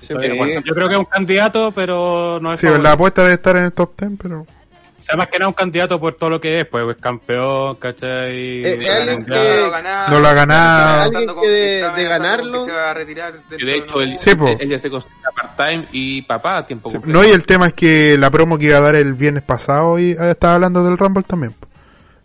Sí. 0.07 0.61
Yo 0.65 0.73
creo 0.75 0.87
que 0.87 0.93
es 0.93 0.99
un 0.99 1.05
candidato, 1.05 1.71
pero 1.71 2.39
no 2.41 2.53
es 2.53 2.59
Sí, 2.59 2.65
favorito. 2.67 2.83
la 2.83 2.91
apuesta 2.93 3.21
debe 3.23 3.33
estar 3.35 3.55
en 3.57 3.65
el 3.65 3.73
top 3.73 3.91
10, 3.99 4.11
pero. 4.21 4.41
O 4.41 5.05
sea, 5.05 5.17
más 5.17 5.27
que 5.27 5.37
nada 5.37 5.49
un 5.49 5.53
candidato 5.53 5.99
por 5.99 6.15
todo 6.15 6.29
lo 6.29 6.39
que 6.39 6.61
es, 6.61 6.65
pues 6.65 6.85
es 6.89 6.95
campeón, 6.95 7.75
¿cachai? 7.75 8.63
Eh, 8.65 8.89
alguien 8.89 9.25
que- 9.25 9.31
No 9.31 9.37
lo 9.59 9.65
ha 9.65 9.69
ganado. 9.69 10.09
No 10.11 10.19
lo 10.21 10.27
ha 10.29 10.33
ganado. 10.33 11.03
Está 11.05 11.17
Alguien 11.19 11.35
que 11.41 11.49
de- 11.49 12.07
ganarlo- 12.07 12.59
que 12.59 12.65
se 12.65 12.71
va 12.71 12.89
a 12.91 12.93
retirar 12.93 13.33
de 13.49 13.75
hecho, 13.75 13.99
él, 14.01 14.15
Sí, 14.15 14.29
él 14.59 14.69
ya 14.69 14.79
se 14.79 14.89
considera 14.89 15.29
part-time 15.35 15.87
y 15.91 16.21
papá 16.21 16.59
a 16.59 16.65
tiempo 16.65 16.89
Sí, 16.89 16.95
completo. 16.95 17.19
No, 17.19 17.27
y 17.27 17.31
el 17.31 17.45
tema 17.45 17.67
es 17.67 17.73
que 17.73 18.17
la 18.17 18.31
promo 18.31 18.57
que 18.57 18.67
iba 18.67 18.77
a 18.77 18.81
dar 18.81 18.95
el 18.95 19.13
viernes 19.13 19.43
pasado 19.43 19.99
y 19.99 20.11
eh, 20.11 20.17
estaba 20.31 20.53
hablando 20.55 20.85
del 20.85 20.97
Rumble 20.97 21.23
también. 21.23 21.53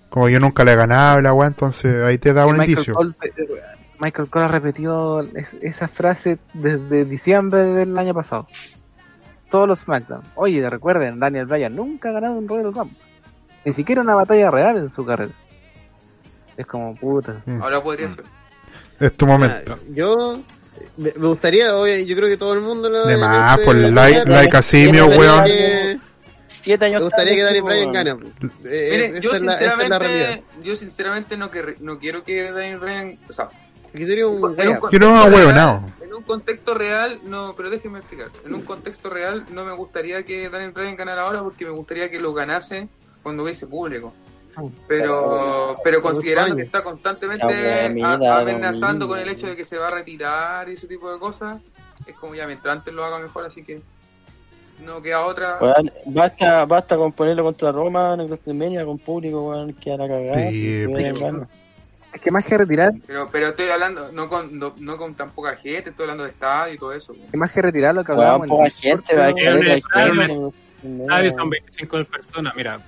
Como 0.09 0.29
yo 0.29 0.39
nunca 0.39 0.63
le 0.63 0.73
he 0.73 0.77
ganado 0.77 1.21
la 1.21 1.33
weá, 1.35 1.49
entonces 1.49 2.03
ahí 2.05 2.17
te 2.19 2.33
da 2.33 2.47
un 2.47 2.53
Michael 2.59 2.71
indicio. 2.71 2.95
Cole, 2.95 3.13
eh, 3.23 3.33
Michael 4.01 4.29
Cole 4.31 4.45
ha 4.45 4.49
repetido 4.49 5.21
es- 5.23 5.55
esa 5.61 5.89
frase 5.89 6.39
desde 6.55 7.05
diciembre 7.05 7.65
del 7.65 7.97
año 7.99 8.15
pasado. 8.15 8.47
Todos 9.51 9.67
los 9.67 9.81
SmackDown. 9.81 10.23
Oye, 10.35 10.69
recuerden, 10.69 11.19
Daniel 11.19 11.47
Bryan 11.47 11.75
nunca 11.75 12.11
ha 12.11 12.13
ganado 12.13 12.35
un 12.35 12.47
Royal 12.49 12.73
Rumble. 12.75 12.97
Ni 13.65 13.73
siquiera 13.73 14.03
una 14.03 14.15
batalla 14.15 14.51
real 14.51 14.77
en 14.77 14.95
su 14.95 15.05
carrera. 15.05 15.33
Es 16.57 16.67
como 16.67 16.95
puta. 16.97 17.37
Ahora 17.61 17.83
podría 17.83 18.11
ser. 18.11 18.25
Es 19.01 19.13
tu 19.17 19.27
momento. 19.27 19.75
Ah, 19.75 19.79
Yo 19.95 20.41
me 20.97 21.11
gustaría, 21.11 21.75
oye, 21.77 22.05
yo 22.05 22.17
creo 22.17 22.29
que 22.29 22.37
todo 22.37 22.55
el 22.55 22.61
mundo 22.61 22.89
lo 22.89 23.07
De 23.07 23.17
más, 23.17 23.55
este, 23.55 23.65
por 23.65 23.77
like, 23.77 24.25
like 24.29 24.57
a 24.57 24.63
simio, 24.63 25.09
me 25.09 25.17
gustaría 25.17 25.33
weón. 25.35 25.45
que- 25.47 25.99
Siete 26.49 26.85
años 26.87 27.01
Me 27.01 27.05
gustaría 27.05 27.35
que 27.35 27.43
Daniel 27.43 27.63
Bryan 27.63 27.93
gane. 27.93 28.11
Eh, 28.65 28.89
Mire, 28.91 29.21
yo 29.21 29.31
esa, 29.31 29.37
es 29.37 29.43
la, 29.43 29.53
esa 29.55 29.65
es 29.65 29.69
la 29.69 29.75
sinceramente, 29.77 30.45
yo 30.65 30.77
sinceramente 30.77 31.37
no, 31.37 31.51
que, 31.51 31.77
no 31.81 31.99
quiero 31.99 32.25
que 32.25 32.51
Daniel 32.51 32.79
Bryan, 32.79 33.19
o 33.29 33.33
sea, 33.33 33.49
Aquí 33.95 34.07
sería 34.07 34.27
un 34.27 34.35
en 34.59 34.69
un 34.69 34.77
contexto 34.81 34.99
real- 34.99 35.35
huevonao. 35.35 35.83
En 36.03 36.15
un 36.15 36.23
contexto 36.23 36.75
real, 36.75 37.19
no, 37.25 37.55
pero 37.57 37.71
déjeme 37.71 37.99
explicar. 38.01 38.29
En 38.45 38.55
un 38.55 38.63
contexto 38.63 39.09
real, 39.11 39.45
no 39.53 39.65
me 39.65 39.73
gustaría 39.73 40.23
que 40.25 40.49
Daniel 40.49 40.73
Bryan 40.73 40.97
ganara 40.97 41.23
ahora 41.23 41.43
porque 41.43 41.65
me 41.65 41.71
gustaría 41.71 42.11
que 42.11 42.19
lo 42.21 42.33
ganase 42.35 42.89
cuando 43.23 43.43
hubiese 43.45 43.67
público. 43.67 44.13
Pero, 44.89 45.77
pero 45.85 46.03
considerando 46.03 46.57
que 46.57 46.63
está 46.63 46.83
constantemente 46.83 47.45
amenazando 48.57 49.07
con 49.07 49.19
el 49.21 49.29
hecho 49.29 49.47
de 49.47 49.57
que 49.57 49.65
se 49.65 49.79
va 49.79 49.89
a 49.89 49.91
retirar 49.93 50.69
y 50.69 50.73
ese 50.73 50.89
tipo 50.89 51.13
de 51.13 51.19
cosas, 51.19 51.59
es 52.07 52.17
como 52.17 52.35
ya 52.35 52.47
mientras 52.47 52.77
antes 52.79 52.93
lo 52.93 53.05
haga 53.05 53.19
mejor, 53.21 53.45
así 53.47 53.63
que 53.63 53.81
no 54.85 55.01
queda 55.01 55.25
otra. 55.27 55.59
Basta, 56.07 56.65
basta 56.65 56.97
con 56.97 57.13
ponerlo 57.13 57.45
contra 57.45 57.71
Roma 57.71 58.15
en 58.15 58.23
WrestleMania 58.27 58.85
con 58.85 58.99
público, 58.99 59.49
weón, 59.49 59.73
que 59.75 59.93
a 59.93 59.97
la 59.97 60.09
cagada. 60.09 60.51
Sí. 60.51 60.87
Es 62.13 62.21
que 62.23 62.31
más 62.31 62.45
que 62.45 62.57
retirar, 62.57 62.93
Pero, 63.07 63.29
pero 63.31 63.49
estoy 63.49 63.69
hablando 63.69 64.11
no 64.13 64.29
con, 64.29 64.59
no, 64.59 64.75
no 64.79 64.97
con 64.97 65.15
tan 65.15 65.31
poca 65.31 65.55
gente, 65.57 65.91
estoy 65.91 66.05
hablando 66.05 66.25
de 66.25 66.31
estadio 66.31 66.75
y 66.75 66.79
todo 66.79 66.93
eso. 66.93 67.15
que 67.31 67.37
más 67.37 67.53
que 67.53 67.61
retirar 67.63 67.95
lo 67.95 68.03
que 68.03 68.13
hablábamos 68.13 68.47
en 68.47 68.49
poca 68.49 68.71
gente, 68.71 69.15
va 69.15 69.27
a. 69.27 69.33
Nadie 70.83 71.31
son 71.33 71.51
25 71.51 71.97
mil 71.97 72.07
personas. 72.07 72.55
Mira, 72.57 72.81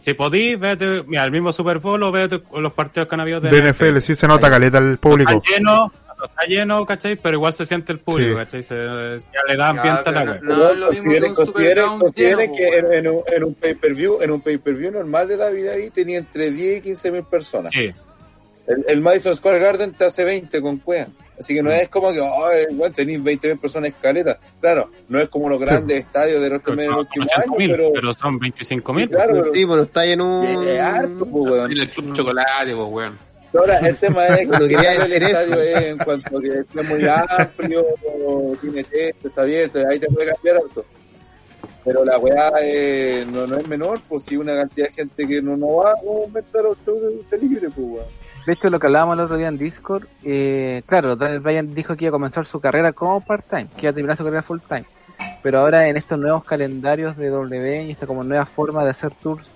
si 0.00 0.14
podís, 0.14 0.58
vete, 0.58 1.02
mira, 1.06 1.24
el 1.24 1.30
mismo 1.32 1.52
Super 1.52 1.78
Bowl 1.78 2.02
o 2.02 2.12
vete 2.12 2.40
con 2.40 2.62
los 2.62 2.72
partidos 2.72 3.08
que 3.08 3.14
han 3.14 3.20
habido 3.20 3.40
de, 3.40 3.50
De 3.50 3.72
NFL, 3.72 3.98
sí 3.98 4.14
se 4.14 4.26
nota 4.28 4.48
caleta 4.50 4.78
el 4.78 4.98
público. 4.98 5.32
Está 5.32 5.50
lleno, 5.56 5.92
no 6.18 6.24
está 6.24 6.44
lleno, 6.46 6.86
¿cachai? 6.86 7.16
Pero 7.16 7.36
igual 7.36 7.52
se 7.52 7.66
siente 7.66 7.92
el 7.92 7.98
público, 7.98 8.30
Sí. 8.30 8.36
¿cachai? 8.36 8.62
Se, 8.62 8.74
ya 8.76 9.42
le 9.48 9.56
da 9.56 9.64
Ya, 9.64 9.68
ambiente 9.70 10.08
a 10.08 10.12
la 10.12 10.22
wea. 10.24 10.38
no, 10.42 10.56
no 10.56 10.68
es 10.70 10.76
lo 10.76 10.90
mismo 10.92 11.10
que 11.10 11.20
consideren, 11.20 11.30
un 11.30 11.36
Super 11.36 11.54
consideren, 11.54 11.86
Bowl 11.88 11.98
consideren 12.00 12.52
que 12.52 12.78
en, 12.78 12.92
en 12.92 13.08
un, 13.08 13.22
en 13.26 13.44
un 13.44 13.54
pay-per-view, 13.54 14.18
en 14.22 14.30
un 14.30 14.40
pay-per-view 14.40 14.90
normal 14.92 15.28
de 15.28 15.36
David 15.36 15.68
ahí 15.68 15.90
tenía 15.90 16.18
entre 16.18 16.50
10 16.50 16.78
y 16.78 16.80
15 16.82 17.10
mil 17.10 17.24
personas. 17.24 17.72
Sí. 17.74 17.90
El, 18.68 18.84
el 18.86 19.00
Madison 19.00 19.34
Square 19.34 19.58
Garden 19.58 19.92
te 19.94 20.04
hace 20.04 20.24
20 20.24 20.60
con 20.60 20.78
cuea. 20.78 21.08
Así 21.40 21.54
que 21.54 21.62
no 21.62 21.70
es 21.70 21.88
como 21.88 22.12
que, 22.12 22.20
ay, 22.20 22.74
bueno, 22.74 22.92
tenéis 22.94 23.22
20 23.22 23.48
mil 23.48 23.58
personas 23.58 23.90
escaleta. 23.90 24.38
Claro, 24.60 24.90
no 25.08 25.18
es 25.20 25.28
como 25.28 25.48
los 25.48 25.58
grandes 25.60 26.00
estadios 26.00 26.42
de 26.42 26.48
Pero, 26.50 26.56
WrestleMania 26.56 26.84
en 26.86 26.92
el 26.92 26.98
último 26.98 27.24
año, 27.24 27.56
80.000, 27.56 27.70
pero, 27.70 27.92
pero 27.94 28.12
son 28.12 28.38
25 28.40 28.92
sí, 28.92 28.98
mil. 28.98 29.08
claro, 29.08 29.32
pero, 29.34 29.54
Sí, 29.54 29.66
pero 29.66 29.82
está 29.82 30.04
en 30.04 30.20
un. 30.20 30.44
es- 30.44 30.66
es 30.66 30.80
harto, 30.80 31.26
pues, 31.26 31.44
weón. 31.52 31.72
En 31.72 31.78
el 31.78 31.90
club 31.90 32.12
chocolate, 32.14 32.74
pues, 32.76 32.88
weón. 32.90 33.18
Ahora, 33.54 33.78
el 33.78 33.96
tema 33.96 34.26
es 34.26 34.36
que 34.50 34.56
el 35.16 35.22
estadio 35.22 35.62
es 35.62 35.82
en 35.84 35.98
cuanto 35.98 36.40
que 36.40 36.48
es 36.58 36.88
muy 36.88 37.06
amplio, 37.08 37.84
tiene 38.60 38.84
techo, 38.84 39.28
está 39.28 39.42
abierto, 39.42 39.78
ahí 39.88 39.98
te 39.98 40.06
puede 40.08 40.32
cambiar 40.32 40.56
harto. 40.56 40.84
Pero 41.84 42.04
la 42.04 42.18
weá 42.18 42.52
eh, 42.60 43.24
no, 43.32 43.46
no 43.46 43.56
es 43.56 43.66
menor, 43.68 44.00
pues 44.08 44.24
si 44.24 44.36
una 44.36 44.54
cantidad 44.56 44.88
de 44.88 44.92
gente 44.92 45.26
que 45.26 45.40
no, 45.40 45.56
no 45.56 45.76
va 45.76 45.90
a 45.90 45.94
aumentar 46.06 46.62
el 46.66 46.76
show 46.84 47.00
de 47.00 47.14
lucha 47.14 47.36
libre, 47.36 47.68
pues 47.70 47.76
weón. 47.78 48.06
De 48.48 48.54
hecho, 48.54 48.70
lo 48.70 48.80
que 48.80 48.86
hablábamos 48.86 49.12
el 49.12 49.24
otro 49.24 49.36
día 49.36 49.48
en 49.48 49.58
Discord, 49.58 50.06
eh, 50.24 50.82
claro, 50.86 51.16
Daniel 51.16 51.40
Bryan 51.40 51.74
dijo 51.74 51.94
que 51.94 52.06
iba 52.06 52.08
a 52.08 52.12
comenzar 52.12 52.46
su 52.46 52.60
carrera 52.60 52.94
como 52.94 53.20
part-time, 53.20 53.66
que 53.76 53.82
iba 53.82 53.90
a 53.90 53.92
terminar 53.92 54.16
su 54.16 54.24
carrera 54.24 54.42
full-time. 54.42 54.86
Pero 55.42 55.60
ahora 55.60 55.86
en 55.86 55.98
estos 55.98 56.18
nuevos 56.18 56.44
calendarios 56.44 57.14
de 57.18 57.28
W 57.28 57.82
y 57.84 57.90
esta 57.90 58.06
como 58.06 58.24
nueva 58.24 58.46
forma 58.46 58.84
de 58.84 58.92
hacer 58.92 59.10
tours, 59.10 59.46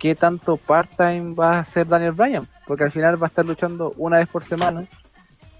¿qué 0.00 0.16
tanto 0.16 0.56
part-time 0.56 1.36
va 1.36 1.58
a 1.58 1.60
hacer 1.60 1.86
Daniel 1.86 2.10
Bryan? 2.10 2.48
Porque 2.66 2.82
al 2.82 2.90
final 2.90 3.22
va 3.22 3.28
a 3.28 3.30
estar 3.30 3.46
luchando 3.46 3.94
una 3.96 4.18
vez 4.18 4.26
por 4.26 4.44
semana 4.44 4.84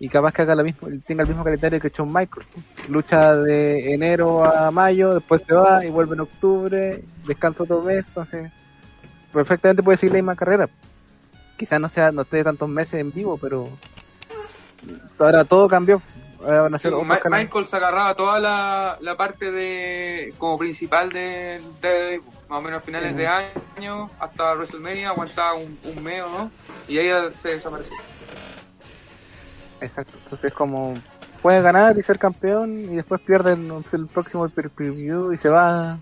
y 0.01 0.09
capaz 0.09 0.33
que 0.33 0.43
haga 0.43 0.57
la 0.57 0.65
misma, 0.65 0.89
tenga 1.07 1.23
el 1.23 1.28
mismo 1.28 1.45
calendario 1.45 1.81
que 1.81 1.91
Shawn 1.91 2.12
Michaels. 2.12 2.49
Lucha 2.89 3.37
de 3.37 3.95
enero 3.95 4.45
a 4.45 4.73
mayo, 4.73 5.15
después 5.15 5.45
se 5.47 5.55
va 5.55 5.85
y 5.85 5.91
vuelve 5.91 6.15
en 6.15 6.23
octubre, 6.23 7.05
descansa 7.25 7.62
otro 7.62 7.83
mes, 7.83 8.05
entonces 8.09 8.51
perfectamente 9.33 9.81
puede 9.81 9.97
seguir 9.97 10.15
la 10.15 10.19
misma 10.19 10.35
carrera 10.35 10.69
quizás 11.59 11.81
no 11.81 11.89
sea 11.91 12.11
no 12.12 12.23
esté 12.23 12.43
tantos 12.43 12.69
meses 12.69 12.95
en 13.01 13.12
vivo 13.12 13.37
pero 13.37 13.69
ahora 15.19 15.45
todo 15.45 15.69
cambió. 15.69 16.01
Ahora 16.41 16.78
Sí, 16.78 16.89
Ma- 16.89 17.19
canales. 17.19 17.47
Michael 17.47 17.67
se 17.67 17.77
agarraba 17.77 18.15
toda 18.15 18.39
la, 18.39 18.97
la 19.01 19.17
parte 19.17 19.51
de 19.51 20.33
como 20.39 20.57
principal 20.57 21.11
de, 21.11 21.61
de 21.83 22.23
más 22.49 22.61
o 22.61 22.62
menos 22.62 22.85
finales 22.85 23.17
de 23.17 23.27
año 23.27 24.09
hasta 24.20 24.55
WrestleMania 24.55 25.09
aguantaba 25.11 25.55
un, 25.55 25.77
un 25.83 26.03
mes 26.03 26.23
o 26.23 26.28
no 26.28 26.51
y 26.87 26.97
ahí 26.99 27.09
ya 27.09 27.31
se 27.41 27.49
desapareció. 27.55 27.95
exacto 29.81 30.12
entonces 30.25 30.53
como 30.55 30.95
puede 31.43 31.61
ganar 31.61 31.99
y 31.99 32.03
ser 32.03 32.19
campeón 32.19 32.85
y 32.85 32.97
después 32.97 33.20
pierde 33.20 33.53
el, 33.53 33.73
el 33.93 34.07
próximo 34.07 34.49
preview 34.49 35.33
y 35.33 35.39
se 35.39 35.49
va. 35.49 35.99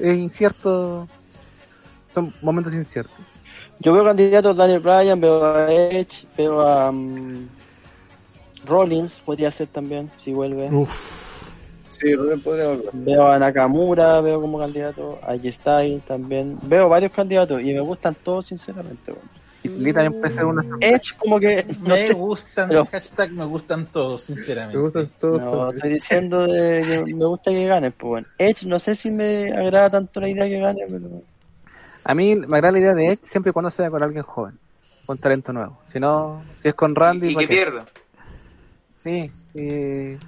Es 0.00 0.16
incierto 0.16 1.06
son 2.14 2.32
momentos 2.42 2.72
inciertos 2.72 3.18
Yo 3.80 3.92
veo 3.92 4.04
candidatos 4.04 4.54
a 4.56 4.62
Daniel 4.62 4.80
Bryan, 4.80 5.20
veo 5.20 5.44
a 5.44 5.72
Edge, 5.72 6.26
veo 6.36 6.60
a 6.60 6.90
mm, 6.90 7.48
Rollins, 8.66 9.20
podría 9.24 9.50
ser 9.50 9.68
también, 9.68 10.10
si 10.18 10.32
vuelve. 10.32 10.68
Uf, 10.70 10.90
Sí, 11.84 12.14
podría 12.44 12.68
volver. 12.68 12.90
Veo 12.92 13.26
a 13.26 13.38
Nakamura, 13.40 14.20
veo 14.20 14.40
como 14.40 14.58
candidato, 14.58 15.18
a 15.22 15.34
G-Style 15.34 16.00
también. 16.06 16.56
Veo 16.62 16.88
varios 16.88 17.12
candidatos 17.12 17.60
y 17.62 17.72
me 17.72 17.80
gustan 17.80 18.14
todos, 18.22 18.46
sinceramente. 18.46 19.12
weón. 19.12 19.88
y 19.88 19.92
también 19.92 20.20
puede 20.20 20.32
ser 20.32 20.44
una 20.44 20.62
Edge, 20.80 21.14
como 21.18 21.40
que, 21.40 21.66
no 21.82 21.94
Me 21.94 22.06
sé, 22.06 22.12
gustan, 22.12 22.68
pero- 22.68 22.86
hashtag 22.86 23.32
me 23.32 23.44
gustan 23.46 23.86
todos, 23.86 24.22
sinceramente. 24.22 24.76
Me 24.76 24.82
gustan 24.84 25.08
todos. 25.20 25.40
no, 25.40 25.70
estoy 25.72 25.90
diciendo 25.90 26.46
de 26.46 26.82
que 27.04 27.14
me 27.14 27.24
gusta 27.26 27.50
que 27.50 27.66
gane, 27.66 27.90
pues 27.90 28.08
bueno. 28.08 28.26
Edge, 28.38 28.66
no 28.66 28.78
sé 28.78 28.94
si 28.94 29.10
me 29.10 29.52
agrada 29.52 29.90
tanto 29.90 30.20
la 30.20 30.28
idea 30.28 30.44
que 30.48 30.58
gane, 30.60 30.82
pero... 30.88 31.22
a 32.08 32.14
mí 32.14 32.34
me 32.34 32.44
agrada 32.56 32.72
la 32.72 32.78
idea 32.80 32.94
de 32.94 33.06
Edge 33.12 33.20
siempre 33.24 33.50
y 33.50 33.52
cuando 33.52 33.70
sea 33.70 33.90
con 33.90 34.02
alguien 34.02 34.22
joven 34.24 34.58
con 35.06 35.18
talento 35.18 35.52
nuevo 35.52 35.78
si 35.92 36.00
no 36.00 36.42
si 36.62 36.68
es 36.68 36.74
con 36.74 36.94
Randy 36.94 37.28
y, 37.28 37.30
y 37.30 37.34
¿para 37.34 37.46
que 37.46 37.54
qué? 37.54 37.60
pierda. 37.62 37.84
Sí, 39.04 39.30
que 39.52 40.18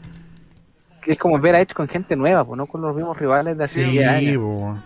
es 1.13 1.19
como 1.19 1.39
ver 1.39 1.55
a 1.57 1.61
Edge 1.61 1.75
con 1.75 1.89
gente 1.89 2.15
nueva, 2.17 2.45
pues 2.45 2.57
no 2.57 2.67
con 2.67 2.81
los 2.83 2.95
mismos 2.95 3.19
rivales 3.19 3.57
de 3.59 3.65
hace 3.65 3.85
sí, 3.85 3.91
10 3.93 4.09
años. 4.09 4.37
weón. 4.37 4.85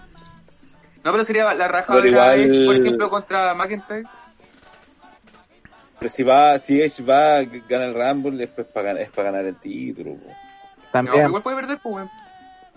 No, 1.05 1.13
pero 1.13 1.23
sería 1.25 1.53
la 1.55 1.69
raja 1.69 1.93
a 1.93 2.07
igual- 2.07 2.39
Edge, 2.41 2.65
por 2.67 2.77
ejemplo, 2.77 3.11
contra 3.11 3.55
McIntyre. 3.55 4.05
Pero 5.99 6.11
si 6.11 6.23
va, 6.23 6.59
si 6.59 6.81
Edge 6.81 7.03
va, 7.05 7.43
gana 7.69 7.85
el 7.85 7.95
Rumble, 7.95 8.37
después 8.39 8.67
para 8.69 8.87
ganar, 8.89 9.03
es 9.03 9.11
para 9.11 9.31
ganar 9.31 9.45
el 9.47 9.57
título. 9.57 10.13
No, 10.13 10.19
También, 10.93 11.27
igual 11.27 11.43
puede 11.43 11.57
perder, 11.57 11.79
pues. 11.83 12.09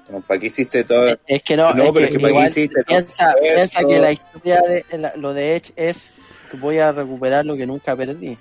No, 0.09 0.21
¿Para 0.21 0.39
qué 0.39 0.47
hiciste 0.47 0.83
todo? 0.83 1.17
Es 1.27 1.43
que 1.43 1.57
no, 1.57 1.73
No, 1.73 1.91
pero 1.93 2.05
es 2.05 2.11
que 2.11 2.19
para 2.19 2.33
qué 2.33 2.43
hiciste 2.45 2.83
piensa, 2.85 3.31
todo 3.33 3.41
piensa 3.41 3.79
que 3.83 3.99
la 3.99 4.11
historia 4.11 4.61
de 4.61 4.97
la- 4.97 5.15
lo 5.15 5.33
de 5.33 5.55
Edge 5.57 5.73
es 5.75 6.13
que 6.49 6.57
voy 6.57 6.79
a 6.79 6.91
recuperar 6.91 7.45
lo 7.45 7.55
que 7.57 7.65
nunca 7.65 7.95
perdí. 7.95 8.37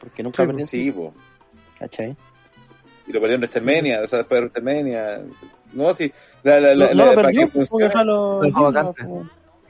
Porque 0.00 0.22
nunca 0.22 0.42
Sí, 0.42 0.46
perdí, 0.46 0.58
pues, 0.60 0.68
sí, 0.70 0.92
po. 0.92 1.14
¿cachai? 1.78 2.16
Y 3.08 3.12
lo 3.12 3.20
perdió 3.20 3.34
en 3.36 3.40
WrestleMania, 3.40 4.00
o 4.02 4.06
sea, 4.06 4.18
después 4.20 4.38
de 4.40 4.46
WrestleMania. 4.46 5.20
No, 5.72 5.92
sí, 5.92 6.12
la, 6.44 6.60
la, 6.60 6.74
la, 6.74 6.74
No, 6.74 6.84
la- 6.86 6.94
no 6.94 7.06
lo 7.06 7.14
para 7.14 7.28
perdió, 7.28 7.46
que 7.46 7.52
pues, 7.52 7.68
funcione, 7.68 7.92
déjalo- 7.92 8.36
Lo 8.36 8.40
dejó 8.42 8.62
vacante. 8.72 9.04
pues. 9.04 9.26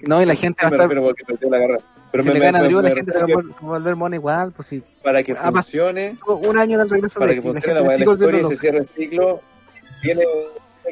no, 0.09 0.23
y 0.23 0.27
la 0.27 0.35
gente 0.35 0.59
sí, 0.61 0.67
va 0.71 0.83
a 0.83 0.85
estar, 0.85 1.01
porque 1.03 1.25
perdió 1.25 1.51
la 1.51 1.59
carrera. 1.59 1.81
Pero 2.13 2.23
si 2.23 2.29
me, 2.29 2.35
le 2.35 2.41
gana 2.41 2.59
me- 2.61 2.69
Drew, 2.69 2.81
la 2.83 2.91
gente 2.91 3.13
se 3.13 3.19
va 3.19 3.25
a 3.25 3.65
volver 3.65 3.97
mono 3.97 4.15
igual, 4.15 4.53
pues 4.53 4.69
sí. 4.69 4.81
que 4.81 4.87
para 5.03 5.23
que 5.23 5.33
Ah, 5.33 5.51
funcione, 5.51 6.17
Un 6.27 6.59
año 6.59 6.79
del 6.79 6.89
regreso 6.91 7.19
para 7.19 7.31
de 7.31 7.37
que 7.37 7.43
funcione 7.43 7.81
la, 7.81 7.97
historia 7.97 8.41
y 8.41 8.45
se 8.45 8.57
cierre 8.57 8.79
el 8.79 8.87
ciclo, 8.87 9.41
tiene 10.03 10.23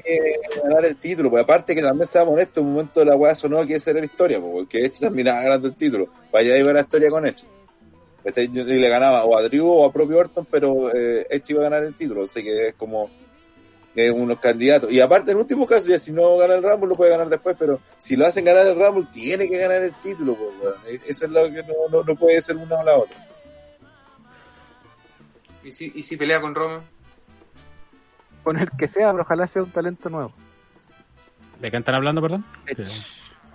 que 0.03 0.61
ganar 0.63 0.85
el 0.85 0.97
título, 0.97 1.31
pues 1.31 1.43
aparte 1.43 1.75
que 1.75 1.83
también 1.83 2.07
seamos 2.07 2.35
honestos, 2.35 2.63
un 2.63 2.73
momento 2.73 3.01
de 3.01 3.07
la 3.07 3.17
weá 3.17 3.35
sonó 3.35 3.65
que 3.67 3.75
esa 3.75 3.91
era 3.91 4.01
la 4.01 4.07
historia, 4.07 4.41
pues, 4.41 4.53
porque 4.53 4.79
Edge 4.79 4.99
terminaba 5.01 5.41
ganando 5.43 5.69
el 5.69 5.77
título, 5.77 6.09
para 6.31 6.45
allá 6.45 6.59
iba 6.59 6.73
la 6.73 6.81
historia 6.81 7.11
con 7.11 7.27
Edge. 7.27 7.45
¿Cachai? 8.25 8.45
Y 8.45 8.63
le 8.63 8.89
ganaba 8.89 9.25
o 9.25 9.37
a 9.37 9.43
Drew 9.43 9.69
o 9.69 9.85
a 9.85 9.93
propio 9.93 10.17
Orton, 10.17 10.47
pero 10.51 10.91
eh, 10.95 11.27
iba 11.47 11.61
a 11.61 11.65
ganar 11.65 11.85
el 11.85 11.95
título, 11.95 12.23
así 12.23 12.43
que 12.43 12.69
es 12.69 12.75
como 12.75 13.11
unos 14.15 14.41
candidatos. 14.41 14.91
Y 14.91 15.01
aparte, 15.01 15.33
en 15.33 15.39
último 15.39 15.67
caso, 15.67 15.87
ya 15.89 15.99
si 15.99 16.13
no 16.13 16.37
gana 16.39 16.55
el 16.55 16.63
Rumble, 16.63 16.89
lo 16.89 16.95
puede 16.95 17.11
ganar 17.11 17.29
después, 17.29 17.57
pero 17.59 17.81
si 17.97 18.17
lo 18.17 18.27
hacen 18.27 18.45
ganar 18.45 18.67
el 18.67 18.75
Rumble, 18.75 19.07
tiene 19.13 19.49
que 19.49 19.59
ganar 19.59 19.83
el 19.83 19.95
título, 20.01 20.37
pues, 20.37 20.51
weón. 20.61 21.01
Eso 21.07 21.27
es 21.27 21.31
lo 21.31 21.45
que 21.45 21.63
no, 21.63 21.75
no, 21.91 22.03
no 22.03 22.17
puede 22.17 22.43
ser 22.43 22.57
una 22.57 22.77
o 22.77 22.85
la 22.85 22.97
otra. 22.97 23.27
¿Y 25.63 25.73
si, 25.73 25.93
y 25.95 26.03
si 26.03 26.17
pelea 26.17 26.41
con 26.41 26.55
Roman? 26.55 26.94
Con 28.45 28.59
el 28.59 28.71
que 28.73 28.87
sea, 28.87 29.11
pero 29.11 29.23
ojalá 29.23 29.47
sea 29.49 29.63
un 29.63 29.71
talento 29.71 30.09
nuevo. 30.11 30.33
¿De 31.61 31.71
qué 31.71 31.77
están 31.79 31.95
hablando, 31.97 32.21
perdón? 32.23 32.45
Edge. 32.67 32.89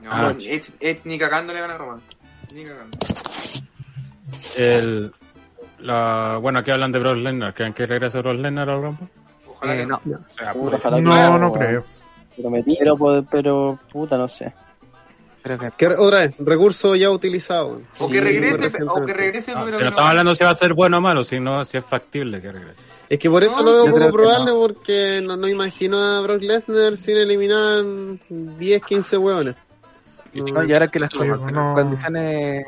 No, 0.02 0.10
Ah. 0.12 0.34
Edge, 0.40 0.72
Edge 0.80 1.02
ni 1.06 1.18
cagando 1.20 1.54
le 1.54 1.60
gana 1.62 1.76
a 1.76 1.78
Roman. 1.78 2.02
Ni 2.54 2.64
cagando. 2.66 2.98
El, 4.56 5.14
la, 5.80 6.38
bueno, 6.42 6.60
aquí 6.60 6.72
hablan 6.72 6.92
de 6.92 7.00
Brock 7.00 7.18
Lesnar. 7.18 7.54
¿Creen 7.54 7.74
que 7.74 7.86
regrese 7.86 8.20
Brock 8.22 8.38
Lesnar 8.40 8.70
al 8.70 8.82
Rumble? 8.82 9.08
Ojalá 9.48 9.76
Eh, 9.76 9.78
que 9.80 9.86
no. 9.86 9.96
O 9.98 10.34
sea, 10.38 10.54
que 10.54 11.02
No, 11.02 11.38
no 11.38 11.52
creo. 11.52 11.86
Pero, 12.36 12.98
pero, 12.98 13.26
pero, 13.30 13.80
puta, 13.92 14.18
no 14.18 14.28
sé. 14.30 14.54
Creo 15.58 15.72
que 15.72 15.78
Que, 15.78 15.88
otra 15.88 16.20
vez, 16.20 16.36
recurso 16.40 16.96
ya 16.96 17.10
utilizado. 17.10 17.82
O 18.00 18.08
Sí, 18.08 18.14
que 18.14 18.22
regrese, 18.22 18.68
o 18.88 19.06
que 19.06 19.14
regrese 19.14 19.52
el 19.52 19.58
no, 19.58 19.62
número 19.62 19.78
si 19.78 19.84
no 19.84 19.90
estamos 19.90 20.10
hablando 20.10 20.36
si 20.36 20.44
va 20.44 20.50
a 20.52 20.56
ser 20.56 20.74
bueno 20.74 20.98
o 20.98 21.02
malo, 21.02 21.24
sino 21.24 21.66
si 21.66 21.78
es 21.78 21.86
factible 21.86 22.42
que 22.42 22.52
regrese. 22.52 22.84
Es 23.10 23.18
que 23.18 23.30
por 23.30 23.44
eso 23.44 23.58
No, 23.58 23.64
lo 23.64 23.72
veo 23.72 23.96
poco 23.96 24.12
probable, 24.12 24.52
porque 24.52 25.22
no, 25.24 25.36
no 25.36 25.48
imagino 25.48 25.98
a 25.98 26.22
Brock 26.22 26.42
Lesnar 26.42 26.96
sin 26.96 27.18
eliminar 27.18 27.84
10, 28.30 28.82
15 28.84 29.18
hueones. 29.18 29.56
No, 30.34 30.64
y 30.64 30.74
ahora 30.74 30.90
que 30.90 31.00
las, 31.00 31.10
condiciones 31.10 32.66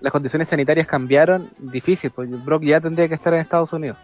las 0.00 0.12
condiciones 0.12 0.48
sanitarias 0.48 0.86
cambiaron, 0.86 1.50
difícil, 1.58 2.10
pues 2.10 2.30
Brock 2.44 2.62
ya 2.62 2.80
tendría 2.80 3.08
que 3.08 3.14
estar 3.14 3.34
en 3.34 3.40
Estados 3.40 3.72
Unidos. 3.72 3.98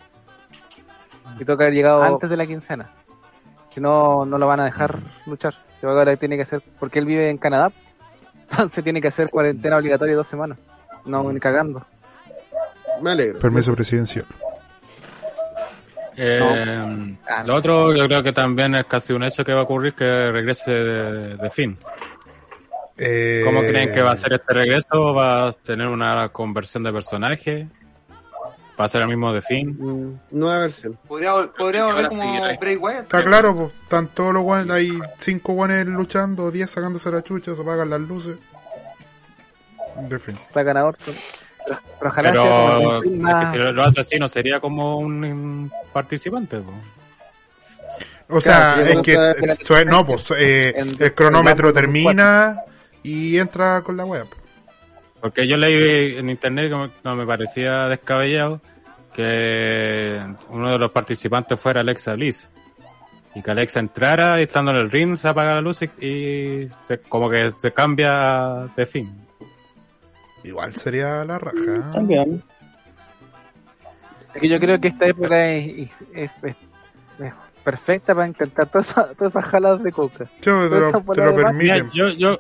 Y 1.41 1.45
toca 1.45 1.65
haber 1.65 1.75
llegado 1.75 2.03
antes 2.03 2.29
de 2.29 2.37
la 2.37 2.47
quincena. 2.47 2.91
Si 3.71 3.81
no, 3.81 4.25
no 4.25 4.39
lo 4.39 4.47
van 4.47 4.61
a 4.61 4.67
dejar 4.67 4.99
luchar. 5.27 5.55
Yo 5.55 5.81
creo 5.81 5.95
que 5.95 5.99
ahora 5.99 6.17
tiene 6.17 6.37
que 6.37 6.43
hacer, 6.43 6.63
porque 6.79 6.99
él 6.99 7.07
vive 7.07 7.31
en 7.31 7.39
Canadá, 7.39 7.73
entonces 8.51 8.85
tiene 8.85 9.01
que 9.01 9.09
hacer 9.09 9.31
cuarentena 9.31 9.77
obligatoria 9.77 10.17
dos 10.17 10.29
semanas. 10.29 10.59
No, 11.05 11.31
ni 11.33 11.41
cagando. 11.41 11.85
Me 13.03 13.11
alegro. 13.13 13.39
Permiso 13.39 13.75
presidencial. 13.75 14.27
Eh, 16.17 17.17
Ah, 17.29 17.43
Lo 17.45 17.57
otro, 17.57 17.95
yo 17.95 18.07
creo 18.07 18.23
que 18.23 18.33
también 18.33 18.75
es 18.77 18.87
casi 18.87 19.13
un 19.13 19.25
hecho 19.25 19.45
que 19.45 19.53
va 19.53 19.61
a 19.61 19.65
ocurrir 19.65 19.95
que 19.95 20.31
regrese 20.31 20.71
de. 20.71 21.77
Eh, 22.97 23.43
¿Cómo 23.45 23.61
creen 23.61 23.93
que 23.93 24.03
va 24.03 24.13
a 24.13 24.17
ser 24.17 24.35
este 24.35 24.55
regreso? 24.55 25.13
¿Va 25.15 25.49
a 25.49 25.53
tener 25.53 25.89
una 25.89 26.29
conversión 26.29 26.85
de 26.85 26.93
personaje? 26.93 27.67
¿Va 28.79 28.87
a 28.87 28.89
ser 28.89 29.03
el 29.03 29.09
mismo 29.09 29.33
de 29.33 29.41
Finn? 29.41 29.77
Mm, 29.79 30.21
Nueva 30.33 30.59
versión. 30.61 30.99
Podría, 31.07 31.33
podría 31.57 31.85
volver 31.85 32.09
como. 32.09 32.47
Está 32.47 33.23
claro, 33.23 33.55
pues. 33.55 33.73
Están 33.83 34.09
todos 34.09 34.35
los 34.35 34.43
guanes, 34.43 34.71
hay 34.73 34.99
cinco 35.19 35.53
guanes 35.53 35.87
luchando, 35.87 36.51
10 36.51 36.69
sacándose 36.69 37.11
la 37.11 37.23
chucha, 37.23 37.55
se 37.55 37.63
apagan 37.63 37.91
las 37.91 38.01
luces. 38.01 38.37
De 40.09 40.19
fin. 40.19 40.37
A 40.55 40.85
Orton. 40.85 41.15
Pero, 41.67 41.79
pero 41.99 42.11
ojalá 42.11 42.31
Pero 42.31 43.03
es 43.03 43.03
que 43.03 43.47
si 43.47 43.73
lo, 43.73 43.83
hace 43.83 44.01
así, 44.01 44.19
no 44.19 44.29
sería 44.29 44.61
como 44.61 44.99
un, 44.99 45.25
un 45.25 45.73
participante. 45.93 46.59
po. 46.59 46.73
O 48.29 48.41
sea, 48.41 48.75
Claro, 48.75 49.01
es 49.01 49.59
que, 49.61 49.85
no 49.85 50.05
pues, 50.05 50.33
eh, 50.37 50.75
el 50.77 51.15
cronómetro 51.15 51.73
termina 51.73 52.63
y 53.03 53.39
entra 53.39 53.83
con 53.83 53.97
la 53.97 54.05
web. 54.05 54.27
Porque 55.25 55.47
yo 55.49 55.57
leí 55.57 56.19
en 56.19 56.29
internet 56.29 56.69
que 56.69 56.77
me- 56.77 56.91
no 57.03 57.17
me 57.17 57.25
parecía 57.27 57.89
descabellado 57.89 58.61
que 59.15 60.21
uno 60.51 60.71
de 60.71 60.79
los 60.79 60.91
participantes 60.91 61.59
fuera 61.59 61.81
Alexa 61.81 62.13
Bliss. 62.13 62.47
Y 63.35 63.41
que 63.41 63.51
Alexa 63.51 63.81
entrara 63.81 64.39
y 64.39 64.43
estando 64.43 64.71
en 64.73 64.77
el 64.77 64.91
ring 64.91 65.17
se 65.17 65.27
apaga 65.27 65.55
la 65.55 65.63
luz 65.63 65.81
y, 65.81 65.87
y 66.07 66.69
se- 66.87 66.99
como 67.01 67.31
que 67.31 67.51
se 67.59 67.73
cambia 67.73 68.69
de 68.77 68.85
fin. 68.85 69.27
Igual 70.43 70.77
sería 70.77 71.25
la 71.25 71.39
raja. 71.39 71.91
También. 71.95 72.43
Es 74.35 74.41
que 74.43 74.49
yo 74.51 74.61
creo 74.61 74.79
que 74.79 74.89
esta 74.89 75.07
época 75.07 75.53
es, 75.53 75.91
es- 76.13 76.31
es- 76.43 76.57
es 77.19 77.33
perfecta 77.65 78.15
para 78.15 78.27
intentar 78.29 78.67
todas 78.69 78.91
esas, 78.91 79.17
todas 79.17 79.33
esas 79.35 79.45
jaladas 79.47 79.83
de 79.83 79.91
coca. 79.91 80.27
Yo 80.43 80.69
te 80.69 80.81
lo, 80.81 80.93
te 81.15 81.21
lo 81.25 81.33
Mira, 81.33 81.77
permiten. 81.77 81.91
yo, 81.95 82.11
yo, 82.11 82.39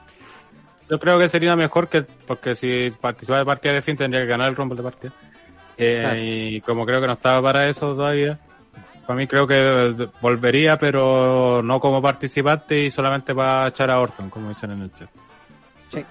yo 0.90 0.98
creo 0.98 1.18
que 1.18 1.28
sería 1.28 1.56
mejor 1.56 1.88
que, 1.88 2.02
porque 2.02 2.54
si 2.54 2.92
participaba 3.00 3.40
de 3.40 3.46
partida 3.46 3.72
de 3.72 3.82
fin 3.82 3.96
tendría 3.96 4.22
que 4.22 4.28
ganar 4.28 4.48
el 4.50 4.56
rumble 4.56 4.76
de 4.76 4.82
partida. 4.82 5.12
Eh, 5.76 5.98
Claro. 6.00 6.18
Y 6.20 6.60
como 6.60 6.86
creo 6.86 7.00
que 7.00 7.06
no 7.06 7.14
estaba 7.14 7.42
para 7.42 7.68
eso 7.68 7.94
todavía, 7.94 8.38
para 9.06 9.16
mí 9.16 9.26
creo 9.26 9.46
que 9.46 10.08
volvería, 10.20 10.78
pero 10.78 11.62
no 11.64 11.80
como 11.80 12.00
participante 12.00 12.84
y 12.84 12.90
solamente 12.90 13.34
para 13.34 13.68
echar 13.68 13.90
a 13.90 14.00
Orton, 14.00 14.30
como 14.30 14.48
dicen 14.48 14.70
en 14.70 14.82
el 14.82 14.92
chat. 14.94 15.08
Sí. 15.92 16.04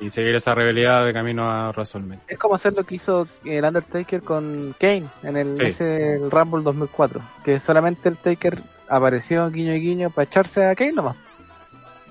Y 0.00 0.10
seguir 0.10 0.36
esa 0.36 0.54
rivalidad 0.54 1.04
de 1.04 1.12
camino 1.12 1.50
a 1.50 1.70
WrestleMania. 1.70 2.20
Es 2.28 2.38
como 2.38 2.54
hacer 2.54 2.72
lo 2.74 2.84
que 2.84 2.94
hizo 2.94 3.26
el 3.44 3.64
Undertaker 3.64 4.22
con 4.22 4.72
Kane 4.78 5.06
en 5.24 5.36
el, 5.36 5.56
Sí. 5.56 5.64
ese, 5.64 6.14
el 6.14 6.30
Rumble 6.30 6.62
2004. 6.62 7.20
Que 7.44 7.58
solamente 7.58 8.08
el 8.08 8.16
Taker 8.16 8.60
apareció 8.88 9.50
guiño 9.50 9.74
y 9.74 9.80
guiño 9.80 10.10
para 10.10 10.24
echarse 10.26 10.64
a 10.64 10.76
Kane 10.76 10.92
nomás. 10.92 11.16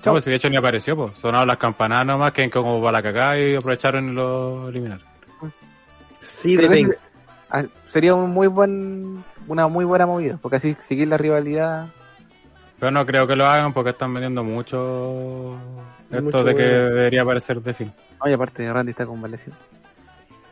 No, 0.04 0.12
pues 0.12 0.24
si 0.24 0.30
de 0.30 0.36
hecho 0.36 0.48
ni 0.48 0.56
apareció, 0.56 0.96
pues. 0.96 1.18
Sonaron 1.18 1.48
las 1.48 1.56
campanadas 1.58 2.06
nomás, 2.06 2.32
que 2.32 2.48
como 2.50 2.80
para 2.80 2.92
la 2.98 3.02
cagada 3.02 3.38
y 3.38 3.54
aprovecharon 3.56 4.08
y 4.10 4.12
lo 4.12 4.68
eliminaron. 4.68 5.04
Sí, 6.24 6.54
ese- 6.54 6.98
ah, 7.50 7.64
sería 7.92 8.14
un 8.14 8.30
muy 8.30 8.46
buen, 8.46 9.24
una 9.46 9.66
muy 9.66 9.84
buena 9.84 10.06
movida, 10.06 10.38
porque 10.40 10.56
así 10.56 10.76
seguir 10.82 11.08
la 11.08 11.16
rivalidad. 11.16 11.86
Pero 12.78 12.92
no 12.92 13.04
creo 13.06 13.26
que 13.26 13.34
lo 13.34 13.46
hagan 13.46 13.72
porque 13.72 13.90
están 13.90 14.12
vendiendo 14.14 14.44
mucho 14.44 15.58
esto 16.10 16.22
Mucho 16.22 16.44
de 16.44 16.54
que 16.54 16.62
bueno. 16.62 16.94
debería 16.94 17.22
aparecer 17.22 17.60
The 17.60 17.74
Fin. 17.74 17.92
Oye, 18.20 18.34
aparte 18.34 18.72
Randy 18.72 18.90
está 18.92 19.04
convalecido. 19.06 19.56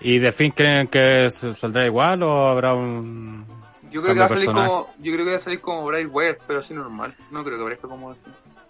¿Y 0.00 0.18
The 0.20 0.32
Fin 0.32 0.50
creen 0.50 0.88
que 0.88 1.30
saldrá 1.30 1.86
igual 1.86 2.22
o 2.24 2.48
habrá 2.48 2.74
un 2.74 3.44
Yo 3.90 4.02
creo 4.02 4.14
que 4.14 4.20
va 4.20 4.26
a 4.26 4.28
salir 4.28 4.46
personaje? 4.46 4.68
como, 4.68 4.94
yo 4.98 5.12
creo 5.12 5.24
que 5.24 5.30
va 5.30 5.36
a 5.36 5.40
salir 5.40 5.60
como 5.60 5.84
Bray 5.86 6.04
Wyatt, 6.06 6.38
pero 6.46 6.58
así 6.58 6.74
normal. 6.74 7.14
No 7.30 7.44
creo 7.44 7.58
que 7.58 7.64
parezca 7.64 7.86
como. 7.88 8.14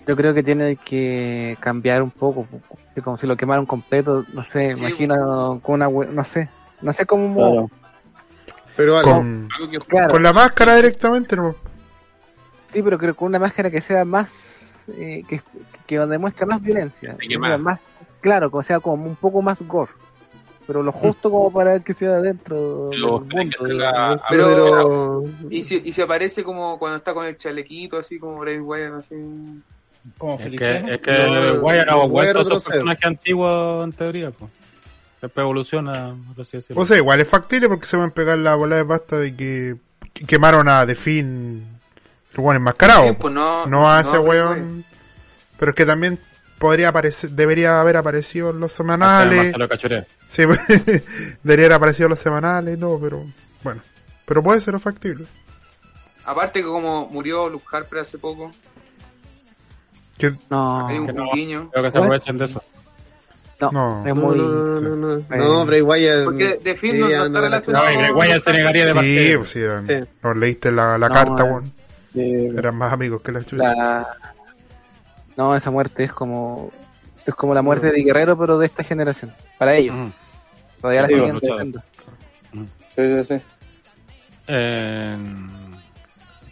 Yo 0.07 0.15
creo 0.17 0.33
que 0.35 0.43
tiene 0.43 0.77
que 0.77 1.57
cambiar 1.61 2.03
un 2.03 2.11
poco, 2.13 2.47
como 3.03 3.17
si 3.19 3.27
lo 3.27 3.37
quemaron 3.37 3.67
completo, 3.67 4.25
no 4.33 4.45
sé, 4.45 4.75
Sí, 4.75 4.81
imagino 4.81 5.61
con 5.63 5.83
una, 5.83 5.89
no 5.89 6.25
sé, 6.25 6.49
no 6.81 6.93
sé 6.93 7.05
cómo, 7.07 7.35
Claro. 7.67 7.71
Pero 8.77 8.99
algo. 8.99 9.11
Con, 9.11 9.49
Algo 9.59 9.71
que 9.71 9.79
claro, 9.79 10.13
con 10.13 10.23
la 10.23 10.33
máscara 10.33 10.77
directamente, 10.77 11.35
¿no? 11.35 11.55
sí, 12.69 12.83
pero 12.83 12.99
creo 12.99 13.15
que 13.15 13.19
con 13.19 13.29
una 13.29 13.39
máscara 13.39 13.71
que 13.71 13.81
sea 13.81 14.05
más, 14.05 14.31
eh, 14.97 15.25
que, 15.29 15.41
que 15.87 15.99
demuestre 15.99 16.45
más 16.47 16.61
violencia, 16.63 17.17
Que 17.19 17.27
que 17.29 17.39
más. 17.39 17.49
sea 17.51 17.59
más, 17.59 17.81
claro, 18.21 18.51
que 18.51 18.63
sea 18.65 18.81
como 18.81 19.07
un 19.07 19.17
poco 19.17 19.41
más 19.43 19.57
gore, 19.67 19.91
pero 20.67 20.83
lo 20.83 20.93
justo 20.93 21.31
como 21.31 21.51
para 21.51 21.81
que 21.81 21.95
sea 21.95 22.21
dentro 22.21 22.91
del 22.91 23.01
tiene 23.31 23.51
que 23.51 23.59
mundo, 23.63 23.75
la- 23.75 24.21
Pero- 24.29 24.47
Pero, 24.47 25.25
Y 25.51 25.63
si, 25.63 25.81
y 25.85 25.93
si 25.93 26.03
aparece 26.03 26.45
como 26.45 26.79
cuando 26.79 26.99
está 26.99 27.15
con 27.15 27.25
el 27.25 27.37
chalequito, 27.39 27.99
así 27.99 28.19
como 28.19 28.39
Bray 28.39 28.59
Wyatt, 28.61 28.95
así. 28.95 29.15
Como 30.19 30.39
Es 30.39 30.51
que, 30.51 30.77
es 30.77 31.01
que 31.01 31.13
No, 31.13 31.69
ha 31.69 31.85
no, 31.85 32.09
vuelto 32.09 32.39
a 32.39 32.43
esos 32.43 32.65
personajes 32.65 33.05
antiguos 33.05 33.85
en 33.85 33.93
teoría, 33.93 34.31
pues. 34.31 34.51
Después 35.21 35.43
evoluciona, 35.43 36.15
por 36.35 36.43
así 36.43 36.59
decirlo. 36.59 36.83
O 36.83 36.87
sea, 36.87 36.97
igual 36.97 37.21
es 37.21 37.29
factible 37.29 37.69
porque 37.69 37.87
se 37.87 37.97
van 37.97 38.11
a 38.11 38.15
pegar 38.15 38.39
la 38.39 38.55
bola 38.55 38.77
de 38.77 38.85
pasta 38.85 39.19
de 39.19 39.35
que, 39.35 39.77
que 40.13 40.27
quemaron 40.27 40.69
a 40.69 40.87
The 40.87 40.95
Fin 40.95 41.77
el 42.37 42.45
weón 42.45 42.57
enmascarado. 42.57 43.09
Sí, 43.09 43.17
pues 43.19 43.33
no, 43.33 43.67
no 43.67 43.91
a 43.91 44.01
ese 44.01 44.19
weón. 44.19 44.85
Pero 45.59 45.71
es 45.71 45.75
que 45.75 45.87
también 45.87 46.19
podría 46.59 46.89
aparecer, 46.89 47.31
debería 47.31 47.81
haber 47.81 47.97
aparecido 47.97 48.51
en 48.51 48.61
los 48.61 48.73
semanales. 48.73 49.55
Sí, 50.29 50.43
debería 51.43 51.67
haber 51.67 51.73
aparecido 51.73 52.07
en 52.07 52.11
los 52.11 52.19
semanales 52.19 52.77
y 52.77 52.81
todo, 52.81 53.01
pero 53.01 53.25
bueno. 53.63 53.83
Pero 54.27 54.43
puede 54.43 54.61
ser 54.61 54.79
factible. 54.81 55.25
Aparte 56.25 56.61
que 56.61 56.67
como 56.67 57.07
murió 57.07 57.49
Luke 57.49 57.67
Harper 57.71 58.01
hace 58.01 58.19
poco, 58.19 58.53
No, 60.51 60.87
hay 60.87 60.99
un 60.99 61.07
que 61.07 61.13
no. 61.13 61.25
guiño. 61.35 61.71
Creo 61.71 61.85
que 61.85 61.91
se 61.91 61.99
aprovechen 61.99 62.39
de 62.39 62.45
eso. 62.47 62.63
no, 63.61 63.71
no. 63.73 64.01
es 64.07 64.15
no, 64.15 64.15
muy, 64.15 64.37
no, 64.39 64.45
no, 64.49 64.81
no, 64.97 65.17
no. 65.19 65.37
No, 65.37 65.67
Bray 65.67 65.83
Wyatt. 65.83 66.25
Porque 66.25 66.59
The 66.63 66.77
Fiend 66.77 66.99
no- 67.01 67.09
está 67.09 67.29
de 67.29 67.41
relacionado. 67.41 67.85
No, 67.85 67.91
y 67.93 67.97
Bray 67.97 68.11
Wyatt 68.13 68.43
se 68.43 68.53
negaría 68.53 68.85
de 68.87 68.91
sí, 68.91 68.95
parte. 68.97 69.35
pues 69.39 69.49
sí, 69.51 69.61
Sí. 69.87 70.09
no 70.23 70.35
leíste 70.35 70.73
la, 70.73 70.99
la 70.99 71.09
No, 71.09 71.15
carta, 71.15 71.43
eh. 71.43 71.51
weón. 71.51 71.73
eh, 72.15 72.53
Eran 72.57 72.77
más 72.77 72.93
amigos 72.93 73.21
que 73.23 73.33
la 73.33 73.43
chucha. 73.43 73.75
la... 73.75 74.07
No, 75.37 75.55
esa 75.55 75.71
muerte 75.71 76.05
es 76.05 76.13
como 76.13 76.71
es 77.27 77.35
como 77.35 77.53
la 77.55 77.61
muerte 77.63 77.91
de 77.91 78.03
Guerrero, 78.03 78.39
pero 78.39 78.57
de 78.59 78.67
esta 78.67 78.83
generación. 78.85 79.33
Para 79.59 79.75
ellos. 79.77 79.95
Ujú. 79.97 80.13
Todavía 80.81 81.03
la 81.03 81.09
Sí, 81.09 81.15
siguen 81.15 81.35
luchador. 81.35 81.57
defendiendo. 81.65 81.83
Sí, 82.95 83.25
sí, 83.25 83.35
sí. 83.39 83.43
Eh, 84.49 85.19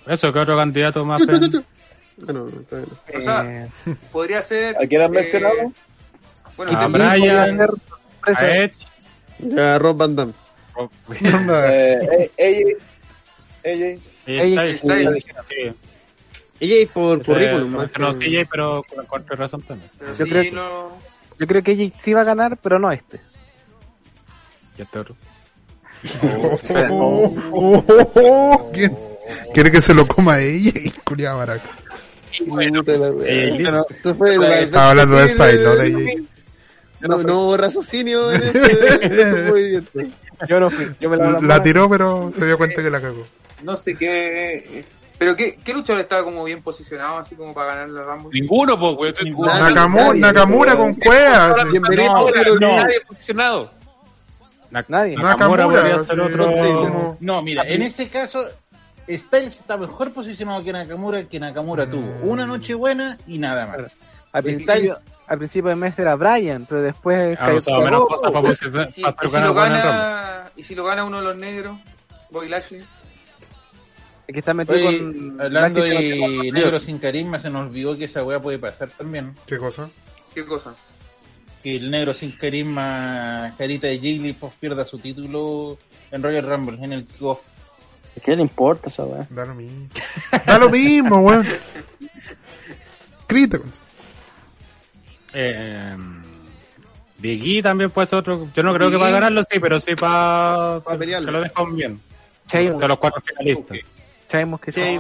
eso, 0.07 0.33
¿qué 0.33 0.39
otro 0.41 0.57
candidato 0.57 1.05
más? 1.05 1.23
Ven? 2.17 2.27
Ah, 2.29 2.33
no, 2.33 2.45
no, 2.45 2.61
está 2.61 2.77
bien. 2.77 2.89
O 3.17 3.21
sea, 3.21 3.45
Eh, 3.65 3.71
Podría 4.13 4.43
ser. 4.43 4.77
¿A 4.77 4.87
quién 4.87 5.01
has 5.03 5.09
eh, 5.09 5.13
mencionado? 5.13 5.73
Bueno, 6.57 6.79
A 6.79 6.87
Brian, 6.89 7.11
podría 7.11 7.45
ser 7.47 7.71
sorpresa. 7.89 8.41
a 8.41 8.57
Edge. 8.57 8.77
Ya, 9.41 9.79
Rob 9.79 9.97
Van 9.97 10.17
Damme. 10.17 10.33
Eh, 11.23 12.31
AJ, 12.39 12.81
AJ, 13.65 14.01
Y. 14.27 14.77
Sí. 14.77 15.77
Ella 16.61 16.89
por 16.95 17.21
Ese 17.21 17.33
currículum, 17.33 17.71
más 17.73 17.91
que- 17.91 18.03
CJ, 18.31 18.49
pero 18.51 18.83
con 18.95 19.05
cualquier 19.07 19.39
razón 19.39 19.63
también. 19.63 19.91
Pero 19.99 20.15
Yo 20.15 20.25
sí, 20.25 20.31
creo 20.31 20.43
que- 20.45 20.51
lo- 20.53 20.97
Yo 21.39 21.47
creo 21.49 21.63
que 21.65 21.73
ella 21.73 21.93
sí 22.03 22.13
va 22.15 22.21
a 22.21 22.25
ganar, 22.25 22.57
pero 22.59 22.79
no 22.79 22.93
este. 22.93 23.21
Y 24.79 24.83
este 24.83 24.99
otro. 25.01 25.17
Oh, 26.91 27.35
oh, 27.53 27.85
oh, 27.85 28.11
oh, 28.15 28.71
¿Quién- 28.73 28.97
¿Quiere 29.53 29.71
que 29.71 29.81
se 29.81 29.95
lo 29.95 30.07
coma 30.07 30.39
ella? 30.41 30.71
Y 30.85 30.91
culiada 30.91 31.35
baraca. 31.37 31.69
Eh, 32.41 33.63
Esto 33.91 34.15
fue 34.15 34.35
Estaba 34.63 34.91
hablando 34.91 35.17
de 35.17 35.29
style, 35.29 35.65
no 35.65 35.77
de 35.77 35.87
ella. 35.87 36.23
No, 37.01 37.19
no 37.19 37.41
hubo 37.41 37.57
raciocinio 37.57 38.33
en 38.33 38.43
ese, 38.57 38.95
en 39.05 39.13
ese 39.13 39.43
movimiento. 39.51 40.01
Yo 40.49 40.59
no 40.61 40.71
fui, 40.71 40.89
yo 41.01 41.11
me 41.11 41.17
la, 41.19 41.39
La 41.41 41.63
tiró, 41.63 41.89
pero 41.89 42.31
se 42.35 42.47
dio 42.47 42.57
cuenta 42.57 42.83
que 42.83 42.91
la 42.91 43.01
cagó. 43.01 43.27
no 43.63 43.77
sé 43.77 43.95
qué. 43.95 44.85
Pero 45.17 45.37
qué, 45.37 45.57
qué 45.65 45.73
luchador 45.73 46.01
estaba 46.01 46.25
como 46.25 46.43
bien 46.45 46.61
posicionado, 46.63 47.19
así 47.19 47.37
como 47.37 47.55
para 47.55 47.69
ganar 47.77 47.89
la 47.91 48.03
Rumble. 48.03 48.41
Ninguno, 48.41 48.79
pues, 48.97 49.15
Nakamura, 49.23 50.15
Nakamura 50.15 50.77
con 50.77 50.95
cuevas. 50.95 51.71
Bienvenido, 51.71 52.13
No, 52.15 52.27
pero 52.33 52.55
no. 52.59 52.77
Nadie 52.83 53.01
posicionado. 53.07 53.71
Nadie. 54.71 55.15
Nakamura 55.17 55.67
Nakamura, 55.67 55.67
podría 55.67 55.99
sí, 56.01 56.05
ser 56.07 56.21
otro. 56.21 56.53
sí, 56.57 56.63
como- 56.73 57.17
No, 57.21 57.43
mira, 57.43 57.63
en 57.65 57.83
este 57.83 58.09
caso, 58.09 58.45
Styles 59.09 59.57
está 59.57 59.77
mejor 59.77 60.13
posicionado 60.13 60.63
que 60.65 60.73
Nakamura, 60.73 61.25
que 61.25 61.39
Nakamura 61.39 61.89
tuvo 61.89 62.09
una 62.25 62.47
noche 62.47 62.75
buena 62.75 63.19
y 63.27 63.39
nada 63.39 63.67
más. 63.67 63.93
Al 64.33 64.43
principio, 64.43 64.99
al 65.27 65.39
principio 65.39 65.69
del 65.69 65.77
mes 65.79 65.99
era 65.99 66.17
Brian, 66.17 66.67
pero 66.69 66.83
después 66.83 67.39
Ha 67.39 67.55
usado 67.55 67.79
cayó- 67.79 67.85
menos 67.85 68.09
cosas 68.09 68.31
para 68.33 68.41
Y 68.49 68.51
posicionar- 68.51 68.89
si, 68.89 69.03
para 69.03 69.15
y 69.23 69.29
si 69.29 69.41
lo 69.41 69.55
gana, 69.55 70.51
y 70.57 70.63
si 70.63 70.75
lo 70.75 70.85
gana 70.85 71.05
uno 71.05 71.19
de 71.19 71.25
los 71.25 71.37
negros, 71.37 71.79
Bobby 72.31 72.49
Lashley. 72.49 72.85
que 74.27 74.39
está 74.39 74.55
metido 74.55 74.89
Oye, 74.89 74.99
con 74.99 75.41
hablando 75.41 75.83
de 75.83 76.51
negro 76.53 76.81
sin 76.81 76.99
carisma, 76.99 77.39
se 77.39 77.51
nos 77.51 77.67
olvidó 77.69 77.97
que 77.97 78.05
esa 78.07 78.25
weá 78.25 78.41
puede 78.41 78.59
pasar 78.59 78.89
también. 78.91 79.35
¿Qué 79.47 79.59
cosa? 79.59 79.89
¿Qué 80.35 80.45
cosa? 80.47 80.75
Que 81.63 81.77
el 81.77 81.91
negro 81.91 82.15
sin 82.15 82.33
carisma, 82.37 83.55
carita 83.59 83.87
de 83.87 83.99
Jigglypuff, 83.99 84.55
pierda 84.59 84.85
su 84.87 84.99
título 84.99 85.79
en 86.11 86.23
Royal 86.23 86.45
Rumble, 86.47 86.83
en 86.83 86.93
el 86.95 87.05
kickoff. 87.05 87.41
¿Qué 88.23 88.37
le 88.37 88.43
importa 88.43 88.89
esa 88.89 89.05
weá? 89.05 89.27
Da 89.31 89.45
lo 89.45 89.55
mismo. 89.55 89.89
Da 90.47 90.59
lo 90.59 90.71
mismo, 90.71 91.21
weón. 91.21 91.47
Grita. 93.29 93.59
Eh, 95.33 95.97
Big 97.19 97.59
E 97.59 97.63
también 97.63 97.91
puede 97.91 98.07
ser 98.07 98.19
otro. 98.21 98.49
Yo 98.55 98.63
no 98.63 98.73
creo 98.75 98.91
que 98.91 98.97
va 98.97 99.09
a 99.09 99.11
ganarlo, 99.11 99.43
sí, 99.45 99.59
pero 99.59 99.81
sí 99.81 99.95
para 99.97 100.81
Pa' 100.85 100.97
pelearlo. 100.97 101.27
que 101.27 101.33
lo 101.33 101.41
dejen 101.41 101.77
bien. 101.77 102.01
Sheamus, 102.49 102.81
De 102.81 102.89
los 102.89 102.99
cuatro 102.99 103.21
finalistas. 103.23 103.79
Sheamus 104.31 104.61
que 104.61 104.73
Sí. 104.73 104.99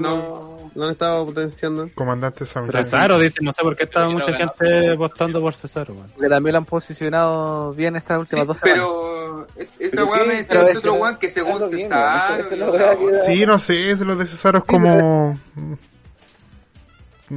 No, 0.00 0.59
No 0.74 0.84
han 0.84 0.90
estado 0.92 1.26
potenciando. 1.26 1.88
Comandante 1.94 2.44
Sami. 2.46 2.70
Cesaro 2.70 3.18
dice, 3.18 3.38
no 3.42 3.52
sé 3.52 3.62
por 3.62 3.76
qué 3.76 3.86
Pero 3.86 4.10
mucha 4.10 4.32
gente 4.34 4.94
votando 4.94 5.40
por 5.40 5.54
Cesaro. 5.54 5.94
weón. 5.94 6.10
que 6.20 6.28
también 6.28 6.52
lo 6.52 6.58
han 6.58 6.64
posicionado 6.64 7.72
bien 7.74 7.96
estas 7.96 8.16
Sí, 8.28 8.36
últimas 8.36 8.46
dos 8.46 8.58
semanas. 8.58 8.86
pero 8.86 9.46
es- 9.56 9.68
esa 9.78 9.96
¿Pero 9.96 10.06
weá 10.08 10.24
me 10.24 10.34
decía 10.36 10.62
ese 10.62 10.78
otro 10.78 10.94
weón 10.94 11.16
que 11.18 11.28
según 11.28 11.58
lo 11.58 11.68
Cesaro. 11.68 12.36
eso- 12.40 12.54
eso 12.54 12.72
da- 12.72 12.96
Sí, 13.26 13.44
no 13.46 13.58
sé, 13.58 13.90
eso 13.90 14.04
lo 14.04 14.14
de 14.16 14.26
Cesaro 14.26 14.58
es 14.58 14.64
como... 14.64 15.38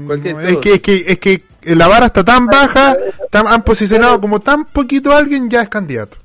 Cualquier 0.07 0.39
Es 0.41 0.57
que, 0.57 0.73
es 0.73 0.81
que, 0.81 0.95
es 1.07 1.19
que 1.19 1.75
la 1.75 1.87
vara 1.87 2.07
está 2.07 2.23
tan 2.25 2.47
baja, 2.47 2.95
tan- 3.29 3.47
han 3.47 3.63
posicionado 3.63 4.19
como 4.19 4.39
tan 4.39 4.65
poquito 4.65 5.11
a 5.11 5.17
alguien, 5.17 5.49
ya 5.49 5.61
es 5.61 5.69
candidato. 5.69 6.17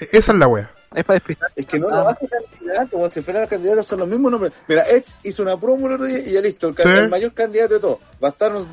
E- 0.00 0.08
Esa 0.18 0.32
es 0.32 0.38
la 0.38 0.48
wea. 0.48 0.70
Es 0.92 1.04
para 1.04 1.20
despistar. 1.20 1.48
Es 1.54 1.66
que 1.66 1.78
no 1.78 1.88
lo 1.88 2.08
hace 2.08 2.26
candidato, 2.26 2.96
cuando 2.98 3.10
si 3.12 3.22
fueran 3.22 3.46
candidatos 3.46 3.86
son 3.86 4.00
los 4.00 4.08
mismos 4.08 4.32
nombres. 4.32 4.52
Mira, 4.66 4.82
Edge 4.88 5.06
hizo 5.22 5.40
una 5.44 5.56
promo 5.58 5.86
el 5.86 5.92
otro 5.94 6.06
día 6.06 6.18
y 6.18 6.32
ya 6.32 6.40
listo, 6.40 6.66
el, 6.66 6.74
Sí. 6.76 7.08
mayor 7.08 7.32
candidato 7.32 7.74
de 7.74 7.80
todos. 7.80 7.98
Bastaron, 8.18 8.66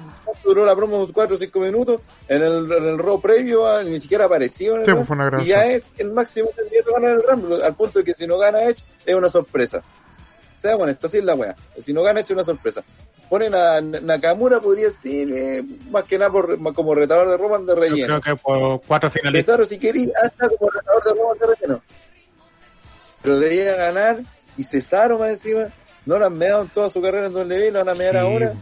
duró 0.44 0.66
la 0.66 0.76
promo 0.76 1.08
4 1.14 1.36
o 1.36 1.38
5 1.40 1.60
minutos, 1.60 2.02
en 2.28 2.42
el, 2.42 2.72
en 2.72 2.84
el 2.86 2.98
row 2.98 3.22
previo 3.22 3.68
ah, 3.68 3.84
ni 3.84 4.00
siquiera 4.02 4.26
apareció. 4.26 4.74
en 4.76 4.80
el 4.82 4.86
Sí, 4.88 4.94
pues 4.94 5.06
fue 5.08 5.16
una 5.16 5.44
y 5.44 5.46
ya 5.46 5.68
es 5.68 5.94
el 6.00 6.12
máximo 6.12 6.50
candidato 6.56 6.90
a 6.90 7.00
ganar 7.00 7.18
el 7.18 7.24
Rumble, 7.24 7.64
al 7.64 7.76
punto 7.76 8.00
de 8.00 8.06
que 8.06 8.16
si 8.16 8.26
no 8.26 8.40
gana 8.40 8.64
Edge 8.64 8.84
es 9.06 9.14
una 9.14 9.30
sorpresa. 9.30 9.84
Sea 10.56 10.76
bueno, 10.76 10.92
esto 10.92 11.06
así 11.06 11.20
es 11.20 11.24
la 11.24 11.36
wea. 11.36 11.56
Si 11.80 11.94
no 11.94 12.02
gana 12.02 12.22
Edge 12.22 12.30
es 12.30 12.32
una 12.32 12.44
sorpresa. 12.44 12.84
Ponen 13.30 13.54
a 13.54 13.80
Nakamura, 13.82 14.60
podría 14.60 14.90
ser 14.90 15.30
eh, 15.34 15.64
más 15.92 16.06
que 16.06 16.18
nada 16.18 16.32
por, 16.32 16.74
como 16.74 16.96
retador 16.96 17.28
de 17.30 17.38
Roman 17.38 17.64
de 17.68 17.76
Yo 17.76 17.80
relleno. 17.80 18.22
creo 18.22 18.36
que 18.38 18.42
por 18.42 18.82
cuatro 18.88 19.12
finalistas. 19.12 19.46
Cesaro, 19.54 19.66
si 19.66 19.78
quería, 19.78 20.14
hasta 20.24 20.50
como 20.50 20.72
retador 20.72 21.04
de 21.04 21.12
Roman 21.14 21.38
de 21.38 21.46
relleno. 21.48 21.82
Pero 23.28 23.40
debía 23.40 23.76
ganar, 23.76 24.20
y 24.56 24.64
Cesaro 24.64 25.20
más 25.20 25.32
encima, 25.32 25.66
no 26.06 26.18
lo 26.18 26.26
han 26.28 26.38
meado 26.38 26.62
en 26.62 26.70
toda 26.70 26.90
su 26.90 27.02
carrera 27.02 27.28
en 27.28 27.36
WWE, 27.36 27.72
lo 27.72 27.80
van 27.84 27.90
a 27.90 27.98
mear 27.98 28.14
Sí. 28.14 28.20
ahora, 28.20 28.54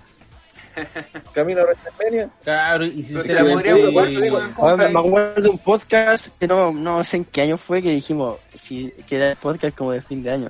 camino 1.34 1.62
a 1.62 1.66
WrestleMania. 1.66 2.30
Claro, 2.44 2.84
y 2.86 3.04
Pero 3.04 3.22
se 3.24 3.30
se 3.30 3.34
la 3.36 3.42
la 3.44 3.48
Sí, 3.50 3.54
podría 3.54 3.76
sí, 3.76 3.84
jugar, 3.86 4.08
sí. 4.08 4.22
digo, 4.22 4.40
¿cómo 4.56 4.68
Ahora 4.70 4.90
me 4.90 5.00
acuerdo 5.00 5.42
de 5.44 5.50
un 5.50 5.58
podcast 5.60 6.28
que 6.40 6.48
no, 6.48 6.74
no 6.74 7.04
sé 7.04 7.18
en 7.18 7.26
qué 7.26 7.42
año 7.44 7.58
fue 7.58 7.82
que 7.84 7.92
dijimos, 7.92 8.38
si, 8.56 8.92
que 9.08 9.16
era 9.18 9.30
el 9.32 9.38
podcast 9.38 9.78
como 9.78 9.92
de 9.92 10.02
fin 10.02 10.24
de 10.24 10.32
año, 10.32 10.50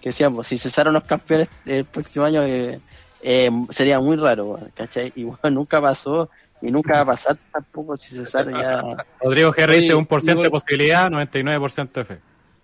que 0.00 0.10
decíamos, 0.10 0.46
si 0.46 0.56
cesaron 0.58 0.94
los 0.94 1.04
campeones 1.04 1.48
el 1.66 1.84
próximo 1.84 2.24
año 2.24 2.42
eh, 2.44 2.78
eh, 3.22 3.50
sería 3.70 3.98
muy 3.98 4.16
raro, 4.16 4.58
¿cachai? 4.76 5.12
Y 5.16 5.24
bueno, 5.24 5.50
nunca 5.50 5.80
pasó 5.82 6.30
y 6.62 6.70
nunca 6.70 6.94
va 6.94 7.00
a 7.00 7.06
pasar 7.06 7.36
tampoco 7.52 7.96
si 7.96 8.14
cesaron 8.14 8.54
ya... 8.54 8.80
Rodrigo 9.20 9.52
G. 9.52 9.68
Oye, 9.68 9.80
dice 9.80 9.94
un 9.94 10.06
por 10.06 10.22
ciento 10.22 10.42
de 10.42 10.46
igual- 10.46 10.60
posibilidad, 10.62 11.10
99% 11.10 11.92
de 11.92 12.04
fe. 12.04 12.18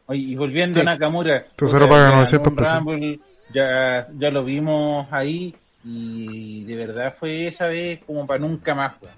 Oye, 0.07 0.21
y 0.21 0.35
volviendo 0.35 0.81
a 0.81 0.85
Nakamura, 0.85 1.47
paga 1.89 2.05
ya 2.11 2.11
900 2.17 2.43
ganó 2.43 2.51
un 2.51 2.57
pesos. 2.57 2.75
Rumble, 2.75 3.21
ya, 3.55 4.09
ya 4.19 4.31
lo 4.31 4.45
vimos 4.45 5.07
ahí 5.11 5.55
y 5.85 6.65
de 6.65 6.75
verdad 6.77 7.15
fue 7.19 7.49
esa 7.49 7.67
vez 7.69 8.01
como 8.07 8.27
para 8.27 8.39
nunca 8.41 8.75
más. 8.75 8.93
weón. 9.01 9.15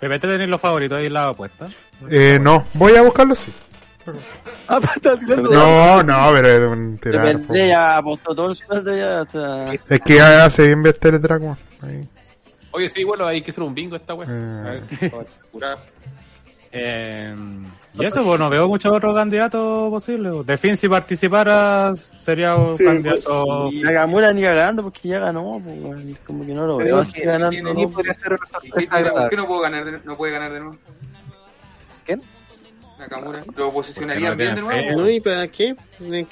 Pepe, 0.00 0.18
¿te 0.18 0.28
tenés 0.28 0.48
los 0.48 0.60
favoritos 0.60 0.98
ahí 0.98 1.06
en 1.06 1.12
la 1.14 1.28
apuesta? 1.28 1.68
Eh, 2.10 2.38
no, 2.40 2.64
voy 2.74 2.96
a 2.96 3.02
buscarlo, 3.02 3.34
sí. 3.34 3.52
Ah, 4.68 4.78
de- 5.02 5.36
No, 5.36 6.02
no, 6.02 6.30
pero 6.32 6.48
es 6.48 6.60
un 6.70 6.98
tirar, 6.98 7.40
ya 7.54 8.02
todo 8.18 8.50
el 8.50 8.56
sueldo 8.56 8.94
ya 8.94 9.20
hasta... 9.20 9.72
Es 9.88 10.00
que 10.00 10.20
hace 10.20 10.66
bien 10.66 10.82
ver 10.82 10.94
Teledragon. 10.98 11.56
Ahí. 11.80 12.06
Oye, 12.72 12.90
sí, 12.90 13.04
bueno, 13.04 13.26
hay 13.26 13.40
que 13.40 13.50
hacer 13.50 13.62
un 13.62 13.74
bingo 13.74 13.96
esta 13.96 14.12
weá. 14.14 14.28
Eh, 14.28 15.10
Eh, 16.76 17.34
y 17.96 18.04
eso, 18.04 18.24
pues 18.24 18.40
no 18.40 18.50
veo 18.50 18.66
muchos 18.66 18.92
otros 18.92 19.14
candidatos 19.14 19.88
posibles. 19.90 20.44
De 20.44 20.58
fin, 20.58 20.76
si 20.76 20.88
participara, 20.88 21.94
sería 21.96 22.56
un 22.56 22.74
Sí, 22.76 22.84
candidato. 22.84 23.70
Y 23.70 23.80
Nakamura 23.82 24.32
ni 24.32 24.42
cagando 24.42 24.82
porque 24.82 25.08
ya 25.08 25.20
ganó, 25.20 25.60
pues, 25.64 25.76
y 26.04 26.14
como 26.26 26.44
que 26.44 26.52
no 26.52 26.66
lo 26.66 26.78
veo 26.78 26.98
así 26.98 27.12
sí 27.12 27.20
ganando. 27.20 27.50
tiene- 27.50 27.72
¿no? 27.84 27.90
podría 27.90 28.14
ser 28.14 28.36
¿Y 28.64 28.86
¿Por 28.88 29.28
qué 29.30 29.36
no 29.36 29.46
puedo 29.46 29.60
ganar 29.60 29.84
de, 29.84 30.00
no 30.04 30.16
puede 30.16 30.32
ganar 30.32 30.52
de 30.52 30.60
nuevo? 30.60 30.76
¿Quién? 32.04 32.20
Nakamura. 32.98 33.44
¿Lo 33.56 33.72
posicionarían 33.72 34.36
bien 34.36 34.56
de 34.56 34.60
nuevo? 34.62 35.00
No, 35.00 35.08
¿y 35.08 35.20
para 35.20 35.46
qué? 35.46 35.76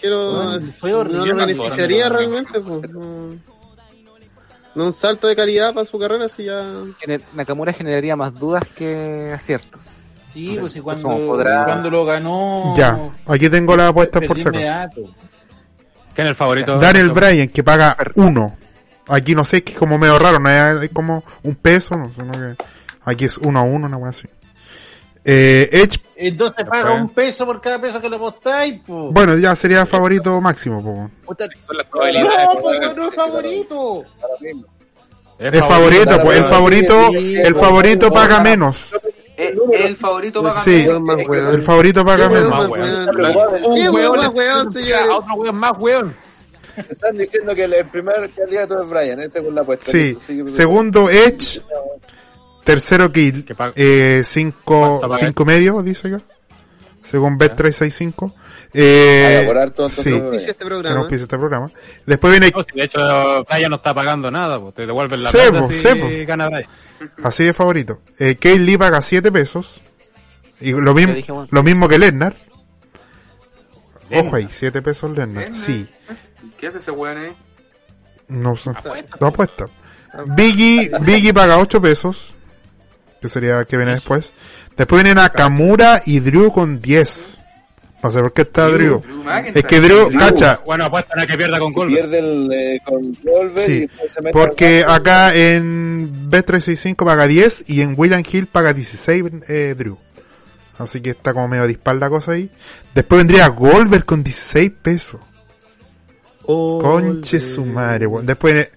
Quiero... 0.01 0.59
Bueno, 0.81 1.05
no 1.05 1.27
lo 1.27 1.37
beneficiaría 1.37 2.09
realmente, 2.09 2.61
pues. 2.61 2.91
No, 2.91 3.37
no 4.75 4.85
un 4.87 4.93
salto 4.93 5.29
de 5.29 5.37
calidad 5.37 5.73
para 5.73 5.85
su 5.85 5.97
carrera, 6.01 6.29
si 6.29 6.45
ya... 6.47 6.83
Nakamura 7.35 7.73
generaría 7.73 8.17
más 8.17 8.35
dudas 8.35 8.65
que 8.75 9.31
aciertos. 9.33 9.81
Sí, 10.33 10.57
pues 10.59 10.77
y 10.77 10.81
Pues 10.81 11.03
cuando, 11.03 11.27
podrá- 11.27 11.65
cuando 11.65 11.91
lo 11.91 12.05
ganó... 12.05 12.75
Ya, 12.77 12.99
aquí 13.27 13.49
tengo 13.51 13.77
las 13.77 13.91
apuestas 13.91 14.23
por 14.27 14.39
inmediato. 14.39 15.03
¿Quién 16.15 16.27
es 16.27 16.31
el 16.31 16.35
favorito? 16.35 16.79
Daniel 16.79 17.11
Bryan, 17.11 17.49
que 17.49 17.63
paga 17.63 17.97
uno. 18.17 18.57
Aquí 19.09 19.35
no 19.35 19.45
sé, 19.45 19.59
es 19.59 19.63
que 19.65 19.73
es 19.73 19.79
como 19.79 19.99
medio 19.99 20.19
raro, 20.19 20.39
no 20.39 20.49
es, 20.49 20.89
como 20.93 21.25
un 21.43 21.55
peso, 21.57 21.97
no, 21.97 22.13
sino 22.15 22.33
que 22.33 22.55
aquí 23.05 23.25
es 23.25 23.37
uno 23.39 23.59
a 23.61 23.63
uno, 23.63 23.87
una 23.87 23.97
wea 23.97 24.11
así. 24.11 24.29
Eh, 25.25 25.69
Edge, 25.71 26.01
Entonces 26.17 26.65
paga 26.65 26.93
un 26.93 27.09
peso 27.09 27.47
por 27.47 27.61
cada 27.61 27.81
peso 27.81 28.01
que 28.01 28.09
le 28.09 28.17
apostáis, 28.17 28.81
pues. 28.87 29.13
bueno, 29.13 29.37
ya 29.39 29.55
sería 29.55 29.87
favorito 29.87 30.41
máximo, 30.41 30.83
po. 30.83 31.11
Son 31.67 31.77
las 31.77 31.87
probabilidades. 31.87 32.49
No, 32.55 32.61
pues 32.61 32.97
no 32.97 33.09
es 33.09 33.15
favorito. 33.15 34.05
Es 35.39 35.67
favorito, 35.67 36.21
pues 36.23 36.39
el 36.39 36.45
favorito, 36.45 37.11
el 37.15 37.55
favorito 37.55 38.13
paga 38.13 38.41
menos. 38.41 38.93
Eh, 39.43 39.85
el 39.85 39.97
favorito 39.97 40.43
va 40.43 40.51
a 40.51 40.55
Sí, 40.55 40.85
Weón 40.87 41.05
más 41.05 41.29
weón. 41.29 41.55
el 41.55 41.63
favorito 41.63 42.05
paga 42.05 42.29
¿Qué 42.29 42.35
weón 42.35 42.45
menos. 42.45 42.59
más 42.59 42.69
weón. 42.69 43.75
¿Qué 43.75 43.91
weón 43.91 44.17
más 44.17 44.29
weón, 44.35 44.69
A 44.69 44.71
señores? 44.71 45.09
otro 45.11 45.35
weón 45.35 45.57
más 45.57 45.79
weón. 45.79 46.17
Están 46.77 47.19
diciendo 47.19 47.55
que 47.55 47.65
el, 47.65 47.87
primer 47.87 48.31
candidato 48.31 48.83
es 48.83 48.89
Brian, 48.89 49.21
ese 49.21 49.33
según 49.33 49.55
la 49.55 49.61
apuesta. 49.61 49.91
Sí, 49.91 50.17
segundo 50.47 51.11
Edge, 51.11 51.61
tercero 52.65 53.13
Kill, 53.13 53.45
eh, 53.75 54.23
cinco, 54.25 54.59
¿Cuánto 54.65 55.01
paga 55.09 55.19
cinco 55.19 55.45
medio, 55.45 55.83
dice 55.83 56.09
acá, 56.09 56.23
según 57.03 57.39
Bet365. 57.39 58.33
Eh, 58.75 59.45
por 59.47 59.59
harto, 59.59 59.83
entonces, 59.83 60.05
sí, 60.05 60.11
Brian. 60.13 60.35
Este 60.35 60.55
que 60.55 60.65
nos 60.65 60.69
programa. 60.69 61.09
pise 61.09 61.23
este 61.23 61.39
programa. 61.39 61.71
Después 62.07 62.31
viene 62.31 62.51
No, 62.55 62.63
si 62.63 62.79
de 62.79 62.85
hecho, 62.85 63.45
Bryan 63.45 63.71
no 63.71 63.77
está 63.77 63.95
pagando 63.95 64.31
nada, 64.31 64.59
pues 64.61 64.75
te 64.75 64.87
devuelven 64.87 65.23
la 65.23 65.31
Sí, 65.31 65.37
plata 65.37 65.67
pues, 65.67 65.81
si 65.81 66.25
gana 66.25 66.49
Bryan. 66.49 66.69
Así 67.23 67.45
de 67.45 67.53
favorito. 67.53 68.01
Eh, 68.19 68.37
Kate 68.37 68.59
Lee 68.59 68.79
paga 68.79 69.03
7 69.03 69.31
pesos. 69.31 69.83
Y 70.61 70.73
lo, 70.73 70.95
mismo 70.95 71.15
bueno. 71.15 71.49
lo 71.51 71.63
mismo 71.63 71.89
que 71.89 71.99
Lennar. 71.99 72.37
Ojo 74.15 74.37
ahí, 74.37 74.49
7 74.51 74.81
pesos 74.81 75.11
Lennar. 75.11 75.45
Lennar. 75.45 75.55
Sí. 75.55 75.89
¿Qué 76.59 76.69
hace 76.69 76.79
ese 76.79 76.91
weón 76.93 77.19
ahí? 77.19 77.33
No 78.29 78.57
sé. 78.57 78.71
No 79.21 79.27
apuesta. 79.27 79.67
Biggie, 80.37 80.91
Biggie 81.01 81.35
paga 81.35 81.59
8 81.59 81.81
pesos. 81.83 82.35
Que 83.21 83.29
sería 83.29 83.65
que 83.65 83.77
viene 83.77 83.93
después. 83.93 84.35
Después 84.77 85.03
viene 85.03 85.21
Nakamura 85.21 86.03
y 86.07 86.21
Drew 86.21 86.53
con 86.53 86.81
10. 86.81 87.42
No 88.03 88.11
sé 88.11 88.21
por 88.21 88.33
qué 88.33 88.43
está 88.43 88.67
Drew. 88.69 89.01
Drew. 89.01 89.23
Es 89.55 89.65
que 89.65 89.81
Drew, 89.81 90.09
Drew. 90.09 90.19
cacha, 90.19 90.61
Bueno, 90.67 90.87
apuestan 90.87 91.21
a 91.21 91.27
que 91.27 91.37
pierda 91.39 91.59
con 91.61 91.73
Goldberg. 91.73 92.11
pierde 92.11 92.19
el, 92.19 92.53
eh, 92.53 92.81
con 92.85 93.01
Goldberg 93.23 93.59
y 93.71 93.73
Sí, 93.73 93.79
después 93.87 94.13
se 94.13 94.23
mete 94.23 94.33
porque 94.33 94.85
acá 94.87 95.35
en 95.35 96.29
B365 96.31 97.05
paga 97.05 97.27
10 97.29 97.65
y 97.71 97.81
en 97.81 97.95
William 97.97 98.23
Hill 98.31 98.47
paga 98.49 98.73
16 98.73 99.25
eh, 99.49 99.75
Drew. 99.79 99.97
Así 100.79 101.01
que 101.01 101.11
está 101.11 101.33
como 101.33 101.47
medio 101.47 101.67
dispar 101.69 101.95
la 101.97 102.09
cosa 102.11 102.33
ahí. 102.33 102.51
Después 102.93 103.19
vendría 103.19 103.47
Goldberg 103.49 104.05
con 104.05 104.25
16 104.25 104.73
pesos. 104.83 105.21
Conche 106.45 107.39
su 107.39 107.65
madre, 107.65 108.07
weón. 108.07 108.27
Después, 108.27 108.55
eh, 108.55 108.73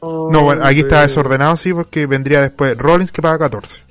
no, 0.00 0.42
bueno, 0.42 0.64
aquí 0.64 0.80
está 0.80 1.02
desordenado, 1.02 1.56
sí, 1.56 1.72
porque 1.74 2.06
vendría 2.06 2.40
después 2.40 2.76
Rollins 2.78 3.10
que 3.10 3.20
paga 3.20 3.38
14. 3.38 3.82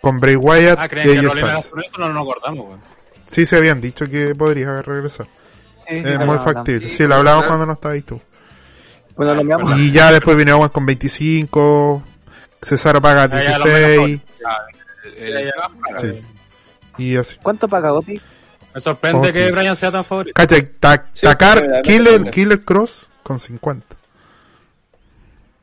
Con 0.00 0.18
Bray 0.18 0.36
Wyatt 0.36 0.78
Ah, 0.80 0.86
y 0.86 0.88
creen 0.88 1.06
que 1.08 1.14
Rollins 1.16 1.36
era 1.36 1.46
Styles. 1.60 1.66
por 1.68 1.84
eso, 1.84 1.98
no 1.98 2.08
nos 2.12 2.22
acordamos, 2.22 2.66
weón. 2.68 2.80
Sí, 3.28 3.46
se 3.46 3.56
habían 3.56 3.80
dicho 3.80 4.08
que 4.08 4.34
podría 4.34 4.82
regresar. 4.82 5.26
Sí, 5.88 5.94
Es 5.96 6.18
muy 6.20 6.38
factible. 6.38 6.88
sí, 6.90 6.96
Sí, 6.96 7.06
lo 7.06 7.14
hablamos 7.16 7.44
cuando 7.46 7.66
no 7.66 7.72
estabas 7.72 8.02
tú. 8.04 8.20
Bueno, 9.16 9.34
lo 9.34 9.44
miramos. 9.44 9.78
Y 9.78 9.92
ya 9.92 10.10
después 10.12 10.36
Owen 10.50 10.68
con 10.70 10.84
25. 10.86 12.02
Cesaro 12.60 13.00
paga 13.00 13.24
Ah, 13.24 13.40
ya, 13.40 13.58
lo 13.58 13.64
menos 13.64 14.06
16. 14.06 14.20
El- 15.16 15.52
Sí. 15.98 16.22
Y 16.98 17.16
así. 17.16 17.36
¿Cuánto 17.42 17.68
paga 17.68 17.90
Gopi? 17.90 18.20
Me 18.74 18.80
sorprende 18.80 19.32
que. 19.32 19.50
Brian 19.52 19.76
sea 19.76 19.90
tan 19.90 20.04
favorito. 20.04 20.34
Cacha, 20.34 20.56
ta- 20.80 21.06
Sí, 21.12 21.26
Takar 21.26 21.82
Killer, 21.82 22.24
Killer 22.30 22.64
Cross 22.64 23.08
con 23.22 23.38
50. 23.40 23.96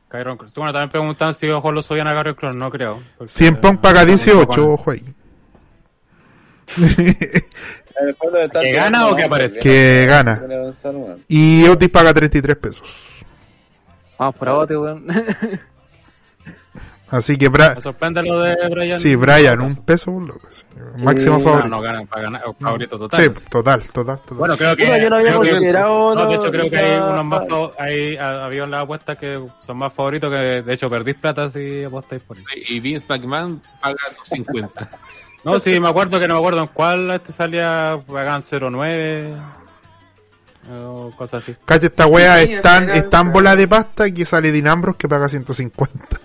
Kyron 0.08 0.36
Cross. 0.38 0.52
Bueno, 0.54 0.72
también 0.72 0.88
preguntan 0.90 1.34
si 1.34 1.48
ojo 1.48 1.72
lo 1.72 1.82
subían 1.82 2.08
a 2.08 2.12
Kyron 2.12 2.34
Cross, 2.34 2.56
no 2.56 2.70
creo. 2.70 3.02
porque- 3.18 3.32
100 3.32 3.56
Pong 3.60 3.78
paga 3.78 4.00
no, 4.02 4.06
18, 4.08 4.60
no, 4.60 4.72
ojo 4.72 4.90
ahí. 4.90 4.98
En 4.98 5.04
el 5.04 5.14
fondo 5.14 5.14
de 5.14 5.14
tanto- 5.14 5.14
¿Que 8.62 8.72
gana 8.72 9.06
o 9.08 9.14
que 9.16 9.22
no, 9.22 9.26
aparece? 9.26 9.58
Que 9.60 10.04
gana. 10.06 10.42
Y 11.28 11.66
Otis 11.66 11.88
paga 11.88 12.12
33 12.12 12.56
pesos. 12.56 13.14
Vamos 14.18 14.34
por 14.36 14.50
Gopi, 14.50 14.74
weón. 14.76 15.06
Así 17.08 17.38
que, 17.38 17.48
Me 17.48 17.80
sorprende 17.80 18.20
lo 18.24 18.40
de 18.40 18.56
Brian. 18.68 18.98
sí, 18.98 19.14
Brian, 19.14 19.60
un 19.60 19.76
peso, 19.76 20.10
un 20.10 20.26
loco. 20.26 20.48
Máximo 20.98 21.38
No, 21.38 21.44
favorito. 21.44 21.68
no 21.68 21.80
gana, 21.80 22.04
para 22.04 22.22
ganar, 22.22 22.42
favorito 22.58 22.98
total. 22.98 23.22
Sí, 23.22 23.30
total, 23.48 23.82
total, 23.92 24.16
total. 24.18 24.38
Bueno, 24.38 24.56
creo 24.56 24.74
que. 24.76 25.00
Yo 25.00 25.08
no 25.10 25.16
había 25.16 25.34
considerado 25.34 26.14
no, 26.16 26.26
de 26.26 26.34
hecho, 26.34 26.50
creo 26.50 26.68
que 26.68 26.76
hay 26.76 26.96
unos 27.00 27.24
más. 27.24 27.42
Hay, 27.78 28.16
ha- 28.16 28.44
había 28.46 28.64
en 28.64 28.72
las 28.72 28.82
apuestas 28.82 29.16
que 29.18 29.40
son 29.64 29.76
más 29.76 29.92
favoritos 29.92 30.30
que, 30.32 30.36
de 30.62 30.74
hecho, 30.74 30.90
perdís 30.90 31.14
plata 31.14 31.48
si 31.48 31.84
apostáis 31.84 32.22
por 32.22 32.38
ellos. 32.38 32.50
Y 32.68 32.80
Vince 32.80 33.06
McMahon 33.08 33.62
paga 33.80 33.96
250. 34.28 34.90
No, 35.46 35.60
sí, 35.60 35.78
me 35.78 35.88
acuerdo 35.88 36.18
que 36.18 36.26
no 36.26 36.34
me 36.34 36.40
acuerdo 36.40 36.62
en 36.62 36.66
cuál 36.66 37.08
este 37.12 37.32
salía, 37.32 38.00
pagan 38.04 38.42
09 38.42 39.36
o 40.72 41.12
cosas 41.16 41.40
así. 41.40 41.54
Cacha, 41.64 41.86
esta 41.86 42.08
wea 42.08 42.44
Sí, 42.44 42.54
es 42.54 42.62
tan, 42.62 42.90
es 42.90 43.08
tan 43.08 43.30
bola 43.30 43.54
de 43.54 43.68
pasta 43.68 44.10
que 44.10 44.24
sale 44.24 44.50
Dinambros 44.50 44.96
que 44.96 45.08
paga 45.08 45.28
150. 45.28 46.18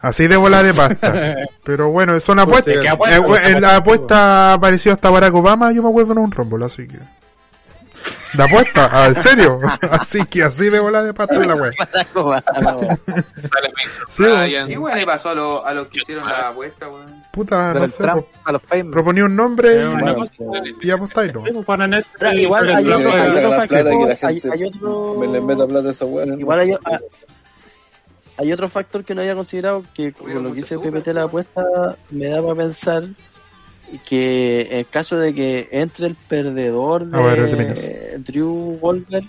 Así 0.00 0.28
de 0.28 0.36
bola 0.38 0.62
de 0.62 0.72
pasta. 0.72 1.36
Pero 1.62 1.90
bueno, 1.90 2.18
son 2.20 2.38
apuestas. 2.38 2.74
¿De 2.74 2.80
qué 2.80 2.88
apuesta? 2.88 3.18
Eh, 3.18 3.52
en 3.52 3.60
la 3.60 3.76
apuesta 3.76 4.54
apareció 4.54 4.92
hasta 4.92 5.10
Barack 5.10 5.34
Obama, 5.34 5.70
yo 5.72 5.82
me 5.82 5.90
acuerdo 5.90 6.12
en 6.12 6.18
un 6.18 6.30
Rumble, 6.32 6.64
así 6.64 6.88
que. 6.88 6.98
De 8.34 8.42
apuesta, 8.42 8.88
ah, 8.92 9.06
en 9.08 9.14
serio. 9.14 9.58
Así 9.90 10.24
que 10.26 10.42
así 10.42 10.68
de 10.68 10.80
bola 10.80 11.02
de 11.02 11.14
pasta 11.14 11.36
en 11.36 11.48
la 11.48 11.56
Sí, 14.08 14.22
Bryan. 14.24 14.68
¿Qué 14.68 14.78
weón 14.78 14.98
le 14.98 15.06
pasó 15.06 15.30
a 15.30 15.34
los 15.34 15.64
a 15.64 15.72
los 15.74 15.88
que 15.88 16.00
hicieron 16.00 16.26
la 16.28 16.48
apuesta, 16.48 16.88
weón? 16.88 17.22
Puta, 17.32 17.72
no 17.74 17.88
sé. 17.88 18.02
Trump 18.02 18.26
a 18.44 18.52
los. 18.52 18.62
Proponía 18.92 19.24
un 19.24 19.34
nombre 19.36 19.82
y- 20.82 20.86
y 20.86 20.90
apostáis, 20.90 21.32
¿no? 21.32 21.44
Y 21.46 22.40
igual 22.42 22.68
hay 22.68 22.84
otro- 22.88 23.08
y 23.08 23.56
factor, 23.56 23.88
hay- 23.88 24.40
gente 24.40 24.50
hay 24.52 24.64
otro- 24.64 25.14
me 25.18 25.26
le 25.28 25.40
meta 25.40 25.66
plata 25.66 25.88
a 25.88 25.90
esos 25.90 26.08
weones. 26.10 26.38
Igual 26.40 26.60
hay, 26.60 28.52
otro 28.52 28.68
factor 28.68 29.04
que 29.04 29.14
no 29.14 29.20
había 29.22 29.34
considerado 29.34 29.82
que 29.94 30.12
con 30.12 30.42
lo 30.42 30.52
que 30.52 30.60
hice 30.60 30.78
PPT 30.78 31.12
la 31.12 31.24
apuesta 31.24 31.62
me 32.10 32.26
da 32.28 32.40
para 32.42 32.54
pensar 32.54 33.04
que 34.08 34.68
en 34.70 34.84
caso 34.84 35.16
de 35.18 35.34
que 35.34 35.68
entre 35.72 36.06
el 36.06 36.14
perdedor 36.14 37.06
ver, 37.10 37.56
de. 37.56 38.18
Drew 38.18 38.78
Goldberg 38.80 39.24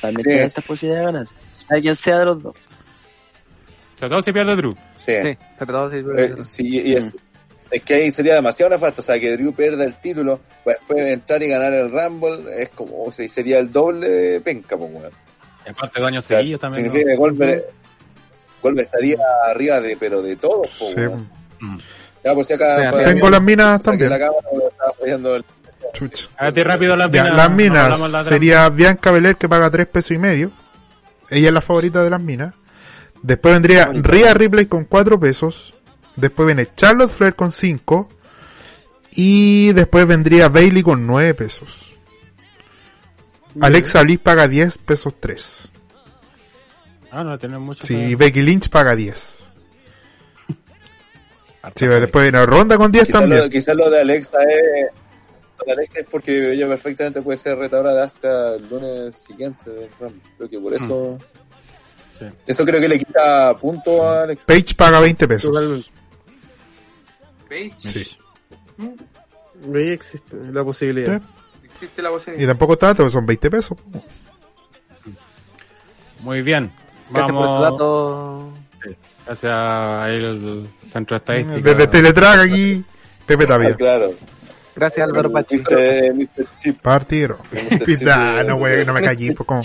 también 0.00 0.20
Sí. 0.22 0.28
tiene 0.28 0.44
esta 0.44 0.62
posibilidad 0.62 1.00
de 1.00 1.06
ganar 1.06 1.26
sea 1.52 1.80
quien 1.80 1.96
sea 1.96 2.18
de 2.20 2.24
los 2.24 2.42
dos 2.42 2.54
Sobre 3.98 4.10
todo 4.10 4.22
si 4.22 4.32
pierde 4.32 4.56
Drew. 4.56 4.74
Sí. 4.96 5.12
Sí, 5.22 5.38
sobre 5.58 5.72
todo 5.72 5.90
si 5.90 5.96
Eh, 6.22 6.34
sí, 6.42 6.82
y 6.88 6.92
es, 6.94 7.12
es 7.70 7.82
que 7.82 7.94
ahí 7.94 8.10
sería 8.10 8.34
demasiado 8.34 8.70
nefasto. 8.70 9.00
O 9.02 9.04
sea, 9.04 9.20
que 9.20 9.36
Drew 9.36 9.52
pierda 9.52 9.84
el 9.84 9.94
título, 9.96 10.40
pues 10.64 10.78
después 10.78 11.06
entrar 11.06 11.42
y 11.42 11.48
ganar 11.48 11.72
el 11.74 11.90
Rumble, 11.90 12.44
es 12.62 12.70
como, 12.70 13.04
o 13.04 13.12
sea, 13.12 13.28
sería 13.28 13.58
el 13.58 13.70
doble 13.70 14.08
de 14.08 14.40
penca, 14.40 14.76
pues, 14.78 14.90
weón. 14.90 15.12
Y 15.66 15.70
aparte 15.70 16.00
de 16.00 16.06
años 16.06 16.24
O 16.24 16.28
sea, 16.28 16.38
seguidos 16.38 16.60
también. 16.62 16.84
significa 16.84 17.10
¿no? 17.10 17.14
que 17.14 17.18
Goldberg, 17.18 17.64
Goldberg 18.62 18.86
estaría 18.86 19.18
arriba 19.46 19.80
de, 19.82 19.96
pero 19.98 20.22
de 20.22 20.36
todos, 20.36 20.68
pues, 20.78 20.94
Sí. 20.94 21.00
Mm. 21.64 21.78
Ya, 22.24 22.34
si 22.44 22.52
acá. 22.52 22.76
Mira, 22.78 22.90
para- 22.90 23.04
Tengo 23.04 23.30
las 23.30 23.42
minas 23.42 23.80
también. 23.80 24.10
la 24.10 24.18
cámara 24.18 25.36
el- 25.36 25.44
Chucha. 25.92 26.28
A 26.36 26.44
ver 26.44 26.54
si 26.54 26.62
rápido 26.62 26.96
las 26.96 27.10
Ya, 27.10 27.22
minas. 27.24 27.36
las 27.36 27.50
no 27.50 27.56
minas 27.56 28.10
la 28.12 28.24
sería 28.24 28.68
Bianca 28.68 29.10
Belair 29.10 29.36
que 29.36 29.48
paga 29.48 29.70
3 29.70 29.86
pesos 29.88 30.12
y 30.12 30.18
medio. 30.18 30.52
Ella 31.30 31.48
es 31.48 31.54
la 31.54 31.60
favorita 31.60 32.02
de 32.04 32.10
las 32.10 32.20
minas. 32.20 32.54
Después 33.22 33.54
vendría 33.54 33.90
Rhea 33.92 34.34
Ripley 34.34 34.66
con 34.66 34.84
4 34.84 35.18
pesos. 35.18 35.74
Después 36.16 36.46
viene 36.46 36.68
Charlotte 36.76 37.10
Flair 37.10 37.34
con 37.34 37.50
5. 37.52 38.08
Y 39.12 39.72
después 39.72 40.06
vendría 40.06 40.48
Bailey 40.48 40.82
con 40.82 41.06
9 41.06 41.34
pesos. 41.34 41.92
Alexa 43.60 44.02
Bliss 44.02 44.18
paga 44.20 44.46
10 44.46 44.78
pesos 44.78 45.14
3. 45.18 45.70
Ah, 47.10 47.24
no, 47.24 47.36
tienen 47.36 47.60
mucho. 47.60 47.84
Sí, 47.84 47.94
que- 48.10 48.16
Becky 48.16 48.42
Lynch 48.42 48.68
paga 48.68 48.94
10. 48.94 49.39
Sí, 51.74 51.86
después 51.86 52.30
viene 52.30 52.44
Ronda 52.46 52.76
con 52.78 52.90
10 52.90 53.06
Quizás 53.06 53.20
también. 53.20 53.50
quizás 53.50 53.76
lo 53.76 53.90
de 53.90 54.00
Alexa 54.00 54.38
es. 54.48 54.90
Lo 55.58 55.64
de 55.66 55.72
Alexa 55.72 56.00
es 56.00 56.06
porque 56.10 56.52
ella 56.52 56.66
perfectamente 56.68 57.20
puede 57.20 57.36
ser 57.36 57.58
retadora 57.58 57.92
de 57.92 58.02
Asuka 58.02 58.54
el 58.54 58.68
lunes 58.68 59.14
siguiente 59.14 59.70
del. 59.70 59.88
Creo 60.38 60.48
que 60.48 60.58
por 60.58 60.72
eso. 60.72 61.18
Sí. 62.18 62.24
Eso 62.46 62.64
creo 62.64 62.80
que 62.80 62.88
le 62.88 62.98
quita 62.98 63.54
punto 63.58 64.02
a 64.08 64.22
Alexa. 64.22 64.46
Paige 64.46 64.74
paga 64.74 65.00
20 65.00 65.28
pesos. 65.28 65.90
Page, 67.48 67.72
Sí. 67.78 68.16
Ahí 69.74 69.90
existe 69.90 70.36
la 70.50 70.64
posibilidad. 70.64 71.20
Sí. 71.20 71.68
existe 71.74 72.00
la 72.02 72.10
Y 72.38 72.46
tampoco 72.46 72.78
tanto, 72.78 73.10
son 73.10 73.26
20 73.26 73.50
pesos. 73.50 73.76
Muy 76.20 76.42
bien. 76.42 76.72
Gracias 77.10 77.36
por 77.36 77.76
su 77.76 78.52
Dato. 79.30 79.32
hacia 79.32 80.02
ahí 80.04 80.16
el 80.16 80.68
centro 80.92 81.16
estadístico. 81.16 81.60
Desde 81.60 81.86
Teletrack 81.86 82.38
aquí, 82.40 82.84
Pepe 83.26 83.44
Ah, 83.44 83.48
Tavia. 83.48 83.74
claro. 83.76 84.10
Gracias 84.76 85.06
Álvaro. 85.08 85.28
Mr. 85.30 86.14
Mr. 86.14 86.46
Chip. 86.58 86.80
Partieron. 86.80 87.38
Mr. 87.52 87.84
Pita, 87.84 88.36
Chip, 88.38 88.46
no, 88.48 88.54
eh, 88.54 88.58
güey, 88.58 88.86
no 88.86 88.92
me 88.94 89.02
callé. 89.02 89.32
Pues, 89.34 89.46
como, 89.46 89.62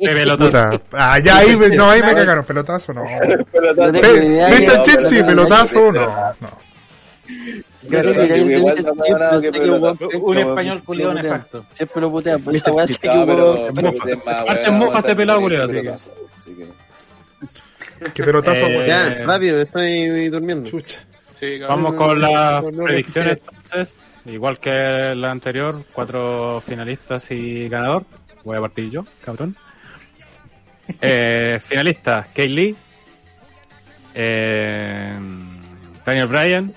Pepe 0.00 0.24
Lotazo. 0.26 0.70
puta. 0.78 0.80
Ah, 0.92 1.18
ya 1.18 1.36
ahí, 1.38 1.56
me- 1.56 1.68
no, 1.68 1.90
ahí 1.90 2.00
me 2.02 2.14
cagaron. 2.14 2.44
Pelotazo, 2.44 2.92
no. 2.94 3.04
Pelotazo. 3.52 3.92
Yo 3.92 4.00
Pe- 4.00 4.08
tengo 4.08 4.26
idea 4.28 4.48
¿Viste 4.48 4.64
que- 4.66 4.72
el 4.74 4.82
chip? 4.82 5.00
Sí, 5.00 5.18
no, 5.20 5.26
pelotazo, 5.26 5.92
no, 5.92 5.92
Mr. 5.92 6.36
un 10.20 10.38
español 10.38 10.82
culiado 10.84 11.14
nefasto. 11.14 11.64
Siempre 11.74 12.00
lo 12.00 12.10
putean, 12.10 12.42
pero 12.42 12.56
esta 12.56 12.72
weá 12.72 12.86
No, 12.86 13.22
hubo- 13.22 13.26
pero, 13.74 13.92
Mofa. 13.92 14.04
más, 14.04 14.34
Aparte 14.40 14.70
weón, 14.70 14.78
Qué 18.14 18.22
pelotazo, 18.22 18.66
Eh, 18.66 18.74
güey. 18.74 18.86
Ya, 18.86 19.24
rápido, 19.24 19.60
estoy 19.60 20.28
durmiendo. 20.28 20.68
Chucha. 20.70 20.98
Sí. 21.38 21.58
Vamos 21.60 21.94
con 21.94 22.20
las 22.20 22.62
No, 22.62 22.70
no, 22.70 22.84
predicciones 22.84 23.38
entonces. 23.52 23.96
Igual 24.24 24.58
que 24.58 25.14
la 25.14 25.30
anterior, 25.30 25.84
cuatro 25.92 26.60
finalistas 26.66 27.30
y 27.30 27.68
ganador. 27.68 28.04
Voy 28.44 28.56
a 28.56 28.60
partir 28.60 28.90
yo, 28.90 29.04
cabrón. 29.24 29.54
Eh, 31.00 31.60
finalistas, 31.64 32.28
Kay 32.34 32.48
Lee, 32.48 32.76
eh, 34.14 35.18
Daniel 36.04 36.26
Bryan, 36.26 36.72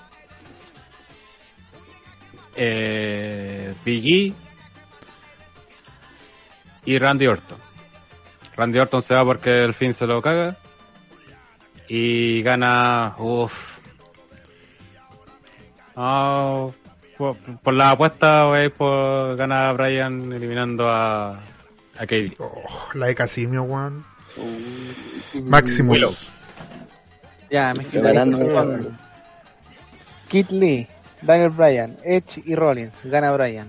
eh, 2.55 3.73
Big 3.85 4.05
E 4.07 4.33
y 6.85 6.97
Randy 6.97 7.27
Orton. 7.27 7.57
Randy 8.57 8.79
Orton 8.79 9.01
se 9.01 9.13
va 9.13 9.23
porque 9.23 9.63
el 9.63 9.73
fin 9.73 9.93
se 9.93 10.05
lo 10.07 10.21
caga. 10.21 10.57
Y 11.89 12.43
gana. 12.43 13.15
Uff. 13.17 13.79
Ah, 15.95 16.67
por, 17.17 17.35
por 17.35 17.73
la 17.73 17.91
apuesta 17.91 18.63
ir 18.63 18.71
por 18.71 19.35
ganar 19.35 19.65
a 19.65 19.73
Bryan 19.73 20.31
eliminando 20.31 20.87
a, 20.87 21.31
a 21.33 21.99
Katie. 21.99 22.35
Oh, 22.39 22.63
la 22.93 23.07
de 23.07 23.15
Casimio, 23.15 23.63
weón. 23.63 24.05
Maximus. 25.43 25.95
Willow. 25.95 26.13
Ya, 27.49 27.73
me 27.73 27.83
Ganando. 27.91 28.91
Kit 30.29 30.49
Lee, 30.51 30.87
Daniel 31.23 31.49
Bryan, 31.49 31.97
Edge 32.03 32.43
y 32.45 32.55
Rollins. 32.55 32.93
Gana 33.03 33.31
Bryan. 33.31 33.67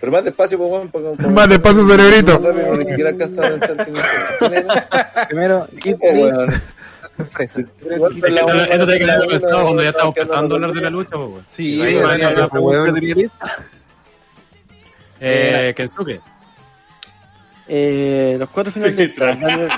Pero 0.00 0.12
más 0.12 0.24
despacio, 0.24 0.56
pues, 0.58 0.70
weón. 0.70 0.88
para- 0.88 1.10
para- 1.12 1.28
Más 1.28 1.48
despacio, 1.48 1.86
cerebrito. 1.86 2.40
Más 2.40 2.54
rápido, 2.54 2.76
ni 2.76 2.84
siquiera 2.86 3.10
alcanza 3.10 3.46
a 3.46 3.50
pensar 3.50 3.76
quién 3.84 3.96
es. 3.98 4.04
¿Quién 4.38 4.52
era? 4.54 5.26
Primero, 5.28 5.66
Oh, 5.68 6.12
Lee. 6.12 6.22
weón. 6.22 6.62
que 7.36 7.44
Eso 7.44 7.54
tiene 8.10 8.34
que 8.34 8.40
haberlo 8.40 9.24
una- 9.24 9.26
pensado 9.28 9.62
cuando 9.64 9.82
ya 9.82 9.90
estamos 9.90 10.30
a 10.30 10.38
hablar 10.38 10.72
de 10.72 10.80
la 10.80 10.90
lucha, 10.90 11.16
pues, 11.16 11.28
weón. 11.30 11.46
Sí, 11.56 11.78
weón, 11.80 12.20
Eh, 15.20 15.74
Kensuke. 15.76 16.20
Eh, 17.68 18.36
los 18.38 18.48
cuatro 18.50 18.72
finalistas. 18.72 19.38
Daniel, 19.38 19.68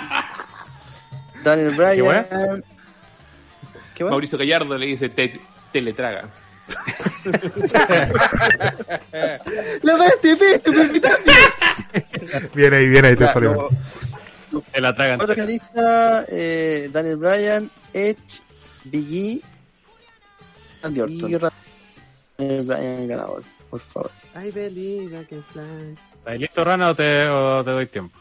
Daniel 1.42 1.70
Bryan. 1.72 2.64
¿Qué? 3.94 4.04
Mauricio 4.04 4.38
Gallardo 4.38 4.78
le 4.78 4.86
dice 4.86 5.08
te, 5.08 5.40
teletraga. 5.72 6.28
¡La 9.82 9.96
bestia, 9.96 10.36
bestia, 10.36 10.72
me 10.72 10.82
invitaste! 10.82 11.32
Bien 12.54 12.74
ahí, 12.74 12.88
bien 12.88 13.04
ahí, 13.04 13.16
te 13.16 13.28
salió. 13.28 13.68
Te 14.72 14.80
la 14.80 14.94
tragan. 14.94 15.18
cuatro 15.18 15.34
finalistas. 15.34 16.26
Eh, 16.28 16.90
Daniel 16.92 17.16
Bryan, 17.16 17.70
Edge, 17.92 18.18
Big 18.84 19.12
E. 19.12 19.40
Randy 20.82 21.00
Orton. 21.00 21.52
Daniel 22.38 22.64
Bryan 22.66 23.08
ganador, 23.08 23.42
por 23.70 23.80
favor. 23.80 24.10
I 24.34 24.50
believe 24.50 25.20
I 25.20 25.24
can 25.26 25.42
fly. 25.52 25.94
¿Estás 26.18 26.38
listo, 26.38 26.64
Rana, 26.64 26.90
o 26.90 26.94
te, 26.94 27.26
o 27.28 27.64
te 27.64 27.70
doy 27.70 27.86
tiempo? 27.86 28.18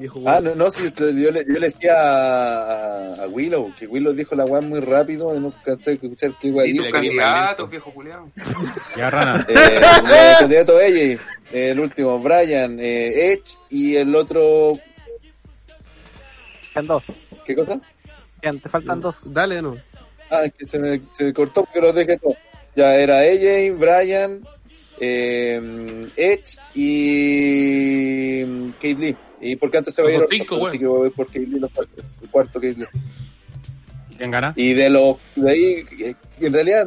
Viejo 0.00 0.22
Ah, 0.26 0.40
no, 0.40 0.54
no, 0.54 0.70
sí, 0.70 0.90
yo, 0.96 1.30
le, 1.30 1.44
yo 1.44 1.52
le 1.60 1.60
decía 1.60 1.92
a, 1.94 3.24
a 3.24 3.26
Willow, 3.28 3.72
que 3.78 3.86
Willow 3.86 4.12
dijo 4.14 4.34
la 4.34 4.44
weá 4.44 4.60
muy 4.62 4.80
rápido 4.80 5.36
y 5.36 5.40
no 5.40 5.52
cansé 5.62 5.90
de 5.90 5.94
escuchar 5.96 6.32
qué 6.40 6.50
weá 6.50 6.66
Y 6.66 6.72
dijo. 6.72 6.84
lento. 6.98 7.66
viejo 7.68 7.92
culiao. 7.92 8.30
Ya, 8.96 9.10
Rana. 9.10 9.44
Eh, 9.48 9.54
el 9.54 10.36
candidato 10.38 10.80
ella, 10.80 11.20
el 11.52 11.78
último, 11.80 12.18
Brian, 12.18 12.78
eh, 12.80 13.32
Edge 13.32 13.58
y 13.68 13.96
el 13.96 14.14
otro, 14.14 14.78
Quedan 16.72 16.86
dos. 16.86 17.02
¿qué 17.44 17.54
cosa? 17.54 17.80
Quedan- 18.40 18.60
te 18.60 18.68
faltan 18.68 19.00
dos. 19.00 19.16
Dale, 19.24 19.60
no. 19.60 19.76
Ah, 20.30 20.44
es 20.44 20.52
que 20.54 20.66
se 20.66 20.78
me, 20.78 21.00
se 21.12 21.24
me 21.24 21.32
cortó 21.34 21.62
porque 21.64 21.80
los 21.80 21.94
dejé 21.94 22.16
todos. 22.16 22.36
Ya 22.76 22.94
era 22.94 23.18
AJ, 23.18 23.76
Brian, 23.76 24.40
eh, 25.00 26.00
Edge 26.16 26.56
y 26.74 28.44
mm, 28.46 28.70
Kate 28.74 28.94
Lee. 28.94 29.16
Y 29.40 29.56
porque 29.56 29.78
antes 29.78 29.94
se 29.94 30.02
va 30.02 30.08
a 30.08 30.12
ir 30.12 30.20
Orton, 30.20 30.66
así 30.66 30.78
que 30.78 30.86
voy 30.86 31.04
a 31.04 31.06
ir 31.06 31.12
por 31.12 31.26
cuartos, 31.26 32.04
el 32.22 32.30
cuarto 32.30 32.60
Lee. 32.60 32.76
¿Quién 34.16 34.30
gana? 34.30 34.52
Y 34.54 34.74
de 34.74 34.90
los 34.90 35.16
de 35.34 35.50
ahí, 35.50 35.84
que 35.84 36.16
en 36.46 36.52
realidad 36.52 36.86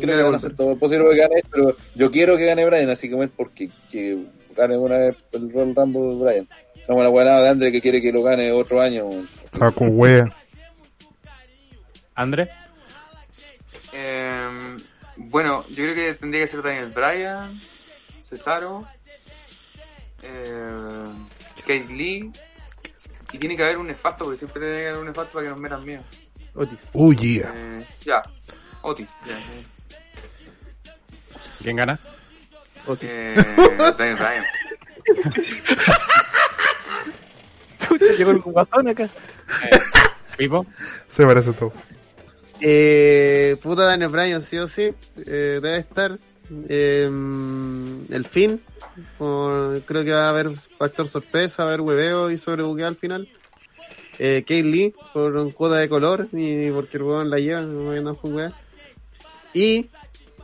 creo 0.00 0.16
que 0.16 0.22
van 0.22 0.34
a 0.34 0.36
hacer 0.36 0.54
todo 0.54 0.76
posible 0.76 1.08
que 1.10 1.16
gane, 1.16 1.42
pero 1.50 1.76
yo 1.94 2.10
quiero 2.10 2.36
que 2.36 2.46
gane 2.46 2.66
Brian, 2.66 2.90
así 2.90 3.08
que 3.08 3.22
es 3.22 3.30
porque 3.34 3.70
que 3.90 4.26
gane 4.56 4.76
una 4.76 4.98
vez 4.98 5.16
el 5.32 5.50
Royal 5.50 5.74
Rumble 5.74 6.24
Brian. 6.24 6.48
No, 6.86 6.96
buena 6.96 7.10
buena 7.10 7.40
de 7.40 7.48
Andre 7.48 7.72
que 7.72 7.80
quiere 7.80 8.02
que 8.02 8.12
lo 8.12 8.22
gane 8.22 8.52
otro 8.52 8.80
año. 8.80 9.08
Estaba 9.44 9.72
con 9.72 9.98
wea. 9.98 10.34
¿André? 12.14 12.50
Eh, 13.92 14.76
bueno, 15.16 15.64
yo 15.68 15.76
creo 15.76 15.94
que 15.94 16.14
tendría 16.14 16.42
que 16.42 16.48
ser 16.48 16.62
Daniel 16.62 16.90
Bryan, 16.90 17.58
Cesaro, 18.20 18.86
eh, 20.22 21.08
Case 21.62 21.94
Lee. 21.94 22.32
Y 23.32 23.38
tiene 23.38 23.56
que 23.56 23.64
haber 23.64 23.78
un 23.78 23.88
nefasto, 23.88 24.24
porque 24.24 24.38
siempre 24.38 24.60
tiene 24.60 24.80
que 24.80 24.88
haber 24.88 25.00
un 25.00 25.06
nefasto 25.06 25.32
para 25.32 25.44
que 25.44 25.50
nos 25.50 25.58
metan 25.58 25.84
miedo. 25.84 26.02
Otis. 26.54 26.88
Oh, 26.92 27.12
yeah. 27.12 27.52
Eh, 27.54 27.86
ya, 28.04 28.22
Otis. 28.82 29.08
Ya, 29.26 29.36
eh. 29.36 29.64
¿Quién 31.62 31.76
gana? 31.76 31.98
Otis. 32.86 33.08
Eh, 33.10 33.34
Daniel 33.98 34.16
Bryan. 34.16 34.44
Chucha, 37.80 38.12
llegó 38.16 38.30
el 38.30 38.38
guasón 38.38 38.88
acá. 38.88 39.08
¿Pipo? 40.36 40.66
Se 41.08 41.24
parece 41.26 41.52
todo. 41.52 41.72
Eh, 42.60 43.56
puta 43.62 43.84
Daniel 43.84 44.10
Bryan, 44.10 44.42
sí 44.42 44.58
o 44.58 44.66
sí. 44.66 44.94
Eh, 45.16 45.60
debe 45.62 45.78
estar. 45.78 46.18
Eh, 46.68 47.04
el 47.06 48.26
fin. 48.30 48.62
Por- 49.18 49.82
creo 49.82 50.04
que 50.04 50.12
va 50.12 50.26
a 50.26 50.30
haber 50.30 50.50
factor 50.78 51.08
sorpresa, 51.08 51.64
va 51.64 51.70
a 51.70 51.74
haber 51.74 51.80
hueveo 51.80 52.30
y 52.30 52.38
sobrebuqueo 52.38 52.86
al 52.86 52.96
final. 52.96 53.28
Eh, 54.18 54.44
Kate 54.46 54.94
por 55.12 55.34
un 55.36 55.50
cuota 55.50 55.76
de 55.76 55.88
color 55.88 56.28
y 56.32 56.70
porque 56.70 56.98
el 56.98 57.02
huevón 57.02 57.30
la 57.30 57.38
lleva, 57.38 57.62
no 57.62 58.16
con 58.16 58.34
wea. 58.34 58.52
Y 59.52 59.90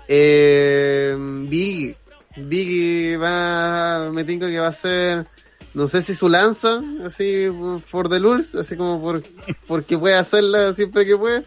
eh, 0.08 1.16
Biggie. 1.18 1.96
Biggie 2.36 3.16
va, 3.16 4.10
me 4.12 4.24
tinco 4.24 4.46
que 4.46 4.58
va 4.58 4.68
a 4.68 4.72
ser, 4.72 5.26
no 5.74 5.88
sé 5.88 6.00
si 6.02 6.14
su 6.14 6.28
lanza, 6.28 6.80
así 7.04 7.48
por 7.90 8.08
the 8.08 8.20
lulz, 8.20 8.54
así 8.54 8.76
como 8.76 9.00
por, 9.00 9.22
porque 9.66 9.98
puede 9.98 10.14
hacerla 10.14 10.72
siempre 10.72 11.06
que 11.06 11.16
puede. 11.16 11.44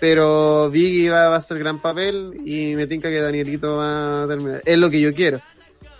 Pero 0.00 0.70
Biggie 0.70 1.10
va, 1.10 1.28
va 1.28 1.34
a 1.34 1.38
hacer 1.38 1.58
gran 1.58 1.80
papel 1.82 2.40
y 2.44 2.74
me 2.76 2.86
tinca 2.86 3.08
que 3.10 3.20
Danielito 3.20 3.76
va 3.76 4.22
a 4.22 4.28
terminar. 4.28 4.62
Es 4.64 4.78
lo 4.78 4.88
que 4.90 5.00
yo 5.00 5.12
quiero. 5.14 5.40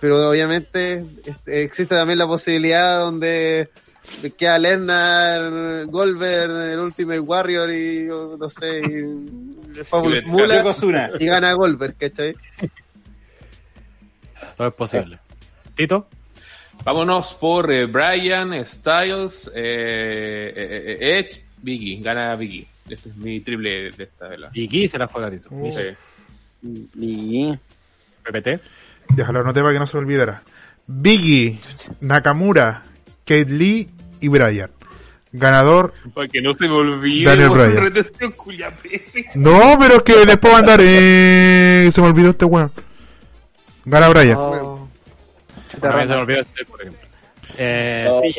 Pero 0.01 0.29
obviamente 0.29 1.05
es- 1.25 1.47
existe 1.47 1.95
también 1.95 2.19
la 2.19 2.27
posibilidad 2.27 2.99
donde 2.99 3.69
queda 4.37 4.57
Lesnar, 4.57 5.85
Goldberg, 5.87 6.71
el 6.73 6.79
Ultimate 6.79 7.19
Warrior 7.19 7.71
y 7.71 8.05
no 8.05 8.49
sé, 8.49 8.79
y, 8.79 9.83
Fabulous 9.89 10.25
Mula 10.25 10.63
y 11.19 11.25
gana 11.25 11.53
Goldberg, 11.53 11.95
¿cachai? 11.97 12.33
Todo 14.57 14.67
es 14.69 14.73
posible. 14.73 15.19
¿Tito? 15.75 16.07
Vámonos 16.83 17.33
por 17.33 17.71
eh, 17.71 17.85
Brian, 17.85 18.63
Styles, 18.65 19.47
eh, 19.53 20.53
eh, 20.55 20.97
eh, 20.99 21.19
Edge, 21.19 21.43
Biggie. 21.61 22.01
Gana 22.01 22.35
Biggie. 22.35 22.67
Ese 22.89 23.09
es 23.09 23.15
mi 23.17 23.41
triple 23.41 23.91
de 23.91 24.03
esta 24.03 24.27
vela. 24.29 24.49
Guy 24.53 24.87
se 24.87 24.97
la 24.97 25.07
juega 25.07 25.29
Tito. 25.29 25.49
Sí. 25.71 26.89
Y 26.99 27.57
PPT. 28.23 28.59
Déjalo 29.09 29.39
anoté 29.39 29.61
para 29.61 29.73
que 29.73 29.79
no 29.79 29.87
se 29.87 29.97
olvidara. 29.97 30.43
Biggie, 30.87 31.59
Nakamura, 32.01 32.83
Kate 33.25 33.45
Lee 33.45 33.87
y 34.19 34.27
Bryan. 34.27 34.71
Ganador. 35.31 35.93
Porque 36.13 36.41
no 36.41 36.53
se 36.53 36.67
me 36.67 36.73
olvide. 36.73 37.29
Daniel 37.29 37.49
Bryan. 37.49 38.75
pese. 38.81 39.25
No, 39.35 39.77
pero 39.79 39.97
es 39.97 40.03
que 40.03 40.25
después 40.25 40.53
va 40.53 40.57
a 40.57 40.59
andar. 40.61 40.79
Eh, 40.81 41.89
se 41.93 42.01
me 42.01 42.07
olvidó 42.07 42.31
este 42.31 42.45
weón. 42.45 42.71
Gana 43.85 44.09
Bryan. 44.09 44.37
Oh. 44.37 44.87
Se 45.71 45.87
me 45.87 46.15
olvidó 46.15 46.39
este, 46.41 46.65
por 46.65 46.81
ejemplo. 46.81 47.07
Eh, 47.57 48.05
No, 48.09 48.21
sí. 48.21 48.35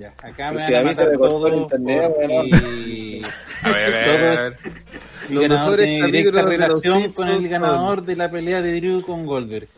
Ya, 0.00 0.08
acá 0.22 0.48
me 0.48 0.52
Pues 0.54 0.66
si 0.66 0.74
a 0.74 0.80
a 0.80 0.82
mí 0.84 0.94
se 0.94 1.02
matar 1.04 1.18
me 1.18 1.18
todo 1.18 1.48
internet, 1.48 2.12
porque 2.14 3.22
A 3.62 3.68
ver, 3.70 3.84
a 3.84 3.90
ver, 3.90 4.38
a 4.38 4.42
ver. 4.42 4.58
el 5.28 5.34
Los 5.34 5.42
ganador 5.42 5.64
mejores 5.64 5.86
tiene 5.86 6.06
directa 6.06 6.42
capítulos 6.42 6.44
de 6.44 6.58
los 6.58 6.68
relación 6.68 7.02
Simpsons 7.02 7.14
con 7.14 7.28
el 7.28 7.48
ganador 7.48 8.02
de 8.02 8.16
la 8.16 8.30
pelea 8.30 8.62
de 8.62 8.80
Drew 8.80 9.02
con 9.02 9.26
Goldberg. 9.26 9.68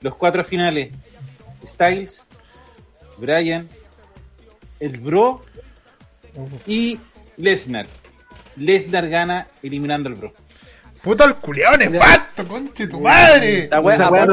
Los 0.00 0.14
cuatro 0.16 0.44
finales: 0.44 0.90
Styles, 1.74 2.20
Bryan, 3.18 3.68
el 4.80 4.98
Bro 4.98 5.42
y 6.66 6.98
Lesnar. 7.36 7.86
Lesnar 8.56 9.08
gana 9.08 9.46
eliminando 9.62 10.08
al 10.08 10.14
Bro. 10.14 10.32
Puta 11.02 11.24
el 11.24 11.36
culiao 11.36 11.76
nefasto, 11.76 12.46
conche 12.46 12.86
tu 12.88 13.00
madre. 13.00 13.68
la 13.70 13.80
wea, 13.80 14.10
wea 14.10 14.24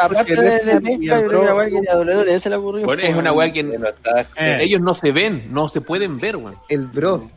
aparte, 0.00 0.34
de, 0.34 0.98
yo 1.00 1.26
creo 1.26 1.40
que 1.40 1.46
la 1.46 1.54
wea 1.54 1.68
que 1.68 1.74
WWE 1.76 2.40
se 2.40 2.50
le 2.50 2.56
ocurrió. 2.56 2.86
Bueno, 2.86 3.02
es 3.02 3.14
una 3.14 3.32
weá 3.32 3.52
que 3.52 3.68
Que 3.68 3.78
no 3.78 3.88
está. 3.88 4.22
Eh. 4.36 4.58
ellos 4.62 4.80
no 4.80 4.94
se 4.94 5.12
ven, 5.12 5.44
no 5.50 5.68
se 5.68 5.80
pueden 5.82 6.18
ver, 6.18 6.36
weón. 6.36 6.56
El 6.68 6.86
bro. 6.86 7.28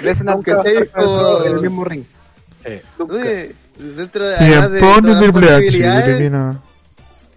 Lesnar 0.00 0.34
con 0.36 0.44
como- 0.44 1.44
en 1.44 1.52
el 1.54 1.60
mismo 1.60 1.84
ring. 1.84 2.04
sí. 2.64 2.80
Oye, 2.98 3.54
dentro 3.78 4.26
de, 4.26 4.34
además 4.36 4.70
de 4.72 4.78
Tiempo 4.80 5.00
de 5.00 5.02
todas 5.02 5.04
las 5.04 5.22
Triple 5.22 5.46
H. 5.48 5.64
posibilidades, 5.64 6.20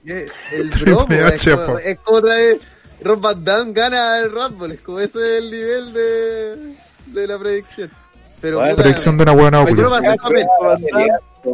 eh, 0.06 0.28
el 0.54 0.70
bro 0.70 0.78
Triple 0.80 0.96
po, 0.96 1.14
es, 1.28 1.48
H, 1.48 1.52
como, 1.66 1.78
es 1.80 2.00
como 2.00 2.22
traer 2.22 2.60
Rob 3.04 3.20
Van 3.22 3.44
Dam 3.44 3.74
gana 3.74 4.18
el 4.20 4.32
Rumble, 4.32 4.74
es 4.76 4.82
como 4.82 5.00
ese 5.00 5.38
es 5.38 5.44
el 5.44 5.52
nivel 5.52 5.94
de, 5.94 6.76
de 7.08 7.28
la 7.28 7.38
predicción. 7.40 7.90
Pero 8.42 8.58
Bueno, 8.58 8.72
puta, 8.72 8.84
Predicción 8.84 9.18
de 9.18 9.24
una 9.24 9.32
buena 9.34 9.62
el 9.64 9.76
bro 9.76 9.90
va 9.92 9.98
a 9.98 10.00
ócula. 10.00 10.14
hacer 10.14 10.20
papel. 10.22 10.46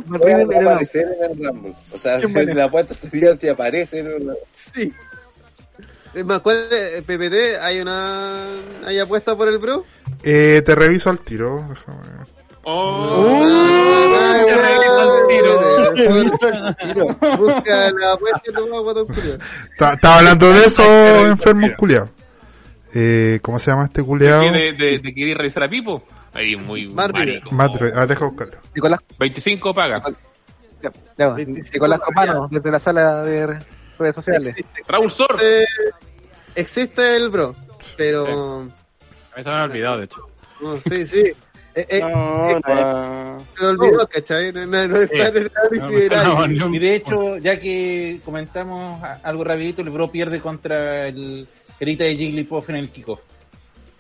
Me 0.09 0.19
Puede 0.19 0.35
río, 0.35 0.47
pero 0.49 0.61
no. 0.61 0.69
aparecer 0.69 1.05
en 1.21 1.31
el 1.41 1.45
Rumble. 1.47 1.73
O 1.93 1.97
sea, 1.97 2.19
si 2.21 2.33
la 2.53 2.63
apuesta 2.65 2.93
sería 2.93 3.35
si 3.37 3.49
aparece 3.49 3.99
en 3.99 4.07
el 4.07 4.37
Sí. 4.55 4.93
Es 6.17 6.25
más, 6.25 6.39
¿cuál 6.39 6.67
es, 6.71 7.01
PPT? 7.03 7.61
¿Hay 7.61 7.79
una 7.79 8.45
hay 8.85 8.99
apuesta 8.99 9.35
por 9.37 9.47
el 9.47 9.57
bro? 9.59 9.85
Eh, 10.23 10.61
te 10.65 10.73
reviso 10.75 11.09
al 11.09 11.19
tiro. 11.21 11.63
Déjame 11.69 11.97
ver. 12.01 12.27
Oh, 12.63 13.43
Ah, 13.45 14.43
me. 15.95 17.37
Busca 17.37 17.91
la 17.91 18.13
apuesta 18.13 18.41
y 18.47 18.51
toma 18.53 18.79
guatón 18.79 19.07
culiao. 19.07 19.37
Ta- 19.77 19.93
Estaba 19.93 20.17
hablando 20.19 20.51
de 20.53 20.65
eso, 20.65 20.83
enfermos 21.27 21.71
culiados. 21.77 22.09
Eh, 22.93 23.39
¿Cómo 23.41 23.59
se 23.59 23.71
llama 23.71 23.85
este 23.85 24.03
culiado? 24.03 24.41
¿De, 24.41 24.51
de, 24.51 24.73
de, 24.73 24.99
de 24.99 25.13
querer 25.13 25.37
revisar 25.37 25.63
a 25.63 25.69
Pipo? 25.69 26.03
Ahí, 26.33 26.55
muy 26.55 26.87
marico. 26.87 27.51
Matre, 27.51 27.91
ah, 27.95 28.05
deja 28.05 28.25
buscarlo. 28.25 28.57
Nicolás, 28.75 28.99
25 29.19 29.73
paga. 29.73 30.01
ya, 30.81 30.91
ya, 31.17 31.27
25 31.29 31.73
Nicolás 31.73 31.99
ya. 31.99 32.05
Copano, 32.05 32.47
desde 32.51 32.71
la 32.71 32.79
sala 32.79 33.23
de 33.23 33.47
redes 33.97 34.15
sociales. 34.15 34.55
Raúl 34.87 35.11
Sor. 35.11 35.35
Existe- 36.57 37.15
el 37.15 37.29
bro, 37.29 37.55
pero... 37.95 38.61
A 39.33 39.37
mí 39.37 39.43
se 39.43 39.49
me 39.49 39.55
había 39.55 39.63
olvidado, 39.71 39.97
de 39.99 40.05
hecho. 40.05 40.27
No, 40.61 40.79
sí, 40.79 41.05
sí. 41.07 41.23
Eh, 41.79 41.85
eh, 41.89 41.99
No, 42.01 42.49
eh, 42.49 42.59
no. 42.67 43.45
Se 43.55 43.63
lo 43.63 43.69
olvidó, 43.69 44.07
¿cachai? 44.07 44.51
No, 44.51 44.65
no, 44.65 44.87
no 44.87 44.97
está 44.97 45.27
en 45.27 45.37
el 45.37 45.51
análisis 45.55 46.09
un- 46.65 46.73
Y 46.73 46.79
de 46.79 46.95
hecho, 46.95 47.37
ya 47.37 47.59
que 47.59 48.19
comentamos 48.25 48.99
algo 49.21 49.43
rapidito, 49.43 49.83
el 49.83 49.91
Bro 49.91 50.11
pierde 50.11 50.41
contra 50.41 51.07
el 51.07 51.47
Erita 51.79 52.03
de 52.05 52.15
Jigglypuff 52.15 52.67
en 52.71 52.77
el 52.77 52.89
kickoff. 52.89 53.19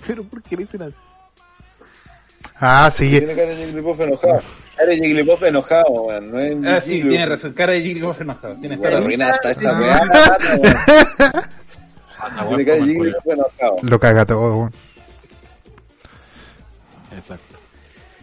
Pero 0.07 0.23
¿por 0.23 0.41
qué 0.41 0.55
le 0.55 0.63
dicen 0.63 0.81
así? 0.81 0.95
Ah, 2.55 2.89
sí. 2.91 3.09
Tiene 3.09 3.35
cara 3.35 3.47
de 3.47 3.53
Jigglypuff 3.55 3.99
enojado. 3.99 4.41
Cara 4.75 4.89
de 4.89 4.95
Jigglypuff 4.95 5.43
enojado, 5.43 5.89
weón. 5.91 6.31
No 6.31 6.39
es 6.39 6.55
Ah, 6.65 6.81
sí, 6.81 7.01
tiene 7.03 7.25
razón. 7.27 7.53
Cara 7.53 7.73
de 7.73 7.81
Jigglypuff 7.81 8.21
enojado. 8.21 8.55
Tienes 8.59 8.81
toda 8.81 8.89
Weón, 9.01 9.19
la 9.19 9.27
razón. 9.27 9.29
arruina 9.29 9.29
hasta 9.29 9.51
esa 9.51 9.77
Ah. 9.77 9.79
weá. 11.29 11.49
Tiene. 12.83 13.13
Lo 13.83 13.99
caga 13.99 14.25
todo. 14.25 14.69
Exacto. 17.15 17.55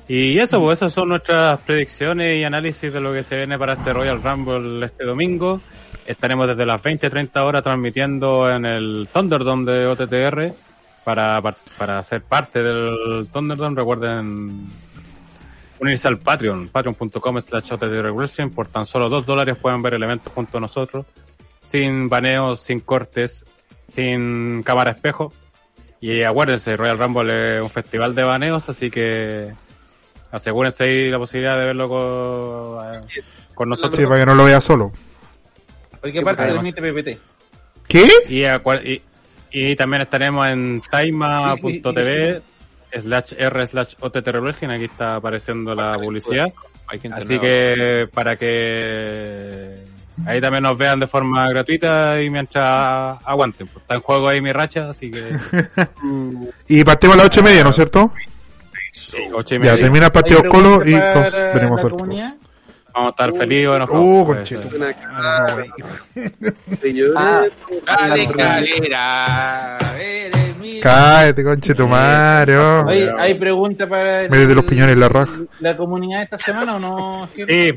Y 0.06 0.39
eso, 0.39 0.60
pues 0.60 0.78
esas 0.78 0.92
son 0.92 1.08
nuestras 1.08 1.58
predicciones 1.60 2.36
y 2.39 2.44
análisis 2.44 2.92
de 2.92 3.00
lo 3.00 3.12
que 3.12 3.23
se 3.23 3.36
viene 3.36 3.58
para 3.58 3.73
este 3.74 3.92
Royal 3.92 4.23
Rumble 4.23 4.84
este 4.84 5.05
domingo. 5.05 5.60
Estaremos 6.06 6.47
desde 6.47 6.66
las 6.66 6.82
20-30 6.82 7.36
horas 7.42 7.62
transmitiendo 7.62 8.50
en 8.50 8.66
el 8.66 9.08
Thunderdome 9.10 9.73
de 9.73 9.86
OTTR 9.86 10.52
para, 11.05 11.40
par- 11.40 11.56
para 11.78 12.02
ser 12.02 12.23
parte 12.23 12.62
del 12.62 13.26
Thunderdome. 13.32 13.76
Recuerden 13.76 14.66
unirse 15.81 16.08
al 16.08 16.18
Patreon, 16.18 16.68
patreon.com 16.68 17.40
slash 17.40 17.73
OTTR 17.73 18.10
Wrestling. 18.12 18.50
Por 18.50 18.66
tan 18.66 18.84
solo 18.84 19.08
2 19.08 19.24
dólares 19.24 19.56
pueden 19.56 19.81
ver 19.81 19.94
el 19.94 20.02
evento 20.02 20.31
junto 20.34 20.58
a 20.58 20.60
nosotros, 20.60 21.06
sin 21.62 22.10
baneos, 22.10 22.60
sin 22.60 22.81
cortes, 22.81 23.47
sin 23.87 24.63
cámara 24.63 24.93
espejo. 24.93 25.33
Y 26.01 26.23
acuérdense, 26.23 26.77
Royal 26.77 26.99
Rumble 26.99 27.57
es 27.57 27.63
un 27.63 27.71
festival 27.71 28.15
de 28.15 28.25
baneos, 28.25 28.69
así 28.69 28.91
que 28.91 29.53
asegúrense 30.31 30.85
ahí 30.85 31.11
la 31.11 31.19
posibilidad 31.19 31.59
de 31.59 31.65
verlo 31.65 31.89
con, 31.89 32.95
eh, 32.95 33.01
con 33.55 33.69
nosotros. 33.69 33.99
Sí, 33.99 34.05
para 34.05 34.21
que 34.21 34.27
no 34.27 34.35
lo 34.35 34.45
vea 34.45 34.61
solo. 34.61 34.93
Porque 36.01 36.21
aparte 36.21 36.47
transmite 36.47 36.83
PPT. 36.83 37.19
¿Qué? 37.89 38.09
Y, 38.29 38.45
y, 38.45 39.03
y 39.51 39.77
también 39.77 40.03
estaremos 40.03 40.47
en 40.49 40.83
taima.tv 40.83 42.43
slash 43.01 43.33
r 43.39 43.67
slash. 43.67 43.95
Aquí 44.03 44.85
está 44.85 45.17
apareciendo 45.17 45.75
la 45.75 45.97
publicidad. 45.97 46.53
Hay 46.87 46.99
gente 46.99 47.19
Así 47.19 47.39
que 47.39 48.09
para 48.13 48.37
que 48.37 49.79
ahí 50.26 50.41
también 50.41 50.62
nos 50.62 50.76
vean 50.78 51.01
de 51.01 51.07
forma 51.07 51.49
gratuita 51.49 52.23
y 52.23 52.31
mientras 52.31 53.18
aguanten. 53.25 53.67
Pues 53.67 53.83
está 53.83 53.94
en 53.94 54.01
juego 54.01 54.28
ahí 54.28 54.41
mi 54.41 54.52
racha, 54.52 54.91
así 54.91 55.10
que 55.10 55.23
Y 56.68 56.84
partimos 56.84 57.15
a 57.15 57.18
las 57.18 57.26
ocho 57.26 57.41
y 57.41 57.44
media, 57.44 57.65
¿no 57.65 57.70
es 57.70 57.76
cierto? 57.76 58.12
sí, 58.93 59.18
ocho 59.33 59.55
y 59.55 59.59
Ya, 59.59 59.73
media. 59.73 59.83
termina 59.83 60.07
el 60.07 60.12
partido 60.12 60.41
¿Hay 60.44 60.49
Colo 60.49 60.84
y 60.86 60.93
nos 60.93 60.94
la 60.94 61.83
al? 61.83 62.36
Vamos 62.94 63.09
a 63.09 63.10
estar 63.10 63.33
felices 63.33 63.67
o 63.68 63.76
enojados. 63.76 64.05
Uh, 64.07 64.25
conchito. 64.25 64.68
De 66.83 66.94
llorar. 66.94 67.51
Ah. 67.86 67.97
Dale, 67.99 68.26
mi- 70.60 70.81
Cállate, 70.81 71.44
conche 71.44 71.75
tu 71.75 71.86
madre, 71.89 72.57
oh. 72.57 72.89
¿Hay, 72.89 73.09
¿Hay 73.18 73.34
pregunta 73.34 73.86
para 73.89 74.23
el- 74.23 74.31
Métete 74.31 74.55
los 74.55 74.65
piñones 74.65 74.97
la 74.97 75.09
raja. 75.09 75.33
la 75.60 75.76
comunidad 75.76 76.23
esta 76.23 76.39
semana 76.39 76.76
o 76.76 76.78
no? 76.78 77.28
Sí, 77.34 77.73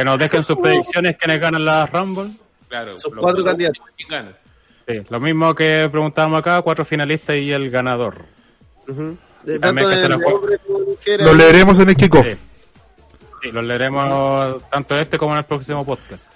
que 0.00 0.04
nos 0.04 0.18
dejen 0.18 0.42
sus 0.44 0.56
predicciones 0.62 1.16
quiénes 1.16 1.40
ganan 1.40 1.64
la 1.64 1.86
Rumble. 1.86 2.30
Claro, 2.68 2.98
Son 2.98 3.14
lo- 3.14 3.22
cuatro 3.22 3.44
candidatos. 3.44 3.82
¿Quién 3.96 4.08
gana? 4.08 4.32
Sí, 4.88 5.02
lo 5.08 5.20
mismo 5.20 5.54
que 5.54 5.88
preguntábamos 5.90 6.40
acá, 6.40 6.60
cuatro 6.62 6.84
finalistas 6.84 7.36
y 7.36 7.52
el 7.52 7.70
ganador. 7.70 8.24
De 9.44 9.58
tanto 9.58 9.88
que 9.88 9.94
en 9.94 10.08
la 10.10 10.16
juega. 10.16 10.32
hombre 10.34 10.60
mujer. 10.68 11.22
Lo 11.22 11.34
leeremos 11.34 11.78
en 11.78 11.88
el 11.90 11.96
kickoff. 11.96 12.26
Sí. 12.26 12.36
Sí, 13.42 13.50
lo 13.52 13.62
leeremos 13.62 14.68
tanto 14.68 14.96
este 14.96 15.16
como 15.16 15.32
en 15.32 15.38
el 15.38 15.44
próximo 15.44 15.84
podcast. 15.86 16.28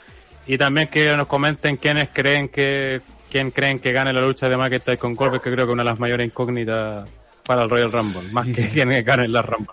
Y 0.47 0.57
también 0.57 0.89
que 0.89 1.17
nos 1.17 1.26
comenten 1.26 1.76
quiénes 1.76 2.10
creen 2.12 2.49
que 2.49 3.01
quién 3.31 3.51
creen 3.51 3.78
que 3.81 3.93
gane 3.93 4.12
la 4.12 4.20
lucha 4.20 4.49
de 4.49 4.57
McIntyre 4.57 4.99
con 4.99 5.15
Goldberg, 5.15 5.43
que 5.43 5.51
creo 5.52 5.67
que 5.67 5.73
es 5.73 5.75
una 5.75 5.83
de 5.83 5.91
las 5.91 5.99
mayores 5.99 6.26
incógnitas 6.26 7.07
para 7.44 7.65
el 7.65 7.70
Royal 7.70 7.91
Rumble, 7.91 8.20
más 8.33 8.47
que 8.47 8.68
quién 8.70 9.05
gane 9.05 9.26
la 9.28 9.43
Rumble. 9.43 9.73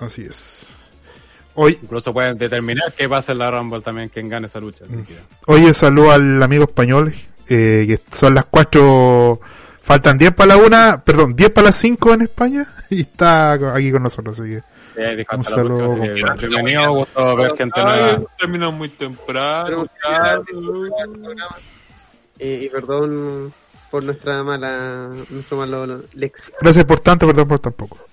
Así 0.00 0.22
es. 0.22 0.69
Hoy, 1.54 1.78
Incluso 1.82 2.12
pueden 2.12 2.38
determinar 2.38 2.92
qué 2.96 3.08
pasa 3.08 3.32
en 3.32 3.38
la 3.38 3.50
Rumble 3.50 3.80
también, 3.80 4.08
quién 4.08 4.28
gane 4.28 4.46
esa 4.46 4.60
lucha. 4.60 4.84
Así 4.84 4.96
que, 5.04 5.16
Oye, 5.46 5.72
saludo 5.72 6.12
al 6.12 6.42
amigo 6.42 6.64
español, 6.64 7.12
eh, 7.48 7.84
que 7.86 8.00
son 8.16 8.34
las 8.34 8.44
4, 8.46 9.40
faltan 9.82 10.16
10 10.16 10.32
para 10.32 10.56
la 10.56 10.56
1, 10.56 11.02
perdón, 11.04 11.34
10 11.34 11.50
para 11.50 11.66
las 11.66 11.76
5 11.76 12.14
en 12.14 12.22
España, 12.22 12.66
y 12.90 13.00
está 13.02 13.52
aquí 13.74 13.90
con 13.90 14.02
nosotros, 14.02 14.38
así 14.38 14.50
que 14.50 14.62
eh, 14.96 15.26
Un 15.32 15.44
saludo, 15.44 15.94
bienvenido, 15.96 16.92
gusto 16.92 17.36
ver 17.36 17.56
gente 17.56 17.82
nueva. 17.82 18.22
terminó 18.38 18.72
muy 18.72 18.88
temprano. 18.90 19.86
Eh, 22.38 22.60
y 22.62 22.68
perdón 22.70 23.52
por 23.90 24.02
nuestra 24.04 24.42
mala, 24.42 25.10
nuestro 25.28 25.58
malo 25.58 26.02
lección. 26.14 26.56
gracias 26.60 26.84
por 26.84 27.00
tanto, 27.00 27.26
perdón 27.26 27.48
por 27.48 27.58
tan 27.58 27.72
poco. 27.72 27.98
De 27.98 27.98
más. 27.98 28.09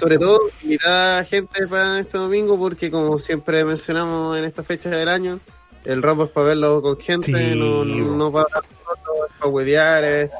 Sobre 0.00 0.18
todo, 0.18 0.40
invitar 0.62 1.20
a 1.20 1.24
gente 1.24 1.66
para 1.66 2.00
este 2.00 2.18
domingo 2.18 2.58
porque 2.58 2.90
como 2.90 3.18
siempre 3.18 3.64
mencionamos 3.64 4.36
en 4.38 4.44
esta 4.44 4.62
fecha 4.62 4.90
del 4.90 5.08
año, 5.08 5.40
el 5.84 6.02
Rumble 6.02 6.26
es 6.26 6.30
para 6.30 6.46
verlo 6.48 6.82
con 6.82 6.98
gente, 6.98 7.26
Sí, 7.26 7.58
no, 7.58 7.84
no, 7.84 8.16
no 8.16 8.32
para 8.32 8.46
es 8.60 9.32
para 9.38 9.50
huevear, 9.50 10.04
es, 10.04 10.30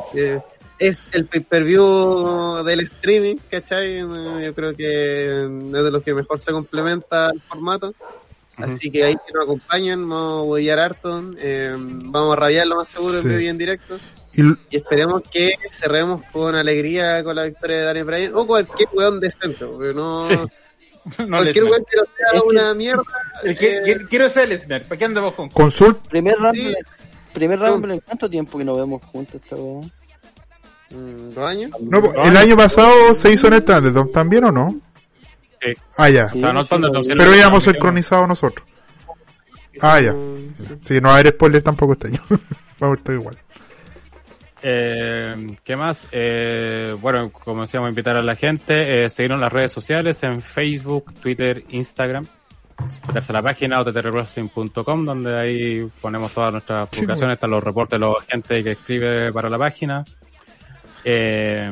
es 0.79 1.07
el 1.13 1.27
pay-per-view 1.27 2.63
del 2.65 2.81
streaming, 2.81 3.37
¿cachai? 3.51 3.99
Eh, 3.99 4.45
Yo 4.45 4.55
creo 4.55 4.77
que 4.77 5.43
es 5.43 5.73
de 5.73 5.91
los 5.91 6.03
que 6.03 6.15
mejor 6.15 6.41
se 6.41 6.53
complementa 6.53 7.31
el 7.31 7.41
formato. 7.43 7.95
Así 8.57 8.91
que 8.91 9.05
ahí 9.05 9.15
que 9.15 9.33
nos 9.35 9.45
acompañen, 9.45 10.09
vamos 10.09 10.41
a 10.41 10.43
huevear 10.43 10.81
harto, 10.81 11.31
eh, 11.39 11.77
vamos 11.79 12.33
a 12.33 12.37
rabiar 12.37 12.67
lo 12.67 12.77
más 12.77 12.89
seguro 12.89 13.19
en 13.19 13.29
vivo 13.29 13.41
y 13.41 13.47
en 13.47 13.59
directo. 13.59 13.99
Y 14.41 14.43
Y 14.71 14.77
esperemos 14.77 15.23
que 15.31 15.55
cerremos 15.71 16.23
con 16.33 16.55
alegría 16.55 17.23
con 17.25 17.35
la 17.37 17.45
victoria 17.45 17.79
de 17.79 17.83
Daniel 17.85 18.05
Bryan 18.05 18.33
o 18.35 18.47
cualquier 18.47 18.89
weón 18.93 19.19
decente, 19.21 19.67
porque 19.67 19.93
no. 19.95 20.29
Sí. 20.29 20.37
No, 21.27 21.39
cualquier 21.39 21.65
weón 21.65 21.85
que 21.91 21.97
no 21.97 22.03
sea 22.05 22.27
Es 22.35 22.43
que- 22.43 22.47
una 22.49 22.75
mierda. 22.75 23.03
El 23.43 23.57
que- 23.59 23.77
eh, 23.79 23.99
quiero 24.11 24.29
ser 24.31 24.49
Lesnar. 24.49 24.83
¿Para 24.87 24.99
qué 24.99 25.05
andamos 25.07 25.33
con 25.35 25.49
consult, 25.49 26.07
Primer 26.09 26.37
Rumble, 26.37 26.53
Sí. 26.71 26.75
primer 27.33 27.59
Rumble, 27.59 27.95
¿en 27.95 28.01
cuánto 28.01 28.29
tiempo 28.29 28.59
que 28.59 28.65
nos 28.65 28.77
vemos 28.77 29.03
juntos 29.07 29.41
esta 29.43 29.57
weá? 29.57 29.89
mm, 30.91 31.29
¿Dos 31.35 31.45
años? 31.51 31.71
no, 31.81 32.03
po, 32.03 32.13
el 32.23 32.37
año 32.37 32.57
pasado 32.57 33.15
se 33.15 33.33
hizo 33.33 33.47
en 33.47 33.55
el 33.55 33.65
Thunderdome 33.65 34.11
también 34.13 34.45
o 34.45 34.53
no? 34.53 34.79
Sí. 35.63 35.73
Ah, 35.97 36.11
ya, 36.11 36.27
O 36.33 36.37
sea, 36.37 36.53
no 36.53 36.65
pero 36.67 37.35
íbamos 37.37 37.65
sincronizados 37.65 38.29
nosotros. 38.29 38.67
Ah, 39.81 40.01
ya, 40.01 40.15
sí, 40.83 41.01
no 41.01 41.09
va 41.09 41.15
a 41.17 41.19
haber 41.21 41.33
spoiler 41.35 41.63
tampoco 41.63 41.93
este 41.95 42.09
año, 42.09 42.21
vamos 42.81 42.97
a 42.97 42.99
estar 43.01 43.15
igual. 43.15 43.39
Eh, 44.63 45.57
¿Qué 45.63 45.77
más? 45.77 46.09
Eh, 46.11 46.97
bueno, 47.01 47.31
como 47.31 47.63
decíamos, 47.63 47.91
invitar 47.91 48.17
a 48.17 48.23
la 48.23 48.35
gente, 48.35 49.05
eh, 49.05 49.09
seguirnos 49.09 49.37
en 49.37 49.43
las 49.43 49.53
redes 49.53 49.73
sociales, 49.73 50.23
en 50.23 50.43
Facebook, 50.43 51.15
Twitter, 51.21 51.65
Instagram. 51.71 52.27
Meterse 53.09 53.33
a 53.33 53.35
la 53.35 53.43
página 53.43 53.81
ottrwrestling.com 53.81 55.05
donde 55.05 55.37
ahí 55.37 55.89
ponemos 56.01 56.33
todas 56.33 56.53
nuestras 56.53 56.89
publicaciones, 56.89 57.35
están 57.35 57.51
los 57.51 57.63
reportes 57.63 57.99
de 57.99 58.07
la 58.07 58.15
gente 58.29 58.63
que 58.63 58.71
escribe 58.73 59.33
para 59.33 59.51
la 59.51 59.59
página. 59.59 60.05
Eh, 61.05 61.71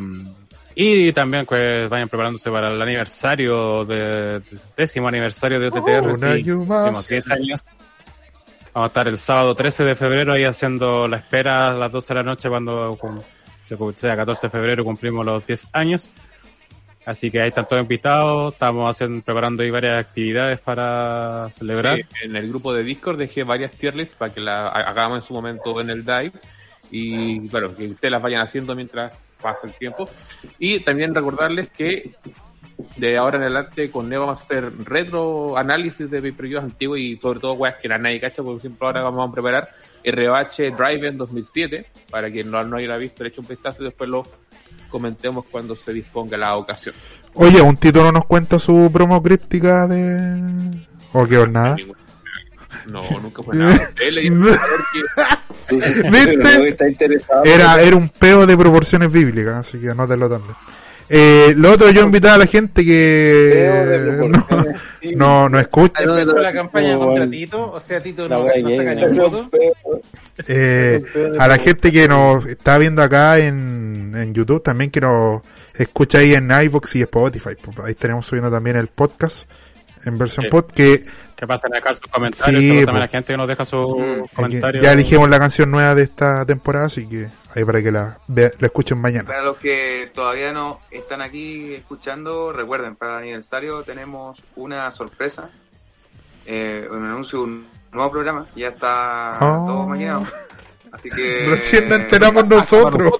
y 0.75 1.13
también 1.13 1.47
pues 1.47 1.89
vayan 1.89 2.09
preparándose 2.09 2.51
para 2.51 2.71
el 2.71 2.83
aniversario 2.83 3.85
de, 3.87 4.43
décimo 4.77 5.09
aniversario 5.09 5.59
de 5.59 5.69
OTTR. 5.69 6.09
Un 6.09 6.19
sí, 6.19 6.27
año 6.27 6.65
más. 6.67 6.85
tenemos 6.85 7.09
10 7.09 7.31
años. 7.31 7.65
Vamos 8.77 8.89
a 8.89 8.93
estar 8.93 9.09
el 9.09 9.17
sábado 9.17 9.55
13 9.55 9.85
de 9.85 9.97
febrero 9.97 10.35
ahí 10.35 10.45
haciendo 10.45 11.09
la 11.09 11.17
espera 11.17 11.69
a 11.69 11.73
las 11.73 11.91
12 11.91 12.13
de 12.13 12.21
la 12.21 12.23
noche 12.23 12.47
cuando 12.51 12.99
se 13.65 13.75
sea 13.95 14.15
14 14.15 14.49
de 14.49 14.51
febrero 14.51 14.85
cumplimos 14.85 15.25
los 15.25 15.47
10 15.47 15.69
años. 15.73 16.11
Así 17.07 17.31
que 17.31 17.41
ahí 17.41 17.49
están 17.49 17.67
todos 17.67 17.81
invitados, 17.81 18.53
estamos 18.53 18.91
haciendo, 18.91 19.25
preparando 19.25 19.63
ahí 19.63 19.71
varias 19.71 19.99
actividades 19.99 20.61
para 20.61 21.49
celebrar. 21.53 22.01
En 22.23 22.37
el 22.37 22.49
grupo 22.51 22.75
de 22.75 22.85
Discord 22.85 23.17
dejé 23.17 23.45
varias 23.45 23.73
tier 23.73 23.95
para 24.19 24.35
que 24.35 24.43
la 24.43 24.67
ha- 24.67 24.91
hagamos 24.91 25.21
en 25.21 25.23
su 25.23 25.33
momento 25.33 25.81
en 25.81 25.89
el 25.89 26.05
dive. 26.05 26.33
Y 26.91 27.49
claro, 27.49 27.75
que 27.75 27.87
ustedes 27.87 28.13
las 28.13 28.21
vayan 28.21 28.43
haciendo 28.43 28.75
mientras 28.77 29.19
pasa 29.41 29.67
el 29.67 29.73
tiempo. 29.73 30.07
Y 30.59 30.81
también 30.81 31.15
recordarles 31.15 31.71
que 31.71 32.15
de 32.97 33.17
ahora 33.17 33.39
en 33.39 33.45
adelante 33.45 33.91
con 33.91 34.09
Neo 34.09 34.21
vamos 34.21 34.41
a 34.41 34.43
hacer 34.43 34.73
retro 34.85 35.57
análisis 35.57 36.11
de 36.11 36.21
pay-per-views 36.21 36.63
antiguos 36.63 36.99
y 36.99 37.17
sobre 37.17 37.41
todo 37.41 37.55
weas 37.55 37.77
que 37.77 37.89
la 37.89 37.99
nadie 37.99 38.21
cacha, 38.21 38.43
por 38.43 38.57
ejemplo 38.57 38.87
ahora 38.87 39.03
vamos 39.03 39.29
a 39.29 39.33
preparar 39.33 39.69
ROH 40.05 40.77
Drive 40.77 41.09
en 41.09 41.17
2007, 41.17 41.87
para 42.11 42.31
quien 42.31 42.51
no, 42.51 42.63
no 42.63 42.77
haya 42.77 42.97
visto, 42.97 43.25
le 43.25 43.31
eche 43.31 43.41
un 43.41 43.49
vistazo 43.49 43.83
y 43.83 43.87
después 43.87 44.09
lo 44.09 44.25
comentemos 44.89 45.47
cuando 45.51 45.75
se 45.75 45.93
disponga 45.93 46.37
la 46.37 46.57
ocasión. 46.57 46.95
Oye, 47.35 47.61
un 47.61 47.77
título 47.77 48.13
nos 48.13 48.25
cuenta 48.25 48.59
su 48.59 48.91
promo 48.93 49.23
críptica 49.23 49.87
de... 49.87 50.87
¿O 51.13 51.27
qué 51.27 51.39
o 51.39 51.47
nada? 51.47 51.77
No, 52.87 53.03
nunca 53.21 53.43
fue 53.43 53.57
nada. 53.57 53.75
Era, 57.45 57.83
era 57.83 57.97
un 57.97 58.09
peo 58.09 58.47
de 58.47 58.57
proporciones 58.57 59.11
bíblicas, 59.11 59.55
así 59.55 59.81
que 59.81 59.91
anótelo 59.91 60.29
también. 60.29 60.55
Eh, 61.09 61.55
lo 61.57 61.71
otro, 61.73 61.91
yo 61.91 62.03
invitaba 62.03 62.35
a 62.35 62.39
la 62.39 62.47
gente 62.47 62.85
que 62.85 62.93
de 62.93 64.29
no, 64.29 64.47
no, 65.17 65.49
no 65.49 65.59
escucha. 65.59 66.03
De 66.05 66.25
la 66.27 66.53
campaña 66.53 66.99
contra. 66.99 67.29
Tito, 67.29 67.73
o 67.73 67.81
sea, 67.81 68.03
Tito 68.03 68.29
no. 68.29 68.47
Eh, 70.49 71.03
a 71.39 71.49
la 71.49 71.59
gente 71.59 71.93
que 71.93 72.09
nos 72.09 72.45
está 72.47 72.79
viendo 72.79 73.03
acá 73.03 73.39
en, 73.39 74.15
en 74.17 74.35
YouTube, 74.35 74.63
también 74.63 74.91
que 74.91 75.01
nos 75.01 75.43
escucha 75.75 76.19
ahí 76.19 76.35
en 76.35 76.51
iVoox 76.51 76.97
y 76.97 77.03
Spotify. 77.03 77.51
pues, 77.61 77.79
Ahí 77.79 77.93
estaremos 77.93 78.27
subiendo 78.27 78.51
también 78.51 78.77
el 78.77 78.89
podcast 78.89 79.49
en 80.07 80.19
versión 80.19 80.45
Sí. 80.45 80.51
pod, 80.51 80.65
que 80.67 81.05
Que 81.37 81.47
pasen 81.47 81.73
a 81.75 81.77
dejar 81.77 81.95
sus 81.97 82.07
comentarios. 82.11 82.61
Sí, 82.63 82.71
po. 82.81 82.87
también 82.87 83.01
la 83.01 83.09
gente 83.09 83.33
que 83.33 83.37
nos 83.37 83.49
deja 83.49 83.65
sus 83.65 83.99
Mm. 83.99 84.23
comentarios. 84.35 84.85
ya 84.85 84.93
elegimos 84.93 85.29
la 85.29 85.39
canción 85.39 85.71
nueva 85.71 85.95
de 85.95 86.03
esta 86.03 86.47
temporada, 86.47 86.87
así 86.87 87.07
que 87.09 87.27
ahí 87.55 87.65
para 87.65 87.83
que 87.83 87.93
la, 87.93 88.19
vea- 88.29 88.51
la 88.59 88.67
escuchen 88.67 88.99
mañana. 89.01 89.27
Para 89.29 89.43
los 89.43 89.57
que 89.59 90.11
todavía 90.15 90.53
no 90.53 90.81
están 90.91 91.21
aquí 91.23 91.75
escuchando, 91.75 92.53
recuerden, 92.53 92.97
para 92.97 93.19
el 93.19 93.25
aniversario 93.25 93.83
tenemos 93.83 94.39
una 94.57 94.91
sorpresa, 94.93 95.51
eh, 96.47 96.89
un 96.91 97.05
anuncio 97.05 97.41
de 97.41 97.45
un 97.45 97.67
nuevo 97.93 98.11
programa, 98.11 98.47
ya 98.55 98.69
está 98.69 99.33
Oh. 99.41 99.67
todo 99.67 99.87
maquinado. 99.89 100.27
Así 100.93 101.11
que... 101.11 101.47
Recién 101.51 101.89
nos 101.89 101.99
enteramos 102.01 102.47
nosotros. 102.47 103.13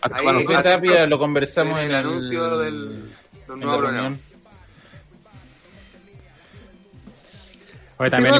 hasta 0.00 0.18
Ahí, 0.18 0.24
Felipe 0.26 0.62
Tapia 0.62 1.06
lo 1.06 1.18
conversamos 1.18 1.78
en 1.78 1.84
en 1.86 1.90
el 1.90 1.94
anuncio 1.96 2.58
del, 2.58 2.88
del 3.48 3.58
nuevo 3.60 3.78
programa. 3.78 3.90
reunión. 4.08 4.20
También 7.98 8.34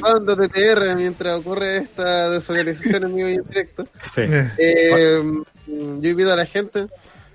con 0.00 0.24
los 0.26 0.36
de 0.38 0.48
TR 0.48 0.96
mientras 0.96 1.38
ocurre 1.38 1.78
esta 1.78 2.30
desorganización 2.30 3.04
en 3.04 3.14
vivo 3.14 3.28
y 3.28 3.34
en 3.34 3.44
directo. 3.44 3.86
sí. 4.14 4.22
Eh, 4.58 5.22
yo 5.68 6.08
invito 6.10 6.32
a 6.32 6.36
la 6.36 6.46
gente. 6.46 6.86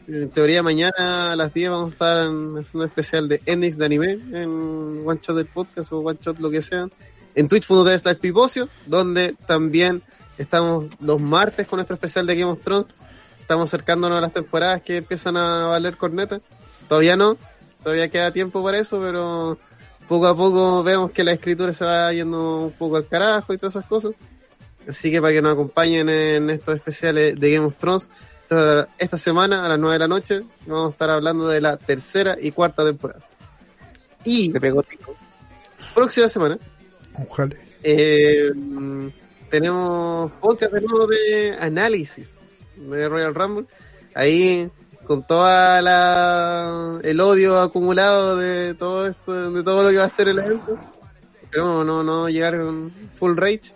En 0.07 0.29
teoría, 0.31 0.61
mañana 0.63 1.31
a 1.31 1.35
las 1.37 1.53
10 1.53 1.69
vamos 1.69 1.89
a 1.91 1.93
estar 1.93 2.17
en- 2.27 2.57
haciendo 2.57 2.83
un 2.83 2.85
especial 2.85 3.29
de 3.29 3.41
endings 3.45 3.77
de 3.77 3.85
anime 3.85 4.11
en 4.33 5.03
One 5.07 5.19
Shot 5.21 5.37
del 5.37 5.45
podcast 5.45 5.93
o 5.93 5.99
One 5.99 6.19
Shot 6.21 6.39
lo 6.39 6.49
que 6.49 6.61
sea. 6.61 6.87
En 7.35 7.47
twitch.tv 7.47 7.93
está 7.93 8.09
el 8.09 8.17
Pipocio, 8.17 8.67
donde 8.85 9.33
también 9.47 10.01
estamos 10.37 10.87
los 10.99 11.21
martes 11.21 11.67
con 11.67 11.77
nuestro 11.77 11.93
especial 11.95 12.25
de 12.27 12.35
Game 12.35 12.51
of 12.51 12.61
Thrones. 12.63 12.87
Estamos 13.39 13.69
acercándonos 13.69 14.17
a 14.17 14.21
las 14.21 14.33
temporadas 14.33 14.81
que 14.81 14.97
empiezan 14.97 15.37
a 15.37 15.67
valer 15.67 15.95
corneta. 15.95 16.41
Todavía 16.89 17.15
no, 17.15 17.37
todavía 17.81 18.09
queda 18.09 18.31
tiempo 18.33 18.61
para 18.63 18.79
eso, 18.79 18.99
pero 18.99 19.57
poco 20.13 20.27
a 20.27 20.37
poco 20.37 20.83
vemos 20.83 21.09
que 21.09 21.23
la 21.23 21.31
escritura 21.33 21.73
se 21.73 21.83
va 21.83 22.13
yendo 22.13 22.65
un 22.65 22.71
poco 22.73 22.97
al 22.97 23.07
carajo 23.07 23.51
y 23.51 23.57
todas 23.57 23.75
esas 23.75 23.87
cosas. 23.87 24.13
Así 24.87 25.09
que 25.09 25.19
para 25.19 25.33
que 25.33 25.41
nos 25.41 25.53
acompañen 25.53 26.07
en 26.07 26.51
estos 26.51 26.75
especiales 26.75 27.39
de 27.39 27.51
Game 27.51 27.65
of 27.65 27.75
Thrones, 27.77 28.09
esta, 28.43 28.87
esta 28.99 29.17
semana 29.17 29.65
a 29.65 29.69
las 29.69 29.79
9 29.79 29.93
de 29.93 29.99
la 29.99 30.07
noche 30.07 30.43
vamos 30.67 30.89
a 30.89 30.91
estar 30.91 31.09
hablando 31.09 31.47
de 31.47 31.61
la 31.61 31.77
tercera 31.77 32.37
y 32.39 32.51
cuarta 32.51 32.85
temporada. 32.85 33.21
Y 34.23 34.51
Te 34.51 34.59
pegó 34.59 34.83
próxima 35.95 36.29
semana 36.29 36.59
Ojalá. 37.27 37.55
eh, 37.81 38.51
tenemos 39.49 40.31
podcast 40.33 40.73
de 40.73 40.81
nuevo 40.81 41.07
de 41.07 41.57
análisis 41.59 42.29
de 42.75 43.09
Royal 43.09 43.33
Rumble. 43.33 43.65
Ahí 44.13 44.69
con 45.05 45.23
toda 45.23 45.81
la 45.81 46.99
el 47.03 47.19
odio 47.19 47.59
acumulado 47.59 48.37
de 48.37 48.73
todo 48.73 49.07
esto, 49.07 49.51
de 49.51 49.63
todo 49.63 49.83
lo 49.83 49.89
que 49.89 49.97
va 49.97 50.05
a 50.05 50.09
ser 50.09 50.29
el 50.29 50.39
evento. 50.39 50.77
Esperemos 51.41 51.85
no, 51.85 52.03
no 52.03 52.29
llegar 52.29 52.59
con 52.59 52.91
full 53.17 53.37
rage. 53.37 53.73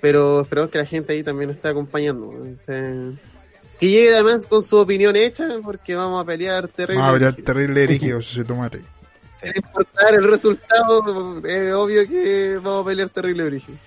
Pero 0.00 0.42
esperemos 0.42 0.70
que 0.70 0.78
la 0.78 0.84
gente 0.84 1.14
ahí 1.14 1.22
también 1.22 1.48
nos 1.48 1.56
esté 1.56 1.68
acompañando. 1.68 2.30
Este, 2.44 3.12
que 3.78 3.88
llegue 3.88 4.14
además 4.14 4.46
con 4.46 4.62
su 4.62 4.76
opinión 4.76 5.16
hecha, 5.16 5.48
porque 5.62 5.94
vamos 5.94 6.22
a 6.22 6.26
pelear 6.26 6.68
terrible. 6.68 7.02
Vamos 7.02 7.22
a 7.22 7.32
terrible 7.32 7.82
erigido, 7.82 8.20
si 8.20 8.34
se 8.34 8.44
toma 8.44 8.70
Sin 8.70 9.56
importar 9.56 10.14
el 10.14 10.24
resultado, 10.24 11.38
es 11.44 11.72
obvio 11.72 12.06
que 12.06 12.56
vamos 12.56 12.84
a 12.84 12.88
pelear 12.88 13.08
terrible 13.08 13.44
origen. 13.44 13.78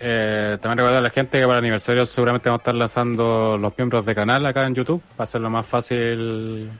Eh, 0.00 0.56
también 0.60 0.78
recordar 0.78 0.98
a 0.98 1.02
la 1.02 1.10
gente 1.10 1.38
que 1.38 1.44
para 1.44 1.58
el 1.58 1.64
aniversario 1.64 2.06
seguramente 2.06 2.48
vamos 2.48 2.60
a 2.60 2.62
estar 2.62 2.74
lanzando 2.74 3.58
los 3.58 3.76
miembros 3.76 4.04
de 4.06 4.14
canal 4.14 4.44
acá 4.46 4.66
en 4.66 4.74
YouTube. 4.74 5.02
Para 5.16 5.24
hacerlo 5.24 5.50
más 5.50 5.66
fácil 5.66 6.70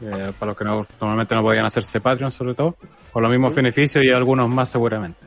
eh, 0.00 0.32
para 0.38 0.50
los 0.50 0.56
que 0.58 0.64
no- 0.64 0.86
normalmente 1.00 1.34
no 1.34 1.42
podían 1.42 1.64
hacerse 1.64 2.00
Patreon 2.00 2.30
sobre 2.30 2.54
todo, 2.54 2.76
con 3.12 3.22
los 3.22 3.30
mismos 3.30 3.54
beneficios 3.54 4.04
y 4.04 4.10
algunos 4.10 4.48
más 4.48 4.68
seguramente, 4.68 5.18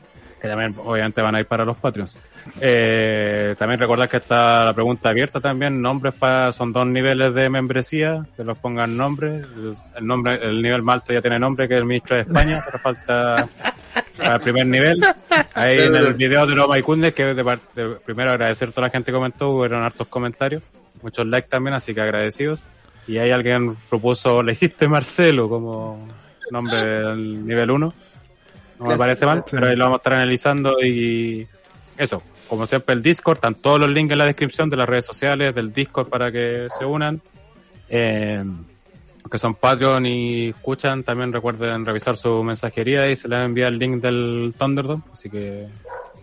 que 0.42 0.48
también 0.48 0.76
obviamente 0.84 1.22
van 1.22 1.36
a 1.36 1.40
ir 1.40 1.46
para 1.46 1.64
los 1.66 1.78
Patreons. 1.78 2.18
Eh, 2.62 3.56
también 3.58 3.80
recordar 3.80 4.08
que 4.08 4.18
está 4.18 4.66
la 4.66 4.74
pregunta 4.74 5.10
abierta 5.10 5.40
también, 5.40 5.82
nombres 5.82 6.14
para, 6.14 6.52
son 6.52 6.72
dos 6.74 6.86
niveles 6.88 7.34
de 7.34 7.50
membresía, 7.50 8.26
que 8.38 8.44
los 8.44 8.58
pongan 8.60 8.96
nombres, 8.96 9.46
el, 9.98 10.06
nombre, 10.06 10.40
el 10.42 10.62
nivel 10.62 10.82
más 10.84 10.96
alto 10.96 11.12
ya 11.14 11.22
tiene 11.22 11.40
nombre 11.40 11.68
que 11.68 11.74
es 11.74 11.80
el 11.80 11.86
ministro 11.86 12.16
de 12.18 12.22
España, 12.24 12.62
pero 12.66 12.78
falta 12.80 13.48
para 14.18 14.36
el 14.36 14.42
primer 14.42 14.66
nivel. 14.68 15.02
Ahí 15.54 15.78
en 15.80 15.96
el 15.96 16.14
video 16.14 16.46
de 16.46 16.56
Roma 16.56 16.78
y 16.78 16.82
Kunde, 16.82 17.14
que 17.14 17.34
de 17.34 17.44
parte, 17.44 17.86
primero 18.06 18.32
agradecer 18.32 18.70
a 18.70 18.72
toda 18.72 18.88
la 18.88 18.92
gente 18.92 19.12
que 19.12 19.16
comentó, 19.16 19.52
hubo 19.52 19.64
hartos 19.64 20.08
comentarios, 20.08 20.64
muchos 21.02 21.26
likes 21.28 21.50
también, 21.50 21.74
así 21.74 21.94
que 21.94 22.02
agradecidos. 22.02 22.64
Y 23.08 23.18
ahí 23.18 23.32
alguien 23.32 23.76
propuso, 23.90 24.42
le 24.42 24.54
hiciste 24.54 24.88
Marcelo 24.88 25.48
como 25.48 26.08
nombre 26.52 26.82
del 26.82 27.46
nivel 27.46 27.72
1. 27.72 27.94
No 28.80 28.86
me 28.86 28.98
parece 28.98 29.26
mal, 29.26 29.44
pero 29.50 29.68
ahí 29.68 29.76
lo 29.76 29.86
vamos 29.86 29.98
a 29.98 30.00
estar 30.00 30.14
analizando 30.14 30.84
y 30.84 31.48
eso. 31.98 32.22
Como 32.48 32.68
siempre 32.68 32.94
el 32.94 33.02
Discord, 33.02 33.38
están 33.38 33.56
todos 33.56 33.80
los 33.80 33.90
links 33.90 34.12
en 34.12 34.20
la 34.20 34.26
descripción 34.26 34.70
de 34.70 34.78
las 34.78 34.88
redes 34.88 35.06
sociales, 35.06 35.56
del 35.56 35.74
Discord 35.74 36.10
para 36.10 36.32
que 36.32 36.68
se 36.78 36.86
unan. 36.86 37.22
Eh, 37.90 38.44
que 39.30 39.38
son 39.38 39.56
Patreon 39.56 40.06
y 40.06 40.50
escuchan, 40.50 41.04
también 41.04 41.34
recuerden 41.34 41.86
revisar 41.86 42.16
su 42.16 42.44
mensajería 42.44 43.10
y 43.10 43.16
se 43.16 43.28
les 43.28 43.40
envía 43.40 43.68
el 43.68 43.80
link 43.80 44.02
del 44.02 44.54
Thunderdome, 44.58 45.04
así 45.12 45.30
que 45.30 45.68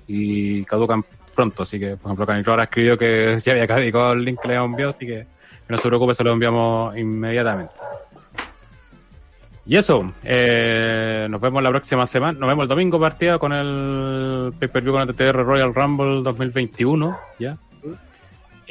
y 0.06 0.64
caducan 0.64 1.04
pronto, 1.34 1.62
así 1.62 1.78
que 1.78 1.96
por 1.96 2.10
ejemplo 2.10 2.26
Caniclora 2.26 2.64
escribió 2.64 2.98
que 2.98 3.38
ya 3.44 3.52
había 3.52 3.66
caducado 3.66 4.12
el 4.12 4.24
link 4.24 4.40
que 4.40 4.48
le 4.48 4.54
enviado, 4.54 4.90
así 4.90 5.06
que, 5.06 5.26
que 5.66 5.68
no 5.68 5.76
se 5.76 5.88
preocupe, 5.88 6.14
se 6.14 6.24
lo 6.24 6.32
enviamos 6.32 6.96
inmediatamente. 6.96 7.72
Y 9.64 9.76
eso, 9.76 10.12
eh, 10.24 11.28
nos 11.30 11.40
vemos 11.40 11.62
la 11.62 11.70
próxima 11.70 12.04
semana, 12.04 12.36
nos 12.38 12.48
vemos 12.48 12.64
el 12.64 12.68
domingo 12.68 12.98
partida 12.98 13.38
con 13.38 13.52
el 13.52 14.52
pay-per-view 14.58 14.92
con 14.92 15.02
el 15.02 15.14
TTR 15.14 15.44
Royal 15.44 15.72
Rumble 15.72 16.22
2021, 16.22 17.16
ya. 17.38 17.56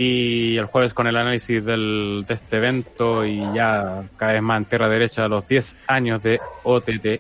Y 0.04 0.58
el 0.58 0.66
jueves 0.66 0.96
con 0.96 1.06
el 1.06 1.16
análisis 1.16 1.64
del, 1.64 2.26
de 2.28 2.34
este 2.34 2.58
evento 2.58 3.24
y 3.24 3.40
ya 3.54 4.04
cada 4.18 4.34
vez 4.34 4.42
más 4.42 4.58
en 4.58 4.66
tierra 4.66 4.90
derecha 4.90 5.28
los 5.28 5.48
10 5.48 5.78
años 5.86 6.24
de 6.24 6.40
OTTR. 6.64 7.20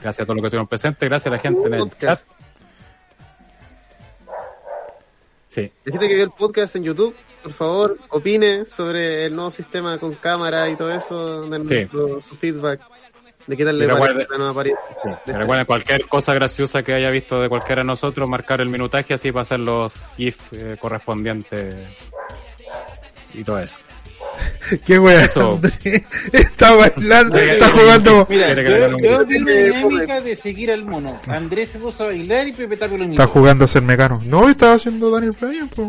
Gracias 0.00 0.20
a 0.20 0.24
todos 0.24 0.36
los 0.36 0.42
que 0.42 0.46
estuvieron 0.46 0.66
presentes, 0.66 1.06
gracias 1.06 1.26
a 1.26 1.30
la 1.36 1.38
gente 1.38 1.66
en 1.68 1.74
el 1.74 1.90
chat. 1.90 2.18
Sí, 5.48 5.70
La 5.84 5.92
gente 5.92 6.08
que 6.08 6.14
vio 6.14 6.24
el 6.24 6.30
podcast 6.30 6.76
en 6.76 6.84
YouTube, 6.84 7.14
por 7.42 7.52
favor, 7.52 7.98
opine 8.08 8.64
sobre 8.64 9.26
el 9.26 9.34
nuevo 9.36 9.50
sistema 9.50 9.98
con 9.98 10.14
cámara 10.14 10.66
y 10.70 10.76
todo 10.76 10.90
eso, 10.90 11.42
den 11.50 11.66
Sí. 11.66 11.88
su 12.22 12.36
feedback 12.36 12.80
de 13.46 13.56
qué 13.56 13.64
tal 13.64 13.78
le 13.78 13.84
Y 13.84 13.88
parece 13.88 14.06
recuerde- 14.08 14.26
la 14.30 14.38
nueva 14.38 14.54
pared. 14.54 14.72
sí. 15.02 15.32
Recuerden 15.32 15.66
cualquier 15.66 16.06
cosa 16.06 16.34
graciosa 16.34 16.82
que 16.82 16.94
haya 16.94 17.10
visto 17.10 17.40
de 17.42 17.48
cualquiera 17.48 17.80
de 17.82 17.86
nosotros, 17.86 18.28
marcar 18.28 18.60
el 18.60 18.68
minutaje 18.68 19.14
así 19.14 19.32
para 19.32 19.42
hacer 19.42 19.60
los 19.60 19.94
GIF 20.16 20.36
eh, 20.52 20.76
correspondientes 20.80 21.74
y 23.34 23.42
todo 23.44 23.58
eso. 23.60 23.76
Qué 24.86 24.98
wea, 24.98 25.24
Eso. 25.24 25.52
Andrés. 25.54 26.02
Está 26.32 26.74
bailando, 26.74 27.36
está 27.36 27.68
y- 27.68 27.70
jugando, 27.72 28.26
Mira, 28.30 28.52
yo, 28.54 28.96
yo 28.98 29.26
vi 29.26 29.36
una 29.38 29.52
dinámica 29.52 30.20
de 30.20 30.36
seguir 30.36 30.70
al 30.70 30.84
mono. 30.84 31.20
Andrés 31.26 31.70
se 31.70 31.78
puso 31.78 32.04
a 32.04 32.06
bailar 32.08 32.46
y 32.46 32.52
Pepe 32.52 32.76
Tapio 32.76 32.98
lo 32.98 33.04
está 33.04 33.26
jugando 33.26 33.64
a 33.64 33.68
ser 33.68 33.82
mecano. 33.82 34.20
No, 34.24 34.48
estaba 34.48 34.74
haciendo 34.74 35.10
Daniel 35.10 35.34
Bryan, 35.38 35.68
pues. 35.68 35.88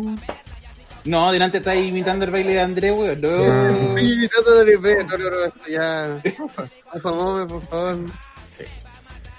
No, 1.04 1.32
delante 1.32 1.58
está 1.58 1.74
imitando 1.74 2.24
el 2.24 2.30
baile 2.30 2.54
de 2.54 2.60
Andrés, 2.60 2.92
weón. 2.96 3.20
No. 3.20 3.28
Estoy 3.42 4.12
invitando 4.12 4.50
a 4.50 4.54
Daniel 4.58 4.78
Bryan, 4.78 5.06
no, 5.08 5.18
no, 5.18 5.30
no, 5.30 5.44
esto 5.44 5.60
ya. 5.68 6.20
Por 6.92 7.00
favor, 7.02 7.48
por 7.48 7.62
favor. 7.62 7.96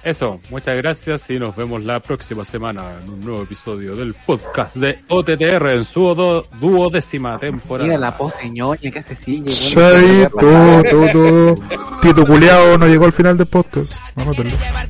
Eso, 0.04 0.42
muchas 0.50 0.76
gracias 0.76 1.30
y 1.30 1.40
nos 1.40 1.56
vemos 1.56 1.82
la 1.82 2.02
próxima 2.02 2.44
semana 2.44 2.84
en 3.02 3.10
un 3.10 3.22
nuevo 3.24 3.44
episodio 3.44 3.96
del 3.96 4.14
podcast 4.14 4.76
de 4.76 5.00
OTTR 5.08 5.70
en 5.70 5.86
su 5.86 6.14
do- 6.14 6.46
duodécima 6.60 7.38
temporada. 7.40 7.88
Mira 7.88 7.98
la 8.00 8.18
pose 8.18 8.50
ñoña 8.50 8.92
que 8.92 9.00
hace 9.00 9.16
sigue. 9.16 9.50
Chaito, 9.50 10.84
todo. 10.90 11.56
Tito 12.02 12.26
Culeado 12.26 12.78
no 12.78 12.86
llegó 12.88 13.06
al 13.06 13.14
final 13.14 13.38
del 13.38 13.48
podcast. 13.48 13.94
Vamos 14.16 14.38
a 14.38 14.44
llevar 14.44 14.90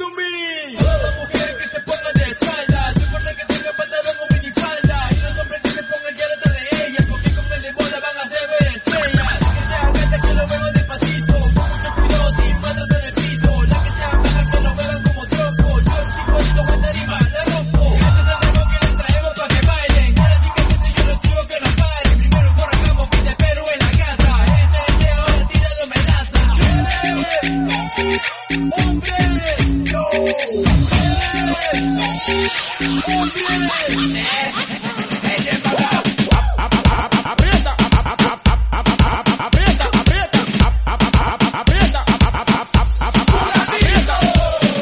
To 0.00 0.08
me. 0.16 0.79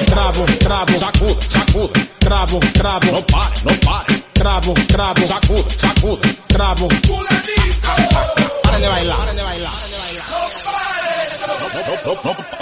Travo, 0.07 0.45
travo, 0.59 0.99
sacuda, 0.99 1.41
sacuda, 1.49 2.01
travo, 2.19 2.61
travo, 2.75 3.13
no 3.13 3.23
pare, 3.23 3.55
no 3.65 3.73
pare, 3.87 4.23
travo, 4.33 4.75
travo, 4.89 5.27
sacuda, 5.27 5.71
sacuda, 5.79 6.29
paren 8.63 8.81
de 8.81 8.89
bailar. 8.89 9.19
No, 9.19 9.33
no, 11.87 12.15
no, 12.15 12.21
no 12.25 12.35
pare. 12.35 12.58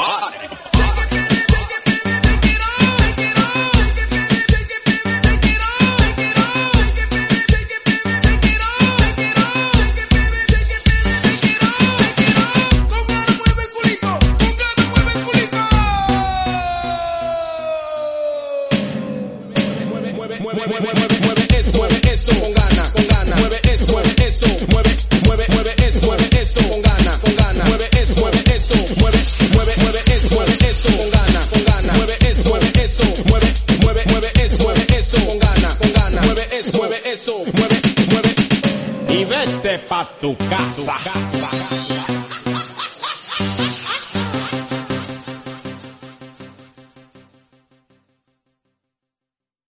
Eso, 37.16 37.38
mueve 37.54 37.80
mueve, 38.10 38.34
y 39.08 39.24
vete 39.24 39.78
pa 39.88 40.06
tu 40.20 40.36
casa. 40.36 40.96